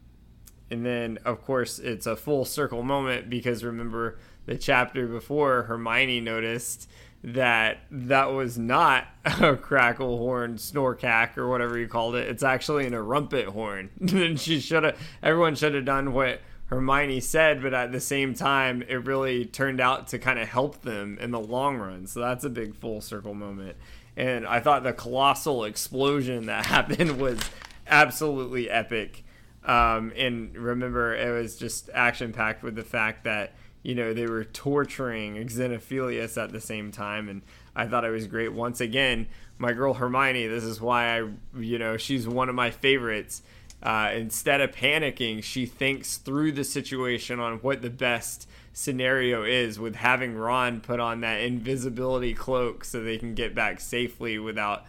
and 0.69 0.85
then, 0.85 1.17
of 1.25 1.41
course, 1.41 1.80
it's 1.80 2.06
a 2.06 2.15
full 2.15 2.45
circle 2.45 2.83
moment 2.83 3.30
because 3.30 3.64
remember 3.64 4.19
the 4.45 4.57
chapter 4.57 5.07
before, 5.07 5.64
Hermione 5.64 6.19
noticed 6.19 6.89
that 7.23 7.80
that 7.91 8.31
was 8.31 8.57
not 8.57 9.07
a 9.25 9.56
crackle 9.56 10.17
horn, 10.17 10.56
snorkack, 10.56 11.38
or 11.38 11.48
whatever 11.49 11.77
you 11.77 11.88
called 11.88 12.15
it. 12.15 12.27
It's 12.27 12.43
actually 12.43 12.85
an 12.85 12.93
Erumpent 12.93 13.48
horn. 13.48 13.89
and 13.99 14.39
she 14.39 14.59
should 14.59 14.83
have, 14.83 14.98
everyone 15.22 15.56
should 15.56 15.75
have 15.75 15.85
done 15.85 16.14
what 16.14 16.41
Hermione 16.67 17.19
said, 17.19 17.61
but 17.61 17.73
at 17.73 17.91
the 17.91 17.99
same 17.99 18.33
time, 18.33 18.83
it 18.88 19.06
really 19.06 19.45
turned 19.45 19.81
out 19.81 20.07
to 20.09 20.19
kind 20.19 20.39
of 20.39 20.48
help 20.48 20.81
them 20.81 21.17
in 21.19 21.31
the 21.31 21.39
long 21.39 21.77
run. 21.77 22.06
So 22.07 22.19
that's 22.19 22.43
a 22.43 22.49
big 22.49 22.75
full 22.75 23.01
circle 23.01 23.33
moment. 23.33 23.75
And 24.15 24.45
I 24.45 24.59
thought 24.59 24.83
the 24.83 24.93
colossal 24.93 25.64
explosion 25.64 26.45
that 26.45 26.65
happened 26.67 27.19
was 27.19 27.39
absolutely 27.88 28.69
epic. 28.69 29.23
Um, 29.65 30.14
and 30.15 30.56
remember, 30.56 31.15
it 31.15 31.31
was 31.31 31.57
just 31.57 31.89
action 31.93 32.33
packed 32.33 32.64
with 32.64 32.75
the 32.75 32.83
fact 32.83 33.23
that 33.25 33.53
you 33.83 33.95
know 33.95 34.14
they 34.14 34.25
were 34.25 34.43
torturing 34.43 35.35
Xenophilius 35.48 36.41
at 36.41 36.51
the 36.51 36.59
same 36.61 36.91
time, 36.91 37.30
and 37.30 37.41
I 37.75 37.88
thought 37.88 38.06
it 38.06 38.09
was 38.09 38.27
great. 38.27 38.53
Once 38.53 38.82
again, 38.82 39.27
my 39.58 39.74
girl 39.74 39.93
Hermione. 39.93 40.48
This 40.48 40.64
is 40.64 40.82
why 40.82 41.19
I, 41.19 41.30
you 41.58 41.77
know, 41.77 41.98
she's 41.98 42.27
one 42.27 42.49
of 42.49 42.56
my 42.56 42.72
favorites. 42.72 43.41
Uh, 43.82 44.11
instead 44.14 44.59
of 44.59 44.72
panicking, 44.72 45.41
she 45.41 45.66
thinks 45.66 46.17
through 46.17 46.51
the 46.51 46.66
situation 46.66 47.40
on 47.40 47.59
what 47.59 47.82
the 47.82 47.90
best 47.90 48.48
scenario 48.74 49.43
is 49.43 49.80
with 49.80 49.95
having 49.95 50.35
Ron 50.35 50.82
put 50.82 50.99
on 50.99 51.22
that 51.22 51.40
invisibility 51.41 52.33
cloak 52.33 52.83
so 52.83 53.01
they 53.01 53.17
can 53.17 53.35
get 53.35 53.56
back 53.56 53.80
safely 53.80 54.38
without, 54.38 54.85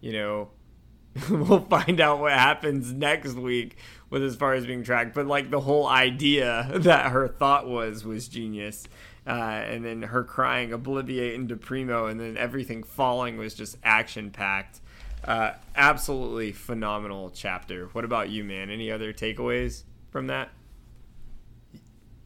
you 0.00 0.12
know, 0.12 0.50
we'll 1.30 1.60
find 1.60 2.00
out 2.00 2.18
what 2.18 2.32
happens 2.32 2.92
next 2.92 3.34
week 3.34 3.76
with 4.12 4.22
as 4.22 4.36
far 4.36 4.52
as 4.52 4.66
being 4.66 4.84
tracked. 4.84 5.14
But 5.14 5.26
like 5.26 5.50
the 5.50 5.60
whole 5.60 5.88
idea 5.88 6.68
that 6.74 7.10
her 7.10 7.26
thought 7.26 7.66
was 7.66 8.04
was 8.04 8.28
genius. 8.28 8.86
Uh, 9.26 9.30
and 9.30 9.84
then 9.84 10.02
her 10.02 10.24
crying 10.24 10.70
Obliviate 10.70 11.34
into 11.34 11.56
Primo, 11.56 12.06
and 12.06 12.18
then 12.20 12.36
everything 12.36 12.82
falling 12.82 13.38
was 13.38 13.54
just 13.54 13.78
action 13.82 14.30
packed. 14.30 14.80
Uh, 15.24 15.52
absolutely 15.76 16.50
phenomenal 16.52 17.30
chapter. 17.30 17.86
What 17.92 18.04
about 18.04 18.30
you, 18.30 18.42
man? 18.42 18.68
Any 18.68 18.90
other 18.90 19.12
takeaways 19.12 19.84
from 20.10 20.26
that? 20.26 20.50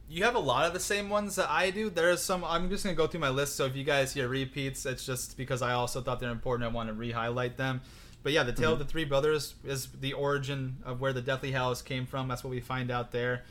You 0.08 0.24
have 0.24 0.34
a 0.34 0.40
lot 0.40 0.66
of 0.66 0.73
the 0.73 0.81
same 0.81 1.10
ones 1.10 1.36
that 1.36 1.50
I 1.50 1.70
do. 1.70 1.90
There's 1.90 2.23
some. 2.23 2.42
I'm 2.44 2.70
just 2.70 2.82
gonna 2.82 2.97
go 2.97 3.06
through 3.06 3.20
my 3.20 3.28
list. 3.28 3.56
So 3.56 3.66
if 3.66 3.76
you 3.76 3.84
guys 3.84 4.15
hear 4.15 4.26
repeats, 4.26 4.86
it's 4.86 5.05
just 5.05 5.36
because 5.36 5.60
I 5.60 5.73
also 5.74 6.00
thought 6.00 6.18
they're 6.18 6.31
important. 6.31 6.70
I 6.70 6.73
want 6.73 6.89
to 6.89 6.94
re-highlight 6.94 7.58
them. 7.58 7.82
But 8.26 8.32
yeah, 8.32 8.42
the 8.42 8.50
tale 8.50 8.72
mm-hmm. 8.72 8.72
of 8.72 8.78
the 8.80 8.84
three 8.86 9.05
brothers 9.05 9.55
is 9.64 9.86
the 9.86 10.12
origin 10.14 10.78
of 10.84 11.00
where 11.00 11.12
the 11.12 11.20
Deathly 11.20 11.52
Hallows 11.52 11.80
came 11.80 12.06
from. 12.06 12.26
That's 12.26 12.42
what 12.42 12.50
we 12.50 12.58
find 12.58 12.90
out 12.90 13.12
there. 13.12 13.44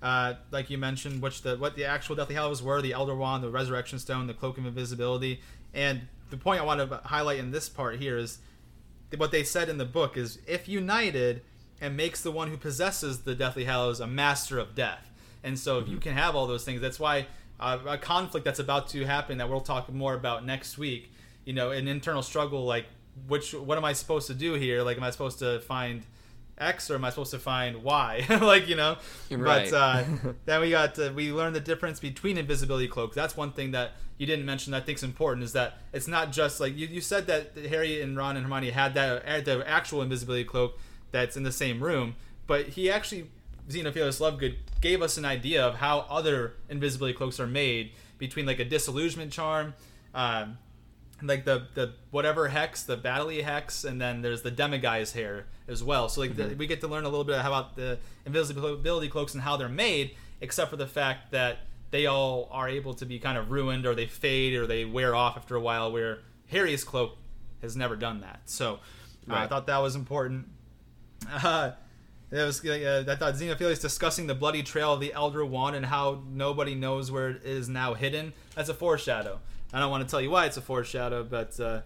Uh, 0.00 0.34
like 0.52 0.70
you 0.70 0.78
mentioned, 0.78 1.20
which 1.20 1.42
the 1.42 1.56
what 1.56 1.74
the 1.74 1.84
actual 1.84 2.14
Deathly 2.14 2.36
Hallows 2.36 2.62
were: 2.62 2.80
the 2.80 2.92
Elder 2.92 3.16
Wand, 3.16 3.42
the 3.42 3.50
Resurrection 3.50 3.98
Stone, 3.98 4.28
the 4.28 4.34
Cloak 4.34 4.56
of 4.56 4.66
Invisibility. 4.66 5.40
And 5.74 6.02
the 6.30 6.36
point 6.36 6.60
I 6.60 6.64
want 6.64 6.78
to 6.78 7.00
highlight 7.08 7.40
in 7.40 7.50
this 7.50 7.68
part 7.68 7.98
here 7.98 8.16
is 8.16 8.38
what 9.16 9.32
they 9.32 9.42
said 9.42 9.68
in 9.68 9.78
the 9.78 9.84
book 9.84 10.16
is 10.16 10.38
if 10.46 10.68
united 10.68 11.42
and 11.80 11.96
makes 11.96 12.20
the 12.20 12.30
one 12.30 12.50
who 12.50 12.56
possesses 12.56 13.22
the 13.22 13.34
Deathly 13.34 13.64
Hallows 13.64 13.98
a 13.98 14.06
master 14.06 14.60
of 14.60 14.76
death. 14.76 15.10
And 15.42 15.58
so 15.58 15.80
if 15.80 15.88
you 15.88 15.94
mm-hmm. 15.94 16.02
can 16.02 16.14
have 16.14 16.36
all 16.36 16.46
those 16.46 16.64
things, 16.64 16.80
that's 16.80 17.00
why 17.00 17.26
uh, 17.58 17.78
a 17.84 17.98
conflict 17.98 18.44
that's 18.44 18.60
about 18.60 18.86
to 18.90 19.04
happen 19.06 19.38
that 19.38 19.50
we'll 19.50 19.60
talk 19.60 19.92
more 19.92 20.14
about 20.14 20.46
next 20.46 20.78
week. 20.78 21.10
You 21.44 21.52
know, 21.52 21.72
an 21.72 21.88
internal 21.88 22.22
struggle 22.22 22.64
like 22.64 22.86
which 23.28 23.54
what 23.54 23.78
am 23.78 23.84
I 23.84 23.92
supposed 23.92 24.26
to 24.28 24.34
do 24.34 24.54
here? 24.54 24.82
Like, 24.82 24.96
am 24.96 25.02
I 25.02 25.10
supposed 25.10 25.38
to 25.40 25.60
find 25.60 26.04
X 26.58 26.90
or 26.90 26.94
am 26.94 27.04
I 27.04 27.10
supposed 27.10 27.30
to 27.32 27.38
find 27.38 27.82
Y? 27.82 28.26
like, 28.40 28.68
you 28.68 28.76
know. 28.76 28.96
Right. 29.30 29.70
But 29.70 29.76
uh, 29.76 30.04
then 30.44 30.60
we 30.60 30.70
got 30.70 30.98
uh, 30.98 31.12
we 31.14 31.32
learned 31.32 31.56
the 31.56 31.60
difference 31.60 32.00
between 32.00 32.38
invisibility 32.38 32.88
cloaks. 32.88 33.14
That's 33.14 33.36
one 33.36 33.52
thing 33.52 33.72
that 33.72 33.92
you 34.18 34.26
didn't 34.26 34.44
mention. 34.44 34.72
That 34.72 34.82
I 34.82 34.86
think 34.86 34.98
is 34.98 35.04
important 35.04 35.44
is 35.44 35.52
that 35.54 35.78
it's 35.92 36.08
not 36.08 36.32
just 36.32 36.60
like 36.60 36.76
you, 36.76 36.86
you 36.86 37.00
said 37.00 37.26
that 37.26 37.56
Harry 37.68 38.02
and 38.02 38.16
Ron 38.16 38.36
and 38.36 38.44
Hermione 38.44 38.70
had 38.70 38.94
that 38.94 39.44
the 39.44 39.68
actual 39.68 40.02
invisibility 40.02 40.44
cloak 40.44 40.78
that's 41.10 41.36
in 41.36 41.42
the 41.42 41.52
same 41.52 41.82
room, 41.82 42.16
but 42.46 42.68
he 42.68 42.90
actually 42.90 43.30
Xenophilius 43.68 44.20
Lovegood 44.20 44.56
gave 44.80 45.02
us 45.02 45.16
an 45.16 45.24
idea 45.24 45.64
of 45.64 45.76
how 45.76 46.00
other 46.10 46.54
invisibility 46.68 47.16
cloaks 47.16 47.38
are 47.38 47.46
made 47.46 47.92
between 48.18 48.46
like 48.46 48.58
a 48.58 48.64
disillusionment 48.64 49.32
charm. 49.32 49.74
Um, 50.14 50.58
like 51.22 51.44
the 51.44 51.66
the 51.74 51.92
whatever 52.10 52.48
hex, 52.48 52.82
the 52.82 52.96
Batley 52.96 53.42
hex, 53.42 53.84
and 53.84 54.00
then 54.00 54.22
there's 54.22 54.42
the 54.42 54.50
Demiguise 54.50 55.12
hair 55.12 55.46
as 55.68 55.82
well. 55.82 56.08
So 56.08 56.20
like 56.20 56.32
mm-hmm. 56.32 56.50
the, 56.50 56.54
we 56.56 56.66
get 56.66 56.80
to 56.80 56.88
learn 56.88 57.04
a 57.04 57.08
little 57.08 57.24
bit 57.24 57.38
about 57.38 57.76
the 57.76 57.98
invisibility 58.26 59.08
cloaks 59.08 59.34
and 59.34 59.42
how 59.42 59.56
they're 59.56 59.68
made, 59.68 60.16
except 60.40 60.70
for 60.70 60.76
the 60.76 60.86
fact 60.86 61.32
that 61.32 61.58
they 61.90 62.06
all 62.06 62.48
are 62.50 62.68
able 62.68 62.94
to 62.94 63.06
be 63.06 63.18
kind 63.18 63.36
of 63.36 63.50
ruined 63.50 63.86
or 63.86 63.94
they 63.94 64.06
fade 64.06 64.54
or 64.54 64.66
they 64.66 64.84
wear 64.84 65.14
off 65.14 65.36
after 65.36 65.56
a 65.56 65.60
while. 65.60 65.92
Where 65.92 66.18
Harry's 66.48 66.84
cloak 66.84 67.16
has 67.62 67.76
never 67.76 67.96
done 67.96 68.20
that. 68.20 68.40
So 68.46 68.74
uh, 68.74 68.78
right. 69.28 69.42
I 69.42 69.46
thought 69.46 69.66
that 69.66 69.78
was 69.78 69.96
important. 69.96 70.48
Uh, 71.30 71.72
it 72.30 72.42
was 72.42 72.64
uh, 72.64 73.04
I 73.08 73.16
thought 73.16 73.34
Xenophilius 73.34 73.80
discussing 73.80 74.26
the 74.26 74.34
bloody 74.34 74.62
trail 74.62 74.94
of 74.94 75.00
the 75.00 75.12
Elder 75.12 75.44
Wand 75.44 75.74
and 75.74 75.84
how 75.84 76.22
nobody 76.30 76.74
knows 76.74 77.10
where 77.10 77.30
it 77.30 77.44
is 77.44 77.68
now 77.68 77.94
hidden. 77.94 78.32
That's 78.54 78.68
a 78.68 78.74
foreshadow. 78.74 79.40
I 79.72 79.80
don't 79.80 79.90
want 79.90 80.06
to 80.06 80.10
tell 80.10 80.20
you 80.20 80.30
why 80.30 80.46
it's 80.46 80.56
a 80.56 80.60
foreshadow, 80.60 81.24
but 81.24 81.58
uh, 81.60 81.80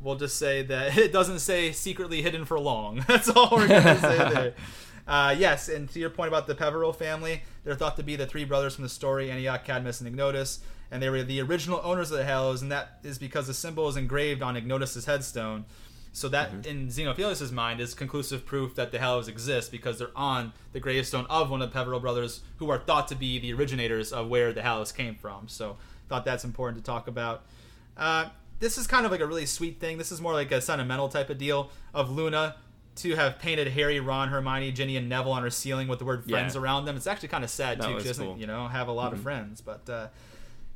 we'll 0.00 0.16
just 0.16 0.36
say 0.36 0.62
that 0.62 0.96
it 0.98 1.12
doesn't 1.12 1.40
say 1.40 1.72
secretly 1.72 2.22
hidden 2.22 2.44
for 2.44 2.58
long. 2.58 3.04
That's 3.08 3.28
all 3.28 3.50
we're 3.52 3.68
going 3.68 3.82
to 3.82 4.00
say 4.00 4.18
there. 4.18 4.54
Uh, 5.06 5.36
yes, 5.38 5.68
and 5.68 5.90
to 5.90 5.98
your 5.98 6.08
point 6.08 6.28
about 6.28 6.46
the 6.46 6.54
Peverell 6.54 6.94
family, 6.94 7.42
they're 7.62 7.74
thought 7.74 7.94
to 7.96 8.02
be 8.02 8.16
the 8.16 8.26
three 8.26 8.46
brothers 8.46 8.74
from 8.74 8.84
the 8.84 8.88
story 8.88 9.30
Antioch, 9.30 9.62
Cadmus, 9.62 10.00
and 10.00 10.08
Ignotus, 10.08 10.60
and 10.90 11.02
they 11.02 11.10
were 11.10 11.22
the 11.22 11.42
original 11.42 11.78
owners 11.84 12.10
of 12.10 12.16
the 12.16 12.24
Hallows, 12.24 12.62
and 12.62 12.72
that 12.72 13.00
is 13.02 13.18
because 13.18 13.46
the 13.46 13.52
symbol 13.52 13.86
is 13.86 13.98
engraved 13.98 14.40
on 14.40 14.56
Ignotus's 14.56 15.04
headstone. 15.04 15.66
So 16.14 16.28
that, 16.28 16.52
mm-hmm. 16.52 16.70
in 16.70 16.88
Xenophilius' 16.88 17.52
mind, 17.52 17.80
is 17.80 17.92
conclusive 17.92 18.46
proof 18.46 18.76
that 18.76 18.92
the 18.92 18.98
Hallows 18.98 19.28
exist 19.28 19.70
because 19.72 19.98
they're 19.98 20.16
on 20.16 20.52
the 20.72 20.80
gravestone 20.80 21.26
of 21.28 21.50
one 21.50 21.60
of 21.60 21.68
the 21.68 21.74
Peverell 21.74 22.00
brothers, 22.00 22.40
who 22.56 22.70
are 22.70 22.78
thought 22.78 23.08
to 23.08 23.14
be 23.14 23.38
the 23.38 23.52
originators 23.52 24.12
of 24.12 24.28
where 24.28 24.52
the 24.52 24.62
Hallows 24.62 24.92
came 24.92 25.16
from. 25.16 25.48
So 25.48 25.76
thought 26.08 26.24
that's 26.24 26.44
important 26.44 26.82
to 26.82 26.86
talk 26.86 27.08
about. 27.08 27.44
Uh, 27.96 28.28
this 28.60 28.78
is 28.78 28.86
kind 28.86 29.04
of 29.04 29.12
like 29.12 29.20
a 29.20 29.26
really 29.26 29.46
sweet 29.46 29.80
thing. 29.80 29.98
This 29.98 30.12
is 30.12 30.20
more 30.20 30.32
like 30.32 30.52
a 30.52 30.60
sentimental 30.60 31.08
type 31.08 31.30
of 31.30 31.38
deal 31.38 31.70
of 31.92 32.10
Luna 32.10 32.56
to 32.96 33.16
have 33.16 33.38
painted 33.38 33.68
Harry, 33.68 33.98
Ron, 33.98 34.28
Hermione, 34.28 34.70
Ginny, 34.72 34.96
and 34.96 35.08
Neville 35.08 35.32
on 35.32 35.42
her 35.42 35.50
ceiling 35.50 35.88
with 35.88 35.98
the 35.98 36.04
word 36.04 36.24
friends 36.24 36.54
yeah. 36.54 36.60
around 36.60 36.84
them. 36.84 36.96
It's 36.96 37.06
actually 37.06 37.28
kind 37.28 37.42
of 37.42 37.50
sad 37.50 37.80
that 37.80 37.88
too. 37.88 38.00
She 38.00 38.06
doesn't, 38.06 38.24
cool. 38.24 38.38
you 38.38 38.46
know, 38.46 38.68
have 38.68 38.88
a 38.88 38.92
lot 38.92 39.06
mm-hmm. 39.06 39.16
of 39.16 39.22
friends. 39.22 39.60
But 39.60 39.88
uh, 39.90 40.08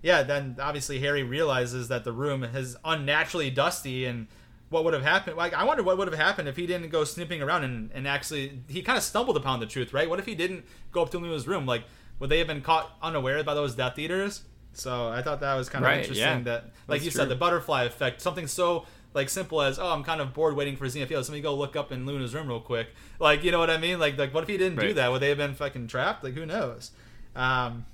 yeah, 0.02 0.22
then 0.22 0.56
obviously 0.60 0.98
Harry 1.00 1.22
realizes 1.22 1.88
that 1.88 2.04
the 2.04 2.12
room 2.12 2.42
is 2.42 2.76
unnaturally 2.84 3.50
dusty 3.50 4.04
and 4.04 4.26
what 4.70 4.84
would 4.84 4.92
have 4.92 5.02
happened 5.02 5.36
like 5.36 5.54
i 5.54 5.64
wonder 5.64 5.82
what 5.82 5.96
would 5.96 6.08
have 6.08 6.18
happened 6.18 6.48
if 6.48 6.56
he 6.56 6.66
didn't 6.66 6.90
go 6.90 7.04
snooping 7.04 7.42
around 7.42 7.64
and, 7.64 7.90
and 7.94 8.06
actually 8.06 8.60
he 8.68 8.82
kind 8.82 8.98
of 8.98 9.02
stumbled 9.02 9.36
upon 9.36 9.60
the 9.60 9.66
truth 9.66 9.92
right 9.92 10.08
what 10.08 10.18
if 10.18 10.26
he 10.26 10.34
didn't 10.34 10.64
go 10.92 11.02
up 11.02 11.10
to 11.10 11.18
luna's 11.18 11.46
room 11.46 11.66
like 11.66 11.84
would 12.18 12.28
they 12.30 12.38
have 12.38 12.46
been 12.46 12.60
caught 12.60 12.96
unaware 13.00 13.42
by 13.42 13.54
those 13.54 13.74
death 13.74 13.98
eaters 13.98 14.42
so 14.78 15.08
I 15.08 15.22
thought 15.22 15.40
that 15.40 15.54
was 15.54 15.68
kind 15.68 15.84
of 15.84 15.90
right, 15.90 15.98
interesting. 15.98 16.26
Yeah. 16.26 16.40
That, 16.40 16.64
like 16.86 17.00
That's 17.00 17.04
you 17.04 17.10
true. 17.10 17.20
said, 17.20 17.28
the 17.28 17.36
butterfly 17.36 17.84
effect, 17.84 18.20
something 18.20 18.46
so 18.46 18.86
like 19.14 19.28
simple 19.28 19.62
as, 19.62 19.78
oh, 19.78 19.88
I'm 19.88 20.04
kind 20.04 20.20
of 20.20 20.34
bored 20.34 20.54
waiting 20.54 20.76
for 20.76 20.86
Xenophilius. 20.86 21.28
Let 21.28 21.30
me 21.30 21.40
go 21.40 21.54
look 21.54 21.76
up 21.76 21.92
in 21.92 22.06
Luna's 22.06 22.34
room 22.34 22.48
real 22.48 22.60
quick. 22.60 22.88
Like, 23.18 23.42
you 23.42 23.50
know 23.50 23.58
what 23.58 23.70
I 23.70 23.78
mean? 23.78 23.98
Like, 23.98 24.18
like 24.18 24.32
what 24.32 24.44
if 24.44 24.48
he 24.48 24.56
didn't 24.56 24.78
right. 24.78 24.88
do 24.88 24.94
that? 24.94 25.10
Would 25.10 25.20
they 25.20 25.30
have 25.30 25.38
been 25.38 25.54
fucking 25.54 25.88
trapped? 25.88 26.22
Like, 26.22 26.34
who 26.34 26.46
knows? 26.46 26.92
Um, 27.34 27.86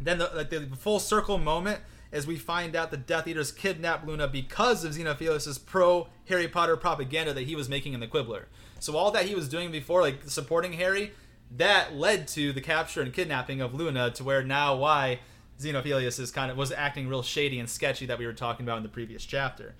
then 0.00 0.18
the, 0.18 0.30
like 0.34 0.50
the 0.50 0.68
full 0.76 0.98
circle 0.98 1.38
moment 1.38 1.80
is 2.12 2.26
we 2.26 2.36
find 2.36 2.74
out 2.74 2.90
the 2.90 2.96
Death 2.96 3.28
Eaters 3.28 3.52
kidnapped 3.52 4.06
Luna 4.06 4.26
because 4.26 4.84
of 4.84 4.92
Xenophilius's 4.92 5.58
pro 5.58 6.08
Harry 6.28 6.48
Potter 6.48 6.76
propaganda 6.76 7.32
that 7.32 7.42
he 7.42 7.54
was 7.54 7.68
making 7.68 7.92
in 7.92 8.00
the 8.00 8.06
Quibbler. 8.06 8.48
So 8.80 8.96
all 8.96 9.10
that 9.12 9.26
he 9.26 9.34
was 9.34 9.48
doing 9.48 9.70
before, 9.70 10.00
like 10.00 10.22
supporting 10.26 10.72
Harry, 10.74 11.12
that 11.56 11.94
led 11.94 12.26
to 12.28 12.52
the 12.52 12.60
capture 12.60 13.02
and 13.02 13.12
kidnapping 13.12 13.60
of 13.60 13.74
Luna 13.74 14.10
to 14.12 14.24
where 14.24 14.42
now 14.42 14.74
why 14.74 15.20
Xenophilius 15.60 16.18
is 16.18 16.30
kind 16.30 16.50
of 16.50 16.56
was 16.56 16.72
acting 16.72 17.08
real 17.08 17.22
shady 17.22 17.58
and 17.58 17.68
sketchy 17.68 18.06
that 18.06 18.18
we 18.18 18.26
were 18.26 18.32
talking 18.32 18.64
about 18.64 18.78
in 18.78 18.82
the 18.82 18.88
previous 18.88 19.24
chapter. 19.24 19.74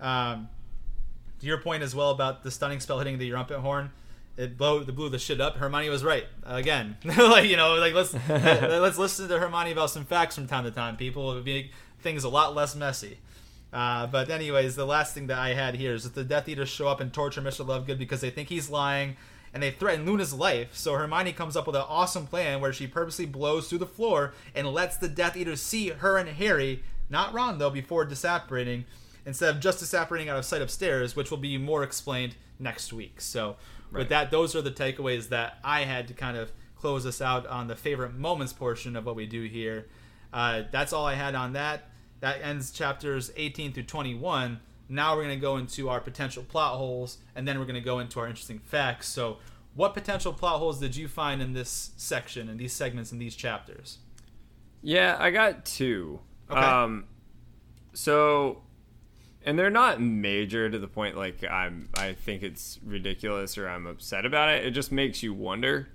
Um, 0.00 0.48
to 1.40 1.46
your 1.46 1.58
point 1.58 1.82
as 1.82 1.94
well 1.94 2.10
about 2.10 2.42
the 2.42 2.50
stunning 2.50 2.80
spell 2.80 2.98
hitting 2.98 3.18
the 3.18 3.30
trumpet 3.30 3.60
horn, 3.60 3.90
it 4.36 4.56
blew, 4.56 4.80
it 4.80 4.94
blew 4.94 5.08
the 5.08 5.18
shit 5.18 5.40
up. 5.40 5.56
Hermione 5.56 5.88
was 5.90 6.02
right 6.02 6.26
again. 6.44 6.96
like 7.04 7.48
you 7.48 7.56
know, 7.56 7.74
like 7.74 7.94
let's 7.94 8.14
let's 8.28 8.98
listen 8.98 9.28
to 9.28 9.38
Hermione 9.38 9.72
about 9.72 9.90
some 9.90 10.04
facts 10.04 10.34
from 10.34 10.46
time 10.46 10.64
to 10.64 10.70
time. 10.70 10.96
People 10.96 11.32
it 11.32 11.36
would 11.36 11.44
make 11.44 11.72
things 12.00 12.24
a 12.24 12.28
lot 12.28 12.54
less 12.54 12.74
messy. 12.74 13.18
Uh, 13.72 14.06
but 14.06 14.28
anyways, 14.28 14.76
the 14.76 14.84
last 14.84 15.14
thing 15.14 15.28
that 15.28 15.38
I 15.38 15.54
had 15.54 15.76
here 15.76 15.94
is 15.94 16.04
that 16.04 16.14
the 16.14 16.24
Death 16.24 16.48
Eaters 16.48 16.68
show 16.68 16.88
up 16.88 17.00
and 17.00 17.12
torture 17.12 17.40
Mr. 17.40 17.64
Lovegood 17.64 17.98
because 17.98 18.20
they 18.20 18.28
think 18.28 18.50
he's 18.50 18.68
lying 18.68 19.16
and 19.54 19.62
they 19.62 19.70
threaten 19.70 20.06
Luna's 20.06 20.32
life. 20.32 20.74
So 20.74 20.94
Hermione 20.94 21.32
comes 21.32 21.56
up 21.56 21.66
with 21.66 21.76
an 21.76 21.84
awesome 21.86 22.26
plan 22.26 22.60
where 22.60 22.72
she 22.72 22.86
purposely 22.86 23.26
blows 23.26 23.68
through 23.68 23.78
the 23.78 23.86
floor 23.86 24.34
and 24.54 24.66
lets 24.68 24.96
the 24.96 25.08
Death 25.08 25.36
Eaters 25.36 25.60
see 25.60 25.90
her 25.90 26.16
and 26.16 26.28
Harry, 26.28 26.82
not 27.10 27.34
Ron 27.34 27.58
though, 27.58 27.70
before 27.70 28.06
disapparating, 28.06 28.84
instead 29.26 29.54
of 29.54 29.60
just 29.60 29.82
disapparating 29.82 30.28
out 30.28 30.38
of 30.38 30.44
sight 30.44 30.62
upstairs, 30.62 31.14
which 31.14 31.30
will 31.30 31.38
be 31.38 31.58
more 31.58 31.82
explained 31.82 32.34
next 32.58 32.92
week. 32.92 33.20
So 33.20 33.56
right. 33.90 34.00
with 34.00 34.08
that, 34.08 34.30
those 34.30 34.56
are 34.56 34.62
the 34.62 34.70
takeaways 34.70 35.28
that 35.28 35.58
I 35.62 35.82
had 35.82 36.08
to 36.08 36.14
kind 36.14 36.36
of 36.36 36.52
close 36.76 37.06
us 37.06 37.20
out 37.20 37.46
on 37.46 37.68
the 37.68 37.76
favorite 37.76 38.14
moments 38.14 38.52
portion 38.52 38.96
of 38.96 39.06
what 39.06 39.16
we 39.16 39.26
do 39.26 39.44
here. 39.44 39.86
Uh, 40.32 40.62
that's 40.72 40.92
all 40.92 41.06
I 41.06 41.14
had 41.14 41.34
on 41.34 41.52
that. 41.52 41.88
That 42.20 42.40
ends 42.42 42.70
chapters 42.70 43.30
18 43.36 43.72
through 43.72 43.82
21. 43.84 44.60
Now 44.92 45.16
we're 45.16 45.24
going 45.24 45.38
to 45.38 45.40
go 45.40 45.56
into 45.56 45.88
our 45.88 46.00
potential 46.00 46.42
plot 46.42 46.76
holes, 46.76 47.18
and 47.34 47.48
then 47.48 47.58
we're 47.58 47.64
going 47.64 47.74
to 47.74 47.80
go 47.80 47.98
into 47.98 48.20
our 48.20 48.26
interesting 48.26 48.58
facts. 48.58 49.08
So, 49.08 49.38
what 49.74 49.94
potential 49.94 50.34
plot 50.34 50.58
holes 50.58 50.78
did 50.80 50.94
you 50.94 51.08
find 51.08 51.40
in 51.40 51.54
this 51.54 51.92
section, 51.96 52.48
in 52.50 52.58
these 52.58 52.74
segments, 52.74 53.10
in 53.10 53.18
these 53.18 53.34
chapters? 53.34 53.98
Yeah, 54.82 55.16
I 55.18 55.30
got 55.30 55.64
two. 55.64 56.20
Okay. 56.50 56.60
Um, 56.60 57.06
so, 57.94 58.62
and 59.44 59.58
they're 59.58 59.70
not 59.70 60.00
major 60.00 60.68
to 60.68 60.78
the 60.78 60.88
point 60.88 61.16
like 61.16 61.42
I'm. 61.42 61.88
I 61.96 62.12
think 62.12 62.42
it's 62.42 62.78
ridiculous 62.84 63.56
or 63.56 63.68
I'm 63.68 63.86
upset 63.86 64.26
about 64.26 64.50
it. 64.50 64.66
It 64.66 64.72
just 64.72 64.92
makes 64.92 65.22
you 65.22 65.32
wonder. 65.32 65.88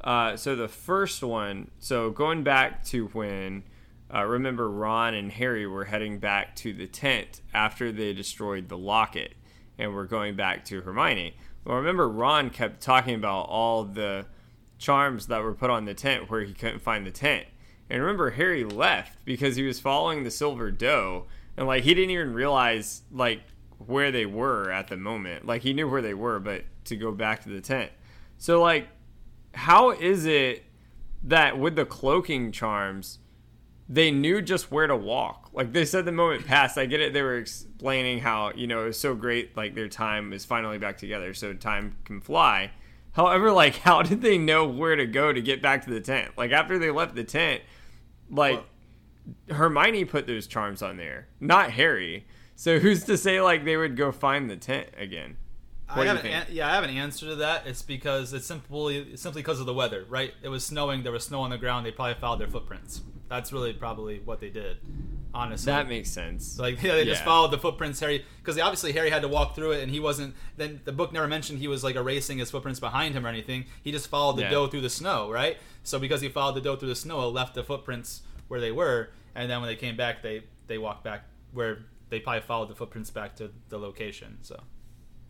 Uh, 0.00 0.36
so 0.36 0.54
the 0.54 0.68
first 0.68 1.22
one. 1.22 1.70
So 1.80 2.10
going 2.10 2.44
back 2.44 2.84
to 2.86 3.06
when 3.08 3.64
uh, 4.14 4.24
remember, 4.24 4.70
Ron 4.70 5.14
and 5.14 5.32
Harry 5.32 5.66
were 5.66 5.84
heading 5.84 6.18
back 6.18 6.54
to 6.56 6.72
the 6.72 6.86
tent 6.86 7.40
after 7.52 7.90
they 7.90 8.12
destroyed 8.12 8.68
the 8.68 8.78
locket 8.78 9.34
and 9.78 9.92
were 9.94 10.06
going 10.06 10.36
back 10.36 10.64
to 10.66 10.82
Hermione. 10.82 11.36
Well, 11.64 11.76
remember, 11.76 12.08
Ron 12.08 12.50
kept 12.50 12.80
talking 12.80 13.14
about 13.14 13.48
all 13.48 13.84
the 13.84 14.26
charms 14.78 15.26
that 15.28 15.42
were 15.42 15.54
put 15.54 15.70
on 15.70 15.84
the 15.84 15.94
tent 15.94 16.30
where 16.30 16.42
he 16.42 16.52
couldn't 16.52 16.80
find 16.80 17.06
the 17.06 17.10
tent. 17.10 17.46
And 17.90 18.00
remember, 18.00 18.30
Harry 18.30 18.64
left 18.64 19.24
because 19.24 19.56
he 19.56 19.62
was 19.62 19.80
following 19.80 20.24
the 20.24 20.30
silver 20.30 20.70
doe. 20.70 21.26
And, 21.56 21.66
like, 21.66 21.84
he 21.84 21.94
didn't 21.94 22.10
even 22.10 22.34
realize, 22.34 23.02
like, 23.12 23.42
where 23.86 24.10
they 24.10 24.26
were 24.26 24.70
at 24.70 24.88
the 24.88 24.96
moment. 24.96 25.46
Like 25.46 25.62
he 25.62 25.72
knew 25.72 25.88
where 25.88 26.02
they 26.02 26.14
were, 26.14 26.38
but 26.38 26.64
to 26.84 26.96
go 26.96 27.12
back 27.12 27.42
to 27.44 27.48
the 27.48 27.60
tent. 27.60 27.90
So 28.38 28.60
like, 28.60 28.88
how 29.54 29.90
is 29.90 30.26
it 30.26 30.64
that 31.24 31.58
with 31.58 31.76
the 31.76 31.86
cloaking 31.86 32.52
charms, 32.52 33.18
they 33.88 34.10
knew 34.10 34.40
just 34.42 34.70
where 34.70 34.86
to 34.86 34.96
walk? 34.96 35.50
Like 35.52 35.72
they 35.72 35.84
said, 35.84 36.04
the 36.04 36.12
moment 36.12 36.46
passed. 36.46 36.78
I 36.78 36.86
get 36.86 37.00
it. 37.00 37.12
They 37.12 37.22
were 37.22 37.38
explaining 37.38 38.20
how 38.20 38.52
you 38.54 38.66
know 38.66 38.82
it 38.82 38.86
was 38.86 38.98
so 38.98 39.14
great. 39.14 39.56
Like 39.56 39.74
their 39.74 39.88
time 39.88 40.32
is 40.32 40.44
finally 40.44 40.78
back 40.78 40.98
together, 40.98 41.34
so 41.34 41.52
time 41.52 41.96
can 42.04 42.20
fly. 42.20 42.72
However, 43.12 43.52
like 43.52 43.76
how 43.78 44.02
did 44.02 44.22
they 44.22 44.38
know 44.38 44.66
where 44.66 44.96
to 44.96 45.06
go 45.06 45.32
to 45.32 45.40
get 45.40 45.62
back 45.62 45.84
to 45.84 45.90
the 45.90 46.00
tent? 46.00 46.32
Like 46.36 46.52
after 46.52 46.78
they 46.78 46.90
left 46.90 47.14
the 47.14 47.24
tent, 47.24 47.62
like. 48.30 48.56
Well, 48.56 48.64
Hermione 49.48 50.04
put 50.04 50.26
those 50.26 50.46
charms 50.46 50.82
on 50.82 50.98
there, 50.98 51.28
not 51.40 51.70
Harry. 51.70 52.26
So 52.56 52.78
who's 52.78 53.04
to 53.04 53.16
say 53.16 53.40
like 53.40 53.64
they 53.64 53.76
would 53.76 53.96
go 53.96 54.12
find 54.12 54.50
the 54.50 54.56
tent 54.56 54.88
again? 54.98 55.38
What 55.92 56.08
I 56.08 56.14
have 56.14 56.24
an, 56.24 56.46
yeah, 56.50 56.68
I 56.70 56.74
have 56.74 56.84
an 56.84 56.90
answer 56.90 57.26
to 57.26 57.36
that. 57.36 57.66
It's 57.66 57.82
because 57.82 58.32
it's 58.32 58.46
simply 58.46 59.16
simply 59.16 59.42
because 59.42 59.60
of 59.60 59.66
the 59.66 59.74
weather, 59.74 60.06
right? 60.08 60.32
It 60.42 60.48
was 60.48 60.64
snowing. 60.64 61.02
There 61.02 61.12
was 61.12 61.24
snow 61.24 61.40
on 61.40 61.50
the 61.50 61.58
ground. 61.58 61.84
They 61.84 61.92
probably 61.92 62.14
followed 62.14 62.40
their 62.40 62.48
footprints. 62.48 63.02
That's 63.28 63.52
really 63.52 63.72
probably 63.72 64.20
what 64.24 64.40
they 64.40 64.48
did. 64.48 64.78
Honestly, 65.34 65.72
that 65.72 65.88
makes 65.88 66.10
sense. 66.10 66.58
Like 66.58 66.82
yeah, 66.82 66.92
they 66.92 66.98
yeah. 67.00 67.12
just 67.12 67.24
followed 67.24 67.50
the 67.50 67.58
footprints. 67.58 68.00
Harry, 68.00 68.24
because 68.38 68.58
obviously 68.58 68.92
Harry 68.92 69.10
had 69.10 69.22
to 69.22 69.28
walk 69.28 69.54
through 69.54 69.72
it, 69.72 69.82
and 69.82 69.90
he 69.90 70.00
wasn't. 70.00 70.34
Then 70.56 70.80
the 70.84 70.92
book 70.92 71.12
never 71.12 71.26
mentioned 71.28 71.58
he 71.58 71.68
was 71.68 71.84
like 71.84 71.96
erasing 71.96 72.38
his 72.38 72.50
footprints 72.50 72.80
behind 72.80 73.14
him 73.14 73.26
or 73.26 73.28
anything. 73.28 73.66
He 73.82 73.92
just 73.92 74.08
followed 74.08 74.36
the 74.36 74.42
yeah. 74.42 74.50
doe 74.50 74.66
through 74.68 74.82
the 74.82 74.90
snow, 74.90 75.30
right? 75.30 75.58
So 75.82 75.98
because 75.98 76.20
he 76.20 76.28
followed 76.28 76.54
the 76.54 76.60
doe 76.60 76.76
through 76.76 76.88
the 76.88 76.94
snow, 76.94 77.20
it 77.28 77.32
left 77.32 77.54
the 77.54 77.64
footprints 77.64 78.22
where 78.48 78.60
they 78.60 78.72
were, 78.72 79.10
and 79.34 79.50
then 79.50 79.60
when 79.60 79.68
they 79.68 79.76
came 79.76 79.96
back, 79.96 80.22
they 80.22 80.44
they 80.66 80.78
walked 80.78 81.04
back 81.04 81.24
where 81.52 81.80
they 82.08 82.20
probably 82.20 82.40
followed 82.40 82.68
the 82.68 82.74
footprints 82.74 83.10
back 83.10 83.36
to 83.36 83.50
the 83.68 83.78
location. 83.78 84.38
So 84.40 84.62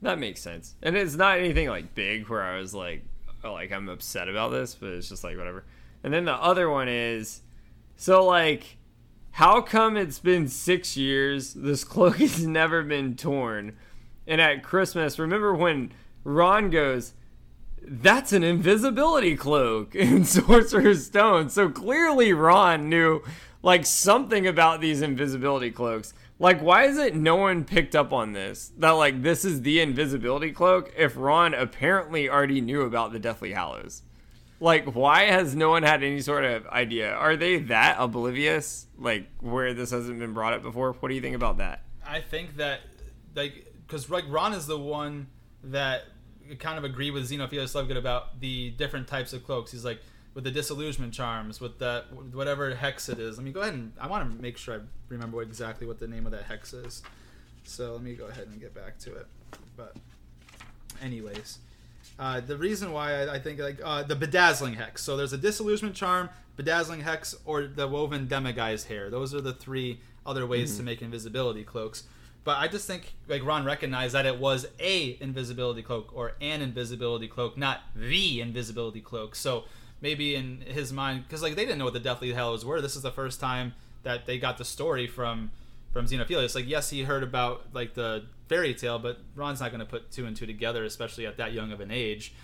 that 0.04 0.18
makes 0.18 0.40
sense, 0.40 0.74
and 0.82 0.96
it's 0.96 1.16
not 1.16 1.38
anything 1.38 1.68
like 1.68 1.94
big 1.94 2.28
where 2.28 2.42
I 2.42 2.58
was 2.58 2.74
like, 2.74 3.04
oh, 3.42 3.52
like 3.52 3.72
I'm 3.72 3.88
upset 3.88 4.28
about 4.28 4.50
this, 4.50 4.74
but 4.74 4.90
it's 4.90 5.08
just 5.08 5.24
like 5.24 5.36
whatever. 5.36 5.64
And 6.02 6.12
then 6.12 6.24
the 6.24 6.34
other 6.34 6.70
one 6.70 6.88
is, 6.88 7.40
so 7.96 8.24
like, 8.24 8.76
how 9.32 9.60
come 9.60 9.96
it's 9.96 10.18
been 10.18 10.48
six 10.48 10.96
years? 10.96 11.54
This 11.54 11.84
cloak 11.84 12.16
has 12.18 12.46
never 12.46 12.82
been 12.82 13.16
torn, 13.16 13.76
and 14.26 14.40
at 14.40 14.62
Christmas, 14.62 15.18
remember 15.18 15.54
when 15.54 15.92
Ron 16.24 16.70
goes 16.70 17.14
that's 17.86 18.32
an 18.32 18.42
invisibility 18.42 19.36
cloak 19.36 19.94
in 19.94 20.24
Sorcerer's 20.24 21.06
Stone. 21.06 21.50
So 21.50 21.68
clearly 21.68 22.32
Ron 22.32 22.88
knew 22.88 23.22
like 23.62 23.86
something 23.86 24.46
about 24.46 24.80
these 24.80 25.02
invisibility 25.02 25.70
cloaks. 25.70 26.12
Like, 26.38 26.60
why 26.60 26.84
is 26.84 26.98
it 26.98 27.14
no 27.14 27.36
one 27.36 27.64
picked 27.64 27.94
up 27.94 28.12
on 28.12 28.32
this? 28.32 28.72
That 28.78 28.90
like 28.90 29.22
this 29.22 29.44
is 29.44 29.62
the 29.62 29.80
invisibility 29.80 30.52
cloak 30.52 30.92
if 30.96 31.16
Ron 31.16 31.54
apparently 31.54 32.28
already 32.28 32.60
knew 32.60 32.82
about 32.82 33.12
the 33.12 33.18
Deathly 33.18 33.52
Hallows. 33.52 34.02
Like, 34.60 34.94
why 34.94 35.24
has 35.24 35.54
no 35.54 35.70
one 35.70 35.82
had 35.82 36.02
any 36.02 36.20
sort 36.20 36.44
of 36.44 36.66
idea? 36.68 37.12
Are 37.12 37.36
they 37.36 37.58
that 37.58 37.96
oblivious? 37.98 38.86
Like, 38.98 39.26
where 39.40 39.74
this 39.74 39.90
hasn't 39.90 40.18
been 40.18 40.32
brought 40.32 40.54
up 40.54 40.62
before? 40.62 40.92
What 40.92 41.08
do 41.08 41.14
you 41.14 41.20
think 41.20 41.36
about 41.36 41.58
that? 41.58 41.82
I 42.06 42.20
think 42.20 42.56
that, 42.56 42.80
like, 43.34 43.72
because 43.86 44.08
like 44.10 44.24
Ron 44.28 44.54
is 44.54 44.66
the 44.66 44.78
one 44.78 45.28
that 45.64 46.04
kind 46.58 46.78
of 46.78 46.84
agree 46.84 47.10
with 47.10 47.28
Xenophilius 47.28 47.74
Lovegood 47.74 47.96
about 47.96 48.40
the 48.40 48.70
different 48.70 49.08
types 49.08 49.32
of 49.32 49.44
cloaks. 49.44 49.72
He's 49.72 49.84
like 49.84 50.00
with 50.34 50.44
the 50.44 50.50
disillusionment 50.50 51.14
charms, 51.14 51.60
with 51.60 51.78
that 51.78 52.12
whatever 52.32 52.74
hex 52.74 53.08
it 53.08 53.18
is. 53.18 53.36
Let 53.36 53.44
me 53.44 53.52
go 53.52 53.60
ahead 53.60 53.74
and 53.74 53.92
I 54.00 54.08
want 54.08 54.28
to 54.28 54.42
make 54.42 54.56
sure 54.56 54.74
I 54.74 54.80
remember 55.08 55.40
exactly 55.42 55.86
what 55.86 56.00
the 56.00 56.08
name 56.08 56.26
of 56.26 56.32
that 56.32 56.44
hex 56.44 56.72
is. 56.72 57.02
So 57.64 57.92
let 57.92 58.02
me 58.02 58.14
go 58.14 58.26
ahead 58.26 58.48
and 58.48 58.60
get 58.60 58.74
back 58.74 58.98
to 59.00 59.14
it. 59.14 59.26
But 59.76 59.96
anyways, 61.00 61.58
uh, 62.18 62.40
the 62.40 62.56
reason 62.56 62.92
why 62.92 63.22
I, 63.22 63.34
I 63.34 63.38
think 63.38 63.60
like 63.60 63.78
uh, 63.82 64.02
the 64.02 64.16
bedazzling 64.16 64.74
hex. 64.74 65.02
So 65.02 65.16
there's 65.16 65.32
a 65.32 65.38
disillusionment 65.38 65.96
charm, 65.96 66.30
bedazzling 66.56 67.00
hex, 67.00 67.34
or 67.44 67.66
the 67.66 67.86
woven 67.88 68.26
Demiguise 68.26 68.86
hair. 68.86 69.10
Those 69.10 69.34
are 69.34 69.40
the 69.40 69.52
three 69.54 70.00
other 70.26 70.46
ways 70.46 70.70
mm-hmm. 70.70 70.78
to 70.78 70.84
make 70.84 71.02
invisibility 71.02 71.64
cloaks. 71.64 72.04
But 72.44 72.58
I 72.58 72.68
just 72.68 72.86
think 72.86 73.14
like 73.26 73.44
Ron 73.44 73.64
recognized 73.64 74.14
that 74.14 74.26
it 74.26 74.38
was 74.38 74.66
a 74.78 75.16
invisibility 75.20 75.82
cloak 75.82 76.10
or 76.14 76.32
an 76.40 76.60
invisibility 76.60 77.26
cloak, 77.26 77.56
not 77.56 77.80
the 77.96 78.40
invisibility 78.40 79.00
cloak. 79.00 79.34
So 79.34 79.64
maybe 80.04 80.34
in 80.34 80.60
his 80.60 80.92
mind, 80.92 81.24
because 81.26 81.42
like 81.42 81.56
they 81.56 81.64
didn't 81.64 81.78
know 81.78 81.86
what 81.86 81.94
the 81.94 81.98
Deathly 81.98 82.34
Hallows 82.34 82.62
were. 82.62 82.82
This 82.82 82.94
is 82.94 83.00
the 83.00 83.10
first 83.10 83.40
time 83.40 83.72
that 84.02 84.26
they 84.26 84.38
got 84.38 84.58
the 84.58 84.64
story 84.64 85.06
from 85.06 85.50
from 85.92 86.04
Xenophilius. 86.04 86.54
Like 86.54 86.68
yes, 86.68 86.90
he 86.90 87.04
heard 87.04 87.22
about 87.22 87.68
like 87.72 87.94
the 87.94 88.26
fairy 88.46 88.74
tale, 88.74 88.98
but 88.98 89.18
Ron's 89.34 89.60
not 89.60 89.70
going 89.70 89.80
to 89.80 89.86
put 89.86 90.12
two 90.12 90.26
and 90.26 90.36
two 90.36 90.44
together, 90.44 90.84
especially 90.84 91.26
at 91.26 91.38
that 91.38 91.54
young 91.54 91.72
of 91.72 91.80
an 91.80 91.90
age. 91.90 92.34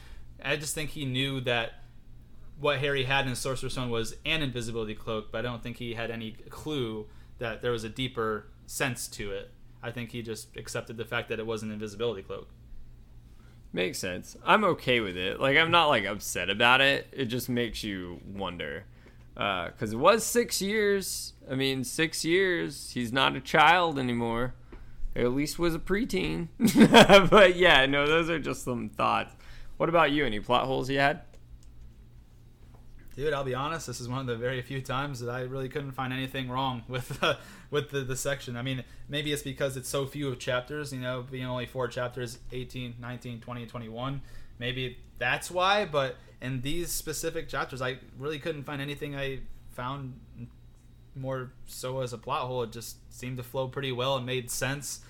I 0.43 0.57
just 0.57 0.75
think 0.75 0.91
he 0.91 1.05
knew 1.05 1.39
that 1.43 1.75
what 2.59 2.79
Harry 2.79 3.05
had 3.05 3.27
in 3.27 3.35
Sorcerer's 3.35 3.75
Stone 3.75 3.91
was 3.91 4.17
an 4.25 4.41
invisibility 4.41 4.95
cloak, 4.95 5.31
but 5.31 5.41
I 5.41 5.43
don't 5.43 5.63
think 5.63 5.77
he 5.77 5.93
had 5.93 6.11
any 6.11 6.33
clue 6.49 7.09
that 7.39 7.61
there 7.61 7.73
was 7.73 7.85
a 7.85 7.91
deeper 7.91 8.47
sense 8.67 9.07
to 9.09 9.33
it. 9.33 9.51
I 9.83 9.91
think 9.91 10.13
he 10.13 10.23
just 10.23 10.57
accepted 10.57 10.97
the 10.97 11.05
fact 11.05 11.29
that 11.29 11.39
it 11.39 11.47
was 11.47 11.63
an 11.63 11.71
invisibility 11.71 12.23
cloak. 12.23 12.49
Makes 13.73 13.99
sense. 13.99 14.37
I'm 14.45 14.65
okay 14.65 15.01
with 15.01 15.17
it. 15.17 15.41
Like 15.41 15.57
I'm 15.57 15.71
not 15.71 15.87
like 15.87 16.05
upset 16.05 16.51
about 16.51 16.81
it. 16.81 17.07
It 17.13 17.27
just 17.27 17.49
makes 17.49 17.85
you 17.85 18.21
wonder. 18.27 18.85
Because 19.35 19.95
uh, 19.95 19.97
it 19.97 20.01
was 20.01 20.25
six 20.25 20.61
years. 20.61 21.35
I 21.51 21.55
mean, 21.55 21.85
six 21.85 22.25
years. 22.25 22.91
He's 22.93 23.13
not 23.13 23.37
a 23.37 23.41
child 23.41 23.99
anymore. 23.99 24.55
Or 25.15 25.23
at 25.23 25.33
least 25.33 25.59
was 25.59 25.75
a 25.75 25.79
preteen. 25.79 26.49
but 27.31 27.57
yeah, 27.57 27.87
no, 27.87 28.07
those 28.07 28.29
are 28.29 28.39
just 28.39 28.65
some 28.65 28.89
thoughts. 28.89 29.35
What 29.77 29.89
about 29.89 30.11
you? 30.11 30.27
Any 30.27 30.41
plot 30.41 30.67
holes 30.67 30.91
you 30.91 30.99
had? 30.99 31.23
Dude, 33.21 33.35
I'll 33.35 33.45
be 33.45 33.55
honest. 33.55 33.87
This 33.87 34.01
is 34.01 34.09
one 34.09 34.21
of 34.21 34.27
the 34.27 34.37
very 34.37 34.63
few 34.63 34.81
times 34.81 35.21
that 35.21 35.31
I 35.31 35.43
really 35.43 35.69
couldn't 35.69 35.93
find 35.93 36.11
anything 36.11 36.49
wrong 36.49 36.83
with 36.89 37.23
uh, 37.23 37.35
with 37.71 37.91
the, 37.91 38.01
the 38.01 38.17
section. 38.17 38.57
I 38.57 38.63
mean, 38.63 38.83
maybe 39.09 39.31
it's 39.33 39.43
because 39.43 39.77
it's 39.77 39.89
so 39.89 40.07
few 40.07 40.29
of 40.29 40.39
chapters. 40.39 40.93
You 40.93 41.01
know, 41.01 41.25
being 41.31 41.45
only 41.45 41.67
four 41.67 41.87
chapters 41.87 42.39
18, 42.51 42.95
19, 42.99 43.41
20, 43.41 43.67
21. 43.67 44.23
Maybe 44.59 44.99
that's 45.19 45.51
why. 45.51 45.85
But 45.85 46.17
in 46.41 46.63
these 46.63 46.91
specific 46.91 47.49
chapters, 47.49 47.83
I 47.83 47.99
really 48.19 48.39
couldn't 48.39 48.65
find 48.65 48.81
anything 48.81 49.15
I 49.15 49.41
found 49.71 50.19
more 51.15 51.53
so 51.67 52.01
as 52.01 52.15
a 52.15 52.19
plot 52.19 52.47
hole. 52.47 52.63
It 52.63 52.73
just 52.73 52.97
seemed 53.13 53.37
to 53.37 53.43
flow 53.43 53.69
pretty 53.69 53.93
well 53.93 54.17
and 54.17 54.25
made 54.25 54.51
sense. 54.51 55.01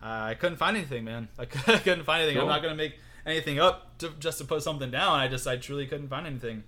Uh, 0.00 0.30
I 0.30 0.34
couldn't 0.34 0.58
find 0.58 0.76
anything, 0.76 1.04
man. 1.04 1.28
I 1.38 1.46
couldn't 1.46 2.04
find 2.04 2.22
anything. 2.22 2.36
Cool. 2.36 2.48
I'm 2.48 2.54
not 2.54 2.62
gonna 2.62 2.76
make 2.76 2.98
anything 3.26 3.58
up 3.58 3.98
to, 3.98 4.10
just 4.20 4.38
to 4.38 4.44
put 4.44 4.62
something 4.62 4.92
down. 4.92 5.18
I 5.18 5.26
just 5.26 5.46
I 5.48 5.56
truly 5.56 5.86
couldn't 5.88 6.08
find 6.08 6.24
anything. 6.24 6.62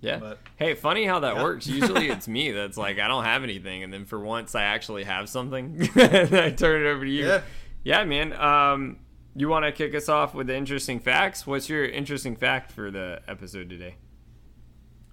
Yeah. 0.00 0.18
But, 0.18 0.38
hey, 0.56 0.74
funny 0.74 1.04
how 1.04 1.20
that 1.20 1.36
yeah. 1.36 1.42
works. 1.42 1.66
Usually 1.66 2.08
it's 2.08 2.28
me 2.28 2.52
that's 2.52 2.76
like, 2.76 2.98
I 2.98 3.08
don't 3.08 3.24
have 3.24 3.42
anything. 3.42 3.82
And 3.82 3.92
then 3.92 4.04
for 4.04 4.18
once 4.20 4.54
I 4.54 4.64
actually 4.64 5.04
have 5.04 5.28
something, 5.28 5.88
and 5.96 6.34
I 6.34 6.50
turn 6.50 6.86
it 6.86 6.88
over 6.88 7.04
to 7.04 7.10
you. 7.10 7.26
Yeah, 7.26 7.40
yeah 7.84 8.04
man. 8.04 8.32
Um, 8.32 8.98
you 9.34 9.48
want 9.48 9.64
to 9.64 9.72
kick 9.72 9.94
us 9.94 10.08
off 10.08 10.34
with 10.34 10.46
the 10.48 10.56
interesting 10.56 11.00
facts? 11.00 11.46
What's 11.46 11.68
your 11.68 11.84
interesting 11.84 12.36
fact 12.36 12.72
for 12.72 12.90
the 12.90 13.20
episode 13.28 13.68
today? 13.68 13.96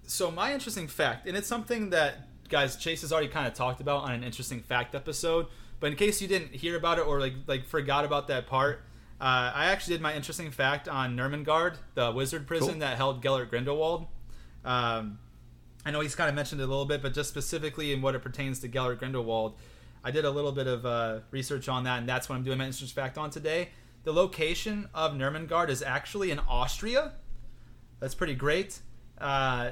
So, 0.07 0.29
my 0.29 0.53
interesting 0.53 0.87
fact, 0.87 1.27
and 1.27 1.35
it's 1.35 1.47
something 1.47 1.89
that, 1.91 2.27
guys, 2.49 2.75
Chase 2.75 3.01
has 3.01 3.11
already 3.11 3.27
kind 3.27 3.47
of 3.47 3.53
talked 3.53 3.81
about 3.81 4.03
on 4.03 4.11
an 4.11 4.23
interesting 4.23 4.61
fact 4.61 4.93
episode. 4.93 5.47
But 5.79 5.91
in 5.91 5.95
case 5.97 6.21
you 6.21 6.27
didn't 6.27 6.53
hear 6.55 6.77
about 6.77 6.99
it 6.99 7.05
or 7.05 7.19
like 7.19 7.33
like 7.47 7.65
forgot 7.65 8.05
about 8.05 8.27
that 8.29 8.47
part, 8.47 8.83
uh, 9.19 9.51
I 9.53 9.65
actually 9.65 9.95
did 9.95 10.01
my 10.01 10.15
interesting 10.15 10.51
fact 10.51 10.87
on 10.87 11.15
Nurmengard, 11.15 11.77
the 11.95 12.11
wizard 12.11 12.47
prison 12.47 12.71
cool. 12.71 12.79
that 12.79 12.97
held 12.97 13.21
Gellert 13.21 13.49
Grindelwald. 13.49 14.07
Um, 14.65 15.19
I 15.85 15.91
know 15.91 16.01
he's 16.01 16.15
kind 16.15 16.27
of 16.27 16.35
mentioned 16.35 16.59
it 16.59 16.63
a 16.63 16.67
little 16.67 16.85
bit, 16.85 17.01
but 17.01 17.13
just 17.13 17.29
specifically 17.29 17.93
in 17.93 18.01
what 18.01 18.15
it 18.15 18.23
pertains 18.23 18.59
to 18.61 18.67
Gellert 18.67 18.99
Grindelwald, 18.99 19.55
I 20.03 20.11
did 20.11 20.25
a 20.25 20.31
little 20.31 20.51
bit 20.51 20.67
of 20.67 20.85
uh, 20.85 21.19
research 21.29 21.69
on 21.69 21.83
that, 21.83 21.99
and 21.99 22.09
that's 22.09 22.27
what 22.27 22.35
I'm 22.35 22.43
doing 22.43 22.57
my 22.57 22.65
interest 22.65 22.93
fact 22.93 23.17
on 23.17 23.29
today. 23.29 23.69
The 24.03 24.11
location 24.11 24.89
of 24.93 25.13
Nurmengard 25.13 25.69
is 25.69 25.83
actually 25.83 26.31
in 26.31 26.39
Austria. 26.39 27.13
That's 27.99 28.15
pretty 28.15 28.35
great. 28.35 28.79
Uh, 29.19 29.71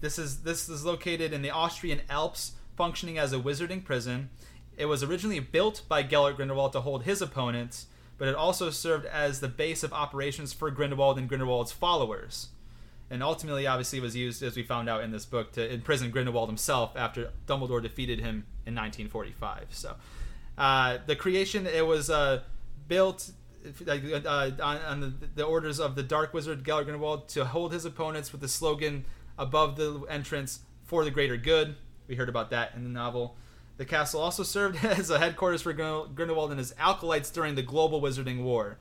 this 0.00 0.18
is 0.18 0.42
this 0.42 0.68
is 0.68 0.84
located 0.84 1.32
in 1.32 1.42
the 1.42 1.50
Austrian 1.50 2.02
Alps, 2.10 2.52
functioning 2.76 3.18
as 3.18 3.32
a 3.32 3.38
wizarding 3.38 3.84
prison. 3.84 4.30
It 4.76 4.86
was 4.86 5.02
originally 5.02 5.40
built 5.40 5.82
by 5.88 6.02
Gellert 6.02 6.36
Grindelwald 6.36 6.72
to 6.72 6.80
hold 6.80 7.04
his 7.04 7.22
opponents, 7.22 7.86
but 8.18 8.28
it 8.28 8.34
also 8.34 8.70
served 8.70 9.06
as 9.06 9.40
the 9.40 9.48
base 9.48 9.82
of 9.82 9.92
operations 9.92 10.52
for 10.52 10.70
Grindelwald 10.70 11.18
and 11.18 11.28
Grindelwald's 11.28 11.72
followers 11.72 12.48
and 13.14 13.22
ultimately, 13.22 13.64
obviously, 13.64 14.00
was 14.00 14.16
used 14.16 14.42
as 14.42 14.56
we 14.56 14.64
found 14.64 14.88
out 14.88 15.04
in 15.04 15.12
this 15.12 15.24
book 15.24 15.52
to 15.52 15.72
imprison 15.72 16.10
Grindelwald 16.10 16.48
himself 16.48 16.96
after 16.96 17.30
Dumbledore 17.46 17.80
defeated 17.80 18.18
him 18.18 18.44
in 18.66 18.74
1945. 18.74 19.68
So, 19.70 19.94
uh, 20.58 20.98
the 21.06 21.14
creation 21.14 21.64
it 21.64 21.86
was 21.86 22.10
uh, 22.10 22.40
built 22.88 23.30
uh, 23.86 24.50
on, 24.60 24.76
on 24.78 25.00
the, 25.00 25.12
the, 25.36 25.44
orders 25.44 25.78
of 25.78 25.94
the 25.94 26.02
Dark 26.02 26.34
Wizard 26.34 26.64
Gellert 26.64 26.86
Grindelwald 26.86 27.28
to 27.28 27.44
hold 27.44 27.72
his 27.72 27.84
opponents 27.84 28.32
with 28.32 28.40
the 28.40 28.48
slogan 28.48 29.04
above 29.38 29.76
the 29.76 30.04
entrance 30.10 30.58
for 30.82 31.04
the 31.04 31.12
greater 31.12 31.36
good. 31.36 31.76
We 32.08 32.16
heard 32.16 32.28
about 32.28 32.50
that 32.50 32.72
in 32.74 32.82
the 32.82 32.90
novel. 32.90 33.36
The 33.76 33.84
castle 33.84 34.20
also 34.20 34.42
served 34.42 34.84
as 34.84 35.08
a 35.08 35.20
headquarters 35.20 35.62
for 35.62 35.72
Grindelwald 35.72 36.50
and 36.50 36.58
his 36.58 36.74
acolytes 36.80 37.30
during 37.30 37.54
the 37.54 37.62
Global 37.62 38.02
Wizarding 38.02 38.42
War. 38.42 38.76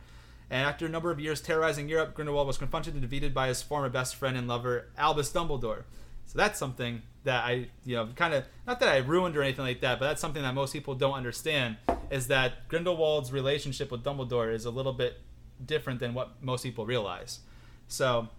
And 0.54 0.62
after 0.62 0.86
a 0.86 0.90
number 0.90 1.10
of 1.10 1.20
years 1.20 1.42
terrorizing 1.42 1.90
Europe, 1.90 2.14
Grindelwald 2.14 2.46
was 2.46 2.60
confronted 2.60 2.94
and 2.94 3.02
defeated 3.02 3.34
by 3.34 3.48
his 3.48 3.64
former 3.64 3.90
best 3.90 4.16
friend 4.16 4.38
and 4.38 4.48
lover, 4.48 4.86
Albus 5.00 5.32
Dumbledore. 5.32 5.86
So 6.28 6.38
that's 6.38 6.60
something 6.60 7.02
that 7.24 7.44
I, 7.44 7.70
you 7.84 7.96
know, 7.96 8.10
kind 8.16 8.36
of 8.36 8.46
not 8.68 8.80
that 8.80 8.90
I 8.90 8.98
ruined 8.98 9.36
or 9.36 9.42
anything 9.42 9.66
like 9.66 9.82
that, 9.82 9.98
but 9.98 10.06
that's 10.06 10.22
something 10.22 10.44
that 10.44 10.54
most 10.54 10.72
people 10.72 10.94
don't 10.94 11.16
understand 11.16 11.78
is 12.12 12.28
that 12.28 12.68
Grindelwald's 12.68 13.32
relationship 13.32 13.92
with 13.92 14.04
Dumbledore 14.04 14.54
is 14.54 14.66
a 14.66 14.70
little 14.70 14.94
bit 14.94 15.22
different 15.66 16.00
than 16.00 16.14
what 16.14 16.44
most 16.44 16.62
people 16.62 16.86
realize. 16.86 17.40
So, 17.88 18.30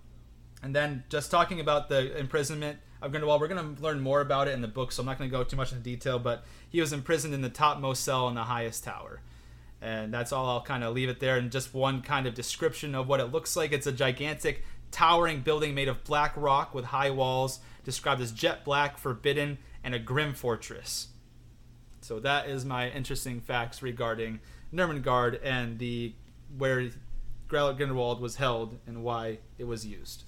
and 0.63 0.73
then 0.73 1.03
just 1.09 1.33
talking 1.33 1.59
about 1.59 1.89
the 1.89 2.17
imprisonment 2.17 2.79
of 3.03 3.11
Grindelwald, 3.11 3.41
we're 3.41 3.49
going 3.49 3.75
to 3.75 3.83
learn 3.83 3.99
more 3.99 4.21
about 4.21 4.47
it 4.47 4.53
in 4.53 4.61
the 4.61 4.69
book, 4.69 4.93
so 4.93 5.03
I'm 5.03 5.07
not 5.07 5.19
going 5.19 5.29
to 5.29 5.37
go 5.37 5.43
too 5.43 5.57
much 5.57 5.73
into 5.73 5.83
detail, 5.83 6.21
but 6.21 6.45
he 6.69 6.81
was 6.81 6.93
imprisoned 6.93 7.35
in 7.35 7.43
the 7.43 7.51
topmost 7.51 8.05
cell 8.05 8.29
in 8.29 8.37
the 8.37 8.45
highest 8.45 8.85
tower. 8.85 9.21
And 9.85 10.15
that's 10.15 10.33
all 10.33 10.49
I'll 10.49 10.63
kind 10.63 10.83
of 10.83 10.95
leave 10.95 11.11
it 11.11 11.21
there. 11.21 11.37
And 11.37 11.53
just 11.53 11.75
one 11.75 12.01
kind 12.01 12.27
of 12.27 12.35
description 12.35 12.95
of 12.95 13.07
what 13.07 13.21
it 13.21 13.27
looks 13.27 13.55
like. 13.55 13.71
It's 13.71 13.87
a 13.87 13.93
gigantic, 13.93 14.65
towering 14.91 15.43
building 15.43 15.75
made 15.75 15.89
of 15.89 16.03
black 16.05 16.33
rock 16.37 16.73
with 16.73 16.87
high 16.87 17.11
walls, 17.11 17.61
described 17.85 18.23
as 18.23 18.33
jet 18.33 18.65
black, 18.65 18.97
forbidden, 18.97 19.59
and 19.85 19.95
a 19.95 19.99
grim 19.99 20.33
fortress. 20.33 21.09
So 22.01 22.19
that 22.21 22.49
is 22.49 22.65
my 22.65 22.89
interesting 22.89 23.43
facts 23.43 23.83
regarding 23.83 24.41
Nurmengard 24.73 25.39
and 25.45 25.79
the 25.79 26.15
where 26.57 26.91
Grindelwald 27.49 28.21
was 28.21 28.37
held 28.37 28.79
and 28.87 29.03
why 29.05 29.39
it 29.59 29.65
was 29.65 29.85
used. 29.85 30.25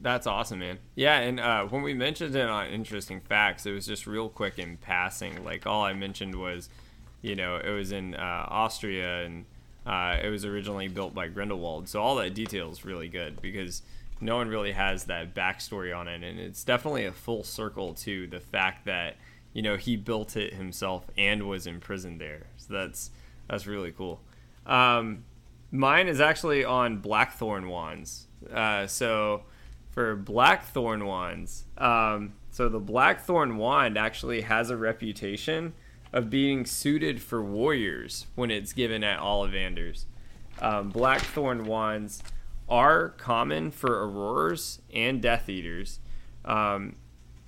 That's 0.00 0.26
awesome, 0.26 0.60
man. 0.60 0.78
Yeah, 0.94 1.18
and 1.18 1.40
uh, 1.40 1.64
when 1.64 1.82
we 1.82 1.92
mentioned 1.92 2.36
it 2.36 2.48
on 2.48 2.68
interesting 2.68 3.20
facts, 3.20 3.66
it 3.66 3.72
was 3.72 3.86
just 3.86 4.06
real 4.06 4.28
quick 4.28 4.58
in 4.58 4.76
passing. 4.76 5.42
Like 5.44 5.66
all 5.66 5.82
I 5.82 5.92
mentioned 5.92 6.34
was, 6.36 6.68
you 7.26 7.34
know, 7.34 7.56
it 7.56 7.70
was 7.70 7.90
in 7.90 8.14
uh, 8.14 8.46
Austria 8.48 9.24
and 9.24 9.44
uh, 9.84 10.16
it 10.22 10.28
was 10.28 10.44
originally 10.44 10.88
built 10.88 11.12
by 11.12 11.28
Grindelwald. 11.28 11.88
So 11.88 12.00
all 12.00 12.14
that 12.16 12.34
detail 12.34 12.70
is 12.70 12.84
really 12.84 13.08
good 13.08 13.42
because 13.42 13.82
no 14.20 14.36
one 14.36 14.48
really 14.48 14.72
has 14.72 15.04
that 15.04 15.34
backstory 15.34 15.96
on 15.96 16.08
it, 16.08 16.22
and 16.22 16.38
it's 16.38 16.64
definitely 16.64 17.04
a 17.04 17.12
full 17.12 17.42
circle 17.44 17.94
to 17.94 18.26
the 18.28 18.40
fact 18.40 18.86
that 18.86 19.16
you 19.52 19.62
know 19.62 19.76
he 19.76 19.96
built 19.96 20.36
it 20.36 20.54
himself 20.54 21.04
and 21.18 21.48
was 21.48 21.66
imprisoned 21.66 22.20
there. 22.20 22.46
So 22.56 22.72
that's 22.72 23.10
that's 23.48 23.66
really 23.66 23.92
cool. 23.92 24.20
Um, 24.64 25.24
mine 25.70 26.08
is 26.08 26.20
actually 26.20 26.64
on 26.64 26.98
Blackthorn 26.98 27.68
wands. 27.68 28.26
Uh, 28.52 28.86
so 28.86 29.42
for 29.90 30.16
Blackthorn 30.16 31.04
wands, 31.06 31.64
um, 31.76 32.34
so 32.50 32.68
the 32.68 32.80
Blackthorn 32.80 33.56
wand 33.56 33.98
actually 33.98 34.42
has 34.42 34.70
a 34.70 34.76
reputation 34.76 35.74
of 36.16 36.30
being 36.30 36.64
suited 36.64 37.20
for 37.20 37.44
warriors 37.44 38.26
when 38.36 38.50
it's 38.50 38.72
given 38.72 39.04
at 39.04 39.20
Ollivanders. 39.20 40.06
Um, 40.58 40.88
Blackthorn 40.88 41.66
wands 41.66 42.22
are 42.70 43.10
common 43.10 43.70
for 43.70 43.90
Aurors 43.90 44.78
and 44.94 45.20
Death 45.20 45.46
Eaters. 45.50 46.00
Um, 46.42 46.96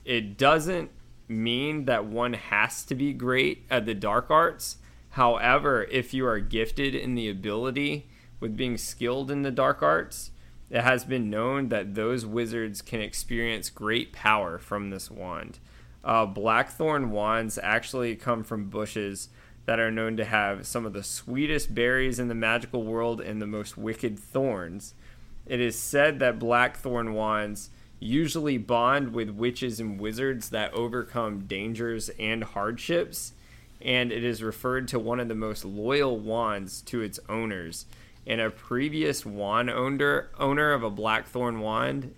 it 0.05 0.37
doesn't 0.37 0.91
mean 1.29 1.87
that 1.87 2.05
one 2.05 2.35
has 2.35 2.85
to 2.85 2.95
be 2.95 3.15
great 3.15 3.65
at 3.71 3.87
the 3.87 3.95
dark 3.95 4.31
arts. 4.31 4.77
However, 5.13 5.85
if 5.85 6.13
you 6.13 6.27
are 6.27 6.39
gifted 6.39 6.95
in 6.95 7.15
the 7.15 7.31
ability 7.31 8.11
with 8.39 8.55
being 8.55 8.77
skilled 8.77 9.31
in 9.31 9.41
the 9.41 9.51
dark 9.51 9.83
arts, 9.83 10.31
it 10.69 10.83
has 10.83 11.07
been 11.07 11.31
known 11.31 11.71
that 11.71 11.95
those 11.95 12.27
wizards 12.27 12.83
can 12.83 13.01
experience 13.01 13.71
great 13.71 14.13
power 14.13 14.59
from 14.59 14.91
this 14.91 15.11
wand. 15.11 15.59
Uh, 16.05 16.27
blackthorn 16.27 17.11
wands 17.11 17.59
actually 17.63 18.17
come 18.17 18.45
from 18.45 18.71
bushes 18.71 19.29
that 19.67 19.79
are 19.79 19.91
known 19.91 20.17
to 20.17 20.25
have 20.25 20.67
some 20.67 20.87
of 20.87 20.93
the 20.93 21.03
sweetest 21.03 21.75
berries 21.75 22.19
in 22.19 22.29
the 22.29 22.35
magical 22.35 22.85
world 22.85 23.21
and 23.21 23.43
the 23.43 23.47
most 23.47 23.77
wicked 23.77 24.19
thorns. 24.19 24.95
It 25.47 25.61
is 25.61 25.79
said 25.79 26.19
that 26.21 26.39
blackthorn 26.39 27.15
wands 27.15 27.71
usually 28.01 28.59
bond 28.59 29.13
with 29.13 29.29
witches 29.31 29.81
and 29.81 30.01
wizards 30.01 30.51
that 30.51 30.73
overcome 30.73 31.41
dangers 31.47 32.11
and 32.19 32.45
hardships, 32.45 33.33
and 33.83 34.13
it 34.13 34.25
is 34.25 34.43
referred 34.43 34.89
to 34.89 34.99
one 34.99 35.21
of 35.21 35.29
the 35.29 35.35
most 35.35 35.65
loyal 35.65 36.19
wands 36.19 36.81
to 36.83 37.03
its 37.03 37.21
owners 37.29 37.87
and 38.27 38.41
a 38.41 38.51
previous 38.51 39.25
wand 39.25 39.71
owner 39.71 40.29
owner 40.39 40.73
of 40.73 40.83
a 40.83 40.91
blackthorn 40.91 41.61
wand 41.61 42.15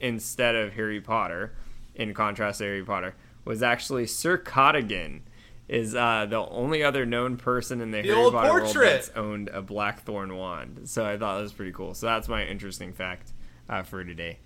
instead 0.00 0.54
of 0.54 0.74
Harry 0.74 1.00
Potter, 1.00 1.52
in 1.98 2.14
contrast 2.14 2.58
to 2.58 2.64
Harry 2.64 2.84
Potter, 2.84 3.14
was 3.44 3.62
actually 3.62 4.06
Sir 4.06 4.38
Cadogan. 4.38 5.22
Is 5.68 5.94
uh, 5.94 6.24
the 6.26 6.38
only 6.38 6.82
other 6.82 7.04
known 7.04 7.36
person 7.36 7.82
in 7.82 7.90
the, 7.90 8.00
the 8.00 8.08
Harry 8.08 8.30
Potter 8.30 8.48
portrait. 8.48 8.74
world 8.74 8.86
that's 8.86 9.10
owned 9.10 9.48
a 9.48 9.60
blackthorn 9.60 10.34
wand. 10.34 10.88
So 10.88 11.04
I 11.04 11.18
thought 11.18 11.36
that 11.36 11.42
was 11.42 11.52
pretty 11.52 11.72
cool. 11.72 11.92
So 11.92 12.06
that's 12.06 12.26
my 12.26 12.42
interesting 12.42 12.94
fact 12.94 13.32
uh, 13.68 13.82
for 13.82 14.02
today. 14.02 14.38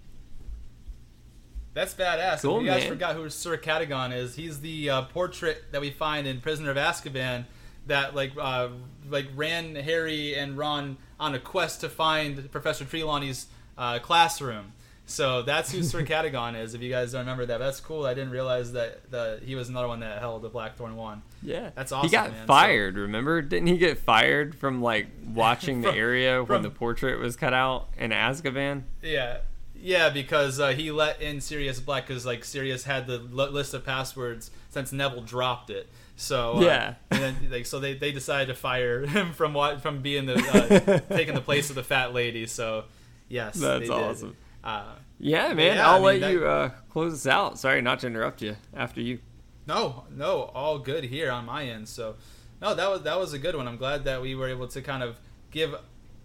That's 1.75 1.95
badass. 1.95 2.43
Cool, 2.43 2.59
if 2.59 2.65
you 2.65 2.69
guys 2.69 2.81
man. 2.81 2.89
forgot 2.91 3.15
who 3.15 3.31
Sir 3.31 3.57
Cadogan 3.57 4.13
is, 4.13 4.35
he's 4.35 4.61
the 4.61 4.91
uh, 4.91 5.03
portrait 5.03 5.71
that 5.71 5.81
we 5.81 5.91
find 5.91 6.27
in 6.27 6.41
Prisoner 6.41 6.71
of 6.73 6.77
Azkaban 6.77 7.45
that 7.87 8.15
like 8.15 8.33
uh, 8.39 8.69
like 9.09 9.27
ran 9.35 9.75
Harry 9.75 10.35
and 10.35 10.59
Ron 10.59 10.99
on 11.19 11.35
a 11.35 11.39
quest 11.39 11.81
to 11.81 11.89
find 11.89 12.51
Professor 12.51 12.85
Trelawney's 12.85 13.47
uh, 13.79 13.99
classroom. 14.01 14.73
So 15.07 15.43
that's 15.43 15.71
who 15.73 15.83
Sir 15.83 16.03
Cadogan 16.07 16.55
is. 16.55 16.75
If 16.75 16.83
you 16.83 16.91
guys 16.91 17.13
don't 17.13 17.21
remember 17.21 17.47
that, 17.47 17.59
that's 17.59 17.81
cool. 17.81 18.07
I 18.07 18.15
didn't 18.15 18.31
realize 18.31 18.73
that 18.73 19.11
the, 19.11 19.41
he 19.45 19.55
was 19.55 19.69
another 19.69 19.89
one 19.89 20.01
that 20.01 20.21
held 20.21 20.43
the 20.43 20.49
Blackthorn 20.49 20.97
wand. 20.97 21.23
Yeah, 21.43 21.71
that's 21.75 21.93
awesome. 21.93 22.09
He 22.09 22.13
got 22.13 22.31
man. 22.31 22.47
fired. 22.47 22.95
So, 22.95 23.01
remember? 23.01 23.43
Didn't 23.43 23.67
he 23.67 23.77
get 23.77 23.99
fired 23.99 24.55
from 24.55 24.81
like 24.81 25.09
watching 25.35 25.83
from, 25.83 25.93
the 25.93 25.99
area 25.99 26.45
from, 26.45 26.55
when 26.55 26.63
the 26.63 26.71
portrait 26.71 27.19
was 27.19 27.37
cut 27.37 27.53
out 27.53 27.89
in 27.99 28.11
Azkaban? 28.11 28.83
Yeah, 29.03 29.39
yeah, 29.83 30.11
because 30.11 30.61
uh, 30.61 30.69
he 30.69 30.93
let 30.93 31.21
in 31.21 31.41
Sirius 31.41 31.81
Black 31.81 32.07
because 32.07 32.25
like 32.25 32.45
Sirius 32.45 32.85
had 32.85 33.09
the 33.09 33.19
list 33.19 33.75
of 33.75 33.85
passwords 33.85 34.53
since 34.71 34.93
Neville 34.93 35.23
dropped 35.23 35.71
it. 35.71 35.89
So 36.15 36.59
uh, 36.59 36.61
yeah, 36.61 36.95
and 37.11 37.21
then 37.21 37.37
like 37.51 37.67
so 37.67 37.81
they, 37.81 37.95
they 37.95 38.13
decided 38.13 38.47
to 38.47 38.55
fire 38.55 39.05
him 39.07 39.33
from 39.33 39.55
what 39.55 39.83
from 39.83 40.01
being 40.01 40.27
the 40.27 40.35
uh, 40.37 41.15
taking 41.15 41.35
the 41.35 41.41
place 41.41 41.69
of 41.69 41.75
the 41.75 41.83
fat 41.83 42.15
lady. 42.15 42.47
So 42.47 42.85
yes, 43.29 43.57
that's 43.57 43.91
awesome. 43.91 44.37
Uh, 44.63 44.95
yeah, 45.19 45.53
man. 45.53 45.77
Yeah, 45.77 45.89
I'll 45.89 45.95
I 45.95 45.97
mean, 45.97 46.05
let 46.05 46.21
that, 46.21 46.33
you 46.33 46.47
uh, 46.47 46.69
close 46.91 47.13
this 47.13 47.27
out. 47.27 47.59
Sorry, 47.59 47.81
not 47.83 48.01
to 48.01 48.07
interrupt 48.07 48.43
you. 48.43 48.57
After 48.75 49.01
you. 49.01 49.19
No, 49.67 50.05
no, 50.11 50.51
all 50.55 50.79
good 50.79 51.05
here 51.05 51.31
on 51.31 51.47
my 51.47 51.65
end. 51.65 51.89
So, 51.89 52.17
no, 52.61 52.75
that 52.75 52.91
was 52.91 53.03
that 53.03 53.19
was 53.19 53.33
a 53.33 53.39
good 53.39 53.57
one. 53.57 53.69
I'm 53.69 53.77
glad 53.77 54.05
that 54.05 54.23
we 54.23 54.35
were 54.35 54.49
able 54.49 54.69
to 54.69 54.83
kind 54.83 55.03
of 55.03 55.19
give 55.51 55.75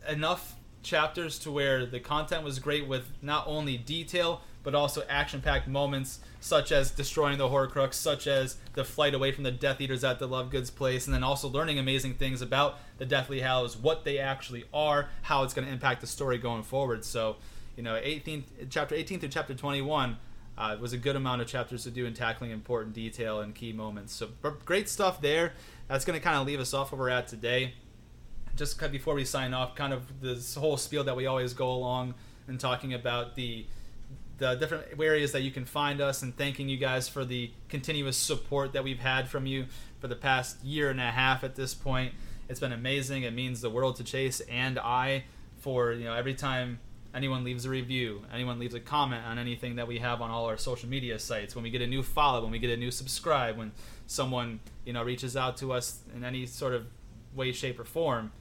enough 0.07 0.55
chapters 0.83 1.37
to 1.39 1.51
where 1.51 1.85
the 1.85 1.99
content 1.99 2.43
was 2.43 2.59
great 2.59 2.87
with 2.87 3.11
not 3.21 3.45
only 3.47 3.77
detail 3.77 4.41
but 4.63 4.75
also 4.75 5.01
action-packed 5.07 5.65
moments 5.65 6.19
such 6.41 6.73
as 6.73 6.91
destroying 6.91 7.37
the 7.37 7.47
Horcrux, 7.47 7.93
such 7.93 8.27
as 8.27 8.57
the 8.73 8.83
flight 8.83 9.13
away 9.13 9.31
from 9.31 9.45
the 9.45 9.51
Death 9.51 9.79
Eaters 9.79 10.03
at 10.03 10.19
the 10.19 10.27
Lovegood's 10.27 10.69
place, 10.69 11.07
and 11.07 11.13
then 11.13 11.23
also 11.23 11.47
learning 11.47 11.79
amazing 11.79 12.15
things 12.15 12.41
about 12.41 12.77
the 12.97 13.05
Deathly 13.05 13.39
Hallows, 13.39 13.77
what 13.77 14.03
they 14.03 14.19
actually 14.19 14.65
are, 14.73 15.07
how 15.21 15.43
it's 15.43 15.53
going 15.53 15.65
to 15.65 15.71
impact 15.71 16.01
the 16.01 16.07
story 16.07 16.37
going 16.37 16.63
forward. 16.63 17.05
So, 17.05 17.37
you 17.77 17.83
know, 17.83 17.93
18th 17.93 18.43
chapter 18.69 18.95
18 18.95 19.21
through 19.21 19.29
chapter 19.29 19.53
21 19.53 20.17
uh, 20.57 20.75
was 20.81 20.91
a 20.91 20.97
good 20.97 21.15
amount 21.15 21.41
of 21.41 21.47
chapters 21.47 21.83
to 21.83 21.91
do 21.91 22.05
in 22.05 22.13
tackling 22.13 22.51
important 22.51 22.93
detail 22.93 23.39
and 23.39 23.55
key 23.55 23.71
moments. 23.71 24.11
So, 24.13 24.29
great 24.65 24.89
stuff 24.89 25.21
there. 25.21 25.53
That's 25.87 26.03
going 26.03 26.19
to 26.19 26.23
kind 26.23 26.35
of 26.37 26.45
leave 26.45 26.59
us 26.59 26.73
off 26.73 26.91
where 26.91 26.99
we're 26.99 27.09
at 27.09 27.29
today 27.29 27.75
just 28.57 28.91
before 28.91 29.13
we 29.13 29.23
sign 29.23 29.53
off, 29.53 29.75
kind 29.75 29.93
of 29.93 30.19
this 30.19 30.55
whole 30.55 30.77
spiel 30.77 31.03
that 31.03 31.15
we 31.15 31.27
always 31.27 31.53
go 31.53 31.69
along 31.71 32.15
and 32.47 32.59
talking 32.59 32.93
about 32.93 33.35
the 33.35 33.65
the 34.39 34.53
different 34.53 34.85
areas 35.01 35.31
that 35.31 35.41
you 35.41 35.49
can 35.49 35.65
find 35.65 35.99
us 35.99 36.21
and 36.21 36.37
thanking 36.37 36.69
you 36.69 36.77
guys 36.77 37.09
for 37.09 37.25
the 37.25 37.51
continuous 37.69 38.15
support 38.15 38.71
that 38.73 38.83
we've 38.83 38.99
had 38.99 39.27
from 39.27 39.47
you 39.47 39.65
for 39.99 40.07
the 40.07 40.15
past 40.15 40.63
year 40.63 40.91
and 40.91 41.01
a 41.01 41.09
half 41.09 41.43
at 41.43 41.55
this 41.55 41.73
point. 41.73 42.13
It's 42.47 42.59
been 42.59 42.71
amazing. 42.71 43.23
It 43.23 43.33
means 43.33 43.61
the 43.61 43.69
world 43.71 43.95
to 43.95 44.03
Chase 44.03 44.39
and 44.41 44.77
I 44.77 45.23
for, 45.57 45.91
you 45.91 46.05
know, 46.05 46.13
every 46.13 46.35
time 46.35 46.79
anyone 47.17 47.43
leaves 47.43 47.65
a 47.65 47.69
review, 47.69 48.21
anyone 48.31 48.59
leaves 48.59 48.75
a 48.75 48.79
comment 48.79 49.25
on 49.25 49.39
anything 49.39 49.75
that 49.77 49.87
we 49.87 49.97
have 49.97 50.21
on 50.21 50.29
all 50.29 50.45
our 50.45 50.55
social 50.57 50.87
media 50.87 51.17
sites, 51.17 51.55
when 51.55 51.63
we 51.63 51.71
get 51.71 51.81
a 51.81 51.87
new 51.87 52.03
follow, 52.03 52.43
when 52.43 52.51
we 52.51 52.59
get 52.59 52.69
a 52.69 52.77
new 52.77 52.91
subscribe, 52.91 53.57
when 53.57 53.71
someone, 54.05 54.59
you 54.85 54.93
know, 54.93 55.03
reaches 55.03 55.35
out 55.35 55.57
to 55.57 55.73
us 55.73 55.99
in 56.15 56.23
any 56.23 56.45
sort 56.45 56.73
of 56.75 56.85
way, 57.35 57.51
shape, 57.51 57.79
or 57.79 57.85
form, 57.85 58.31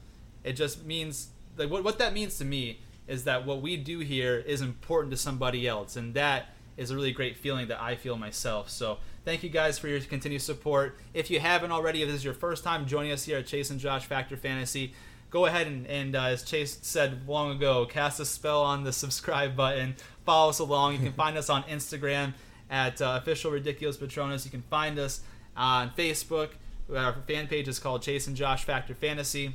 it 0.45 0.53
just 0.53 0.85
means 0.85 1.29
like 1.57 1.71
what 1.71 1.83
what 1.83 1.99
that 1.99 2.13
means 2.13 2.37
to 2.39 2.45
me 2.45 2.81
is 3.09 3.25
that 3.25 3.47
what 3.47 3.63
we 3.63 3.77
do 3.77 4.01
here 4.01 4.37
is 4.37 4.61
important 4.61 5.11
to 5.11 5.17
somebody 5.17 5.67
else, 5.67 5.97
and 5.97 6.13
that 6.15 6.51
is 6.77 6.91
a 6.91 6.95
really 6.95 7.13
great 7.13 7.37
feeling 7.37 7.69
that 7.69 7.81
I 7.81 7.95
feel 7.95 8.17
myself. 8.19 8.69
So 8.69 8.99
thank 9.25 9.43
you 9.43 9.49
guys 9.49 9.79
for 9.79 9.89
your 9.89 10.01
continued 10.01 10.43
support. 10.43 10.99
If 11.15 11.31
you 11.31 11.41
haven't 11.41 11.73
already, 11.73 12.03
if 12.03 12.09
this 12.09 12.17
is 12.17 12.25
your 12.25 12.35
first 12.35 12.63
time 12.63 12.87
joining 12.87 13.13
us 13.13 13.25
here 13.25 13.39
at 13.39 13.47
Chase 13.47 13.71
and 13.71 13.81
Josh 13.81 14.05
Fact 14.05 14.31
or 14.31 14.37
Fantasy, 14.37 14.93
go 15.37 15.45
ahead 15.45 15.67
and, 15.67 15.87
and 15.87 16.17
uh, 16.17 16.23
as 16.23 16.43
Chase 16.43 16.79
said 16.81 17.29
long 17.29 17.51
ago, 17.55 17.85
cast 17.85 18.19
a 18.21 18.25
spell 18.25 18.63
on 18.63 18.85
the 18.85 18.93
subscribe 18.93 19.55
button. 19.55 19.95
Follow 20.25 20.49
us 20.49 20.61
along. 20.61 20.95
You 20.95 20.99
can 21.01 21.13
find 21.25 21.37
us 21.37 21.51
on 21.51 21.63
Instagram 21.65 22.33
at 22.71 23.03
uh, 23.03 23.19
official 23.21 23.51
ridiculous 23.51 23.99
patronus. 23.99 24.47
You 24.47 24.51
can 24.51 24.63
find 24.63 24.99
us 24.99 25.21
on 25.55 25.91
Facebook. 25.91 26.53
Our 26.91 27.17
fan 27.29 27.49
page 27.49 27.69
is 27.69 27.79
called 27.79 28.01
Chase 28.01 28.27
and 28.27 28.35
Josh 28.35 28.65
Fact 28.65 28.91
or 28.91 28.95
Fantasy. 28.95 29.55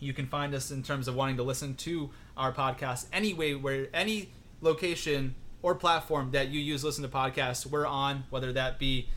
You 0.00 0.12
can 0.12 0.26
find 0.26 0.52
us 0.52 0.72
in 0.72 0.82
terms 0.82 1.06
of 1.06 1.14
wanting 1.14 1.36
to 1.36 1.44
listen 1.44 1.76
to 1.76 2.10
our 2.36 2.52
podcast 2.52 3.06
anyway, 3.12 3.54
where 3.54 3.86
any 3.94 4.30
location 4.62 5.36
or 5.62 5.76
platform 5.76 6.32
that 6.32 6.48
you 6.48 6.58
use 6.58 6.80
to 6.80 6.88
listen 6.88 7.04
to 7.04 7.08
podcasts, 7.08 7.64
we're 7.64 7.86
on, 7.86 8.24
whether 8.30 8.52
that 8.52 8.80
be 8.80 9.08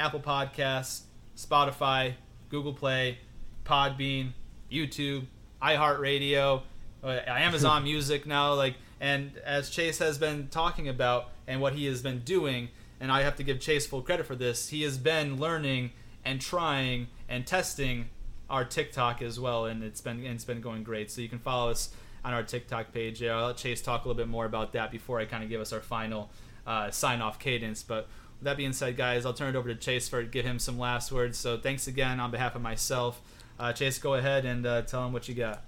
Apple 0.00 0.18
Podcasts, 0.18 1.02
Spotify, 1.36 2.14
Google 2.48 2.72
Play, 2.72 3.18
Podbean, 3.64 4.32
YouTube, 4.68 5.26
iHeartRadio, 5.64 6.62
uh, 7.02 7.20
Amazon 7.26 7.84
Music 7.84 8.26
now. 8.26 8.54
Like, 8.54 8.74
and 9.00 9.32
as 9.44 9.70
Chase 9.70 9.98
has 9.98 10.18
been 10.18 10.48
talking 10.48 10.88
about 10.88 11.30
and 11.46 11.60
what 11.60 11.72
he 11.72 11.86
has 11.86 12.02
been 12.02 12.20
doing, 12.20 12.68
and 13.00 13.10
I 13.10 13.22
have 13.22 13.36
to 13.36 13.42
give 13.42 13.60
Chase 13.60 13.86
full 13.86 14.02
credit 14.02 14.26
for 14.26 14.34
this, 14.34 14.68
he 14.68 14.82
has 14.82 14.98
been 14.98 15.38
learning 15.38 15.92
and 16.24 16.40
trying 16.40 17.08
and 17.28 17.46
testing 17.46 18.06
our 18.48 18.64
TikTok 18.64 19.22
as 19.22 19.40
well, 19.40 19.66
and 19.66 19.82
it's 19.82 20.00
been 20.00 20.24
it's 20.24 20.44
been 20.44 20.60
going 20.60 20.82
great. 20.82 21.10
So 21.10 21.20
you 21.20 21.28
can 21.28 21.38
follow 21.38 21.70
us 21.70 21.90
on 22.24 22.32
our 22.32 22.42
TikTok 22.42 22.92
page. 22.92 23.22
I'll 23.22 23.46
let 23.46 23.56
Chase 23.56 23.82
talk 23.82 24.04
a 24.04 24.08
little 24.08 24.22
bit 24.22 24.28
more 24.28 24.46
about 24.46 24.72
that 24.72 24.90
before 24.90 25.20
I 25.20 25.24
kind 25.24 25.42
of 25.42 25.50
give 25.50 25.60
us 25.60 25.72
our 25.72 25.80
final 25.80 26.30
uh, 26.66 26.90
sign 26.90 27.20
off 27.20 27.38
cadence. 27.38 27.82
But 27.82 28.08
with 28.38 28.44
that 28.44 28.56
being 28.56 28.72
said, 28.72 28.96
guys, 28.96 29.26
I'll 29.26 29.34
turn 29.34 29.54
it 29.54 29.58
over 29.58 29.68
to 29.68 29.74
Chase 29.74 30.08
for 30.08 30.22
to 30.22 30.28
give 30.28 30.44
him 30.44 30.58
some 30.58 30.78
last 30.78 31.12
words. 31.12 31.38
So 31.38 31.58
thanks 31.58 31.86
again 31.86 32.20
on 32.20 32.30
behalf 32.30 32.54
of 32.54 32.62
myself. 32.62 33.20
Uh, 33.58 33.72
Chase, 33.72 33.98
go 33.98 34.14
ahead 34.14 34.44
and 34.44 34.66
uh, 34.66 34.82
tell 34.82 35.06
him 35.06 35.12
what 35.12 35.28
you 35.28 35.34
got. 35.34 35.64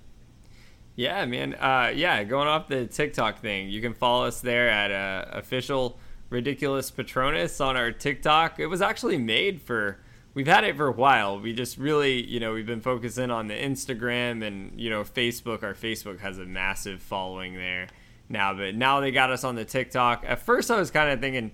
Yeah, 0.96 1.24
man. 1.26 1.54
Uh, 1.54 1.92
yeah, 1.94 2.24
going 2.24 2.48
off 2.48 2.68
the 2.68 2.86
TikTok 2.86 3.40
thing, 3.40 3.68
you 3.68 3.80
can 3.80 3.92
follow 3.92 4.26
us 4.26 4.40
there 4.40 4.68
at 4.68 4.90
uh, 4.90 5.30
official 5.30 5.98
ridiculous 6.30 6.90
Patronus 6.90 7.60
on 7.60 7.76
our 7.76 7.92
TikTok. 7.92 8.58
It 8.58 8.66
was 8.66 8.80
actually 8.82 9.18
made 9.18 9.60
for 9.60 9.98
we've 10.34 10.46
had 10.46 10.64
it 10.64 10.76
for 10.76 10.86
a 10.86 10.92
while. 10.92 11.40
We 11.40 11.52
just 11.52 11.78
really, 11.78 12.24
you 12.24 12.40
know, 12.40 12.52
we've 12.52 12.66
been 12.66 12.80
focusing 12.80 13.30
on 13.30 13.46
the 13.48 13.54
Instagram 13.54 14.46
and, 14.46 14.78
you 14.80 14.90
know, 14.90 15.02
Facebook. 15.02 15.62
Our 15.62 15.74
Facebook 15.74 16.20
has 16.20 16.38
a 16.38 16.44
massive 16.44 17.02
following 17.02 17.54
there 17.54 17.88
now, 18.28 18.54
but 18.54 18.74
now 18.74 19.00
they 19.00 19.10
got 19.10 19.30
us 19.30 19.44
on 19.44 19.54
the 19.54 19.64
TikTok. 19.64 20.24
At 20.26 20.40
first, 20.40 20.70
I 20.70 20.78
was 20.78 20.90
kind 20.90 21.10
of 21.10 21.20
thinking, 21.20 21.52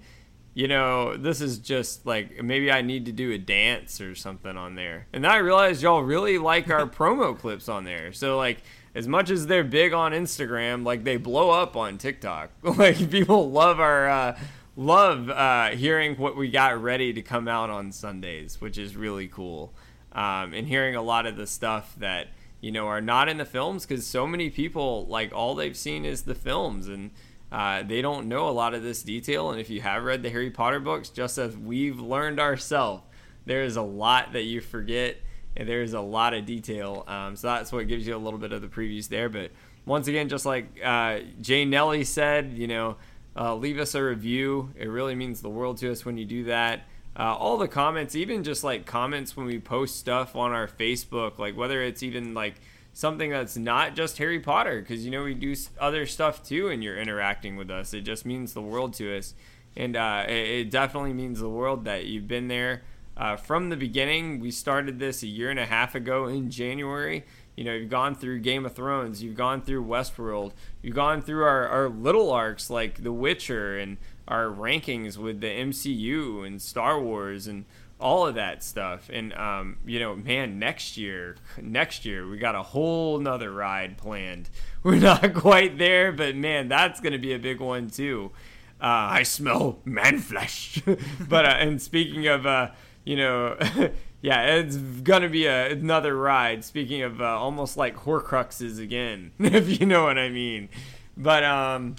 you 0.55 0.69
know, 0.69 1.17
this 1.17 1.41
is 1.41 1.59
just 1.59 2.05
like 2.05 2.43
maybe 2.43 2.71
I 2.71 2.83
need 2.83 3.07
to 3.07 3.13
do 3.13 3.33
a 3.33 3.39
dance 3.39 4.01
or 4.01 4.15
something 4.15 4.57
on 4.57 4.75
there. 4.75 5.07
And 5.13 5.25
then 5.25 5.31
I 5.31 5.39
realized 5.39 5.83
y'all 5.83 6.03
really 6.03 6.39
like 6.39 6.69
our 6.71 6.87
promo 6.89 7.37
clips 7.39 7.69
on 7.69 7.85
there. 7.85 8.13
So, 8.13 8.37
like, 8.37 8.59
as 8.95 9.09
much 9.09 9.31
as 9.31 9.47
they're 9.47 9.65
big 9.65 9.95
on 9.95 10.13
Instagram, 10.13 10.85
like, 10.85 11.05
they 11.05 11.17
blow 11.17 11.51
up 11.51 11.77
on 11.77 11.97
TikTok. 11.97 12.51
like, 12.63 13.11
people 13.11 13.51
love 13.51 13.81
our, 13.81 14.09
uh, 14.09 14.39
love 14.77 15.31
uh, 15.31 15.71
hearing 15.71 16.17
what 16.17 16.37
we 16.37 16.51
got 16.51 16.83
ready 16.83 17.15
to 17.15 17.23
come 17.23 17.49
out 17.49 17.71
on 17.71 17.91
Sundays, 17.91 18.61
which 18.61 18.77
is 18.77 18.95
really 18.95 19.29
cool. 19.29 19.73
Um, 20.13 20.53
and 20.53 20.69
hearing 20.69 20.95
a 20.95 21.03
lot 21.03 21.25
of 21.25 21.37
the 21.37 21.47
stuff 21.47 21.95
that 21.99 22.29
you 22.61 22.71
know 22.71 22.87
are 22.87 23.01
not 23.01 23.31
in 23.31 23.39
the 23.39 23.47
films 23.47 23.87
because 23.87 24.07
so 24.07 24.27
many 24.27 24.51
people 24.51 25.07
like 25.07 25.33
all 25.33 25.55
they've 25.55 25.77
seen 25.77 26.05
is 26.05 26.23
the 26.23 26.35
films 26.35 26.87
and 26.87 27.11
uh, 27.53 27.83
they 27.85 28.03
don't 28.03 28.27
know 28.27 28.49
a 28.49 28.51
lot 28.51 28.75
of 28.75 28.83
this 28.83 29.03
detail. 29.03 29.51
And 29.51 29.61
if 29.61 29.71
you 29.71 29.81
have 29.83 30.03
read 30.03 30.23
the 30.23 30.31
Harry 30.31 30.51
Potter 30.51 30.81
books, 30.81 31.09
just 31.11 31.39
as 31.39 31.57
we've 31.57 32.01
learned 32.01 32.41
ourselves, 32.41 33.05
there 33.47 33.63
is 33.63 33.77
a 33.77 33.83
lot 33.83 34.33
that 34.33 34.43
you 34.43 34.61
forget 34.61 35.19
and 35.57 35.69
there's 35.69 35.93
a 35.93 36.01
lot 36.01 36.33
of 36.33 36.47
detail. 36.47 37.05
Um, 37.07 37.37
so 37.37 37.49
that's 37.49 37.71
what 37.71 37.87
gives 37.87 38.07
you 38.07 38.17
a 38.17 38.19
little 38.19 38.39
bit 38.39 38.53
of 38.53 38.63
the 38.63 38.69
previews 38.69 39.09
there. 39.09 39.29
But 39.29 39.51
once 39.85 40.09
again, 40.09 40.29
just 40.29 40.47
like 40.47 40.67
uh, 40.83 41.21
Jay 41.41 41.65
Nelly 41.65 42.05
said, 42.05 42.55
you 42.55 42.67
know 42.67 42.97
uh, 43.37 43.55
leave 43.55 43.79
us 43.79 43.95
a 43.95 44.03
review. 44.03 44.71
It 44.77 44.87
really 44.87 45.15
means 45.15 45.41
the 45.41 45.49
world 45.49 45.79
to 45.79 45.91
us 45.91 46.05
when 46.05 46.19
you 46.19 46.25
do 46.25 46.45
that. 46.45 46.83
Uh, 47.19 47.35
all 47.35 47.59
the 47.59 47.69
comments, 47.69 48.15
even 48.15 48.43
just 48.43 48.65
like 48.65 48.87
comments 48.87 49.37
when 49.37 49.47
we 49.47 49.59
post 49.59 49.99
stuff 49.99 50.35
on 50.35 50.53
our 50.53 50.67
Facebook, 50.67 51.39
like 51.39 51.57
whether 51.57 51.83
it's 51.83 52.03
even 52.03 52.35
like 52.35 52.55
something 52.93 53.31
that's 53.31 53.57
not 53.57 53.95
just 53.95 54.19
Harry 54.19 54.41
Potter, 54.41 54.81
because 54.81 55.05
you 55.05 55.11
know 55.11 55.25
we 55.25 55.35
do 55.35 55.55
other 55.81 56.07
stuff 56.07 56.43
too, 56.43 56.69
and 56.69 56.83
you're 56.83 56.99
interacting 56.99 57.57
with 57.57 57.71
us. 57.71 57.95
It 57.95 58.03
just 58.03 58.25
means 58.27 58.53
the 58.53 58.62
world 58.62 58.95
to 58.95 59.17
us, 59.17 59.35
and 59.77 59.97
uh, 59.97 60.25
it, 60.29 60.33
it, 60.33 60.71
definitely 60.71 61.12
means 61.12 61.41
the 61.41 61.49
world 61.49 61.85
that 61.85 62.07
you've 62.07 62.29
been 62.29 62.49
there 62.49 62.83
uh, 63.17 63.37
from 63.37 63.71
the 63.71 63.77
beginning. 63.77 64.41
We 64.41 64.51
started 64.51 64.99
this 64.99 65.23
a 65.23 65.29
year 65.29 65.51
and 65.51 65.59
a 65.59 65.67
half 65.67 65.95
ago 65.95 66.27
in 66.27 66.51
January, 66.51 67.25
you 67.57 67.65
know, 67.65 67.75
you've 67.75 67.91
gone 67.91 68.15
through 68.15 68.41
Game 68.41 68.65
of 68.65 68.75
Thrones, 68.75 69.23
you've 69.23 69.37
gone 69.37 69.61
through 69.61 69.85
Westworld, 69.85 70.53
you've 70.81 70.95
gone 70.95 71.21
through 71.21 71.45
our, 71.45 71.69
our 71.69 71.89
little 71.89 72.31
arcs 72.31 72.71
like 72.71 73.03
The 73.03 73.12
Witcher 73.12 73.79
and 73.79 73.99
our 74.27 74.47
rankings 74.47 75.19
with 75.19 75.41
the 75.41 75.49
MCU 75.49 76.47
and 76.47 76.62
Star 76.62 76.99
Wars 76.99 77.47
and 77.47 77.67
all 78.03 78.27
of 78.27 78.35
that 78.35 78.63
stuff. 78.63 79.09
And, 79.13 79.33
um, 79.35 79.79
you 79.87 79.99
know, 79.99 80.15
man, 80.17 80.59
next 80.59 80.97
year, 80.97 81.37
next 81.61 82.05
year, 82.05 82.29
we 82.29 82.37
got 82.37 82.55
a 82.55 82.63
whole 82.63 83.19
nother 83.19 83.51
ride 83.51 83.97
planned. 83.97 84.51
We're 84.83 84.97
not 84.97 85.33
quite 85.35 85.79
there, 85.79 86.13
but 86.13 86.35
man, 86.35 86.69
that's 86.69 87.01
to 87.01 87.19
be 87.19 87.33
a 87.33 87.39
big 87.39 87.61
one 87.61 87.89
too. 87.89 88.33
Uh, 88.81 89.09
I 89.11 89.23
smell 89.23 89.79
man 89.85 90.19
flesh. 90.19 90.83
but, 91.29 91.47
uh, 91.47 91.57
and 91.59 91.81
speaking 91.81 92.27
of, 92.27 92.45
uh, 92.45 92.71
you 93.05 93.17
know, 93.17 93.57
yeah, 94.23 94.57
it's 94.57 94.77
gonna 94.77 95.29
be 95.29 95.47
a, 95.47 95.73
another 95.73 96.17
ride. 96.17 96.65
Speaking 96.65 97.03
of 97.03 97.21
uh, 97.21 97.25
almost 97.25 97.77
like 97.77 97.97
Horcruxes 97.97 98.81
again, 98.81 99.33
if 99.39 99.81
you 99.81 99.87
know 99.87 100.05
what 100.05 100.19
I 100.19 100.29
mean. 100.29 100.69
But 101.17 101.45
um, 101.45 101.97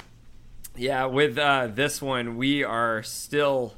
yeah, 0.76 1.06
with 1.06 1.38
uh, 1.38 1.68
this 1.68 2.02
one, 2.02 2.38
we 2.38 2.64
are 2.64 3.04
still. 3.04 3.76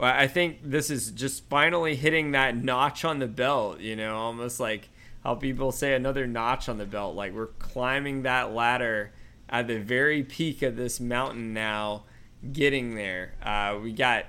I 0.00 0.26
think 0.26 0.58
this 0.62 0.90
is 0.90 1.10
just 1.12 1.48
finally 1.48 1.94
hitting 1.94 2.32
that 2.32 2.56
notch 2.56 3.04
on 3.04 3.20
the 3.20 3.28
belt. 3.28 3.80
You 3.80 3.96
know, 3.96 4.16
almost 4.16 4.58
like 4.58 4.88
how 5.22 5.34
people 5.34 5.72
say 5.72 5.94
another 5.94 6.26
notch 6.26 6.68
on 6.68 6.78
the 6.78 6.84
belt. 6.84 7.14
Like 7.14 7.32
we're 7.32 7.46
climbing 7.46 8.22
that 8.22 8.52
ladder 8.52 9.12
at 9.48 9.68
the 9.68 9.78
very 9.78 10.22
peak 10.22 10.62
of 10.62 10.76
this 10.76 11.00
mountain 11.00 11.52
now, 11.52 12.04
getting 12.52 12.94
there. 12.94 13.34
Uh, 13.42 13.78
we 13.82 13.92
got 13.92 14.26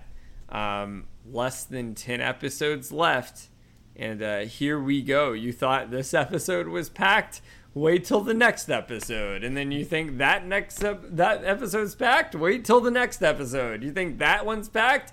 um, 0.50 1.06
less 1.30 1.64
than 1.64 1.95
10 1.95 2.22
episodes 2.22 2.92
left. 2.92 3.50
And 3.95 4.22
uh, 4.22 4.40
here 4.40 4.80
we 4.80 5.02
go. 5.02 5.32
You 5.32 5.52
thought 5.52 5.90
this 5.90 6.14
episode 6.14 6.68
was 6.68 6.90
packed? 6.90 7.42
Wait 7.74 8.06
till 8.06 8.22
the 8.22 8.34
next 8.34 8.69
episode. 8.69 9.44
And 9.44 9.58
then 9.58 9.72
you 9.72 9.84
think 9.84 10.18
that 10.18 10.45
next 10.45 10.82
ep- 10.82 11.03
that 11.11 11.44
episode's 11.44 11.95
packed? 11.95 12.34
Wait 12.35 12.64
till 12.64 12.80
the 12.80 12.92
next 12.92 13.22
episode. 13.22 13.84
You 13.84 13.92
think 13.92 14.19
that 14.19 14.45
one's 14.45 14.69
packed? 14.69 15.11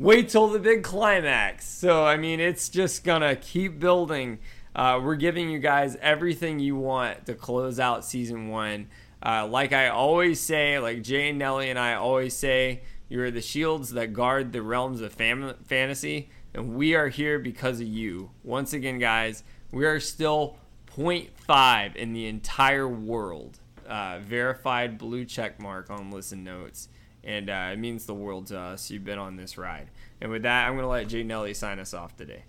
Wait 0.00 0.30
till 0.30 0.48
the 0.48 0.58
big 0.58 0.82
climax. 0.82 1.68
So, 1.68 2.06
I 2.06 2.16
mean, 2.16 2.40
it's 2.40 2.70
just 2.70 3.04
going 3.04 3.20
to 3.20 3.36
keep 3.36 3.78
building. 3.78 4.38
Uh, 4.74 4.98
we're 5.02 5.14
giving 5.14 5.50
you 5.50 5.58
guys 5.58 5.94
everything 6.00 6.58
you 6.58 6.74
want 6.74 7.26
to 7.26 7.34
close 7.34 7.78
out 7.78 8.02
season 8.02 8.48
one. 8.48 8.88
Uh, 9.22 9.46
like 9.46 9.74
I 9.74 9.88
always 9.88 10.40
say, 10.40 10.78
like 10.78 11.02
Jay 11.02 11.28
and 11.28 11.38
Nelly 11.38 11.68
and 11.68 11.78
I 11.78 11.96
always 11.96 12.34
say, 12.34 12.80
you 13.10 13.20
are 13.20 13.30
the 13.30 13.42
shields 13.42 13.90
that 13.90 14.14
guard 14.14 14.52
the 14.52 14.62
realms 14.62 15.02
of 15.02 15.12
fam- 15.12 15.56
fantasy, 15.66 16.30
and 16.54 16.76
we 16.76 16.94
are 16.94 17.08
here 17.08 17.38
because 17.38 17.82
of 17.82 17.86
you. 17.86 18.30
Once 18.42 18.72
again, 18.72 18.98
guys, 18.98 19.44
we 19.70 19.84
are 19.84 20.00
still 20.00 20.56
0.5 20.96 21.94
in 21.94 22.14
the 22.14 22.26
entire 22.26 22.88
world. 22.88 23.58
Uh, 23.86 24.18
verified 24.20 24.96
blue 24.96 25.26
check 25.26 25.60
mark 25.60 25.90
on 25.90 26.10
listen 26.10 26.42
notes. 26.42 26.88
And 27.22 27.50
uh, 27.50 27.70
it 27.72 27.78
means 27.78 28.06
the 28.06 28.14
world 28.14 28.46
to 28.48 28.58
us. 28.58 28.90
You've 28.90 29.04
been 29.04 29.18
on 29.18 29.36
this 29.36 29.58
ride. 29.58 29.88
And 30.20 30.30
with 30.30 30.42
that, 30.42 30.66
I'm 30.66 30.74
going 30.74 30.84
to 30.84 30.88
let 30.88 31.08
Jay 31.08 31.22
Nelly 31.22 31.54
sign 31.54 31.78
us 31.78 31.92
off 31.92 32.16
today. 32.16 32.44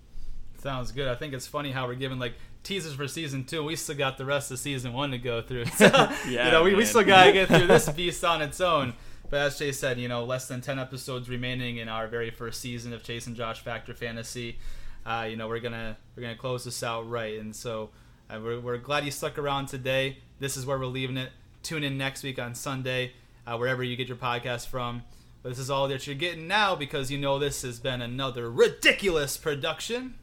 Sounds 0.57 0.91
good. 0.91 1.07
I 1.07 1.15
think 1.15 1.33
it's 1.33 1.47
funny 1.47 1.71
how 1.71 1.87
we're 1.87 1.95
giving 1.95 2.19
like 2.19 2.35
teasers 2.63 2.93
for 2.93 3.07
season 3.07 3.43
two. 3.43 3.63
We 3.63 3.75
still 3.75 3.95
got 3.95 4.17
the 4.17 4.25
rest 4.25 4.51
of 4.51 4.59
season 4.59 4.93
one 4.93 5.11
to 5.11 5.17
go 5.17 5.41
through. 5.41 5.65
So, 5.75 5.87
yeah, 6.29 6.45
you 6.45 6.51
know, 6.51 6.63
we, 6.63 6.75
we 6.75 6.85
still 6.85 7.03
got 7.03 7.25
to 7.25 7.33
get 7.33 7.47
through 7.47 7.67
this 7.67 7.89
beast 7.95 8.23
on 8.23 8.41
its 8.41 8.61
own. 8.61 8.93
But 9.29 9.39
as 9.39 9.57
Jay 9.57 9.71
said, 9.71 9.97
you 9.97 10.07
know, 10.07 10.23
less 10.23 10.47
than 10.47 10.61
10 10.61 10.77
episodes 10.77 11.29
remaining 11.29 11.77
in 11.77 11.87
our 11.87 12.07
very 12.07 12.29
first 12.29 12.59
season 12.61 12.93
of 12.93 13.01
Chase 13.01 13.27
and 13.27 13.35
Josh 13.35 13.61
Fact 13.61 13.89
or 13.89 13.93
Fantasy. 13.93 14.57
Uh, 15.05 15.25
you 15.29 15.35
know, 15.35 15.47
we're 15.47 15.59
gonna 15.59 15.97
we're 16.15 16.21
gonna 16.21 16.35
close 16.35 16.63
this 16.63 16.83
out 16.83 17.09
right, 17.09 17.39
and 17.39 17.55
so 17.55 17.89
uh, 18.29 18.39
we're, 18.39 18.59
we're 18.59 18.77
glad 18.77 19.03
you 19.03 19.09
stuck 19.09 19.39
around 19.39 19.67
today. 19.67 20.17
This 20.39 20.57
is 20.57 20.65
where 20.65 20.77
we're 20.77 20.85
leaving 20.85 21.17
it. 21.17 21.31
Tune 21.63 21.83
in 21.83 21.97
next 21.97 22.23
week 22.23 22.37
on 22.39 22.53
Sunday, 22.53 23.13
uh, 23.45 23.57
wherever 23.57 23.83
you 23.83 23.95
get 23.95 24.07
your 24.07 24.17
podcast 24.17 24.67
from. 24.67 25.03
But 25.43 25.49
this 25.49 25.59
is 25.59 25.69
all 25.69 25.87
that 25.87 26.05
you're 26.05 26.15
getting 26.15 26.47
now 26.47 26.75
because 26.75 27.09
you 27.09 27.17
know 27.17 27.39
this 27.39 27.63
has 27.63 27.79
been 27.79 28.01
another 28.01 28.49
ridiculous 28.51 29.37
production. 29.37 30.15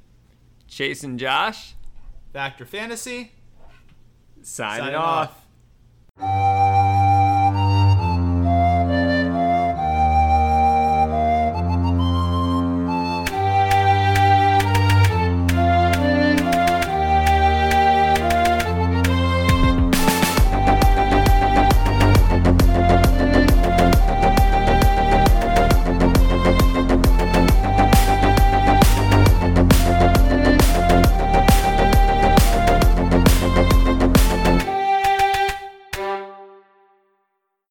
Chase 0.69 1.03
and 1.03 1.19
Josh, 1.19 1.75
Fact 2.33 2.61
or 2.61 2.67
Fantasy, 2.67 3.33
signing, 4.43 4.85
signing 4.85 4.95
off. 4.95 5.45
off. 6.21 6.48